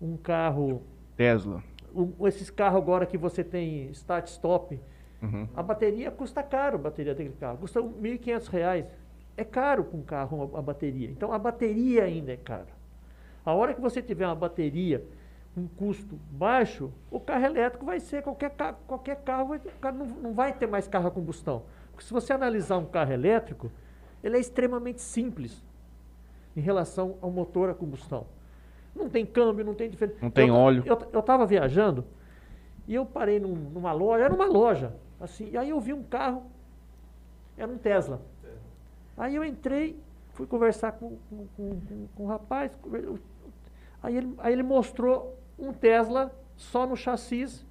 um 0.01 0.17
carro... 0.17 0.83
Tesla. 1.17 1.65
Um, 1.95 2.27
esses 2.27 2.51
carros 2.51 2.81
agora 2.81 3.07
que 3.07 3.17
você 3.17 3.43
tem 3.43 3.91
start-stop, 3.91 4.79
Uhum. 5.23 5.49
A 5.57 5.63
bateria 5.63 6.11
custa 6.11 6.43
caro, 6.43 6.77
a 6.77 6.79
bateria 6.79 7.15
daquele 7.15 7.35
carro. 7.37 7.59
Custa 7.59 7.81
R$ 7.81 7.89
1.500. 8.01 8.85
É 9.37 9.45
caro 9.45 9.85
para 9.85 9.99
um 9.99 10.03
carro 10.03 10.51
a 10.57 10.63
bateria. 10.63 11.11
Então, 11.11 11.33
a 11.33 11.39
bateria 11.39 12.05
ainda 12.05 12.33
é 12.33 12.37
cara. 12.37 12.69
A 13.45 13.53
hora 13.53 13.75
que 13.75 13.81
você 13.81 14.03
tiver 14.03 14.27
uma 14.27 14.35
bateria 14.35 15.05
um 15.57 15.67
custo 15.67 16.19
baixo, 16.31 16.93
o 17.11 17.19
carro 17.19 17.47
elétrico 17.47 17.87
vai 17.87 17.99
ser 17.99 18.23
qualquer 18.23 18.51
carro, 18.51 18.77
qualquer 18.87 19.17
carro, 19.23 19.55
não, 19.95 20.05
não 20.07 20.33
vai 20.35 20.53
ter 20.53 20.67
mais 20.67 20.87
carro 20.87 21.09
a 21.09 21.11
combustão. 21.11 21.63
Porque 21.93 22.05
se 22.05 22.13
você 22.13 22.35
analisar 22.35 22.77
um 22.77 22.85
carro 22.85 23.11
elétrico, 23.13 23.73
ele 24.23 24.37
é 24.37 24.41
extremamente 24.41 25.01
simples 25.01 25.65
em 26.55 26.61
relação 26.61 27.17
ao 27.23 27.31
motor 27.31 27.71
a 27.71 27.75
combustão. 27.75 28.27
Não 28.95 29.09
tem 29.09 29.25
câmbio, 29.25 29.65
não 29.65 29.75
tem 29.75 29.89
diferença. 29.89 30.19
Não 30.21 30.31
tem 30.31 30.49
eu, 30.49 30.55
óleo. 30.55 30.83
Eu, 30.85 30.99
eu 31.11 31.23
tava 31.23 31.47
viajando 31.47 32.05
e 32.87 32.95
eu 32.95 33.07
parei 33.07 33.41
num- 33.41 33.55
numa 33.55 33.93
loja, 33.93 34.25
era 34.25 34.35
uma 34.35 34.47
loja, 34.47 34.93
assim, 35.21 35.51
e 35.51 35.57
aí 35.57 35.71
eu 35.71 35.81
vi 35.81 35.93
um 35.93 36.03
carro, 36.03 36.45
era 37.57 37.71
um 37.71 37.79
Tesla. 37.79 38.21
Aí 39.17 39.35
eu 39.35 39.45
entrei, 39.45 39.99
fui 40.35 40.47
conversar 40.47 40.93
com, 40.93 41.17
com, 41.31 41.47
com- 41.57 41.81
com- 42.15 42.25
o 42.25 42.27
rapaz, 42.27 42.71
aí 44.03 44.17
ele, 44.17 44.35
aí 44.39 44.53
ele 44.53 44.63
mostrou 44.63 45.39
um 45.59 45.73
Tesla 45.73 46.31
só 46.57 46.87
no 46.87 46.97
chassis, 46.97 47.65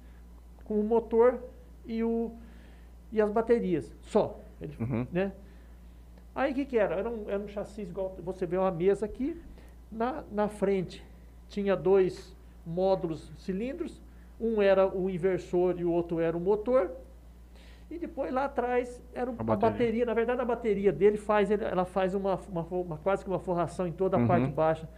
com 0.64 0.80
o 0.80 0.82
motor 0.82 1.40
e, 1.84 2.02
o, 2.02 2.32
e 3.12 3.20
as 3.20 3.30
baterias, 3.30 3.92
só. 4.02 4.40
Ele, 4.60 4.76
Uhum. 4.80 5.06
né? 5.12 5.32
Aí 6.34 6.52
o 6.52 6.54
que, 6.54 6.64
que 6.64 6.76
era? 6.78 6.96
Era 6.96 7.08
um, 7.08 7.30
era 7.30 7.38
um 7.38 7.48
chassi 7.48 7.82
igual 7.82 8.14
você 8.22 8.44
vê 8.44 8.56
uma 8.58 8.70
mesa 8.70 9.06
aqui, 9.06 9.40
na, 9.90 10.24
na 10.32 10.48
frente 10.48 11.04
tinha 11.48 11.76
dois 11.76 12.34
módulos 12.66 13.30
cilindros, 13.38 14.02
um 14.40 14.60
era 14.60 14.86
o 14.86 15.08
inversor 15.08 15.78
e 15.78 15.84
o 15.84 15.92
outro 15.92 16.18
era 16.18 16.36
o 16.36 16.40
motor, 16.40 16.90
e 17.90 17.98
depois 17.98 18.32
lá 18.32 18.44
atrás 18.46 19.00
era 19.14 19.30
A 19.30 19.42
bateria. 19.42 19.70
bateria. 19.70 20.06
Na 20.06 20.14
verdade, 20.14 20.40
a 20.40 20.44
bateria 20.44 20.92
dele 20.92 21.16
faz, 21.16 21.50
ela 21.50 21.84
faz 21.84 22.14
uma, 22.14 22.38
uma, 22.48 22.62
uma- 22.62 22.98
quase 22.98 23.24
que 23.24 23.30
uma 23.30 23.38
forração 23.38 23.86
em 23.86 23.92
toda 23.92 24.16
a 24.16 24.20
Uhum. 24.20 24.26
parte 24.26 24.50
baixa. 24.50 24.88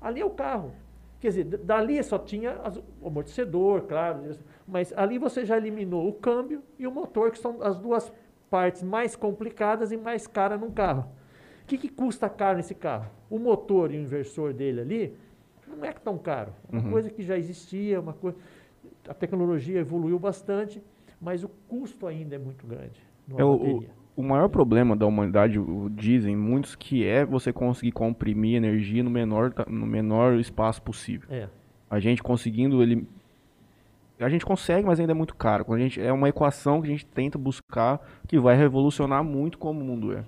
Ali 0.00 0.20
é 0.20 0.24
o 0.24 0.30
carro. 0.30 0.72
Quer 1.20 1.28
dizer, 1.28 1.44
dali 1.44 2.02
só 2.02 2.18
tinha 2.18 2.52
as- 2.62 2.76
o 3.00 3.06
amortecedor, 3.08 3.82
claro, 3.82 4.20
mas 4.66 4.92
ali 4.96 5.18
você 5.18 5.44
já 5.44 5.56
eliminou 5.56 6.08
o 6.08 6.12
câmbio 6.12 6.62
e 6.78 6.86
o 6.86 6.90
motor, 6.90 7.30
que 7.30 7.38
são 7.38 7.62
as 7.62 7.78
duas 7.78 8.12
partes 8.50 8.82
mais 8.82 9.16
complicadas 9.16 9.90
e 9.92 9.96
mais 9.96 10.26
caras 10.26 10.60
num 10.60 10.70
carro. 10.70 11.06
O 11.62 11.66
que, 11.66 11.78
que 11.78 11.88
custa 11.88 12.28
caro 12.28 12.58
nesse 12.58 12.74
carro? 12.74 13.10
O 13.30 13.38
motor 13.38 13.90
e 13.90 13.96
o 13.96 14.00
inversor 14.02 14.52
dele 14.52 14.80
ali 14.82 15.16
não 15.66 15.82
é 15.82 15.92
tão 15.92 16.18
caro. 16.18 16.52
É 16.70 16.76
uma 16.76 16.84
Uhum. 16.84 16.90
coisa 16.90 17.08
que 17.08 17.22
já 17.22 17.38
existia, 17.38 18.00
uma 18.00 18.12
coisa. 18.12 18.36
A 19.08 19.14
tecnologia 19.14 19.80
evoluiu 19.80 20.18
bastante, 20.18 20.82
mas 21.24 21.42
o 21.42 21.48
custo 21.48 22.06
ainda 22.06 22.36
é 22.36 22.38
muito 22.38 22.66
grande. 22.66 23.00
É 23.36 23.42
o-. 23.42 23.82
O 24.16 24.22
maior 24.22 24.48
problema 24.48 24.94
da 24.94 25.06
humanidade, 25.06 25.58
dizem 25.90 26.36
muitos, 26.36 26.76
que 26.76 27.04
é 27.04 27.24
você 27.24 27.52
conseguir 27.52 27.90
comprimir 27.90 28.54
energia 28.54 29.02
no 29.02 29.10
menor, 29.10 29.52
no 29.66 29.84
menor 29.86 30.34
espaço 30.38 30.80
possível. 30.82 31.28
É. 31.28 31.48
A 31.90 31.98
gente 31.98 32.22
conseguindo 32.22 32.80
ele. 32.80 33.08
A 34.20 34.28
gente 34.28 34.46
consegue, 34.46 34.86
mas 34.86 35.00
ainda 35.00 35.10
é 35.10 35.14
muito 35.14 35.34
caro. 35.34 35.64
Quando 35.64 35.80
a 35.80 35.82
gente, 35.82 36.00
é 36.00 36.12
uma 36.12 36.28
equação 36.28 36.80
que 36.80 36.86
a 36.86 36.90
gente 36.90 37.04
tenta 37.06 37.36
buscar 37.36 38.00
que 38.28 38.38
vai 38.38 38.56
revolucionar 38.56 39.24
muito 39.24 39.58
como 39.58 39.80
o 39.80 39.84
mundo 39.84 40.12
é. 40.12 40.24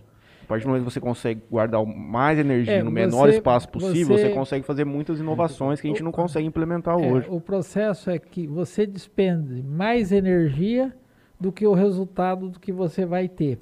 A 0.46 0.48
partir 0.48 0.62
do 0.64 0.68
momento 0.68 0.84
que 0.86 0.92
você 0.92 1.00
consegue 1.00 1.42
guardar 1.50 1.84
mais 1.84 2.38
energia 2.38 2.74
É, 2.74 2.82
no 2.82 2.90
menor 2.90 3.28
você- 3.28 3.36
espaço 3.38 3.68
possível, 3.68 4.16
você- 4.16 4.28
você 4.28 4.34
consegue 4.34 4.64
fazer 4.64 4.84
muitas 4.84 5.18
inovações 5.18 5.80
que 5.80 5.88
a 5.88 5.90
gente 5.90 6.04
não 6.04 6.12
consegue 6.12 6.46
implementar 6.46 6.96
É, 6.98 7.12
hoje. 7.12 7.26
o 7.28 7.40
processo 7.40 8.08
é 8.10 8.18
que 8.18 8.46
você 8.46 8.86
despende 8.86 9.60
mais 9.64 10.12
energia 10.12 10.94
do 11.40 11.50
que 11.50 11.66
o 11.66 11.74
resultado 11.74 12.48
do 12.48 12.60
que 12.60 12.70
você 12.70 13.04
vai 13.04 13.28
ter. 13.28 13.58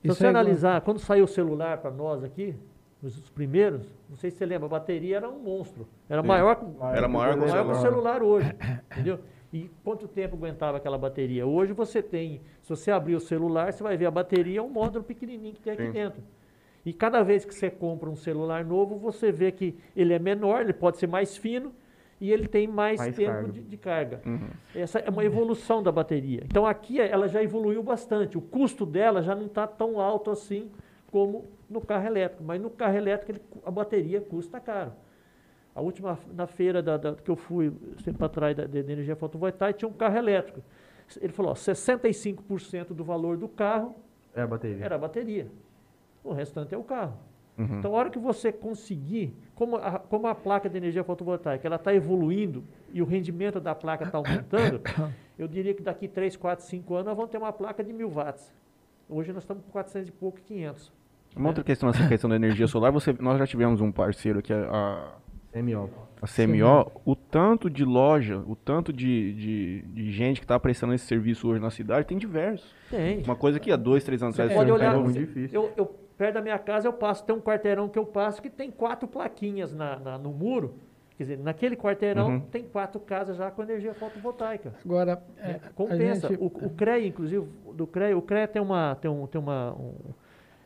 Se 0.00 0.08
você 0.08 0.26
é 0.26 0.30
igual- 0.30 0.40
analisar, 0.42 0.80
quando 0.80 0.98
saiu 0.98 1.24
o 1.24 1.28
celular 1.28 1.76
para 1.76 1.90
nós 1.90 2.24
aqui, 2.24 2.54
os, 3.02 3.18
os 3.18 3.28
primeiros, 3.28 3.82
não 4.08 4.16
sei 4.16 4.30
se 4.30 4.38
você 4.38 4.46
lembra, 4.46 4.64
a 4.66 4.70
bateria 4.70 5.16
era 5.18 5.28
um 5.28 5.38
monstro. 5.38 5.86
Era 6.08 6.22
maior, 6.22 6.56
que- 6.56 6.64
Era 6.96 7.06
maior 7.06 7.34
que 7.34 7.38
o 7.38 7.48
maior 7.48 7.64
que 7.66 7.70
o 7.72 7.74
celular. 7.74 7.80
celular 7.82 8.22
hoje. 8.22 8.50
entendeu? 8.92 9.18
E 9.52 9.70
quanto 9.82 10.06
tempo 10.06 10.36
aguentava 10.36 10.76
aquela 10.76 10.98
bateria? 10.98 11.46
Hoje 11.46 11.72
você 11.72 12.02
tem, 12.02 12.40
se 12.62 12.68
você 12.68 12.90
abrir 12.90 13.14
o 13.14 13.20
celular, 13.20 13.72
você 13.72 13.82
vai 13.82 13.96
ver 13.96 14.06
a 14.06 14.10
bateria 14.10 14.58
é 14.58 14.62
um 14.62 14.68
módulo 14.68 15.02
pequenininho 15.04 15.54
que 15.54 15.60
tem 15.62 15.72
aqui 15.72 15.86
Sim. 15.86 15.92
dentro. 15.92 16.22
E 16.84 16.92
cada 16.92 17.22
vez 17.22 17.44
que 17.44 17.54
você 17.54 17.70
compra 17.70 18.08
um 18.10 18.16
celular 18.16 18.64
novo, 18.64 18.96
você 18.96 19.32
vê 19.32 19.50
que 19.50 19.76
ele 19.96 20.12
é 20.12 20.18
menor, 20.18 20.60
ele 20.62 20.72
pode 20.72 20.98
ser 20.98 21.06
mais 21.06 21.36
fino 21.36 21.72
e 22.20 22.30
ele 22.30 22.46
tem 22.46 22.66
mais, 22.66 22.98
Mais 23.00 23.16
tempo 23.16 23.30
carga. 23.32 23.52
De, 23.52 23.60
de 23.62 23.76
carga. 23.76 24.20
Uhum. 24.26 24.48
Essa 24.74 24.98
é 24.98 25.08
uma 25.08 25.24
evolução 25.24 25.82
da 25.82 25.90
bateria. 25.92 26.42
Então 26.44 26.66
aqui 26.66 27.00
ela 27.00 27.26
já 27.28 27.42
evoluiu 27.42 27.82
bastante. 27.82 28.36
O 28.36 28.40
custo 28.40 28.84
dela 28.84 29.22
já 29.22 29.34
não 29.34 29.46
está 29.46 29.66
tão 29.66 29.98
alto 30.00 30.30
assim 30.30 30.70
como 31.10 31.46
no 31.70 31.80
carro 31.80 32.06
elétrico. 32.06 32.44
Mas 32.44 32.60
no 32.60 32.68
carro 32.70 32.96
elétrico 32.96 33.32
ele- 33.32 33.42
a 33.64 33.70
bateria 33.70 34.20
custa 34.20 34.60
caro. 34.60 34.92
A 35.78 35.80
última 35.80 36.18
na 36.34 36.48
feira 36.48 36.82
da, 36.82 36.96
da- 36.96 37.14
que 37.14 37.30
eu 37.30 37.36
fui 37.36 37.72
sempre 38.02 38.24
atrás 38.24 38.56
da, 38.56 38.64
de 38.66 38.78
energia 38.78 39.14
fotovoltaica 39.14 39.78
tinha 39.78 39.88
um 39.88 39.92
carro 39.92 40.16
elétrico. 40.16 40.60
Ele 41.20 41.32
falou: 41.32 41.52
ó, 41.52 41.54
65% 41.54 42.88
do 42.88 43.04
valor 43.04 43.36
do 43.36 43.46
carro 43.48 43.94
É 44.34 44.42
a 44.42 44.46
bateria. 44.46 44.84
era 44.84 44.96
a 44.96 44.98
bateria. 44.98 45.46
O 46.24 46.32
restante 46.32 46.74
é 46.74 46.78
o 46.78 46.82
carro. 46.82 47.16
Uhum. 47.56 47.78
Então, 47.78 47.94
a 47.94 47.96
hora 47.98 48.10
que 48.10 48.18
você 48.18 48.50
conseguir, 48.50 49.36
como 49.54 49.76
a, 49.76 50.00
como 50.00 50.26
a 50.26 50.34
placa 50.34 50.68
de 50.68 50.76
energia 50.76 51.04
fotovoltaica 51.04 51.66
ela 51.68 51.76
está 51.76 51.94
evoluindo 51.94 52.64
e 52.92 53.00
o 53.00 53.04
rendimento 53.04 53.60
da 53.60 53.72
placa 53.74 54.02
está 54.04 54.18
aumentando, 54.18 54.80
eu 55.38 55.46
diria 55.46 55.74
que 55.74 55.82
daqui 55.82 56.08
3, 56.08 56.36
4, 56.36 56.64
5 56.64 56.94
anos 56.94 57.06
nós 57.06 57.16
vamos 57.16 57.30
ter 57.30 57.38
uma 57.38 57.52
placa 57.52 57.84
de 57.84 57.92
1000 57.92 58.08
watts. 58.10 58.52
Hoje 59.08 59.32
nós 59.32 59.44
estamos 59.44 59.62
com 59.64 59.70
400 59.70 60.08
e 60.08 60.12
pouco, 60.12 60.40
500. 60.40 60.92
Uma 61.36 61.48
outra 61.50 61.62
questão, 61.62 61.88
essa 61.88 62.08
questão 62.08 62.28
da 62.28 62.34
energia 62.34 62.66
solar, 62.66 62.90
você, 62.90 63.12
nós 63.20 63.38
já 63.38 63.46
tivemos 63.46 63.80
um 63.80 63.92
parceiro 63.92 64.42
que 64.42 64.52
é 64.52 64.56
a, 64.56 65.14
MO. 65.54 65.90
a 66.20 66.26
CMO, 66.26 67.00
o 67.04 67.14
tanto 67.16 67.70
de 67.70 67.84
loja, 67.84 68.38
o 68.46 68.54
tanto 68.56 68.92
de, 68.92 69.32
de, 69.34 69.82
de 69.82 70.12
gente 70.12 70.40
que 70.40 70.44
está 70.44 70.58
prestando 70.58 70.92
esse 70.94 71.06
serviço 71.06 71.48
hoje 71.48 71.60
na 71.60 71.70
cidade, 71.70 72.06
tem 72.06 72.18
diversos. 72.18 72.74
Tem. 72.90 73.22
Uma 73.22 73.36
coisa 73.36 73.58
que 73.58 73.70
há 73.72 73.76
dois, 73.76 74.04
três 74.04 74.22
anos 74.22 74.36
Você 74.36 74.42
atrás 74.42 74.56
pode 74.58 74.68
não 74.68 74.76
olhar, 74.76 74.88
era 74.90 74.98
muito 74.98 75.14
você- 75.14 75.20
difícil. 75.20 75.62
Eu, 75.62 75.72
eu, 75.76 75.86
perto 76.16 76.34
da 76.34 76.42
minha 76.42 76.58
casa 76.58 76.88
eu 76.88 76.92
passo, 76.92 77.24
tem 77.24 77.34
um 77.34 77.40
quarteirão 77.40 77.88
que 77.88 77.98
eu 77.98 78.04
passo 78.04 78.42
que 78.42 78.50
tem 78.50 78.70
quatro 78.70 79.06
plaquinhas 79.08 79.72
na, 79.72 79.98
na- 79.98 80.18
no 80.18 80.30
muro. 80.32 80.74
Quer 81.16 81.24
dizer, 81.24 81.38
naquele 81.38 81.74
quarteirão 81.76 82.28
Uhum. 82.28 82.40
tem 82.40 82.62
quatro 82.62 83.00
casas 83.00 83.36
já 83.36 83.50
com 83.50 83.62
energia 83.62 83.92
fotovoltaica. 83.94 84.72
Agora, 84.84 85.20
É, 85.38 85.50
é, 85.50 85.60
compensa. 85.74 86.28
gente- 86.28 86.40
O, 86.40 86.46
o 86.46 86.70
CREA, 86.70 87.06
inclusive, 87.06 87.44
do 87.74 87.86
CREA, 87.88 88.16
o 88.16 88.22
CREA 88.22 88.46
tem 88.46 88.62
uma. 88.62 88.94
Tem 89.00 89.10
um, 89.10 89.26
tem 89.26 89.40
uma 89.40 89.72
um, 89.74 89.94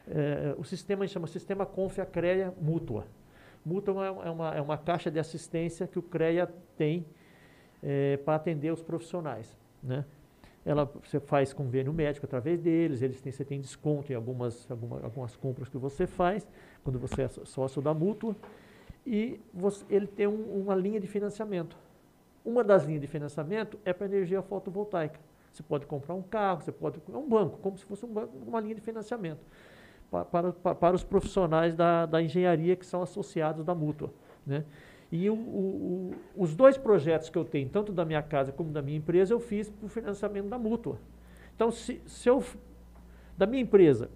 é, 0.09 0.55
o 0.59 0.65
sistema 0.65 1.07
chama 1.07 1.27
Sistema 1.27 1.65
Confia 1.65 2.05
CREA 2.05 2.53
Mútua. 2.61 3.07
Mútua 3.65 4.07
é 4.07 4.11
uma, 4.11 4.25
é 4.25 4.31
uma, 4.31 4.55
é 4.57 4.61
uma 4.61 4.79
caixa 4.79 5.11
de 5.11 5.19
assistência 5.19 5.87
que 5.87 5.99
o 5.99 6.03
CREA 6.03 6.49
tem 6.77 7.07
para 8.25 8.37
atender 8.37 8.73
os 8.73 8.83
profissionais. 8.83 9.57
Né? 9.83 10.05
Ela, 10.65 10.85
você 10.85 11.19
faz 11.19 11.53
convênio 11.53 11.93
médico 11.93 12.25
através 12.25 12.61
deles, 12.61 13.03
eles 13.03 13.21
têm, 13.21 13.33
você 13.33 13.45
tem 13.45 13.61
desconto 13.61 14.13
em 14.13 14.15
algumas, 14.15 14.71
alguma, 14.71 15.01
algumas 15.03 15.35
compras 15.37 15.69
que 15.69 15.77
você 15.77 16.07
faz, 16.07 16.47
quando 16.85 16.99
você 17.01 17.23
é 17.23 17.29
só- 17.29 17.45
sócio 17.45 17.83
da 17.83 17.93
mútua, 17.93 18.37
e 19.05 19.41
você- 19.53 19.85
ele 19.91 20.07
tem 20.07 20.29
um- 20.29 20.63
uma 20.63 20.77
linha 20.77 21.01
de 21.01 21.09
financiamento. 21.09 21.77
Uma 22.45 22.63
das 22.63 22.85
linhas 22.85 23.01
de 23.01 23.09
financiamento 23.09 23.79
é 23.85 23.93
para 23.93 24.07
energia 24.07 24.41
fotovoltaica. 24.43 25.19
Você 25.53 25.63
pode 25.65 25.85
comprar 25.87 26.15
um 26.15 26.23
carro, 26.23 26.63
você 26.63 26.71
pode. 26.73 27.01
É 27.13 27.17
um 27.17 27.29
banco, 27.29 27.59
como 27.59 27.77
se 27.77 27.85
fosse 27.85 28.07
um 28.07 28.13
banco, 28.13 28.33
uma 28.47 28.61
linha 28.61 28.75
de 28.77 28.81
financiamento. 28.81 29.41
Pa- 30.13 30.25
Para, 30.27 30.53
para, 30.53 30.75
para 30.75 30.95
os 30.95 31.03
profissionais 31.03 31.75
da, 31.75 32.05
da 32.07 32.23
engenharia 32.23 32.77
que 32.77 32.85
são 32.87 33.03
associados 33.03 33.65
da 33.65 33.75
mútua. 33.75 34.13
Né? 34.47 34.65
E 35.11 35.29
o- 35.29 35.35
o- 35.35 36.11
o- 36.37 36.43
os 36.43 36.55
dois 36.55 36.77
projetos 36.77 37.29
que 37.31 37.37
eu 37.39 37.45
tenho, 37.45 37.69
tanto 37.69 37.91
da 37.93 38.05
minha 38.05 38.23
casa 38.23 38.53
como 38.53 38.71
da 38.71 38.83
minha 38.83 38.99
empresa, 38.99 39.33
eu 39.33 39.41
fiz 39.41 39.69
por 39.71 39.89
financiamento 39.89 40.49
da 40.49 40.59
mútua. 40.59 40.99
Então, 41.57 41.71
se, 41.71 42.01
se 42.07 42.29
eu. 42.29 42.45
Da 43.37 43.47
minha 43.47 43.63
empresa, 43.63 44.11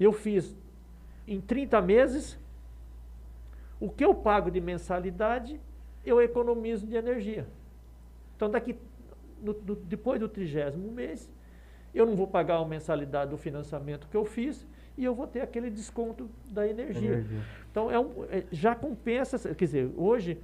eu 0.00 0.12
fiz 0.12 0.56
em 1.28 1.40
30 1.40 1.80
meses, 1.80 2.38
o 3.78 3.88
que 3.90 4.04
eu 4.04 4.14
pago 4.14 4.50
de 4.50 4.60
mensalidade, 4.60 5.60
eu 6.04 6.20
economizo 6.20 6.86
de 6.86 6.96
energia. 6.96 7.46
Então, 8.36 8.50
daqui, 8.50 8.76
no- 9.42 9.54
depois 9.54 10.18
do 10.20 10.28
trigésimo 10.28 10.90
mês, 10.90 11.30
eu 11.94 12.04
não 12.06 12.16
vou 12.16 12.26
pagar 12.26 12.56
a 12.56 12.64
mensalidade 12.64 13.30
do 13.30 13.36
financiamento 13.38 14.08
que 14.08 14.16
eu 14.16 14.24
fiz 14.24 14.66
e 14.96 15.04
eu 15.04 15.14
vou 15.14 15.26
ter 15.26 15.40
aquele 15.40 15.70
desconto 15.70 16.28
da 16.50 16.66
energia. 16.66 17.12
Energia. 17.14 17.40
Então, 17.70 17.90
é 17.90 17.98
um, 17.98 18.10
é- 18.30 18.44
já 18.52 18.74
compensa, 18.74 19.38
quer 19.54 19.64
dizer, 19.64 19.90
hoje 19.96 20.38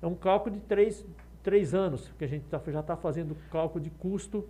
é 0.00 0.06
um 0.06 0.14
cálculo 0.14 0.54
de 0.54 0.60
três, 0.62 1.04
três 1.42 1.74
anos, 1.74 2.12
que 2.18 2.24
a 2.24 2.28
gente 2.28 2.44
tá- 2.44 2.60
já 2.68 2.80
está 2.80 2.96
fazendo 2.96 3.36
cálculo 3.50 3.82
de 3.82 3.90
custo 3.90 4.44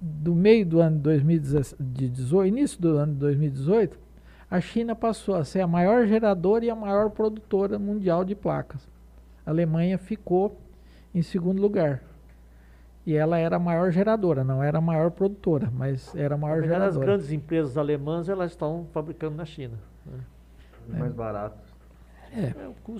do 0.00 0.34
meio 0.34 0.64
do 0.64 0.80
ano 0.80 0.96
de 0.96 1.02
2018, 1.02 2.46
início 2.46 2.80
do 2.80 2.96
ano 2.96 3.12
de 3.12 3.18
2018, 3.18 3.98
a 4.50 4.60
China 4.60 4.94
passou 4.94 5.34
a 5.34 5.44
ser 5.44 5.60
a 5.60 5.66
maior 5.66 6.06
geradora 6.06 6.64
e 6.64 6.70
a 6.70 6.74
maior 6.74 7.10
produtora 7.10 7.78
mundial 7.78 8.24
de 8.24 8.34
placas. 8.34 8.88
A 9.46 9.50
Alemanha 9.50 9.96
ficou 9.96 10.60
em 11.14 11.22
segundo 11.22 11.62
lugar. 11.62 12.02
E 13.06 13.14
ela 13.14 13.38
era 13.38 13.54
a 13.54 13.58
maior 13.58 13.92
geradora, 13.92 14.42
não 14.42 14.60
era 14.60 14.78
a 14.78 14.80
maior 14.80 15.12
produtora, 15.12 15.70
mas 15.72 16.12
era 16.16 16.34
a 16.34 16.38
maior 16.38 16.60
geradora. 16.62 16.88
As 16.88 16.96
grandes 16.96 17.30
empresas 17.30 17.78
alemãs 17.78 18.28
elas 18.28 18.50
estão 18.50 18.88
fabricando 18.92 19.36
na 19.36 19.44
China. 19.44 19.78
Né? 20.04 20.18
É. 20.92 20.98
Mais 20.98 21.12
barato. 21.12 21.56
É. 22.32 22.46
é 22.46 22.54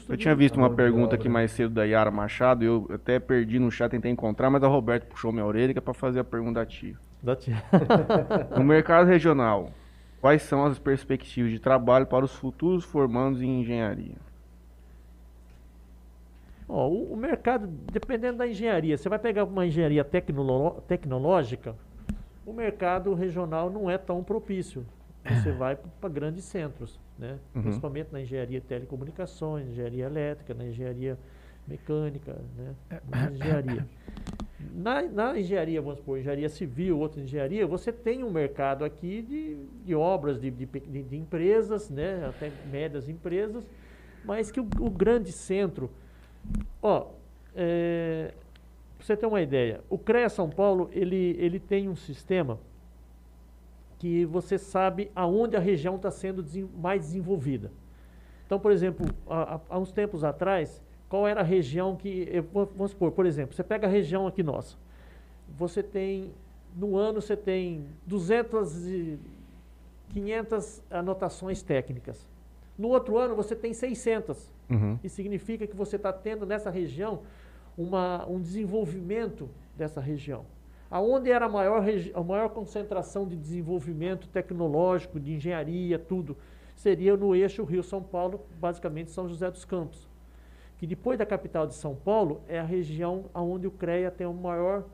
eu 0.08 0.16
tinha 0.16 0.34
visto 0.36 0.56
uma 0.56 0.70
pergunta 0.70 1.16
aqui 1.16 1.28
mais 1.28 1.50
cedo 1.50 1.74
da 1.74 1.82
Yara 1.82 2.12
Machado, 2.12 2.64
eu 2.64 2.88
até 2.94 3.18
perdi 3.18 3.58
no 3.58 3.70
chat, 3.70 3.90
tentei 3.90 4.10
encontrar, 4.10 4.48
mas 4.48 4.62
a 4.62 4.68
Roberto 4.68 5.06
puxou 5.08 5.32
minha 5.32 5.44
orelha 5.44 5.72
que 5.72 5.78
é 5.78 5.82
para 5.82 5.92
fazer 5.92 6.20
a 6.20 6.24
pergunta 6.24 6.60
da 6.60 6.66
tia. 6.66 6.96
Da 7.20 7.34
tia. 7.34 7.60
no 8.56 8.62
mercado 8.62 9.08
regional, 9.08 9.72
quais 10.20 10.42
são 10.42 10.64
as 10.64 10.78
perspectivas 10.78 11.50
de 11.50 11.58
trabalho 11.58 12.06
para 12.06 12.24
os 12.24 12.32
futuros 12.32 12.84
formandos 12.84 13.42
em 13.42 13.60
engenharia? 13.60 14.25
Ó, 16.68 16.88
o, 16.88 17.12
o, 17.12 17.16
mercado, 17.16 17.66
dependendo 17.92 18.38
da 18.38 18.48
engenharia, 18.48 18.96
você 18.96 19.08
vai 19.08 19.18
pegar 19.18 19.44
uma 19.44 19.66
engenharia 19.66 20.04
tecnolo 20.04 20.80
tecnológica, 20.82 21.76
o 22.44 22.52
mercado 22.52 23.14
regional 23.14 23.70
não 23.70 23.90
é 23.90 23.98
tão 23.98 24.22
propício. 24.22 24.84
Você 25.28 25.50
vai 25.50 25.76
para 26.00 26.08
grandes 26.08 26.44
centros, 26.44 27.00
né? 27.18 27.38
Uhum. 27.54 27.62
principalmente 27.62 28.12
na 28.12 28.20
engenharia 28.20 28.60
de 28.60 28.66
telecomunicações, 28.66 29.66
engenharia 29.68 30.06
elétrica, 30.06 30.54
na 30.54 30.66
engenharia 30.66 31.18
mecânica, 31.66 32.36
né? 32.56 32.74
na 33.08 33.30
engenharia. 33.30 33.86
Na, 34.72 35.02
na, 35.02 35.38
engenharia, 35.38 35.82
vamos 35.82 35.98
supor, 35.98 36.18
engenharia 36.18 36.48
civil, 36.48 36.98
outra 36.98 37.20
engenharia, 37.20 37.66
você 37.66 37.92
tem 37.92 38.22
um 38.22 38.30
mercado 38.30 38.84
aqui 38.84 39.20
de, 39.22 39.56
de 39.84 39.94
obras, 39.94 40.40
de, 40.40 40.50
de, 40.50 40.66
de, 40.66 41.16
empresas, 41.16 41.90
né? 41.90 42.24
até 42.28 42.52
médias 42.70 43.08
empresas, 43.08 43.68
mas 44.24 44.50
que 44.50 44.60
o, 44.60 44.68
o 44.80 44.90
grande 44.90 45.32
centro 45.32 45.90
Ó, 46.82 47.08
é, 47.54 48.32
pra 48.96 49.06
você 49.06 49.16
ter 49.16 49.26
uma 49.26 49.40
ideia, 49.40 49.80
o 49.88 49.98
CREA 49.98 50.28
São 50.28 50.48
Paulo, 50.48 50.88
ele, 50.92 51.36
ele 51.38 51.58
tem 51.58 51.88
um 51.88 51.96
sistema 51.96 52.58
que 53.98 54.24
você 54.26 54.58
sabe 54.58 55.10
aonde 55.14 55.56
a 55.56 55.60
região 55.60 55.96
está 55.96 56.10
sendo 56.10 56.44
mais 56.76 57.02
desenvolvida. 57.02 57.70
Então, 58.46 58.58
por 58.60 58.70
exemplo, 58.70 59.06
há, 59.28 59.60
há, 59.68 59.78
uns 59.78 59.90
tempos 59.90 60.22
atrás, 60.22 60.82
qual 61.08 61.26
era 61.26 61.40
a 61.40 61.44
região 61.44 61.96
que, 61.96 62.28
vamos 62.52 62.92
supor, 62.92 63.12
por 63.12 63.26
exemplo, 63.26 63.54
você 63.54 63.64
pega 63.64 63.86
a 63.86 63.90
região 63.90 64.26
aqui 64.26 64.42
nossa, 64.42 64.76
você 65.56 65.82
tem, 65.82 66.32
no 66.76 66.96
ano 66.96 67.20
você 67.20 67.36
tem 67.36 67.86
200 68.06 68.86
e 68.86 69.18
500 70.10 70.82
anotações 70.90 71.62
técnicas. 71.62 72.26
No 72.78 72.88
outro 72.88 73.18
ano 73.18 73.34
você 73.34 73.56
tem 73.56 73.72
600. 73.72 74.52
Uhum. 74.68 74.98
Isso 75.02 75.16
significa 75.16 75.66
que 75.66 75.76
você 75.76 75.96
está 75.96 76.12
tendo 76.12 76.44
nessa 76.44 76.70
região 76.70 77.22
uma, 77.76 78.26
um 78.26 78.40
desenvolvimento 78.40 79.48
dessa 79.76 80.00
região. 80.00 80.44
Aonde 80.90 81.30
era 81.30 81.46
a 81.46 81.48
maior, 81.48 81.84
a 82.14 82.22
maior 82.22 82.48
concentração 82.50 83.26
de 83.26 83.36
desenvolvimento 83.36 84.28
tecnológico, 84.28 85.18
de 85.18 85.34
engenharia, 85.34 85.98
tudo, 85.98 86.36
seria 86.74 87.16
no 87.16 87.34
eixo 87.34 87.64
Rio-São 87.64 88.02
Paulo, 88.02 88.46
basicamente 88.60 89.10
São 89.10 89.28
José 89.28 89.50
dos 89.50 89.64
Campos. 89.64 90.08
Que 90.78 90.86
depois 90.86 91.18
da 91.18 91.26
capital 91.26 91.66
de 91.66 91.74
São 91.74 91.94
Paulo 91.94 92.42
é 92.46 92.58
a 92.60 92.64
região 92.64 93.24
onde 93.34 93.66
o 93.66 93.70
CREA 93.70 94.10
tem 94.10 94.26
a 94.26 94.32
maior 94.32 94.84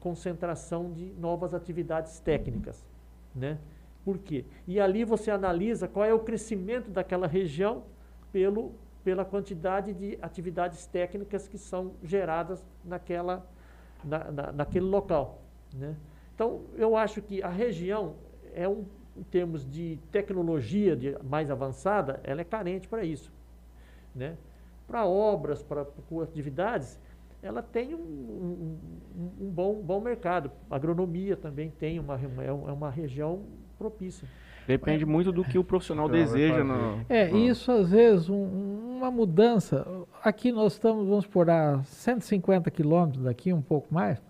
concentração 0.00 0.90
de 0.92 1.12
novas 1.18 1.52
atividades 1.52 2.18
técnicas. 2.20 2.86
Né? 3.34 3.58
Por 4.04 4.18
quê? 4.18 4.44
E 4.66 4.80
ali 4.80 5.04
você 5.04 5.30
analisa 5.30 5.86
qual 5.86 6.04
é 6.04 6.14
o 6.14 6.20
crescimento 6.20 6.90
daquela 6.90 7.26
região 7.26 7.84
pelo 8.32 8.72
pela 9.04 9.24
quantidade 9.24 9.92
de 9.92 10.18
atividades 10.22 10.86
técnicas 10.86 11.48
que 11.48 11.58
são 11.58 11.94
geradas 12.02 12.64
naquela, 12.84 13.46
na, 14.04 14.30
na, 14.30 14.52
naquele 14.52 14.86
local. 14.86 15.42
Né? 15.74 15.96
Então, 16.34 16.62
eu 16.76 16.96
acho 16.96 17.20
que 17.20 17.42
a 17.42 17.48
região 17.48 18.14
é 18.54 18.68
um, 18.68 18.84
em 19.16 19.22
termos 19.22 19.68
de 19.68 19.98
tecnologia 20.10 20.96
de 20.96 21.16
mais 21.22 21.50
avançada, 21.50 22.20
ela 22.24 22.40
é 22.40 22.44
carente 22.44 22.88
para 22.88 23.04
isso. 23.04 23.32
Né? 24.14 24.36
Para 24.86 25.06
obras, 25.06 25.62
para 25.62 25.86
atividades, 26.22 26.98
ela 27.42 27.62
tem 27.62 27.94
um, 27.94 27.98
um, 27.98 28.78
um, 29.40 29.50
bom, 29.50 29.82
bom 29.82 30.00
mercado. 30.00 30.50
A 30.70 30.76
agronomia 30.76 31.36
também 31.36 31.70
tem 31.70 31.98
uma, 31.98 32.18
é 32.42 32.52
uma 32.52 32.90
região 32.90 33.44
propícia. 33.76 34.28
Depende 34.66 35.04
muito 35.04 35.32
do 35.32 35.44
que 35.44 35.58
o 35.58 35.64
profissional 35.64 36.08
deseja. 36.08 36.62
No, 36.62 37.04
é, 37.08 37.28
no... 37.28 37.38
isso 37.38 37.70
às 37.72 37.90
vezes, 37.90 38.28
um, 38.28 38.96
uma 38.96 39.10
mudança. 39.10 39.86
Aqui 40.22 40.52
nós 40.52 40.74
estamos, 40.74 41.06
vamos 41.08 41.26
por 41.26 41.50
a 41.50 41.82
150 41.82 42.70
quilômetros 42.70 43.24
daqui, 43.24 43.52
um 43.52 43.62
pouco 43.62 43.92
mais. 43.92 44.22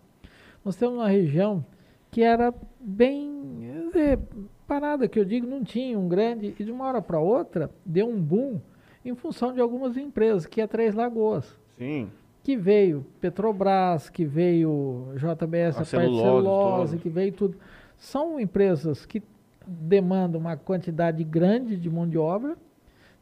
Nós 0.64 0.76
temos 0.76 0.94
uma 0.94 1.08
região 1.08 1.64
que 2.10 2.22
era 2.22 2.54
bem 2.80 3.90
é, 3.94 4.18
parada, 4.66 5.08
que 5.08 5.18
eu 5.18 5.24
digo, 5.24 5.46
não 5.46 5.62
tinha 5.62 5.98
um 5.98 6.08
grande, 6.08 6.54
e 6.58 6.64
de 6.64 6.70
uma 6.70 6.86
hora 6.86 7.02
para 7.02 7.18
outra 7.18 7.70
deu 7.84 8.08
um 8.08 8.20
boom 8.20 8.60
em 9.04 9.14
função 9.14 9.52
de 9.52 9.60
algumas 9.60 9.96
empresas, 9.96 10.46
que 10.46 10.60
é 10.60 10.66
Três 10.66 10.94
Lagoas. 10.94 11.58
Sim. 11.76 12.10
Que 12.42 12.56
veio 12.56 13.04
Petrobras, 13.20 14.08
que 14.08 14.24
veio 14.24 15.12
JBS, 15.16 15.78
a, 15.78 15.80
a 15.82 15.84
celulose, 15.84 16.22
celulose 16.22 16.98
que 16.98 17.08
veio 17.08 17.32
tudo. 17.32 17.56
São 17.96 18.38
empresas 18.38 19.06
que 19.06 19.22
demanda 19.66 20.38
uma 20.38 20.56
quantidade 20.56 21.22
grande 21.24 21.76
de 21.76 21.90
mão 21.90 22.08
de 22.08 22.18
obra, 22.18 22.56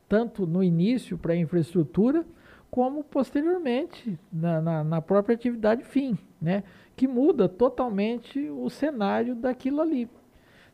tanto 0.08 0.46
no 0.46 0.62
início 0.62 1.16
para 1.16 1.32
a 1.32 1.36
infraestrutura, 1.36 2.24
como 2.70 3.02
posteriormente 3.02 4.18
na, 4.32 4.60
na, 4.60 4.84
na, 4.84 5.02
própria 5.02 5.34
atividade 5.34 5.82
fim, 5.82 6.16
né? 6.40 6.62
que 6.94 7.08
muda 7.08 7.48
totalmente 7.48 8.48
o 8.48 8.70
cenário 8.70 9.34
daquilo 9.34 9.80
ali. 9.80 10.08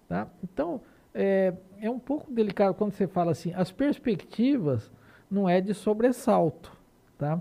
Tá? 0.08 0.28
Então, 0.42 0.80
é, 1.14 1.54
é 1.80 1.90
um 1.90 1.98
pouco 1.98 2.30
delicado 2.30 2.74
quando 2.74 2.92
você 2.92 3.06
fala 3.06 3.32
assim, 3.32 3.52
as 3.54 3.72
perspectivas 3.72 4.92
não 5.30 5.48
é 5.48 5.60
de 5.60 5.72
sobressalto, 5.72 6.70
tá? 7.16 7.40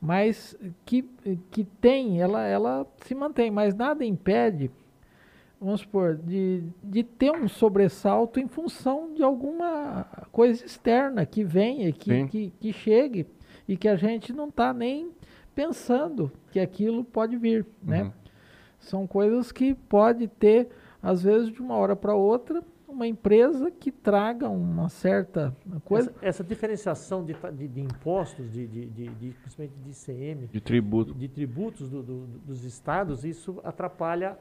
mas 0.00 0.56
que, 0.84 1.02
que 1.50 1.64
tem, 1.64 2.20
ela, 2.20 2.44
ela 2.46 2.86
se 3.04 3.14
mantém, 3.14 3.50
mas 3.50 3.74
nada 3.74 4.04
impede 4.04 4.70
vamos 5.60 5.80
supor, 5.82 6.16
de, 6.16 6.62
de 6.82 7.02
ter 7.04 7.30
um 7.32 7.46
sobressalto 7.48 8.40
em 8.40 8.48
função 8.48 9.12
de 9.12 9.22
alguma 9.22 10.06
coisa 10.32 10.64
externa 10.64 11.26
que 11.26 11.44
venha, 11.44 11.92
que, 11.92 12.26
que, 12.28 12.50
que, 12.58 12.72
chegue 12.72 13.26
e 13.68 13.76
que 13.76 13.86
a 13.88 13.94
gente 13.96 14.32
não 14.32 14.48
está 14.48 14.72
nem 14.72 15.10
pensando 15.54 16.30
que 16.50 16.58
aquilo 16.58 17.04
pode 17.04 17.36
vir, 17.36 17.66
né? 17.82 18.04
Uhum. 18.04 18.12
São 18.78 19.06
coisas 19.06 19.52
que 19.52 19.74
pode 19.74 20.26
ter, 20.26 20.68
às 21.02 21.22
vezes, 21.22 21.50
de 21.52 21.60
uma 21.60 21.74
hora 21.76 21.94
para 21.94 22.14
outra, 22.14 22.62
uma 22.88 23.06
empresa 23.06 23.70
que 23.70 23.92
traga 23.92 24.48
uma 24.48 24.88
certa 24.88 25.54
coisa. 25.84 26.10
Essa, 26.16 26.26
essa 26.26 26.44
diferenciação 26.44 27.24
de, 27.24 27.36
de- 27.52 27.68
de 27.68 27.80
impostos, 27.80 28.50
de, 28.50 28.66
de, 28.66 28.86
de, 28.86 29.08
de- 29.08 29.30
principalmente 29.42 29.74
de 29.84 29.90
ICM, 29.90 30.46
De 30.46 30.60
tributo. 30.60 31.14
de 31.14 31.28
tributos 31.28 31.90
do- 31.90 32.02
do- 32.02 32.26
dos 32.26 32.64
estados, 32.64 33.24
isso 33.24 33.60
atrapalha 33.62 34.36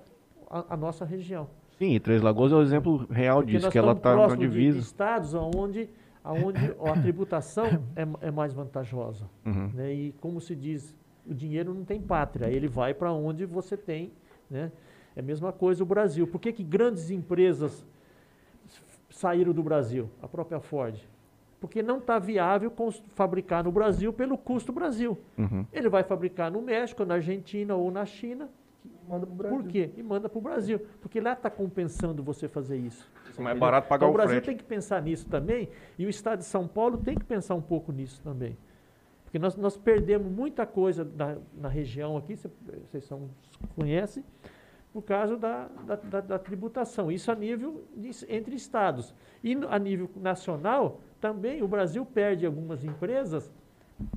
a, 0.49 0.73
a 0.73 0.77
nossa 0.77 1.05
região. 1.05 1.47
Sim, 1.77 1.93
e 1.93 1.99
Três 1.99 2.21
Lagoas 2.21 2.51
é 2.51 2.55
o 2.55 2.61
exemplo 2.61 3.07
real 3.09 3.37
Porque 3.37 3.53
disso, 3.53 3.69
que 3.71 3.77
ela 3.77 3.93
está 3.93 4.09
na 4.11 4.15
próximos 4.17 4.39
de- 4.39 4.49
divisa. 4.51 4.79
estados 4.79 5.33
onde, 5.33 5.89
onde 6.25 6.59
a 6.85 7.01
tributação 7.01 7.65
é, 7.95 8.27
é 8.27 8.31
mais 8.31 8.53
vantajosa. 8.53 9.29
Uhum. 9.45 9.69
né? 9.73 9.93
E 9.93 10.11
como 10.19 10.41
se 10.41 10.55
diz, 10.55 10.93
o 11.25 11.33
dinheiro 11.33 11.73
não 11.73 11.85
tem 11.85 12.01
pátria, 12.01 12.47
ele 12.47 12.67
vai 12.67 12.93
para 12.93 13.13
onde 13.13 13.45
você 13.45 13.77
tem. 13.77 14.11
Né? 14.49 14.71
É 15.15 15.19
a 15.21 15.23
mesma 15.23 15.51
coisa 15.53 15.83
o 15.83 15.85
Brasil. 15.85 16.27
Por 16.27 16.39
que, 16.41 16.51
que 16.51 16.63
grandes 16.63 17.11
empresas 17.11 17.85
saíram 19.09 19.53
do 19.53 19.63
Brasil? 19.63 20.09
A 20.21 20.27
própria 20.27 20.59
Ford. 20.59 20.95
Porque 21.59 21.83
não 21.83 21.97
está 21.97 22.17
viável 22.19 22.71
fabricar 23.15 23.63
no 23.63 23.71
Brasil 23.71 24.13
pelo 24.13 24.37
custo 24.37 24.71
Brasil. 24.71 25.17
Uhum. 25.37 25.65
Ele 25.73 25.89
vai 25.89 26.03
fabricar 26.03 26.49
no 26.49 26.61
México, 26.61 27.03
na 27.05 27.15
Argentina 27.15 27.75
ou 27.75 27.91
na 27.91 28.05
China. 28.05 28.49
Manda 29.07 29.25
pro 29.25 29.35
Brasil. 29.35 29.57
Por 29.59 29.67
quê? 29.67 29.89
E 29.97 30.03
manda 30.03 30.29
para 30.29 30.37
o 30.37 30.41
Brasil. 30.41 30.79
Porque 31.01 31.19
lá 31.19 31.33
está 31.33 31.49
compensando 31.49 32.21
você 32.23 32.47
fazer 32.47 32.77
isso. 32.77 33.09
É 33.37 33.41
mais 33.41 33.57
barato 33.57 33.87
pagar 33.87 34.05
Então, 34.05 34.09
o 34.09 34.11
o 34.11 34.13
Brasil 34.13 34.35
frete. 34.35 34.45
tem 34.45 34.57
que 34.57 34.63
pensar 34.63 35.01
nisso 35.01 35.25
também, 35.27 35.69
e 35.97 36.05
o 36.05 36.09
Estado 36.09 36.39
de 36.39 36.45
São 36.45 36.67
Paulo 36.67 36.97
tem 36.97 37.15
que 37.17 37.23
pensar 37.25 37.55
um 37.55 37.61
pouco 37.61 37.91
nisso 37.91 38.21
também. 38.21 38.57
Porque 39.23 39.39
nós, 39.39 39.55
nós 39.55 39.77
perdemos 39.77 40.31
muita 40.31 40.65
coisa 40.65 41.07
na, 41.15 41.37
na 41.55 41.69
região 41.69 42.17
aqui, 42.17 42.35
cê- 42.35 42.49
vocês 42.87 43.03
são, 43.05 43.29
conhecem, 43.75 44.23
por 44.91 45.03
causa 45.03 45.37
da, 45.37 45.67
da, 45.85 45.95
da- 45.95 46.21
da 46.21 46.39
tributação. 46.39 47.11
Isso 47.11 47.31
a 47.31 47.35
nível 47.35 47.83
de- 47.95 48.09
entre 48.27 48.55
estados. 48.55 49.13
E 49.43 49.55
a 49.69 49.77
nível 49.79 50.09
nacional, 50.15 50.99
também 51.21 51.61
o 51.63 51.67
Brasil 51.67 52.05
perde 52.05 52.45
algumas 52.45 52.83
empresas 52.83 53.51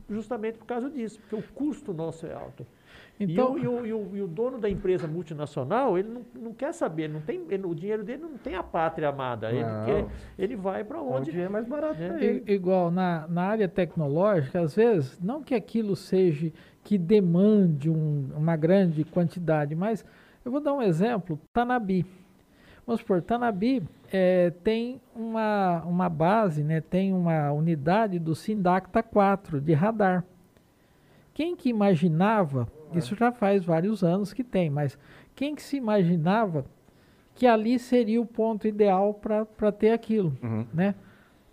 justamente 0.09 0.59
por 0.59 0.67
causa 0.67 0.89
disso, 0.91 1.21
porque 1.21 1.35
o 1.37 1.43
custo 1.55 1.93
nosso 1.93 2.27
é 2.27 2.33
alto. 2.35 2.67
Então, 3.21 3.57
e, 3.57 3.69
o, 3.69 3.87
e 3.87 3.93
o- 3.93 4.17
e 4.17 4.21
o- 4.21 4.25
o 4.25 4.29
dono 4.29 4.59
da 4.59 4.69
empresa 4.69 5.07
multinacional, 5.07 5.97
ele 5.97 6.09
não, 6.09 6.23
não 6.35 6.53
quer 6.53 6.73
saber, 6.75 7.09
não 7.09 7.21
tem, 7.21 7.41
ele- 7.51 7.65
o 7.67 7.75
dinheiro 7.75 8.03
dele 8.03 8.23
não 8.23 8.37
tem 8.37 8.57
a 8.57 8.63
pátria 8.63 9.09
amada. 9.11 9.51
Ele, 9.53 9.63
Não. 9.65 9.85
quer, 9.85 10.07
ele 10.39 10.57
vai 10.57 10.83
para 10.83 11.01
onde. 11.01 11.31
Onde 11.31 11.41
é 11.41 11.49
mais 11.49 11.67
barato 11.69 12.01
né? 12.01 12.41
Igual 12.47 12.91
na, 12.91 13.29
na 13.29 13.43
área 13.45 13.69
tecnológica, 13.69 14.61
às 14.61 14.75
vezes, 14.75 15.21
não 15.21 15.43
que 15.43 15.55
aquilo 15.55 15.95
seja 15.95 16.51
que 16.83 16.99
demande 16.99 17.89
um- 17.89 18.29
uma 18.37 18.57
grande 18.57 19.05
quantidade, 19.05 19.75
mas 19.77 20.05
eu 20.45 20.51
vou 20.51 20.61
dar 20.61 20.73
um 20.75 20.83
exemplo, 20.83 21.39
Tanabi. 21.53 22.05
Vamos 22.85 23.01
supor, 23.03 23.23
Tanabi 23.23 23.85
eh, 24.13 24.53
tem 24.65 25.01
uma, 25.15 25.83
uma 25.85 26.09
base, 26.09 26.65
né, 26.65 26.81
tem 26.81 27.13
uma 27.13 27.53
unidade 27.53 28.19
do 28.19 28.35
Sindacta 28.35 29.01
4 29.01 29.61
de 29.61 29.73
radar. 29.73 30.25
Quem 31.33 31.55
que 31.57 31.69
imaginava, 31.71 32.67
isso 32.99 33.15
já 33.17 33.31
faz 33.33 33.65
vários 33.65 34.03
anos 34.03 34.33
que 34.33 34.43
tem, 34.45 34.71
mas 34.71 34.99
quem 35.35 35.55
que 35.55 35.63
se 35.63 35.77
imaginava 35.77 36.65
que 37.35 37.47
ali 37.47 37.79
seria 37.79 38.21
o 38.21 38.27
ponto 38.27 38.67
ideal 38.69 39.15
para 39.15 39.73
ter 39.73 39.91
aquilo, 39.93 40.37
Uhum. 40.43 40.67
né? 40.73 40.95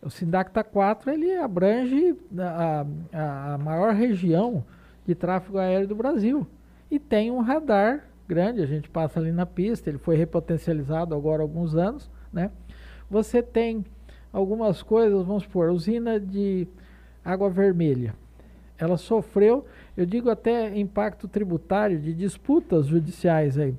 O 0.01 0.09
Sindacta 0.09 0.63
4 0.63 1.11
ele 1.11 1.35
abrange 1.37 2.15
a, 2.37 2.85
a, 3.13 3.53
a 3.53 3.57
maior 3.57 3.93
região 3.93 4.63
de 5.05 5.13
tráfego 5.13 5.57
aéreo 5.57 5.87
do 5.87 5.95
Brasil 5.95 6.47
e 6.89 6.97
tem 6.99 7.29
um 7.31 7.39
radar 7.41 8.05
grande, 8.27 8.61
a 8.61 8.65
gente 8.65 8.89
passa 8.89 9.19
ali 9.19 9.31
na 9.31 9.45
pista, 9.45 9.89
ele 9.89 9.97
foi 9.97 10.15
repotencializado 10.15 11.13
agora 11.15 11.41
há 11.41 11.43
alguns 11.43 11.75
anos, 11.75 12.09
né? 12.31 12.51
Você 13.09 13.41
tem 13.41 13.83
algumas 14.31 14.81
coisas, 14.83 15.25
vamos 15.25 15.43
supor, 15.43 15.69
usina 15.69 16.19
de 16.19 16.67
água 17.25 17.49
vermelha. 17.49 18.13
Ela 18.77 18.95
sofreu, 18.97 19.65
eu 19.99 20.05
digo 20.05 20.29
até 20.29 20.77
impacto 20.79 21.27
tributário 21.27 21.99
de 21.99 22.13
disputas 22.13 22.85
judiciais 22.85 23.57
aí. 23.57 23.75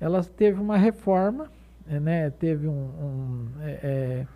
Ela 0.00 0.24
teve 0.24 0.58
uma 0.58 0.78
reforma, 0.78 1.50
eh, 1.86 2.00
né? 2.00 2.30
Teve 2.30 2.66
um, 2.66 2.72
um, 2.72 3.48
eh, 3.60 4.26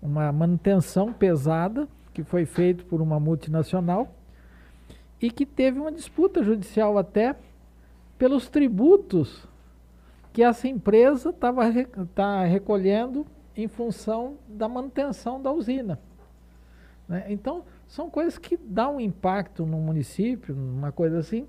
uma 0.00 0.32
manutenção 0.32 1.12
pesada 1.12 1.86
que 2.14 2.22
foi 2.22 2.46
feito 2.46 2.86
por 2.86 3.02
uma 3.02 3.20
multinacional 3.20 4.14
e 5.20 5.30
que 5.30 5.44
teve 5.44 5.78
uma 5.78 5.92
disputa 5.92 6.42
judicial 6.42 6.96
até 6.96 7.36
pelos 8.16 8.48
tributos 8.48 9.46
que 10.32 10.42
essa 10.42 10.66
empresa 10.66 11.28
estava 11.28 11.64
tá 12.14 12.44
recolhendo 12.44 13.26
em 13.54 13.68
função 13.68 14.38
da 14.48 14.66
manutenção 14.66 15.38
da 15.38 15.52
usina. 15.52 16.00
né? 17.06 17.26
Então, 17.28 17.62
são 17.86 18.10
coisas 18.10 18.36
que 18.38 18.56
dão 18.56 18.96
um 18.96 19.00
impacto 19.00 19.64
no 19.64 19.78
município, 19.78 20.54
uma 20.54 20.90
coisa 20.92 21.18
assim, 21.18 21.46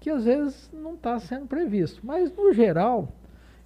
que 0.00 0.10
às 0.10 0.24
vezes 0.24 0.70
não 0.72 0.94
está 0.94 1.18
sendo 1.18 1.46
previsto. 1.46 2.00
Mas, 2.04 2.30
no 2.34 2.52
geral, 2.52 3.08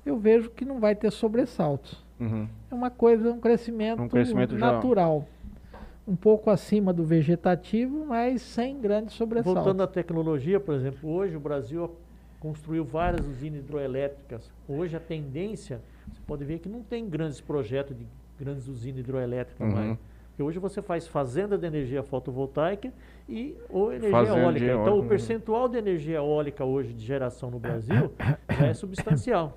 eu 0.05 0.17
vejo 0.19 0.51
que 0.51 0.65
não 0.65 0.79
vai 0.79 0.95
ter 0.95 1.11
sobressaltos 1.11 2.05
Uhum. 2.21 2.49
é 2.71 2.75
uma 2.75 2.91
coisa, 2.91 3.31
um 3.33 3.41
crescimento, 3.41 4.01
Um 4.03 4.09
crescimento 4.09 4.57
já- 4.57 4.73
natural. 4.73 5.27
Um 6.09 6.15
pouco 6.15 6.51
acima 6.51 6.93
do 6.93 7.05
vegetativo, 7.05 8.07
mas 8.07 8.41
sem 8.41 8.81
grandes 8.81 9.15
sobressaltos. 9.15 9.65
Voltando 9.65 9.83
à 9.83 9.87
tecnologia, 9.89 10.61
por 10.61 10.75
exemplo, 10.75 11.11
hoje 11.11 11.37
o 11.37 11.41
Brasil 11.41 11.91
construiu 12.39 12.85
várias 12.85 13.27
usinas 13.27 13.59
hidroelétricas. 13.59 14.49
Hoje 14.69 14.97
a 14.97 15.01
tendência, 15.01 15.81
você 16.13 16.21
pode 16.27 16.45
ver 16.45 16.61
que 16.61 16.69
não 16.69 16.81
tem 16.83 17.09
grandes 17.09 17.41
projetos 17.41 17.97
de 17.99 18.07
grandes 18.39 18.69
usinas 18.69 19.01
hidroelétricas 19.01 19.69
Uhum. 19.69 19.75
mais. 19.75 19.99
Porque 20.37 20.43
hoje 20.43 20.59
você 20.59 20.83
faz 20.83 21.09
fazenda 21.09 21.57
de 21.57 21.67
energia 21.67 22.03
fotovoltaica 22.03 22.93
e 23.27 23.57
ou 23.71 23.91
energia 23.91 24.11
Fazenda 24.11 24.39
eólica. 24.43 24.67
Então 24.67 24.77
eólica, 24.87 25.07
o 25.07 25.09
percentual 25.09 25.67
de 25.67 25.79
energia 25.79 26.17
eólica 26.19 26.63
hoje 26.63 26.93
de 26.93 27.03
geração 27.07 27.51
no 27.51 27.59
Brasil 27.59 28.13
já 28.51 28.67
é 28.67 28.75
substancial. 28.75 29.57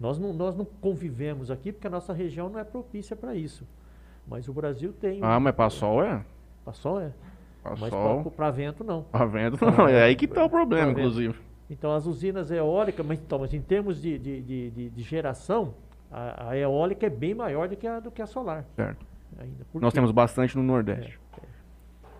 Nós 0.00 0.18
não, 0.18 0.32
nós 0.32 0.56
não 0.56 0.64
convivemos 0.64 1.52
aqui 1.52 1.70
porque 1.70 1.86
a 1.86 1.90
nossa 1.90 2.12
região 2.12 2.48
não 2.48 2.58
é 2.58 2.64
propícia 2.64 3.14
para 3.14 3.36
isso. 3.36 3.64
Mas 4.26 4.48
o 4.48 4.52
Brasil 4.52 4.92
tem. 4.92 5.20
Ah, 5.22 5.38
mas 5.38 5.54
pra 5.54 5.70
sol 5.70 6.02
é? 6.02 6.24
Pra 6.64 6.72
sol 6.72 7.00
é. 7.00 7.12
Pra 7.62 7.76
Mas 7.76 7.90
para 8.36 8.50
vento 8.50 8.82
não. 8.82 9.02
Pra 9.04 9.24
vento 9.24 9.64
não. 9.64 9.86
É 9.86 10.02
aí 10.02 10.16
que 10.16 10.26
tá 10.26 10.44
o 10.44 10.50
problema, 10.50 10.90
inclusive. 10.90 11.38
Então, 11.70 11.92
as 11.94 12.06
usinas 12.06 12.50
eólicas, 12.50 13.06
mas, 13.06 13.20
então, 13.20 13.38
mas 13.38 13.54
em 13.54 13.60
termos 13.60 14.02
de, 14.02 14.18
de, 14.18 14.42
de, 14.42 14.70
de- 14.70 14.90
de 14.90 15.02
geração, 15.04 15.74
a, 16.10 16.48
a 16.50 16.58
eólica 16.58 17.06
é 17.06 17.10
bem 17.10 17.34
maior 17.34 17.68
do 17.68 17.76
que 17.76 17.86
a, 17.86 18.00
do 18.00 18.10
que 18.10 18.20
a 18.20 18.26
solar. 18.26 18.64
Certo. 18.74 19.06
Ainda. 19.40 19.64
Por 19.72 19.80
Nós 19.80 19.92
quê? 19.92 19.96
temos 19.98 20.12
bastante 20.12 20.56
no 20.56 20.62
Nordeste. 20.62 21.18
É, 21.36 21.40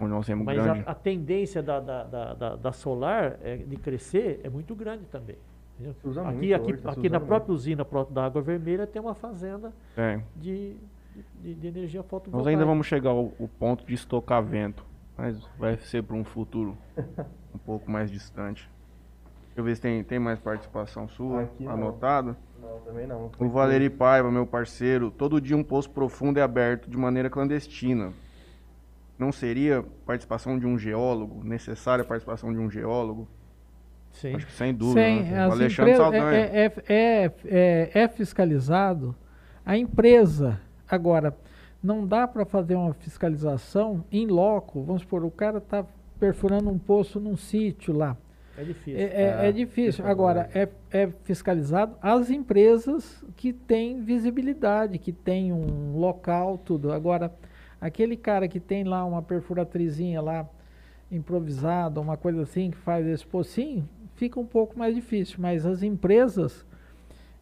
Onde 0.00 0.10
nós 0.10 0.26
temos 0.26 0.44
Mas 0.46 0.56
grande. 0.62 0.82
a, 0.86 0.90
a 0.92 0.94
tendência 0.94 1.62
da, 1.62 1.78
da, 1.78 2.04
da, 2.04 2.34
da- 2.34 2.56
da 2.56 2.72
solar 2.72 3.36
é, 3.42 3.58
de 3.58 3.76
crescer 3.76 4.40
é 4.42 4.48
muito 4.48 4.74
grande 4.74 5.04
também. 5.06 5.36
Aqui, 5.78 5.92
muito 6.36 6.54
aqui, 6.54 6.72
hoje, 6.74 6.82
tá 6.82 6.90
aqui 6.90 7.08
na 7.08 7.16
usando 7.18 7.26
própria 7.28 7.52
usina 7.54 7.86
da 8.10 8.24
Água 8.26 8.42
Vermelha 8.42 8.86
tem 8.86 9.00
uma 9.00 9.14
fazenda 9.14 9.72
É. 9.96 10.20
de, 10.36 10.76
de, 11.42 11.54
de 11.54 11.66
energia 11.66 12.02
fotovoltaica. 12.02 12.36
Nós 12.38 12.46
ainda 12.46 12.64
vamos 12.66 12.86
chegar 12.86 13.10
ao, 13.10 13.32
ao 13.40 13.48
ponto 13.58 13.84
de 13.86 13.94
estocar 13.94 14.42
vento. 14.42 14.84
Mas 15.16 15.38
vai 15.58 15.76
ser 15.78 16.02
para 16.02 16.16
um 16.16 16.24
futuro 16.24 16.76
um 17.54 17.58
pouco 17.58 17.90
mais 17.90 18.10
distante. 18.10 18.68
Deixa 19.46 19.60
eu 19.60 19.64
ver 19.64 19.74
se 19.76 19.82
tem, 19.82 20.02
tem 20.04 20.18
mais 20.18 20.38
participação 20.38 21.08
sua 21.08 21.42
Aqui 21.42 21.66
anotada. 21.66 22.28
Não, 22.30 22.36
também 22.78 23.06
não. 23.06 23.30
O 23.38 23.48
Valeri 23.48 23.90
Paiva, 23.90 24.30
meu 24.30 24.46
parceiro, 24.46 25.10
todo 25.10 25.40
dia 25.40 25.56
um 25.56 25.62
poço 25.64 25.90
profundo 25.90 26.38
é 26.38 26.42
aberto 26.42 26.88
de 26.90 26.96
maneira 26.96 27.28
clandestina. 27.28 28.12
Não 29.18 29.30
seria 29.32 29.84
participação 30.06 30.58
de 30.58 30.66
um 30.66 30.78
geólogo, 30.78 31.44
necessária 31.44 32.02
a 32.02 32.06
participação 32.06 32.52
de 32.52 32.58
um 32.58 32.70
geólogo? 32.70 33.28
Sim. 34.12 34.34
Acho 34.34 34.46
que 34.46 34.52
sem 34.52 34.74
dúvida. 34.74 35.00
Sem, 35.00 35.22
né? 35.22 35.46
O 35.46 35.52
Alexandre 35.52 35.92
empresas- 35.92 35.96
Saldanha. 35.98 36.36
é, 36.36 36.66
é, 36.66 36.72
é, 36.88 37.32
é, 37.44 37.90
é 38.02 38.08
fiscalizado 38.08 39.14
a 39.64 39.76
empresa. 39.76 40.60
Agora, 40.88 41.36
não 41.82 42.06
dá 42.06 42.26
para 42.26 42.44
fazer 42.44 42.74
uma 42.74 42.92
fiscalização 42.94 44.04
em 44.10 44.26
loco. 44.26 44.82
Vamos 44.82 45.02
supor, 45.02 45.24
o 45.24 45.30
cara 45.30 45.58
está 45.58 45.84
perfurando 46.18 46.68
um 46.70 46.78
poço 46.78 47.20
num 47.20 47.36
sítio 47.36 47.96
lá. 47.96 48.16
É 48.58 48.64
difícil. 48.64 49.00
É, 49.00 49.02
é- 49.04 49.38
é 49.44 49.48
É, 49.48 49.52
difícil. 49.52 50.06
Agora, 50.06 50.50
é, 50.54 50.68
é 50.90 51.08
fiscalizado 51.24 51.96
as 52.02 52.30
empresas 52.30 53.24
que 53.36 53.52
têm 53.52 54.02
visibilidade, 54.02 54.98
que 54.98 55.12
têm 55.12 55.52
um 55.52 55.96
local, 55.96 56.58
tudo. 56.58 56.92
Agora, 56.92 57.32
aquele 57.80 58.16
cara 58.16 58.46
que 58.48 58.60
tem 58.60 58.84
lá 58.84 59.04
uma 59.04 59.22
perfuratrizinha 59.22 60.20
lá 60.20 60.48
improvisada, 61.10 62.00
uma 62.00 62.16
coisa 62.16 62.42
assim, 62.42 62.70
que 62.70 62.76
faz 62.76 63.06
esse 63.06 63.26
pocinho, 63.26 63.88
fica 64.14 64.38
um 64.38 64.46
pouco 64.46 64.78
mais 64.78 64.94
difícil. 64.94 65.36
Mas 65.40 65.66
as 65.66 65.82
empresas 65.82 66.64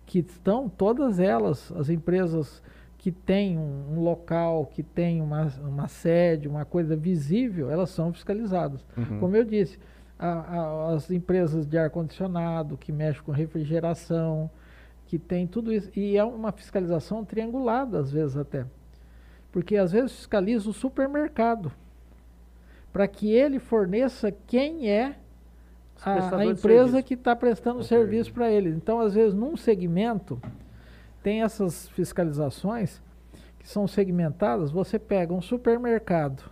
que 0.07 0.21
estão, 0.21 0.69
todas 0.69 1.19
elas, 1.19 1.71
as 1.73 1.91
empresas 1.91 2.63
que 2.97 3.13
têm 3.13 3.59
um, 3.59 3.93
um 3.97 4.01
local, 4.01 4.67
que 4.67 4.83
têm 4.83 5.21
uma, 5.21 5.47
uma 5.63 5.87
sede, 5.87 6.49
uma 6.49 6.65
coisa 6.65 6.97
visível, 6.97 7.71
elas 7.71 7.91
são 7.91 8.13
fiscalizadas. 8.13 8.85
Uhum. 8.97 9.21
Como 9.21 9.37
eu 9.37 9.45
disse, 9.45 9.79
a- 10.19 10.27
a- 10.27 10.95
as 10.95 11.11
empresas 11.11 11.67
de 11.67 11.79
ar-condicionado 11.79 12.77
que 12.77 12.91
mexem 12.93 13.23
com 13.23 13.33
refrigeração, 13.33 14.51
que 15.07 15.19
tem 15.19 15.47
tudo 15.47 15.73
isso. 15.73 15.91
E 15.97 16.17
é 16.17 16.25
uma 16.25 16.53
fiscalização 16.53 17.25
triangulada, 17.25 17.99
às 18.01 18.11
vezes 18.11 18.37
até. 18.37 18.65
Porque 19.53 19.77
às 19.77 19.93
vezes 19.93 20.13
fiscaliza 20.13 20.69
o 20.69 20.73
supermercado 20.73 21.73
para 22.93 23.07
que 23.09 23.31
ele 23.33 23.59
forneça 23.59 24.31
quem 24.47 24.91
é 24.91 25.17
a, 26.05 26.37
a 26.37 26.45
empresa 26.47 27.03
que 27.03 27.15
está 27.15 27.35
prestando 27.35 27.77
Ok. 27.79 27.89
serviço 27.89 28.33
para 28.33 28.51
ele. 28.51 28.71
Então, 28.71 29.01
às 29.01 29.15
vezes, 29.15 29.35
num 29.35 29.57
segmento, 29.57 30.41
tem 31.23 31.43
essas 31.43 31.89
fiscalizações 31.89 33.01
que 33.59 33.69
são 33.69 33.87
segmentadas. 33.89 34.71
Você 34.71 34.99
pega 34.99 35.33
um 35.33 35.41
supermercado, 35.43 36.43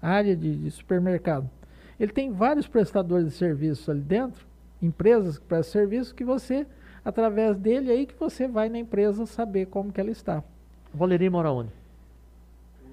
área 0.00 0.36
de, 0.36 0.54
de 0.56 0.70
supermercado. 0.70 1.48
Ele 1.98 2.12
tem 2.12 2.32
vários 2.32 2.66
prestadores 2.66 3.26
de 3.26 3.32
serviço 3.32 3.90
ali 3.90 4.00
dentro, 4.00 4.46
empresas 4.80 5.38
que 5.38 5.44
prestam 5.44 5.80
serviço, 5.80 6.14
que 6.14 6.24
você, 6.24 6.66
através 7.04 7.56
dele, 7.56 7.90
aí 7.90 8.06
que 8.06 8.14
você 8.14 8.46
vai 8.46 8.68
na 8.68 8.78
empresa 8.78 9.26
saber 9.26 9.66
como 9.66 9.92
que 9.92 10.00
ela 10.00 10.10
está. 10.10 10.42
O 10.92 10.96
Valerim 10.96 11.28
mora 11.28 11.50
onde? 11.50 11.72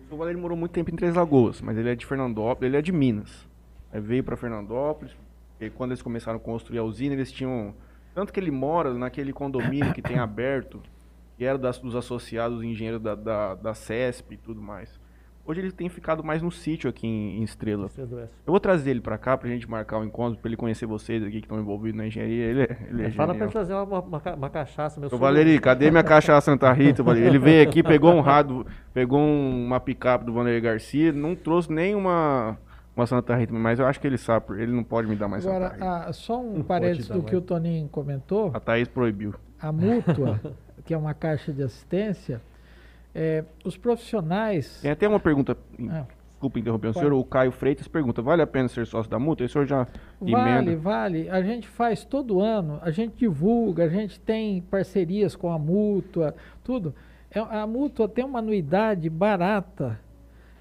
O 0.09 0.17
Valério 0.17 0.39
morou 0.39 0.57
muito 0.57 0.71
tempo 0.71 0.91
em 0.91 0.95
Três 0.95 1.15
Lagoas, 1.15 1.61
mas 1.61 1.77
ele 1.77 1.89
é 1.89 1.95
de 1.95 2.05
Fernandópolis, 2.05 2.67
ele 2.69 2.77
é 2.77 2.81
de 2.81 2.91
Minas. 2.91 3.47
Aí 3.91 3.99
veio 3.99 4.23
para 4.23 4.37
Fernandópolis, 4.37 5.15
e 5.59 5.69
quando 5.69 5.91
eles 5.91 6.01
começaram 6.01 6.37
a 6.37 6.41
construir 6.41 6.79
a 6.79 6.83
usina, 6.83 7.15
eles 7.15 7.31
tinham. 7.31 7.73
Tanto 8.13 8.31
que 8.31 8.39
ele 8.39 8.51
mora 8.51 8.93
naquele 8.93 9.33
condomínio 9.33 9.93
que 9.93 10.01
tem 10.01 10.17
aberto, 10.19 10.81
que 11.37 11.43
era 11.43 11.57
das, 11.57 11.79
dos 11.79 11.95
associados 11.95 12.63
engenheiros 12.63 13.01
da, 13.01 13.15
da, 13.15 13.55
da 13.55 13.73
CESP 13.73 14.35
e 14.35 14.37
tudo 14.37 14.61
mais. 14.61 14.99
Hoje 15.47 15.61
ele 15.61 15.71
tem 15.71 15.87
ficado 15.89 16.23
mais 16.23 16.41
no 16.41 16.49
sítio 16.51 16.89
aqui 16.89 17.05
em, 17.05 17.39
em 17.39 17.43
Estrela. 17.43 17.87
Eu 17.97 18.27
vou 18.47 18.59
trazer 18.59 18.89
ele 18.91 18.99
pra 19.01 19.15
cá 19.17 19.37
pra 19.37 19.47
gente 19.47 19.69
marcar 19.69 19.99
o 19.99 20.03
encontro, 20.03 20.39
pra 20.41 20.49
ele 20.49 20.57
conhecer 20.57 20.87
vocês 20.87 21.21
aqui 21.21 21.33
que 21.33 21.45
estão 21.45 21.59
envolvidos 21.59 21.95
na 21.97 22.07
engenharia. 22.07 22.45
Ele 22.45 22.61
é, 22.63 22.77
ele 22.89 23.03
é 23.05 23.11
Fala 23.11 23.35
pra 23.35 23.45
genial. 23.45 23.45
ele 23.45 23.51
trazer 23.51 23.73
uma, 23.75 23.99
uma, 23.99 24.21
uma 24.35 24.49
cachaça, 24.49 24.99
meu 24.99 25.07
Ô. 25.11 25.17
Valeri, 25.17 25.59
cadê 25.59 25.91
minha 25.91 26.03
cachaça 26.03 26.49
Santa 26.51 26.71
Rita? 26.73 27.03
Valeri? 27.03 27.27
Ele 27.27 27.37
veio 27.37 27.61
aqui, 27.61 27.83
pegou 27.83 28.11
um 28.13 28.21
rádio, 28.21 28.65
pegou 28.91 29.19
um- 29.19 29.65
uma 29.67 29.79
picape 29.79 30.25
do 30.25 30.33
Vander 30.33 30.59
Garcia, 30.59 31.11
não 31.13 31.35
trouxe 31.35 31.71
nem 31.71 31.93
uma, 31.93 32.57
uma 32.95 33.05
Santa 33.05 33.35
Rita, 33.35 33.53
mas 33.53 33.77
eu 33.77 33.85
acho 33.85 33.99
que 33.99 34.07
ele 34.07 34.17
sabe, 34.17 34.59
ele 34.59 34.71
não 34.71 34.83
pode 34.83 35.07
me 35.07 35.15
dar 35.15 35.27
mais 35.27 35.43
Santa 35.43 35.55
Agora, 35.57 35.73
Rita. 35.73 36.09
a- 36.09 36.13
só 36.13 36.41
um 36.41 36.53
Não 36.57 36.63
parênteses 36.63 37.07
do 37.07 37.19
dar 37.19 37.25
que 37.25 37.35
o 37.35 37.39
mais. 37.39 37.45
Toninho 37.45 37.87
comentou. 37.89 38.49
A 38.51 38.59
Thaís 38.59 38.87
proibiu. 38.87 39.35
a 39.61 39.71
mútua, 39.71 40.41
que 40.83 40.91
é 40.91 40.97
uma 40.97 41.13
caixa 41.13 41.53
de 41.53 41.61
assistência, 41.61 42.41
é, 43.15 43.45
os 43.63 43.77
profissionais. 43.77 44.79
Tem 44.81 44.91
até 44.91 45.07
uma 45.07 45.19
pergunta, 45.19 45.57
Ah, 45.89 46.05
desculpa 46.33 46.59
interromper 46.59 46.89
o 46.89 46.93
Pode. 46.93 47.05
senhor, 47.05 47.17
o 47.17 47.23
Caio 47.23 47.51
Freitas 47.51 47.87
pergunta, 47.87 48.21
vale 48.21 48.41
a 48.41 48.47
pena 48.47 48.67
ser 48.67 48.85
sócio 48.85 49.09
da 49.09 49.17
multa? 49.17 49.43
E 49.43 49.45
o 49.45 49.49
senhor 49.49 49.65
já 49.65 49.87
vale, 50.19 50.33
emenda. 50.33 50.75
vale. 50.77 51.29
A 51.29 51.41
gente 51.41 51.65
faz 51.67 52.03
todo 52.03 52.41
ano, 52.41 52.77
a 52.81 52.91
gente 52.91 53.15
divulga, 53.15 53.85
a 53.85 53.89
gente 53.89 54.19
tem 54.19 54.61
parcerias 54.63 55.35
com 55.35 55.49
a 55.49 55.57
mútua, 55.57 56.35
tudo. 56.63 56.93
É, 57.31 57.39
a 57.39 57.65
mútua 57.65 58.07
tem 58.07 58.23
uma 58.25 58.39
anuidade 58.39 59.09
barata. 59.09 59.99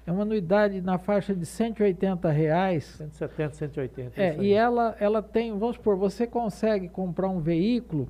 É 0.07 0.11
uma 0.11 0.21
anuidade 0.21 0.81
na 0.81 0.99
faixa 0.99 1.33
de 1.33 1.45
180 1.47 2.29
reais. 2.29 2.83
170, 2.97 3.55
180. 3.55 4.21
É, 4.21 4.37
e 4.37 4.53
ela, 4.53 4.95
ela 4.99 5.21
tem, 5.21 5.51
vamos 5.57 5.77
supor, 5.77 5.97
você 5.97 6.27
consegue 6.27 6.87
comprar 6.87 7.27
um 7.27 7.39
veículo 7.39 8.07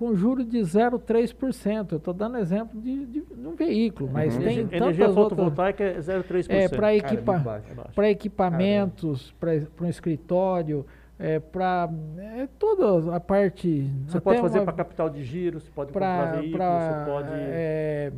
com 0.00 0.14
juro 0.16 0.42
de 0.42 0.58
0,3%. 0.60 1.92
Eu 1.92 1.98
estou 1.98 2.14
dando 2.14 2.38
exemplo 2.38 2.80
de, 2.80 3.04
de, 3.04 3.20
de 3.20 3.46
um 3.46 3.54
veículo, 3.54 4.08
mas 4.10 4.34
Uhum. 4.34 4.40
tem 4.40 4.52
Energia, 4.52 4.64
tantas 4.64 4.80
energia 4.80 5.08
outras... 5.08 5.28
fotovoltaica 5.28 5.84
é 5.84 5.98
0,3%. 5.98 6.46
É, 6.48 6.68
para 6.70 6.78
Cara, 6.78 6.96
equipa. 6.96 7.62
É 7.98 8.10
equipamentos, 8.10 9.34
para 9.38 9.52
um 9.82 9.88
escritório, 9.90 10.86
é, 11.18 11.38
para 11.38 11.90
é, 12.16 12.48
toda 12.58 13.14
a 13.14 13.20
parte... 13.20 13.90
Você 14.06 14.16
até 14.16 14.24
pode 14.24 14.40
fazer 14.40 14.58
uma- 14.60 14.64
para 14.64 14.72
capital 14.72 15.10
de 15.10 15.22
giro, 15.22 15.60
você 15.60 15.70
pode 15.70 15.92
comprar 15.92 16.30
para 16.30 16.40
veículo, 16.40 16.56
para, 16.56 17.04
você 17.04 17.10
pode... 17.10 17.28
é, 17.34 18.12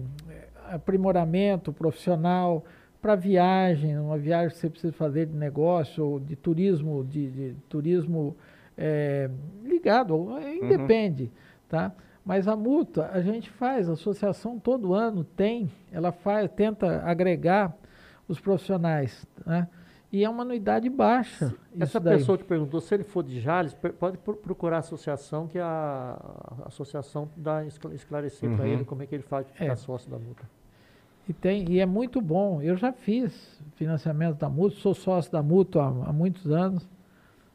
aprimoramento 0.70 1.72
profissional, 1.72 2.64
para 3.00 3.16
viagem, 3.16 3.98
uma 3.98 4.16
viagem 4.16 4.50
que 4.50 4.56
você 4.58 4.70
precisa 4.70 4.92
fazer 4.92 5.26
de 5.26 5.36
negócio 5.36 6.04
ou 6.06 6.20
de 6.20 6.36
turismo, 6.36 7.02
de, 7.04 7.28
de 7.28 7.54
turismo 7.68 8.36
é, 8.78 9.28
ligado, 9.64 10.38
é, 10.38 10.54
independe, 10.54 11.32
tá? 11.72 11.90
Mas 12.24 12.46
a 12.46 12.54
multa 12.54 13.10
a 13.12 13.20
gente 13.22 13.48
faz, 13.50 13.88
a 13.88 13.94
associação 13.94 14.58
todo 14.58 14.92
ano 14.94 15.24
tem, 15.24 15.72
ela 15.90 16.12
faz, 16.12 16.50
tenta 16.52 17.02
agregar 17.02 17.74
os 18.28 18.38
profissionais, 18.38 19.26
né? 19.46 19.66
E 20.12 20.22
é 20.22 20.28
uma 20.28 20.42
anuidade 20.42 20.90
baixa. 20.90 21.46
Essa 21.74 21.84
isso 21.84 22.00
daí. 22.00 22.18
pessoa 22.18 22.36
que 22.36 22.44
perguntou, 22.44 22.78
se 22.82 22.94
ele 22.94 23.02
for 23.02 23.22
de 23.24 23.40
Jales, 23.40 23.74
pode 23.98 24.18
pro- 24.18 24.36
procurar 24.36 24.76
a 24.76 24.78
associação, 24.80 25.48
que 25.48 25.58
a, 25.58 26.18
a 26.64 26.68
associação 26.68 27.26
dá 27.34 27.64
escla- 27.64 27.94
esclarecer 27.94 28.50
para 28.54 28.66
Uhum. 28.66 28.70
ele 28.72 28.84
como 28.84 29.02
é 29.02 29.06
que 29.06 29.14
ele 29.14 29.22
faz 29.22 29.46
para 29.46 29.54
ficar 29.54 29.72
É. 29.72 29.76
sócio 29.76 30.10
da 30.10 30.18
multa. 30.18 30.42
E, 31.26 31.32
tem, 31.32 31.66
e 31.70 31.80
é 31.80 31.86
muito 31.86 32.20
bom. 32.20 32.60
Eu 32.60 32.76
já 32.76 32.92
fiz 32.92 33.58
financiamento 33.76 34.36
da 34.36 34.50
Mútua, 34.50 34.78
sou 34.78 34.92
sócio 34.94 35.32
da 35.32 35.42
Mútua 35.42 35.84
há, 35.84 36.10
há 36.10 36.12
muitos 36.12 36.50
anos. 36.52 36.86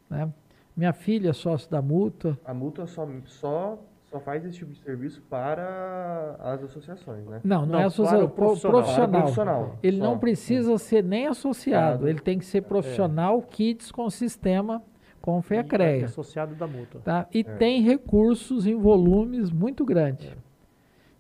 Né? 0.10 0.28
Minha 0.76 0.94
filha 0.94 1.30
é 1.30 1.34
sócio 1.34 1.70
da 1.70 1.80
Mútua. 1.82 2.40
A 2.44 2.54
multa 2.56 2.88
só, 2.88 3.08
só, 3.26 3.78
só 4.18 4.24
faz 4.24 4.46
esse 4.46 4.58
tipo 4.58 4.72
de 4.72 4.80
serviço 4.80 5.22
para 5.30 6.36
as 6.40 6.64
associações, 6.64 7.26
né? 7.26 7.40
Não, 7.44 7.62
não, 7.62 7.68
Não, 7.68 7.80
é 7.80 7.84
associação, 7.86 8.20
para 8.20 8.26
o 8.28 8.30
profissional. 8.30 8.82
profissional. 8.82 9.10
Para 9.10 9.20
o 9.20 9.22
profissional. 9.24 9.80
Ele 9.84 9.98
não 10.00 10.14
Só. 10.14 10.20
precisa 10.20 10.78
ser 10.78 11.04
nem 11.04 11.28
associado, 11.28 12.08
ele 12.08 12.20
tem 12.20 12.40
que 12.40 12.46
ser 12.46 12.62
profissional, 12.62 13.42
kits 13.42 13.92
com 13.92 14.10
sistema 14.10 14.82
com 15.22 15.36
E 15.36 15.40
é 15.40 15.42
FEACREA. 15.42 16.06
associado 16.06 16.56
da 16.56 16.66
multa. 16.68 17.00
Tá? 17.00 17.28
E 17.34 17.40
É. 17.42 17.44
tem 17.44 17.82
recursos 17.82 18.66
em 18.66 18.76
volumes 18.76 19.52
muito 19.52 19.84
grandes 19.86 20.36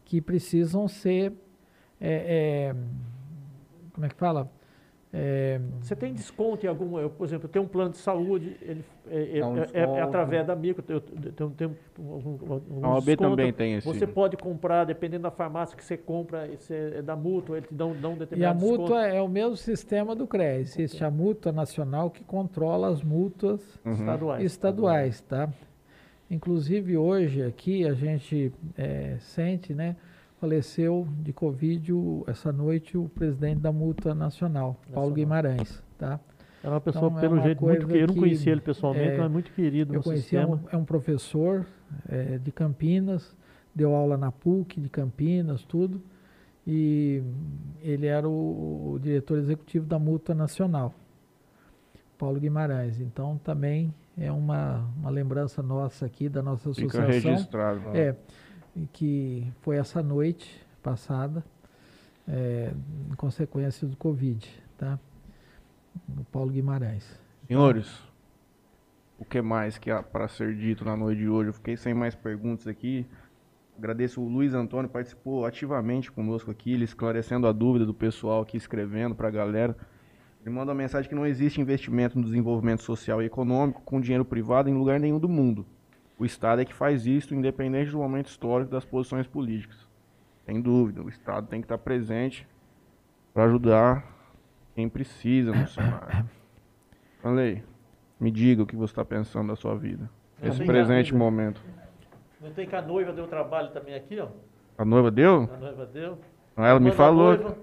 que 0.05 0.21
precisam 0.21 0.87
ser. 0.87 1.33
é, 1.99 2.69
é, 2.71 2.75
como 3.93 4.05
é 4.05 4.09
que 4.09 4.15
fala? 4.15 4.49
É, 5.13 5.59
Você 5.81 5.95
tem 5.95 6.13
desconto 6.13 6.65
em 6.65 6.69
algum, 6.69 6.99
eu, 6.99 7.09
por 7.09 7.25
exemplo, 7.25 7.45
eu 7.45 7.49
tenho 7.49 7.63
um 7.63 7.67
plano 7.67 7.91
de 7.91 7.97
saúde, 7.97 8.57
ele 8.61 8.83
é, 9.09 9.37
é- 9.37 9.39
Dá 9.39 9.47
um 9.47 9.57
é- 9.57 9.67
é 9.73 10.01
através 10.01 10.45
da 10.45 10.53
micro, 10.53 10.83
eu 10.89 10.99
tenho, 10.99 11.49
tenho 11.51 11.77
algum, 11.97 12.53
algum 12.53 12.85
A 12.85 12.89
OAB 12.95 13.05
desconto. 13.05 13.29
também 13.29 13.53
tem 13.53 13.75
esse. 13.75 13.87
Você 13.87 14.05
pode 14.05 14.35
comprar, 14.35 14.83
dependendo 14.83 15.23
da 15.23 15.31
farmácia 15.31 15.77
que 15.77 15.83
você 15.83 15.95
compra, 15.95 16.45
esse 16.51 16.73
é 16.73 17.01
da 17.01 17.15
mútua, 17.15 17.55
eles 17.57 17.69
te 17.69 17.73
dão, 17.73 17.93
dão 17.95 18.11
um 18.11 18.13
E 18.13 18.15
a 18.15 18.19
determinado 18.19 18.59
desconto. 18.59 18.81
mútua 18.81 19.07
é 19.07 19.21
o 19.21 19.29
mesmo 19.29 19.55
sistema 19.55 20.13
do 20.13 20.27
CREA. 20.27 20.59
Existe 20.59 21.01
a 21.05 21.09
mútua 21.09 21.53
nacional 21.53 22.11
que 22.11 22.23
controla 22.25 22.89
as 22.89 23.01
mútuas 23.01 23.79
Uhum. 23.85 23.93
estaduais. 23.93 24.43
estaduais, 24.43 25.21
tá? 25.21 25.49
Inclusive 26.29 26.97
hoje 26.97 27.41
aqui 27.43 27.87
a 27.87 27.93
gente 27.93 28.51
é, 28.77 29.15
sente, 29.19 29.73
né? 29.73 29.95
Faleceu 30.39 31.07
de 31.21 31.33
Covid 31.33 31.93
o- 31.93 32.23
essa 32.27 32.51
noite 32.51 32.97
o 32.97 33.09
presidente 33.09 33.59
da 33.59 33.71
mútua 33.71 34.13
nacional, 34.13 34.73
Paulo 34.93 35.09
Nacional. 35.09 35.11
Guimarães, 35.15 35.83
tá? 35.97 36.19
É 36.63 36.69
uma 36.69 36.81
pessoa, 36.81 37.05
Então, 37.07 37.17
é 37.17 37.21
pelo 37.21 37.33
uma 37.35 37.41
jeito, 37.43 37.63
muito 37.63 37.85
coisa 37.87 37.93
que 37.93 38.03
eu 38.03 38.07
não 38.07 38.15
conhecia 38.15 38.51
ele 38.51 38.61
pessoalmente, 38.61 39.07
é, 39.13 39.17
mas 39.17 39.25
é 39.25 39.29
muito 39.29 39.51
querido 39.51 39.93
Eu 39.93 39.97
no 39.97 40.03
conheci, 40.03 40.35
é 40.35 40.41
sistema. 40.41 40.55
um, 40.71 40.75
é 40.75 40.77
um 40.77 40.85
professor 40.85 41.65
é, 42.09 42.37
de 42.37 42.51
Campinas, 42.51 43.35
deu 43.73 43.95
aula 43.95 44.17
na 44.17 44.31
PUC 44.31 44.79
de 44.81 44.89
Campinas, 44.89 45.63
tudo, 45.63 46.01
e 46.65 47.23
ele 47.81 48.05
era 48.07 48.27
o, 48.27 48.93
o 48.93 48.99
diretor 48.99 49.37
executivo 49.37 49.85
da 49.87 49.97
Mútua 49.97 50.35
Nacional, 50.35 50.93
Paulo 52.17 52.39
Guimarães. 52.39 52.99
Então 52.99 53.39
também 53.43 53.93
é 54.17 54.31
uma, 54.31 54.87
uma 54.97 55.09
lembrança 55.09 55.63
nossa 55.63 56.05
aqui 56.05 56.27
da 56.27 56.41
nossa 56.43 56.73
Fica 56.73 56.87
associação. 57.01 57.31
registrado. 57.31 57.81
É, 57.93 58.09
e 58.09 58.15
que 58.93 59.51
foi 59.61 59.77
essa 59.77 60.03
noite 60.03 60.65
passada, 60.83 61.43
é, 62.27 62.71
em 63.11 63.15
consequência 63.15 63.87
do 63.87 63.95
Covid, 63.95 64.47
tá? 64.77 64.99
O 66.17 66.23
Paulo 66.25 66.51
Guimarães. 66.51 67.19
Senhores, 67.47 68.03
o 69.17 69.25
que 69.25 69.41
mais 69.41 69.77
que 69.77 69.89
há 69.89 70.03
para 70.03 70.27
ser 70.27 70.55
dito 70.55 70.85
na 70.85 70.95
noite 70.95 71.19
de 71.19 71.29
hoje? 71.29 71.49
Eu 71.49 71.53
fiquei 71.53 71.75
sem 71.75 71.93
mais 71.93 72.13
perguntas 72.13 72.67
aqui. 72.67 73.05
Agradeço 73.77 74.21
o 74.21 74.27
Luiz 74.27 74.53
Antônio, 74.53 74.89
participou 74.89 75.45
ativamente 75.45 76.11
conosco 76.11 76.49
aqui, 76.49 76.73
ele 76.73 76.83
esclarecendo 76.83 77.47
a 77.47 77.51
dúvida 77.51 77.85
do 77.85 77.93
pessoal 77.93 78.41
aqui, 78.41 78.57
escrevendo 78.57 79.15
para 79.15 79.27
a 79.27 79.31
galera. 79.31 79.75
Ele 80.41 80.53
manda 80.53 80.71
uma 80.71 80.77
mensagem 80.77 81.07
que 81.09 81.15
não 81.15 81.25
existe 81.25 81.61
investimento 81.61 82.17
no 82.17 82.23
desenvolvimento 82.23 82.81
social 82.81 83.21
e 83.21 83.25
econômico 83.25 83.81
com 83.83 84.01
dinheiro 84.01 84.25
privado 84.25 84.69
em 84.69 84.73
lugar 84.73 84.99
nenhum 84.99 85.19
do 85.19 85.29
mundo. 85.29 85.65
O 86.19 86.25
Estado 86.25 86.61
é 86.61 86.65
que 86.65 86.73
faz 86.73 87.05
isso, 87.05 87.35
independente 87.35 87.91
do 87.91 87.97
momento 87.99 88.27
histórico 88.27 88.71
das 88.71 88.83
posições 88.83 89.27
políticas. 89.27 89.87
Sem 90.45 90.61
dúvida, 90.61 91.01
o 91.03 91.09
Estado 91.09 91.47
tem 91.47 91.61
que 91.61 91.65
estar 91.65 91.77
presente 91.77 92.47
para 93.33 93.43
ajudar 93.43 94.03
quem 94.73 94.89
precisa 94.89 95.51
no 95.51 95.67
cenário. 95.67 96.27
Falei, 97.21 97.63
me 98.19 98.31
diga 98.31 98.63
o 98.63 98.65
que 98.65 98.75
você 98.75 98.91
está 98.91 99.05
pensando 99.05 99.49
da 99.49 99.55
sua 99.55 99.75
vida. 99.75 100.09
Tenho 100.41 100.65
presente 100.65 101.11
dúvida. 101.11 101.17
momento. 101.17 101.61
Não 102.41 102.51
tem 102.51 102.67
que 102.67 102.75
a 102.75 102.81
noiva 102.81 103.11
deu 103.11 103.27
trabalho 103.27 103.69
também 103.71 103.93
aqui, 103.95 104.19
ó. 104.19 104.29
A 104.77 104.85
noiva 104.85 105.11
deu? 105.11 105.49
A 105.53 105.57
noiva 105.57 105.85
deu. 105.85 106.19
Ela 106.55 106.79
me 106.79 106.91
falou. 106.91 107.35
noiva, 107.35 107.57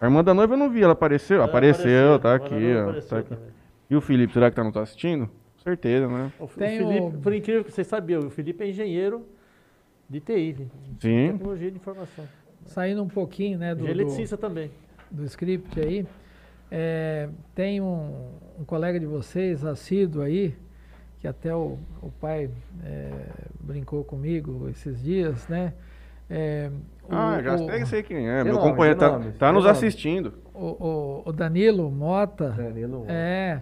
A 0.00 0.04
irmã 0.06 0.22
da 0.24 0.32
noiva 0.34 0.54
eu 0.54 0.58
não 0.58 0.70
vi, 0.70 0.82
ela 0.82 0.92
apareceu. 0.94 1.36
ela 1.36 1.46
apareceu, 1.46 2.18
tá 2.18 2.32
A 2.32 2.34
irmã 2.34 2.48
da 2.48 2.56
aqui, 2.56 2.76
ó. 2.76 2.82
apareceu 2.82 3.08
tá 3.24 3.34
aqui. 3.34 3.42
E 3.90 3.96
o 3.96 4.00
Felipe, 4.00 4.32
será 4.32 4.50
que 4.50 4.56
tá 4.56 4.64
não 4.64 4.72
tá 4.72 4.82
assistindo? 4.82 5.28
Certeza, 5.70 6.06
né? 6.06 6.30
O, 6.38 6.46
Tem 6.46 6.78
Felipe, 6.78 7.16
o- 7.16 7.20
por 7.20 7.34
incrível 7.34 7.64
que 7.64 7.72
vocês 7.72 7.88
sabiam, 7.88 8.20
o 8.20 8.30
Felipe 8.30 8.62
é 8.62 8.68
engenheiro 8.68 9.26
De 10.08 10.20
TI, 10.20 10.52
de 10.52 10.68
Sim. 11.00 11.32
tecnologia 11.32 11.68
de 11.72 11.76
informação. 11.76 12.24
Saindo 12.66 13.02
um 13.02 13.08
pouquinho, 13.08 13.58
né, 13.58 13.74
do, 13.74 13.84
Ele 13.88 14.04
do, 14.04 14.36
também. 14.36 14.70
do 15.10 15.24
script 15.24 15.80
aí, 15.80 16.06
é, 16.70 17.28
tem 17.56 17.80
um, 17.80 18.28
um 18.60 18.64
colega 18.64 19.00
de 19.00 19.06
vocês, 19.06 19.64
assíduo 19.64 20.22
aí, 20.22 20.54
que 21.18 21.26
até 21.26 21.52
o, 21.52 21.76
o 22.00 22.12
pai 22.20 22.48
é, 22.84 23.10
brincou 23.58 24.04
comigo 24.04 24.68
esses 24.70 25.02
dias, 25.02 25.48
né? 25.48 25.72
É, 26.30 26.70
o- 27.02 27.12
Ah, 27.12 27.42
já 27.42 27.54
o, 27.56 27.86
sei, 27.86 28.02
quem 28.04 28.28
é. 28.28 28.44
Meu 28.44 28.54
nome, 28.54 28.70
companheiro 28.70 28.98
tem 29.00 29.08
tá, 29.08 29.18
tá 29.38 29.52
nos 29.52 29.64
nome. 29.64 29.76
assistindo. 29.76 30.34
o, 30.54 30.66
o- 30.66 31.22
o 31.26 31.32
Danilo 31.32 31.90
Mota, 31.90 32.50
Danilo. 32.50 33.04
é, 33.08 33.60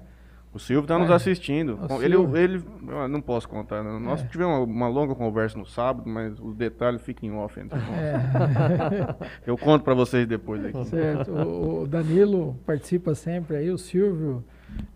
O 0.55 0.59
Silvio 0.61 0.87
tá 0.87 0.97
nos 0.99 1.11
É. 1.11 1.15
assistindo. 1.15 1.77
O 1.91 2.01
Ele, 2.01 2.15
Silvio. 2.17 2.37
ele, 2.37 2.63
não 3.11 3.21
posso 3.21 3.49
contar. 3.49 3.83
né? 3.83 3.99
Nós 3.99 4.23
É. 4.23 4.27
tivemos 4.27 4.55
uma, 4.59 4.65
uma 4.65 4.89
longa 4.89 5.15
conversa 5.15 5.59
no 5.59 5.67
sábado, 5.67 6.09
mas 6.09 6.39
os 6.39 6.55
detalhes 6.55 7.03
ficam 7.03 7.29
em 7.29 7.33
off 7.33 7.59
entre 7.59 7.77
nós. 7.77 7.89
é, 7.91 9.17
Eu 9.45 9.59
conto 9.59 9.83
pra 9.83 9.95
vocês 9.95 10.27
depois 10.29 10.65
aqui. 10.65 10.85
certo. 10.87 11.33
O, 11.33 11.83
o 11.83 11.87
Danilo 11.89 12.57
participa 12.65 13.15
sempre 13.17 13.57
aí, 13.57 13.69
o 13.71 13.77
Silvio, 13.77 14.45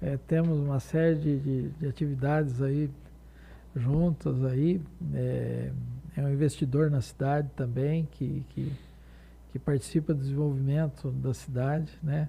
é, 0.00 0.16
temos 0.28 0.58
uma 0.58 0.78
série 0.80 1.16
de, 1.16 1.38
de, 1.40 1.68
de 1.70 1.86
atividades 1.88 2.62
aí 2.62 2.88
juntas 3.74 4.44
aí. 4.44 4.80
É, 5.14 5.70
é 6.16 6.22
um 6.22 6.30
investidor 6.32 6.90
na 6.90 7.00
cidade 7.00 7.48
também 7.56 8.06
que, 8.12 8.44
que, 8.50 8.72
que 9.52 9.58
participa 9.58 10.14
do 10.14 10.20
desenvolvimento 10.20 11.10
da 11.10 11.34
cidade, 11.34 11.90
né? 12.02 12.28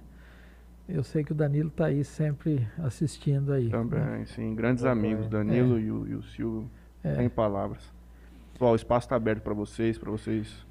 Eu 0.92 1.02
sei 1.04 1.22
que 1.22 1.32
o 1.32 1.34
Danilo 1.34 1.68
está 1.68 1.86
aí 1.86 2.02
sempre 2.04 2.66
assistindo 2.78 3.52
aí. 3.52 3.64
né? 3.64 3.70
Também, 3.70 4.24
sim. 4.26 4.54
Grandes 4.54 4.84
amigos, 4.84 5.28
Danilo 5.28 5.78
e, 5.78 5.90
o, 5.90 6.06
e 6.08 6.14
o 6.14 6.22
Silvio. 6.22 6.68
É. 7.02 7.14
Sem 7.14 7.28
palavras. 7.28 7.82
Pessoal, 8.52 8.72
o 8.72 8.76
espaço 8.76 9.06
está 9.06 9.16
aberto 9.16 9.42
para 9.42 9.54
vocês, 9.54 9.96
para 9.96 10.10
vocês. 10.10 10.66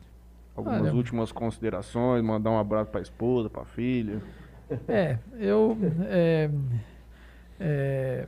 Algumas 0.56 0.81
Olha- 0.81 0.93
últimas 0.93 1.31
considerações, 1.31 2.22
mandar 2.23 2.51
um 2.51 2.59
abraço 2.59 2.91
para 2.91 2.99
a 2.99 3.03
esposa, 3.03 3.49
para 3.49 3.61
a 3.61 3.65
filha. 3.65 4.22
É, 4.88 5.17
eu 5.39 5.75
é, 6.07 6.49
é, 7.59 8.27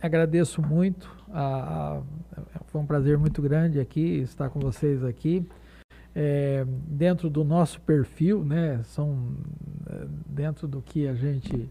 agradeço 0.00 0.60
muito. 0.62 1.14
A, 1.32 1.98
a- 1.98 2.60
foi 2.66 2.80
um 2.80 2.86
prazer 2.86 3.18
muito 3.18 3.40
grande 3.42 3.78
aqui 3.78 4.18
estar 4.20 4.48
com 4.48 4.58
vocês 4.58 5.04
aqui. 5.04 5.46
É, 6.14 6.64
dentro 6.88 7.30
do 7.30 7.44
nosso 7.44 7.80
perfil, 7.82 8.44
né? 8.44 8.80
São 8.82 9.28
dentro 10.26 10.68
do 10.68 10.80
que 10.80 11.06
a 11.06 11.14
gente 11.14 11.70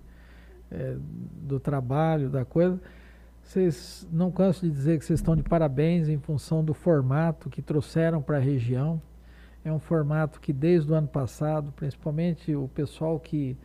é, 0.71 0.95
do 1.41 1.59
trabalho, 1.59 2.29
da 2.29 2.45
coisa. 2.45 2.79
Vocês 3.41 4.07
não 4.11 4.31
canso 4.31 4.65
de 4.65 4.71
dizer 4.71 4.99
que 4.99 5.05
vocês 5.05 5.19
estão 5.19 5.35
de 5.35 5.43
parabéns 5.43 6.07
em 6.07 6.19
função 6.19 6.63
do 6.63 6.73
formato 6.73 7.49
que 7.49 7.61
trouxeram 7.61 8.21
para 8.21 8.37
a 8.37 8.39
região. 8.39 9.01
É 9.63 9.71
um 9.71 9.79
formato 9.79 10.39
que 10.39 10.53
desde 10.53 10.91
o 10.91 10.95
ano 10.95 11.07
passado, 11.07 11.71
principalmente 11.75 12.55
o 12.55 12.67
pessoal 12.67 13.19
que 13.19 13.57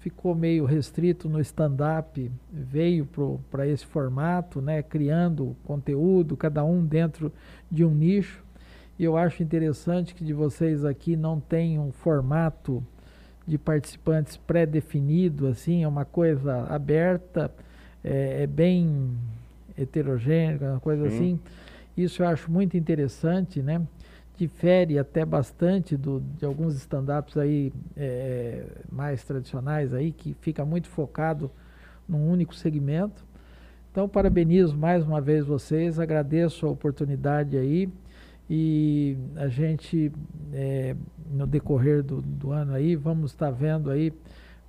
ficou 0.00 0.34
meio 0.34 0.64
restrito 0.64 1.28
no 1.28 1.40
stand-up, 1.40 2.30
veio 2.52 3.08
para 3.50 3.66
esse 3.66 3.86
formato, 3.86 4.60
né, 4.60 4.82
criando 4.82 5.56
conteúdo, 5.64 6.36
cada 6.36 6.64
um 6.64 6.84
dentro 6.84 7.32
de 7.70 7.84
um 7.84 7.94
nicho. 7.94 8.44
E 8.98 9.04
eu 9.04 9.16
acho 9.16 9.42
interessante 9.42 10.14
que 10.14 10.24
de 10.24 10.32
vocês 10.32 10.84
aqui 10.84 11.16
não 11.16 11.38
tem 11.40 11.78
um 11.78 11.92
formato 11.92 12.84
de 13.48 13.56
participantes 13.56 14.36
pré-definido, 14.36 15.46
assim, 15.46 15.82
é 15.82 15.88
uma 15.88 16.04
coisa 16.04 16.66
aberta, 16.68 17.50
é, 18.04 18.42
é 18.42 18.46
bem 18.46 19.10
heterogênea, 19.76 20.72
uma 20.72 20.80
coisa 20.80 21.08
Sim. 21.08 21.16
assim. 21.16 21.40
Isso 21.96 22.22
eu 22.22 22.28
acho 22.28 22.52
muito 22.52 22.76
interessante, 22.76 23.62
né? 23.62 23.80
Difere 24.36 24.98
até 24.98 25.24
bastante 25.24 25.96
do, 25.96 26.22
de 26.38 26.44
alguns 26.44 26.76
stand-ups 26.76 27.38
aí 27.38 27.72
é, 27.96 28.64
mais 28.92 29.24
tradicionais 29.24 29.94
aí, 29.94 30.12
que 30.12 30.36
fica 30.42 30.62
muito 30.64 30.88
focado 30.88 31.50
num 32.06 32.30
único 32.30 32.54
segmento. 32.54 33.24
Então, 33.90 34.06
parabenizo 34.06 34.76
mais 34.76 35.02
uma 35.02 35.22
vez 35.22 35.46
vocês, 35.46 35.98
agradeço 35.98 36.66
a 36.66 36.70
oportunidade 36.70 37.56
aí 37.56 37.88
e 38.50 39.16
a 39.36 39.48
gente, 39.48 40.10
é, 40.52 40.94
no 41.30 41.46
decorrer 41.46 42.02
do, 42.02 42.20
do 42.22 42.50
ano 42.52 42.74
aí, 42.74 42.96
vamos 42.96 43.30
estar 43.32 43.50
vendo 43.50 43.90
aí 43.90 44.12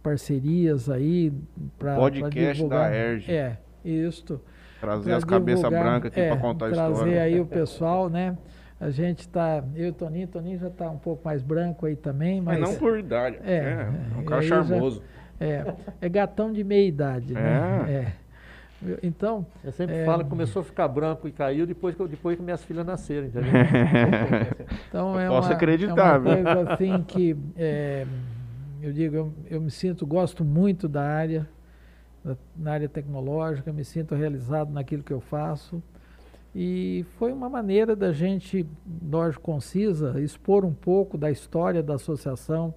parcerias 0.03 0.89
aí 0.89 1.31
para 1.77 1.95
Podcast 1.95 2.65
da 2.67 2.93
ERJ. 2.95 3.31
É, 3.31 3.57
isto. 3.83 4.41
Trazer 4.79 5.13
as 5.13 5.23
cabeças 5.25 5.59
divulgar, 5.61 5.83
brancas 5.83 6.11
aqui 6.11 6.19
é, 6.21 6.29
para 6.29 6.37
contar 6.37 6.67
a 6.67 6.69
trazer 6.71 6.91
história. 6.93 7.21
aí 7.21 7.39
o 7.39 7.45
pessoal, 7.47 8.09
né? 8.09 8.37
A 8.79 8.89
gente 8.89 9.27
tá, 9.27 9.61
eu 9.75 9.87
e 9.87 9.89
o 9.89 9.93
Toninho, 9.93 10.25
Toninho 10.27 10.57
já 10.57 10.69
tá 10.69 10.89
um 10.89 10.97
pouco 10.97 11.21
mais 11.25 11.41
branco 11.43 11.85
aí 11.85 11.97
também, 11.97 12.39
mas 12.39 12.59
Mas 12.61 12.69
não 12.69 12.77
por 12.79 12.97
idade. 12.97 13.37
É, 13.43 13.55
É, 13.55 13.89
é 14.15 14.17
um 14.17 14.21
e 14.21 14.25
cara 14.25 14.41
aí 14.41 14.47
já- 14.47 14.63
charmoso. 14.63 15.03
é, 15.37 15.73
é 15.99 16.07
gatão 16.07 16.53
de 16.53 16.63
meia 16.63 16.87
idade, 16.87 17.33
né? 17.33 17.85
É. 17.89 18.28
Então, 19.03 19.45
Eu 19.63 19.71
sempre 19.73 19.95
É. 19.97 20.05
falo 20.05 20.23
que 20.23 20.29
começou 20.29 20.61
a 20.61 20.63
ficar 20.63 20.87
branco 20.87 21.27
e 21.27 21.31
caiu 21.31 21.67
depois 21.67 21.95
que, 21.95 22.07
depois 22.07 22.37
que 22.37 22.43
minhas 22.43 22.63
filhas 22.63 22.85
nasceram, 22.85 23.27
entendeu? 23.27 23.51
Então 24.87 25.19
é 25.19 25.27
Posso 25.27 25.49
uma, 25.49 25.55
acreditar, 25.55 26.15
é 26.15 26.17
uma 26.19 26.21
coisa 26.55 26.73
assim 26.73 27.03
que 27.03 27.35
é, 27.57 28.05
eu 28.81 28.93
digo, 28.93 29.15
eu, 29.15 29.33
eu 29.49 29.61
me 29.61 29.69
sinto, 29.69 30.05
gosto 30.07 30.45
muito 30.45 30.87
da 30.87 31.03
área, 31.03 31.47
da- 32.23 32.37
na 32.55 32.71
área 32.71 32.87
tecnológica, 32.89 33.71
me 33.73 33.83
sinto 33.83 34.15
realizado 34.15 34.71
naquilo 34.71 35.03
que 35.03 35.11
eu 35.13 35.19
faço. 35.19 35.83
E 36.55 37.05
foi 37.17 37.31
uma 37.31 37.49
maneira 37.49 37.95
da 37.95 38.11
gente, 38.11 38.65
lógico, 39.11 39.43
concisa, 39.43 40.19
expor 40.21 40.65
um 40.65 40.73
pouco 40.73 41.17
da 41.17 41.29
história 41.29 41.83
da 41.83 41.95
associação. 41.95 42.73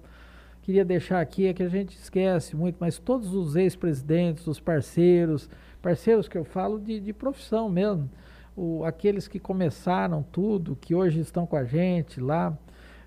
Queria 0.61 0.85
deixar 0.85 1.19
aqui 1.19 1.47
é 1.47 1.53
que 1.53 1.63
a 1.63 1.67
gente 1.67 1.97
esquece 1.97 2.55
muito, 2.55 2.77
mas 2.79 2.97
todos 2.99 3.33
os 3.33 3.55
ex-presidentes, 3.55 4.45
os 4.47 4.59
parceiros, 4.59 5.49
parceiros 5.83 6.29
que 6.29 6.37
eu 6.37 6.45
falo 6.45 6.79
de, 6.79 7.01
de 7.01 7.11
profissão 7.11 7.69
mesmo, 7.69 8.09
o, 8.55 8.85
aqueles 8.85 9.27
que 9.27 9.37
começaram 9.37 10.23
tudo, 10.23 10.77
que 10.79 10.95
hoje 10.95 11.19
estão 11.19 11.45
com 11.45 11.57
a 11.57 11.65
gente 11.65 12.21
lá. 12.21 12.57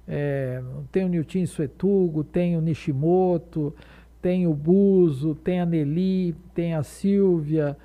É, 0.07 0.63
tem 0.93 1.05
o 1.05 1.09
Nilton 1.09 1.47
Suetugo, 1.47 2.23
tem 2.23 2.57
o 2.57 2.61
Nishimoto, 2.61 3.75
tem 4.21 4.47
o 4.47 4.53
Buzo, 4.55 5.35
tem 5.35 5.61
a 5.61 5.67
Nelly, 5.67 6.37
tem 6.55 6.75
a 6.75 6.83
Silvia, 6.83 7.77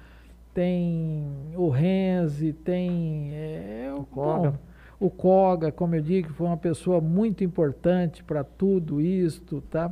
tem 0.54 1.26
o 1.56 1.70
Renzi, 1.70 2.52
tem 2.52 3.32
é, 3.34 3.94
o 3.98 4.04
Koga. 4.04 4.60
o 5.00 5.10
Koga, 5.10 5.72
como 5.72 5.96
eu 5.96 6.02
digo, 6.02 6.34
foi 6.34 6.48
uma 6.48 6.58
pessoa 6.58 7.00
muito 7.00 7.44
importante 7.44 8.24
para 8.24 8.44
tudo 8.44 9.00
isto, 9.00 9.62
tá? 9.72 9.92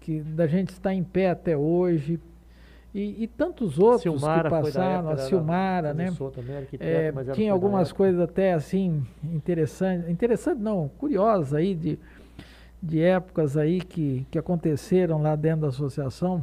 Que 0.00 0.20
da 0.20 0.46
gente 0.46 0.70
está 0.70 0.94
em 0.94 1.02
pé 1.02 1.30
até 1.30 1.56
hoje. 1.56 2.20
E, 2.94 3.24
e 3.24 3.26
tantos 3.26 3.78
outros 3.78 4.02
Silmara 4.02 4.44
que 4.44 4.48
passaram, 4.50 5.08
época, 5.10 5.12
a 5.14 5.16
Silmara, 5.18 5.94
né? 5.94 6.06
também, 6.34 6.66
É, 6.80 7.12
tinha 7.34 7.52
algumas 7.52 7.92
coisas 7.92 8.20
até 8.20 8.54
assim 8.54 9.02
interessantes, 9.24 10.08
interessante 10.08 10.58
não, 10.60 10.90
curiosas 10.98 11.52
aí 11.52 11.74
de, 11.74 11.98
de 12.82 13.02
épocas 13.02 13.56
aí 13.58 13.80
que, 13.82 14.26
que 14.30 14.38
aconteceram 14.38 15.20
lá 15.20 15.36
dentro 15.36 15.62
da 15.62 15.68
associação. 15.68 16.42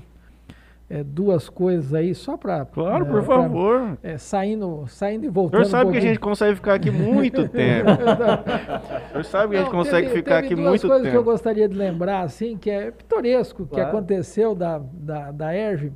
É, 0.88 1.04
duas 1.04 1.50
coisas 1.50 1.96
aí 1.96 2.14
só 2.14 2.38
para 2.38 2.64
Claro, 2.64 3.08
por 3.08 3.24
favor. 3.24 3.98
saindo 4.20 4.86
saindo 4.88 5.26
e 5.26 5.30
O 5.30 5.32
voltando 5.32 5.66
senhor 5.66 5.72
sabe 5.72 5.90
um 5.90 5.92
que 5.94 5.98
a 5.98 6.02
gente 6.02 6.20
consegue 6.20 6.54
ficar 6.58 6.76
aqui 6.76 6.92
muito 6.92 7.42
tempo. 7.50 7.90
O 7.90 9.10
senhor 9.14 9.26
sabe 9.26 9.50
que 9.50 9.56
a 9.56 9.60
gente 9.64 9.72
Não, 9.74 9.80
consegue 9.80 10.08
teve- 10.10 10.20
ficar 10.20 10.36
teve 10.36 10.46
aqui 10.46 10.56
duas 10.56 10.68
muito 10.68 10.88
coisas 10.88 11.02
que 11.10 11.16
eu 11.18 11.22
tempo. 11.22 11.32
gostaria 11.32 11.68
de 11.68 11.76
lembrar, 11.76 12.22
assim, 12.22 12.56
que 12.56 12.70
é 12.70 12.92
pitoresco, 12.92 13.64
que 13.66 13.74
Claro. 13.74 13.90
aconteceu 13.90 14.54
da, 14.54 14.80
da, 14.94 15.32
da 15.32 15.56
ERJ. 15.58 15.92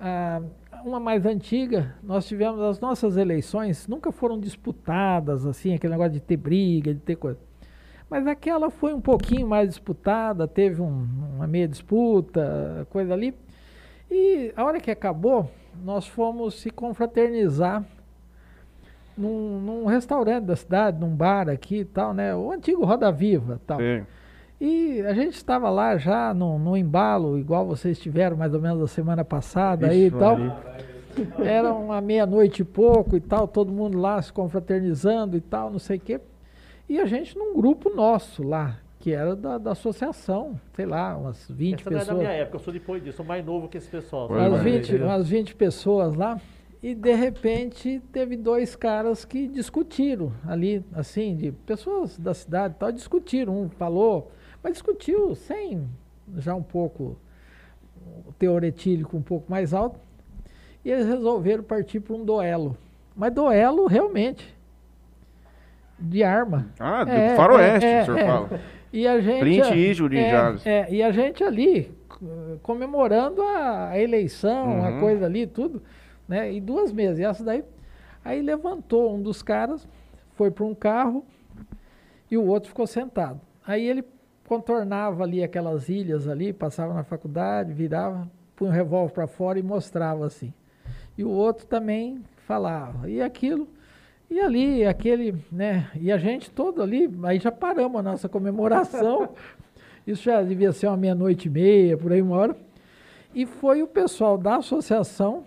Ah, 0.00 0.42
uma 0.84 1.00
mais 1.00 1.24
antiga, 1.24 1.94
nós 2.02 2.26
tivemos 2.26 2.60
as 2.60 2.78
nossas 2.80 3.16
eleições, 3.16 3.86
nunca 3.88 4.12
foram 4.12 4.38
disputadas, 4.38 5.46
assim, 5.46 5.74
aquele 5.74 5.92
negócio 5.92 6.12
de 6.12 6.20
ter 6.20 6.36
briga, 6.36 6.92
de 6.92 7.00
ter 7.00 7.16
coisa. 7.16 7.38
Mas 8.10 8.26
aquela 8.26 8.70
foi 8.70 8.92
um 8.92 9.00
pouquinho 9.00 9.46
mais 9.48 9.68
disputada, 9.70 10.46
teve 10.46 10.82
um- 10.82 11.08
uma 11.36 11.46
meia 11.46 11.66
disputa, 11.66 12.86
coisa 12.90 13.14
ali. 13.14 13.34
E 14.10 14.52
a 14.54 14.64
hora 14.64 14.78
que 14.78 14.90
acabou, 14.90 15.50
nós 15.82 16.06
fomos 16.06 16.60
se 16.60 16.70
confraternizar 16.70 17.82
num, 19.16 19.60
num 19.60 19.86
restaurante 19.86 20.44
da 20.44 20.56
cidade, 20.56 21.00
num 21.00 21.14
bar 21.14 21.48
aqui 21.48 21.78
e 21.78 21.84
tal, 21.84 22.12
né? 22.12 22.34
O 22.34 22.52
antigo 22.52 22.84
Roda 22.84 23.10
Viva 23.10 23.60
tal. 23.66 23.78
Sim. 23.78 24.04
E 24.66 25.02
a 25.02 25.12
gente 25.12 25.34
estava 25.34 25.68
lá 25.68 25.98
já 25.98 26.32
no, 26.32 26.58
no 26.58 26.74
embalo, 26.74 27.38
igual 27.38 27.66
vocês 27.66 27.98
tiveram 27.98 28.34
mais 28.34 28.54
ou 28.54 28.60
menos 28.62 28.80
a 28.80 28.86
semana 28.86 29.22
passada 29.22 29.88
aí 29.88 30.06
e 30.06 30.10
tal. 30.10 30.38
Era 31.44 31.70
uma 31.74 32.00
meia-noite 32.00 32.62
e 32.62 32.64
pouco 32.64 33.14
e 33.14 33.20
tal, 33.20 33.46
todo 33.46 33.70
mundo 33.70 33.98
lá 33.98 34.22
se 34.22 34.32
confraternizando 34.32 35.36
e 35.36 35.40
tal, 35.42 35.70
não 35.70 35.78
sei 35.78 35.98
o 35.98 36.00
quê. 36.00 36.18
E 36.88 36.98
a 36.98 37.04
gente 37.04 37.36
num 37.36 37.54
grupo 37.54 37.94
nosso 37.94 38.42
lá, 38.42 38.78
que 39.00 39.12
era 39.12 39.36
da, 39.36 39.58
da 39.58 39.72
associação, 39.72 40.58
sei 40.74 40.86
lá, 40.86 41.14
umas 41.14 41.46
20 41.50 41.80
Essa 41.80 41.90
não 41.90 41.96
é 41.96 42.00
da 42.00 42.04
pessoas. 42.06 42.18
minha 42.20 42.32
época, 42.32 42.56
eu 42.56 42.60
sou 42.60 42.72
depois 42.72 43.04
disso, 43.04 43.18
sou 43.18 43.26
mais 43.26 43.44
novo 43.44 43.68
que 43.68 43.76
esse 43.76 43.88
pessoal. 43.90 44.28
Pois 44.28 44.40
Umas 44.48 44.60
é. 44.60 44.62
20, 44.64 44.94
umas 44.96 45.28
20 45.28 45.54
pessoas 45.56 46.14
lá. 46.14 46.40
e 46.82 46.94
de 46.94 47.14
repente 47.14 48.00
teve 48.10 48.34
dois 48.34 48.74
caras 48.74 49.26
que 49.26 49.46
discutiram 49.46 50.32
ali, 50.46 50.82
assim, 50.94 51.36
de 51.36 51.52
pessoas 51.52 52.18
da 52.18 52.32
cidade 52.32 52.74
e 52.76 52.78
tal, 52.78 52.90
discutiram. 52.90 53.56
Um 53.62 53.68
falou, 53.68 54.32
mas 54.64 54.72
discutiu 54.72 55.34
sem 55.36 55.86
já 56.38 56.54
um 56.54 56.62
pouco 56.62 57.16
o 58.26 58.32
teoretílico 58.32 59.16
um 59.16 59.22
pouco 59.22 59.48
mais 59.50 59.72
alto. 59.74 60.00
E 60.84 60.90
eles 60.90 61.06
resolveram 61.06 61.62
partir 61.62 62.00
para 62.00 62.14
um 62.16 62.24
duelo. 62.24 62.76
Mas 63.14 63.32
duelo 63.32 63.86
realmente 63.86 64.52
de 65.98 66.24
arma. 66.24 66.66
Ah, 66.80 67.04
do 67.04 67.10
É, 67.10 67.36
faroeste, 67.36 67.86
é, 67.86 68.02
o 68.02 68.04
senhor 68.06 68.18
é. 68.18 68.26
fala. 68.26 68.60
E 68.92 69.06
a 69.06 69.20
gente. 69.20 69.40
Clint 69.40 69.70
Eastwood 69.70 70.16
é, 70.16 70.30
já. 70.30 70.56
é, 70.70 70.92
e 70.92 71.02
a 71.02 71.10
gente 71.12 71.42
ali 71.42 71.92
eh, 72.22 72.56
comemorando 72.62 73.42
a, 73.42 73.90
a 73.90 73.98
eleição, 73.98 74.84
a 74.84 74.90
Uhum. 74.90 75.00
coisa 75.00 75.26
ali, 75.26 75.46
tudo, 75.46 75.82
né? 76.28 76.52
E 76.52 76.60
duas 76.60 76.92
mesas. 76.92 77.18
E 77.18 77.24
essa 77.24 77.42
daí. 77.44 77.64
Aí 78.24 78.40
levantou 78.40 79.14
um 79.14 79.20
dos 79.22 79.42
caras, 79.42 79.86
foi 80.34 80.50
para 80.50 80.64
um 80.64 80.74
carro 80.74 81.24
e 82.30 82.36
o 82.36 82.44
outro 82.46 82.68
ficou 82.70 82.86
sentado. 82.86 83.40
Aí 83.66 83.86
ele 83.86 84.02
contornava 84.46 85.22
ali 85.24 85.42
aquelas 85.42 85.88
ilhas 85.88 86.28
ali, 86.28 86.52
passava 86.52 86.94
na 86.94 87.04
faculdade, 87.04 87.72
virava, 87.72 88.28
punha 88.54 88.70
o 88.70 88.74
revólver 88.74 89.12
para 89.12 89.26
fora 89.26 89.58
e 89.58 89.62
mostrava 89.62 90.26
assim. 90.26 90.52
E 91.16 91.24
o 91.24 91.30
outro 91.30 91.66
também 91.66 92.22
falava. 92.46 93.08
E 93.08 93.22
aquilo. 93.22 93.68
E 94.30 94.40
ali, 94.40 94.84
aquele, 94.84 95.34
né? 95.50 95.90
E 95.94 96.10
a 96.10 96.18
gente 96.18 96.50
todo 96.50 96.82
ali, 96.82 97.10
aí 97.24 97.38
já 97.38 97.52
paramos 97.52 98.00
a 98.00 98.02
nossa 98.02 98.28
comemoração. 98.28 99.30
Isso 100.06 100.24
já 100.24 100.42
devia 100.42 100.72
ser 100.72 100.88
uma 100.88 100.96
meia-noite 100.96 101.48
e 101.48 101.50
meia, 101.50 101.96
por 101.96 102.12
aí 102.12 102.20
uma 102.20 102.36
hora. 102.36 102.56
E 103.34 103.46
foi 103.46 103.82
o 103.82 103.86
pessoal 103.86 104.36
da 104.36 104.56
associação, 104.56 105.44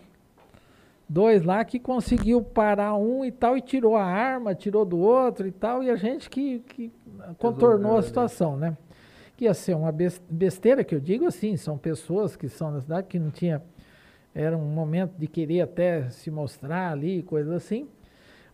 dois 1.07 1.43
lá, 1.43 1.63
que 1.63 1.79
conseguiu 1.79 2.41
parar 2.41 2.95
um 2.95 3.23
e 3.23 3.31
tal, 3.31 3.55
e 3.55 3.61
tirou 3.61 3.95
a 3.95 4.03
arma, 4.03 4.55
tirou 4.55 4.83
do 4.83 4.97
outro 4.97 5.47
e 5.47 5.51
tal, 5.51 5.83
e 5.83 5.89
a 5.89 5.95
gente 5.95 6.29
que, 6.29 6.59
que 6.59 6.91
contornou 7.37 7.97
a 7.97 8.01
situação, 8.01 8.57
né? 8.57 8.75
Que 9.37 9.45
ia 9.45 9.53
ser 9.53 9.75
uma 9.75 9.91
bes- 9.91 10.21
besteira, 10.29 10.83
que 10.83 10.93
eu 10.95 10.99
digo 10.99 11.25
assim, 11.25 11.55
são 11.55 11.77
pessoas 11.77 12.35
que 12.35 12.49
são 12.49 12.73
da 12.73 12.81
cidade 12.81 13.07
que 13.07 13.19
não 13.19 13.29
tinha. 13.31 13.61
Era 14.35 14.57
um 14.57 14.65
momento 14.65 15.13
de 15.17 15.27
querer 15.27 15.61
até 15.61 16.09
se 16.09 16.29
mostrar 16.29 16.91
ali, 16.91 17.21
coisas 17.23 17.53
assim. 17.53 17.87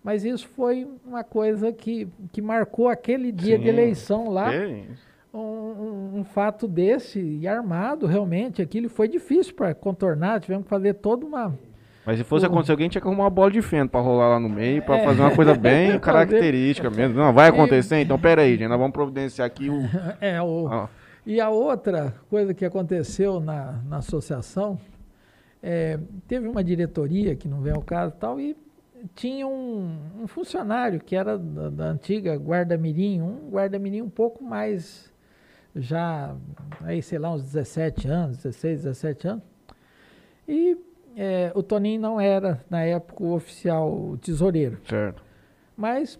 Mas 0.04 0.24
isso 0.26 0.48
foi 0.50 0.86
uma 1.06 1.24
coisa 1.24 1.72
que, 1.72 2.08
que 2.32 2.42
marcou 2.42 2.90
aquele 2.90 3.32
dia 3.32 3.58
de 3.58 3.64
Sim. 3.64 3.70
eleição 3.70 4.30
lá 4.30 4.52
um, 5.34 5.38
um- 5.40 6.12
um 6.20 6.24
fato 6.26 6.68
desse, 6.68 7.20
e 7.20 7.48
armado 7.48 8.06
realmente, 8.06 8.62
aquilo 8.62 8.90
foi 8.90 9.08
difícil 9.08 9.56
para 9.56 9.74
contornar, 9.74 10.42
tivemos 10.42 10.66
que 10.66 10.70
fazer 10.70 10.96
toda 10.96 11.26
uma. 11.26 11.58
Mas 12.06 12.18
se 12.18 12.24
fosse 12.24 12.46
Pô. 12.46 12.52
acontecer 12.52 12.72
alguém, 12.74 12.90
tinha 12.90 13.02
que 13.02 13.08
arrumar 13.08 13.24
uma 13.24 13.30
bola 13.30 13.50
de 13.52 13.62
feno 13.62 13.90
pra 13.90 14.02
rolar 14.02 14.30
lá 14.30 14.40
no 14.40 14.50
meio, 14.50 14.82
pra 14.84 14.98
É. 14.98 15.06
fazer 15.06 15.22
uma 15.22 15.36
coisa 15.36 15.56
bem 15.56 15.98
característica 16.00 16.90
mesmo. 16.90 17.16
Não, 17.18 17.32
vai 17.32 17.48
acontecer? 17.50 18.02
Então, 18.02 18.20
pera 18.20 18.42
aí, 18.42 18.58
gente. 18.58 18.68
Nós 18.68 18.78
vamos 18.78 18.94
providenciar 18.94 19.46
aqui 19.48 19.70
o... 19.70 19.80
É, 20.20 20.42
o, 20.42 20.66
ó, 20.70 20.88
E 21.26 21.40
a 21.40 21.50
outra 21.50 22.14
coisa 22.30 22.54
que 22.54 22.66
aconteceu 22.66 23.40
na, 23.40 23.80
na 23.88 23.98
associação, 23.98 24.78
é, 25.62 25.98
teve 26.28 26.46
uma 26.48 26.62
diretoria, 26.64 27.36
que 27.38 27.48
não 27.48 27.62
vem 27.62 27.72
ao 27.74 27.82
caso 27.82 28.14
e 28.16 28.20
tal, 28.20 28.40
e 28.40 28.58
tinha 29.16 29.48
um, 29.48 29.98
um 30.22 30.28
funcionário 30.28 31.00
que 31.00 31.16
era 31.16 31.38
da, 31.38 31.70
da 31.70 31.84
antiga 31.86 32.36
guarda-mirim, 32.36 33.22
um 33.22 33.50
guarda-mirim 33.50 34.02
um 34.02 34.10
pouco 34.10 34.44
mais, 34.44 35.10
já, 35.76 36.36
aí 36.82 37.02
sei 37.02 37.18
lá, 37.20 37.32
uns 37.32 37.44
17 37.44 38.08
anos, 38.10 38.38
16, 38.38 38.84
17 38.84 39.28
anos. 39.28 39.44
E 40.48 40.78
é, 41.16 41.52
o 41.56 41.62
Toninho 41.64 42.00
não 42.02 42.20
era, 42.20 42.64
na 42.70 42.82
época, 42.84 43.24
o 43.24 43.34
oficial 43.34 44.18
tesoureiro. 44.22 44.80
certo. 44.88 45.24
Mas 45.76 46.20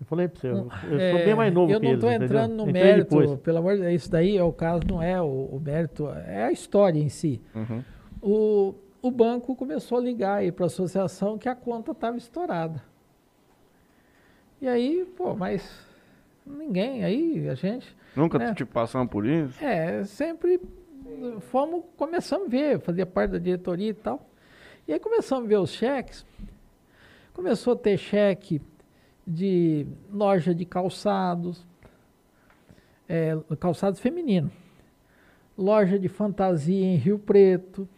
Eu 0.00 0.06
falei 0.06 0.28
pra 0.28 0.40
você, 0.40 0.48
eu, 0.48 0.68
eu 0.90 0.98
é, 1.00 1.10
sou 1.12 1.24
bem 1.24 1.34
mais 1.34 1.52
novo 1.54 1.72
Eu 1.72 1.78
que 1.80 1.84
não 1.86 1.92
eles, 1.92 1.98
estou 2.04 2.10
entendeu? 2.10 2.26
entrando 2.26 2.54
no 2.54 2.68
Entrei 2.68 2.82
mérito, 2.84 3.18
depois. 3.18 3.40
pelo 3.40 3.58
amor 3.58 3.74
de 3.76 3.80
Deus, 3.82 3.94
isso 3.94 4.10
daí 4.10 4.36
é 4.36 4.42
o 4.42 4.52
caso, 4.52 4.82
não 4.88 5.02
é 5.02 5.20
o, 5.20 5.24
o 5.26 5.60
mérito, 5.64 6.08
é 6.26 6.44
a 6.44 6.52
história 6.52 6.98
em 6.98 7.08
si. 7.08 7.40
Uhum. 7.54 7.82
O, 8.22 8.74
o 9.02 9.10
banco 9.10 9.54
começou 9.56 9.98
a 9.98 10.00
ligar 10.00 10.36
aí 10.38 10.50
para 10.52 10.64
a 10.64 10.66
associação 10.66 11.38
que 11.38 11.48
a 11.48 11.54
conta 11.54 11.92
estava 11.92 12.16
estourada. 12.16 12.82
E 14.60 14.66
aí, 14.68 15.04
pô, 15.16 15.34
mas 15.34 15.68
ninguém, 16.46 17.04
aí 17.04 17.48
a 17.48 17.54
gente, 17.54 17.94
Nunca 18.14 18.42
É. 18.42 18.54
te 18.54 18.64
passando 18.64 19.08
por 19.08 19.26
isso? 19.26 19.62
é, 19.62 20.02
sempre 20.04 20.58
fomos, 21.50 21.84
começamos 21.96 22.46
a 22.46 22.50
ver, 22.50 22.80
fazia 22.80 23.06
parte 23.06 23.32
da 23.32 23.38
diretoria 23.38 23.90
e 23.90 23.94
tal. 23.94 24.28
E 24.86 24.92
aí 24.92 25.00
começamos 25.00 25.44
a 25.44 25.48
ver 25.48 25.58
os 25.58 25.70
cheques, 25.70 26.24
começou 27.32 27.72
a 27.72 27.76
ter 27.76 27.96
cheque 27.98 28.60
de 29.26 29.86
loja 30.12 30.54
de 30.54 30.64
calçados, 30.64 31.66
é, 33.08 33.36
calçados 33.58 33.98
feminino, 34.00 34.50
loja 35.58 35.98
de 35.98 36.08
fantasia 36.08 36.84
em 36.86 36.96
Rio 36.96 37.18
Preto, 37.18 37.88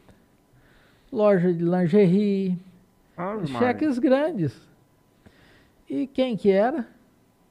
loja 1.13 1.53
de 1.53 1.63
lingerie, 1.63 2.59
Maria. 3.17 3.59
cheques 3.59 3.99
grandes. 3.99 4.59
E 5.89 6.07
quem 6.07 6.37
que 6.37 6.51
era? 6.51 6.87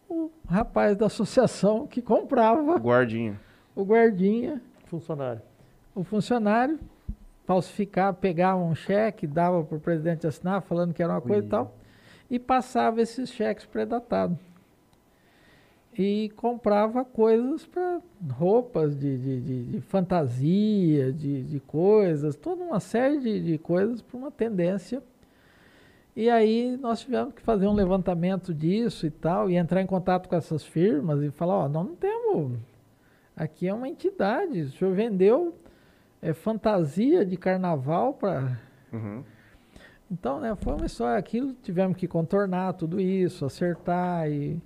O 0.10 0.32
rapaz 0.48 0.96
da 0.96 1.08
associação 1.08 1.86
que 1.86 2.02
comprava 2.02 2.76
Guardinha. 2.78 3.40
o 3.76 3.84
guardinha, 3.84 4.62
Funcionário. 4.86 5.42
O 5.98 6.04
funcionário, 6.04 6.80
falsificava, 7.46 8.16
pegava 8.16 8.62
um 8.62 8.76
cheque, 8.76 9.26
dava 9.26 9.64
para 9.64 9.78
o 9.78 9.82
presidente 9.82 10.28
assinar, 10.28 10.62
falando 10.62 10.94
que 10.94 11.02
era 11.02 11.14
uma 11.14 11.22
coisa 11.22 11.46
e 11.46 11.50
tal, 11.50 11.76
e 12.30 12.38
passava 12.38 13.02
esses 13.02 13.32
cheques 13.32 13.66
predatados. 13.66 14.38
E 15.98 16.30
comprava 16.36 17.04
coisas 17.04 17.66
para 17.66 18.00
roupas 18.30 18.96
de, 18.96 19.18
de, 19.18 19.42
de- 19.42 19.64
de 19.72 19.82
fantasia, 19.82 21.12
de, 21.12 21.42
de 21.42 21.60
coisas, 21.62 22.36
toda 22.36 22.64
uma 22.64 22.80
série 22.80 23.20
de, 23.20 23.40
de 23.42 23.58
coisas 23.58 24.00
para 24.04 24.18
uma 24.18 24.30
tendência. 24.30 25.02
E 26.16 26.30
aí 26.30 26.78
nós 26.78 27.00
tivemos 27.00 27.34
que 27.34 27.42
fazer 27.42 27.66
um 27.66 27.74
levantamento 27.74 28.54
disso 28.54 29.08
e 29.08 29.10
tal, 29.10 29.50
e 29.50 29.56
entrar 29.56 29.82
em 29.82 29.88
contato 29.88 30.30
com 30.30 30.36
essas 30.36 30.64
firmas 30.64 31.24
e 31.24 31.32
falar, 31.32 31.56
ó, 31.66 31.68
nós 31.68 31.88
não 31.88 31.96
temos 31.96 32.60
Aqui 33.36 33.68
é 33.68 33.74
uma 33.74 33.88
entidade. 33.88 34.62
O 34.62 34.72
senhor 34.72 34.94
vendeu 34.96 35.56
é, 36.22 36.34
fantasia 36.34 37.26
de 37.26 37.38
carnaval 37.38 38.14
para. 38.14 38.58
Uhum. 38.92 39.24
Então, 40.10 40.40
né, 40.40 40.56
foi 40.56 40.74
uma 40.74 40.86
história. 40.86 41.18
Aquilo 41.18 41.54
tivemos 41.62 41.98
que 41.98 42.08
contornar 42.08 42.74
tudo 42.74 43.00
isso, 43.00 43.46
acertar 43.46 44.30
e 44.30 44.62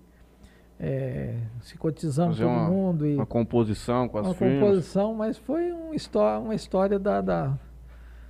é, 0.79 1.35
se 1.61 1.77
cotizamos 1.77 2.37
Fazer 2.37 2.47
todo 2.49 2.57
uma- 2.59 2.69
mundo 2.69 3.05
e 3.07 3.15
Uma 3.15 3.25
composição 3.25 4.07
com 4.07 4.17
as 4.19 4.27
uma 4.27 4.33
firmas. 4.35 4.59
composição, 4.59 5.13
mas 5.15 5.37
foi 5.37 5.71
um 5.73 5.93
histó 5.93 6.39
uma 6.39 6.53
história 6.55 6.97
da, 6.99 7.21
da 7.21 7.57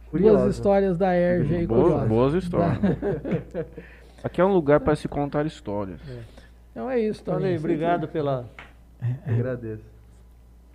Curiosa. 0.10 0.38
duas 0.44 0.56
histórias 0.56 0.98
da 0.98 1.14
Erge 1.16 1.56
aí 1.56 1.68
Boas, 1.68 2.08
boas 2.08 2.34
histórias. 2.34 2.80
Aqui 4.24 4.40
é 4.40 4.46
um 4.46 4.54
lugar 4.54 4.80
para 4.82 4.96
se 4.96 5.08
contar 5.08 5.46
histórias. 5.46 6.00
Então 6.72 6.90
é 6.90 7.00
isso. 7.00 7.30
Ale, 7.32 7.58
obrigado 7.58 8.08
pela. 8.08 8.46
Agradeço. 9.26 9.84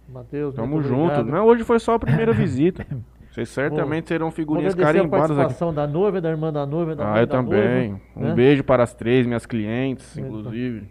Matheus, 0.09 0.55
Tamo 0.55 0.68
muito 0.68 0.89
junto. 0.89 1.02
obrigado. 1.05 1.26
Não, 1.26 1.44
hoje 1.47 1.65
foi 1.65 1.78
só 1.78 1.94
a 1.94 1.99
primeira 1.99 2.33
visita. 2.35 2.86
Vocês 3.31 3.49
certamente 3.51 4.09
serão 4.09 4.26
Vou 4.28 4.33
figurinhas 4.33 4.73
agradecer 4.73 4.99
a 4.99 5.01
carimbadas 5.01 5.31
aqui. 5.33 5.36
participação 5.41 5.75
da 5.75 5.86
noiva, 5.86 6.20
da 6.20 6.31
irmã 6.31 6.52
da 6.52 6.65
noiva, 6.65 6.94
da 6.97 7.05
Ah, 7.07 7.10
mãe 7.12 7.20
eu 7.20 7.26
da 7.26 7.36
também. 7.36 7.89
noiva, 7.91 8.01
Um 8.17 8.20
né? 8.28 8.35
beijo 8.35 8.65
para 8.65 8.83
as 8.83 8.94
três, 8.94 9.26
minhas 9.26 9.44
clientes, 9.44 10.17
Eita. 10.17 10.26
inclusive. 10.28 10.89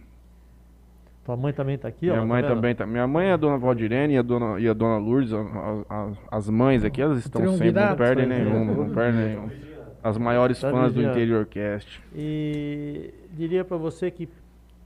Tua 1.26 1.36
mãe 1.36 1.52
também 1.54 1.76
tá 1.76 1.88
aqui, 1.88 2.08
ó. 2.10 2.14
Minha 2.14 2.22
tá 2.22 2.28
mãe 2.28 2.42
vendo? 2.44 2.54
também 2.56 2.76
tá. 2.76 2.86
Minha 2.86 3.08
mãe 3.08 3.28
é 3.28 3.32
a 3.32 3.38
dona 3.38 3.58
Valdirene 3.58 4.14
e 4.14 4.18
a 4.18 4.22
dona, 4.22 4.60
e 4.60 4.68
a 4.70 4.74
dona 4.74 4.98
Lourdes, 4.98 5.34
a- 5.34 5.40
a- 5.40 5.84
a- 5.90 6.12
as 6.38 6.48
mães 6.50 6.84
aqui, 6.84 7.02
elas 7.02 7.18
estão 7.18 7.42
sempre, 7.58 7.72
não 7.72 7.96
perdem 7.96 8.28
Pois 8.28 8.40
é. 8.40 8.44
nenhuma, 8.44 8.74
não 8.76 8.90
perdem 8.94 9.26
nenhuma. 9.30 9.52
As 10.04 10.18
maiores 10.20 10.62
Tá 10.62 10.70
fãs 10.70 10.94
do. 10.94 11.02
Interior 11.02 11.48
Cast. 11.48 12.00
E 12.16 13.12
diria 13.34 13.66
para 13.66 13.78
você 13.78 14.12
que 14.12 14.30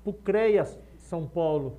o 0.06 0.14
CREA 0.14 0.64
São 0.98 1.26
Paulo 1.26 1.76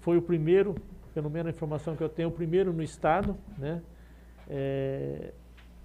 foi 0.00 0.18
o 0.18 0.22
primeiro, 0.22 0.74
pelo 1.10 1.28
menos 1.30 1.48
a 1.48 1.50
informação 1.54 1.96
que 1.96 2.02
eu 2.02 2.08
tenho, 2.08 2.28
o 2.28 2.32
primeiro 2.32 2.72
no 2.72 2.82
estado, 2.82 3.36
né? 3.58 3.82
É, 4.48 5.32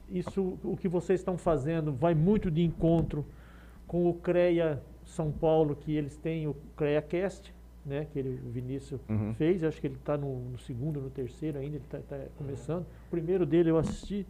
isso, 0.10 0.58
o 0.64 0.78
que 0.78 0.88
vocês 0.88 1.20
estão 1.20 1.38
fazendo 1.38 1.92
vai 1.94 2.14
muito 2.16 2.50
de 2.52 2.64
encontro 2.64 3.26
com 3.88 4.08
o 4.10 4.14
CREA 4.14 4.82
São 5.06 5.32
Paulo, 5.32 5.76
que 5.76 5.96
eles 5.96 6.16
têm 6.18 6.48
o 6.48 6.56
CREA 6.76 7.02
Cast, 7.02 7.54
né? 7.86 8.08
Que 8.12 8.20
ele, 8.20 8.40
o 8.46 8.50
Vinícius 8.50 9.00
Uhum. 9.10 9.34
fez, 9.36 9.64
acho 9.64 9.80
que 9.82 9.88
ele 9.88 9.96
está 9.96 10.18
no, 10.18 10.40
no 10.52 10.58
segundo, 10.60 11.00
no 11.02 11.10
terceiro 11.10 11.58
ainda, 11.60 11.76
ele 11.78 11.84
está 11.92 12.00
começando. 12.38 12.84
O 13.08 13.12
primeiro 13.12 13.46
dele 13.46 13.70
eu 13.70 13.78
assisti. 13.78 14.26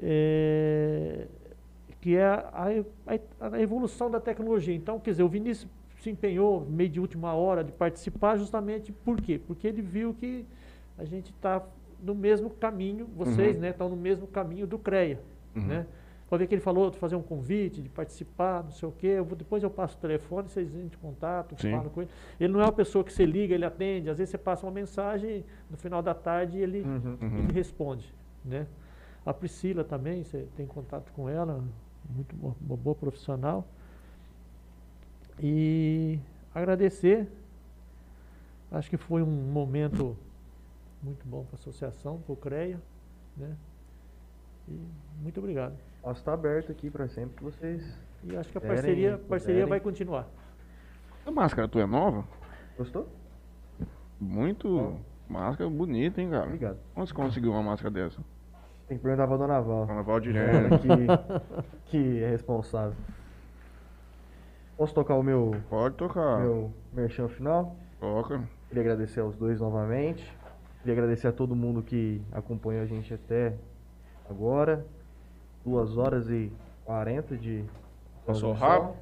É, 0.00 1.26
que 2.00 2.16
é 2.16 2.24
a, 2.24 2.66
a- 3.06 3.48
a 3.52 3.60
evolução 3.60 4.10
da 4.10 4.18
tecnologia. 4.20 4.74
Então, 4.74 4.98
quer 4.98 5.12
dizer, 5.12 5.22
o 5.22 5.28
Vinícius 5.28 5.70
se 6.02 6.10
empenhou 6.10 6.66
meio 6.68 6.90
de 6.90 7.00
última 7.00 7.32
hora 7.34 7.62
de 7.62 7.70
participar 7.72 8.36
justamente 8.36 8.90
por 8.92 9.20
quê? 9.20 9.38
Porque 9.46 9.66
ele 9.68 9.80
viu 9.80 10.12
que 10.14 10.44
a 10.98 11.04
gente 11.04 11.30
está 11.30 11.62
no 12.02 12.14
mesmo 12.14 12.50
caminho, 12.50 13.06
vocês 13.16 13.54
Uhum. 13.56 13.62
né, 13.62 13.70
estão 13.70 13.88
no 13.88 13.96
mesmo 13.96 14.26
caminho 14.26 14.66
do 14.66 14.78
CREA. 14.78 15.20
Uhum. 15.54 15.62
Né? 15.66 15.86
Pode 16.28 16.42
ver 16.42 16.46
que 16.48 16.54
ele 16.54 16.62
falou 16.62 16.90
de 16.90 16.96
fazer 16.98 17.14
um 17.14 17.22
convite, 17.22 17.80
de 17.82 17.88
participar, 17.88 18.64
não 18.64 18.70
sei 18.72 18.88
o 18.88 18.92
quê. 18.92 19.06
Eu 19.18 19.24
vou- 19.24 19.36
depois 19.36 19.62
eu 19.62 19.70
passo 19.70 19.96
o 19.96 20.00
telefone, 20.00 20.48
vocês 20.48 20.74
entram 20.74 20.98
em 20.98 21.02
contato, 21.02 21.54
Sim. 21.60 21.70
falam 21.70 21.90
com 21.90 22.00
ele. 22.02 22.10
Ele 22.40 22.52
não 22.52 22.60
é 22.60 22.64
uma 22.64 22.72
pessoa 22.72 23.04
que 23.04 23.12
você 23.12 23.24
liga, 23.24 23.54
ele 23.54 23.64
atende. 23.64 24.08
Às 24.10 24.18
vezes 24.18 24.30
você 24.30 24.38
passa 24.38 24.66
uma 24.66 24.72
mensagem, 24.72 25.44
no 25.70 25.76
final 25.76 26.02
da 26.02 26.14
tarde 26.14 26.58
ele, 26.58 26.80
Uhum. 26.82 27.18
Uhum. 27.20 27.38
ele 27.44 27.52
responde, 27.52 28.12
né? 28.44 28.66
A 29.24 29.32
Priscila 29.32 29.84
também, 29.84 30.24
você 30.24 30.48
tem 30.56 30.66
contato 30.66 31.12
com 31.12 31.28
ela, 31.28 31.62
muito 32.10 32.34
uma 32.60 32.76
boa 32.76 32.96
profissional. 32.96 33.64
E 35.42 36.20
agradecer. 36.54 37.28
Acho 38.70 38.88
que 38.88 38.96
foi 38.96 39.22
um 39.22 39.26
momento 39.26 40.16
muito 41.02 41.26
bom 41.26 41.42
para 41.44 41.56
a 41.56 41.60
associação, 41.60 42.18
para 42.20 42.32
o 42.32 42.36
CREA, 42.36 42.80
né? 43.36 43.56
E 44.68 44.80
muito 45.20 45.38
obrigado. 45.40 45.74
Nossa, 46.02 46.20
está 46.20 46.32
aberto 46.32 46.70
aqui 46.70 46.88
para 46.88 47.08
sempre 47.08 47.36
que 47.36 47.42
vocês 47.42 47.98
E 48.22 48.36
acho 48.36 48.50
que 48.50 48.58
a 48.58 48.60
Puderem, 48.60 48.82
parceria, 48.82 49.18
parceria 49.18 49.66
vai 49.66 49.80
continuar. 49.80 50.28
A 51.26 51.30
máscara 51.30 51.68
tua 51.68 51.82
é 51.82 51.86
nova? 51.86 52.24
gostou? 52.78 53.08
Muito. 54.20 54.96
Máscara 55.28 55.68
bonita, 55.68 56.20
hein, 56.20 56.30
cara? 56.30 56.46
Obrigado. 56.46 56.78
Onde 56.94 57.08
você 57.08 57.14
conseguiu 57.14 57.50
uma 57.52 57.62
máscara 57.62 57.90
dessa? 57.90 58.20
Tem 58.86 58.96
que 58.96 59.02
perguntar 59.02 59.26
pra 59.26 59.36
Dona 59.36 59.60
Val. 59.60 59.86
Carnaval 59.86 60.16
Ela 60.16 60.20
direto. 60.20 60.78
que, 60.78 61.90
que 61.90 62.22
é 62.22 62.28
responsável. 62.28 62.96
Posso 64.82 64.94
tocar 64.94 65.14
o 65.14 65.22
meu, 65.22 65.54
Pode 65.70 65.94
tocar. 65.94 66.40
meu 66.40 66.72
merchan 66.92 67.28
final? 67.28 67.76
Toca. 68.00 68.42
Queria 68.66 68.82
agradecer 68.82 69.20
aos 69.20 69.36
dois 69.36 69.60
novamente. 69.60 70.36
Queria 70.80 70.94
agradecer 70.94 71.28
a 71.28 71.32
todo 71.32 71.54
mundo 71.54 71.84
que 71.84 72.20
acompanhou 72.32 72.82
a 72.82 72.86
gente 72.86 73.14
até 73.14 73.52
agora. 74.28 74.84
Duas 75.64 75.96
horas 75.96 76.28
e 76.28 76.50
40 76.84 77.36
de. 77.36 77.64
Passou 78.26 78.52
rápido? 78.54 78.94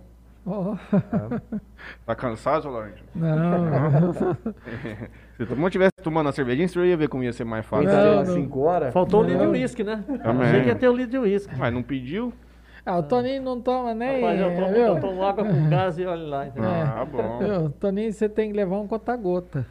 Ó, 0.45 0.75
É. 0.75 1.61
Tá 2.05 2.15
cansado, 2.15 2.65
Solange? 2.65 3.03
não, 3.15 4.13
Se 5.39 5.47
todo 5.47 5.57
mundo 5.57 5.71
tivesse 5.71 5.93
tomando 6.03 6.29
a 6.29 6.33
cervejinha, 6.33 6.69
você 6.69 6.79
ia 6.85 6.97
ver 6.99 7.09
como 7.09 7.25
ia 7.25 7.33
ser 7.33 7.45
mais 7.45 7.65
fácil. 7.65 7.89
Não, 7.89 8.17
não. 8.17 8.35
5 8.35 8.61
horas? 8.61 8.93
Faltou 8.93 9.21
o 9.21 9.23
litro 9.23 9.39
de 9.39 9.45
Não. 9.47 9.53
uísque, 9.53 9.83
né? 9.83 10.05
Também. 10.23 10.47
Achei 10.47 10.61
que 10.61 10.69
ia 10.69 10.75
ter 10.77 10.89
o 10.91 10.93
litro 10.95 11.13
de 11.13 11.19
uísque. 11.21 11.55
Mas 11.57 11.73
não 11.73 11.83
pediu? 11.83 12.35
Ah, 12.85 12.99
o 12.99 13.03
Toninho 13.03 13.43
não 13.43 13.61
toma 13.61 13.95
nem. 13.95 14.21
Rapaz, 14.23 14.41
eu 14.41 14.55
tomo, 14.57 14.77
eu 14.77 15.01
tomo 15.01 15.23
água 15.23 15.45
com 15.45 15.69
gás 15.69 15.99
e 15.99 16.05
olha 16.07 16.23
lá. 16.27 16.47
entendeu? 16.47 16.71
Ah, 16.71 17.05
bom. 17.05 17.39
Viu? 17.39 17.71
Toninho, 17.71 18.13
você 18.13 18.29
tem 18.29 18.51
que 18.51 18.57
levar 18.57 18.79
um 18.79 18.87
conta-gota. 18.89 19.67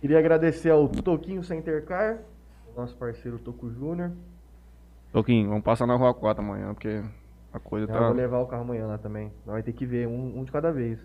Queria 0.00 0.18
agradecer 0.18 0.70
ao 0.70 0.88
Toquinho 0.88 1.44
Center 1.44 1.84
Car, 1.84 2.18
nosso 2.76 2.96
parceiro 2.96 3.38
Toco 3.38 3.70
Júnior. 3.70 4.10
Toquinho, 5.12 5.48
vamos 5.50 5.62
passar 5.62 5.86
na 5.86 5.94
rua 5.94 6.12
4 6.14 6.42
amanhã, 6.42 6.72
porque 6.74 7.02
a 7.52 7.60
coisa 7.60 7.86
Já 7.86 7.92
tá. 7.92 8.06
vou 8.06 8.14
levar 8.16 8.38
o 8.40 8.46
carro 8.46 8.62
amanhã 8.62 8.86
lá 8.86 8.98
também. 8.98 9.26
Nós 9.46 9.54
vai 9.54 9.62
ter 9.62 9.72
que 9.72 9.84
ver 9.86 10.08
um, 10.08 10.38
um 10.40 10.44
de 10.44 10.50
cada 10.50 10.72
vez. 10.72 10.98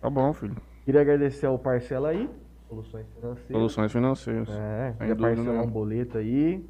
Tá 0.00 0.08
bom, 0.10 0.32
filho. 0.32 0.54
Queria 0.84 1.00
agradecer 1.00 1.46
ao 1.46 1.58
Parcela 1.58 2.10
aí, 2.10 2.28
Soluções 2.68 3.06
Financeiras. 3.18 3.46
Soluções 3.50 3.92
financeiras. 3.92 4.48
É, 4.50 4.94
Sem 4.98 5.06
quer 5.08 5.14
dúvida 5.14 5.22
parcelar 5.28 5.46
nenhuma. 5.54 5.62
um 5.64 5.70
boleto 5.72 6.18
aí, 6.18 6.64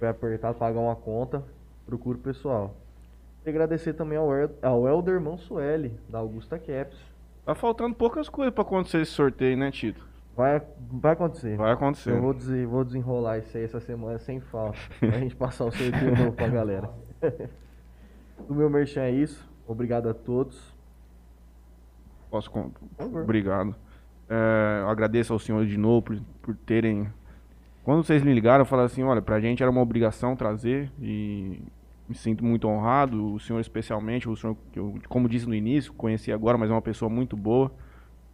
vai 0.00 0.10
apertar, 0.10 0.52
pagar 0.54 0.80
uma 0.80 0.96
conta, 0.96 1.42
procura 1.90 2.16
o 2.16 2.20
pessoal. 2.20 2.74
Queria 3.42 3.60
agradecer 3.60 3.92
também 3.94 4.16
ao, 4.18 4.32
El- 4.34 4.50
ao 4.62 4.86
Elder 4.88 5.20
Mansueli, 5.20 5.92
da 6.08 6.18
Augusta 6.18 6.58
Caps. 6.58 6.96
Tá 7.44 7.54
faltando 7.54 7.94
poucas 7.94 8.28
coisas 8.28 8.52
pra 8.54 8.62
acontecer 8.62 9.00
esse 9.02 9.12
sorteio, 9.12 9.56
né, 9.56 9.70
Tito? 9.70 10.06
Vai, 10.36 10.62
vai 10.92 11.12
acontecer. 11.12 11.56
Vai 11.56 11.72
acontecer. 11.72 12.12
Eu 12.12 12.20
vou, 12.20 12.32
desen- 12.34 12.66
vou 12.66 12.84
desenrolar 12.84 13.38
isso 13.38 13.56
aí 13.56 13.64
essa 13.64 13.80
semana 13.80 14.18
sem 14.18 14.40
falta. 14.40 14.78
pra 15.00 15.10
gente 15.18 15.34
passar 15.36 15.64
o 15.64 15.72
sorteio 15.72 16.16
novo 16.16 16.32
pra 16.32 16.48
galera. 16.48 16.88
Do 18.48 18.54
meu 18.54 18.70
merchan 18.70 19.02
é 19.02 19.10
isso. 19.10 19.48
Obrigado 19.66 20.08
a 20.08 20.14
todos. 20.14 20.72
Posso. 22.30 22.50
favor. 22.50 23.22
Obrigado. 23.22 23.74
É, 24.28 24.80
eu 24.82 24.88
agradeço 24.88 25.32
ao 25.32 25.38
senhor 25.38 25.66
de 25.66 25.76
novo 25.76 26.02
por, 26.02 26.20
por 26.40 26.54
terem. 26.56 27.08
Quando 27.82 28.04
vocês 28.04 28.22
me 28.22 28.32
ligaram, 28.32 28.62
eu 28.62 28.66
falei 28.66 28.86
assim: 28.86 29.02
olha, 29.02 29.20
pra 29.20 29.40
gente 29.40 29.62
era 29.62 29.70
uma 29.70 29.80
obrigação 29.80 30.36
trazer 30.36 30.90
e 31.00 31.60
me 32.10 32.16
sinto 32.16 32.44
muito 32.44 32.66
honrado. 32.66 33.34
O 33.34 33.38
senhor, 33.38 33.60
especialmente, 33.60 34.28
o 34.28 34.34
senhor, 34.34 34.56
que 34.72 34.80
eu, 34.80 34.98
como 35.08 35.28
disse 35.28 35.46
no 35.46 35.54
início, 35.54 35.92
conheci 35.92 36.32
agora, 36.32 36.58
mas 36.58 36.68
é 36.68 36.74
uma 36.74 36.82
pessoa 36.82 37.08
muito 37.08 37.36
boa. 37.36 37.70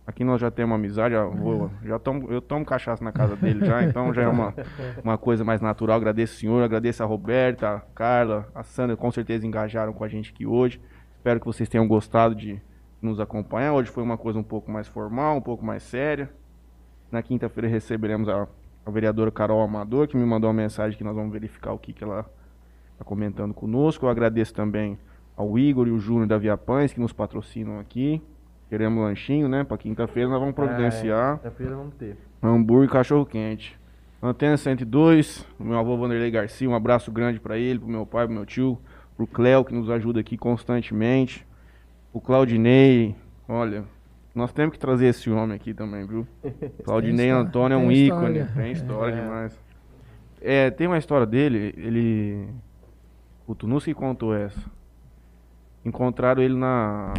Aqui 0.07 0.25
nós 0.25 0.41
já 0.41 0.51
temos 0.51 0.71
uma 0.71 0.77
amizade, 0.77 1.15
já, 1.15 1.25
vou, 1.25 1.71
já 1.85 1.99
tomo, 1.99 2.33
eu 2.33 2.41
tomo 2.41 2.65
cachaça 2.65 3.05
na 3.05 3.13
casa 3.13 3.37
dele 3.37 3.67
já, 3.67 3.83
então 3.83 4.15
já 4.15 4.23
é 4.23 4.29
uma, 4.29 4.55
uma 5.05 5.19
coisa 5.19 5.45
mais 5.45 5.61
natural. 5.61 5.97
Agradeço 5.97 6.37
o 6.37 6.39
senhor, 6.39 6.63
agradeço 6.63 7.03
a 7.03 7.07
Roberta, 7.07 7.69
a 7.69 7.81
Carla, 7.81 8.49
a 8.55 8.63
Sandra, 8.63 8.97
com 8.97 9.11
certeza 9.11 9.47
engajaram 9.47 9.93
com 9.93 10.05
a 10.05 10.09
gente 10.09 10.33
aqui 10.33 10.47
hoje. 10.47 10.81
Espero 11.17 11.39
que 11.39 11.45
vocês 11.45 11.69
tenham 11.69 11.87
gostado 11.87 12.35
de 12.35 12.63
nos 13.03 13.21
acompanhar. 13.21 13.75
Hoje 13.75 13.91
foi 13.91 14.03
uma 14.03 14.17
coisa 14.17 14.39
um 14.39 14.45
pouco 14.45 14.71
mais 14.71 14.89
formal, 14.89 15.37
um 15.37 15.43
pouco 15.43 15.63
mais 15.63 15.83
séria. 15.83 16.31
Na 17.13 17.23
quinta-feira 17.23 17.69
receberemos 17.69 18.27
a, 18.29 18.49
a 18.87 18.91
vereadora 18.91 19.31
Carol 19.31 19.61
Amador, 19.61 20.09
que 20.09 20.17
me 20.17 20.25
mandou 20.25 20.49
uma 20.49 20.63
mensagem 20.63 20.97
que 20.97 21.05
nós 21.05 21.15
vamos 21.15 21.31
verificar 21.31 21.73
o 21.73 21.79
que, 21.79 21.93
que 21.93 22.03
ela 22.03 22.25
está 22.97 23.05
comentando 23.05 23.53
conosco. 23.55 24.07
Eu 24.07 24.11
agradeço 24.11 24.55
também 24.55 24.99
ao 25.37 25.59
Igor 25.59 25.87
e 25.87 25.91
o 25.91 25.99
Júnior 25.99 26.27
da 26.27 26.39
Via 26.39 26.57
Pães, 26.57 26.93
que 26.93 27.01
nos 27.01 27.13
patrocinam 27.13 27.79
aqui. 27.79 28.23
Queremos 28.69 29.03
lanchinho, 29.05 29.49
né? 29.49 29.63
Para 29.63 29.77
quinta-feira 29.79 30.29
nós 30.29 30.41
vamos 30.41 30.55
providenciar. 30.55 31.37
Quinta-feira 31.37 31.77
vamos 31.77 31.95
ter. 31.95 32.17
Hambúrguer 32.43 32.89
e 32.89 32.93
cachorro 32.93 33.25
quente. 33.25 33.79
Antena 34.23 34.57
102, 34.57 35.47
o 35.61 35.65
meu 35.65 35.79
avô 35.79 35.97
Vanderlei 35.97 36.31
Garcia, 36.31 36.69
um 36.69 36.75
abraço 36.75 37.13
grande 37.13 37.39
pra 37.39 37.59
ele, 37.59 37.79
pro 37.79 37.87
meu 37.89 38.05
pai, 38.07 38.25
pro 38.27 38.35
meu 38.35 38.47
tio, 38.47 38.79
pro 39.17 39.27
Cléo 39.27 39.65
que 39.65 39.75
nos 39.75 39.89
ajuda 39.91 40.19
aqui 40.21 40.37
constantemente. 40.37 41.47
O 42.13 42.21
Claudinei, 42.21 43.15
olha, 43.47 43.85
nós 44.35 44.53
temos 44.53 44.73
que 44.73 44.79
trazer 44.81 45.09
esse 45.09 45.31
homem 45.31 45.55
aqui 45.55 45.75
também, 45.75 46.07
viu? 46.07 46.27
Claudinei 46.83 47.29
Antônio 47.31 47.75
é 47.75 47.79
um 47.79 47.93
ícone, 47.93 48.39
história. 48.41 48.51
tem 48.57 48.73
história 48.73 49.15
É. 49.15 49.21
demais. 49.21 49.61
É, 50.41 50.71
tem 50.71 50.87
uma 50.87 50.99
história 50.99 51.27
dele, 51.27 51.75
ele 51.77 52.49
o 53.47 53.55
Tunuski 53.55 53.95
contou 53.95 54.35
essa. 54.35 54.61
Encontraram 55.85 56.43
ele 56.43 56.57
na 56.57 57.15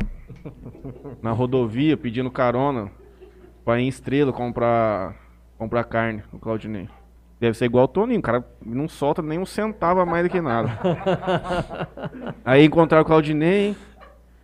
na 1.22 1.32
rodovia 1.32 1.96
pedindo 1.96 2.30
carona 2.30 2.92
pra 3.64 3.80
ir 3.80 3.86
em 3.86 3.88
Estrela 3.88 4.34
comprar 4.34 5.16
comprar 5.58 5.84
carne, 5.86 6.24
o 6.32 6.38
Claudinei. 6.38 6.90
Deve 7.40 7.58
ser 7.58 7.66
igual 7.66 7.86
o 7.86 7.88
Toninho, 7.88 8.20
o 8.20 8.24
cara 8.24 8.44
não 8.66 8.88
solta 8.88 9.22
nem 9.22 9.38
um 9.38 9.46
centavo 9.46 10.00
a 10.00 10.06
mais 10.06 10.24
do 10.24 10.30
que 10.30 10.42
nada. 10.42 10.72
Aí 12.44 12.66
encontraram 12.66 13.04
o 13.04 13.06
Claudinei. 13.06 13.76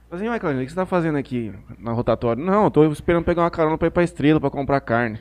Falei 0.10 0.30
ué, 0.30 0.40
Claudinei, 0.40 0.64
o 0.64 0.68
que 0.68 0.74
você 0.74 0.80
tá 0.80 0.86
fazendo 0.86 1.18
aqui 1.18 1.52
na 1.80 1.92
rotatória? 1.92 2.44
Não, 2.44 2.66
eu 2.66 2.72
tô 2.72 2.86
esperando 2.92 3.26
pegar 3.26 3.42
uma 3.42 3.52
carona 3.52 3.78
pra 3.78 3.88
ir 3.88 3.92
pra 3.92 4.04
Estrela 4.04 4.40
pra 4.40 4.50
comprar 4.50 4.80
carne. 4.80 5.20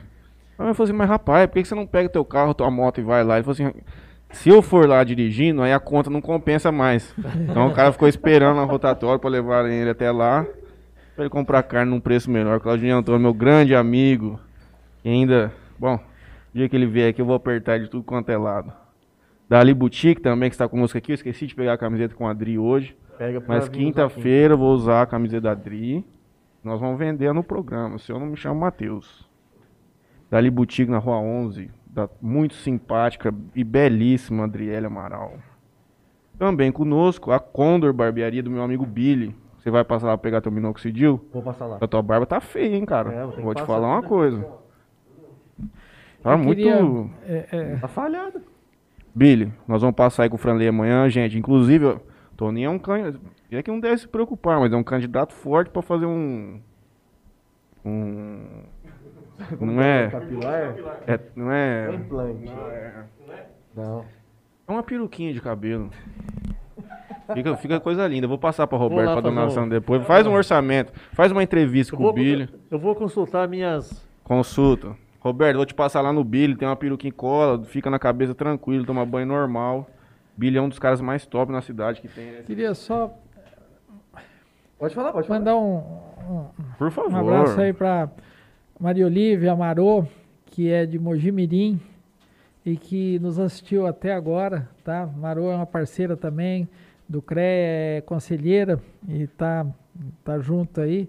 Aí 0.57 0.67
eu 0.67 0.75
falei 0.75 0.91
assim, 0.91 0.97
mas 0.97 1.09
rapaz, 1.09 1.47
por 1.47 1.53
que 1.53 1.65
você 1.65 1.73
não 1.73 1.87
pega 1.87 2.09
teu 2.09 2.23
carro, 2.23 2.53
tua 2.53 2.69
moto 2.69 2.99
e 2.99 3.03
vai 3.03 3.23
lá? 3.23 3.35
Ele 3.35 3.43
falou 3.43 3.53
assim, 3.53 3.81
se 4.33 4.49
eu 4.49 4.61
for 4.61 4.87
lá 4.87 5.03
dirigindo, 5.03 5.61
aí 5.61 5.71
a 5.71 5.79
conta 5.79 6.09
não 6.09 6.21
compensa 6.21 6.71
mais. 6.71 7.15
Então 7.49 7.67
o 7.67 7.73
cara 7.73 7.91
ficou 7.91 8.07
esperando 8.07 8.57
na 8.57 8.63
rotatória 8.63 9.17
pra 9.17 9.29
levarem 9.29 9.73
ele 9.73 9.89
até 9.89 10.11
lá, 10.11 10.45
pra 11.15 11.23
ele 11.23 11.29
comprar 11.29 11.63
carne 11.63 11.91
num 11.91 11.99
preço 11.99 12.29
melhor. 12.29 12.59
Claudinei 12.59 12.91
Antônio, 12.91 13.21
meu 13.21 13.33
grande 13.33 13.73
amigo, 13.73 14.39
e 15.03 15.09
ainda, 15.09 15.53
bom, 15.79 15.95
o 15.95 15.99
dia 16.53 16.67
que 16.67 16.75
ele 16.75 16.85
vier 16.85 17.09
aqui 17.09 17.21
eu 17.21 17.25
vou 17.25 17.35
apertar 17.35 17.79
de 17.79 17.87
tudo 17.87 18.03
quanto 18.03 18.29
é 18.29 18.37
lado. 18.37 18.73
Da 19.47 19.59
Ali 19.59 19.73
Boutique 19.73 20.21
também, 20.21 20.49
que 20.49 20.55
está 20.55 20.67
conosco 20.67 20.97
aqui, 20.97 21.11
eu 21.11 21.15
esqueci 21.15 21.45
de 21.45 21.53
pegar 21.53 21.73
a 21.73 21.77
camiseta 21.77 22.15
com 22.15 22.27
a 22.27 22.31
Adri 22.31 22.57
hoje. 22.57 22.95
Mas 23.47 23.69
quinta-feira 23.69 24.55
eu 24.55 24.57
vou 24.57 24.73
usar 24.73 25.03
a 25.03 25.05
camiseta 25.05 25.41
da 25.41 25.51
Adri. 25.51 26.03
Nós 26.63 26.79
vamos 26.79 26.97
vender 26.97 27.31
no 27.33 27.43
programa. 27.43 27.95
O 27.95 27.99
seu 27.99 28.17
não 28.17 28.25
me 28.25 28.37
chama 28.37 28.61
Matheus. 28.61 29.29
Dali 30.31 30.49
Boutique 30.49 30.89
na 30.89 30.97
Rua 30.97 31.17
11. 31.17 31.69
Da, 31.93 32.09
muito 32.19 32.55
simpática 32.55 33.31
e 33.53 33.63
belíssima 33.63 34.45
Adriele 34.45 34.87
Amaral. 34.87 35.35
Também 36.39 36.71
conosco 36.71 37.31
a 37.31 37.39
Condor 37.39 37.93
Barbearia 37.93 38.41
do 38.41 38.49
meu 38.49 38.63
amigo 38.63 38.83
Billy. 38.83 39.35
Você 39.59 39.69
vai 39.69 39.83
passar 39.83 40.07
lá 40.07 40.17
pegar 40.17 40.41
teu 40.41 40.51
minoxidil? 40.51 41.23
Vou 41.31 41.43
passar 41.43 41.67
lá. 41.67 41.77
A 41.79 41.87
tua 41.87 42.01
barba 42.01 42.25
tá 42.25 42.41
feia, 42.41 42.75
hein, 42.75 42.83
cara? 42.83 43.13
É, 43.13 43.41
vou 43.41 43.53
te 43.53 43.61
falar 43.61 43.87
uma 43.87 44.01
coisa. 44.01 44.43
Tá 46.23 46.31
Eu 46.31 46.37
muito. 46.39 46.57
queria, 46.57 47.09
é, 47.25 47.47
é, 47.51 47.75
Tá 47.77 47.87
falhada. 47.87 48.41
Billy, 49.13 49.53
nós 49.67 49.81
vamos 49.81 49.95
passar 49.95 50.23
aí 50.23 50.29
com 50.29 50.35
o 50.35 50.39
Franley 50.39 50.67
amanhã, 50.67 51.07
gente. 51.09 51.37
Inclusive, 51.37 51.85
ó, 51.85 51.97
Toninho 52.35 52.67
é 52.67 52.69
um 52.69 52.79
candidato. 52.79 53.21
É 53.51 53.61
que 53.61 53.69
não 53.69 53.79
deve 53.79 53.99
se 53.99 54.07
preocupar, 54.07 54.59
mas 54.59 54.73
é 54.73 54.75
um 54.75 54.83
candidato 54.83 55.31
forte 55.33 55.69
pra 55.69 55.83
fazer 55.83 56.07
um. 56.07 56.59
Um. 57.85 58.63
Não 59.59 59.81
é. 59.81 60.09
Capilar? 60.09 60.75
é 61.07 61.19
não 61.35 61.51
é. 61.51 61.93
Implante. 61.95 62.51
Não. 63.75 64.05
É 64.67 64.71
uma 64.71 64.83
peruquinha 64.83 65.33
de 65.33 65.41
cabelo. 65.41 65.89
Fica, 67.33 67.55
fica 67.57 67.79
coisa 67.79 68.07
linda. 68.07 68.27
Vou 68.27 68.37
passar 68.37 68.67
pra 68.67 68.77
Roberto 68.77 69.09
fazer 69.09 69.21
donação 69.21 69.63
um- 69.63 69.69
depois. 69.69 70.05
Faz 70.05 70.27
um 70.27 70.33
orçamento. 70.33 70.91
Faz 71.13 71.31
uma 71.31 71.41
entrevista 71.43 71.93
Eu 71.93 71.97
com 71.97 72.03
o 72.03 72.07
vou, 72.07 72.13
Billy. 72.15 72.49
eu 72.69 72.77
vou 72.79 72.93
consultar 72.95 73.47
minhas. 73.47 74.05
Consulta. 74.23 74.95
Roberto, 75.19 75.55
vou 75.57 75.65
te 75.65 75.73
passar 75.73 76.01
lá 76.01 76.11
no 76.11 76.23
Billy. 76.23 76.55
Tem 76.55 76.67
uma 76.67 76.75
peruquinha 76.75 77.09
em 77.09 77.13
cola. 77.13 77.63
Fica 77.63 77.89
na 77.89 77.97
cabeça 77.97 78.35
tranquilo. 78.35 78.85
Toma 78.85 79.05
banho 79.05 79.25
normal. 79.25 79.87
Billy 80.35 80.57
é 80.57 80.61
um 80.61 80.67
dos 80.69 80.79
caras 80.79 80.99
mais 80.99 81.25
top 81.25 81.51
na 81.51 81.61
cidade 81.61 82.01
que 82.01 82.07
tem. 82.07 82.25
né? 82.31 82.43
Queria 82.45 82.73
só 82.73 83.13
Pode 84.77 84.93
falar, 84.95 85.13
pode 85.13 85.27
falar. 85.27 85.39
mandar 85.39 85.55
um, 85.55 85.77
um, 85.77 86.45
Por 86.77 86.91
favor. 86.91 87.13
um 87.13 87.17
abraço 87.37 87.61
aí 87.61 87.71
para 87.71 88.09
Maria 88.83 89.05
Olívia 89.05 89.53
Amarô, 89.53 90.05
que 90.47 90.69
é 90.69 90.85
de 90.85 90.99
Mojimirim 90.99 91.79
e 92.65 92.75
que 92.75 93.17
nos 93.19 93.39
assistiu 93.39 93.87
até 93.87 94.13
agora, 94.13 94.69
tá? 94.83 95.07
Marô 95.07 95.49
é 95.49 95.55
uma 95.55 95.65
parceira 95.65 96.17
também 96.17 96.67
do 97.07 97.21
CREA, 97.21 97.99
é 97.99 98.01
conselheira 98.01 98.77
e 99.07 99.25
tá, 99.25 99.65
tá 100.21 100.37
junto 100.37 100.81
aí. 100.81 101.07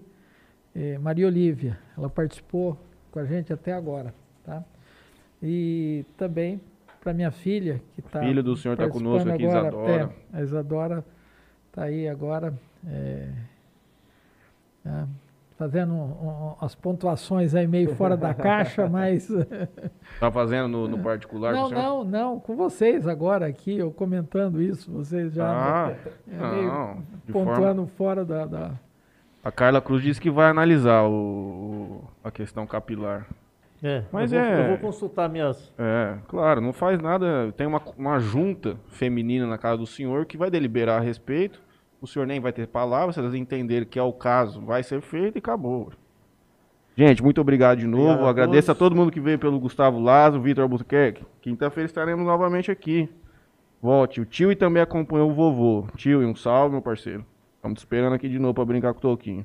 É, 0.73 0.97
Maria 0.99 1.27
Olívia, 1.27 1.77
ela 1.97 2.09
participou 2.09 2.79
com 3.11 3.19
a 3.19 3.25
gente 3.25 3.51
até 3.51 3.73
agora, 3.73 4.15
tá? 4.45 4.63
E 5.43 6.05
também 6.15 6.61
para 7.01 7.11
minha 7.11 7.29
filha, 7.29 7.81
que 7.93 7.99
está 7.99 8.21
Filha 8.21 8.41
do 8.41 8.55
senhor 8.55 8.77
tá 8.77 8.87
conosco 8.87 9.29
aqui, 9.29 9.45
agora, 9.47 9.67
Isadora. 9.67 10.13
É, 10.31 10.37
a 10.37 10.41
Isadora 10.41 11.05
está 11.67 11.83
aí 11.83 12.07
agora 12.07 12.57
é, 12.87 13.29
é, 14.85 15.05
fazendo 15.57 15.93
um- 15.93 15.97
um- 16.27 16.55
as 16.61 16.75
pontuações 16.75 17.55
aí 17.55 17.65
meio 17.67 17.95
fora 17.95 18.15
da 18.17 18.33
caixa, 18.33 18.87
mas 18.89 19.27
Tá 20.19 20.31
fazendo 20.31 20.67
no, 20.67 20.87
no 20.87 20.99
particular 20.99 21.53
não, 21.53 21.69
não, 21.69 22.03
não, 22.03 22.39
com 22.39 22.55
vocês 22.55 23.07
agora 23.07 23.45
aqui, 23.47 23.77
eu 23.77 23.91
comentando 23.91 24.61
isso, 24.61 24.91
vocês 24.91 25.33
já 25.33 25.45
Ah, 25.47 25.93
é, 26.27 26.51
meio 26.55 26.67
não. 26.67 27.03
De 27.25 27.31
forma... 27.31 27.51
pontuando 27.53 27.87
fora 27.97 28.23
da, 28.25 28.45
da- 28.45 28.71
A 29.43 29.51
Carla 29.51 29.81
Cruz 29.81 30.01
disse 30.03 30.19
que 30.21 30.29
vai 30.29 30.49
analisar 30.49 31.03
o, 31.03 31.11
o- 31.11 32.03
a 32.23 32.31
questão 32.31 32.65
capilar. 32.67 33.25
É, 33.83 34.03
Mas 34.11 34.31
eu 34.31 34.39
vou, 34.41 34.49
é- 34.49 34.63
eu 34.63 34.67
vou 34.69 34.77
consultar 34.79 35.29
minhas. 35.29 35.71
É, 35.77 36.15
claro, 36.27 36.59
não 36.61 36.73
faz 36.73 36.99
nada. 36.99 37.53
Tem 37.55 37.67
uma, 37.67 37.79
uma 37.97 38.19
junta 38.19 38.77
feminina 38.87 39.45
na 39.45 39.57
casa 39.57 39.77
do 39.77 39.85
senhor 39.85 40.25
que 40.25 40.37
vai 40.37 40.49
deliberar 40.49 40.99
a 40.99 41.03
respeito. 41.03 41.61
O 42.05 42.07
senhor 42.07 42.27
nem 42.27 42.39
vai 42.39 42.53
ter 42.53 42.67
palavra, 42.67 43.11
se 43.11 43.19
elas 43.19 43.33
entenderem 43.33 43.87
que 43.87 43.97
é 43.97 44.03
o 44.03 44.13
caso, 44.13 44.61
vai 44.61 44.83
ser 44.83 45.01
feito 45.01 45.37
e 45.37 45.39
acabou. 45.39 45.91
Gente, 46.95 47.23
muito 47.23 47.41
obrigado 47.41 47.79
de 47.79 47.87
novo. 47.87 48.03
Obrigado 48.03 48.27
a 48.27 48.29
Agradeço 48.29 48.71
a 48.71 48.75
todo 48.75 48.95
mundo 48.95 49.11
que 49.11 49.19
veio 49.19 49.39
pelo 49.39 49.59
Gustavo 49.59 49.99
Lazo, 49.99 50.39
Vitor 50.39 50.61
Albuquerque. 50.61 51.25
Quinta-feira 51.41 51.87
estaremos 51.87 52.23
novamente 52.23 52.69
aqui. 52.69 53.09
Volte. 53.81 54.21
O 54.21 54.25
tio 54.25 54.51
e 54.51 54.55
também 54.55 54.83
acompanhou 54.83 55.31
o 55.31 55.33
vovô. 55.33 55.87
Tio, 55.95 56.21
e 56.21 56.25
um 56.27 56.35
salve, 56.35 56.73
meu 56.73 56.81
parceiro. 56.81 57.25
Estamos 57.55 57.79
te 57.79 57.79
esperando 57.79 58.13
aqui 58.13 58.29
de 58.29 58.37
novo 58.37 58.53
para 58.53 58.65
brincar 58.65 58.93
com 58.93 58.99
o 58.99 59.01
Toquinho. 59.01 59.43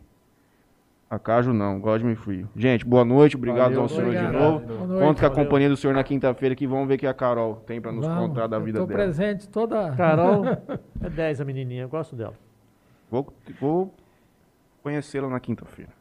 Acaso 1.08 1.54
não, 1.54 1.80
God 1.80 2.02
me 2.02 2.14
free. 2.14 2.46
Gente, 2.54 2.84
boa 2.84 3.06
noite, 3.06 3.36
obrigado 3.36 3.70
Valeu, 3.70 3.80
ao 3.80 3.88
senhor 3.88 4.10
de 4.10 4.18
obrigado. 4.18 4.38
novo. 4.38 4.66
Boa 4.66 4.86
noite. 4.86 5.06
Conto 5.06 5.20
com 5.20 5.26
a 5.26 5.30
companhia 5.30 5.68
do 5.70 5.78
senhor 5.78 5.94
na 5.94 6.04
quinta-feira 6.04 6.54
que 6.54 6.66
vamos 6.66 6.86
ver 6.88 6.96
o 6.96 6.98
que 6.98 7.06
a 7.06 7.14
Carol 7.14 7.56
tem 7.66 7.80
para 7.80 7.90
nos 7.90 8.06
Vamos, 8.06 8.28
contar 8.28 8.46
da 8.46 8.58
eu 8.58 8.62
vida 8.62 8.80
tô 8.80 8.86
dela. 8.86 9.00
presente 9.00 9.48
toda. 9.48 9.92
Carol 9.92 10.44
é 11.02 11.08
10 11.08 11.40
a 11.40 11.44
menininha, 11.46 11.84
eu 11.84 11.88
gosto 11.88 12.14
dela. 12.14 12.34
Vou, 13.10 13.32
vou 13.60 13.94
conhecê-la 14.82 15.28
na 15.28 15.40
quinta-feira. 15.40 15.92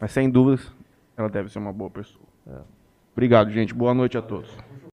Mas 0.00 0.12
sem 0.12 0.30
dúvidas, 0.30 0.72
ela 1.16 1.28
deve 1.28 1.50
ser 1.50 1.58
uma 1.58 1.72
boa 1.72 1.90
pessoa. 1.90 2.24
Obrigado, 3.12 3.50
gente. 3.50 3.74
Boa 3.74 3.94
noite 3.94 4.16
a 4.16 4.22
todos. 4.22 4.50